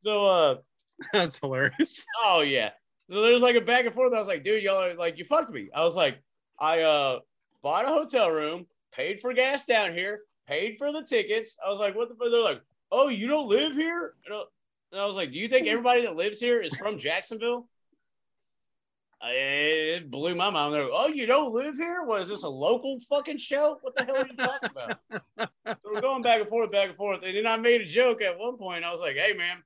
So, 0.00 0.26
uh, 0.26 0.54
That's 1.12 1.38
hilarious. 1.38 2.06
oh 2.24 2.40
yeah. 2.40 2.70
So 3.10 3.22
there's 3.22 3.42
like 3.42 3.56
a 3.56 3.60
back 3.60 3.86
and 3.86 3.94
forth. 3.94 4.12
I 4.12 4.18
was 4.18 4.28
like, 4.28 4.44
dude, 4.44 4.62
y'all 4.62 4.82
are 4.82 4.94
like, 4.94 5.18
you 5.18 5.24
fucked 5.24 5.52
me. 5.52 5.68
I 5.74 5.84
was 5.84 5.94
like, 5.94 6.22
I 6.58 6.80
uh 6.82 7.20
bought 7.62 7.84
a 7.84 7.88
hotel 7.88 8.30
room, 8.30 8.66
paid 8.92 9.20
for 9.20 9.32
gas 9.32 9.64
down 9.64 9.92
here, 9.92 10.20
paid 10.46 10.76
for 10.78 10.92
the 10.92 11.02
tickets. 11.02 11.56
I 11.64 11.70
was 11.70 11.78
like, 11.78 11.94
what 11.94 12.08
the 12.08 12.14
fuck? 12.14 12.30
They're 12.30 12.42
like, 12.42 12.62
oh, 12.90 13.08
you 13.08 13.28
don't 13.28 13.48
live 13.48 13.72
here? 13.72 14.14
And 14.24 14.34
I- 14.34 15.04
was 15.04 15.14
like, 15.14 15.32
do 15.32 15.38
you 15.38 15.48
think 15.48 15.66
everybody 15.66 16.02
that 16.02 16.16
lives 16.16 16.40
here 16.40 16.60
is 16.60 16.74
from 16.74 16.98
Jacksonville? 16.98 17.68
It 19.22 20.10
blew 20.10 20.34
my 20.34 20.50
mind. 20.50 20.72
They're 20.72 20.84
like, 20.84 20.92
oh, 20.94 21.08
you 21.08 21.26
don't 21.26 21.52
live 21.52 21.76
here? 21.76 22.02
What 22.04 22.22
is 22.22 22.28
this 22.28 22.44
a 22.44 22.48
local 22.48 22.98
fucking 23.08 23.38
show? 23.38 23.78
What 23.80 23.96
the 23.96 24.04
hell 24.04 24.16
are 24.18 24.26
you 24.26 24.36
talking 24.36 24.70
about? 24.70 24.98
so 25.66 25.74
we're 25.84 26.00
going 26.00 26.22
back 26.22 26.40
and 26.40 26.48
forth, 26.48 26.70
back 26.70 26.88
and 26.88 26.96
forth. 26.96 27.22
And 27.24 27.36
then 27.36 27.46
I 27.46 27.56
made 27.56 27.80
a 27.80 27.86
joke 27.86 28.22
at 28.22 28.38
one 28.38 28.56
point. 28.56 28.84
I 28.84 28.92
was 28.92 29.00
like, 29.00 29.16
hey, 29.16 29.32
man, 29.32 29.62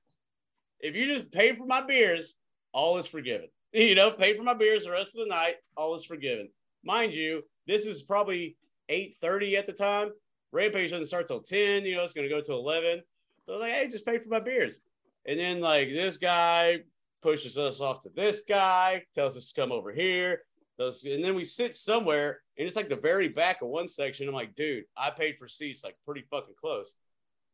if 0.81 0.95
you 0.95 1.05
just 1.05 1.31
pay 1.31 1.55
for 1.55 1.65
my 1.65 1.81
beers, 1.81 2.35
all 2.73 2.97
is 2.97 3.07
forgiven. 3.07 3.47
You 3.73 3.95
know, 3.95 4.11
pay 4.11 4.35
for 4.35 4.43
my 4.43 4.53
beers 4.53 4.83
the 4.83 4.91
rest 4.91 5.15
of 5.15 5.21
the 5.21 5.29
night, 5.29 5.55
all 5.77 5.95
is 5.95 6.03
forgiven. 6.03 6.49
Mind 6.83 7.13
you, 7.13 7.43
this 7.67 7.85
is 7.85 8.03
probably 8.03 8.57
8:30 8.89 9.55
at 9.55 9.65
the 9.65 9.71
time. 9.71 10.09
Rampage 10.51 10.91
doesn't 10.91 11.05
start 11.05 11.29
till 11.29 11.39
10, 11.39 11.85
you 11.85 11.95
know, 11.95 12.03
it's 12.03 12.13
gonna 12.13 12.27
go 12.27 12.41
to 12.41 12.51
11. 12.51 13.01
So 13.45 13.53
like, 13.53 13.71
hey, 13.71 13.87
just 13.89 14.05
pay 14.05 14.17
for 14.17 14.27
my 14.27 14.41
beers. 14.41 14.81
And 15.25 15.39
then 15.39 15.61
like 15.61 15.87
this 15.87 16.17
guy 16.17 16.79
pushes 17.21 17.57
us 17.57 17.79
off 17.79 18.01
to 18.01 18.09
this 18.09 18.41
guy, 18.41 19.03
tells 19.15 19.37
us 19.37 19.53
to 19.53 19.61
come 19.61 19.71
over 19.71 19.93
here. 19.93 20.41
Those, 20.77 21.03
and 21.03 21.23
then 21.23 21.35
we 21.35 21.43
sit 21.43 21.75
somewhere, 21.75 22.41
and 22.57 22.67
it's 22.67 22.75
like 22.75 22.89
the 22.89 22.95
very 22.95 23.27
back 23.27 23.61
of 23.61 23.69
one 23.69 23.87
section. 23.87 24.27
I'm 24.27 24.33
like, 24.33 24.55
dude, 24.55 24.85
I 24.97 25.11
paid 25.11 25.37
for 25.37 25.47
seats 25.47 25.83
like 25.83 25.95
pretty 26.05 26.25
fucking 26.29 26.55
close. 26.59 26.95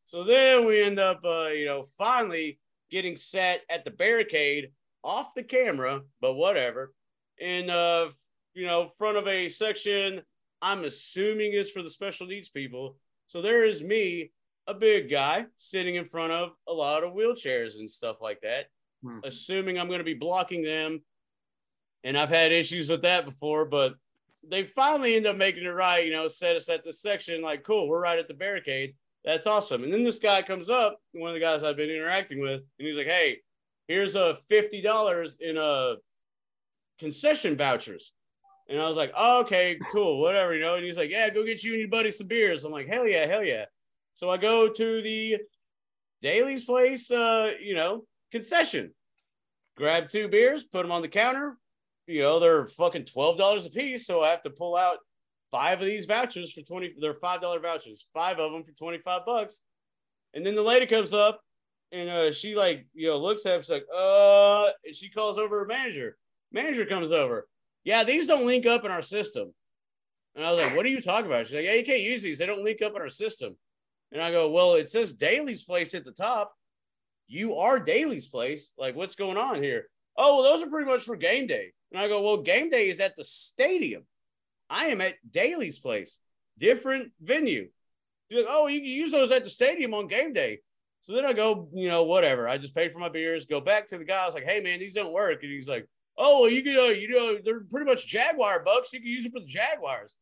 So 0.05 0.23
then 0.23 0.65
we 0.65 0.81
end 0.81 0.97
up, 0.97 1.19
uh, 1.25 1.47
you 1.47 1.65
know, 1.65 1.87
finally 1.97 2.59
getting 2.89 3.17
set 3.17 3.61
at 3.69 3.83
the 3.85 3.91
barricade 3.91 4.71
off 5.03 5.33
the 5.35 5.43
camera, 5.43 6.01
but 6.21 6.33
whatever, 6.33 6.93
in 7.39 7.69
uh, 7.69 8.07
you 8.53 8.65
know, 8.65 8.91
front 8.97 9.17
of 9.17 9.27
a 9.27 9.47
section 9.49 10.21
I'm 10.61 10.85
assuming 10.85 11.53
is 11.53 11.69
for 11.69 11.83
the 11.83 11.89
special 11.89 12.27
needs 12.27 12.49
people. 12.49 12.97
So 13.27 13.41
there 13.41 13.63
is 13.63 13.83
me, 13.83 14.31
a 14.65 14.73
big 14.73 15.09
guy, 15.09 15.45
sitting 15.57 15.95
in 15.95 16.05
front 16.05 16.31
of 16.31 16.51
a 16.67 16.73
lot 16.73 17.03
of 17.03 17.13
wheelchairs 17.13 17.77
and 17.77 17.89
stuff 17.89 18.17
like 18.21 18.41
that, 18.41 18.65
Hmm. 19.03 19.19
assuming 19.23 19.77
I'm 19.77 19.87
going 19.87 19.99
to 19.99 20.03
be 20.03 20.15
blocking 20.15 20.63
them. 20.63 21.01
And 22.03 22.17
I've 22.17 22.29
had 22.29 22.51
issues 22.51 22.89
with 22.89 23.03
that 23.03 23.25
before, 23.25 23.65
but 23.65 23.95
they 24.43 24.63
finally 24.63 25.15
end 25.15 25.27
up 25.27 25.35
making 25.35 25.63
it 25.63 25.69
right. 25.69 26.05
You 26.05 26.11
know, 26.11 26.27
set 26.27 26.55
us 26.55 26.69
at 26.69 26.83
the 26.83 26.93
section, 26.93 27.41
like, 27.41 27.63
cool, 27.63 27.87
we're 27.87 28.01
right 28.01 28.17
at 28.17 28.27
the 28.27 28.33
barricade. 28.33 28.95
That's 29.25 29.47
awesome. 29.47 29.83
And 29.83 29.91
then 29.91 30.03
this 30.03 30.19
guy 30.19 30.41
comes 30.41 30.69
up, 30.69 30.99
one 31.11 31.29
of 31.29 31.33
the 31.33 31.41
guys 31.41 31.63
I've 31.63 31.75
been 31.75 31.89
interacting 31.89 32.39
with, 32.39 32.61
and 32.79 32.87
he's 32.87 32.95
like, 32.95 33.07
hey, 33.07 33.39
here's 33.87 34.15
a 34.15 34.37
$50 34.49 35.41
in 35.41 35.57
a 35.57 35.95
concession 36.99 37.57
vouchers. 37.57 38.13
And 38.69 38.81
I 38.81 38.87
was 38.87 38.97
like, 38.97 39.13
oh, 39.15 39.41
okay, 39.41 39.77
cool, 39.91 40.21
whatever, 40.21 40.53
you 40.53 40.61
know. 40.61 40.75
And 40.75 40.85
he's 40.85 40.97
like, 40.97 41.09
yeah, 41.09 41.29
go 41.29 41.45
get 41.45 41.63
you 41.63 41.71
and 41.73 41.79
your 41.79 41.89
buddy 41.89 42.11
some 42.11 42.27
beers. 42.27 42.63
I'm 42.63 42.71
like, 42.71 42.87
hell 42.87 43.07
yeah, 43.07 43.25
hell 43.25 43.43
yeah. 43.43 43.65
So 44.13 44.29
I 44.29 44.37
go 44.37 44.67
to 44.69 45.01
the 45.01 45.37
Daily's 46.21 46.63
place, 46.63 47.09
uh, 47.11 47.51
you 47.61 47.75
know, 47.75 48.05
concession, 48.31 48.93
grab 49.77 50.09
two 50.09 50.27
beers, 50.27 50.63
put 50.63 50.81
them 50.81 50.91
on 50.91 51.01
the 51.01 51.07
counter. 51.07 51.57
You 52.07 52.21
know, 52.21 52.39
they're 52.39 52.67
fucking 52.67 53.05
twelve 53.05 53.37
dollars 53.37 53.65
a 53.65 53.69
piece, 53.69 54.05
so 54.05 54.23
I 54.23 54.29
have 54.29 54.43
to 54.43 54.49
pull 54.49 54.75
out 54.75 54.97
five 55.57 55.79
of 55.79 55.87
these 55.87 56.05
vouchers 56.05 56.53
for 56.53 56.61
twenty. 56.61 56.93
They're 56.99 57.15
five 57.15 57.41
dollar 57.41 57.59
vouchers, 57.59 58.07
five 58.13 58.37
of 58.39 58.51
them 58.51 58.63
for 58.63 58.73
twenty 58.73 58.99
five 58.99 59.25
bucks. 59.25 59.59
And 60.33 60.45
then 60.45 60.55
the 60.55 60.61
lady 60.61 60.85
comes 60.85 61.13
up, 61.13 61.41
and 61.91 62.09
uh, 62.09 62.31
she 62.31 62.55
like 62.55 62.85
you 62.93 63.07
know 63.07 63.17
looks 63.17 63.45
at, 63.45 63.61
she's 63.61 63.69
like, 63.69 63.85
uh, 63.93 64.65
and 64.85 64.95
she 64.95 65.09
calls 65.09 65.39
over 65.39 65.59
her 65.59 65.65
manager. 65.65 66.17
Manager 66.51 66.85
comes 66.85 67.11
over. 67.11 67.47
Yeah, 67.83 68.03
these 68.03 68.27
don't 68.27 68.45
link 68.45 68.65
up 68.65 68.85
in 68.85 68.91
our 68.91 69.01
system. 69.01 69.53
And 70.35 70.45
I 70.45 70.51
was 70.51 70.61
like, 70.61 70.75
what 70.75 70.85
are 70.85 70.89
you 70.89 71.01
talking 71.01 71.25
about? 71.25 71.47
She's 71.47 71.55
like, 71.55 71.65
yeah, 71.65 71.73
you 71.73 71.85
can't 71.85 72.01
use 72.01 72.21
these. 72.21 72.37
They 72.37 72.45
don't 72.45 72.63
link 72.63 72.83
up 72.83 72.95
in 72.95 73.01
our 73.01 73.09
system. 73.09 73.55
And 74.11 74.21
I 74.21 74.29
go, 74.29 74.51
well, 74.51 74.75
it 74.75 74.89
says 74.89 75.13
Daily's 75.13 75.63
place 75.63 75.95
at 75.95 76.05
the 76.05 76.11
top. 76.11 76.53
You 77.27 77.55
are 77.55 77.79
Daily's 77.79 78.27
place. 78.27 78.73
Like, 78.77 78.95
what's 78.95 79.15
going 79.15 79.37
on 79.37 79.63
here? 79.63 79.87
Oh, 80.15 80.35
well, 80.35 80.43
those 80.43 80.63
are 80.63 80.69
pretty 80.69 80.89
much 80.89 81.03
for 81.03 81.15
game 81.15 81.47
day. 81.47 81.71
And 81.91 81.99
I 81.99 82.07
go, 82.07 82.21
well, 82.21 82.37
game 82.37 82.69
day 82.69 82.89
is 82.89 82.99
at 82.99 83.15
the 83.15 83.23
stadium. 83.23 84.03
I 84.69 84.87
am 84.87 85.01
at 85.01 85.15
Daily's 85.29 85.79
place, 85.79 86.19
different 86.57 87.11
venue. 87.21 87.69
She's 88.29 88.39
like, 88.39 88.47
oh, 88.49 88.67
you 88.67 88.79
can 88.79 88.89
use 88.89 89.11
those 89.11 89.31
at 89.31 89.43
the 89.43 89.49
stadium 89.49 89.93
on 89.93 90.07
game 90.07 90.33
day. 90.33 90.59
So 91.01 91.13
then 91.13 91.25
I 91.25 91.33
go, 91.33 91.69
you 91.73 91.87
know, 91.87 92.03
whatever. 92.03 92.47
I 92.47 92.57
just 92.57 92.75
paid 92.75 92.91
for 92.91 92.99
my 92.99 93.09
beers, 93.09 93.45
go 93.45 93.61
back 93.61 93.87
to 93.89 93.97
the 93.97 94.03
guy. 94.03 94.23
I 94.23 94.25
was 94.25 94.35
like, 94.35 94.43
hey, 94.43 94.59
man, 94.59 94.79
these 94.79 94.93
don't 94.93 95.13
work. 95.13 95.41
And 95.43 95.51
he's 95.51 95.69
like, 95.69 95.87
oh, 96.17 96.41
well, 96.41 96.51
you 96.51 96.63
can, 96.63 96.77
uh, 96.77 96.83
you 96.89 97.09
know, 97.09 97.37
they're 97.43 97.61
pretty 97.61 97.85
much 97.85 98.07
Jaguar 98.07 98.63
bucks. 98.63 98.91
You 98.91 98.99
can 98.99 99.09
use 99.09 99.23
them 99.23 99.31
for 99.31 99.39
the 99.39 99.45
Jaguars. 99.45 100.17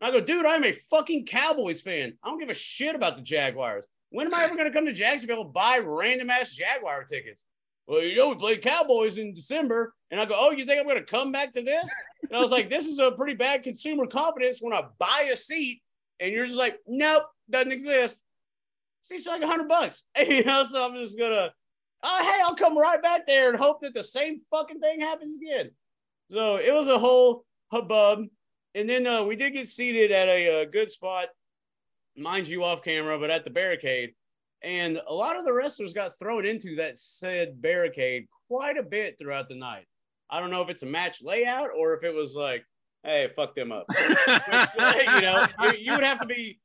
And 0.00 0.08
I 0.08 0.18
go, 0.18 0.24
dude, 0.24 0.46
I'm 0.46 0.64
a 0.64 0.72
fucking 0.72 1.26
Cowboys 1.26 1.82
fan. 1.82 2.14
I 2.22 2.28
don't 2.28 2.38
give 2.38 2.48
a 2.48 2.54
shit 2.54 2.94
about 2.94 3.16
the 3.16 3.22
Jaguars. 3.22 3.88
When 4.10 4.26
am 4.26 4.34
I 4.34 4.44
ever 4.44 4.54
going 4.54 4.66
to 4.66 4.72
come 4.72 4.86
to 4.86 4.92
Jacksonville 4.92 5.42
and 5.42 5.52
buy 5.52 5.78
random 5.82 6.30
ass 6.30 6.50
Jaguar 6.50 7.04
tickets? 7.04 7.44
Well, 7.86 8.02
you 8.02 8.16
know, 8.16 8.30
we 8.30 8.36
played 8.36 8.62
Cowboys 8.62 9.18
in 9.18 9.34
December. 9.34 9.94
And 10.10 10.20
I 10.20 10.26
go, 10.26 10.34
oh, 10.36 10.50
you 10.50 10.66
think 10.66 10.78
I'm 10.78 10.86
going 10.86 10.98
to 10.98 11.04
come 11.04 11.32
back 11.32 11.54
to 11.54 11.62
this? 11.62 11.90
And 12.22 12.36
I 12.36 12.38
was 12.38 12.50
like, 12.50 12.68
this 12.68 12.86
is 12.86 12.98
a 12.98 13.12
pretty 13.12 13.34
bad 13.34 13.62
consumer 13.62 14.06
confidence 14.06 14.58
when 14.60 14.74
I 14.74 14.84
buy 14.98 15.30
a 15.32 15.36
seat 15.36 15.82
and 16.20 16.32
you're 16.32 16.46
just 16.46 16.58
like, 16.58 16.78
nope, 16.86 17.24
doesn't 17.50 17.72
exist. 17.72 18.22
Seats 19.02 19.26
like 19.26 19.42
a 19.42 19.46
hundred 19.46 19.68
bucks. 19.68 20.04
you 20.18 20.44
know, 20.44 20.64
so 20.64 20.84
I'm 20.84 20.94
just 20.94 21.18
gonna 21.18 21.50
oh 22.02 22.18
hey, 22.22 22.40
I'll 22.44 22.54
come 22.54 22.78
right 22.78 23.02
back 23.02 23.26
there 23.26 23.50
and 23.50 23.58
hope 23.58 23.82
that 23.82 23.94
the 23.94 24.04
same 24.04 24.40
fucking 24.50 24.80
thing 24.80 25.00
happens 25.00 25.34
again. 25.34 25.70
So 26.30 26.56
it 26.56 26.72
was 26.72 26.86
a 26.86 26.98
whole 26.98 27.44
hubbub. 27.70 28.26
And 28.74 28.88
then 28.88 29.06
uh, 29.06 29.24
we 29.24 29.36
did 29.36 29.52
get 29.52 29.68
seated 29.68 30.12
at 30.12 30.28
a, 30.28 30.62
uh 30.62 30.64
good 30.64 30.90
spot, 30.90 31.28
mind 32.16 32.46
you, 32.46 32.64
off 32.64 32.82
camera, 32.82 33.18
but 33.18 33.30
at 33.30 33.44
the 33.44 33.50
barricade. 33.50 34.14
And 34.64 35.00
a 35.06 35.14
lot 35.14 35.36
of 35.36 35.44
the 35.44 35.52
wrestlers 35.52 35.92
got 35.92 36.18
thrown 36.18 36.46
into 36.46 36.76
that 36.76 36.98
said 36.98 37.60
barricade 37.60 38.28
quite 38.48 38.76
a 38.76 38.82
bit 38.82 39.16
throughout 39.18 39.48
the 39.48 39.56
night. 39.56 39.86
I 40.30 40.40
don't 40.40 40.50
know 40.50 40.62
if 40.62 40.70
it's 40.70 40.82
a 40.82 40.86
match 40.86 41.22
layout 41.22 41.70
or 41.76 41.94
if 41.94 42.04
it 42.04 42.14
was 42.14 42.34
like, 42.34 42.64
hey, 43.02 43.28
fuck 43.34 43.54
them 43.54 43.72
up. 43.72 43.84
you 43.98 45.20
know, 45.20 45.46
you, 45.62 45.72
you 45.78 45.94
would 45.94 46.04
have 46.04 46.20
to 46.20 46.26
be 46.26 46.60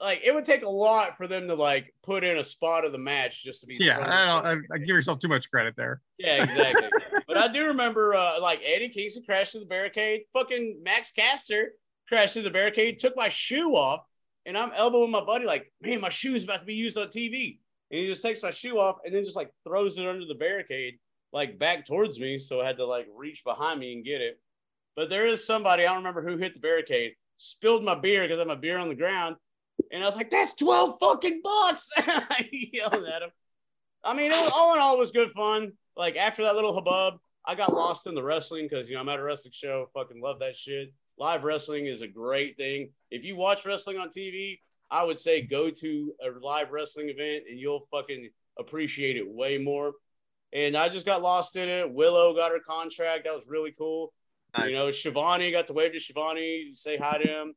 like, 0.00 0.22
it 0.24 0.34
would 0.34 0.44
take 0.44 0.64
a 0.64 0.68
lot 0.68 1.16
for 1.16 1.26
them 1.26 1.46
to 1.48 1.54
like 1.54 1.94
put 2.02 2.24
in 2.24 2.38
a 2.38 2.44
spot 2.44 2.84
of 2.84 2.92
the 2.92 2.98
match 2.98 3.44
just 3.44 3.60
to 3.60 3.66
be. 3.66 3.76
Yeah, 3.78 4.00
I 4.00 4.26
don't. 4.26 4.46
I, 4.70 4.74
I 4.74 4.78
give 4.78 4.88
yourself 4.88 5.18
too 5.18 5.28
much 5.28 5.50
credit 5.50 5.74
there. 5.76 6.00
Yeah, 6.18 6.44
exactly. 6.44 6.88
but 7.28 7.36
I 7.36 7.48
do 7.48 7.66
remember 7.68 8.14
uh, 8.14 8.40
like 8.40 8.60
Eddie 8.64 8.88
Kingston 8.88 9.22
crashed 9.24 9.52
through 9.52 9.60
the 9.60 9.66
barricade. 9.66 10.22
Fucking 10.32 10.80
Max 10.82 11.12
Caster 11.12 11.72
crashed 12.08 12.32
through 12.34 12.42
the 12.42 12.50
barricade, 12.50 12.98
took 12.98 13.16
my 13.16 13.28
shoe 13.28 13.74
off, 13.74 14.00
and 14.46 14.56
I'm 14.56 14.72
elbowing 14.74 15.10
my 15.10 15.24
buddy 15.24 15.46
like, 15.46 15.72
man, 15.80 16.00
my 16.00 16.10
shoe's 16.10 16.44
about 16.44 16.60
to 16.60 16.66
be 16.66 16.74
used 16.74 16.96
on 16.96 17.08
TV. 17.08 17.58
And 17.90 18.00
he 18.00 18.06
just 18.06 18.22
takes 18.22 18.42
my 18.42 18.50
shoe 18.50 18.78
off 18.78 18.96
and 19.04 19.14
then 19.14 19.24
just 19.24 19.36
like 19.36 19.50
throws 19.66 19.98
it 19.98 20.06
under 20.06 20.26
the 20.26 20.34
barricade, 20.34 20.98
like 21.32 21.58
back 21.58 21.86
towards 21.86 22.18
me. 22.18 22.38
So 22.38 22.60
I 22.60 22.66
had 22.66 22.78
to 22.78 22.86
like 22.86 23.06
reach 23.14 23.44
behind 23.44 23.80
me 23.80 23.94
and 23.94 24.04
get 24.04 24.20
it. 24.20 24.40
But 24.96 25.10
there 25.10 25.26
is 25.26 25.46
somebody, 25.46 25.84
I 25.84 25.86
don't 25.86 25.98
remember 25.98 26.22
who 26.22 26.36
hit 26.36 26.54
the 26.54 26.60
barricade, 26.60 27.12
spilled 27.38 27.84
my 27.84 27.94
beer 27.94 28.22
because 28.22 28.38
I 28.38 28.40
have 28.40 28.48
my 28.48 28.54
beer 28.54 28.78
on 28.78 28.88
the 28.88 28.94
ground. 28.94 29.36
And 29.90 30.02
I 30.02 30.06
was 30.06 30.16
like, 30.16 30.30
that's 30.30 30.54
12 30.54 30.98
fucking 31.00 31.40
bucks. 31.42 31.88
I 31.96 32.48
yelled 32.52 32.94
at 32.94 33.22
him. 33.22 33.30
I 34.04 34.14
mean, 34.14 34.30
was, 34.30 34.52
all 34.54 34.74
in 34.74 34.80
all, 34.80 34.94
it 34.96 35.00
was 35.00 35.10
good 35.10 35.32
fun. 35.32 35.72
Like 35.96 36.16
after 36.16 36.42
that 36.44 36.54
little 36.54 36.74
hubbub, 36.74 37.18
I 37.46 37.54
got 37.54 37.74
lost 37.74 38.06
in 38.06 38.14
the 38.14 38.22
wrestling 38.22 38.66
because 38.68 38.88
you 38.88 38.94
know 38.94 39.00
I'm 39.00 39.08
at 39.08 39.18
a 39.18 39.22
wrestling 39.22 39.52
show. 39.52 39.88
Fucking 39.94 40.20
love 40.20 40.40
that 40.40 40.56
shit. 40.56 40.92
Live 41.18 41.44
wrestling 41.44 41.86
is 41.86 42.00
a 42.02 42.08
great 42.08 42.56
thing. 42.56 42.90
If 43.10 43.24
you 43.24 43.36
watch 43.36 43.64
wrestling 43.64 43.98
on 43.98 44.08
TV, 44.08 44.58
I 44.90 45.04
would 45.04 45.18
say 45.18 45.42
go 45.42 45.70
to 45.70 46.14
a 46.22 46.30
live 46.40 46.70
wrestling 46.70 47.08
event 47.08 47.44
and 47.48 47.58
you'll 47.58 47.86
fucking 47.90 48.30
appreciate 48.58 49.16
it 49.16 49.28
way 49.28 49.58
more. 49.58 49.92
And 50.52 50.76
I 50.76 50.88
just 50.88 51.06
got 51.06 51.22
lost 51.22 51.56
in 51.56 51.68
it. 51.68 51.92
Willow 51.92 52.34
got 52.34 52.52
her 52.52 52.60
contract. 52.60 53.24
That 53.24 53.34
was 53.34 53.48
really 53.48 53.74
cool. 53.76 54.12
Nice. 54.56 54.70
You 54.70 54.72
know, 54.72 54.90
Schiavone 54.90 55.50
got 55.50 55.66
to 55.66 55.72
wave 55.72 55.92
to 55.92 56.00
Schiavone, 56.00 56.72
say 56.74 56.96
hi 56.96 57.18
to 57.18 57.26
him. 57.26 57.54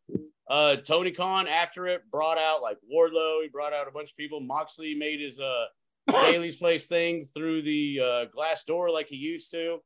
Uh, 0.49 0.77
Tony 0.77 1.11
Khan 1.11 1.47
after 1.47 1.87
it 1.87 2.01
brought 2.09 2.37
out 2.37 2.61
like 2.61 2.77
Wardlow. 2.91 3.43
He 3.43 3.49
brought 3.49 3.73
out 3.73 3.87
a 3.87 3.91
bunch 3.91 4.11
of 4.11 4.17
people. 4.17 4.39
Moxley 4.39 4.95
made 4.95 5.19
his 5.19 5.39
uh 5.39 5.65
Daily's 6.11 6.55
place 6.55 6.85
thing 6.85 7.27
through 7.33 7.63
the 7.63 7.99
uh, 8.01 8.25
glass 8.25 8.63
door 8.63 8.89
like 8.89 9.07
he 9.07 9.17
used 9.17 9.51
to, 9.51 9.79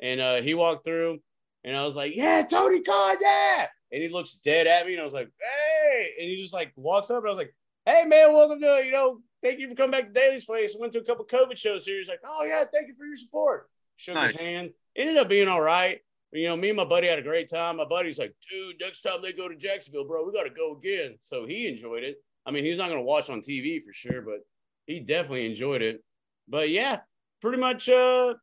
and 0.00 0.20
uh, 0.20 0.40
he 0.40 0.54
walked 0.54 0.84
through, 0.84 1.18
and 1.66 1.76
I 1.76 1.84
was 1.84 1.94
like, 1.94 2.16
"Yeah, 2.16 2.42
Tony 2.48 2.80
Khan, 2.80 3.16
yeah!" 3.20 3.66
And 3.92 4.02
he 4.02 4.08
looks 4.08 4.36
dead 4.36 4.66
at 4.66 4.86
me, 4.86 4.92
and 4.92 5.02
I 5.02 5.04
was 5.04 5.12
like, 5.12 5.28
"Hey!" 5.38 6.12
And 6.18 6.28
he 6.30 6.36
just 6.36 6.54
like 6.54 6.72
walks 6.76 7.10
up, 7.10 7.18
and 7.18 7.26
I 7.26 7.30
was 7.30 7.36
like, 7.36 7.54
"Hey, 7.84 8.04
man, 8.06 8.32
welcome 8.32 8.60
to 8.62 8.82
you 8.84 8.90
know, 8.92 9.20
thank 9.42 9.58
you 9.58 9.68
for 9.68 9.74
coming 9.74 9.90
back 9.92 10.06
to 10.06 10.12
Daily's 10.18 10.46
place. 10.46 10.74
I 10.74 10.80
went 10.80 10.94
to 10.94 11.00
a 11.00 11.04
couple 11.04 11.26
COVID 11.26 11.58
shows 11.58 11.84
here." 11.84 11.98
He's 11.98 12.08
like, 12.08 12.20
"Oh 12.24 12.44
yeah, 12.44 12.64
thank 12.72 12.88
you 12.88 12.94
for 12.96 13.04
your 13.04 13.16
support." 13.16 13.68
Shook 13.96 14.14
Nice. 14.14 14.32
his 14.32 14.40
hand. 14.40 14.70
Ended 14.96 15.18
up 15.18 15.28
being 15.28 15.48
all 15.48 15.60
right. 15.60 16.00
You 16.32 16.46
know, 16.48 16.56
me 16.56 16.68
and 16.70 16.76
my 16.76 16.84
buddy 16.84 17.06
had 17.08 17.18
a 17.18 17.22
great 17.22 17.48
time. 17.48 17.76
My 17.76 17.84
buddy's 17.84 18.18
like, 18.18 18.34
"Dude, 18.50 18.76
next 18.80 19.02
time 19.02 19.22
they 19.22 19.32
go 19.32 19.48
to 19.48 19.56
Jacksonville, 19.56 20.04
bro, 20.06 20.24
we 20.24 20.32
got 20.32 20.44
to 20.44 20.50
go 20.50 20.76
again." 20.76 21.18
So 21.22 21.46
he 21.46 21.66
enjoyed 21.66 22.02
it. 22.04 22.16
I 22.44 22.50
mean, 22.50 22.64
he's 22.64 22.78
not 22.78 22.88
gonna 22.88 23.02
watch 23.02 23.28
on 23.30 23.40
TV 23.40 23.82
for 23.84 23.92
sure, 23.92 24.22
but 24.22 24.40
he 24.86 25.00
definitely 25.00 25.46
enjoyed 25.46 25.82
it. 25.82 26.02
But 26.48 26.68
yeah, 26.70 27.00
pretty 27.40 27.58
much 27.58 27.88
uh 27.88 28.34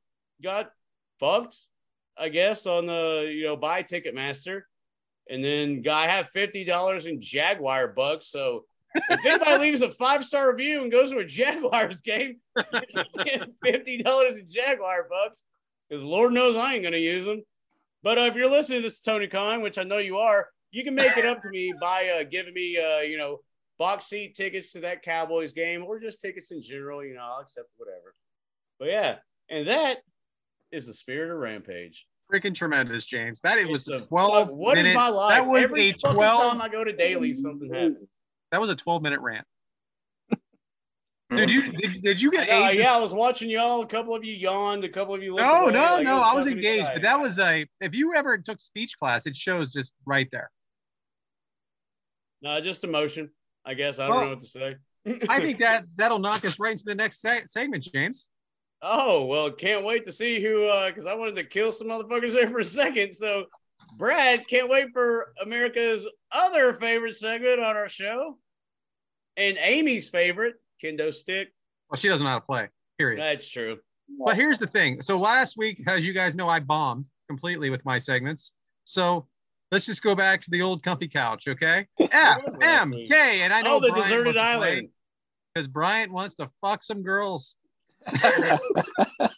got 0.41 0.71
fucked, 1.19 1.57
I 2.17 2.29
guess, 2.29 2.65
on 2.65 2.85
the 2.85 3.31
you 3.33 3.45
know 3.45 3.55
buy 3.55 3.83
Ticketmaster. 3.83 4.61
And 5.29 5.43
then 5.43 5.81
guy 5.81 6.07
have 6.07 6.29
fifty 6.29 6.65
dollars 6.65 7.05
in 7.05 7.21
Jaguar 7.21 7.89
bucks. 7.89 8.27
So 8.27 8.65
if 8.95 9.25
anybody 9.25 9.57
leaves 9.57 9.81
a 9.81 9.89
five 9.89 10.23
star 10.23 10.51
review 10.51 10.83
and 10.83 10.91
goes 10.91 11.11
to 11.11 11.19
a 11.19 11.25
Jaguars 11.25 12.01
game, 12.01 12.37
fifty 13.63 14.03
dollars 14.03 14.37
in 14.37 14.45
Jaguar 14.47 15.07
bucks, 15.09 15.43
because 15.89 16.03
Lord 16.03 16.33
knows 16.33 16.55
I 16.55 16.73
ain't 16.73 16.83
gonna 16.83 16.97
use 16.97 17.25
them. 17.25 17.41
But 18.03 18.17
uh, 18.17 18.21
if 18.23 18.35
you're 18.35 18.49
listening 18.49 18.79
to 18.79 18.83
this, 18.83 18.99
Tony 18.99 19.27
Khan, 19.27 19.61
which 19.61 19.77
I 19.77 19.83
know 19.83 19.97
you 19.97 20.17
are, 20.17 20.47
you 20.71 20.83
can 20.83 20.93
make 20.93 21.15
it 21.17 21.25
up 21.25 21.41
to 21.41 21.49
me 21.49 21.73
by 21.79 22.09
uh, 22.09 22.23
giving 22.29 22.53
me, 22.53 22.77
uh, 22.77 22.99
you 22.99 23.17
know, 23.17 23.39
box 23.79 24.07
seat 24.07 24.35
tickets 24.35 24.73
to 24.73 24.81
that 24.81 25.03
Cowboys 25.03 25.53
game 25.53 25.83
or 25.83 25.99
just 25.99 26.19
tickets 26.19 26.51
in 26.51 26.61
general. 26.61 27.03
You 27.03 27.15
know, 27.15 27.21
I'll 27.21 27.41
accept 27.41 27.69
whatever. 27.77 28.13
But 28.77 28.89
yeah, 28.89 29.15
and 29.49 29.67
that 29.67 29.99
is 30.73 30.87
the 30.87 30.93
spirit 30.93 31.31
of 31.31 31.37
Rampage. 31.37 32.05
Freaking 32.31 32.55
tremendous, 32.55 33.05
James. 33.05 33.39
That 33.41 33.57
it 33.59 33.67
was 33.67 33.87
It's 33.87 34.01
a- 34.01 34.05
12 34.05 34.49
What 34.49 34.77
is 34.77 34.83
minute, 34.83 34.95
my 34.95 35.09
life? 35.09 35.35
That 35.35 35.45
was 35.45 35.63
Every 35.63 35.89
a 35.89 35.93
12 35.93 36.41
time 36.51 36.61
I 36.61 36.67
go 36.69 36.83
to 36.83 36.91
daily, 36.93 37.33
something 37.35 37.71
happens. 37.71 38.07
That 38.51 38.59
was 38.59 38.69
a 38.69 38.75
12 38.75 39.01
minute 39.03 39.19
rant. 39.19 39.45
Dude, 41.29 41.49
you 41.49 41.71
did, 41.71 42.01
did 42.03 42.21
you 42.21 42.31
get 42.31 42.47
Yeah, 42.47 42.69
Asian? 42.69 42.81
yeah, 42.83 42.95
I 42.95 42.99
was 42.99 43.13
watching 43.13 43.49
y'all. 43.49 43.81
A 43.81 43.87
couple 43.87 44.15
of 44.15 44.23
you 44.23 44.33
yawned. 44.33 44.83
A 44.83 44.89
couple 44.89 45.13
of 45.15 45.21
you. 45.23 45.31
looked 45.31 45.43
No, 45.43 45.63
away, 45.63 45.71
no, 45.73 45.79
like, 45.81 46.01
it 46.01 46.03
no. 46.05 46.19
I 46.21 46.33
was 46.33 46.45
fucking 46.45 46.57
engaged, 46.59 46.89
but 46.93 47.01
that 47.03 47.19
was 47.19 47.39
a. 47.39 47.65
If 47.81 47.93
you 47.93 48.13
ever 48.15 48.37
took 48.37 48.59
speech 48.59 48.97
class, 48.99 49.25
it 49.25 49.35
shows 49.35 49.73
just 49.73 49.93
right 50.05 50.27
there. 50.31 50.49
no, 52.41 52.59
just 52.61 52.83
emotion. 52.83 53.29
I 53.65 53.73
guess 53.73 53.97
I 53.99 54.07
don't 54.07 54.15
Well, 54.17 54.25
know 54.25 54.31
what 54.31 54.41
to 54.41 54.47
say. 54.47 54.75
I 55.29 55.39
think 55.39 55.59
that 55.59 55.85
that'll 55.95 56.19
knock 56.19 56.45
us 56.45 56.59
right 56.59 56.71
into 56.73 56.83
the 56.85 56.95
next 56.95 57.21
se- 57.21 57.43
segment, 57.47 57.87
James. 57.93 58.29
Oh 58.85 59.25
well, 59.25 59.49
can't 59.49 59.85
wait 59.85 60.03
to 60.05 60.11
see 60.11 60.41
who. 60.41 60.65
uh 60.65 60.87
Because 60.89 61.05
I 61.05 61.13
wanted 61.15 61.35
to 61.37 61.45
kill 61.45 61.71
some 61.71 61.87
motherfuckers 61.87 62.33
there 62.33 62.49
for 62.49 62.59
a 62.59 62.65
second. 62.65 63.13
So, 63.13 63.45
Brad, 63.97 64.45
can't 64.47 64.69
wait 64.69 64.87
for 64.91 65.33
America's 65.41 66.05
other 66.31 66.73
favorite 66.73 67.15
segment 67.15 67.59
on 67.61 67.77
our 67.77 67.87
show, 67.87 68.37
and 69.37 69.57
Amy's 69.61 70.09
favorite 70.09 70.55
kendo 70.83 71.13
stick. 71.13 71.53
Well, 71.89 71.97
she 71.97 72.09
doesn't 72.09 72.25
know 72.25 72.31
how 72.31 72.39
to 72.39 72.45
play. 72.45 72.67
Period. 72.97 73.21
That's 73.21 73.47
true. 73.49 73.77
But 74.23 74.35
here's 74.35 74.57
the 74.57 74.67
thing. 74.67 75.01
So 75.01 75.17
last 75.17 75.55
week, 75.57 75.81
as 75.87 76.05
you 76.05 76.13
guys 76.13 76.35
know, 76.35 76.49
I 76.49 76.59
bombed 76.59 77.05
completely 77.29 77.69
with 77.69 77.85
my 77.85 77.97
segments. 77.97 78.51
So 78.83 79.27
let's 79.71 79.85
just 79.85 80.03
go 80.03 80.13
back 80.13 80.41
to 80.41 80.51
the 80.51 80.61
old 80.61 80.83
comfy 80.83 81.07
couch, 81.07 81.47
okay? 81.47 81.87
F 81.99 82.43
M? 82.61 82.91
K, 82.91 83.41
and 83.43 83.53
I 83.53 83.61
know 83.61 83.77
Oh, 83.77 83.79
the 83.79 83.89
Bryant 83.89 84.05
deserted 84.09 84.35
wants 84.35 84.51
to 84.51 84.57
play 84.57 84.67
island. 84.73 84.89
because 85.53 85.67
Bryant 85.69 86.11
wants 86.11 86.35
to 86.35 86.49
fuck 86.61 86.83
some 86.83 87.01
girls. 87.01 87.55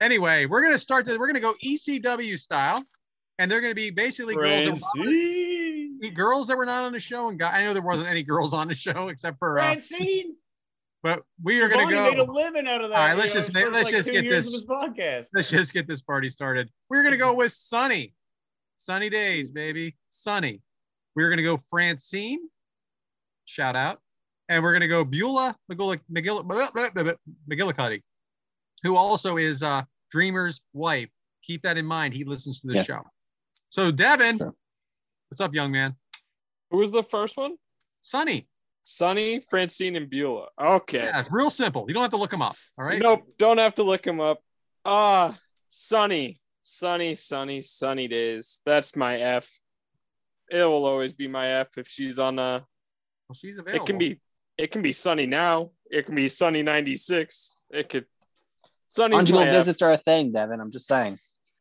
anyway, 0.00 0.46
we're 0.46 0.62
gonna 0.62 0.78
start. 0.78 1.06
The, 1.06 1.18
we're 1.18 1.26
gonna 1.26 1.40
go 1.40 1.54
ECW 1.64 2.38
style, 2.38 2.82
and 3.38 3.50
they're 3.50 3.60
gonna 3.60 3.74
be 3.74 3.90
basically 3.90 4.34
girls 4.34 4.80
that, 4.80 6.10
girls 6.14 6.46
that 6.48 6.56
were 6.56 6.66
not 6.66 6.84
on 6.84 6.92
the 6.92 7.00
show. 7.00 7.28
And 7.28 7.38
guy, 7.38 7.50
I 7.60 7.64
know 7.64 7.72
there 7.72 7.82
wasn't 7.82 8.08
any 8.08 8.22
girls 8.22 8.54
on 8.54 8.68
the 8.68 8.74
show 8.74 9.08
except 9.08 9.38
for. 9.38 9.58
Uh, 9.58 9.62
Francine. 9.64 10.36
but 11.02 11.22
we 11.42 11.60
are 11.60 11.68
gonna 11.68 11.84
Bonnie 11.84 11.96
made 11.96 12.18
a 12.18 12.30
living 12.30 12.66
out 12.68 12.82
of 12.82 12.90
that. 12.90 12.98
All 12.98 13.06
right, 13.06 13.16
let's 13.16 13.34
know, 13.34 13.40
just 13.40 13.54
let's 13.54 13.72
like 13.72 13.90
just 13.90 14.10
get 14.10 14.24
this- 14.24 14.52
this 14.52 14.64
podcast. 14.64 15.26
Let's 15.34 15.50
just 15.50 15.72
get 15.72 15.86
this 15.86 16.02
party 16.02 16.28
started. 16.28 16.70
We're 16.88 17.02
gonna 17.04 17.16
go 17.16 17.34
with 17.34 17.52
Sunny. 17.52 18.14
Sunny 18.76 19.10
days, 19.10 19.50
baby. 19.50 19.96
Sunny. 20.08 20.62
We're 21.16 21.28
gonna 21.30 21.42
go 21.42 21.56
Francine. 21.56 22.40
Shout 23.44 23.76
out. 23.76 24.00
And 24.50 24.62
we're 24.64 24.72
gonna 24.72 24.88
go 24.88 25.04
Beulah 25.04 25.56
McGillic- 25.70 26.00
McGill- 26.12 26.44
McGillicuddy, 27.48 28.02
who 28.82 28.96
also 28.96 29.36
is 29.36 29.62
uh, 29.62 29.82
Dreamer's 30.10 30.60
wife. 30.72 31.08
Keep 31.44 31.62
that 31.62 31.78
in 31.78 31.86
mind. 31.86 32.12
He 32.14 32.24
listens 32.24 32.60
to 32.60 32.66
the 32.66 32.74
Yeah. 32.74 32.82
show. 32.82 33.02
So 33.70 33.92
Devyn, 33.92 34.38
Sure. 34.38 34.52
what's 35.28 35.40
up, 35.40 35.54
young 35.54 35.70
man? 35.70 35.96
Who 36.72 36.78
was 36.78 36.90
the 36.90 37.02
first 37.04 37.36
one? 37.36 37.56
Sunny. 38.00 38.48
Sonny, 38.82 39.40
Francine, 39.40 39.94
and 39.94 40.10
Beulah. 40.10 40.48
Okay. 40.60 41.04
Yeah, 41.04 41.24
real 41.30 41.48
simple. 41.50 41.84
You 41.86 41.94
don't 41.94 42.02
have 42.02 42.10
to 42.10 42.16
look 42.16 42.30
them 42.30 42.42
up. 42.42 42.56
All 42.76 42.84
right. 42.84 42.98
Nope, 43.00 43.22
don't 43.38 43.58
have 43.58 43.76
to 43.76 43.84
look 43.84 44.02
them 44.02 44.20
up. 44.20 44.42
Ah, 44.84 45.38
sunny, 45.68 46.40
sunny, 46.62 47.14
sunny, 47.14 47.60
sunny 47.62 48.08
days. 48.08 48.62
That's 48.64 48.96
my 48.96 49.16
F. 49.20 49.60
It 50.50 50.64
will 50.64 50.86
always 50.86 51.12
be 51.12 51.28
my 51.28 51.46
F 51.46 51.78
if 51.78 51.86
she's 51.86 52.18
on 52.18 52.38
a. 52.40 52.66
Well, 53.28 53.34
she's 53.36 53.58
available. 53.58 53.84
It 53.84 53.86
can 53.86 53.98
be, 53.98 54.18
it 54.60 54.70
can 54.70 54.82
be 54.82 54.92
sunny 54.92 55.24
now. 55.24 55.70
It 55.90 56.04
can 56.04 56.14
be 56.14 56.28
sunny 56.28 56.62
ninety 56.62 56.96
six. 56.96 57.60
It 57.70 57.88
could. 57.88 58.04
Sunny 58.88 59.16
Conjugal 59.16 59.44
visits 59.44 59.80
are 59.82 59.92
a 59.92 59.96
thing, 59.96 60.32
Devyn. 60.32 60.60
I'm 60.60 60.70
just 60.70 60.86
saying. 60.86 61.18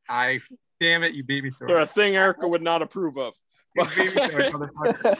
I. 0.10 0.42
Damn 0.82 1.04
it! 1.04 1.14
You 1.14 1.24
beat 1.26 1.44
me 1.44 1.50
to 1.52 1.66
They're 1.66 1.82
a 1.82 1.86
thing 1.86 2.16
Erica 2.16 2.48
would 2.48 2.62
not 2.62 2.82
approve 2.82 3.18
of. 3.18 3.34
You 3.76 3.84
beat 3.84 4.16
me 4.16 4.28
to 4.28 4.38
it, 4.38 4.54
motherfucker. 4.54 5.18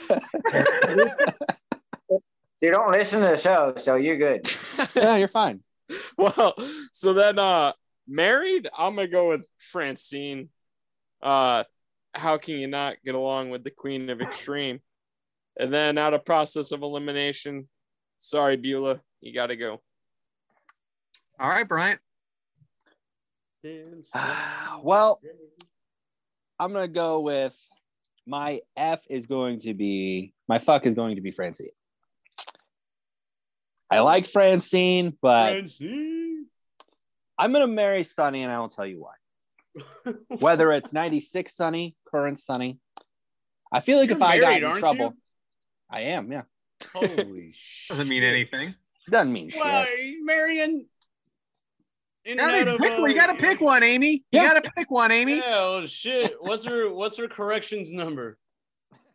So 2.56 2.66
you 2.66 2.70
don't 2.70 2.90
listen 2.90 3.20
to 3.20 3.28
the 3.28 3.36
show, 3.36 3.74
so 3.76 3.96
you're 3.96 4.16
good. 4.16 4.46
yeah, 4.94 5.16
you're 5.16 5.28
fine. 5.28 5.60
well, 6.18 6.54
so 6.92 7.12
then 7.12 7.38
uh 7.38 7.72
married, 8.08 8.68
I'm 8.76 8.96
gonna 8.96 9.08
go 9.08 9.28
with 9.28 9.46
Francine. 9.58 10.48
Uh 11.22 11.64
how 12.14 12.38
can 12.38 12.54
you 12.54 12.66
not 12.66 12.96
get 13.04 13.14
along 13.14 13.50
with 13.50 13.64
the 13.64 13.70
Queen 13.70 14.08
of 14.08 14.20
Extreme? 14.22 14.80
And 15.58 15.72
then 15.72 15.98
out 15.98 16.14
of 16.14 16.24
process 16.24 16.72
of 16.72 16.82
elimination, 16.82 17.68
sorry, 18.18 18.56
Beulah, 18.56 19.00
you 19.20 19.34
gotta 19.34 19.56
go. 19.56 19.80
All 21.38 21.48
right, 21.48 21.66
Bryant. 21.66 22.00
well, 24.82 25.20
I'm 26.58 26.72
gonna 26.72 26.88
go 26.88 27.20
with 27.20 27.56
my 28.26 28.60
F 28.76 29.00
is 29.08 29.26
going 29.26 29.60
to 29.60 29.74
be 29.74 30.32
my 30.48 30.58
fuck 30.58 30.86
is 30.86 30.94
going 30.94 31.16
to 31.16 31.22
be 31.22 31.30
Francine. 31.30 31.68
I 33.90 34.00
like 34.00 34.26
Francine, 34.26 35.16
but 35.20 35.50
Francine. 35.50 36.46
I'm 37.38 37.52
gonna 37.52 37.66
marry 37.66 38.04
Sunny, 38.04 38.42
and 38.42 38.52
I 38.52 38.58
will 38.60 38.68
tell 38.68 38.86
you 38.86 39.00
why. 39.02 40.14
Whether 40.38 40.72
it's 40.72 40.92
96 40.94 41.54
Sunny, 41.54 41.96
current 42.10 42.38
Sunny, 42.38 42.78
I 43.72 43.80
feel 43.80 43.98
like 43.98 44.10
You're 44.10 44.18
if 44.18 44.22
I 44.22 44.38
got 44.38 44.56
in 44.58 44.64
aren't 44.64 44.78
trouble, 44.78 45.06
you? 45.06 45.16
I 45.90 46.02
am. 46.02 46.30
Yeah, 46.30 46.42
Holy 46.94 47.52
shit. 47.54 47.88
Doesn't 47.96 48.08
mean 48.08 48.22
anything. 48.22 48.74
doesn't 49.10 49.32
mean 49.32 49.50
Well, 49.58 49.84
shit. 49.84 50.14
Marion. 50.22 50.86
In 52.24 52.38
and 52.38 52.38
Gotta 52.38 52.74
of, 52.74 52.80
pick, 52.80 52.98
uh, 52.98 53.02
we 53.02 53.14
got 53.14 53.26
to 53.28 53.34
pick 53.34 53.60
one, 53.60 53.82
Amy. 53.82 54.24
You 54.30 54.40
Yeah. 54.42 54.52
got 54.52 54.62
to 54.62 54.70
pick 54.76 54.90
one, 54.90 55.10
Amy. 55.10 55.36
Yeah, 55.38 55.42
oh 55.54 55.86
shit. 55.86 56.34
What's 56.38 56.66
her 56.66 56.92
what's 56.92 57.16
her 57.18 57.28
corrections 57.28 57.92
number? 57.92 58.38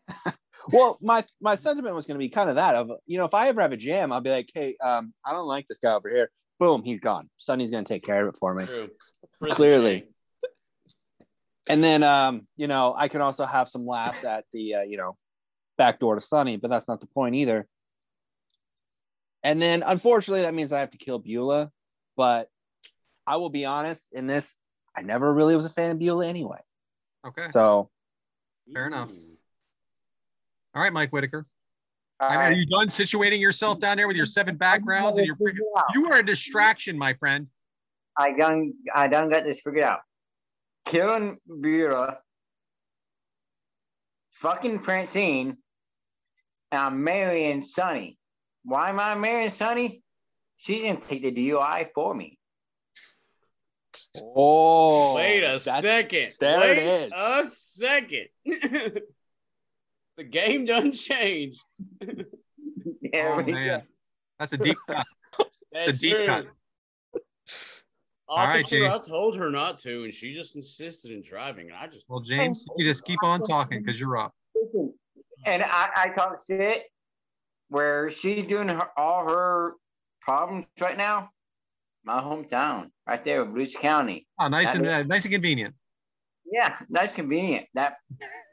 Well, 0.69 0.97
my 0.99 1.23
my 1.39 1.53
sentiment 1.57 1.93
was 1.95 2.07
going 2.07 2.15
to 2.15 2.19
be 2.19 2.29
kind 2.29 2.49
of 2.49 2.55
that 2.55 2.73
of 2.73 2.89
you 3.05 3.19
know 3.19 3.25
if 3.25 3.35
I 3.35 3.49
ever 3.49 3.61
have 3.61 3.71
a 3.71 3.77
jam, 3.77 4.11
I'll 4.11 4.21
be 4.21 4.31
like, 4.31 4.49
hey, 4.51 4.75
um, 4.83 5.13
I 5.23 5.31
don't 5.31 5.45
like 5.45 5.67
this 5.67 5.77
guy 5.77 5.93
over 5.93 6.09
here. 6.09 6.31
Boom, 6.59 6.81
he's 6.83 6.99
gone. 6.99 7.29
Sunny's 7.37 7.69
going 7.69 7.83
to 7.85 7.87
take 7.93 8.03
care 8.03 8.23
of 8.27 8.33
it 8.33 8.37
for 8.39 8.55
me. 8.55 8.65
True. 8.65 8.89
Clearly. 9.51 9.99
shame. 9.99 10.07
And 11.67 11.83
then, 11.83 12.01
um, 12.01 12.47
you 12.57 12.65
know, 12.65 12.95
I 12.97 13.09
can 13.09 13.21
also 13.21 13.45
have 13.45 13.67
some 13.69 13.85
laughs 13.85 14.23
at 14.23 14.45
the, 14.53 14.73
uh, 14.75 14.81
you 14.81 14.97
know, 14.97 15.15
back 15.77 15.99
door 15.99 16.15
to 16.15 16.21
Sunny, 16.21 16.57
but 16.57 16.69
that's 16.69 16.87
not 16.87 17.01
the 17.01 17.07
point 17.07 17.35
either. 17.35 17.67
And 19.43 19.61
then, 19.61 19.83
unfortunately, 19.85 20.41
that 20.41 20.53
means 20.53 20.71
I 20.71 20.79
have 20.79 20.91
to 20.91 20.97
kill 20.97 21.19
Beulah. 21.19 21.71
But 22.17 22.49
I 23.27 23.37
will 23.37 23.49
be 23.49 23.65
honest, 23.65 24.07
in 24.11 24.27
this, 24.27 24.55
I 24.95 25.01
never 25.01 25.31
really 25.33 25.55
was 25.55 25.65
a 25.65 25.69
fan 25.69 25.91
of 25.91 25.99
Beulah 25.99 26.25
anyway. 26.25 26.59
Okay. 27.27 27.47
So, 27.47 27.89
Fair 28.73 28.87
enough. 28.87 29.11
All 30.73 30.81
right, 30.81 30.91
Mike 30.91 31.11
Whitaker. 31.11 31.45
All 32.19 32.29
I 32.29 32.35
mean, 32.35 32.45
are 32.45 32.51
you 32.51 32.65
done 32.65 32.87
situating 32.87 33.39
yourself 33.39 33.79
down 33.79 33.97
there 33.97 34.07
with 34.07 34.17
your 34.17 34.25
seven 34.25 34.55
backgrounds 34.55 35.17
and 35.17 35.27
your 35.27 35.35
freaking? 35.35 35.59
You 35.93 36.11
are 36.11 36.19
a 36.19 36.25
distraction, 36.25 36.97
my 36.97 37.13
friend. 37.13 37.47
I 38.17 38.31
done 38.31 38.73
I 38.93 39.07
done 39.07 39.29
got 39.29 39.43
this 39.43 39.61
figured 39.61 39.83
out. 39.83 39.99
Killing 40.85 41.37
Beulah, 41.47 42.19
fucking 44.31 44.79
Francine, 44.79 45.57
and 46.75 46.83
I'm 46.83 47.03
marrying 47.03 47.61
Sunny. 47.61 48.17
Why 48.63 48.89
am 48.89 48.99
I 48.99 49.15
marrying 49.15 49.49
Sunny? 49.49 50.03
She's 50.57 50.83
gonna 50.83 50.99
take 50.99 51.21
the 51.21 51.31
DUI 51.31 51.87
for 51.93 52.13
me. 52.13 52.37
oh, 54.17 55.15
Wait 55.15 55.43
a 55.43 55.59
second. 55.59 56.33
there 56.39 56.59
Wait 56.59 56.77
it 56.77 57.03
is. 57.07 57.13
A 57.15 57.45
second. 57.49 58.27
the 60.17 60.23
game 60.29 60.65
done 60.65 60.91
changed. 60.91 61.63
There 63.01 63.33
Oh 63.33 63.41
man, 63.43 63.83
that's 64.37 64.53
a 64.53 64.57
deep 64.57 64.77
cut. 64.87 65.05
That's 65.71 65.97
a 65.97 66.01
deep 66.01 66.11
true. 66.13 66.27
cut. 66.27 66.45
All 68.27 68.45
right, 68.45 68.59
Officer, 68.59 68.79
Jay. 68.79 68.87
I 68.87 68.97
told 68.97 69.35
her 69.37 69.49
not 69.49 69.79
to, 69.79 70.03
and 70.03 70.13
she 70.13 70.33
just 70.33 70.55
insisted 70.55 71.11
in 71.11 71.21
driving, 71.23 71.67
and 71.67 71.75
I 71.75 71.87
just 71.87 72.05
Well, 72.09 72.19
James, 72.19 72.65
you 72.77 72.85
just 72.85 73.05
keep 73.05 73.23
on 73.23 73.41
talking 73.41 73.81
because 73.81 73.99
you're 73.99 74.17
up. 74.17 74.33
Listen, 74.53 74.93
And 75.45 75.63
I, 75.63 75.89
I 75.95 76.09
talk 76.09 76.39
shit 76.45 76.85
where 77.69 78.09
she's 78.09 78.43
doing 78.45 78.67
her, 78.69 78.89
all 78.97 79.25
her 79.25 79.75
problems 80.21 80.65
right 80.79 80.97
now. 80.97 81.29
My 82.03 82.21
hometown, 82.21 82.89
right 83.07 83.23
there, 83.23 83.43
Bruce 83.45 83.75
County. 83.75 84.27
Oh, 84.39 84.47
nice 84.47 84.73
That 84.73 84.77
and 84.81 84.87
uh, 84.87 85.03
nice 85.03 85.25
and 85.25 85.33
convenient. 85.33 85.73
Yeah, 86.51 86.77
nice 86.89 87.15
convenient. 87.15 87.65
That 87.73 87.97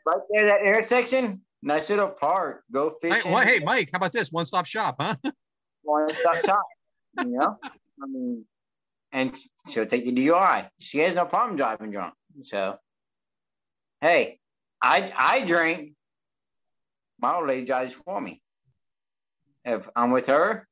right 0.07 0.21
there, 0.31 0.47
that 0.47 0.63
intersection, 0.63 1.43
nice 1.63 1.91
little 1.91 2.09
park. 2.09 2.63
Go 2.73 2.97
Hey, 3.03 3.13
fishing. 3.13 3.33
well, 3.33 3.45
hey, 3.45 3.59
Mike, 3.59 3.91
how 3.93 3.99
about 3.99 4.13
this? 4.13 4.33
One 4.33 4.47
stop 4.47 4.65
shop, 4.65 4.97
huh? 4.99 5.17
one 5.83 6.13
stop 6.15 6.43
shop. 6.45 6.63
You 7.19 7.27
know, 7.27 7.59
I 8.03 8.07
mean, 8.07 8.47
and 9.13 9.37
she'll 9.69 9.85
take 9.85 10.07
the 10.07 10.13
DUI. 10.13 10.69
She 10.79 11.01
has 11.01 11.15
no 11.15 11.27
problem 11.27 11.57
driving 11.59 11.91
drunk. 11.91 12.15
So, 12.41 12.79
hey, 14.01 14.39
I 14.83 15.13
I 15.17 15.45
drink. 15.45 15.93
My 17.23 17.37
old 17.37 17.47
lady 17.47 17.65
drives 17.65 17.93
for 17.93 18.21
me. 18.21 18.43
If 19.65 19.89
I'm 19.95 20.11
with 20.11 20.27
her, 20.27 20.67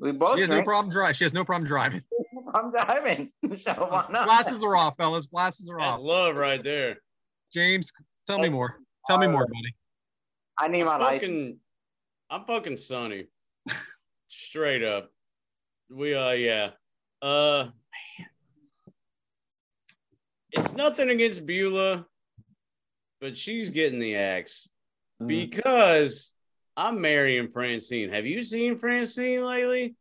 we 0.00 0.10
both 0.10 0.34
She 0.34 0.40
has 0.40 0.50
no 0.50 0.64
problem 0.64 0.92
driving. 0.92 1.14
She 1.14 1.24
has 1.24 1.32
no 1.32 1.44
problem 1.44 1.68
driving. 1.68 2.02
I'm 2.54 2.72
driving, 2.72 3.30
so 3.56 3.72
why 3.72 4.06
not? 4.10 4.26
Glasses 4.26 4.64
are 4.64 4.76
off, 4.76 4.96
fellas. 4.98 5.28
Glasses 5.28 5.70
are 5.70 5.78
that's 5.78 5.98
off. 5.98 6.00
love 6.00 6.34
right 6.34 6.62
there. 6.62 6.96
James, 7.52 7.92
tell 8.26 8.40
me 8.40 8.48
more. 8.48 8.80
Tell 9.06 9.16
me 9.16 9.28
more, 9.28 9.46
buddy. 9.46 9.74
I 10.58 10.66
need 10.66 10.82
my 10.82 10.96
life. 10.96 11.20
Fucking, 11.20 11.56
I'm 12.28 12.44
fucking 12.44 12.76
Sunny. 12.76 13.26
Straight 14.28 14.82
up. 14.82 15.10
We 15.88 16.14
uh 16.14 16.30
yeah. 16.30 16.70
Uh 17.20 17.68
man. 18.18 18.28
It's 20.50 20.72
nothing 20.72 21.10
against 21.10 21.46
Beulah, 21.46 22.06
but 23.20 23.36
she's 23.36 23.70
getting 23.70 24.00
the 24.00 24.16
axe 24.16 24.68
Mhm. 25.22 25.28
because 25.28 26.32
I'm 26.76 27.00
marrying 27.00 27.50
Francine. 27.52 28.10
Have 28.10 28.26
you 28.26 28.42
seen 28.42 28.78
Francine 28.78 29.44
lately? 29.44 29.94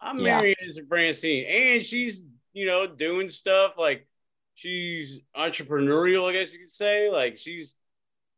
I'm 0.00 0.18
Yeah. 0.18 0.40
marrying 0.40 0.86
Francine, 0.88 1.44
and 1.46 1.84
she's 1.84 2.24
you 2.52 2.66
know 2.66 2.86
doing 2.86 3.28
stuff 3.28 3.74
like 3.78 4.06
she's 4.54 5.20
entrepreneurial, 5.36 6.28
I 6.28 6.32
guess 6.34 6.52
you 6.52 6.60
could 6.60 6.70
say. 6.70 7.08
Like 7.10 7.38
she's 7.38 7.76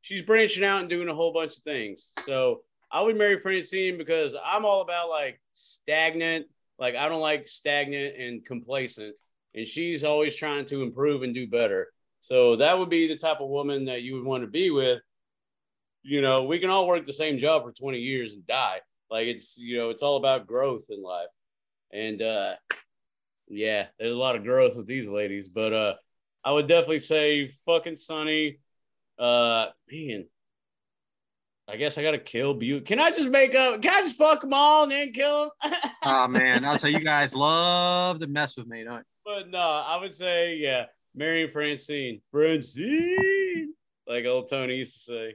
she's 0.03 0.23
branching 0.23 0.65
out 0.65 0.81
and 0.81 0.89
doing 0.89 1.09
a 1.09 1.15
whole 1.15 1.33
bunch 1.33 1.57
of 1.57 1.63
things. 1.63 2.13
So 2.21 2.63
I 2.91 3.01
would 3.01 3.17
marry 3.17 3.39
Francine 3.39 3.99
because 3.99 4.37
I'm 4.43 4.65
all 4.65 4.83
about 4.83 5.09
like 5.09 5.41
stagnant. 5.55 6.47
Like 6.79 6.95
I 6.95 7.09
don't 7.09 7.21
like 7.21 7.47
stagnant 7.47 8.17
and 8.17 8.45
complacent, 8.45 9.17
and 9.55 9.67
she's 9.67 10.05
always 10.05 10.35
trying 10.37 10.67
to 10.67 10.83
improve 10.83 11.23
and 11.23 11.35
do 11.35 11.47
better. 11.49 11.93
So 12.21 12.57
that 12.57 12.79
would 12.79 12.89
be 12.91 13.07
the 13.09 13.17
type 13.17 13.41
of 13.41 13.49
woman 13.49 13.87
that 13.87 14.03
you 14.03 14.15
would 14.15 14.25
want 14.25 14.43
to 14.45 14.49
be 14.51 14.71
with. 14.71 15.01
You 16.05 16.21
know, 16.21 16.45
we 16.45 16.59
can 16.59 16.71
all 16.71 16.87
work 16.87 17.07
the 17.07 17.13
same 17.13 17.39
job 17.39 17.65
for 17.65 17.73
20 17.73 17.99
years 17.99 18.35
and 18.35 18.47
die. 18.47 18.81
Like 19.11 19.27
it's 19.27 19.57
you 19.59 19.79
know, 19.79 19.91
it's 19.91 20.03
all 20.03 20.17
about 20.17 20.47
growth 20.47 20.85
in 20.91 21.03
life. 21.03 21.29
And 21.93 22.21
uh 22.23 22.55
yeah, 23.49 23.87
there's 23.99 24.13
a 24.13 24.17
lot 24.17 24.37
of 24.37 24.45
growth 24.45 24.77
with 24.77 24.87
these 24.87 25.09
ladies, 25.09 25.49
but 25.49 25.73
uh 25.73 25.95
I 26.45 26.53
would 26.53 26.69
definitely 26.69 26.99
say 27.01 27.49
fucking 27.67 27.97
Sunny. 27.97 28.59
Uh 29.19 29.67
man. 29.91 30.27
I 31.67 31.77
guess 31.77 31.97
I 31.97 32.03
gotta 32.03 32.19
kill 32.19 32.53
Butte. 32.53 32.85
Can 32.85 33.01
I 33.01 33.11
just 33.11 33.31
make 33.31 33.55
up? 33.55 33.81
Can 33.81 33.95
I 33.95 34.03
just 34.03 34.19
fuck 34.19 34.43
them 34.43 34.53
all 34.53 34.83
and 34.83 34.93
then 34.93 35.13
kill 35.13 35.51
them? 35.63 35.73
Oh 36.03 36.29
man, 36.29 36.63
I'll 36.65 36.77
tell 36.77 36.91
you 36.91 37.01
guys 37.01 37.35
love 37.35 38.19
to 38.21 38.27
mess 38.27 38.57
with 38.59 38.67
me, 38.67 38.85
don't 38.85 38.99
you? 38.99 39.05
but 39.25 39.49
no, 39.49 39.59
I 39.59 39.97
would 39.99 40.15
say 40.15 40.57
yeah, 40.57 40.85
marrying 41.15 41.51
Francine. 41.51 42.21
Francine, 42.31 43.73
like 44.07 44.27
old 44.27 44.51
Tony 44.51 44.77
used 44.77 44.93
to 44.95 44.99
say. 44.99 45.35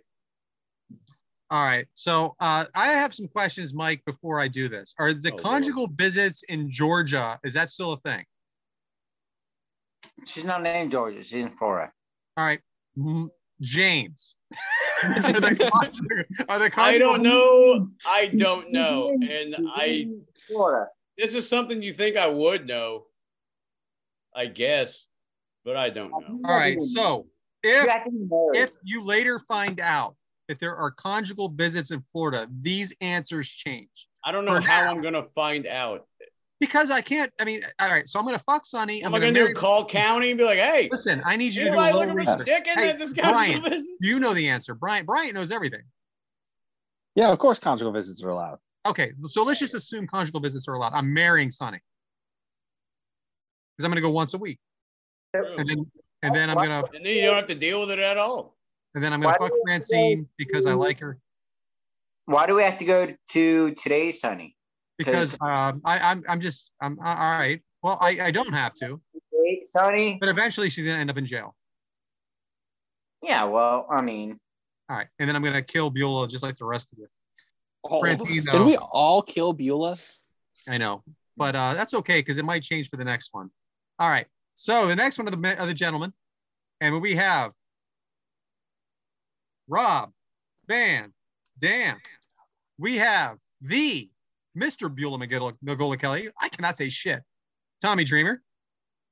All 1.51 1.63
right. 1.63 1.87
So 1.95 2.35
uh, 2.39 2.65
I 2.75 2.89
have 2.89 3.13
some 3.13 3.27
questions, 3.27 3.73
Mike, 3.73 4.03
before 4.05 4.39
I 4.39 4.47
do 4.47 4.69
this. 4.69 4.93
Are 4.99 5.13
the 5.13 5.29
Oh, 5.29 5.31
Lord. 5.31 5.41
conjugal 5.43 5.87
visits 5.95 6.43
in 6.43 6.69
Georgia, 6.69 7.39
is 7.43 7.53
that 7.55 7.69
still 7.69 7.93
a 7.93 7.97
thing? 7.97 8.23
She's 10.25 10.43
not 10.43 10.61
named 10.61 10.91
Georgia. 10.91 11.23
She's 11.23 11.43
in 11.43 11.49
Florida. 11.51 11.91
All 12.37 12.45
right. 12.45 12.59
James. 13.61 14.35
are 15.03 15.13
the, 15.13 16.45
are 16.49 16.59
the 16.59 16.71
I 16.77 16.97
don't 16.97 17.21
know. 17.23 17.89
I 18.05 18.27
don't 18.27 18.71
know, 18.71 19.09
and 19.21 19.55
I 19.73 20.07
Florida. 20.47 20.87
this 21.17 21.35
is 21.35 21.47
something 21.47 21.81
you 21.81 21.93
think 21.93 22.17
I 22.17 22.27
would 22.27 22.67
know, 22.67 23.05
I 24.35 24.47
guess, 24.47 25.07
but 25.63 25.77
I 25.77 25.89
don't 25.89 26.11
know. 26.11 26.39
All 26.45 26.55
right. 26.55 26.79
So 26.81 27.27
if 27.63 27.87
have 27.87 28.05
to 28.05 28.11
be 28.11 28.17
married. 28.29 28.57
if 28.61 28.71
you 28.83 29.03
later 29.03 29.39
find 29.39 29.79
out 29.79 30.15
that 30.49 30.59
there 30.59 30.75
are 30.75 30.91
conjugal 30.91 31.47
visits 31.49 31.91
in 31.91 32.01
Florida, 32.01 32.47
these 32.59 32.93
answers 33.01 33.47
change. 33.49 34.07
I 34.25 34.31
don't 34.33 34.43
know 34.45 34.55
For 34.55 34.61
how 34.67 34.83
now. 34.85 34.91
I'm 34.91 35.01
gonna 35.01 35.23
find 35.35 35.65
out. 35.67 36.05
Because 36.59 36.91
I 36.91 36.99
can't, 37.01 37.31
I 37.39 37.45
mean, 37.45 37.61
all 37.79 37.87
right, 37.89 38.05
so 38.09 38.19
I'm 38.19 38.25
gonna 38.25 38.37
fuck 38.39 38.65
Sunny. 38.65 39.01
Am 39.03 39.13
I'm 39.13 39.15
I 39.15 39.19
gonna 39.27 39.31
marry- 39.31 39.53
do 39.53 39.59
call 39.59 39.85
county 39.85 40.31
and 40.31 40.37
be 40.37 40.43
like, 40.43 40.57
hey, 40.57 40.89
Listen, 40.91 41.21
I 41.23 41.37
need 41.37 41.53
you 41.53 41.65
to 41.65 41.69
do 41.71 41.77
a 41.77 41.81
anybody 41.83 41.93
little 41.99 42.15
look 42.15 42.27
at 42.27 42.31
research. 42.33 42.37
this 42.39 42.47
chicken 42.47 42.73
Hey, 42.83 42.91
this 42.97 43.13
guy 43.13 43.31
Brian, 43.31 43.61
visit? 43.61 43.85
you 44.01 44.19
know 44.19 44.33
the 44.33 44.49
answer. 44.49 44.73
Brian, 44.73 45.05
Brian 45.05 45.35
knows 45.35 45.51
everything. 45.51 45.83
Yeah, 47.15 47.31
of 47.31 47.37
course, 47.39 47.59
conjugal 47.59 47.93
visits 47.93 48.23
are 48.23 48.29
allowed. 48.29 48.57
Okay, 48.87 49.11
so 49.19 49.43
let's 49.43 49.59
just 49.59 49.75
assume 49.75 50.07
conjugal 50.07 50.41
visits 50.41 50.67
are 50.67 50.73
allowed. 50.73 50.93
I'm 50.93 51.13
marrying 51.13 51.51
Sunny. 51.51 51.79
Because 53.77 53.85
I'm 53.85 53.91
gonna 53.91 54.01
go 54.01 54.09
once 54.09 54.33
a 54.33 54.37
week. 54.39 54.59
And 55.33 55.69
then 55.69 55.91
and 56.23 56.35
then 56.35 56.49
I'm 56.49 56.55
gonna 56.57 56.83
And 56.93 57.05
then 57.05 57.15
you 57.15 57.21
don't 57.27 57.35
have 57.35 57.47
to 57.47 57.55
deal 57.55 57.79
with 57.81 57.91
it 57.91 57.99
at 57.99 58.17
all. 58.17 58.57
And 58.95 59.03
then 59.03 59.13
I'm 59.13 59.21
gonna 59.21 59.37
fuck 59.37 59.49
do 59.51 59.55
you 59.55 59.63
Francine 59.65 60.27
because 60.37 60.65
I 60.65 60.73
like 60.73 60.99
her. 60.99 61.17
Why 62.25 62.45
do 62.45 62.55
we 62.55 62.63
have 62.63 62.77
to 62.77 62.85
go 62.85 63.07
to 63.31 63.71
today's 63.71 64.19
Sunny? 64.19 64.55
because 64.97 65.33
um, 65.39 65.81
I, 65.85 65.97
I'm 65.99 66.23
I'm 66.27 66.41
just 66.41 66.71
I'm 66.81 66.99
uh, 66.99 67.15
all 67.15 67.31
right. 67.31 67.61
Well, 67.81 67.97
I, 68.01 68.19
I 68.19 68.31
don't 68.31 68.51
have 68.51 68.73
to, 68.81 68.99
Wait, 69.31 69.65
Sunny. 69.65 70.17
but 70.19 70.27
eventually 70.27 70.69
she's 70.69 70.85
gonna 70.85 70.99
end 70.99 71.09
up 71.09 71.17
in 71.17 71.25
jail. 71.25 71.55
Yeah, 73.21 73.45
well, 73.45 73.87
I 73.89 74.01
mean, 74.01 74.37
All 74.89 74.97
right, 74.97 75.07
and 75.19 75.29
then 75.29 75.35
I'm 75.35 75.41
gonna 75.43 75.61
kill 75.61 75.89
Beulah 75.89 76.27
just 76.27 76.43
like 76.43 76.57
the 76.57 76.65
rest 76.65 76.91
of 76.91 76.99
you. 76.99 77.07
All 77.83 78.03
of 78.03 78.11
us. 78.11 78.21
Francine, 78.21 78.51
Did 78.51 78.59
No. 78.59 78.65
we 78.65 78.75
all 78.77 79.21
kill 79.21 79.53
Beulah? 79.53 79.95
I 80.67 80.77
know, 80.77 81.03
but 81.37 81.55
uh, 81.55 81.73
that's 81.73 81.93
okay 81.93 82.19
because 82.19 82.37
it 82.37 82.43
might 82.45 82.63
change 82.63 82.89
for 82.89 82.97
the 82.97 83.05
next 83.05 83.29
one. 83.31 83.49
All 83.97 84.09
right, 84.09 84.27
so 84.55 84.87
the 84.87 84.95
next 84.95 85.17
one 85.17 85.27
of 85.27 85.31
the 85.31 85.39
men- 85.39 85.57
of 85.57 85.67
the 85.67 85.73
gentlemen, 85.73 86.11
and 86.81 87.01
we 87.01 87.15
have 87.15 87.53
Rob 89.69 90.11
Van 90.67 91.13
Dam. 91.59 91.97
We 92.77 92.97
have 92.97 93.37
the 93.61 94.09
Mr. 94.57 94.93
Beulah 94.93 95.19
McGola 95.19 95.99
Kelly. 95.99 96.29
I 96.41 96.49
cannot 96.49 96.77
say 96.77 96.89
shit. 96.89 97.21
Tommy 97.81 98.03
Dreamer, 98.03 98.41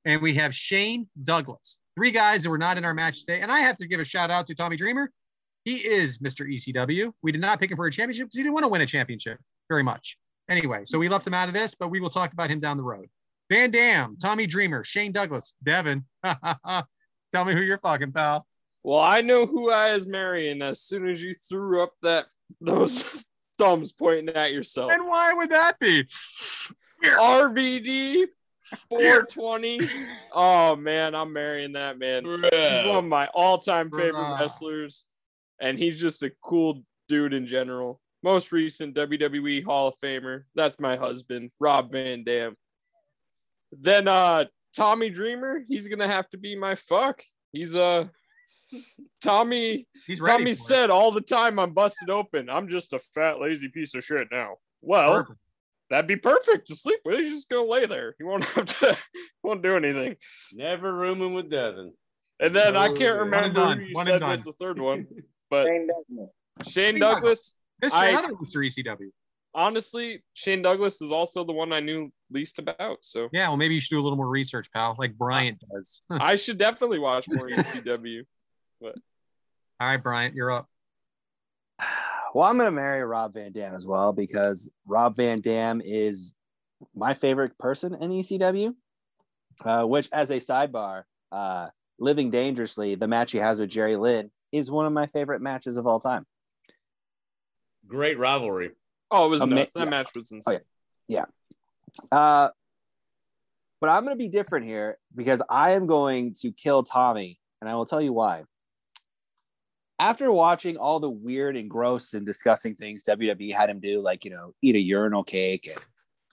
and 0.04 0.20
we 0.20 0.34
have 0.34 0.54
Shane 0.54 1.08
Douglas. 1.22 1.78
Three 1.96 2.10
guys 2.10 2.42
that 2.42 2.50
were 2.50 2.58
not 2.58 2.76
in 2.76 2.84
our 2.84 2.92
match 2.92 3.20
today, 3.20 3.40
and 3.40 3.50
I 3.50 3.60
have 3.60 3.78
to 3.78 3.86
give 3.86 4.00
a 4.00 4.04
shout 4.04 4.30
out 4.30 4.46
to 4.48 4.54
Tommy 4.54 4.76
Dreamer. 4.76 5.10
He 5.64 5.76
is 5.76 6.18
Mr. 6.18 6.46
ECW. 6.46 7.12
We 7.22 7.32
did 7.32 7.40
not 7.40 7.60
pick 7.60 7.70
him 7.70 7.76
for 7.76 7.86
a 7.86 7.90
championship 7.90 8.26
because 8.26 8.36
he 8.36 8.42
didn't 8.42 8.54
want 8.54 8.64
to 8.64 8.68
win 8.68 8.80
a 8.80 8.86
championship 8.86 9.38
very 9.68 9.82
much. 9.82 10.18
Anyway, 10.50 10.82
so 10.84 10.98
we 10.98 11.08
left 11.08 11.26
him 11.26 11.34
out 11.34 11.48
of 11.48 11.54
this, 11.54 11.74
but 11.74 11.88
we 11.88 12.00
will 12.00 12.10
talk 12.10 12.32
about 12.32 12.50
him 12.50 12.60
down 12.60 12.76
the 12.76 12.82
road. 12.82 13.06
Van 13.50 13.70
Dam, 13.70 14.16
Tommy 14.20 14.46
Dreamer, 14.46 14.84
Shane 14.84 15.12
Douglas, 15.12 15.54
Devyn. 15.64 16.04
Tell 16.24 17.44
me 17.44 17.52
who 17.52 17.60
you're 17.60 17.78
fucking, 17.78 18.12
pal. 18.12 18.46
Well, 18.82 19.00
I 19.00 19.20
know 19.20 19.46
who 19.46 19.70
I 19.70 19.88
is 19.88 20.06
marrying 20.06 20.62
as 20.62 20.80
soon 20.80 21.08
as 21.08 21.22
you 21.22 21.34
threw 21.34 21.82
up 21.82 21.92
that 22.02 22.26
those 22.60 23.24
thumbs 23.58 23.92
pointing 23.92 24.34
at 24.34 24.52
yourself. 24.52 24.92
And 24.92 25.06
why 25.06 25.32
would 25.32 25.50
that 25.50 25.78
be? 25.78 26.04
RVD 27.04 28.26
420. 28.90 29.88
Oh 30.32 30.76
man, 30.76 31.14
I'm 31.14 31.32
marrying 31.32 31.72
that 31.72 31.98
man. 31.98 32.24
He's 32.24 32.86
one 32.86 32.96
of 32.96 33.04
my 33.04 33.26
all-time 33.34 33.90
favorite 33.90 34.14
Bruh. 34.14 34.38
wrestlers, 34.38 35.04
and 35.60 35.78
he's 35.78 36.00
just 36.00 36.22
a 36.22 36.32
cool 36.42 36.82
dude 37.08 37.34
in 37.34 37.46
general. 37.46 38.00
Most 38.22 38.52
recent 38.52 38.96
WWE 38.96 39.64
Hall 39.64 39.88
of 39.88 39.94
Famer. 40.02 40.42
That's 40.54 40.80
my 40.80 40.96
husband, 40.96 41.50
Rob 41.60 41.92
Van 41.92 42.24
Dam. 42.24 42.54
Then 43.72 44.08
uh 44.08 44.44
Tommy 44.76 45.10
Dreamer, 45.10 45.64
he's 45.68 45.88
gonna 45.88 46.08
have 46.08 46.28
to 46.30 46.38
be 46.38 46.56
my 46.56 46.74
fuck. 46.74 47.22
He's 47.52 47.74
uh 47.74 48.06
Tommy 49.22 49.86
He's. 50.06 50.18
Tommy 50.20 50.44
for 50.44 50.50
it. 50.50 50.56
said 50.56 50.90
all 50.90 51.10
the 51.12 51.20
time 51.20 51.58
I'm 51.58 51.72
busted 51.72 52.10
open. 52.10 52.48
I'm 52.50 52.68
just 52.68 52.92
a 52.92 52.98
fat 52.98 53.40
lazy 53.40 53.68
piece 53.68 53.94
of 53.94 54.04
shit 54.04 54.28
now. 54.30 54.56
Well, 54.80 55.22
Perfect. 55.22 55.38
that'd 55.90 56.06
be 56.06 56.16
perfect 56.16 56.66
to 56.68 56.76
sleep 56.76 57.00
with. 57.04 57.16
He's 57.16 57.30
just 57.30 57.48
gonna 57.50 57.68
lay 57.68 57.86
there. 57.86 58.14
He 58.18 58.24
won't 58.24 58.44
have 58.54 58.66
to 58.80 58.96
won't 59.42 59.62
do 59.62 59.76
anything. 59.76 60.16
Never 60.54 60.92
rooming 60.92 61.34
with 61.34 61.50
Devyn. 61.50 61.90
And 62.40 62.54
then 62.54 62.76
I 62.76 62.88
Oh, 62.88 62.94
can't 62.94 63.18
remember 63.18 63.74
who 63.74 63.82
you. 63.82 63.94
One 63.94 64.06
said 64.06 64.22
was 64.22 64.44
the 64.44 64.52
third 64.54 64.78
one. 64.80 65.06
But 65.50 65.66
Shane 65.66 65.86
Douglas. 65.88 66.28
Shane 66.66 66.84
Shane 66.92 67.00
Douglas, 67.00 67.56
Mr. 67.82 67.90
I- 67.94 68.08
Another 68.10 68.34
Mr. 68.34 68.66
ECW. 68.66 69.08
honestly, 69.54 70.22
Shane 70.34 70.60
Douglas 70.60 71.00
is 71.00 71.10
also 71.10 71.42
the 71.42 71.54
one 71.54 71.72
I 71.72 71.80
knew 71.80 72.12
least 72.30 72.58
about. 72.58 72.98
So 73.00 73.30
Yeah, 73.32 73.48
well, 73.48 73.56
maybe 73.56 73.74
you 73.74 73.80
should 73.80 73.94
do 73.94 74.00
a 74.00 74.02
little 74.02 74.18
more 74.18 74.28
research, 74.28 74.70
pal, 74.74 74.94
like 74.98 75.16
Bryant 75.16 75.58
does. 75.72 76.02
I 76.10 76.36
should 76.36 76.58
definitely 76.58 76.98
watch 76.98 77.26
more 77.30 77.48
E 78.82 78.86
ECW. 78.86 78.94
right, 79.80 79.96
Bryant, 80.02 80.34
you're 80.34 80.50
up. 80.50 80.68
Well, 82.34 82.46
I'm 82.46 82.58
gonna 82.58 82.70
marry 82.70 83.02
Rob 83.02 83.32
Van 83.32 83.52
Dam 83.52 83.74
as 83.74 83.86
well 83.86 84.12
because 84.12 84.70
Rob 84.86 85.16
Van 85.16 85.40
Dam 85.40 85.80
is 85.82 86.34
my 86.94 87.14
favorite 87.14 87.56
person 87.56 87.94
in 87.94 88.10
ECW. 88.10 88.74
Uh, 89.64 89.84
which, 89.84 90.10
as 90.12 90.28
a 90.30 90.34
sidebar, 90.34 91.04
uh, 91.32 91.68
Living 91.98 92.30
Dangerously, 92.30 92.94
the 92.94 93.08
match 93.08 93.32
he 93.32 93.38
has 93.38 93.58
with 93.58 93.70
Jerry 93.70 93.96
Lynn, 93.96 94.30
is 94.52 94.70
one 94.70 94.86
of 94.86 94.92
my 94.92 95.06
favorite 95.08 95.40
matches 95.40 95.76
of 95.78 95.86
all 95.86 96.00
time. 96.00 96.26
Great 97.86 98.18
rivalry. 98.18 98.70
Oh, 99.10 99.26
it 99.26 99.30
was 99.30 99.42
Ama- 99.42 99.54
nuts. 99.56 99.72
That 99.72 99.84
yeah. 99.84 99.90
match 99.90 100.10
was 100.14 100.30
insane. 100.30 100.60
yeah. 101.08 101.24
Uh, 102.12 102.50
but 103.80 103.90
I'm 103.90 104.04
going 104.04 104.14
to 104.14 104.18
be 104.18 104.28
different 104.28 104.66
here 104.66 104.98
because 105.14 105.40
I 105.48 105.72
am 105.72 105.86
going 105.86 106.34
to 106.42 106.52
kill 106.52 106.82
Tommy, 106.82 107.40
and 107.60 107.68
I 107.68 107.74
will 107.74 107.86
tell 107.86 108.00
you 108.00 108.12
why. 108.12 108.44
After 110.00 110.30
watching 110.30 110.76
all 110.76 111.00
the 111.00 111.10
weird 111.10 111.56
and 111.56 111.68
gross 111.68 112.14
and 112.14 112.24
disgusting 112.24 112.76
things 112.76 113.02
WWE 113.04 113.52
had 113.52 113.68
him 113.68 113.80
do, 113.80 114.00
like, 114.00 114.24
you 114.24 114.30
know, 114.30 114.54
eat 114.62 114.76
a 114.76 114.80
urinal 114.80 115.24
cake 115.24 115.68
and 115.68 115.84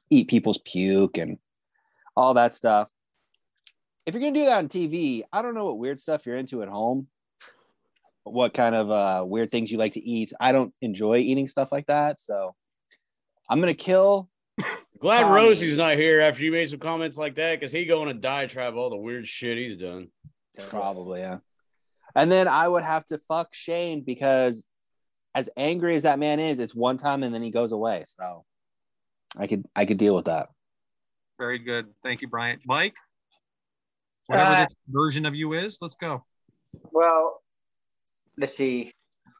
eat 0.10 0.27
people's 0.27 0.60
puke 0.60 1.18
and 1.18 1.38
all 2.16 2.35
that 2.35 2.53
stuff, 2.53 2.90
if 4.06 4.14
you're 4.14 4.22
going 4.22 4.34
to 4.35 4.40
do 4.40 4.45
that 4.45 4.60
on 4.60 4.69
TV, 4.69 5.24
I 5.34 5.42
don't 5.42 5.56
know 5.56 5.66
what 5.66 5.80
weird 5.80 6.00
stuff 6.00 6.26
you're 6.26 6.38
into 6.38 6.61
at 6.61 6.69
home, 6.69 7.08
what 8.24 8.53
kind 8.53 8.76
of 8.76 8.92
uh, 8.92 9.26
weird 9.26 9.50
things 9.50 9.72
you 9.72 9.80
like 9.80 9.94
to 9.94 10.03
eat. 10.03 10.32
I 10.40 10.52
don't 10.52 10.74
enjoy 10.82 11.18
eating 11.18 11.48
stuff 11.48 11.72
like 11.72 11.88
that. 11.88 12.19
So 12.19 12.53
I'm 13.50 13.60
going 13.60 13.76
to 13.76 13.84
kill 13.84 14.30
Glad 15.00 15.24
Tommy. 15.24 15.35
Rosie's 15.35 15.77
not 15.77 15.98
here 15.98 16.22
after 16.22 16.44
you 16.44 16.52
made 16.52 16.69
some 16.69 16.80
comments 16.80 17.18
like 17.18 17.35
that 17.35 17.60
because 17.60 17.72
he 17.72 17.85
going 17.85 18.08
to 18.08 18.14
diatribe 18.14 18.76
all 18.76 18.90
the 18.90 18.98
weird 18.98 19.27
shit 19.27 19.58
he's 19.58 19.77
done. 19.77 20.08
Probably, 20.69 21.19
yeah. 21.22 21.40
And 22.16 22.32
then 22.32 22.48
I 22.48 22.68
would 22.68 22.84
have 22.84 23.06
to 23.08 23.19
fuck 23.27 23.53
Shane 23.53 24.02
because 24.02 24.66
as 25.34 25.50
angry 25.58 25.95
as 25.95 26.03
that 26.03 26.18
man 26.18 26.40
is, 26.40 26.60
it's 26.60 26.74
one 26.74 26.98
time 26.98 27.24
and 27.24 27.34
then 27.34 27.44
he 27.44 27.52
goes 27.52 27.72
away. 27.72 28.06
So 28.08 28.45
I 29.38 29.48
could 29.48 29.66
I 29.76 29.85
could 29.85 29.98
deal 29.98 30.16
with 30.16 30.26
that. 30.26 30.50
Very 31.38 31.60
good. 31.60 31.88
Thank 32.03 32.22
you, 32.22 32.30
Bryant. 32.30 32.61
Mike, 32.66 32.95
whatever 34.27 34.50
Uh, 34.50 34.66
this 34.66 34.76
version 34.88 35.26
of 35.26 35.35
you 35.35 35.53
is, 35.53 35.80
let's 35.82 35.95
go. 35.95 36.24
Well, 36.92 37.42
let's 38.38 38.56
see. 38.56 38.94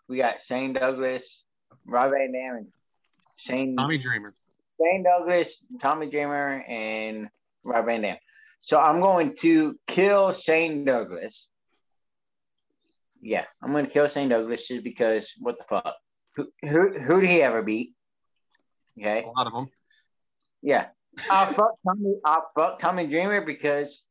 We 0.10 0.18
got 0.18 0.42
Shane 0.42 0.74
Douglas, 0.74 1.44
Rob 1.86 2.12
Van 2.12 2.34
Dam, 2.34 2.56
and 2.58 2.68
Shane 3.38 3.78
Tommy 3.78 3.98
Dreamer. 3.98 4.34
Shane 4.82 5.04
Douglas, 5.04 5.64
Tommy 5.80 6.10
Dreamer, 6.10 6.66
and 6.68 7.30
Rob 7.64 7.86
Van 7.86 8.02
Dam. 8.02 8.18
So 8.60 8.80
I'm 8.80 9.00
going 9.00 9.34
to 9.40 9.80
kill 9.88 10.34
Shane 10.34 10.84
Douglas. 10.84 11.50
Yeah, 13.26 13.45
I'm 13.60 13.72
going 13.72 13.88
to 13.88 13.92
kill 13.92 14.08
Shane 14.08 14.30
Douglas 14.30 14.68
just 14.68 14.84
because 14.84 15.34
what 15.40 15.58
the 15.58 15.64
fuck? 15.64 15.95
Who 16.36 16.48
who, 16.62 16.94
who 16.94 17.22
did 17.22 17.30
he 17.32 17.42
ever 17.42 17.64
beat? 17.64 17.94
Okay. 19.00 19.24
A 19.24 19.28
lot 19.28 19.48
of 19.48 19.54
them. 19.54 19.68
Yeah. 20.62 20.90
I'll 21.32 21.52
fuck 21.52 21.72
Tommy. 21.88 22.18
I'll 22.24 22.45
fuck 22.54 22.78
Tommy 22.78 23.08
Dreamer 23.08 23.42
because 23.42 24.04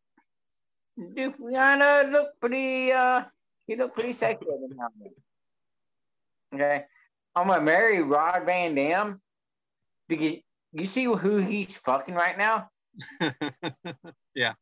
dude 1.14 1.34
kind 1.52 1.80
of 1.80 2.10
look 2.10 2.28
pretty. 2.40 2.90
Uh, 2.90 3.22
he 3.68 3.76
looked 3.76 3.94
pretty 3.94 4.14
sexy 4.14 4.46
every 4.52 4.76
now 4.76 4.88
and. 5.00 5.12
Okay. 6.60 6.84
I'm 7.36 7.46
gonna 7.46 7.62
marry 7.62 8.02
Rob 8.02 8.46
Van 8.46 8.74
Dam 8.74 9.20
because 10.08 10.34
you 10.72 10.86
see 10.86 11.04
who 11.04 11.36
he's 11.36 11.76
fucking 11.76 12.16
right 12.16 12.36
now. 12.36 12.68
yeah. 14.34 14.54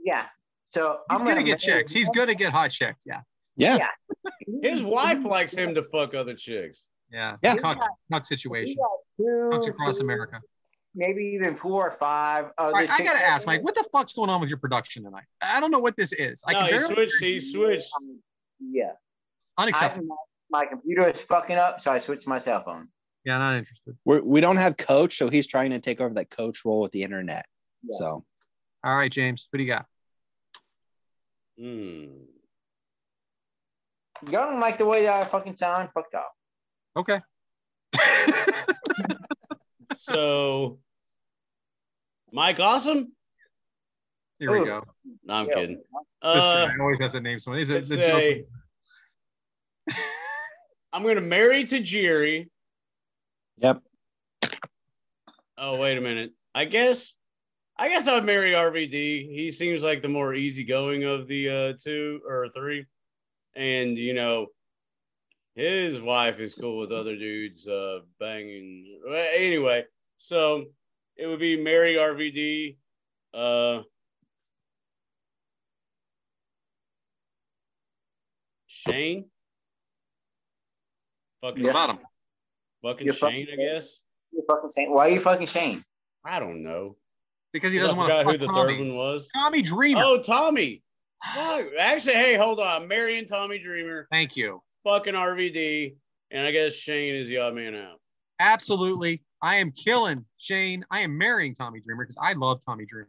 Yeah. 0.00 0.26
So 0.66 0.98
He's 1.10 1.20
I'm 1.20 1.26
gonna 1.26 1.44
get 1.44 1.60
checks. 1.60 1.92
chicks. 1.92 1.92
He's 1.92 2.10
gonna 2.10 2.34
get 2.34 2.52
hot 2.52 2.72
checks. 2.72 3.04
Yeah. 3.06 3.20
Yeah. 3.58 3.76
Yeah. 3.76 4.30
His 4.62 4.80
mm-hmm. 4.80 4.88
wife 4.88 5.18
mm-hmm. 5.18 5.26
likes 5.26 5.54
him 5.54 5.74
to 5.74 5.82
fuck 5.82 6.14
other 6.14 6.34
chicks. 6.34 6.88
Yeah. 7.12 7.36
Yeah. 7.42 7.56
Cuck, 7.56 7.78
cuck 8.10 8.24
situation. 8.24 8.76
got 8.76 8.88
two, 9.16 9.50
Cucks 9.52 9.68
across 9.68 9.96
three, 9.96 10.04
America. 10.04 10.40
Maybe 10.94 11.24
even 11.34 11.54
four 11.54 11.88
or 11.88 11.92
five. 11.92 12.46
All 12.56 12.70
right, 12.70 12.88
I 12.90 13.02
gotta 13.02 13.24
ask, 13.24 13.46
Mike, 13.46 13.62
what 13.62 13.74
the 13.74 13.84
fuck's 13.92 14.12
going 14.14 14.30
on 14.30 14.40
with 14.40 14.48
your 14.48 14.58
production 14.58 15.04
tonight? 15.04 15.24
I 15.42 15.60
don't 15.60 15.70
know 15.70 15.78
what 15.78 15.96
this 15.96 16.12
is. 16.12 16.42
I 16.46 16.52
no, 16.52 16.58
can 16.60 16.66
he 16.66 16.72
barely 16.72 16.94
switched. 16.94 17.14
He 17.20 17.38
switched. 17.38 17.90
Um, 17.96 18.20
yeah. 18.60 18.92
I, 19.56 19.64
unacceptable. 19.64 20.16
my 20.50 20.64
computer 20.64 21.06
is 21.08 21.20
fucking 21.20 21.56
up, 21.56 21.80
so 21.80 21.90
I 21.90 21.98
switched 21.98 22.22
to 22.22 22.28
my 22.28 22.38
cell 22.38 22.62
phone. 22.64 22.88
Yeah, 23.24 23.38
not 23.38 23.56
interested. 23.56 23.96
We're, 24.04 24.22
we 24.22 24.40
don't 24.40 24.56
have 24.56 24.76
coach, 24.76 25.18
so 25.18 25.28
he's 25.28 25.46
trying 25.46 25.70
to 25.72 25.80
take 25.80 26.00
over 26.00 26.14
that 26.14 26.30
coach 26.30 26.64
role 26.64 26.80
with 26.80 26.92
the 26.92 27.02
internet. 27.02 27.44
Yeah. 27.82 27.98
So 27.98 28.24
All 28.84 28.96
right, 28.96 29.10
James, 29.10 29.48
what 29.50 29.58
do 29.58 29.64
you 29.64 29.68
got? 29.68 29.86
Hmm. 31.58 32.37
You 34.26 34.32
don't 34.32 34.60
like 34.60 34.78
the 34.78 34.84
way 34.86 35.02
that 35.04 35.22
I 35.22 35.24
fucking 35.24 35.56
sound? 35.56 35.90
Fucked 35.94 36.14
off. 36.14 36.24
Okay. 36.96 37.20
So, 39.94 40.78
Mike 42.32 42.60
Awesome? 42.60 43.12
Here 44.38 44.52
we 44.52 44.58
Ooh. 44.60 44.64
go. 44.66 44.82
No, 45.24 45.34
I'm 45.34 45.46
Yeah. 45.48 45.54
kidding. 45.54 45.76
This 45.76 45.84
Uh, 46.22 46.66
guy 46.66 46.74
always 46.80 46.98
has 47.00 47.12
to 47.12 47.20
name 47.20 47.38
someone. 47.40 47.58
He's 47.58 47.70
a, 47.70 47.74
let's 47.74 47.88
the 47.88 47.96
say 47.96 48.44
joke. 49.88 49.96
I'm 50.92 51.02
gonna 51.04 51.20
marry 51.20 51.64
Tajiri. 51.64 52.48
Yep. 53.58 53.82
Oh, 55.56 55.76
wait 55.76 55.98
a 55.98 56.00
minute. 56.00 56.32
I 56.54 56.64
guess 56.66 57.16
I 57.76 57.88
guess 57.88 58.06
I'd 58.06 58.24
marry 58.24 58.52
RVD. 58.52 59.34
He 59.34 59.50
seems 59.52 59.82
like 59.82 60.02
the 60.02 60.08
more 60.08 60.34
easygoing 60.34 61.04
of 61.04 61.26
the 61.28 61.48
uh 61.50 61.72
two 61.82 62.20
or 62.26 62.48
three. 62.54 62.86
And 63.58 63.98
you 63.98 64.14
know, 64.14 64.46
his 65.56 66.00
wife 66.00 66.38
is 66.38 66.54
cool 66.54 66.78
with 66.78 66.92
other 66.92 67.16
dudes 67.16 67.66
uh 67.66 68.00
banging. 68.20 69.00
Well, 69.04 69.28
Anyway, 69.34 69.84
So 70.16 70.66
it 71.16 71.26
would 71.26 71.40
be 71.40 71.60
Mary 71.60 71.94
RVD. 71.96 72.76
Uh, 73.34 73.82
Shane. 78.66 79.30
Fucking, 81.42 81.64
Yeah. 81.64 81.72
Bottom. 81.72 81.98
fucking 82.82 83.06
You're 83.06 83.14
Shane, 83.14 83.46
fucking- 83.46 83.60
I 83.60 83.72
guess. 83.74 84.02
You're 84.32 84.44
fucking 84.44 84.70
Shane. 84.76 84.90
Why 84.92 85.08
are 85.08 85.12
you 85.12 85.20
fucking 85.20 85.46
Shane? 85.46 85.84
I 86.24 86.38
don't 86.40 86.62
know. 86.62 86.96
Because 87.52 87.72
he 87.72 87.78
doesn't 87.78 87.96
I 87.96 87.98
want 87.98 88.10
to 88.10 88.14
forgot 88.18 88.24
fuck 88.26 88.32
who 88.32 88.38
the 88.38 88.46
Tommy. 88.52 88.72
third 88.76 88.80
one 88.88 88.96
was. 88.96 89.28
Tommy 89.34 89.62
Dreamer. 89.62 90.02
Oh, 90.04 90.22
Tommy. 90.22 90.82
Fuck. 91.34 91.66
Actually, 91.78 92.14
hey, 92.14 92.36
hold 92.36 92.60
on. 92.60 92.86
Mary 92.88 93.18
and 93.18 93.28
Tommy 93.28 93.58
Dreamer, 93.58 94.06
Thank 94.10 94.36
you. 94.36 94.62
fucking 94.84 95.14
RVD, 95.14 95.94
and 96.30 96.46
I 96.46 96.50
guess 96.52 96.74
Shane 96.74 97.14
is 97.14 97.28
the 97.28 97.38
odd 97.38 97.54
man 97.54 97.74
out. 97.74 98.00
Absolutely. 98.40 99.22
I 99.42 99.56
am 99.56 99.72
killing 99.72 100.24
Shane. 100.38 100.84
I 100.90 101.00
am 101.00 101.16
marrying 101.18 101.54
Tommy 101.54 101.80
Dreamer 101.80 102.04
because 102.04 102.18
I 102.20 102.32
love 102.34 102.60
Tommy 102.66 102.84
Dreamer. 102.86 103.08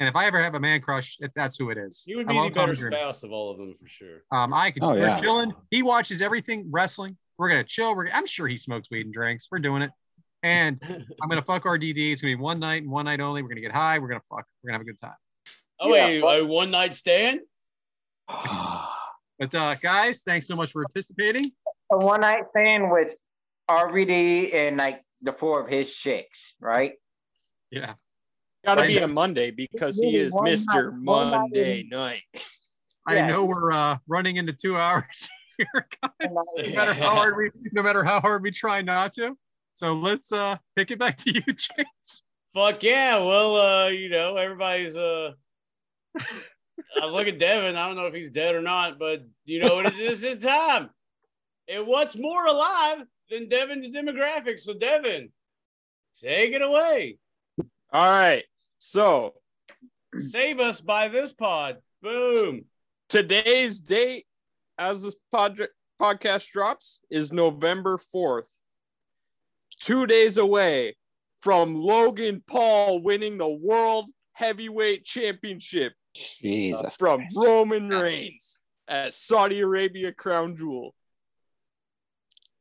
And 0.00 0.08
if 0.08 0.14
I 0.14 0.26
ever 0.26 0.40
have 0.40 0.54
a 0.54 0.60
man 0.60 0.80
crush, 0.80 1.16
it's 1.20 1.34
that's 1.34 1.56
who 1.58 1.70
it 1.70 1.78
is. 1.78 2.04
He 2.06 2.14
would 2.14 2.26
I 2.26 2.28
be 2.28 2.34
the 2.36 2.42
love 2.44 2.54
better 2.54 2.74
Dreamer. 2.74 2.96
spouse 2.96 3.22
of 3.24 3.32
all 3.32 3.50
of 3.50 3.58
them 3.58 3.74
for 3.80 3.88
sure. 3.88 4.22
Um, 4.30 4.54
I 4.54 4.70
could. 4.70 4.82
Oh, 4.82 4.90
we're 4.90 4.98
yeah. 4.98 5.20
chilling. 5.20 5.52
He 5.70 5.82
watches 5.82 6.22
everything 6.22 6.66
wrestling. 6.70 7.16
We're 7.36 7.48
gonna 7.48 7.64
chill. 7.64 7.96
We're. 7.96 8.08
I'm 8.10 8.26
sure 8.26 8.46
he 8.46 8.56
smokes 8.56 8.88
weed 8.90 9.06
and 9.06 9.12
drinks. 9.12 9.48
We're 9.50 9.58
doing 9.58 9.82
it. 9.82 9.90
And 10.44 10.80
I'm 11.22 11.28
gonna 11.28 11.42
fuck 11.42 11.64
RVD. 11.64 12.12
It's 12.12 12.22
gonna 12.22 12.36
be 12.36 12.40
one 12.40 12.60
night 12.60 12.82
and 12.82 12.90
one 12.92 13.06
night 13.06 13.20
only. 13.20 13.42
We're 13.42 13.48
gonna 13.48 13.60
get 13.60 13.72
high. 13.72 13.98
We're 13.98 14.08
gonna 14.08 14.20
fuck. 14.30 14.44
We're 14.62 14.68
gonna 14.68 14.74
have 14.78 14.82
a 14.82 14.84
good 14.84 15.00
time. 15.00 15.14
Oh, 15.80 15.94
Yeah, 15.94 16.06
wait, 16.06 16.20
but- 16.20 16.40
a 16.40 16.44
one 16.44 16.70
night 16.70 16.94
stand? 16.96 17.40
But 19.40 19.54
uh, 19.54 19.76
guys, 19.76 20.24
thanks 20.24 20.48
so 20.48 20.56
much 20.56 20.72
for 20.72 20.82
participating. 20.82 21.52
A 21.92 21.96
one 21.96 22.22
night 22.22 22.42
stand 22.56 22.90
with 22.90 23.14
RVD 23.70 24.52
and 24.52 24.76
like 24.78 25.00
the 25.22 25.32
four 25.32 25.60
of 25.62 25.68
his 25.70 25.94
chicks, 25.94 26.56
right? 26.60 26.94
Yeah. 27.70 27.94
Got 28.64 28.76
to 28.76 28.82
I 28.82 28.86
be 28.88 28.98
know. 28.98 29.04
a 29.04 29.08
Monday 29.08 29.52
because 29.52 30.00
Really, 30.00 30.10
he 30.12 30.18
is 30.18 30.34
Mr. 30.34 30.90
night 30.92 30.98
Monday 31.30 31.80
in- 31.82 31.88
night. 31.88 32.22
I 33.06 33.14
Yeah. 33.14 33.28
know 33.28 33.46
we're 33.46 33.70
uh, 33.70 33.98
running 34.08 34.38
into 34.38 34.52
two 34.52 34.76
hours 34.76 35.28
here, 35.56 35.86
guys. 36.02 36.10
No 36.20 36.74
matter 36.74 36.92
how 36.94 37.14
hard 37.14 37.36
we, 37.36 37.50
no 37.72 37.84
matter 37.84 38.02
how 38.02 38.20
hard 38.20 38.42
we 38.42 38.50
try 38.50 38.82
not 38.82 39.12
to. 39.14 39.36
So 39.74 39.92
let's 39.94 40.32
uh 40.32 40.56
take 40.76 40.90
it 40.90 40.98
back 40.98 41.16
to 41.18 41.32
you, 41.32 41.42
James. 41.46 42.22
Fuck 42.56 42.82
yeah. 42.82 43.18
Well, 43.18 43.54
uh, 43.54 43.88
you 43.90 44.08
know, 44.10 44.36
everybody's 44.36 44.96
uh 44.96 45.34
I 47.00 47.06
look 47.06 47.26
at 47.26 47.38
Devyn. 47.38 47.76
I 47.76 47.86
don't 47.86 47.96
know 47.96 48.06
if 48.06 48.14
he's 48.14 48.30
dead 48.30 48.54
or 48.54 48.62
not, 48.62 48.98
but 48.98 49.24
you 49.44 49.60
know, 49.60 49.76
what 49.76 49.86
it 49.86 49.98
is 49.98 50.22
it's 50.22 50.44
time. 50.44 50.90
And 51.68 51.86
what's 51.86 52.16
more 52.16 52.46
alive 52.46 52.98
than 53.30 53.48
Devyn's 53.48 53.94
demographics? 53.94 54.60
So 54.60 54.74
Devyn, 54.74 55.30
take 56.20 56.52
it 56.52 56.62
away. 56.62 57.18
All 57.92 58.10
right. 58.10 58.44
So 58.78 59.34
Save 60.18 60.60
us 60.60 60.80
by 60.80 61.08
this 61.08 61.32
pod. 61.32 61.78
Boom. 62.02 62.64
today's 63.08 63.80
date, 63.80 64.24
as 64.78 65.02
this 65.02 65.16
pod- 65.32 65.68
podcast 66.00 66.48
drops, 66.50 67.00
is 67.10 67.32
November 67.32 67.98
4th. 67.98 68.60
Two 69.80 70.06
days 70.06 70.38
away 70.38 70.96
from 71.42 71.74
Logan 71.74 72.42
Paul 72.46 73.02
winning 73.02 73.36
the 73.38 73.48
World 73.48 74.06
Heavyweight 74.32 75.04
Championship 75.04 75.92
Jesus. 76.14 76.96
from 76.96 77.20
Christ. 77.20 77.36
Roman 77.36 77.88
Reigns 77.88 78.60
at 78.86 79.12
Saudi 79.12 79.60
Arabia 79.60 80.12
Crown 80.12 80.56
Jewel. 80.56 80.94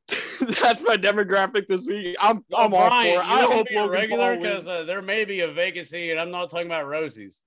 That's 0.61 0.84
my 0.84 0.95
demographic 0.98 1.67
this 1.67 1.85
week. 1.85 2.16
I'm 2.19 2.43
I'm 2.56 2.74
all 2.74 2.90
for 2.90 3.06
it. 3.06 3.14
you 3.14 3.22
I 3.22 3.42
hope 3.42 3.67
to 3.67 3.74
be 3.74 3.77
a 3.77 3.90
regular 3.90 4.38
because 4.38 4.67
uh, 4.67 4.84
there 4.84 5.01
may 5.01 5.26
be 5.26 5.42
a 5.42 5.51
vacancy, 5.51 6.11
and 6.11 6.19
I'm 6.19 6.32
not 6.32 6.50
talking 6.50 6.67
about 6.67 6.88
Rosie's. 6.88 7.43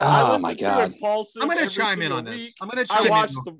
I 0.00 0.22
Oh 0.22 0.32
listen 0.32 0.42
my 0.42 0.54
to 0.54 0.60
god. 0.60 0.92
it, 0.92 1.00
Paulson 1.00 1.42
I'm 1.42 1.48
gonna 1.48 1.68
chime 1.68 2.02
in 2.02 2.10
single 2.10 2.18
on 2.18 2.24
this. 2.24 2.54
I'm 2.60 2.68
gonna 2.68 2.84
chime 2.84 3.02
I 3.02 3.06
in. 3.06 3.10
watched 3.10 3.34
the. 3.44 3.56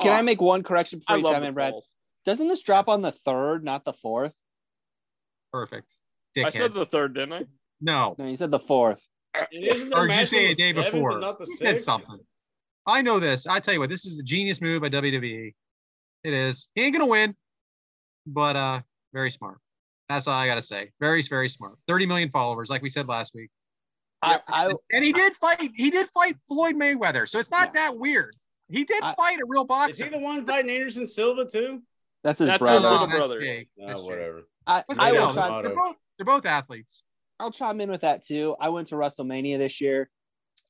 Can 0.00 0.12
I 0.12 0.20
Oh, 0.20 0.22
make 0.22 0.40
one 0.40 0.62
correction 0.62 1.00
I 1.08 1.16
before 1.16 1.30
you 1.30 1.34
chime 1.34 1.44
in, 1.48 1.54
Brad? 1.54 1.72
Pauls. 1.72 1.94
Doesn't 2.24 2.48
this 2.48 2.62
drop 2.62 2.88
on 2.88 3.00
the 3.02 3.12
third, 3.12 3.64
not 3.64 3.84
the 3.84 3.92
fourth? 3.92 4.34
Perfect. 5.52 5.94
I 6.36 6.50
said 6.50 6.74
the 6.74 6.86
third, 6.86 7.14
didn't 7.14 7.32
I? 7.32 7.46
no. 7.80 8.14
No, 8.18 8.26
you 8.26 8.36
said 8.36 8.50
the 8.50 8.58
fourth. 8.60 9.02
And 9.34 9.46
isn't 9.64 9.92
Or 9.94 10.02
you 10.02 10.08
match 10.08 10.28
say 10.28 10.50
a 10.50 10.54
day 10.54 10.72
the 10.72 10.82
before. 10.82 11.18
not 11.18 11.38
the 11.38 11.46
You 11.48 11.56
said 11.56 11.84
something. 11.84 12.18
I 12.86 13.02
know 13.02 13.20
this. 13.20 13.46
I 13.46 13.60
tell 13.60 13.74
you 13.74 13.80
what, 13.80 13.90
this 13.90 14.06
is 14.06 14.18
a 14.18 14.22
genius 14.22 14.60
move 14.60 14.80
by 14.82 14.88
WWE. 14.88 15.54
It 16.24 16.32
is. 16.32 16.68
He 16.74 16.82
ain't 16.82 16.92
gonna 16.94 17.06
win, 17.06 17.36
but 18.26 18.56
uh, 18.56 18.80
very 19.12 19.30
smart. 19.30 19.58
That's 20.08 20.26
all 20.26 20.34
I 20.34 20.46
gotta 20.46 20.62
say. 20.62 20.90
Very, 21.00 21.22
very 21.22 21.48
smart. 21.48 21.74
30 21.86 22.06
million 22.06 22.30
followers, 22.30 22.70
like 22.70 22.82
we 22.82 22.88
said 22.88 23.06
last 23.08 23.34
week. 23.34 23.50
I, 24.22 24.40
I 24.48 24.72
And 24.90 25.04
he 25.04 25.12
did 25.12 25.34
fight. 25.34 25.70
He 25.76 25.90
did 25.90 26.08
fight 26.08 26.36
Floyd 26.48 26.74
Mayweather, 26.74 27.28
so 27.28 27.38
it's 27.38 27.50
not 27.50 27.74
that 27.74 27.96
weird. 27.96 28.34
He 28.70 28.84
did 28.84 29.02
I- 29.02 29.14
fight 29.14 29.38
a 29.38 29.44
real 29.46 29.64
boxer. 29.64 29.90
Is 29.90 29.98
boxer. 30.00 30.04
he 30.12 30.18
the 30.18 30.24
one 30.24 30.46
fighting 30.46 30.70
Anderson 30.70 31.06
Silva 31.06 31.44
too? 31.44 31.82
that's 32.24 32.40
his 32.40 32.48
That's 32.48 32.58
brother. 32.58 32.74
his 32.74 32.82
little 32.84 33.06
that's. 33.28 33.40
Jake. 33.40 33.68
That's 33.76 34.00
Jake. 34.00 34.10
whatever. 34.10 34.42
I, 34.66 34.82
But 34.88 34.98
I 34.98 35.12
will 35.12 35.32
chime, 35.32 35.62
they're 35.62 35.74
both 35.74 35.96
they're 36.18 36.26
both 36.26 36.46
athletes. 36.46 37.02
I'll 37.40 37.52
chime 37.52 37.80
in 37.80 37.90
with 37.90 38.00
that 38.02 38.24
too. 38.24 38.56
I 38.60 38.68
went 38.70 38.88
to 38.88 38.96
WrestleMania 38.96 39.58
this 39.58 39.80
year, 39.80 40.10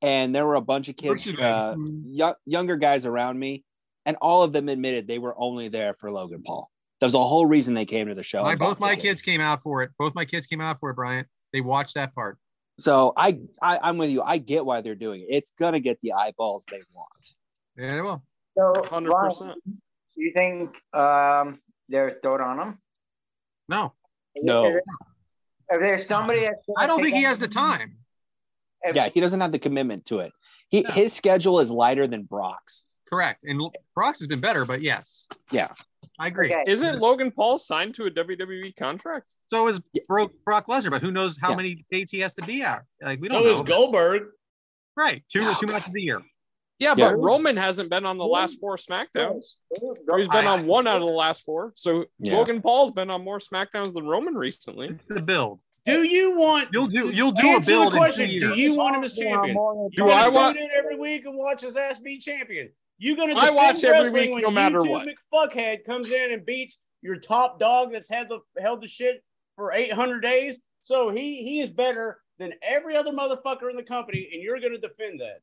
and 0.02 0.34
there 0.34 0.46
were 0.46 0.56
a 0.56 0.60
bunch 0.60 0.88
of 0.88 0.96
kids, 0.96 1.26
uh, 1.26 1.72
been? 1.72 2.04
young, 2.06 2.34
younger 2.44 2.76
guys 2.76 3.06
around 3.06 3.38
me, 3.38 3.64
and 4.04 4.16
all 4.20 4.42
of 4.42 4.52
them 4.52 4.68
admitted 4.68 5.06
they 5.06 5.18
were 5.18 5.34
only 5.38 5.68
there 5.68 5.94
for 5.94 6.10
Logan 6.10 6.42
Paul. 6.44 6.70
There's 7.00 7.14
a 7.14 7.22
whole 7.22 7.46
reason 7.46 7.74
they 7.74 7.84
came 7.84 8.08
to 8.08 8.14
the 8.14 8.22
show. 8.22 8.42
My, 8.42 8.56
both 8.56 8.80
my 8.80 8.90
tickets. 8.90 9.02
kids 9.02 9.22
came 9.22 9.40
out 9.40 9.62
for 9.62 9.82
it. 9.82 9.90
Both 9.98 10.14
my 10.14 10.24
kids 10.24 10.46
came 10.46 10.60
out 10.60 10.80
for 10.80 10.90
it, 10.90 10.94
Bryant. 10.94 11.28
They 11.52 11.60
watched 11.60 11.94
that 11.94 12.14
part. 12.14 12.38
So 12.78 13.12
I, 13.16 13.40
I, 13.62 13.78
I'm 13.82 13.98
with 13.98 14.10
you. 14.10 14.22
I 14.22 14.38
get 14.38 14.64
why 14.64 14.80
they're 14.80 14.94
doing 14.94 15.22
it. 15.22 15.26
It's 15.30 15.52
gonna 15.58 15.80
get 15.80 15.98
the 16.02 16.12
eyeballs 16.12 16.64
they 16.70 16.80
want. 16.92 17.08
Yeah, 17.76 17.94
they 17.94 18.00
will. 18.02 18.22
So, 18.56 18.72
hundred 18.86 19.14
percent. 19.14 19.56
do 19.64 19.72
you 20.16 20.32
think 20.36 20.80
um, 20.92 21.60
they're 21.88 22.18
throwing 22.22 22.40
on 22.40 22.58
him? 22.58 22.78
No, 23.68 23.92
No. 24.36 24.78
If, 25.70 25.76
if 25.76 25.80
there's 25.80 26.06
somebody 26.06 26.40
that's 26.40 26.66
I 26.76 26.86
don't 26.86 27.02
think 27.02 27.14
he 27.16 27.22
has 27.22 27.38
the 27.38 27.48
time. 27.48 27.96
if- 28.82 28.94
Yeah, 28.96 29.08
he 29.08 29.20
doesn't 29.20 29.40
have 29.40 29.52
the 29.52 29.58
commitment 29.58 30.06
to 30.06 30.20
it. 30.20 30.32
He, 30.68 30.82
No. 30.82 30.90
his 30.90 31.12
schedule 31.12 31.60
is 31.60 31.70
lighter 31.70 32.06
than 32.06 32.24
Brock's. 32.24 32.84
Correct. 33.08 33.42
And 33.44 33.60
Brock's 33.94 34.18
has 34.20 34.26
been 34.26 34.40
better, 34.40 34.64
but 34.66 34.82
yes. 34.82 35.26
Yeah. 35.50 35.68
I 36.20 36.26
agree. 36.26 36.52
Okay. 36.52 36.64
Isn't 36.70 36.98
Logan 37.00 37.30
Paul 37.30 37.56
signed 37.58 37.94
to 37.94 38.04
a 38.06 38.10
WWE 38.10 38.72
contract? 38.76 39.30
So 39.48 39.66
is 39.68 39.80
Brock, 40.08 40.30
Brock 40.44 40.66
Lesnar, 40.66 40.90
but 40.90 41.00
who 41.00 41.10
knows 41.10 41.38
how 41.40 41.50
Yeah. 41.50 41.56
many 41.56 41.86
dates 41.90 42.10
he 42.10 42.20
has 42.20 42.34
to 42.34 42.42
be 42.42 42.62
out? 42.62 42.82
Like 43.00 43.20
we 43.20 43.28
don't 43.28 43.42
So 43.42 43.48
know. 43.48 43.54
is 43.54 43.60
Goldberg. 43.62 44.24
Right. 44.96 45.22
Two 45.32 45.40
Oh, 45.42 45.54
two 45.58 45.66
God. 45.66 45.74
matches 45.74 45.94
a 45.96 46.00
year. 46.00 46.20
Yeah, 46.78 46.94
Yeah. 46.96 47.10
but 47.10 47.16
Roman 47.18 47.56
hasn't 47.56 47.90
been 47.90 48.06
on 48.06 48.18
the 48.18 48.26
last 48.26 48.60
four 48.60 48.76
SmackDowns. 48.76 49.56
Or 50.08 50.18
he's 50.18 50.28
been 50.28 50.46
on 50.46 50.66
one 50.66 50.86
out 50.86 50.96
of 50.96 51.02
the 51.02 51.12
last 51.12 51.42
four. 51.44 51.72
So 51.74 52.06
Yeah. 52.20 52.36
Logan 52.36 52.60
Paul's 52.62 52.92
been 52.92 53.10
on 53.10 53.24
more 53.24 53.38
SmackDowns 53.38 53.94
than 53.94 54.06
Roman 54.06 54.34
recently. 54.34 54.88
It's 54.88 55.06
the 55.06 55.20
build. 55.20 55.60
Do 55.86 56.02
you 56.02 56.36
want? 56.36 56.68
You'll 56.72 56.86
do 56.88 57.08
you'll 57.10 57.32
do 57.32 57.46
a 57.48 57.50
Answer 57.52 57.70
the 57.70 57.72
build 57.72 57.86
in 57.86 57.90
two 57.92 57.96
question. 57.98 58.30
years. 58.30 58.42
Do 58.54 58.60
you 58.60 58.74
want 58.76 58.94
him 58.96 59.04
as 59.04 59.14
champion? 59.14 59.54
Do 59.56 59.88
You 60.04 60.10
I 60.10 60.28
want- 60.28 60.56
in 60.58 60.68
every 60.76 60.96
week 60.96 61.24
and 61.24 61.36
watch 61.36 61.62
his 61.62 61.76
ass 61.76 61.98
be 61.98 62.18
champion? 62.18 62.70
You 62.98 63.16
gonna 63.16 63.32
I 63.32 63.40
defend 63.40 63.56
watch 63.56 63.84
every 63.84 64.00
wrestling 64.02 64.22
week 64.22 64.32
when 64.34 64.42
no 64.42 64.50
matter 64.50 64.80
YouTube 64.80 65.14
McFuckhead 65.32 65.84
comes 65.84 66.10
in 66.12 66.32
and 66.32 66.44
beats 66.44 66.78
your 67.00 67.16
top 67.16 67.58
dog 67.58 67.92
that's 67.92 68.08
had 68.08 68.28
the 68.28 68.40
held 68.60 68.82
the 68.82 68.88
shit 68.88 69.24
for 69.56 69.72
800 69.72 70.20
days. 70.20 70.60
So 70.82 71.10
he 71.10 71.42
he 71.42 71.60
is 71.60 71.70
better 71.70 72.20
than 72.38 72.54
every 72.62 72.94
other 72.94 73.12
motherfucker 73.12 73.70
in 73.70 73.76
the 73.76 73.82
company, 73.82 74.28
and 74.32 74.42
you're 74.42 74.60
gonna 74.60 74.78
defend 74.78 75.20
that. 75.20 75.40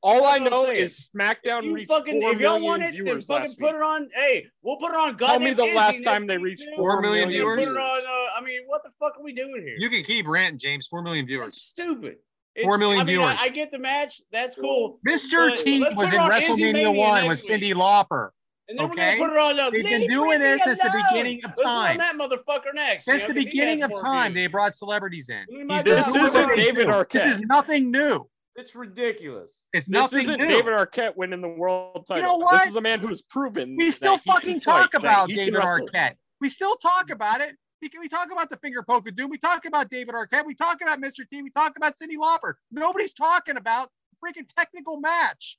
All 0.00 0.24
I 0.24 0.38
That's 0.38 0.40
what 0.40 0.42
I'm 0.46 0.50
know 0.66 0.70
saying. 0.70 0.84
is 0.84 1.10
SmackDown 1.16 1.64
You 1.64 1.74
reached 1.74 1.90
fucking 1.90 2.20
four 2.20 2.32
if 2.32 2.38
y'all 2.40 2.52
million 2.52 2.64
want 2.64 2.82
it, 2.82 2.92
then 2.94 3.04
viewers 3.04 3.26
fucking 3.26 3.42
last 3.42 3.58
put 3.58 3.66
week. 3.66 3.74
it 3.74 3.82
on. 3.82 4.08
Hey, 4.14 4.46
we'll 4.62 4.76
put 4.76 4.90
it 4.90 4.96
on. 4.96 5.18
Tell 5.18 5.38
me 5.40 5.46
goddamn 5.46 5.56
the 5.56 5.64
Izzy 5.64 5.74
last 5.76 6.04
time 6.04 6.26
they 6.28 6.38
reached. 6.38 6.64
Four 6.76 7.00
million 7.02 7.28
viewers? 7.30 7.64
Put 7.66 7.72
it 7.74 7.76
on. 7.76 8.00
Uh, 8.06 8.38
I 8.38 8.40
mean, 8.44 8.60
what 8.66 8.82
the 8.84 8.90
fuck 9.00 9.18
are 9.18 9.22
we 9.24 9.32
doing 9.32 9.62
here? 9.64 9.74
You 9.76 9.90
can 9.90 10.04
keep 10.04 10.28
ranting, 10.28 10.58
James. 10.60 10.86
Four 10.86 11.02
million 11.02 11.24
That's 11.24 11.30
viewers. 11.32 11.60
stupid. 11.62 12.16
Four 12.62 12.74
It's- 12.74 12.78
million 12.78 13.00
I 13.00 13.04
mean, 13.04 13.16
viewers. 13.16 13.36
I, 13.40 13.44
I 13.44 13.48
get 13.48 13.72
the 13.72 13.78
match. 13.80 14.20
That's 14.30 14.54
cool. 14.54 15.00
Mr. 15.06 15.48
But 15.48 15.56
T 15.58 15.80
was 15.94 16.12
in 16.12 16.18
it 16.18 16.20
on 16.20 16.42
Izzy 16.42 16.52
WrestleMania 16.62 16.96
one 16.96 17.26
with 17.26 17.40
Cyndi. 17.44 17.74
Lauper. 17.74 18.30
And 18.68 18.78
then 18.78 18.90
Okay. 18.90 19.18
we're 19.18 19.28
gonna 19.28 19.54
put 19.54 19.56
it 19.56 19.58
on. 19.58 19.60
Uh, 19.60 19.70
They've 19.70 19.82
been 19.84 20.08
doing 20.08 20.40
this 20.40 20.62
since 20.62 20.78
the 20.80 20.90
beginning 21.10 21.38
of 21.44 21.54
time. 21.54 21.54
Let's 21.56 21.60
put 21.60 21.64
time. 21.64 21.90
on 21.90 21.98
that 21.98 22.14
motherfucker 22.16 22.74
next. 22.74 23.06
you 23.06 23.12
Since 23.14 23.22
know, 23.22 23.28
the 23.28 23.34
'cause 23.34 23.42
he 23.44 23.50
beginning 23.50 23.82
of 23.82 24.00
time, 24.00 24.32
views. 24.32 24.42
they 24.44 24.46
brought 24.48 24.74
celebrities 24.74 25.28
in. 25.28 25.44
This 25.84 26.14
isn't. 26.14 26.54
David 26.56 26.86
Arquette. 26.88 27.08
This 27.10 27.24
is 27.26 27.40
nothing 27.40 27.90
new. 27.90 28.28
It's 28.58 28.74
ridiculous. 28.74 29.66
It's 29.72 29.86
This 29.86 29.92
nothing 29.92 30.18
isn't 30.22 30.40
new. 30.40 30.48
David 30.48 30.72
Arquette 30.72 31.16
winning 31.16 31.40
the 31.40 31.48
world 31.48 32.06
title. 32.08 32.24
know 32.24 32.44
what? 32.44 32.58
This 32.58 32.70
is 32.70 32.76
a 32.76 32.80
man 32.80 32.98
who's 32.98 33.22
proven. 33.22 33.76
we 33.76 33.92
still 33.92 34.16
that 34.16 34.22
he 34.24 34.30
can 34.30 34.34
fucking 34.34 34.60
fight, 34.60 34.80
talk 34.80 34.90
that 34.90 35.00
about 35.00 35.28
David 35.28 35.54
wrestle. 35.54 35.86
Arquette. 35.86 36.14
We 36.40 36.48
still 36.48 36.74
talk 36.74 37.10
about 37.10 37.40
it. 37.40 37.54
We, 37.80 37.88
can, 37.88 38.00
we 38.00 38.08
talk 38.08 38.32
about 38.32 38.50
the 38.50 38.56
finger 38.56 38.82
poke 38.82 39.06
of 39.06 39.14
doom. 39.14 39.30
We 39.30 39.38
talk 39.38 39.64
about 39.64 39.88
David 39.90 40.12
Arquette. 40.12 40.44
We 40.44 40.56
talk 40.56 40.80
about 40.82 41.00
Mr. 41.00 41.20
T. 41.30 41.40
We 41.40 41.50
talk 41.50 41.76
about 41.76 41.94
Cyndi 41.94 42.16
Lauper. 42.20 42.54
Nobody's 42.72 43.12
talking 43.12 43.56
about 43.56 43.90
freaking 44.20 44.48
technical 44.56 44.98
match. 44.98 45.56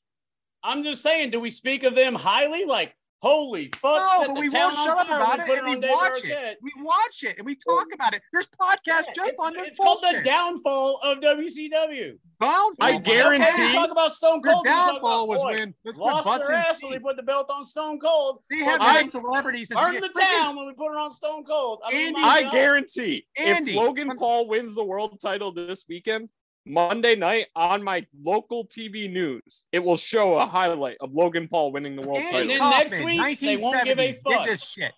I'm 0.62 0.84
just 0.84 1.02
saying, 1.02 1.32
do 1.32 1.40
we 1.40 1.52
speak 1.52 1.84
of 1.84 1.96
them 1.96 2.16
highly? 2.16 2.66
Like, 2.66 2.94
Holy 3.22 3.70
fuck! 3.82 4.00
No, 4.22 4.28
but 4.34 4.40
we 4.40 4.48
won't 4.48 4.74
shut 4.74 4.98
up 4.98 5.08
about 5.08 5.40
it 5.42 5.50
and 5.50 5.68
we 5.82 5.90
watch 5.90 6.24
it. 6.24 6.58
We 6.62 6.72
watch 6.78 7.24
it 7.24 7.38
and 7.38 7.46
we 7.46 7.56
talk 7.56 7.88
about 7.94 8.14
it. 8.14 8.22
There's 8.32 8.48
podcasts 8.48 8.78
Yeah, 8.88 9.02
just 9.14 9.34
it's, 9.34 9.40
on 9.44 9.54
this 9.54 9.68
it's 9.70 9.78
called 9.78 10.00
the 10.02 10.22
downfall 10.24 11.00
of 11.04 11.18
WCW. 11.20 12.14
Downfall. 12.40 12.72
I 12.80 12.94
Okay, 12.96 13.00
guarantee- 13.02 13.68
we 13.68 13.74
talk 13.74 13.92
about 13.92 14.14
Stone 14.16 14.42
Cold. 14.42 14.62
we 14.64 14.70
downfall 14.70 15.28
was 15.28 15.40
boy, 15.40 15.52
when 15.52 15.76
let's 15.84 15.98
put 15.98 16.06
lost 16.06 16.24
butts 16.26 16.48
their 16.48 16.56
ass 16.56 16.82
when 16.82 16.94
we 16.94 17.00
put 17.00 17.18
the 17.18 17.24
belt 17.24 17.50
on 17.50 17.66
Stone 17.66 18.00
Cold. 18.00 18.42
They 18.50 18.64
have 18.64 18.80
I- 18.80 18.94
many 18.94 19.08
celebrities. 19.10 19.70
and 19.72 19.80
Burn 19.80 19.96
the 20.00 20.08
Freaking- 20.08 20.22
town 20.38 20.56
when 20.56 20.68
we 20.68 20.74
put 20.74 20.92
it 20.94 20.98
on 20.98 21.12
Stone 21.12 21.44
Cold. 21.44 21.82
I 21.86 21.92
mean, 21.92 22.16
Andy- 22.16 22.22
I 22.24 22.50
guarantee 22.50 23.26
Andy, 23.38 23.72
if 23.72 23.78
Logan 23.78 24.08
when- 24.08 24.18
Paul 24.18 24.48
wins 24.48 24.76
the 24.76 24.84
world 24.86 25.20
title 25.20 25.52
this 25.52 25.84
weekend, 25.90 26.30
Monday 26.70 27.16
night 27.16 27.48
on 27.56 27.84
my 27.84 28.02
local 28.24 28.64
TV 28.66 29.12
news, 29.12 29.66
it 29.72 29.80
will 29.84 29.98
show 29.98 30.38
a 30.38 30.46
highlight 30.46 30.98
of 31.02 31.14
Logan 31.14 31.48
Paul 31.48 31.72
winning 31.72 31.96
the 31.96 32.04
world 32.04 32.20
Andy 32.20 32.38
And 32.54 32.62
title. 32.62 32.70
then 32.70 33.02
next 33.02 33.04
week, 33.06 33.40
they 33.40 33.58
won't 33.58 33.84
give 33.84 33.98
a 34.00 34.14
fuck. 34.14 34.46
Did 34.46 34.48
this 34.54 34.70
shit. 34.70 34.94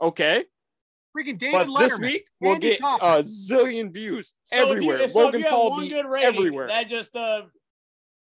Okay, 0.00 0.44
Freaking 1.16 1.36
David 1.38 1.66
but 1.66 1.78
this 1.80 1.96
Letterman. 1.96 2.00
week 2.02 2.26
we'll 2.40 2.54
Andy 2.54 2.68
get 2.70 2.80
Kaufman. 2.80 3.10
a 3.10 3.22
zillion 3.22 3.92
views 3.92 4.34
So 4.44 4.56
if 4.56 4.60
you- 4.66 4.72
everywhere. 4.72 4.98
so 4.98 5.04
if 5.04 5.14
Logan 5.16 5.40
you 5.40 5.46
Paul 5.48 5.80
be 5.80 5.94
rating, 6.02 6.26
everywhere. 6.36 6.68
That 6.68 6.88
just 6.88 7.16
uh, 7.16 7.42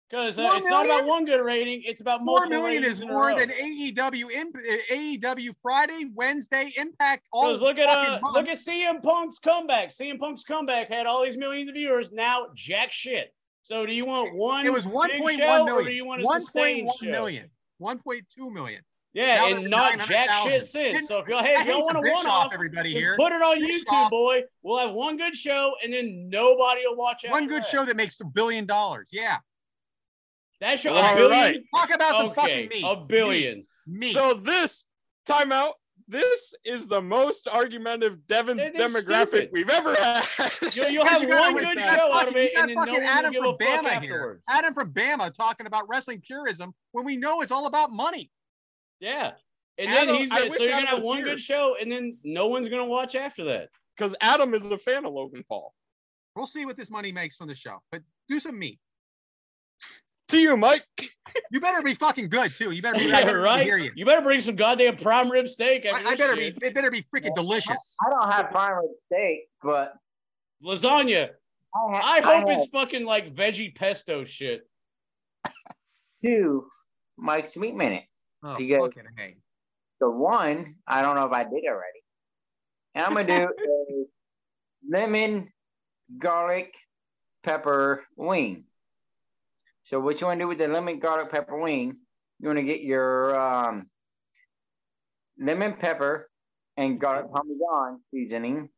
because 0.09 0.37
uh, 0.37 0.49
it's 0.55 0.67
not 0.67 0.85
about 0.85 1.05
one 1.05 1.25
good 1.25 1.43
rating. 1.43 1.81
It's 1.85 2.01
about 2.01 2.19
Four 2.19 2.25
multiple 2.25 2.49
million 2.61 2.81
ratings 2.83 2.97
is 2.97 3.01
in 3.01 3.09
a 3.09 3.13
more 3.13 3.37
than 3.37 3.49
AEW 3.49 4.31
imp- 4.31 4.55
uh, 4.57 4.93
AEW 4.93 5.55
Friday, 5.61 6.05
Wednesday, 6.13 6.71
Impact. 6.77 7.27
All 7.31 7.53
look 7.55 7.77
at 7.77 7.89
uh, 7.89 8.19
month. 8.21 8.35
look 8.35 8.47
at 8.47 8.57
CM 8.57 9.01
Punk's 9.01 9.39
comeback. 9.39 9.89
CM 9.89 10.19
Punk's 10.19 10.43
comeback 10.43 10.89
had 10.89 11.05
all 11.05 11.23
these 11.23 11.37
millions 11.37 11.69
of 11.69 11.75
viewers. 11.75 12.11
Now 12.11 12.47
jack 12.53 12.91
shit. 12.91 13.33
So 13.63 13.85
do 13.85 13.93
you 13.93 14.05
want 14.05 14.35
one? 14.35 14.65
It 14.65 14.73
was 14.73 14.85
big 14.85 14.93
1.1 14.93 15.37
show, 15.37 15.69
or 15.71 15.83
do 15.83 15.91
you 15.91 16.05
want 16.05 16.21
a 16.21 16.25
sustained 16.25 16.89
1.1 16.89 16.99
show? 16.99 17.09
million. 17.11 17.49
1.2 17.81 18.51
million. 18.51 18.81
Yeah, 19.13 19.35
Now 19.35 19.47
and 19.49 19.69
not 19.69 19.97
900,000. 19.99 20.07
jack 20.09 20.29
shit 20.41 20.51
Didn't- 20.51 20.65
since. 20.65 21.07
So 21.07 21.19
if 21.19 21.27
y'all 21.27 21.43
hey, 21.43 21.55
if 21.59 21.67
y'all 21.67 21.83
want 21.83 22.03
to 22.03 22.09
a 22.09 22.13
one 22.13 22.25
off 22.25 22.51
everybody 22.51 22.91
here. 22.91 23.15
put 23.15 23.31
it 23.31 23.41
on 23.43 23.61
YouTube, 23.61 24.09
boy. 24.09 24.41
We'll 24.63 24.79
have 24.79 24.91
one 24.91 25.17
good 25.17 25.35
show, 25.35 25.73
and 25.83 25.93
then 25.93 26.29
nobody 26.29 26.81
will 26.87 26.95
watch 26.97 27.23
it. 27.23 27.29
One 27.31 27.47
good 27.47 27.61
that. 27.61 27.67
show 27.67 27.85
that 27.85 27.95
makes 27.95 28.19
a 28.21 28.25
billion 28.25 28.65
dollars. 28.65 29.09
Yeah. 29.13 29.37
That 30.63 30.79
show, 30.79 30.93
All 30.93 31.03
a 31.03 31.15
billion. 31.15 31.29
right. 31.31 31.59
Talk 31.75 31.93
about 31.93 32.11
some 32.15 32.25
Okay, 32.27 32.35
fucking 32.41 32.69
meat. 32.69 32.83
a 32.87 32.95
billion. 32.95 33.65
Meat. 33.85 34.13
So 34.13 34.33
this 34.35 34.85
timeout. 35.27 35.73
This 36.07 36.53
is 36.65 36.87
the 36.87 37.01
most 37.01 37.47
argumentative 37.47 38.17
Devyn's 38.27 38.65
demographic 38.77 39.27
stupid. 39.27 39.49
we've 39.53 39.69
ever 39.69 39.95
had. 39.95 40.23
You'll, 40.73 40.89
you'll 40.89 41.05
have 41.07 41.21
You 41.23 41.29
one 41.29 41.55
good 41.55 41.77
got 41.77 41.97
show 41.97 42.13
out 42.13 42.27
of 42.27 42.35
it, 42.35 42.51
you 42.51 42.57
got 42.57 42.69
and 42.69 42.69
then 42.69 42.75
no 42.75 42.81
fucking 42.85 42.93
one 42.95 43.03
Adam 43.03 43.33
from 43.33 43.43
Bama 43.55 44.01
here. 44.01 44.13
afterwards. 44.13 44.43
Adam 44.49 44.73
from 44.73 44.91
Bama 44.93 45.33
talking 45.33 45.65
about 45.65 45.87
wrestling 45.87 46.21
purism 46.21 46.73
when 46.91 47.05
we 47.05 47.15
know 47.15 47.39
it's 47.41 47.51
all 47.53 47.67
about 47.67 47.91
money. 47.91 48.29
Yeah. 48.99 49.31
And 49.77 49.89
Adam- 49.89 50.07
then 50.07 50.15
he's 50.17 50.31
I 50.31 50.47
so 50.49 50.63
you're 50.63 50.71
gonna 50.73 50.87
have 50.87 51.03
one 51.03 51.17
here. 51.17 51.25
good 51.25 51.39
show, 51.39 51.75
and 51.81 51.89
then 51.91 52.17
no 52.25 52.47
one's 52.47 52.67
gonna 52.69 52.85
watch 52.85 53.15
after 53.15 53.45
that. 53.45 53.69
Because 53.95 54.13
Adam 54.21 54.53
is 54.53 54.69
a 54.69 54.77
fan 54.77 55.05
of 55.05 55.13
Logan 55.13 55.43
Paul. 55.47 55.73
We'll 56.35 56.47
see 56.47 56.65
what 56.65 56.75
this 56.75 56.91
money 56.91 57.11
makes 57.13 57.35
from 57.37 57.47
the 57.47 57.55
show, 57.55 57.81
but 57.93 58.01
do 58.27 58.39
some 58.41 58.59
meat. 58.59 58.79
To 60.29 60.37
you, 60.37 60.55
Mike. 60.57 60.85
You 61.51 61.59
better 61.59 61.81
be 61.81 61.93
fucking 61.95 62.29
good 62.29 62.51
too. 62.51 62.71
You 62.71 62.81
better 62.81 62.97
be 62.99 63.05
Yeah, 63.07 63.21
better 63.25 63.39
right. 63.41 63.63
Hear 63.63 63.77
you. 63.77 63.91
You 63.95 64.05
better 64.05 64.21
bring 64.21 64.39
some 64.39 64.55
goddamn 64.55 64.97
prime 64.97 65.29
rib 65.31 65.47
steak. 65.47 65.85
After 65.85 66.07
I, 66.07 66.11
I 66.11 66.15
better 66.15 66.39
shit. 66.39 66.59
be. 66.59 66.67
It 66.67 66.73
better 66.75 66.91
be 66.91 67.05
freaking 67.13 67.35
delicious. 67.35 67.95
I 68.05 68.09
don't 68.09 68.31
have 68.31 68.51
prime 68.51 68.73
rib 68.77 68.91
steak, 69.07 69.47
but 69.61 69.93
lasagna. 70.63 71.29
I, 71.75 71.97
ha- 71.97 72.01
I 72.03 72.21
hope 72.21 72.49
have 72.49 72.59
it's 72.59 72.69
fucking 72.71 73.03
like 73.05 73.33
veggie 73.35 73.73
pesto 73.75 74.23
shit. 74.23 74.67
two 76.21 76.67
Mike's 77.17 77.57
Meat 77.57 77.75
Minute. 77.75 78.03
Oh, 78.43 78.57
You 78.59 78.77
fucking 78.79 79.03
hey. 79.17 79.37
The 79.99 80.09
one, 80.09 80.75
I 80.87 81.01
don't 81.01 81.15
know 81.15 81.25
if 81.25 81.31
I 81.31 81.43
did 81.43 81.63
already. 81.67 81.99
And 82.95 83.05
I'm 83.05 83.13
gonna 83.13 83.47
do 83.47 83.49
a 83.69 84.05
lemon 84.97 85.51
garlic 86.17 86.75
pepper 87.41 88.03
wing. 88.15 88.65
So 89.83 89.99
what 89.99 90.21
you 90.21 90.27
want 90.27 90.39
to 90.39 90.43
do 90.45 90.47
with 90.47 90.59
the 90.59 90.67
lemon 90.67 90.99
garlic 90.99 91.29
pepper 91.29 91.57
wing? 91.59 91.97
You 92.39 92.47
want 92.47 92.57
to 92.57 92.63
get 92.63 92.81
your 92.81 93.39
um, 93.39 93.89
lemon 95.37 95.73
pepper 95.73 96.29
and 96.77 96.99
garlic 96.99 97.31
parmesan 97.31 98.01
seasoning. 98.07 98.69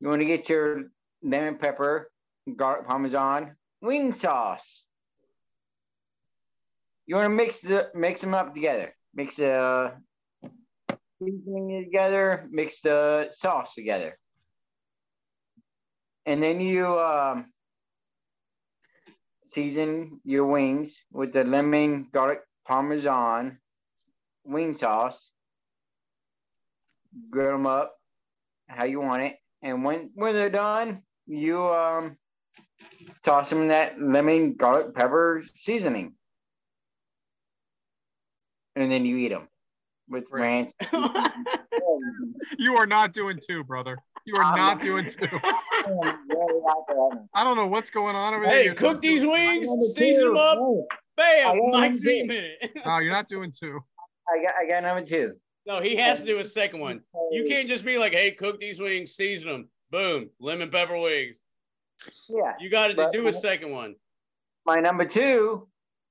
You 0.00 0.08
want 0.08 0.20
to 0.20 0.26
get 0.26 0.48
your 0.48 0.84
lemon 1.22 1.58
pepper, 1.58 2.10
garlic 2.56 2.86
parmesan 2.86 3.56
wing 3.80 4.12
sauce. 4.12 4.84
You 7.06 7.16
want 7.16 7.26
to 7.26 7.34
mix 7.34 7.60
the 7.60 7.90
mix 7.94 8.20
them 8.20 8.34
up 8.34 8.54
together. 8.54 8.94
Mix 9.14 9.36
the 9.36 9.92
seasoning 11.18 11.84
together. 11.84 12.46
Mix 12.50 12.80
the 12.80 13.28
sauce 13.30 13.74
together, 13.74 14.18
and 16.26 16.42
then 16.42 16.60
you 16.60 16.98
um, 16.98 17.46
season 19.50 20.20
your 20.24 20.46
wings 20.46 21.04
with 21.12 21.32
the 21.32 21.44
lemon 21.44 22.08
garlic 22.12 22.40
parmesan 22.66 23.58
wing 24.44 24.72
sauce. 24.72 25.30
Grill 27.30 27.52
them 27.52 27.66
up 27.66 27.94
how 28.68 28.84
you 28.84 29.00
want 29.00 29.22
it, 29.22 29.36
and 29.62 29.84
when 29.84 30.10
when 30.14 30.34
they're 30.34 30.50
done, 30.50 31.02
you 31.26 31.66
um 31.66 32.16
toss 33.24 33.48
them 33.48 33.62
in 33.62 33.68
that 33.68 34.00
lemon 34.00 34.54
garlic 34.54 34.94
pepper 34.94 35.42
seasoning, 35.54 36.14
and 38.76 38.92
then 38.92 39.04
you 39.06 39.16
eat 39.16 39.28
them 39.28 39.48
with 40.08 40.28
ranch. 40.30 40.70
You 42.58 42.74
are 42.76 42.86
not 42.86 43.12
doing 43.12 43.38
two, 43.46 43.62
brother. 43.62 43.98
You 44.24 44.36
are 44.36 44.56
not 44.56 44.80
doing 44.80 45.04
two. 45.04 45.28
I 47.34 47.44
don't 47.44 47.56
know 47.56 47.66
what's 47.66 47.90
going 47.90 48.14
on 48.16 48.34
over 48.34 48.44
there. 48.44 48.62
hey, 48.68 48.74
cook 48.74 49.00
these 49.00 49.22
doing- 49.22 49.62
wings, 49.62 49.94
season 49.96 50.28
them 50.28 50.36
up, 50.36 50.58
bam, 51.16 51.48
I 51.48 51.52
want 51.54 51.72
Mike's 51.72 52.00
to 52.00 52.06
meat 52.06 52.22
do- 52.22 52.26
minute. 52.28 52.72
No, 52.86 52.98
you're 52.98 53.12
not 53.12 53.28
doing 53.28 53.52
two. 53.52 53.80
I 54.28 54.42
got 54.42 54.54
I 54.60 54.68
got 54.68 54.82
number 54.82 55.04
two. 55.06 55.34
no, 55.66 55.80
he 55.80 55.96
has 55.96 56.20
to 56.20 56.26
do 56.26 56.38
a 56.40 56.44
second 56.44 56.80
one. 56.80 57.00
You 57.32 57.46
can't 57.48 57.68
just 57.68 57.84
be 57.84 57.98
like, 57.98 58.12
hey, 58.12 58.30
cook 58.32 58.60
these 58.60 58.80
wings, 58.80 59.12
season 59.14 59.48
them, 59.48 59.68
boom, 59.90 60.30
lemon 60.40 60.70
pepper 60.70 60.98
wings. 60.98 61.38
Yeah. 62.28 62.52
You 62.60 62.68
got 62.70 62.88
to 62.88 63.10
do 63.12 63.26
a 63.28 63.32
second 63.32 63.70
one. 63.72 63.94
My 64.66 64.76
number 64.80 65.04
two 65.04 65.66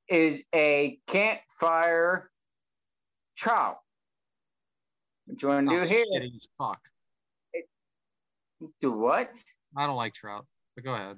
is 0.09 0.43
a 0.53 0.99
campfire 1.07 2.29
trout. 3.35 3.77
What 5.27 5.41
you 5.41 5.47
want 5.49 5.69
to 5.69 5.75
Oh, 5.77 5.83
do 5.83 5.87
here? 5.87 6.03
shitty 6.13 6.35
as 6.35 6.47
fuck. 6.57 6.79
Do 8.81 8.91
what? 8.91 9.29
I 9.77 9.85
don't 9.85 9.95
like 9.95 10.13
trout, 10.13 10.45
but 10.75 10.83
go 10.83 10.93
ahead. 10.95 11.17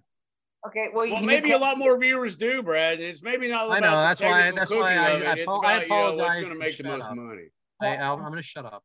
Okay, 0.67 0.87
well, 0.93 1.09
Well, 1.09 1.21
maybe 1.23 1.51
a 1.53 1.57
lot 1.57 1.77
more 1.77 1.97
viewers 1.97 2.35
do, 2.35 2.61
Brad. 2.61 2.99
It's 2.99 3.21
maybe 3.21 3.47
not 3.47 3.67
about 3.67 3.77
I 3.77 3.79
know, 3.79 3.95
that's 3.95 4.21
why- 4.21 4.51
that's 4.51 4.71
why 4.71 4.93
I- 4.95 5.09
of 5.11 5.21
it. 5.21 5.27
I 5.27 5.31
it's 5.33 5.47
apo- 5.47 5.61
I 5.61 5.73
about, 5.75 5.83
you 5.83 5.87
know, 5.89 6.23
what's 6.23 6.35
going 6.35 6.49
to 6.49 6.55
make 6.55 6.77
the 6.77 6.83
most 6.83 7.01
up. 7.03 7.15
money. 7.15 7.47
I, 7.81 7.95
I'll, 7.95 8.15
I'm 8.17 8.23
gonna 8.23 8.41
shut 8.41 8.65
up. 8.65 8.83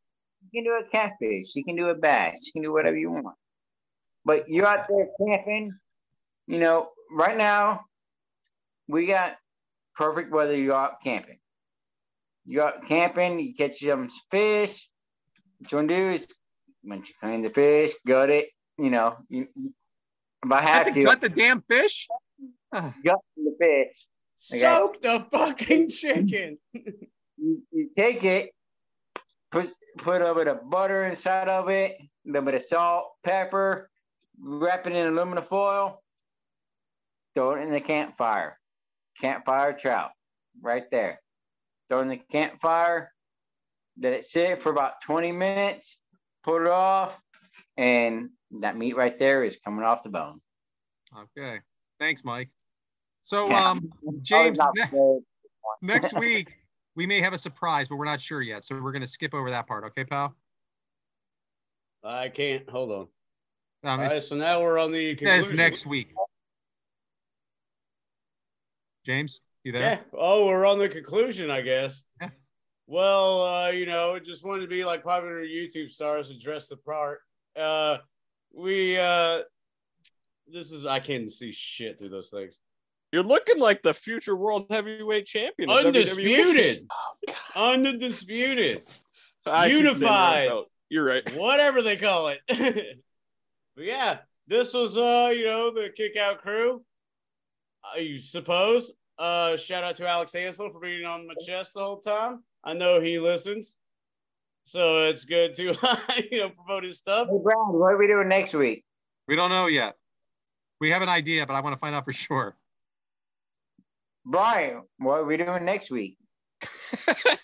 You 0.53 0.63
can 0.63 0.65
do 0.73 0.79
a 0.87 0.89
catfish. 0.89 1.57
You 1.57 1.65
can 1.65 1.75
do 1.75 1.89
a 1.89 1.95
bass. 1.97 2.47
You 2.47 2.53
can 2.53 2.63
do 2.63 2.73
whatever 2.73 2.97
you 2.97 3.11
want. 3.11 3.27
But 4.25 4.49
you're 4.49 4.67
out 4.67 4.87
there 4.89 5.09
camping. 5.27 5.73
You 6.47 6.59
know, 6.61 6.91
right 7.11 7.37
now, 7.37 7.81
we 8.87 9.07
got 9.07 9.37
perfect 9.97 10.31
weather. 10.31 10.57
You 10.57 10.69
go 10.69 10.77
out 10.77 11.01
camping. 11.03 11.39
You 12.47 12.59
go 12.59 12.67
out 12.69 12.85
camping. 12.87 13.41
You 13.41 13.53
catch 13.57 13.79
some 13.81 14.09
fish. 14.31 14.89
What 15.59 15.73
you 15.73 15.77
want 15.79 15.89
to 15.89 15.97
do 15.97 16.11
is 16.13 16.33
once 16.85 17.09
you 17.09 17.15
clean 17.21 17.43
the 17.43 17.51
fish, 17.51 17.95
gut 18.07 18.31
it. 18.31 18.47
You 18.79 18.91
know, 18.91 19.17
you, 19.29 19.49
if 20.45 20.53
I 20.53 20.57
I 20.57 20.61
have 20.63 20.87
have 20.87 20.95
to, 20.95 21.01
to 21.01 21.07
gut 21.07 21.21
the 21.21 21.29
damn 21.29 21.63
fish. 21.63 22.09
Gut 22.73 22.93
the 23.37 23.57
fish. 23.61 24.07
Okay. 24.53 24.61
Soak 24.61 25.01
the 25.01 25.27
fucking 25.31 25.91
chicken. 25.91 26.59
you, 26.73 27.63
you 27.71 27.89
take 27.97 28.25
it, 28.25 28.51
put 29.51 29.69
put 29.99 30.21
a 30.21 30.35
bit 30.35 30.49
of 30.49 30.69
butter 30.69 31.05
inside 31.05 31.49
of 31.49 31.69
it, 31.69 31.97
a 32.01 32.07
little 32.27 32.43
bit 32.43 32.55
of 32.55 32.63
salt, 32.63 33.13
pepper, 33.23 33.89
wrap 34.41 34.87
it 34.87 34.93
in 34.93 35.07
aluminum 35.07 35.45
foil, 35.45 36.03
throw 37.35 37.53
it 37.55 37.63
in 37.63 37.71
the 37.71 37.81
campfire. 37.81 38.59
Campfire 39.21 39.73
trout, 39.73 40.11
right 40.61 40.91
there. 40.91 41.21
Throw 41.89 42.01
it 42.01 42.03
in 42.03 42.09
the 42.09 42.17
campfire, 42.17 43.13
let 44.01 44.13
it 44.13 44.25
sit 44.25 44.61
for 44.61 44.71
about 44.71 45.01
20 45.03 45.33
minutes, 45.33 45.99
pull 46.43 46.57
it 46.57 46.67
off, 46.67 47.21
and 47.77 48.31
that 48.61 48.77
meat 48.77 48.97
right 48.97 49.19
there 49.19 49.45
is 49.45 49.59
coming 49.65 49.85
off 49.85 50.03
the 50.03 50.09
bone. 50.11 50.41
Okay. 51.37 51.61
Thanks, 51.99 52.25
Mike. 52.25 52.51
So, 53.25 53.49
Yeah. 53.49 53.71
um, 53.71 53.91
James, 54.23 54.59
ne- 54.75 55.19
next 55.83 56.13
week 56.19 56.53
we 56.97 57.07
may 57.07 57.21
have 57.21 57.33
a 57.33 57.39
surprise, 57.39 57.89
but 57.89 57.97
we're 57.97 58.05
not 58.05 58.21
sure 58.21 58.43
yet. 58.43 58.65
So 58.65 58.81
we're 58.81 58.93
gonna 58.93 59.07
skip 59.07 59.35
over 59.35 59.51
that 59.51 59.67
part. 59.67 59.85
Okay, 59.85 60.05
pal? 60.05 60.35
I 62.03 62.29
can't. 62.29 62.69
Hold 62.69 62.91
on. 62.93 62.99
Um, 63.85 64.01
All 64.01 64.07
right, 64.07 64.23
so 64.23 64.37
now 64.37 64.61
we're 64.63 64.79
on 64.79 64.93
the 64.93 65.11
it's 65.11 65.21
conclusion. 65.21 65.57
next 65.57 65.87
week. 65.87 66.09
James, 69.05 69.41
you 69.63 69.73
there? 69.73 69.83
Yeah. 69.83 69.99
Oh, 70.13 70.47
we're 70.47 70.65
on 70.67 70.79
the 70.79 70.89
conclusion, 70.89 71.51
I 71.51 71.61
guess. 71.61 72.05
Yeah. 72.21 72.31
Well, 72.87 73.43
uh, 73.43 73.71
you 73.71 73.87
know, 73.87 74.19
just 74.19 74.45
wanted 74.45 74.63
to 74.63 74.69
be 74.69 74.85
like 74.85 75.03
popular 75.05 75.43
YouTube 75.45 75.91
stars 75.91 76.31
and 76.31 76.41
dress 76.41 76.69
the 76.69 76.77
part. 76.77 77.21
Uh, 77.57 77.99
we 78.57 78.99
uh, 78.99 79.41
this 80.47 80.73
is 80.73 80.87
I 80.87 81.01
can't 81.01 81.31
see 81.33 81.53
shit 81.53 81.99
through 81.99 82.11
those 82.11 82.31
things. 82.31 82.61
You're 83.13 83.23
looking 83.23 83.61
like 83.61 83.83
the 83.83 83.95
future 83.95 84.35
world 84.35 84.67
heavyweight 84.71 85.27
champion. 85.27 85.71
of 85.71 85.77
WWE. 85.77 85.87
Undisputed, 85.87 86.87
undisputed, 87.55 88.81
I 89.47 89.69
keep 89.69 89.77
saying 89.77 90.01
the 90.01 90.07
wrong 90.07 90.43
Unified. 90.43 90.65
You're 90.89 91.05
right. 91.05 91.31
whatever 91.37 91.83
they 91.83 91.97
call 91.97 92.29
it. 92.29 92.41
but 92.49 93.85
yeah, 93.85 94.19
this 94.47 94.75
was 94.75 94.97
uh, 94.97 95.33
you 95.35 95.45
know, 95.45 95.71
the 95.71 95.91
kick 95.97 96.17
out 96.17 96.43
crew. 96.43 96.83
I 97.85 98.21
suppose. 98.23 98.93
Uh, 99.17 99.57
shout 99.57 99.85
out 99.85 99.95
to 99.97 100.09
Alex 100.09 100.33
Hansel 100.33 100.71
for 100.71 100.81
being 100.81 101.05
on 101.05 101.29
my 101.29 101.35
chest 101.47 101.75
the 101.75 101.81
whole 101.81 102.01
time. 102.01 102.43
I 102.65 102.73
know 102.73 103.01
he 103.01 103.21
listens, 103.21 103.77
so 104.65 105.05
it's 105.09 105.25
good 105.25 105.55
to 105.57 105.63
you 106.31 106.39
know 106.41 106.51
promote 106.51 106.85
his 106.85 106.99
stuff. 106.99 107.29
Hey, 107.29 107.39
Brad, 107.43 107.57
what 107.69 107.93
are 107.93 107.99
we 107.99 108.07
doing 108.07 108.29
next 108.29 108.55
week? 108.55 108.85
We 109.29 109.37
don't 109.37 109.51
know 109.51 109.67
yet. 109.67 109.95
We 110.81 110.91
have 110.91 111.03
an 111.03 111.09
idea, 111.09 111.47
but 111.47 111.55
I 111.55 111.61
want 111.61 111.75
to 111.75 111.79
find 111.81 111.95
out 111.95 112.05
for 112.05 112.13
sure. 112.13 112.57
Bryant, 114.27 114.85
what 114.99 115.21
are 115.21 115.25
we 115.25 115.37
doing 115.37 115.65
next 115.65 115.91
week? 115.91 116.17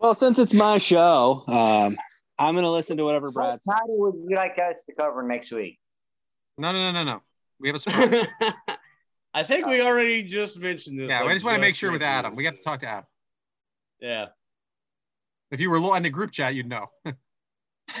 Well, 0.00 0.14
since 0.14 0.38
it's 0.38 0.52
my 0.52 0.76
show, 0.76 1.44
um, 1.46 1.96
I'm 2.38 2.54
gonna 2.54 2.70
listen 2.70 2.98
to 2.98 3.04
whatever 3.04 3.30
Brad 3.30 3.52
What 3.52 3.62
says. 3.62 3.74
title 3.74 3.98
would 4.00 4.14
you 4.28 4.36
like 4.36 4.58
us 4.58 4.84
to 4.84 4.94
cover 4.94 5.22
next 5.22 5.50
week? 5.50 5.78
No, 6.58 6.72
no, 6.72 6.78
no, 6.78 6.92
no, 6.92 7.04
no. 7.04 7.22
We 7.58 7.68
have 7.68 7.76
a 7.76 7.78
surprise. 7.78 8.26
I 9.32 9.42
think 9.44 9.66
we 9.66 9.80
already 9.80 10.22
just 10.24 10.58
mentioned 10.58 10.98
this. 10.98 11.08
yeah, 11.08 11.20
like, 11.20 11.30
I 11.30 11.32
just 11.32 11.44
want 11.46 11.54
to 11.54 11.60
make 11.60 11.74
sure 11.74 11.90
with 11.90 12.02
Adam. 12.02 12.32
this. 12.32 12.36
We 12.36 12.44
have 12.44 12.56
to 12.56 12.62
talk 12.62 12.80
to 12.80 12.86
Adam. 12.86 13.04
Yeah. 14.00 14.26
If 15.54 15.60
you 15.60 15.70
were 15.70 15.96
in 15.96 16.02
the 16.02 16.10
group 16.10 16.32
chat, 16.32 16.54
you'd 16.54 16.68
know. 16.68 16.86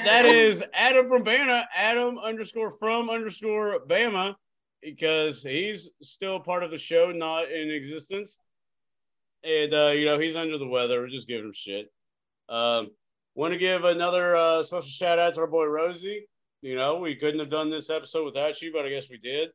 That 0.04 0.24
is 0.24 0.62
Adam 0.72 1.08
from 1.08 1.24
Bama, 1.24 1.64
Adam 1.76 2.18
underscore 2.18 2.70
from 2.70 3.10
underscore 3.10 3.80
Bama, 3.86 4.34
because 4.80 5.42
he's 5.42 5.90
still 6.02 6.40
part 6.40 6.62
of 6.64 6.70
the 6.70 6.78
show, 6.78 7.12
not 7.12 7.52
in 7.52 7.70
existence. 7.70 8.40
And 9.44 9.74
uh, 9.74 9.92
you 9.94 10.06
know, 10.06 10.18
he's 10.18 10.36
under 10.36 10.56
the 10.56 10.66
weather. 10.66 11.02
We're 11.02 11.08
just 11.08 11.28
giving 11.28 11.44
him 11.44 11.52
shit. 11.54 11.92
Um, 12.48 12.92
want 13.34 13.52
to 13.52 13.58
give 13.58 13.84
another 13.84 14.34
uh, 14.34 14.62
special 14.62 14.88
shout 14.88 15.18
out 15.18 15.34
to 15.34 15.42
our 15.42 15.46
boy 15.46 15.66
Rosie. 15.66 16.28
You 16.62 16.76
know, 16.76 16.96
we 16.96 17.14
couldn't 17.14 17.40
have 17.40 17.50
done 17.50 17.70
this 17.70 17.90
episode 17.90 18.24
without 18.24 18.60
you, 18.62 18.72
but 18.72 18.86
I 18.86 18.88
guess 18.88 19.10
we 19.10 19.18
did. 19.18 19.50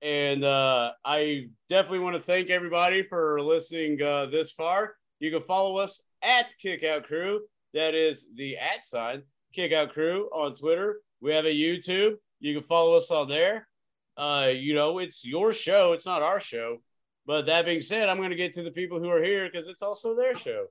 And 0.00 0.44
uh, 0.44 0.92
I 1.04 1.50
definitely 1.68 1.98
want 1.98 2.16
to 2.16 2.22
thank 2.22 2.48
everybody 2.48 3.02
for 3.02 3.40
listening 3.42 4.00
uh, 4.02 4.26
this 4.26 4.50
far. 4.50 4.94
You 5.20 5.30
can 5.30 5.42
follow 5.42 5.76
us 5.76 6.02
at 6.22 6.52
Kickout 6.58 7.04
Crew. 7.04 7.40
That 7.74 7.94
is 7.94 8.26
the 8.34 8.56
at 8.56 8.84
sign 8.84 9.22
Kickout 9.54 9.92
Crew 9.92 10.28
on 10.32 10.56
Twitter. 10.56 11.00
We 11.20 11.32
have 11.32 11.44
a 11.44 11.54
YouTube. 11.54 12.14
You 12.40 12.54
can 12.54 12.62
follow 12.62 12.96
us 12.96 13.10
on 13.10 13.28
there. 13.28 13.68
Uh, 14.16 14.50
you 14.52 14.74
know, 14.74 14.98
it's 14.98 15.24
your 15.24 15.52
show. 15.52 15.92
It's 15.92 16.06
not 16.06 16.22
our 16.22 16.40
show. 16.40 16.78
But 17.26 17.46
that 17.46 17.66
being 17.66 17.82
said, 17.82 18.08
I'm 18.08 18.16
going 18.16 18.30
to 18.30 18.36
get 18.36 18.54
to 18.54 18.62
the 18.62 18.70
people 18.70 18.98
who 18.98 19.08
are 19.10 19.22
here 19.22 19.48
because 19.48 19.68
it's 19.68 19.82
also 19.82 20.16
their 20.16 20.34
show. 20.34 20.66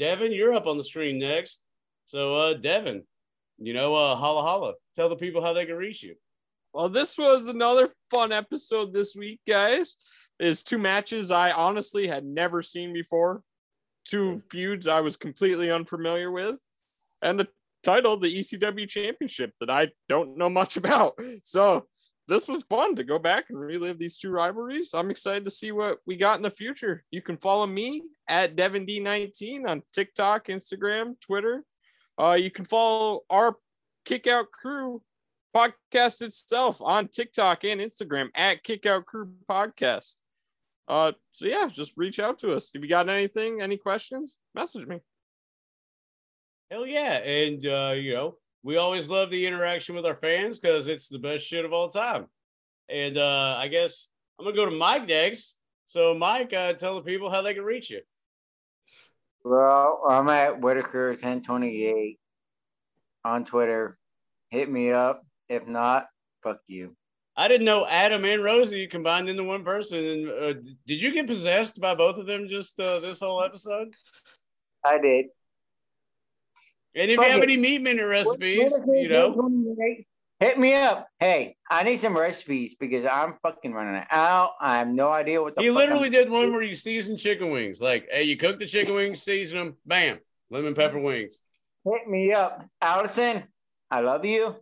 Devyn, 0.00 0.36
you're 0.36 0.52
up 0.52 0.66
on 0.66 0.78
the 0.78 0.84
screen 0.84 1.18
next. 1.18 1.62
So, 2.06 2.34
uh, 2.36 2.54
Devyn, 2.54 3.02
you 3.58 3.72
know, 3.72 3.94
uh, 3.94 4.16
holla 4.16 4.42
holla. 4.42 4.74
Tell 4.96 5.08
the 5.08 5.16
people 5.16 5.42
how 5.42 5.52
they 5.52 5.64
can 5.64 5.76
reach 5.76 6.02
you. 6.02 6.16
Well, 6.72 6.88
this 6.88 7.16
was 7.16 7.48
another 7.48 7.88
fun 8.10 8.32
episode 8.32 8.92
this 8.92 9.14
week, 9.14 9.40
guys. 9.46 9.96
Is 10.38 10.62
two 10.62 10.78
matches 10.78 11.30
I 11.30 11.52
honestly 11.52 12.06
had 12.06 12.24
never 12.24 12.62
seen 12.62 12.92
before, 12.92 13.42
two 14.04 14.40
feuds 14.50 14.88
I 14.88 15.00
was 15.00 15.16
completely 15.16 15.70
unfamiliar 15.70 16.30
with, 16.30 16.60
and 17.20 17.38
the 17.38 17.48
title, 17.82 18.16
the 18.16 18.38
ECW 18.38 18.88
Championship, 18.88 19.52
that 19.60 19.70
I 19.70 19.88
don't 20.08 20.36
know 20.36 20.50
much 20.50 20.76
about. 20.78 21.18
So 21.44 21.86
this 22.28 22.48
was 22.48 22.62
fun 22.62 22.96
to 22.96 23.04
go 23.04 23.18
back 23.18 23.46
and 23.50 23.58
relive 23.58 23.98
these 23.98 24.18
two 24.18 24.30
rivalries. 24.30 24.94
I'm 24.94 25.10
excited 25.10 25.44
to 25.44 25.50
see 25.50 25.72
what 25.72 25.98
we 26.06 26.16
got 26.16 26.36
in 26.36 26.42
the 26.42 26.50
future. 26.50 27.04
You 27.10 27.20
can 27.20 27.36
follow 27.36 27.66
me 27.66 28.02
at 28.28 28.56
DevinD19 28.56 29.66
on 29.66 29.82
TikTok, 29.92 30.46
Instagram, 30.46 31.20
Twitter. 31.20 31.64
Uh, 32.18 32.36
you 32.38 32.50
can 32.50 32.64
follow 32.64 33.20
our 33.28 33.56
Kickout 34.04 34.50
Crew 34.50 35.02
podcast 35.54 36.22
itself 36.22 36.80
on 36.80 37.08
TikTok 37.08 37.64
and 37.64 37.80
Instagram 37.80 38.28
at 38.34 38.62
Kickout 38.62 39.06
Crew 39.06 39.32
Podcast. 39.50 40.16
Uh, 40.92 41.12
so 41.30 41.46
yeah, 41.46 41.66
just 41.68 41.96
reach 41.96 42.20
out 42.20 42.38
to 42.38 42.54
us. 42.54 42.70
If 42.74 42.82
you 42.82 42.88
got 42.88 43.08
anything, 43.08 43.62
any 43.62 43.78
questions, 43.78 44.40
message 44.54 44.86
me. 44.86 45.00
Hell 46.70 46.86
yeah. 46.86 47.14
And, 47.14 47.66
uh, 47.66 47.94
you 47.96 48.12
know, 48.12 48.34
we 48.62 48.76
always 48.76 49.08
love 49.08 49.30
the 49.30 49.46
interaction 49.46 49.94
with 49.94 50.04
our 50.04 50.14
fans 50.14 50.58
because 50.58 50.88
it's 50.88 51.08
the 51.08 51.18
best 51.18 51.46
shit 51.46 51.64
of 51.64 51.72
all 51.72 51.88
time. 51.88 52.26
And 52.90 53.16
uh, 53.16 53.56
I 53.56 53.68
guess 53.68 54.10
I'm 54.38 54.44
going 54.44 54.54
to 54.54 54.64
go 54.64 54.68
to 54.68 54.76
Mike 54.76 55.08
next. 55.08 55.58
So, 55.86 56.12
Mike, 56.12 56.52
uh, 56.52 56.74
tell 56.74 56.96
the 56.96 57.00
people 57.00 57.30
how 57.30 57.40
they 57.40 57.54
can 57.54 57.64
reach 57.64 57.88
you. 57.88 58.02
Well, 59.44 60.04
I'm 60.06 60.28
at 60.28 60.60
Whitaker1028 60.60 62.18
on 63.24 63.46
Twitter. 63.46 63.96
Hit 64.50 64.70
me 64.70 64.92
up. 64.92 65.24
If 65.48 65.66
not, 65.66 66.06
fuck 66.42 66.58
you. 66.66 66.94
I 67.36 67.48
didn't 67.48 67.64
know 67.64 67.86
Adam 67.86 68.24
and 68.24 68.44
Rosie 68.44 68.86
combined 68.86 69.28
into 69.28 69.44
one 69.44 69.64
person. 69.64 70.04
And 70.04 70.28
uh, 70.28 70.52
did 70.86 71.00
you 71.00 71.12
get 71.12 71.26
possessed 71.26 71.80
by 71.80 71.94
both 71.94 72.18
of 72.18 72.26
them 72.26 72.46
just 72.48 72.78
uh, 72.78 73.00
this 73.00 73.20
whole 73.20 73.42
episode? 73.42 73.94
I 74.84 74.98
did. 74.98 75.26
And 76.94 77.10
if 77.10 77.16
Fuck 77.16 77.26
you 77.26 77.32
have 77.32 77.40
it. 77.40 77.44
any 77.44 77.56
meat 77.56 77.80
minute 77.80 78.04
recipes, 78.06 78.72
you 78.86 79.08
know, 79.08 79.74
Hit 80.40 80.58
me 80.58 80.74
up. 80.74 81.06
Hey, 81.20 81.56
I 81.70 81.84
need 81.84 82.00
some 82.00 82.16
recipes 82.18 82.74
because 82.74 83.06
I'm 83.06 83.34
fucking 83.44 83.72
running 83.72 84.02
out. 84.10 84.50
I 84.60 84.78
have 84.78 84.88
no 84.88 85.08
idea 85.08 85.40
what 85.40 85.54
the 85.54 85.62
he 85.62 85.68
fuck 85.68 85.76
literally 85.76 86.02
I'm- 86.06 86.12
did 86.12 86.30
one 86.30 86.50
where 86.50 86.62
you 86.62 86.74
season 86.74 87.16
chicken 87.16 87.50
wings. 87.52 87.80
Like, 87.80 88.08
hey, 88.10 88.24
you 88.24 88.36
cook 88.36 88.58
the 88.58 88.66
chicken 88.66 88.94
wings, 88.96 89.22
season 89.22 89.56
them, 89.56 89.76
bam, 89.86 90.18
lemon 90.50 90.74
pepper 90.74 90.98
wings. 90.98 91.38
Hit 91.84 92.08
me 92.08 92.32
up. 92.32 92.66
Allison, 92.80 93.44
I 93.88 94.00
love 94.00 94.24
you. 94.24 94.56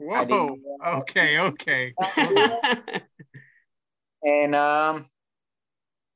I 0.00 0.24
Whoa. 0.24 0.24
didn't- 0.24 0.62
Okay, 0.86 1.38
okay. 1.38 1.94
And 4.26 4.54
um, 4.54 5.06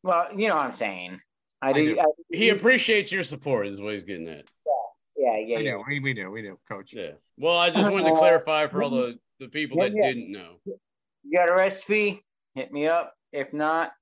well, 0.02 0.28
you 0.34 0.48
know 0.48 0.56
what 0.56 0.64
I'm 0.64 0.72
saying. 0.72 1.20
I 1.60 1.70
I 1.70 1.72
do. 1.74 1.94
do. 1.94 2.02
He 2.32 2.48
appreciates 2.48 3.12
your 3.12 3.22
support, 3.22 3.66
is 3.66 3.80
what 3.80 3.92
he's 3.92 4.04
getting 4.04 4.28
at. 4.28 4.46
yeah, 5.14 5.36
yeah, 5.36 5.58
I 5.58 5.60
yeah. 5.60 5.70
know. 5.72 5.84
We, 5.86 6.00
we 6.00 6.14
knew. 6.14 6.30
We 6.30 6.40
knew, 6.40 6.58
coach. 6.66 6.94
Yeah. 6.94 7.10
Well, 7.36 7.58
I 7.58 7.68
just 7.68 7.90
wanted 7.90 8.04
to 8.06 8.12
Uh, 8.12 8.16
clarify 8.16 8.66
for 8.68 8.82
all 8.82 8.88
the, 8.88 9.18
the 9.40 9.48
people 9.48 9.78
that 9.80 9.92
yeah, 9.94 10.04
yeah. 10.06 10.12
didn't 10.14 10.32
know. 10.32 10.54
You 10.64 11.36
got 11.36 11.50
a 11.50 11.54
recipe? 11.54 12.24
Hit 12.54 12.72
me 12.72 12.86
up. 12.86 13.12
If 13.32 13.52
not, 13.52 13.92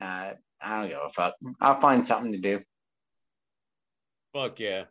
uh, 0.00 0.32
I 0.62 0.80
don't 0.80 0.88
give 0.88 0.98
a 1.04 1.10
fuck. 1.10 1.34
I'll 1.60 1.78
find 1.78 2.06
something 2.06 2.32
to 2.32 2.38
do. 2.38 2.60
Fuck 4.32 4.58
yeah. 4.60 4.84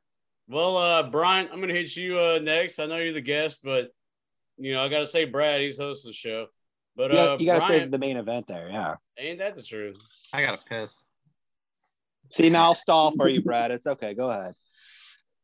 Well, 0.47 0.77
uh, 0.77 1.01
Bryant, 1.09 1.49
I'm 1.51 1.59
gonna 1.61 1.73
hit 1.73 1.95
you 1.95 2.19
uh 2.19 2.37
next. 2.43 2.77
I 2.77 2.85
know 2.85 2.97
you're 2.97 3.11
the 3.13 3.21
guest, 3.21 3.61
but 3.63 3.89
you 4.57 4.73
know, 4.73 4.83
I 4.83 4.89
gotta 4.89 5.07
say 5.07 5.25
Brad, 5.25 5.61
he's 5.61 5.77
hosting 5.77 6.09
the 6.09 6.13
show. 6.13 6.47
But 6.95 7.11
You 7.11 7.17
uh 7.17 7.25
gotta, 7.25 7.43
you 7.43 7.45
gotta 7.47 7.65
Bryant, 7.65 7.81
save 7.83 7.91
the 7.91 7.97
main 7.97 8.17
event 8.17 8.47
there. 8.47 8.69
Yeah. 8.69 8.95
ain't 9.17 9.39
that 9.39 9.55
the 9.55 9.63
truth? 9.63 9.97
I 10.33 10.41
got 10.41 10.59
to 10.59 10.65
piss. 10.65 11.03
See, 12.29 12.49
now 12.49 12.65
I'll 12.65 12.75
stall 12.75 13.11
for 13.11 13.27
you, 13.27 13.41
Brad. 13.41 13.71
It's 13.71 13.85
okay. 13.85 14.13
Go 14.13 14.29
ahead. 14.31 14.55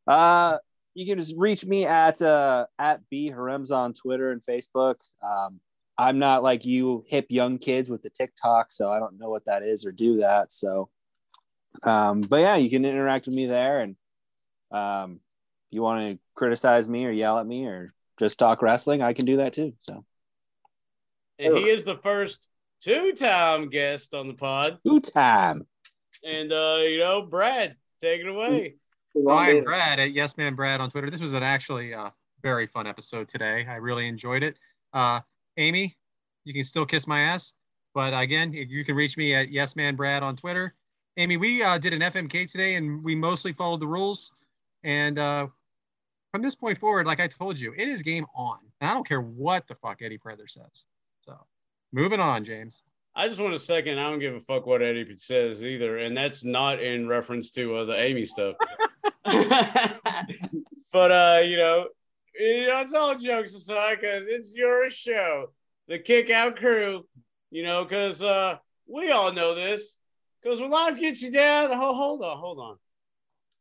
Uh, 0.08 0.58
you 0.94 1.06
can 1.06 1.20
just 1.20 1.36
reach 1.38 1.66
me 1.66 1.86
at 1.86 2.22
uh, 2.22 2.66
at 2.80 3.02
b 3.10 3.30
Harems 3.30 3.72
on 3.72 3.94
Twitter 3.94 4.32
and 4.32 4.42
Facebook. 4.42 4.96
Um, 5.24 5.60
I'm 5.98 6.20
not 6.20 6.42
like 6.42 6.66
you 6.66 7.04
hip 7.08 7.28
young 7.30 7.60
kids 7.60 7.90
with 7.90 8.02
the 8.02 8.10
TikTok, 8.10 8.72
so 8.72 8.92
I 8.92 9.00
don't 9.00 9.20
know 9.20 9.30
what 9.30 9.46
that 9.46 9.62
is 9.62 9.86
or 9.86 9.92
do 9.92 10.18
that. 10.18 10.52
So, 10.52 10.90
um, 11.84 12.22
but 12.22 12.38
yeah, 12.38 12.56
you 12.56 12.70
can 12.70 12.86
interact 12.86 13.28
with 13.28 13.36
me 13.36 13.46
there, 13.46 13.82
and 13.82 13.96
um, 14.72 15.20
if 15.70 15.76
you 15.76 15.82
want 15.82 16.14
to 16.14 16.20
criticize 16.34 16.88
me 16.88 17.06
or 17.06 17.12
yell 17.12 17.38
at 17.38 17.46
me 17.46 17.68
or 17.68 17.94
just 18.22 18.38
talk 18.38 18.62
wrestling, 18.62 19.02
I 19.02 19.14
can 19.14 19.26
do 19.26 19.38
that 19.38 19.54
too. 19.54 19.74
So, 19.80 20.06
And 21.40 21.58
he 21.58 21.68
is 21.68 21.84
the 21.84 21.98
first 21.98 22.48
two-time 22.82 23.70
guest 23.70 24.14
on 24.14 24.28
the 24.28 24.36
pod. 24.36 24.78
two 24.86 25.00
time. 25.00 25.66
And 26.24 26.54
uh, 26.54 26.78
you 26.82 27.00
know, 27.00 27.24
Brad, 27.24 27.76
take 28.00 28.22
it 28.22 28.28
away. 28.28 28.76
I'm 29.28 29.64
Brad 29.64 30.00
at 30.00 30.12
Yes 30.12 30.38
Man 30.38 30.54
Brad 30.54 30.80
on 30.80 30.92
Twitter. 30.92 31.10
This 31.10 31.20
was 31.20 31.34
an 31.34 31.42
actually 31.42 31.96
uh, 31.96 32.12
very 32.44 32.68
fun 32.68 32.86
episode 32.86 33.28
today. 33.28 33.66
I 33.68 33.76
really 33.78 34.08
enjoyed 34.08 34.44
it. 34.44 34.60
Uh, 34.94 35.22
Amy, 35.58 35.98
you 36.46 36.54
can 36.54 36.64
still 36.64 36.86
kiss 36.86 37.08
my 37.08 37.22
ass, 37.22 37.54
but 37.96 38.14
again, 38.14 38.54
you 38.54 38.86
can 38.86 38.96
reach 38.96 39.18
me 39.18 39.34
at 39.34 39.50
Yes 39.50 39.76
Man 39.76 39.96
Brad 39.96 40.22
on 40.22 40.36
Twitter. 40.36 40.76
Amy, 41.18 41.38
we 41.38 41.64
uh, 41.64 41.80
did 41.80 41.94
an 41.94 42.02
FMK 42.02 42.50
today, 42.52 42.76
and 42.76 43.04
we 43.04 43.16
mostly 43.16 43.52
followed 43.52 43.80
the 43.80 43.88
rules. 43.88 44.32
And 44.84 45.18
uh, 45.18 45.48
from 46.32 46.42
this 46.42 46.56
point 46.56 46.78
forward, 46.78 47.06
like 47.06 47.20
I 47.20 47.28
told 47.28 47.60
you, 47.60 47.74
it 47.78 47.88
is 47.88 48.02
game 48.02 48.26
on. 48.36 48.60
And 48.80 48.90
I 48.90 48.94
don't 48.94 49.08
care 49.08 49.22
what 49.22 49.68
the 49.68 49.76
fuck 49.76 50.02
Eddie 50.02 50.18
Feather 50.18 50.48
says. 50.48 50.86
So, 51.26 51.36
moving 51.92 52.20
on, 52.20 52.44
James. 52.44 52.84
I 53.14 53.28
just 53.28 53.42
want 53.42 53.54
a 53.54 53.60
second. 53.60 54.00
I 54.00 54.10
don't 54.10 54.20
give 54.20 54.36
a 54.36 54.40
fuck 54.40 54.66
what 54.66 54.82
Eddie 54.82 55.16
says 55.18 55.64
either, 55.64 55.98
and 55.98 56.16
that's 56.16 56.46
not 56.46 56.82
in 56.82 57.08
reference 57.08 57.52
to 57.52 57.76
uh, 57.76 57.86
the 57.86 58.02
Amy 58.02 58.26
stuff. 58.26 58.56
but 60.94 61.12
uh, 61.12 61.42
you 61.44 61.58
know, 61.58 61.88
it's 62.34 62.94
all 62.94 63.18
jokes 63.18 63.54
aside 63.54 63.98
because 64.00 64.26
it's 64.28 64.54
your 64.54 64.90
show, 64.90 65.48
the 65.88 66.00
Kick 66.00 66.30
Out 66.30 66.56
Crew. 66.56 67.06
You 67.50 67.64
know, 67.64 67.84
because 67.84 68.24
uh, 68.24 68.58
we 68.88 69.12
all 69.12 69.34
know 69.34 69.56
this. 69.56 69.98
Because 70.42 70.62
when 70.62 70.72
life 70.72 70.98
gets 70.98 71.22
you 71.22 71.32
down, 71.32 71.72
hold 71.74 72.24
on, 72.24 72.38
hold 72.38 72.60
on. 72.60 72.78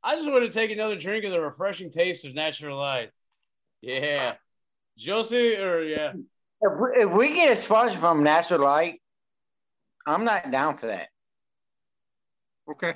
I 0.02 0.16
just 0.16 0.30
want 0.30 0.46
to 0.46 0.52
take 0.52 0.70
another 0.70 0.96
drink 0.96 1.24
of 1.24 1.30
the 1.30 1.40
refreshing 1.40 1.90
taste 1.90 2.24
of 2.24 2.34
natural 2.34 2.78
light. 2.78 3.10
Yeah, 3.82 4.34
Josie, 4.96 5.56
or 5.56 5.82
yeah, 5.82 6.12
If 6.60 6.72
we, 6.78 7.02
if 7.02 7.10
we 7.10 7.34
get 7.34 7.50
a 7.50 7.56
sponsor 7.56 7.98
from 7.98 8.22
Natural 8.22 8.60
Light, 8.60 9.00
I'm 10.06 10.24
not 10.24 10.50
down 10.50 10.76
for 10.78 10.86
that. 10.86 11.08
Okay. 12.70 12.94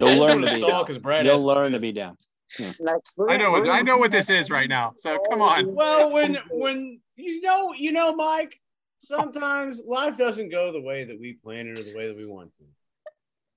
You'll 0.00 0.18
learn 0.18 0.42
wanna 0.42 0.52
be 0.52 0.56
stall 0.56 0.68
down. 0.68 0.86
'cause 0.86 0.98
Brad 0.98 1.26
You'll 1.26 1.44
learn 1.44 1.72
to 1.72 1.78
be 1.78 1.92
down. 1.92 2.16
Hmm. 2.56 2.70
Like, 2.80 3.00
I 3.28 3.36
know 3.36 3.50
what 3.50 3.68
I 3.68 3.82
know 3.82 3.98
what 3.98 4.10
this 4.10 4.30
is 4.30 4.50
right 4.50 4.68
now. 4.68 4.92
So 4.98 5.18
come 5.30 5.42
on. 5.42 5.74
Well, 5.74 6.12
when 6.12 6.36
when 6.50 7.00
you 7.16 7.40
know, 7.40 7.72
you 7.72 7.92
know, 7.92 8.14
Mike, 8.14 8.60
sometimes 8.98 9.82
life 9.86 10.16
doesn't 10.16 10.50
go 10.50 10.72
the 10.72 10.80
way 10.80 11.04
that 11.04 11.18
we 11.18 11.34
plan 11.34 11.68
it 11.68 11.78
or 11.78 11.82
the 11.82 11.96
way 11.96 12.08
that 12.08 12.16
we 12.16 12.26
want 12.26 12.52
to. 12.58 12.64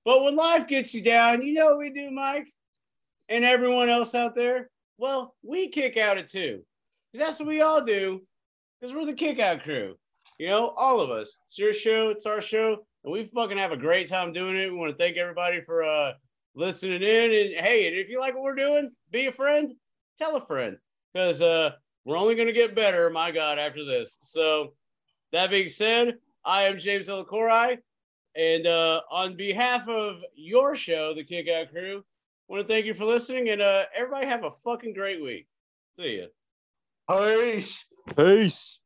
But 0.08 0.24
when 0.24 0.36
life 0.36 0.66
gets 0.66 0.94
you 0.94 1.02
down, 1.02 1.42
you 1.42 1.52
know 1.52 1.66
what 1.66 1.80
we 1.80 1.90
do, 1.90 2.10
Mike, 2.10 2.50
and 3.28 3.44
everyone 3.44 3.90
else 3.90 4.14
out 4.14 4.34
there. 4.34 4.70
Well, 4.96 5.34
we 5.42 5.68
kick 5.68 5.98
out 5.98 6.16
it 6.16 6.30
too, 6.30 6.62
because 7.12 7.26
that's 7.26 7.38
what 7.38 7.48
we 7.48 7.60
all 7.60 7.84
do. 7.84 8.22
Because 8.80 8.94
we're 8.94 9.04
the 9.04 9.12
kick 9.12 9.38
out 9.38 9.64
crew. 9.64 9.96
You 10.38 10.48
know, 10.48 10.72
all 10.78 11.02
of 11.02 11.10
us. 11.10 11.36
It's 11.48 11.58
your 11.58 11.74
show. 11.74 12.08
It's 12.08 12.24
our 12.24 12.40
show, 12.40 12.78
and 13.04 13.12
we 13.12 13.30
fucking 13.34 13.58
have 13.58 13.72
a 13.72 13.76
great 13.76 14.08
time 14.08 14.32
doing 14.32 14.56
it. 14.56 14.72
We 14.72 14.78
want 14.78 14.92
to 14.92 14.96
thank 14.96 15.18
everybody 15.18 15.60
for 15.60 15.84
uh 15.84 16.12
listening 16.54 17.02
in. 17.02 17.30
And 17.30 17.66
hey, 17.66 17.88
if 17.88 18.08
you 18.08 18.18
like 18.18 18.32
what 18.32 18.44
we're 18.44 18.54
doing, 18.54 18.90
be 19.10 19.26
a 19.26 19.32
friend. 19.32 19.74
Tell 20.16 20.36
a 20.36 20.46
friend 20.46 20.78
because 21.12 21.42
uh, 21.42 21.72
we're 22.06 22.16
only 22.16 22.34
to 22.34 22.52
get 22.54 22.74
better, 22.74 23.10
my 23.10 23.30
God, 23.30 23.58
after 23.58 23.84
this. 23.84 24.16
So, 24.22 24.72
that 25.32 25.50
being 25.50 25.68
said, 25.68 26.14
I 26.46 26.62
am 26.62 26.78
James 26.78 27.08
Elacori, 27.08 27.76
and 28.38 28.68
uh, 28.68 29.00
on 29.10 29.36
behalf 29.36 29.88
of 29.88 30.22
your 30.36 30.76
show, 30.76 31.12
the 31.12 31.24
Kick 31.24 31.48
Out 31.48 31.70
Crew, 31.70 31.98
I 31.98 32.52
want 32.52 32.66
to 32.66 32.72
thank 32.72 32.86
you 32.86 32.94
for 32.94 33.04
listening, 33.04 33.48
and 33.48 33.60
uh, 33.60 33.82
everybody 33.94 34.26
have 34.26 34.44
a 34.44 34.52
fucking 34.64 34.94
great 34.94 35.20
week. 35.20 35.48
See 35.98 36.20
ya. 36.20 36.26
Peace. 37.10 37.84
Peace. 38.16 38.78